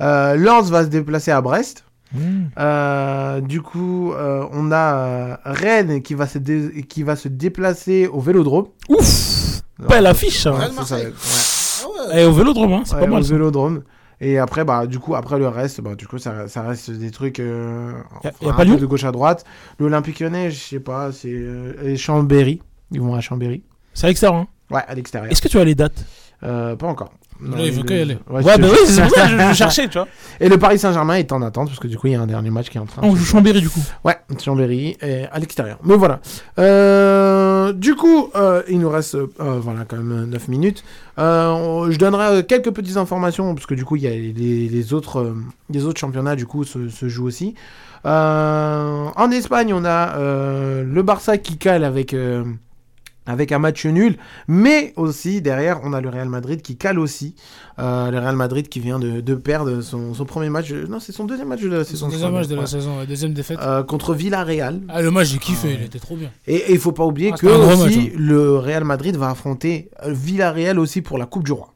Euh, 0.00 0.36
Lens 0.36 0.70
va 0.70 0.84
se 0.84 0.88
déplacer 0.88 1.30
à 1.32 1.40
Brest. 1.40 1.84
Hmm. 2.14 2.44
Euh, 2.58 3.40
du 3.40 3.60
coup, 3.60 4.12
euh, 4.12 4.44
on 4.52 4.70
a 4.72 4.94
euh, 4.96 5.36
Rennes 5.44 6.02
qui 6.02 6.14
va, 6.14 6.26
se 6.26 6.38
dé- 6.38 6.84
qui 6.88 7.02
va 7.02 7.16
se 7.16 7.28
déplacer 7.28 8.06
au 8.06 8.20
Vélodrome. 8.20 8.66
Ouf 8.88 9.60
Belle 9.88 10.06
affiche, 10.06 10.46
hein. 10.46 10.56
Ça, 10.84 11.00
être- 11.00 11.14
ouais. 12.12 12.22
Et 12.22 12.24
au 12.24 12.32
vélodrome, 12.32 12.72
hein, 12.72 12.82
c'est 12.84 12.94
Ouais, 12.94 13.00
pas 13.00 13.06
mal. 13.08 13.20
Au 13.20 13.22
ça. 13.24 13.32
Vélodrome. 13.32 13.82
Et 14.20 14.38
après, 14.38 14.64
bah, 14.64 14.86
du 14.86 14.98
coup, 15.00 15.14
après 15.16 15.38
le 15.38 15.48
reste, 15.48 15.80
bah, 15.80 15.96
du 15.96 16.06
coup, 16.06 16.18
ça, 16.18 16.46
ça 16.48 16.62
reste 16.62 16.90
des 16.92 17.10
trucs. 17.10 17.40
Euh, 17.40 17.92
Y 18.22 18.26
a- 18.28 18.30
enfin, 18.30 18.30
y 18.42 18.46
a 18.46 18.48
un 18.48 18.52
pas 18.52 18.62
peu 18.62 18.68
Lyon 18.70 18.76
de 18.78 18.86
gauche 18.86 19.04
à 19.04 19.10
droite. 19.12 19.44
L'Olympique 19.80 20.20
lyonnais, 20.20 20.50
je 20.52 20.58
sais 20.60 20.80
pas, 20.80 21.10
c'est 21.12 21.28
euh, 21.32 21.96
Chambéry. 21.96 22.62
Ils 22.92 23.00
vont 23.00 23.14
à 23.14 23.20
Chambéry. 23.20 23.62
C'est 23.92 24.04
à 24.06 24.08
l'extérieur. 24.08 24.40
Hein. 24.40 24.46
Ouais, 24.70 24.82
à 24.86 24.94
l'extérieur. 24.94 25.30
Est-ce 25.32 25.42
que 25.42 25.48
tu 25.48 25.58
as 25.58 25.64
les 25.64 25.74
dates? 25.74 26.04
Euh, 26.44 26.76
pas 26.76 26.86
encore. 26.86 27.12
Là, 27.42 27.56
il 27.58 27.72
veut 27.72 27.82
que 27.82 27.92
y 27.94 28.00
aller. 28.00 28.18
Ouais, 28.30 28.42
je- 28.42 28.46
bah 28.46 28.68
oui, 28.70 28.78
c'est 28.86 29.02
pour 29.02 29.10
ça 29.10 29.22
que 29.26 29.28
je- 29.28 29.48
je 29.48 29.52
cherchais, 29.54 29.88
tu 29.88 29.98
vois. 29.98 30.06
Et 30.40 30.48
le 30.48 30.56
Paris 30.58 30.78
Saint-Germain 30.78 31.16
est 31.16 31.30
en 31.32 31.42
attente 31.42 31.68
parce 31.68 31.78
que 31.80 31.88
du 31.88 31.98
coup, 31.98 32.06
il 32.06 32.12
y 32.12 32.16
a 32.16 32.20
un 32.20 32.26
dernier 32.26 32.50
match 32.50 32.70
qui 32.70 32.78
est 32.78 32.80
en 32.80 32.86
train. 32.86 33.02
On 33.04 33.14
joue 33.14 33.24
Chambéry 33.24 33.60
du 33.60 33.68
coup. 33.68 33.80
Ouais, 34.04 34.16
Chambéry 34.42 34.96
et 35.02 35.24
à 35.30 35.38
l'extérieur. 35.38 35.78
Mais 35.84 35.96
voilà. 35.96 36.20
Euh, 36.58 37.72
du 37.72 37.94
coup, 37.96 38.30
euh, 38.34 38.62
il 38.68 38.78
nous 38.78 38.88
reste 38.88 39.14
euh, 39.16 39.26
voilà 39.38 39.84
quand 39.86 39.96
même 39.96 40.26
9 40.30 40.48
minutes. 40.48 40.84
Je 41.18 41.96
donnerai 41.98 42.44
quelques 42.46 42.70
petites 42.70 42.96
informations 42.96 43.54
parce 43.54 43.66
que 43.66 43.74
du 43.74 43.84
coup, 43.84 43.96
il 43.96 44.02
y 44.02 44.06
a 44.06 44.10
les, 44.10 44.32
les 44.68 44.92
autres 44.94 45.34
les 45.70 45.84
autres 45.84 46.00
championnats 46.00 46.36
du 46.36 46.46
coup 46.46 46.64
se, 46.64 46.88
se 46.88 47.08
jouent 47.08 47.26
aussi. 47.26 47.54
En 48.04 49.30
Espagne, 49.32 49.72
on 49.74 49.84
a 49.84 50.16
le 50.18 51.02
Barça 51.02 51.38
qui 51.38 51.56
cale 51.58 51.84
avec 51.84 52.14
avec 53.26 53.52
un 53.52 53.58
match 53.58 53.86
nul, 53.86 54.16
mais 54.48 54.92
aussi 54.96 55.40
derrière, 55.40 55.80
on 55.82 55.92
a 55.92 56.00
le 56.00 56.08
Real 56.08 56.28
Madrid 56.28 56.60
qui 56.62 56.76
cale 56.76 56.98
aussi. 56.98 57.34
Euh, 57.78 58.10
le 58.10 58.18
Real 58.18 58.36
Madrid 58.36 58.68
qui 58.68 58.80
vient 58.80 58.98
de, 58.98 59.20
de 59.20 59.34
perdre 59.34 59.80
son, 59.80 60.14
son 60.14 60.24
premier 60.24 60.50
match. 60.50 60.70
Non, 60.72 61.00
c'est 61.00 61.12
son 61.12 61.24
deuxième 61.24 61.48
match 61.48 61.60
de 61.62 61.68
la 61.68 61.84
saison. 61.84 62.08
deuxième 62.08 62.32
match 62.32 62.48
de 62.48 62.54
la 62.54 62.60
ouais. 62.62 62.66
saison, 62.66 62.98
ouais, 62.98 63.06
deuxième 63.06 63.32
défaite. 63.32 63.58
Euh, 63.62 63.82
contre 63.82 64.14
Villarreal. 64.14 64.80
Ah, 64.88 65.00
le 65.02 65.10
match, 65.10 65.28
j'ai 65.28 65.38
kiffé, 65.38 65.74
il 65.80 65.84
était 65.86 65.98
trop 65.98 66.16
bien. 66.16 66.30
Et 66.46 66.72
il 66.72 66.78
faut 66.78 66.92
pas 66.92 67.04
oublier 67.04 67.30
Ah, 67.32 67.36
que 67.38 67.46
aussi, 67.46 67.84
match, 67.84 67.96
hein. 67.96 68.16
le 68.18 68.56
Real 68.58 68.84
Madrid 68.84 69.16
va 69.16 69.30
affronter 69.30 69.90
euh, 70.04 70.12
Villarreal 70.12 70.78
aussi 70.78 71.00
pour 71.00 71.18
la 71.18 71.26
Coupe 71.26 71.44
du 71.44 71.52
Roi. 71.52 71.70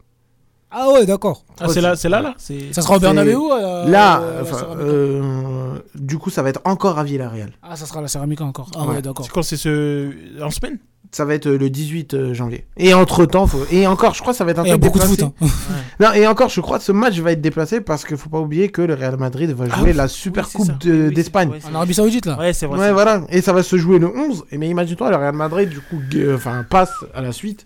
Ah 0.70 0.90
ouais, 0.92 1.06
d'accord. 1.06 1.44
Ah, 1.60 1.68
c'est 1.68 1.80
là, 1.80 1.96
c'est 1.96 2.10
là, 2.10 2.20
là? 2.20 2.34
Ça 2.38 2.82
sera 2.82 2.98
au 2.98 3.02
à 3.04 3.12
la- 3.14 3.24
Là, 3.24 3.86
la 3.88 4.22
enfin, 4.42 4.66
euh, 4.76 5.78
du 5.94 6.18
coup, 6.18 6.28
ça 6.28 6.42
va 6.42 6.50
être 6.50 6.60
encore 6.64 6.98
à 6.98 7.04
Villarreal. 7.04 7.52
Ah, 7.62 7.74
ça 7.74 7.86
sera 7.86 8.00
à 8.00 8.02
la 8.02 8.08
Ceramica 8.08 8.44
encore. 8.44 8.70
Ah 8.76 8.82
ouais, 8.84 8.96
Ouais. 8.96 9.02
d'accord. 9.02 9.24
C'est 9.24 9.32
quand 9.32 9.42
c'est 9.42 9.56
ce. 9.56 10.10
En 10.42 10.50
semaine? 10.50 10.78
Ça 11.10 11.24
va 11.24 11.34
être 11.34 11.46
euh, 11.46 11.56
le 11.56 11.70
18 11.70 12.12
euh, 12.14 12.34
janvier. 12.34 12.66
Et 12.76 12.92
entre 12.92 13.24
temps, 13.24 13.46
faut... 13.46 13.64
et 13.70 13.86
encore, 13.86 14.14
je 14.14 14.20
crois 14.20 14.34
que 14.34 14.36
ça 14.36 14.44
va 14.44 14.50
être 14.50 14.58
un 14.58 14.64
Il 14.64 14.68
y 14.68 14.72
a 14.72 14.74
peu 14.78 14.86
beaucoup 14.88 14.98
de 14.98 15.04
déplacé. 15.06 15.22
foot. 15.22 15.34
hein. 15.40 15.74
Non, 16.00 16.12
et 16.12 16.26
encore, 16.26 16.50
je 16.50 16.60
crois 16.60 16.78
que 16.78 16.84
ce 16.84 16.92
match 16.92 17.18
va 17.20 17.32
être 17.32 17.40
déplacé 17.40 17.80
parce 17.80 18.04
qu'il 18.04 18.16
faut 18.18 18.28
pas 18.28 18.38
oublier 18.40 18.68
que 18.68 18.82
le 18.82 18.92
Real 18.94 19.16
Madrid 19.16 19.50
va 19.52 19.66
jouer 19.68 19.90
oui, 19.90 19.92
la 19.94 20.06
Super 20.06 20.44
oui, 20.46 20.52
Coupe 20.52 20.66
ça. 20.66 20.72
de- 20.80 21.06
Oui, 21.08 21.14
d'Espagne. 21.14 21.50
En 21.70 21.74
Arabie 21.76 21.94
Saoudite, 21.94 22.26
là. 22.26 22.38
Ouais, 22.38 22.52
c'est 22.52 22.66
vrai. 22.66 22.78
Ouais, 22.78 22.92
voilà. 22.92 23.22
Et 23.30 23.40
ça 23.40 23.52
va 23.54 23.62
se 23.62 23.76
jouer 23.76 23.98
le 23.98 24.08
11. 24.14 24.44
Et 24.52 24.58
mais 24.58 24.68
imagine-toi, 24.68 25.10
le 25.10 25.16
Real 25.16 25.34
Madrid, 25.34 25.68
du 25.70 25.80
coup, 25.80 25.98
enfin, 26.34 26.64
passe 26.68 26.92
à 27.14 27.22
la 27.22 27.32
suite. 27.32 27.64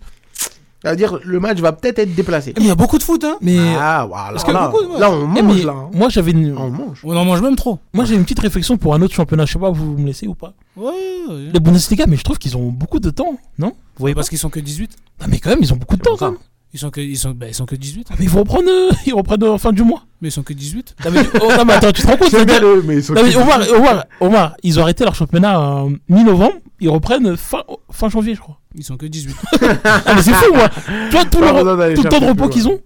C'est-à-dire, 0.82 1.18
le 1.22 1.38
match 1.38 1.58
va 1.60 1.72
peut-être 1.72 2.00
être 2.00 2.14
déplacé. 2.14 2.52
Mais 2.56 2.64
il 2.64 2.68
y 2.68 2.70
a 2.70 2.74
beaucoup 2.74 2.98
de 2.98 3.02
foot, 3.04 3.22
hein. 3.24 3.36
Mais. 3.40 3.56
Ah, 3.78 4.04
voilà. 4.08 4.30
Parce 4.32 4.42
que 4.44 4.50
là, 4.50 4.68
beaucoup, 4.68 4.92
ouais. 4.94 4.98
là, 5.00 5.10
on 5.12 5.32
Eh, 5.36 5.42
mange, 5.42 5.56
mais 5.56 5.62
là. 5.62 5.72
hein. 5.76 5.90
Moi 5.94 6.08
j'avais 6.08 6.32
une... 6.32 6.56
On 6.58 6.70
mange. 6.70 7.00
On 7.04 7.16
en 7.16 7.24
mange 7.24 7.40
même 7.40 7.54
trop. 7.56 7.78
Moi 7.92 8.04
j'ai 8.04 8.14
une 8.16 8.22
petite 8.24 8.40
réflexion 8.40 8.76
pour 8.76 8.94
un 8.94 9.00
autre 9.02 9.14
championnat. 9.14 9.44
Je 9.46 9.52
sais 9.52 9.58
pas, 9.58 9.70
vous 9.70 9.96
me 9.96 10.06
laissez 10.06 10.26
ou 10.26 10.34
pas 10.34 10.54
Ouais, 10.76 10.90
ouais. 11.28 11.48
Les 11.52 11.60
Bundesliga, 11.60 12.06
mais 12.08 12.16
je 12.16 12.24
trouve 12.24 12.38
qu'ils 12.38 12.56
ont 12.56 12.68
beaucoup 12.70 12.98
de 12.98 13.10
temps, 13.10 13.36
non? 13.58 13.68
Vous 13.68 13.74
voyez 14.00 14.14
pas? 14.14 14.20
Parce 14.20 14.28
qu'ils 14.28 14.38
sont 14.38 14.50
que 14.50 14.58
18. 14.60 14.90
Non, 15.20 15.26
mais 15.30 15.38
quand 15.38 15.50
même, 15.50 15.60
ils 15.62 15.72
ont 15.72 15.76
beaucoup 15.76 15.96
de 15.96 16.02
temps 16.02 16.16
quand 16.18 16.30
même. 16.32 16.40
Ils 16.74 16.78
sont 16.80 16.90
que, 16.90 17.00
ils 17.02 17.18
sont, 17.18 17.32
bah, 17.32 17.46
ils 17.48 17.54
sont 17.54 17.66
que 17.66 17.76
18. 17.76 18.06
Ah, 18.10 18.14
mais 18.18 18.24
ils 18.24 18.30
vont 18.30 18.40
reprendre, 18.40 18.68
euh, 18.70 18.90
ils 19.06 19.12
reprennent 19.12 19.44
en 19.44 19.58
fin 19.58 19.72
du 19.72 19.82
mois. 19.82 20.04
Mais 20.22 20.28
ils 20.28 20.32
sont 20.32 20.42
que 20.42 20.54
18. 20.54 20.94
Non, 21.04 21.10
mais, 21.10 21.20
oh, 21.42 21.48
non, 21.58 21.64
mais 21.66 21.74
attends, 21.74 21.92
tu 21.92 22.00
te 22.00 22.06
rends 22.06 22.16
compte 22.16 22.30
J'aime 22.30 22.46
bien 22.46 22.60
le- 22.60 22.82
mais 22.82 22.94
ils 22.96 23.04
sont 23.04 23.12
Non, 23.12 23.22
mais 23.22 23.30
que- 23.32 23.36
Omar, 23.38 23.60
Omar, 23.76 24.04
Omar, 24.20 24.54
ils 24.62 24.78
ont 24.78 24.82
arrêté 24.82 25.04
leur 25.04 25.14
championnat 25.14 25.60
en 25.60 25.90
mi-novembre. 26.08 26.54
Ils 26.80 26.88
reprennent 26.88 27.36
fin, 27.36 27.62
fin 27.90 28.08
janvier, 28.08 28.34
je 28.34 28.40
crois. 28.40 28.58
Ils 28.74 28.84
sont 28.84 28.96
que 28.96 29.04
18. 29.04 29.36
Ah, 29.84 30.14
mais 30.16 30.22
c'est 30.22 30.32
fou, 30.32 30.54
moi. 30.54 30.70
Tu 31.10 31.10
vois, 31.16 31.24
tout, 31.26 31.40
d'aller 31.40 31.94
tout 31.94 32.02
le 32.04 32.08
temps 32.08 32.20
de 32.20 32.26
repos 32.26 32.48
qu'ils 32.48 32.66
ont. 32.68 32.80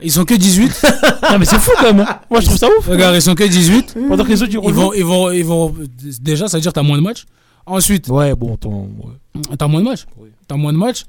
Ils 0.00 0.12
sont 0.12 0.24
que 0.24 0.34
18. 0.34 0.82
Non, 1.32 1.38
mais 1.40 1.44
c'est 1.44 1.58
fou 1.58 1.70
quand 1.76 1.92
même. 1.92 2.00
hein. 2.08 2.18
Moi, 2.30 2.40
je 2.40 2.46
trouve 2.46 2.58
ça 2.58 2.68
ouf. 2.78 2.86
Regarde, 2.86 3.16
ils 3.16 3.22
sont 3.22 3.34
que 3.34 3.42
18. 3.44 3.96
Pendant 4.08 4.22
que 4.24 4.28
les 4.28 4.42
autres, 4.42 4.52
ils 4.52 4.60
Ils 4.64 4.72
vont, 4.74 4.92
ils 4.92 5.04
vont, 5.04 5.30
ils 5.32 5.44
vont. 5.44 5.74
Déjà, 6.20 6.46
ça 6.46 6.56
veut 6.58 6.60
dire 6.62 6.70
que 6.70 6.74
t'as 6.74 6.82
moins 6.86 6.98
de 6.98 7.02
matchs. 7.02 7.24
Ensuite, 7.66 8.06
Ouais, 8.08 8.34
bon, 8.36 8.50
ouais. 8.52 9.56
t'as 9.58 9.66
moins 9.66 9.80
de 9.80 9.86
matchs. 9.88 10.06
Oui. 10.18 10.28
T'as 10.46 10.56
moins 10.56 10.72
de 10.72 10.78
matchs. 10.78 11.04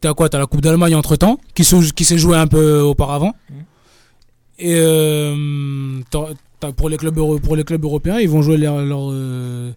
T'as 0.00 0.14
quoi 0.14 0.28
T'as 0.28 0.38
la 0.38 0.46
Coupe 0.46 0.60
d'Allemagne 0.62 0.94
entre 0.94 1.16
temps, 1.16 1.38
qui 1.54 1.64
se- 1.64 1.92
qui 1.92 2.04
s'est 2.04 2.18
jouée 2.18 2.36
un 2.36 2.46
peu 2.46 2.80
auparavant. 2.80 3.34
Mhm. 3.50 3.56
Et 4.58 4.74
euh, 4.76 6.00
t'as- 6.10 6.28
t'as- 6.58 6.72
pour, 6.72 6.88
les 6.88 6.96
clubs, 6.96 7.14
pour 7.40 7.56
les 7.56 7.64
clubs 7.64 7.84
européens, 7.84 8.18
ils 8.18 8.28
vont 8.28 8.42
jouer 8.42 8.56
leur, 8.56 8.78
leur, 8.84 9.10
euh, 9.10 9.70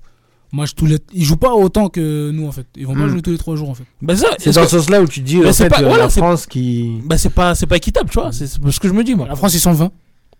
match 0.51 0.75
tous 0.75 0.85
les. 0.85 0.97
Ils 1.13 1.23
jouent 1.23 1.37
pas 1.37 1.53
autant 1.53 1.89
que 1.89 2.31
nous, 2.31 2.47
en 2.47 2.51
fait. 2.51 2.65
Ils 2.75 2.85
vont 2.85 2.93
pas 2.93 3.01
Mhm. 3.01 3.09
jouer 3.09 3.21
tous 3.21 3.31
les 3.31 3.37
trois 3.37 3.55
jours, 3.55 3.69
en 3.69 3.73
fait. 3.73 3.83
Bah, 4.01 4.15
ça, 4.15 4.27
C'est 4.37 4.51
dans 4.53 4.63
ce 4.63 4.77
sens-là 4.79 5.01
où 5.01 5.07
tu 5.07 5.21
dis, 5.21 5.37
Mais 5.37 5.49
en 5.49 5.53
c'est 5.53 5.63
fait, 5.65 5.69
pas- 5.69 5.81
euh, 5.81 5.87
voilà, 5.87 6.03
la 6.03 6.09
c'est- 6.09 6.19
France 6.21 6.45
qui... 6.45 6.99
bah, 7.05 7.17
c'est 7.17 7.29
pas, 7.29 7.55
c'est 7.55 7.65
pas 7.67 7.77
équitable, 7.77 8.09
tu 8.09 8.19
vois. 8.19 8.31
C'est 8.31 8.47
c'est 8.47 8.59
ce 8.71 8.79
que 8.79 8.87
je 8.87 8.93
me 8.93 9.03
dis, 9.03 9.15
moi. 9.15 9.27
La 9.27 9.35
France, 9.35 9.53
ils 9.55 9.59
sont 9.59 9.71
20. 9.73 9.91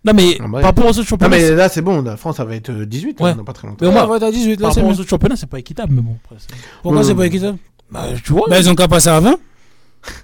Non, 0.06 0.12
mais 0.14 0.36
Ah, 0.38 0.42
bah, 0.44 0.48
par 0.60 0.62
rapport 0.64 0.84
aux 0.84 0.88
autres 0.90 0.98
Non, 0.98 1.04
championnats. 1.04 1.36
mais 1.36 1.42
c'est- 1.42 1.54
là, 1.54 1.68
c'est 1.70 1.80
bon. 1.82 2.02
La 2.02 2.16
France, 2.18 2.36
ça 2.36 2.44
va 2.44 2.54
être 2.54 2.68
euh, 2.70 2.84
18, 2.84 3.18
Ouais. 3.20 3.30
hein, 3.30 3.36
dans 3.36 3.44
pas 3.44 3.54
très 3.54 3.66
longtemps. 3.66 3.78
Mais 3.86 3.88
Omar, 3.90 4.06
Ouais, 4.06 4.14
ouais, 4.14 4.20
t'as 4.20 4.30
18, 4.30 4.56
là, 4.56 4.66
par 4.68 4.74
c'est 4.74 4.80
rapport 4.80 4.96
aux 4.96 5.00
autres 5.00 5.08
championnats, 5.10 5.36
c'est 5.36 5.48
pas 5.48 5.58
équitable, 5.58 5.94
mais 5.94 6.02
bon. 6.02 6.16
après, 6.24 6.36
c'est- 6.38 6.54
Pourquoi 6.82 7.00
Ouais, 7.00 7.06
c'est 7.06 7.14
pas 7.14 7.20
ouais. 7.20 7.26
équitable? 7.28 7.58
Bah, 7.90 8.06
tu 8.22 8.32
vois. 8.32 8.44
Bah, 8.50 8.58
ils 8.60 8.68
ont 8.68 8.74
qu'à 8.74 8.86
passer 8.88 9.08
à 9.08 9.18
20. 9.20 9.38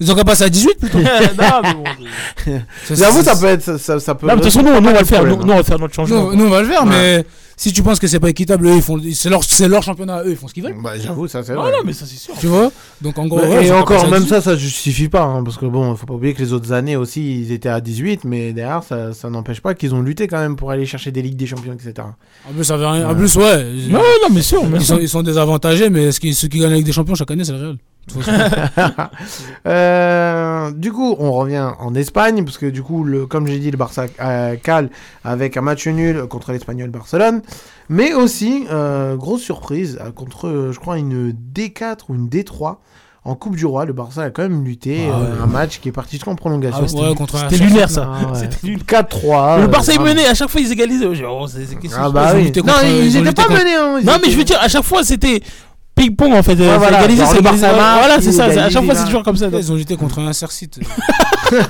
Ils 0.01 0.11
ont 0.11 0.15
qu'à 0.15 0.25
passer 0.25 0.45
à 0.45 0.49
18 0.49 0.75
plutôt. 0.81 0.99
non, 0.99 1.05
mais 1.63 1.75
bon. 1.75 1.85
C'est- 2.85 2.97
J'avoue, 2.97 3.23
ça 3.23 3.37
peut 3.37 3.47
être... 3.47 3.63
Ça, 3.63 3.79
ça, 3.79 4.01
ça 4.01 4.15
peut 4.15 4.27
Non, 4.27 4.35
mais 4.35 4.41
de 4.41 4.45
toute 4.45 4.53
façon, 4.53 4.65
nous, 4.65 4.81
nous, 4.81 4.89
on 4.89 4.93
va 4.93 5.01
le 5.01 5.05
faire. 5.07 5.25
Nous, 5.25 5.35
on 5.35 5.47
va 5.57 5.63
faire 5.63 5.79
notre 5.79 5.95
changement. 5.95 6.31
Nous, 6.31 6.37
nous, 6.37 6.45
on 6.47 6.51
va 6.51 6.63
le 6.63 6.69
faire, 6.69 6.83
Ouais. 6.85 6.89
mais 6.91 7.25
si 7.57 7.73
tu 7.75 7.83
penses 7.83 7.99
que 7.99 8.07
c'est 8.07 8.21
pas 8.21 8.31
équitable, 8.31 8.67
eux, 8.67 8.77
ils 8.77 8.81
font, 8.83 8.99
c'est 9.13 9.29
leur, 9.29 9.45
c'est 9.45 9.69
leur 9.69 9.83
championnat, 9.83 10.23
eux, 10.25 10.31
ils 10.31 10.37
font 10.37 10.49
ce 10.49 10.55
qu'ils 10.55 10.63
veulent. 10.63 10.77
Bah, 10.83 10.93
j'avoue, 10.99 11.29
ça, 11.29 11.43
c'est 11.43 11.53
Non, 11.55 11.61
vrai. 11.63 11.73
non, 11.73 11.79
mais 11.85 11.93
ça, 11.93 12.07
c'est 12.07 12.17
sûr. 12.19 12.35
Tu 12.41 12.47
vois? 12.47 12.73
Donc, 13.03 13.19
en 13.19 13.27
gros, 13.27 13.39
Bah, 13.39 13.49
ouais, 13.49 13.67
et 13.67 13.73
encore, 13.73 14.09
même 14.09 14.23
18. 14.23 14.29
ça, 14.29 14.41
ça 14.41 14.57
justifie 14.57 15.09
pas, 15.11 15.23
hein, 15.25 15.45
parce 15.45 15.59
que 15.59 15.67
bon, 15.67 15.95
faut 15.95 16.07
pas 16.07 16.15
oublier 16.15 16.33
que 16.33 16.41
les 16.41 16.53
autres 16.55 16.73
années 16.73 16.97
aussi, 16.97 17.41
ils 17.43 17.53
étaient 17.53 17.69
à 17.69 17.81
18, 17.83 18.25
mais 18.25 18.53
derrière, 18.55 18.83
ça, 18.83 19.13
ça 19.13 19.29
n'empêche 19.29 19.61
pas 19.61 19.75
qu'ils 19.75 19.95
ont 19.95 20.01
lutté 20.01 20.27
quand 20.27 20.39
même 20.39 20.57
pour 20.57 20.71
aller 20.71 20.87
chercher 20.87 21.11
des 21.13 21.21
ligues 21.21 21.37
des 21.37 21.47
champions, 21.47 21.75
etc. 21.75 21.93
En 22.49 22.53
plus, 22.55 22.65
ça 22.65 22.79
veut 22.79 22.87
rien. 22.87 23.07
En 23.09 23.15
plus, 23.15 23.37
ouais. 23.37 23.65
Non, 23.91 23.99
non, 23.99 24.29
mais 24.35 24.41
sûr. 24.43 24.65
mais 24.67 24.79
Ils 24.79 24.85
sûr. 24.85 24.95
sont, 24.97 25.01
ils 25.03 25.09
sont 25.09 25.23
désavantagés, 25.23 25.91
mais 25.91 26.13
ceux 26.13 26.49
qui 26.49 26.59
gagnent 26.61 26.73
avec 26.73 26.85
des 26.85 26.93
champions 26.93 27.15
chaque 27.15 27.31
année, 27.31 27.45
c'est 27.45 27.53
le 27.53 27.59
Real. 27.59 27.77
Euh, 29.67 30.71
du 30.73 30.93
coup, 30.93 31.15
on 31.19 31.33
revient 31.33 31.69
en 31.79 31.95
Espagne, 31.95 32.45
parce 32.45 32.59
que 32.59 32.67
du 32.67 32.83
coup, 32.83 33.05
le, 33.05 33.27
comme 33.27 33.47
j'ai 33.47 33.59
dit, 33.59 33.71
le 33.71 33.77
Barça 33.77 34.07
euh, 34.21 34.57
cale 34.57 34.91
avec 35.25 35.57
un 35.57 35.61
match 35.61 35.87
nul 35.87 36.27
contre 36.29 36.53
l'Espagnol 36.53 36.89
Barcelone, 36.91 37.43
mais 37.89 38.15
aussi, 38.15 38.65
euh, 38.71 39.17
grosse 39.17 39.43
surprise, 39.43 39.99
euh, 40.01 40.11
contre, 40.13 40.71
je 40.73 40.79
crois, 40.79 40.99
une 40.99 41.33
D4 41.33 41.97
ou 42.09 42.15
une 42.15 42.29
D3. 42.29 42.77
En 43.23 43.35
Coupe 43.35 43.55
du 43.55 43.67
Roi, 43.67 43.85
le 43.85 43.93
Barça 43.93 44.23
a 44.23 44.31
quand 44.31 44.41
même 44.41 44.65
lutté 44.65 45.07
Ah 45.13 45.19
ouais. 45.21 45.27
un 45.43 45.47
match 45.47 45.79
qui 45.81 45.91
est 45.91 45.93
parti 45.93 46.13
jusqu'en 46.17 46.35
prolongation. 46.37 46.87
Ah 46.89 47.03
ouais, 47.03 47.09
Ouais, 47.11 47.27
C'était 47.51 47.63
lunaire, 47.63 47.91
ça. 47.91 48.11
Ah 48.11 48.33
ouais. 48.33 48.39
C'était 48.39 48.67
lunaire. 48.67 48.83
4-3. 48.87 49.61
Le 49.61 49.67
Barça 49.67 49.93
est 49.93 49.99
mené, 49.99 50.25
à 50.25 50.33
chaque 50.33 50.49
fois 50.49 50.59
ils 50.63 50.73
égalisaient. 50.73 51.05
Oh, 51.07 51.47
Ah 51.99 52.09
bah 52.09 52.33
Ils 52.41 52.47
oui. 52.47 52.63
Non, 52.65 52.73
ils 52.83 52.89
ils 52.89 53.19
ont 53.19 53.21
étaient 53.21 53.29
lutté 53.29 53.43
pas 53.43 53.49
menés. 53.53 53.75
Hein, 53.75 54.01
Non, 54.03 54.15
mais 54.25 54.31
je 54.31 54.39
veux 54.39 54.45
dire, 54.45 54.59
à 54.63 54.69
chaque 54.69 54.85
fois 54.85 55.05
c'était 55.05 55.43
ping-pong 56.01 56.33
en 56.33 56.43
fait. 56.43 56.53
Ouais, 56.55 56.59
c'est 56.69 56.79
voilà, 56.79 56.99
égalisé, 57.01 57.25
c'est. 57.27 57.43
Barça 57.43 57.73
Voilà, 57.73 58.21
c'est 58.21 58.33
ça. 58.33 58.45
À 58.47 58.71
chaque 58.71 58.85
fois 58.85 58.95
c'est 58.95 59.03
a- 59.03 59.05
toujours 59.05 59.23
comme 59.23 59.37
ça. 59.37 59.49
Ils 59.53 59.73
ont 59.73 59.77
lutté 59.77 59.97
contre 59.97 60.19
un 60.21 60.33
Cercite. 60.33 60.81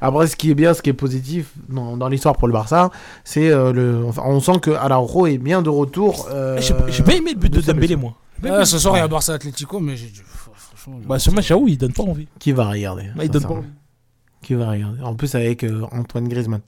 Après, 0.00 0.26
ce 0.26 0.36
qui 0.36 0.50
est 0.50 0.54
bien, 0.54 0.74
ce 0.74 0.82
qui 0.82 0.90
est 0.90 0.94
positif 0.94 1.52
dans, 1.68 1.96
dans 1.96 2.08
l'histoire 2.08 2.36
pour 2.36 2.48
le 2.48 2.52
Barça, 2.52 2.90
c'est 3.24 3.48
euh, 3.50 3.72
le. 3.72 4.04
Enfin, 4.08 4.22
on 4.26 4.40
sent 4.40 4.58
que 4.60 4.70
Araujo 4.72 5.26
est 5.26 5.38
bien 5.38 5.62
de 5.62 5.68
retour. 5.70 6.28
euh, 6.30 6.60
J'ai 6.60 7.02
pas 7.02 7.14
aimé 7.14 7.32
le 7.34 7.38
but 7.38 7.52
de 7.52 7.60
de 7.60 7.66
Dembélé, 7.66 7.96
moi. 7.96 8.14
Ah, 8.48 8.64
ce 8.64 8.78
soir, 8.78 8.96
il 8.96 9.00
y 9.00 9.02
a 9.02 9.08
Barça 9.08 9.34
Atlético, 9.34 9.78
mais 9.78 9.96
j'ai 9.96 10.06
le 10.06 11.06
Bah, 11.06 11.18
ce 11.20 11.30
match, 11.30 11.46
j'avoue, 11.46 11.68
il 11.68 11.78
donne 11.78 11.92
pas 11.92 12.02
envie. 12.02 12.26
Qui 12.40 12.52
va 12.52 12.68
regarder 12.68 13.02
Ouais, 13.16 13.26
il 13.26 13.30
donne 13.30 13.42
pas 13.44 13.50
envie. 13.54 13.68
Qui 14.42 14.54
va 14.54 14.68
regarder 14.70 15.00
En 15.02 15.14
plus, 15.14 15.32
avec 15.36 15.62
euh, 15.62 15.82
Antoine 15.92 16.26
Griezmann. 16.28 16.60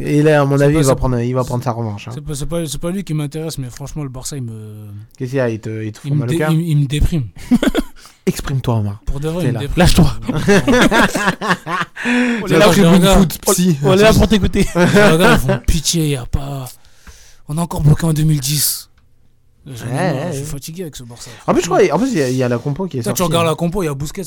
Et 0.00 0.22
là, 0.24 0.42
à 0.42 0.44
mon 0.44 0.60
avis, 0.60 0.74
pas- 0.74 0.80
il 0.80 0.86
va 0.86 0.94
prendre, 0.96 1.18
il 1.20 1.32
va 1.34 1.44
prendre 1.44 1.64
sa 1.64 1.72
revanche. 1.72 2.08
hein. 2.08 2.12
C'est 2.14 2.20
pas, 2.20 2.34
c'est 2.34 2.46
pas, 2.46 2.66
c'est 2.66 2.80
pas 2.80 2.90
lui 2.90 3.04
qui 3.04 3.14
m'intéresse, 3.14 3.58
mais 3.58 3.70
franchement, 3.70 4.02
le 4.02 4.08
Barça, 4.10 4.36
il 4.36 4.42
me, 4.42 4.86
Qu'est-ce 5.16 5.30
qu'il 5.30 5.38
y 5.38 5.40
a? 5.40 5.48
Il 5.48 5.60
te, 5.60 5.82
il 5.84 5.92
te 5.92 5.98
fout 5.98 6.10
il 6.10 6.16
mal 6.16 6.28
au 6.32 6.36
cœur? 6.38 6.50
il, 6.52 6.60
il 6.68 6.76
me 6.78 6.86
déprime. 6.86 7.28
Exprime-toi, 8.26 8.76
Omar. 8.76 9.02
Pour 9.04 9.20
de 9.20 9.28
vrai, 9.28 9.42
T'es 9.42 9.48
il 9.48 9.52
me 9.52 9.54
là. 9.54 9.60
déprime. 9.60 9.78
Lâche-toi. 9.78 10.14
On 12.42 12.46
est 12.46 12.58
là 12.58 12.68
pour- 13.16 13.52
psy. 13.54 13.76
On 13.82 13.92
est 13.92 13.96
là 14.02 14.12
pour 14.12 14.28
t'écouter. 14.28 14.66
Les 14.74 14.84
gars, 15.18 15.32
ils 15.34 15.38
font 15.38 15.58
pitié, 15.66 16.08
y 16.10 16.16
a 16.16 16.26
pas. 16.26 16.66
On 17.48 17.58
a 17.58 17.60
encore 17.62 17.82
bloqué 17.82 18.04
en 18.06 18.12
2010. 18.12 18.90
J'en 19.66 19.72
ai 19.86 19.88
Ouais, 19.88 19.94
marre, 19.94 20.14
ouais. 20.14 20.32
Je 20.32 20.36
suis 20.38 20.44
fatigué 20.46 20.82
avec 20.82 20.96
ce 20.96 21.02
Barça. 21.04 21.30
En 21.46 21.52
plus, 21.52 21.62
je 21.62 21.66
crois, 21.66 21.80
en 21.92 21.98
plus, 21.98 22.12
il 22.12 22.18
y 22.18 22.22
a- 22.22 22.28
il 22.30 22.36
y, 22.36 22.42
a 22.42 22.48
la 22.48 22.58
compo 22.58 22.86
qui 22.86 22.98
est 22.98 23.02
Toi, 23.02 23.10
sortie. 23.10 23.22
tu 23.22 23.26
regardes 23.26 23.46
la 23.46 23.54
compo, 23.54 23.82
il 23.82 23.86
y 23.86 23.88
a 23.88 23.94
Busquets. 23.94 24.22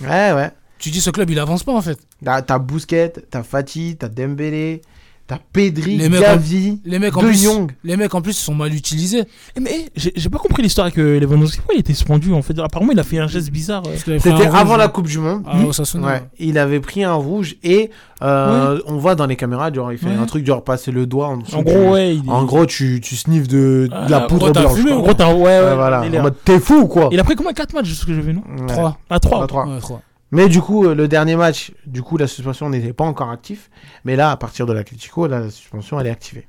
Ouais, 0.00 0.32
ouais. 0.32 0.50
Tu 0.78 0.90
dis 0.90 1.00
ce 1.00 1.10
club, 1.10 1.28
il 1.30 1.38
avance 1.38 1.64
pas 1.64 1.72
en 1.74 1.82
fait. 1.82 1.98
T'as 2.24 2.42
t'as 2.42 2.58
Bousquet, 2.58 3.12
t'as 3.30 3.42
Fati, 3.42 3.96
t'as 3.98 4.08
Dembélé, 4.08 4.82
t'as 5.26 5.38
Pedri, 5.52 5.96
Les 5.98 6.08
mecs, 6.08 6.20
Gavi, 6.20 6.80
en, 6.84 6.88
les 6.88 6.98
mecs 6.98 7.16
en 7.16 7.20
De 7.20 7.26
plus, 7.26 7.42
Jong. 7.44 7.72
les 7.84 7.96
mecs 7.96 8.14
en 8.14 8.22
plus 8.22 8.32
sont 8.32 8.54
mal 8.54 8.72
utilisés. 8.72 9.24
Eh, 9.56 9.60
Mais 9.60 9.86
j'ai 9.94 10.12
j'ai 10.16 10.28
pas 10.30 10.38
compris 10.38 10.62
l'histoire 10.62 10.86
avec 10.86 10.98
euh, 10.98 11.18
Lewandowski. 11.20 11.58
Pourquoi 11.58 11.74
il 11.74 11.80
était 11.80 11.92
suspendu 11.94 12.32
en 12.32 12.40
fait? 12.42 12.58
Apparemment, 12.58 12.92
il 12.92 12.98
a 12.98 13.02
fait 13.02 13.18
un 13.18 13.26
geste 13.28 13.50
bizarre. 13.50 13.82
euh. 13.88 13.96
C'était 14.18 14.46
avant 14.46 14.76
la 14.76 14.88
Coupe 14.88 15.06
du 15.08 15.18
Monde. 15.18 15.42
Ah, 15.46 15.58
Osasuna, 15.64 16.06
Ouais. 16.06 16.12
ouais. 16.14 16.22
Il 16.38 16.56
avait 16.58 16.80
pris 16.80 17.04
un 17.04 17.12
rouge 17.14 17.56
et 17.62 17.90
euh, 18.22 18.80
on 18.86 18.96
voit 18.96 19.14
dans 19.16 19.26
les 19.26 19.36
caméras, 19.36 19.72
genre, 19.72 19.92
il 19.92 19.98
fait 19.98 20.06
Ouais. 20.06 20.14
un 20.14 20.26
truc 20.26 20.46
genre 20.46 20.64
passer 20.64 20.90
le 20.92 21.06
doigt 21.06 21.28
en 21.28 21.36
dessous. 21.38 21.56
En 21.56 21.62
du- 21.62 21.72
gros, 21.72 21.92
ouais, 21.92 22.16
il 22.16 22.30
En 22.30 22.44
gros, 22.44 22.64
tu, 22.66 23.00
tu 23.02 23.14
sniffes 23.16 23.48
de, 23.48 23.88
de 23.88 23.90
Ah, 23.92 24.06
la 24.08 24.24
en 24.24 24.26
poudre 24.28 24.50
blanche. 24.52 24.74
fumé, 24.78 24.92
en 24.92 25.00
gros, 25.00 25.12
voilà. 25.14 26.02
t'es 26.44 26.58
fou 26.58 26.74
ou 26.82 26.86
quoi 26.86 27.08
Il 27.12 27.20
a 27.20 27.24
pris 27.24 27.34
combien? 27.36 27.52
4 27.52 27.74
matchs, 27.74 27.92
ce 27.92 28.06
que 28.06 28.14
j'ai 28.14 28.20
vu, 28.22 28.32
non? 28.32 28.42
Ouais. 28.60 28.66
3. 28.66 28.98
Ah, 29.10 29.18
3. 29.20 29.40
Ah, 29.42 29.46
trois. 29.46 29.66
Ouais, 29.66 29.78
trois. 29.80 30.00
Mais 30.30 30.48
du 30.48 30.60
coup, 30.60 30.84
euh, 30.84 30.94
le 30.94 31.08
dernier 31.08 31.36
match, 31.36 31.72
du 31.86 32.02
coup, 32.02 32.16
la 32.18 32.26
suspension 32.26 32.68
n'était 32.68 32.92
pas 32.92 33.04
encore 33.04 33.30
active. 33.30 33.68
Mais 34.04 34.14
là, 34.16 34.30
à 34.30 34.36
partir 34.36 34.66
de 34.66 34.72
l'Atletico, 34.72 35.26
là, 35.26 35.40
la 35.40 35.50
suspension, 35.50 35.98
elle 35.98 36.06
est 36.06 36.10
activée. 36.10 36.46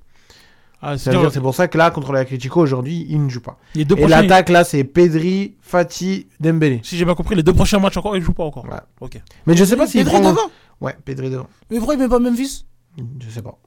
Ah, 0.82 0.98
c'est 0.98 1.06
C'est-à-dire, 1.06 1.22
bien. 1.22 1.30
c'est 1.30 1.42
pour 1.42 1.56
ça 1.56 1.68
que 1.68 1.78
là, 1.78 1.92
contre 1.92 2.12
l'Atletico, 2.14 2.60
aujourd'hui, 2.62 3.06
il 3.10 3.24
ne 3.24 3.30
joue 3.30 3.42
pas. 3.42 3.58
Les 3.76 3.86
deux 3.86 3.96
Et 3.96 4.02
prochains- 4.02 4.22
l'attaque, 4.22 4.50
là, 4.50 4.64
c'est 4.64 4.84
Pedri, 4.84 5.56
Fati, 5.62 6.28
Dembélé. 6.40 6.80
Si 6.84 6.98
j'ai 6.98 7.06
bien 7.06 7.16
compris, 7.16 7.36
les 7.36 7.44
deux 7.44 7.54
prochains 7.54 7.80
matchs 7.80 7.98
encore, 7.98 8.16
il 8.18 8.24
joue 8.24 8.34
pas 8.34 8.44
encore. 8.46 8.66
Ouais. 8.66 8.80
Ok. 9.02 9.22
Mais 9.46 9.56
je 9.58 9.64
sais 9.66 9.76
pas 9.76 9.88
s'il 9.88 10.04
Pedri 10.06 10.20
prend... 10.22 10.30
devant 10.32 10.50
Ouais, 10.82 10.96
Pedri 11.04 11.30
devant. 11.30 11.48
Mais 11.70 11.78
pourquoi 11.78 11.96
il 11.96 12.00
met 12.00 12.08
pas 12.08 12.20
Memphis? 12.20 12.66
Je 12.98 13.30
sais 13.30 13.42
pas. 13.42 13.58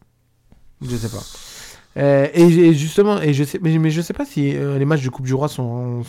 Je 0.83 0.97
sais 0.97 1.09
pas. 1.09 1.23
Euh, 1.99 2.27
et, 2.33 2.43
et 2.45 2.73
justement, 2.75 3.21
et 3.21 3.35
je 3.35 3.45
sais, 3.45 3.59
mais, 3.61 3.77
mais 3.77 3.91
je 3.91 4.01
sais 4.01 4.15
pas 4.15 4.25
si 4.25 4.57
euh, 4.57 4.79
les 4.79 4.87
matchs 4.87 5.03
de 5.03 5.11
Coupe 5.11 5.27
du 5.27 5.35
Roi 5.35 5.49
sont. 5.49 6.01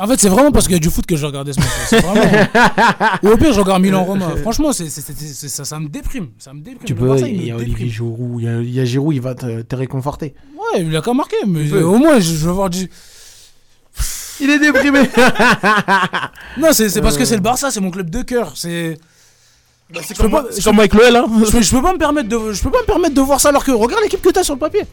En 0.00 0.06
fait, 0.06 0.16
c'est 0.18 0.28
vraiment 0.30 0.50
parce 0.50 0.64
qu'il 0.66 0.72
y 0.72 0.78
a 0.78 0.80
du 0.80 0.88
foot 0.88 1.04
que 1.04 1.16
je 1.16 1.26
regardais 1.26 1.52
ce 1.52 1.60
match. 1.60 1.68
C'est 1.86 2.00
vraiment. 2.00 2.22
Ou 3.22 3.28
au 3.28 3.36
pire, 3.36 3.52
je 3.52 3.60
regarde 3.60 3.82
Milan-Roma. 3.82 4.36
Franchement, 4.40 4.72
c'est, 4.72 4.88
c'est- 4.88 5.02
c'est- 5.02 5.14
c'est- 5.18 5.48
ça, 5.48 5.66
ça 5.66 5.78
me 5.80 5.88
déprime. 5.88 6.28
Ça 6.38 6.54
me 6.54 6.60
déprime. 6.60 6.86
Tu 6.86 6.94
peux, 6.94 7.14
il 7.26 7.44
y 7.44 7.50
a. 7.50 7.56
Olivier 7.56 7.88
Giroud, 7.88 8.40
il 8.40 8.44
y 8.44 8.48
a, 8.48 8.60
il 8.60 8.70
y 8.70 8.80
a 8.80 8.84
Giroud, 8.86 9.14
il 9.14 9.20
va 9.20 9.34
te, 9.34 9.60
te 9.60 9.76
réconforter. 9.76 10.34
Ouais, 10.56 10.80
il 10.82 10.96
a 10.96 11.02
qu'à 11.02 11.12
marquer, 11.12 11.36
mais 11.46 11.70
au 11.82 11.98
moins, 11.98 12.18
je, 12.20 12.32
je 12.32 12.46
veux 12.46 12.52
voir 12.52 12.70
du. 12.70 12.88
Il 14.40 14.48
est 14.50 14.58
déprimé. 14.60 15.00
non, 16.58 16.68
c'est, 16.72 16.88
c'est 16.88 17.00
parce 17.02 17.16
que 17.16 17.22
Euh. 17.22 17.26
c'est 17.26 17.34
le 17.36 17.42
Barça, 17.42 17.70
c'est 17.70 17.80
mon 17.80 17.90
club 17.90 18.08
de 18.08 18.22
cœur. 18.22 18.52
C'est. 18.56 18.96
c'est 19.94 20.02
Je 20.02 20.14
peux 20.14 20.22
comme- 20.22 20.30
pas- 20.30 20.44
c'est 20.50 20.60
je- 20.60 20.64
comme 20.64 20.78
avec 20.78 20.94
l'OL, 20.94 21.16
hein. 21.16 21.26
Je, 21.44 21.50
peux- 21.50 21.60
je 21.62 21.70
peux 21.70 21.82
pas 21.82 21.92
me 21.92 21.98
permettre 21.98 22.28
de, 22.28 22.52
je 22.52 22.62
peux 22.62 22.70
pas 22.70 22.80
me 22.80 22.86
permettre 22.86 23.14
de 23.14 23.20
voir 23.20 23.40
ça 23.40 23.48
alors 23.50 23.64
que 23.64 23.72
regarde 23.72 24.02
l'équipe 24.02 24.22
que 24.22 24.30
t'as 24.30 24.44
sur 24.44 24.54
le 24.54 24.60
papier. 24.60 24.84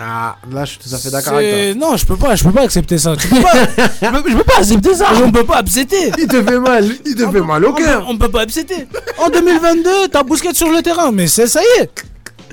Ah, 0.00 0.36
là, 0.50 0.64
je 0.64 0.70
suis 0.70 0.78
tout 0.80 0.92
à 0.94 0.98
fait 0.98 1.10
d'accord 1.10 1.34
avec 1.34 1.50
C'est- 1.54 1.74
Non, 1.74 1.96
je 1.96 2.04
peux 2.04 2.16
pas, 2.16 2.34
je 2.34 2.42
peux 2.42 2.50
pas 2.50 2.62
accepter 2.62 2.98
ça. 2.98 3.14
Tu 3.16 3.28
peux 3.28 3.40
pas, 3.40 3.52
je, 4.02 4.08
peux, 4.22 4.30
je 4.30 4.36
peux 4.36 4.42
pas 4.44 4.58
accepter 4.58 4.94
ça. 4.94 5.06
On 5.24 5.30
peut 5.30 5.44
pas 5.44 5.58
accepter. 5.58 6.10
Il 6.18 6.26
te 6.26 6.42
fait 6.42 6.58
mal, 6.58 6.88
il 7.06 7.14
te 7.14 7.30
fait 7.30 7.40
mal 7.40 7.64
au 7.64 7.70
On 7.70 7.74
cœur. 7.74 8.04
on 8.08 8.18
peut 8.18 8.28
pas 8.30 8.40
accepter. 8.42 8.86
En 9.18 9.28
2022, 9.30 10.08
t'as 10.10 10.22
Bousquet 10.24 10.52
sur 10.54 10.68
le 10.70 10.82
terrain, 10.82 11.12
mais 11.12 11.28
c'est 11.28 11.46
ça 11.46 11.60
y 11.62 11.82
est. 11.82 11.90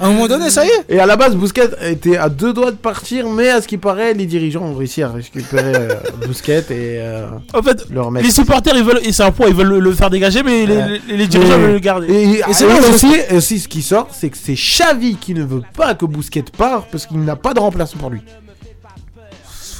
À 0.01 0.07
un 0.07 0.11
moment 0.13 0.27
donné, 0.27 0.49
ça 0.49 0.65
y 0.65 0.67
est. 0.67 0.85
Et 0.89 0.99
à 0.99 1.05
la 1.05 1.15
base, 1.15 1.35
Bousquet 1.35 1.69
était 1.83 2.17
à 2.17 2.27
deux 2.27 2.53
doigts 2.53 2.71
de 2.71 2.75
partir, 2.77 3.29
mais 3.29 3.49
à 3.49 3.61
ce 3.61 3.67
qui 3.67 3.77
paraît, 3.77 4.13
les 4.15 4.25
dirigeants 4.25 4.63
ont 4.63 4.73
réussi 4.73 5.03
à 5.03 5.09
récupérer 5.09 5.73
euh, 5.75 5.95
Bousquet 6.27 6.59
et 6.71 6.97
euh, 6.99 7.27
En 7.53 7.61
fait, 7.61 7.85
le 7.89 8.01
remettre. 8.01 8.25
les 8.25 8.31
supporters, 8.31 8.75
ils 8.75 8.83
veulent, 8.83 8.99
et 9.03 9.11
c'est 9.13 9.23
un 9.23 9.31
point, 9.31 9.47
ils 9.47 9.53
veulent 9.55 9.67
le, 9.67 9.79
le 9.79 9.93
faire 9.93 10.09
dégager, 10.09 10.41
mais 10.41 10.65
les, 10.65 10.75
Ouais. 10.75 10.99
les- 11.07 11.17
les 11.17 11.27
dirigeants 11.27 11.57
veulent 11.59 11.73
le 11.73 11.79
garder. 11.79 12.07
Et, 12.11 12.39
et- 12.39 12.43
c'est 12.53 12.65
aussi, 12.65 13.13
et 13.29 13.35
aussi, 13.37 13.59
ce 13.59 13.67
qui 13.67 13.81
sort, 13.83 14.07
c'est 14.11 14.29
que 14.29 14.37
c'est 14.41 14.55
Xavi 14.55 15.17
qui 15.17 15.33
ne 15.35 15.43
veut 15.43 15.61
pas 15.77 15.93
que 15.93 16.05
Bousquet 16.05 16.43
parte 16.57 16.87
parce 16.91 17.05
qu'il 17.05 17.19
n'a 17.23 17.35
pas 17.35 17.53
de 17.53 17.59
remplaçant 17.59 17.97
pour 17.99 18.09
lui. 18.09 18.21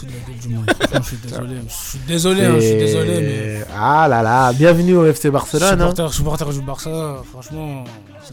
Je 0.03 1.01
suis 1.03 1.17
désolé. 1.17 1.55
Je 1.67 1.73
suis 1.89 1.99
désolé, 2.07 2.45
hein, 2.45 2.53
je 2.55 2.61
suis 2.65 2.75
désolé, 2.77 3.21
mais. 3.21 3.65
Ah 3.77 4.07
là 4.07 4.21
là, 4.21 4.51
bienvenue 4.53 4.95
au 4.95 5.05
FC 5.05 5.29
Barcelone. 5.29 5.81
hein. 5.81 5.89
Supporter, 5.89 6.13
supporter 6.13 6.49
du 6.53 6.61
Barça, 6.61 7.17
franchement, 7.31 7.83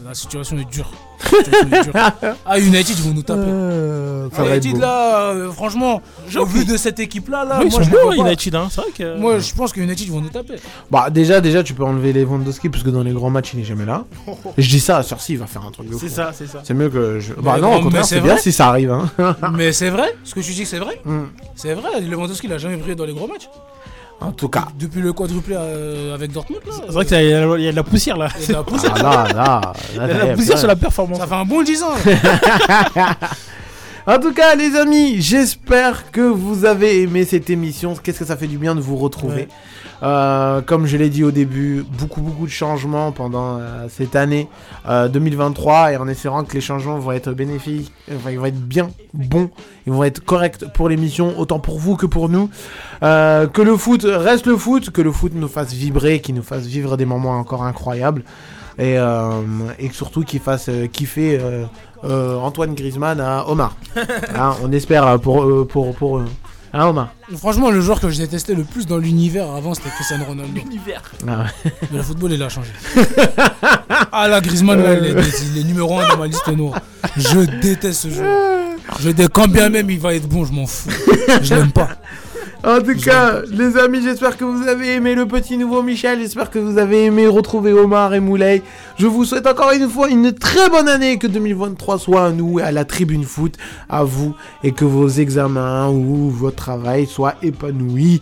la 0.05 0.13
situation 0.13 0.57
est 0.57 0.69
dure. 0.69 0.91
La 1.31 1.43
situation 1.43 1.67
est 1.71 1.83
dure. 1.83 1.93
Ah, 2.45 2.59
United, 2.59 2.97
ils 2.97 3.03
vont 3.03 3.13
nous 3.13 3.21
taper. 3.21 3.41
Euh, 3.45 4.29
ça 4.31 4.43
être 4.45 4.63
United, 4.63 4.81
là, 4.81 5.31
euh, 5.31 5.51
franchement, 5.51 6.01
au 6.35 6.45
vu 6.45 6.65
de 6.65 6.77
cette 6.77 6.99
équipe-là, 6.99 7.45
là, 7.45 7.59
Oui, 7.61 7.69
moi, 7.69 7.81
je 7.81 7.89
les. 7.89 8.17
United, 8.19 8.55
hein, 8.55 8.67
c'est 8.69 8.81
vrai 8.81 8.91
que. 8.91 9.17
Moi, 9.17 9.39
je 9.39 9.53
pense 9.53 9.71
que 9.73 9.79
United, 9.79 10.07
ils 10.07 10.11
vont 10.11 10.21
nous 10.21 10.29
taper. 10.29 10.55
Bah 10.89 11.09
déjà, 11.09 11.41
déjà, 11.41 11.63
tu 11.63 11.73
peux 11.73 11.83
enlever 11.83 12.13
Lewandowski 12.13 12.69
parce 12.69 12.83
que 12.83 12.89
dans 12.89 13.03
les 13.03 13.11
grands 13.11 13.29
matchs, 13.29 13.51
il 13.53 13.59
n'est 13.59 13.65
jamais 13.65 13.85
là. 13.85 14.05
Je 14.57 14.67
dis 14.69 14.79
ça, 14.79 15.03
Cersei, 15.03 15.33
il 15.33 15.39
va 15.39 15.47
faire 15.47 15.65
un 15.65 15.71
truc 15.71 15.89
de. 15.89 15.97
C'est 15.97 16.09
ça, 16.09 16.31
c'est 16.33 16.47
ça. 16.47 16.61
C'est 16.63 16.73
mieux 16.73 16.89
que 16.89 17.19
je. 17.19 17.33
Bah 17.33 17.53
Mais 17.55 17.61
non, 17.61 17.75
au 17.75 17.81
contraire, 17.81 18.01
mais 18.01 18.07
c'est 18.07 18.21
bien 18.21 18.33
vrai. 18.33 18.41
si 18.41 18.51
ça 18.51 18.67
arrive. 18.67 18.91
Hein. 18.91 19.09
Mais 19.53 19.71
c'est 19.71 19.89
vrai, 19.89 20.15
ce 20.23 20.33
que 20.35 20.39
tu 20.39 20.51
dis, 20.53 20.65
c'est 20.65 20.79
vrai. 20.79 21.01
Mm. 21.05 21.23
C'est 21.55 21.73
vrai, 21.73 22.01
Lewandowski, 22.01 22.47
il 22.47 22.53
a 22.53 22.57
jamais 22.57 22.77
brillé 22.77 22.95
dans 22.95 23.05
les 23.05 23.13
gros 23.13 23.27
matchs. 23.27 23.49
En 24.21 24.31
tout 24.31 24.49
cas. 24.49 24.67
Depuis 24.77 25.01
le 25.01 25.13
quadruplé 25.13 25.55
euh, 25.57 26.13
avec 26.13 26.31
Dortmund, 26.31 26.61
là. 26.65 26.73
C'est 26.85 26.91
vrai 26.91 27.05
qu'il 27.05 27.15
y, 27.15 27.33
a 27.33 27.57
il 27.57 27.63
y 27.63 27.67
a 27.67 27.71
de 27.71 27.75
la 27.75 27.83
poussière 27.83 28.17
là. 28.17 28.27
Il 28.37 28.41
y 28.41 28.45
a 28.45 28.47
de 28.47 28.53
la 28.53 28.63
poussière. 28.63 28.93
Ah 28.95 29.01
là, 29.01 29.27
là, 29.33 29.33
là, 29.33 29.73
Il 29.93 29.97
y 29.97 29.99
a 29.99 30.07
de 30.07 30.27
la 30.27 30.35
poussière 30.35 30.57
sur 30.57 30.67
la 30.67 30.75
performance. 30.75 31.19
Ça 31.19 31.27
fait 31.27 31.35
un 31.35 31.45
bon 31.45 31.63
10 31.63 31.83
ans. 31.83 31.93
En 34.07 34.17
tout 34.17 34.33
cas, 34.33 34.55
les 34.55 34.75
amis, 34.75 35.21
j'espère 35.21 36.09
que 36.09 36.21
vous 36.21 36.65
avez 36.65 37.03
aimé 37.03 37.25
cette 37.25 37.51
émission. 37.51 37.93
Qu'est-ce 37.95 38.17
que 38.17 38.25
ça 38.25 38.37
fait 38.37 38.47
du 38.47 38.57
bien 38.57 38.73
de 38.73 38.79
vous 38.81 38.95
retrouver. 38.95 39.43
Ouais. 39.43 39.47
Euh, 40.01 40.61
comme 40.61 40.85
je 40.85 40.97
l'ai 40.97 41.09
dit 41.09 41.23
au 41.23 41.31
début, 41.31 41.83
beaucoup 41.97 42.21
beaucoup 42.21 42.45
de 42.45 42.51
changements 42.51 43.11
pendant 43.11 43.57
euh, 43.59 43.87
cette 43.89 44.15
année 44.15 44.47
euh, 44.87 45.07
2023 45.09 45.93
et 45.93 45.97
en 45.97 46.07
espérant 46.07 46.43
que 46.43 46.53
les 46.53 46.61
changements 46.61 46.97
vont 46.99 47.11
être 47.11 47.33
bénéfiques, 47.33 47.91
enfin, 48.15 48.31
ils 48.31 48.39
vont 48.39 48.45
être 48.45 48.59
bien 48.59 48.89
bons, 49.13 49.49
ils 49.85 49.93
vont 49.93 50.03
être 50.03 50.23
corrects 50.23 50.65
pour 50.73 50.89
l'émission, 50.89 51.37
autant 51.37 51.59
pour 51.59 51.79
vous 51.79 51.97
que 51.97 52.05
pour 52.05 52.29
nous. 52.29 52.49
Euh, 53.03 53.47
que 53.47 53.61
le 53.61 53.75
foot 53.75 54.05
reste 54.05 54.47
le 54.47 54.57
foot, 54.57 54.89
que 54.89 55.01
le 55.01 55.11
foot 55.11 55.33
nous 55.35 55.47
fasse 55.47 55.73
vibrer, 55.73 56.21
qu'il 56.21 56.35
nous 56.35 56.43
fasse 56.43 56.65
vivre 56.65 56.95
des 56.95 57.05
moments 57.05 57.37
encore 57.37 57.63
incroyables 57.63 58.23
et, 58.79 58.97
euh, 58.97 59.41
et 59.77 59.89
surtout 59.89 60.23
qu'il 60.23 60.39
fasse 60.39 60.69
euh, 60.69 60.87
kiffer 60.87 61.37
euh, 61.39 61.65
euh, 62.05 62.37
Antoine 62.37 62.73
Griezmann 62.73 63.19
à 63.19 63.47
Omar. 63.47 63.75
Hein, 64.35 64.55
on 64.63 64.71
espère 64.71 65.05
euh, 65.05 65.17
pour 65.17 65.67
pour, 65.67 65.93
pour 65.95 66.19
eux. 66.19 66.25
Hein, 66.73 66.87
Omar 66.87 67.13
Franchement, 67.37 67.71
le 67.71 67.81
joueur 67.81 67.99
que 67.99 68.09
je 68.09 68.17
détestais 68.17 68.53
le 68.53 68.63
plus 68.63 68.85
dans 68.85 68.97
l'univers 68.97 69.49
avant, 69.49 69.73
c'était 69.73 69.89
Cristiano 69.89 70.25
Ronaldo. 70.25 70.53
L'univers. 70.53 71.01
Ah 71.27 71.39
ouais. 71.39 71.71
Mais 71.91 71.97
le 71.97 72.03
football, 72.03 72.33
il 72.33 72.43
a 72.43 72.49
changé. 72.49 72.71
ah 74.11 74.27
là, 74.27 74.39
Griezmann, 74.41 74.81
là, 74.81 74.93
il, 74.93 75.05
est, 75.05 75.41
il 75.51 75.61
est 75.61 75.63
numéro 75.63 75.99
1 75.99 76.09
dans 76.09 76.17
ma 76.17 76.27
liste 76.27 76.47
noire. 76.49 76.79
Je 77.17 77.39
déteste 77.61 78.01
ce 78.01 78.09
joueur. 78.09 78.59
Je 78.99 79.09
dé... 79.09 79.27
Quand 79.31 79.47
bien 79.47 79.69
même 79.69 79.89
il 79.89 79.99
va 79.99 80.13
être 80.15 80.27
bon, 80.27 80.45
je 80.45 80.53
m'en 80.53 80.65
fous. 80.65 80.89
Je 81.41 81.53
l'aime 81.55 81.71
pas. 81.71 81.89
En 82.61 82.81
tout 82.81 82.95
cas, 82.99 83.41
les 83.49 83.77
amis, 83.77 84.01
j'espère 84.03 84.35
que 84.35 84.43
vous 84.43 84.67
avez 84.67 84.95
aimé 84.95 85.15
le 85.15 85.25
petit 85.25 85.57
nouveau 85.57 85.81
Michel. 85.81 86.19
J'espère 86.19 86.49
que 86.49 86.59
vous 86.59 86.77
avez 86.77 87.05
aimé 87.05 87.25
retrouver 87.25 87.71
Omar 87.71 88.13
et 88.13 88.19
Moulay. 88.19 88.63
Je 88.97 89.07
vous 89.07 89.23
souhaite 89.23 89.47
encore 89.47 89.71
une 89.71 89.89
fois 89.89 90.09
une 90.09 90.33
très 90.33 90.69
bonne 90.69 90.89
année. 90.89 91.17
Que 91.17 91.27
2023 91.27 91.99
soit 91.99 92.25
à 92.25 92.31
nous, 92.31 92.59
à 92.59 92.71
la 92.73 92.83
tribune 92.83 93.23
foot, 93.23 93.55
à 93.89 94.03
vous. 94.03 94.35
Et 94.65 94.73
que 94.73 94.83
vos 94.83 95.07
examens 95.07 95.87
ou 95.87 96.29
votre 96.29 96.57
travail 96.57 97.05
soient 97.05 97.35
épanouis. 97.41 98.21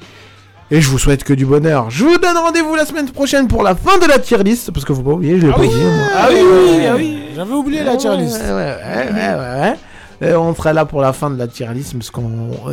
Et 0.69 0.81
je 0.81 0.89
vous 0.89 0.99
souhaite 0.99 1.23
que 1.23 1.33
du 1.33 1.45
bonheur. 1.47 1.89
Je 1.89 2.03
vous 2.03 2.17
donne 2.17 2.37
rendez-vous 2.37 2.75
la 2.75 2.85
semaine 2.85 3.09
prochaine 3.09 3.47
pour 3.47 3.63
la 3.63 3.73
fin 3.73 3.97
de 3.97 4.05
la 4.05 4.19
tier 4.19 4.37
list. 4.43 4.69
Parce 4.71 4.85
que 4.85 4.93
faut 4.93 5.01
pas 5.01 5.13
oublier, 5.13 5.39
je 5.39 5.47
l'ai 5.47 5.53
pas 5.53 5.61
dit. 5.65 5.75
moi. 5.75 6.05
Ah 6.15 6.27
oui, 6.29 6.39
oui, 6.41 6.59
oui, 6.77 6.85
ah 6.85 6.95
oui. 6.95 7.17
J'avais 7.35 7.53
oublié 7.53 7.83
la 7.83 7.97
tier 7.97 8.15
list. 8.17 8.39
Ouais, 8.39 8.49
ouais, 8.53 9.09
ouais, 9.13 9.35
ouais. 9.39 9.73
Et 10.21 10.33
on 10.33 10.55
sera 10.55 10.73
là 10.73 10.85
pour 10.85 11.01
la 11.01 11.13
fin 11.13 11.29
de 11.29 11.37
la 11.37 11.47
tier 11.47 11.67
list 11.73 11.93
parce 11.93 12.09
que 12.09 12.21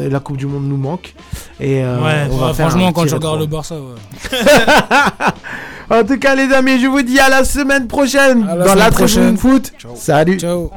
la 0.08 0.20
Coupe 0.20 0.38
du 0.38 0.46
Monde 0.46 0.66
nous 0.66 0.76
manque. 0.78 1.14
Et 1.60 1.84
euh, 1.84 1.98
Ouais, 2.02 2.26
on 2.30 2.36
va 2.38 2.46
ouais, 2.48 2.54
faire 2.54 2.70
franchement, 2.70 2.92
quand 2.92 3.06
je 3.06 3.14
regarde 3.16 3.40
le 3.40 3.46
Barça, 3.46 3.74
ouais. 3.74 4.38
En 5.90 6.02
tout 6.02 6.18
cas, 6.18 6.34
les 6.34 6.50
amis, 6.54 6.80
je 6.80 6.86
vous 6.86 7.02
dis 7.02 7.18
à 7.20 7.28
la 7.28 7.44
semaine 7.44 7.86
prochaine 7.86 8.46
la 8.46 8.56
dans 8.56 8.64
semaine 8.64 8.78
la 8.78 8.90
prochaine. 8.90 9.36
foot. 9.36 9.72
Salut. 9.96 10.38
Ciao. 10.40 10.70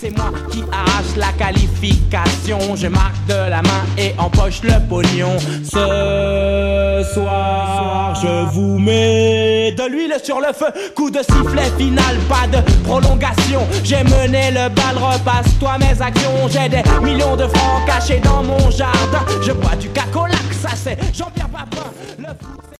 C'est 0.00 0.16
moi 0.16 0.30
qui 0.50 0.64
arrache 0.72 1.14
la 1.16 1.30
qualification. 1.32 2.74
Je 2.74 2.86
marque 2.86 3.26
de 3.28 3.34
la 3.34 3.60
main 3.60 3.84
et 3.98 4.14
empoche 4.16 4.62
le 4.62 4.80
pognon. 4.88 5.36
Ce 5.62 7.12
soir, 7.12 8.14
je 8.14 8.50
vous 8.54 8.78
mets 8.78 9.72
de 9.72 9.82
l'huile 9.90 10.14
sur 10.24 10.40
le 10.40 10.54
feu. 10.54 10.72
Coup 10.96 11.10
de 11.10 11.18
sifflet 11.18 11.70
final, 11.76 12.16
pas 12.30 12.46
de 12.50 12.62
prolongation. 12.82 13.60
J'ai 13.84 14.02
mené 14.04 14.50
le 14.52 14.70
bal, 14.70 14.96
repasse-toi 14.96 15.76
mes 15.78 16.00
actions. 16.00 16.48
J'ai 16.48 16.70
des 16.70 16.82
millions 17.02 17.36
de 17.36 17.46
francs 17.46 17.84
cachés 17.86 18.20
dans 18.20 18.42
mon 18.42 18.70
jardin. 18.70 19.20
Je 19.42 19.52
bois 19.52 19.76
du 19.76 19.90
cacolac, 19.90 20.38
ça 20.62 20.70
c'est 20.74 20.96
Jean-Pierre 21.14 21.50
Papin. 21.50 21.90
Le 22.18 22.28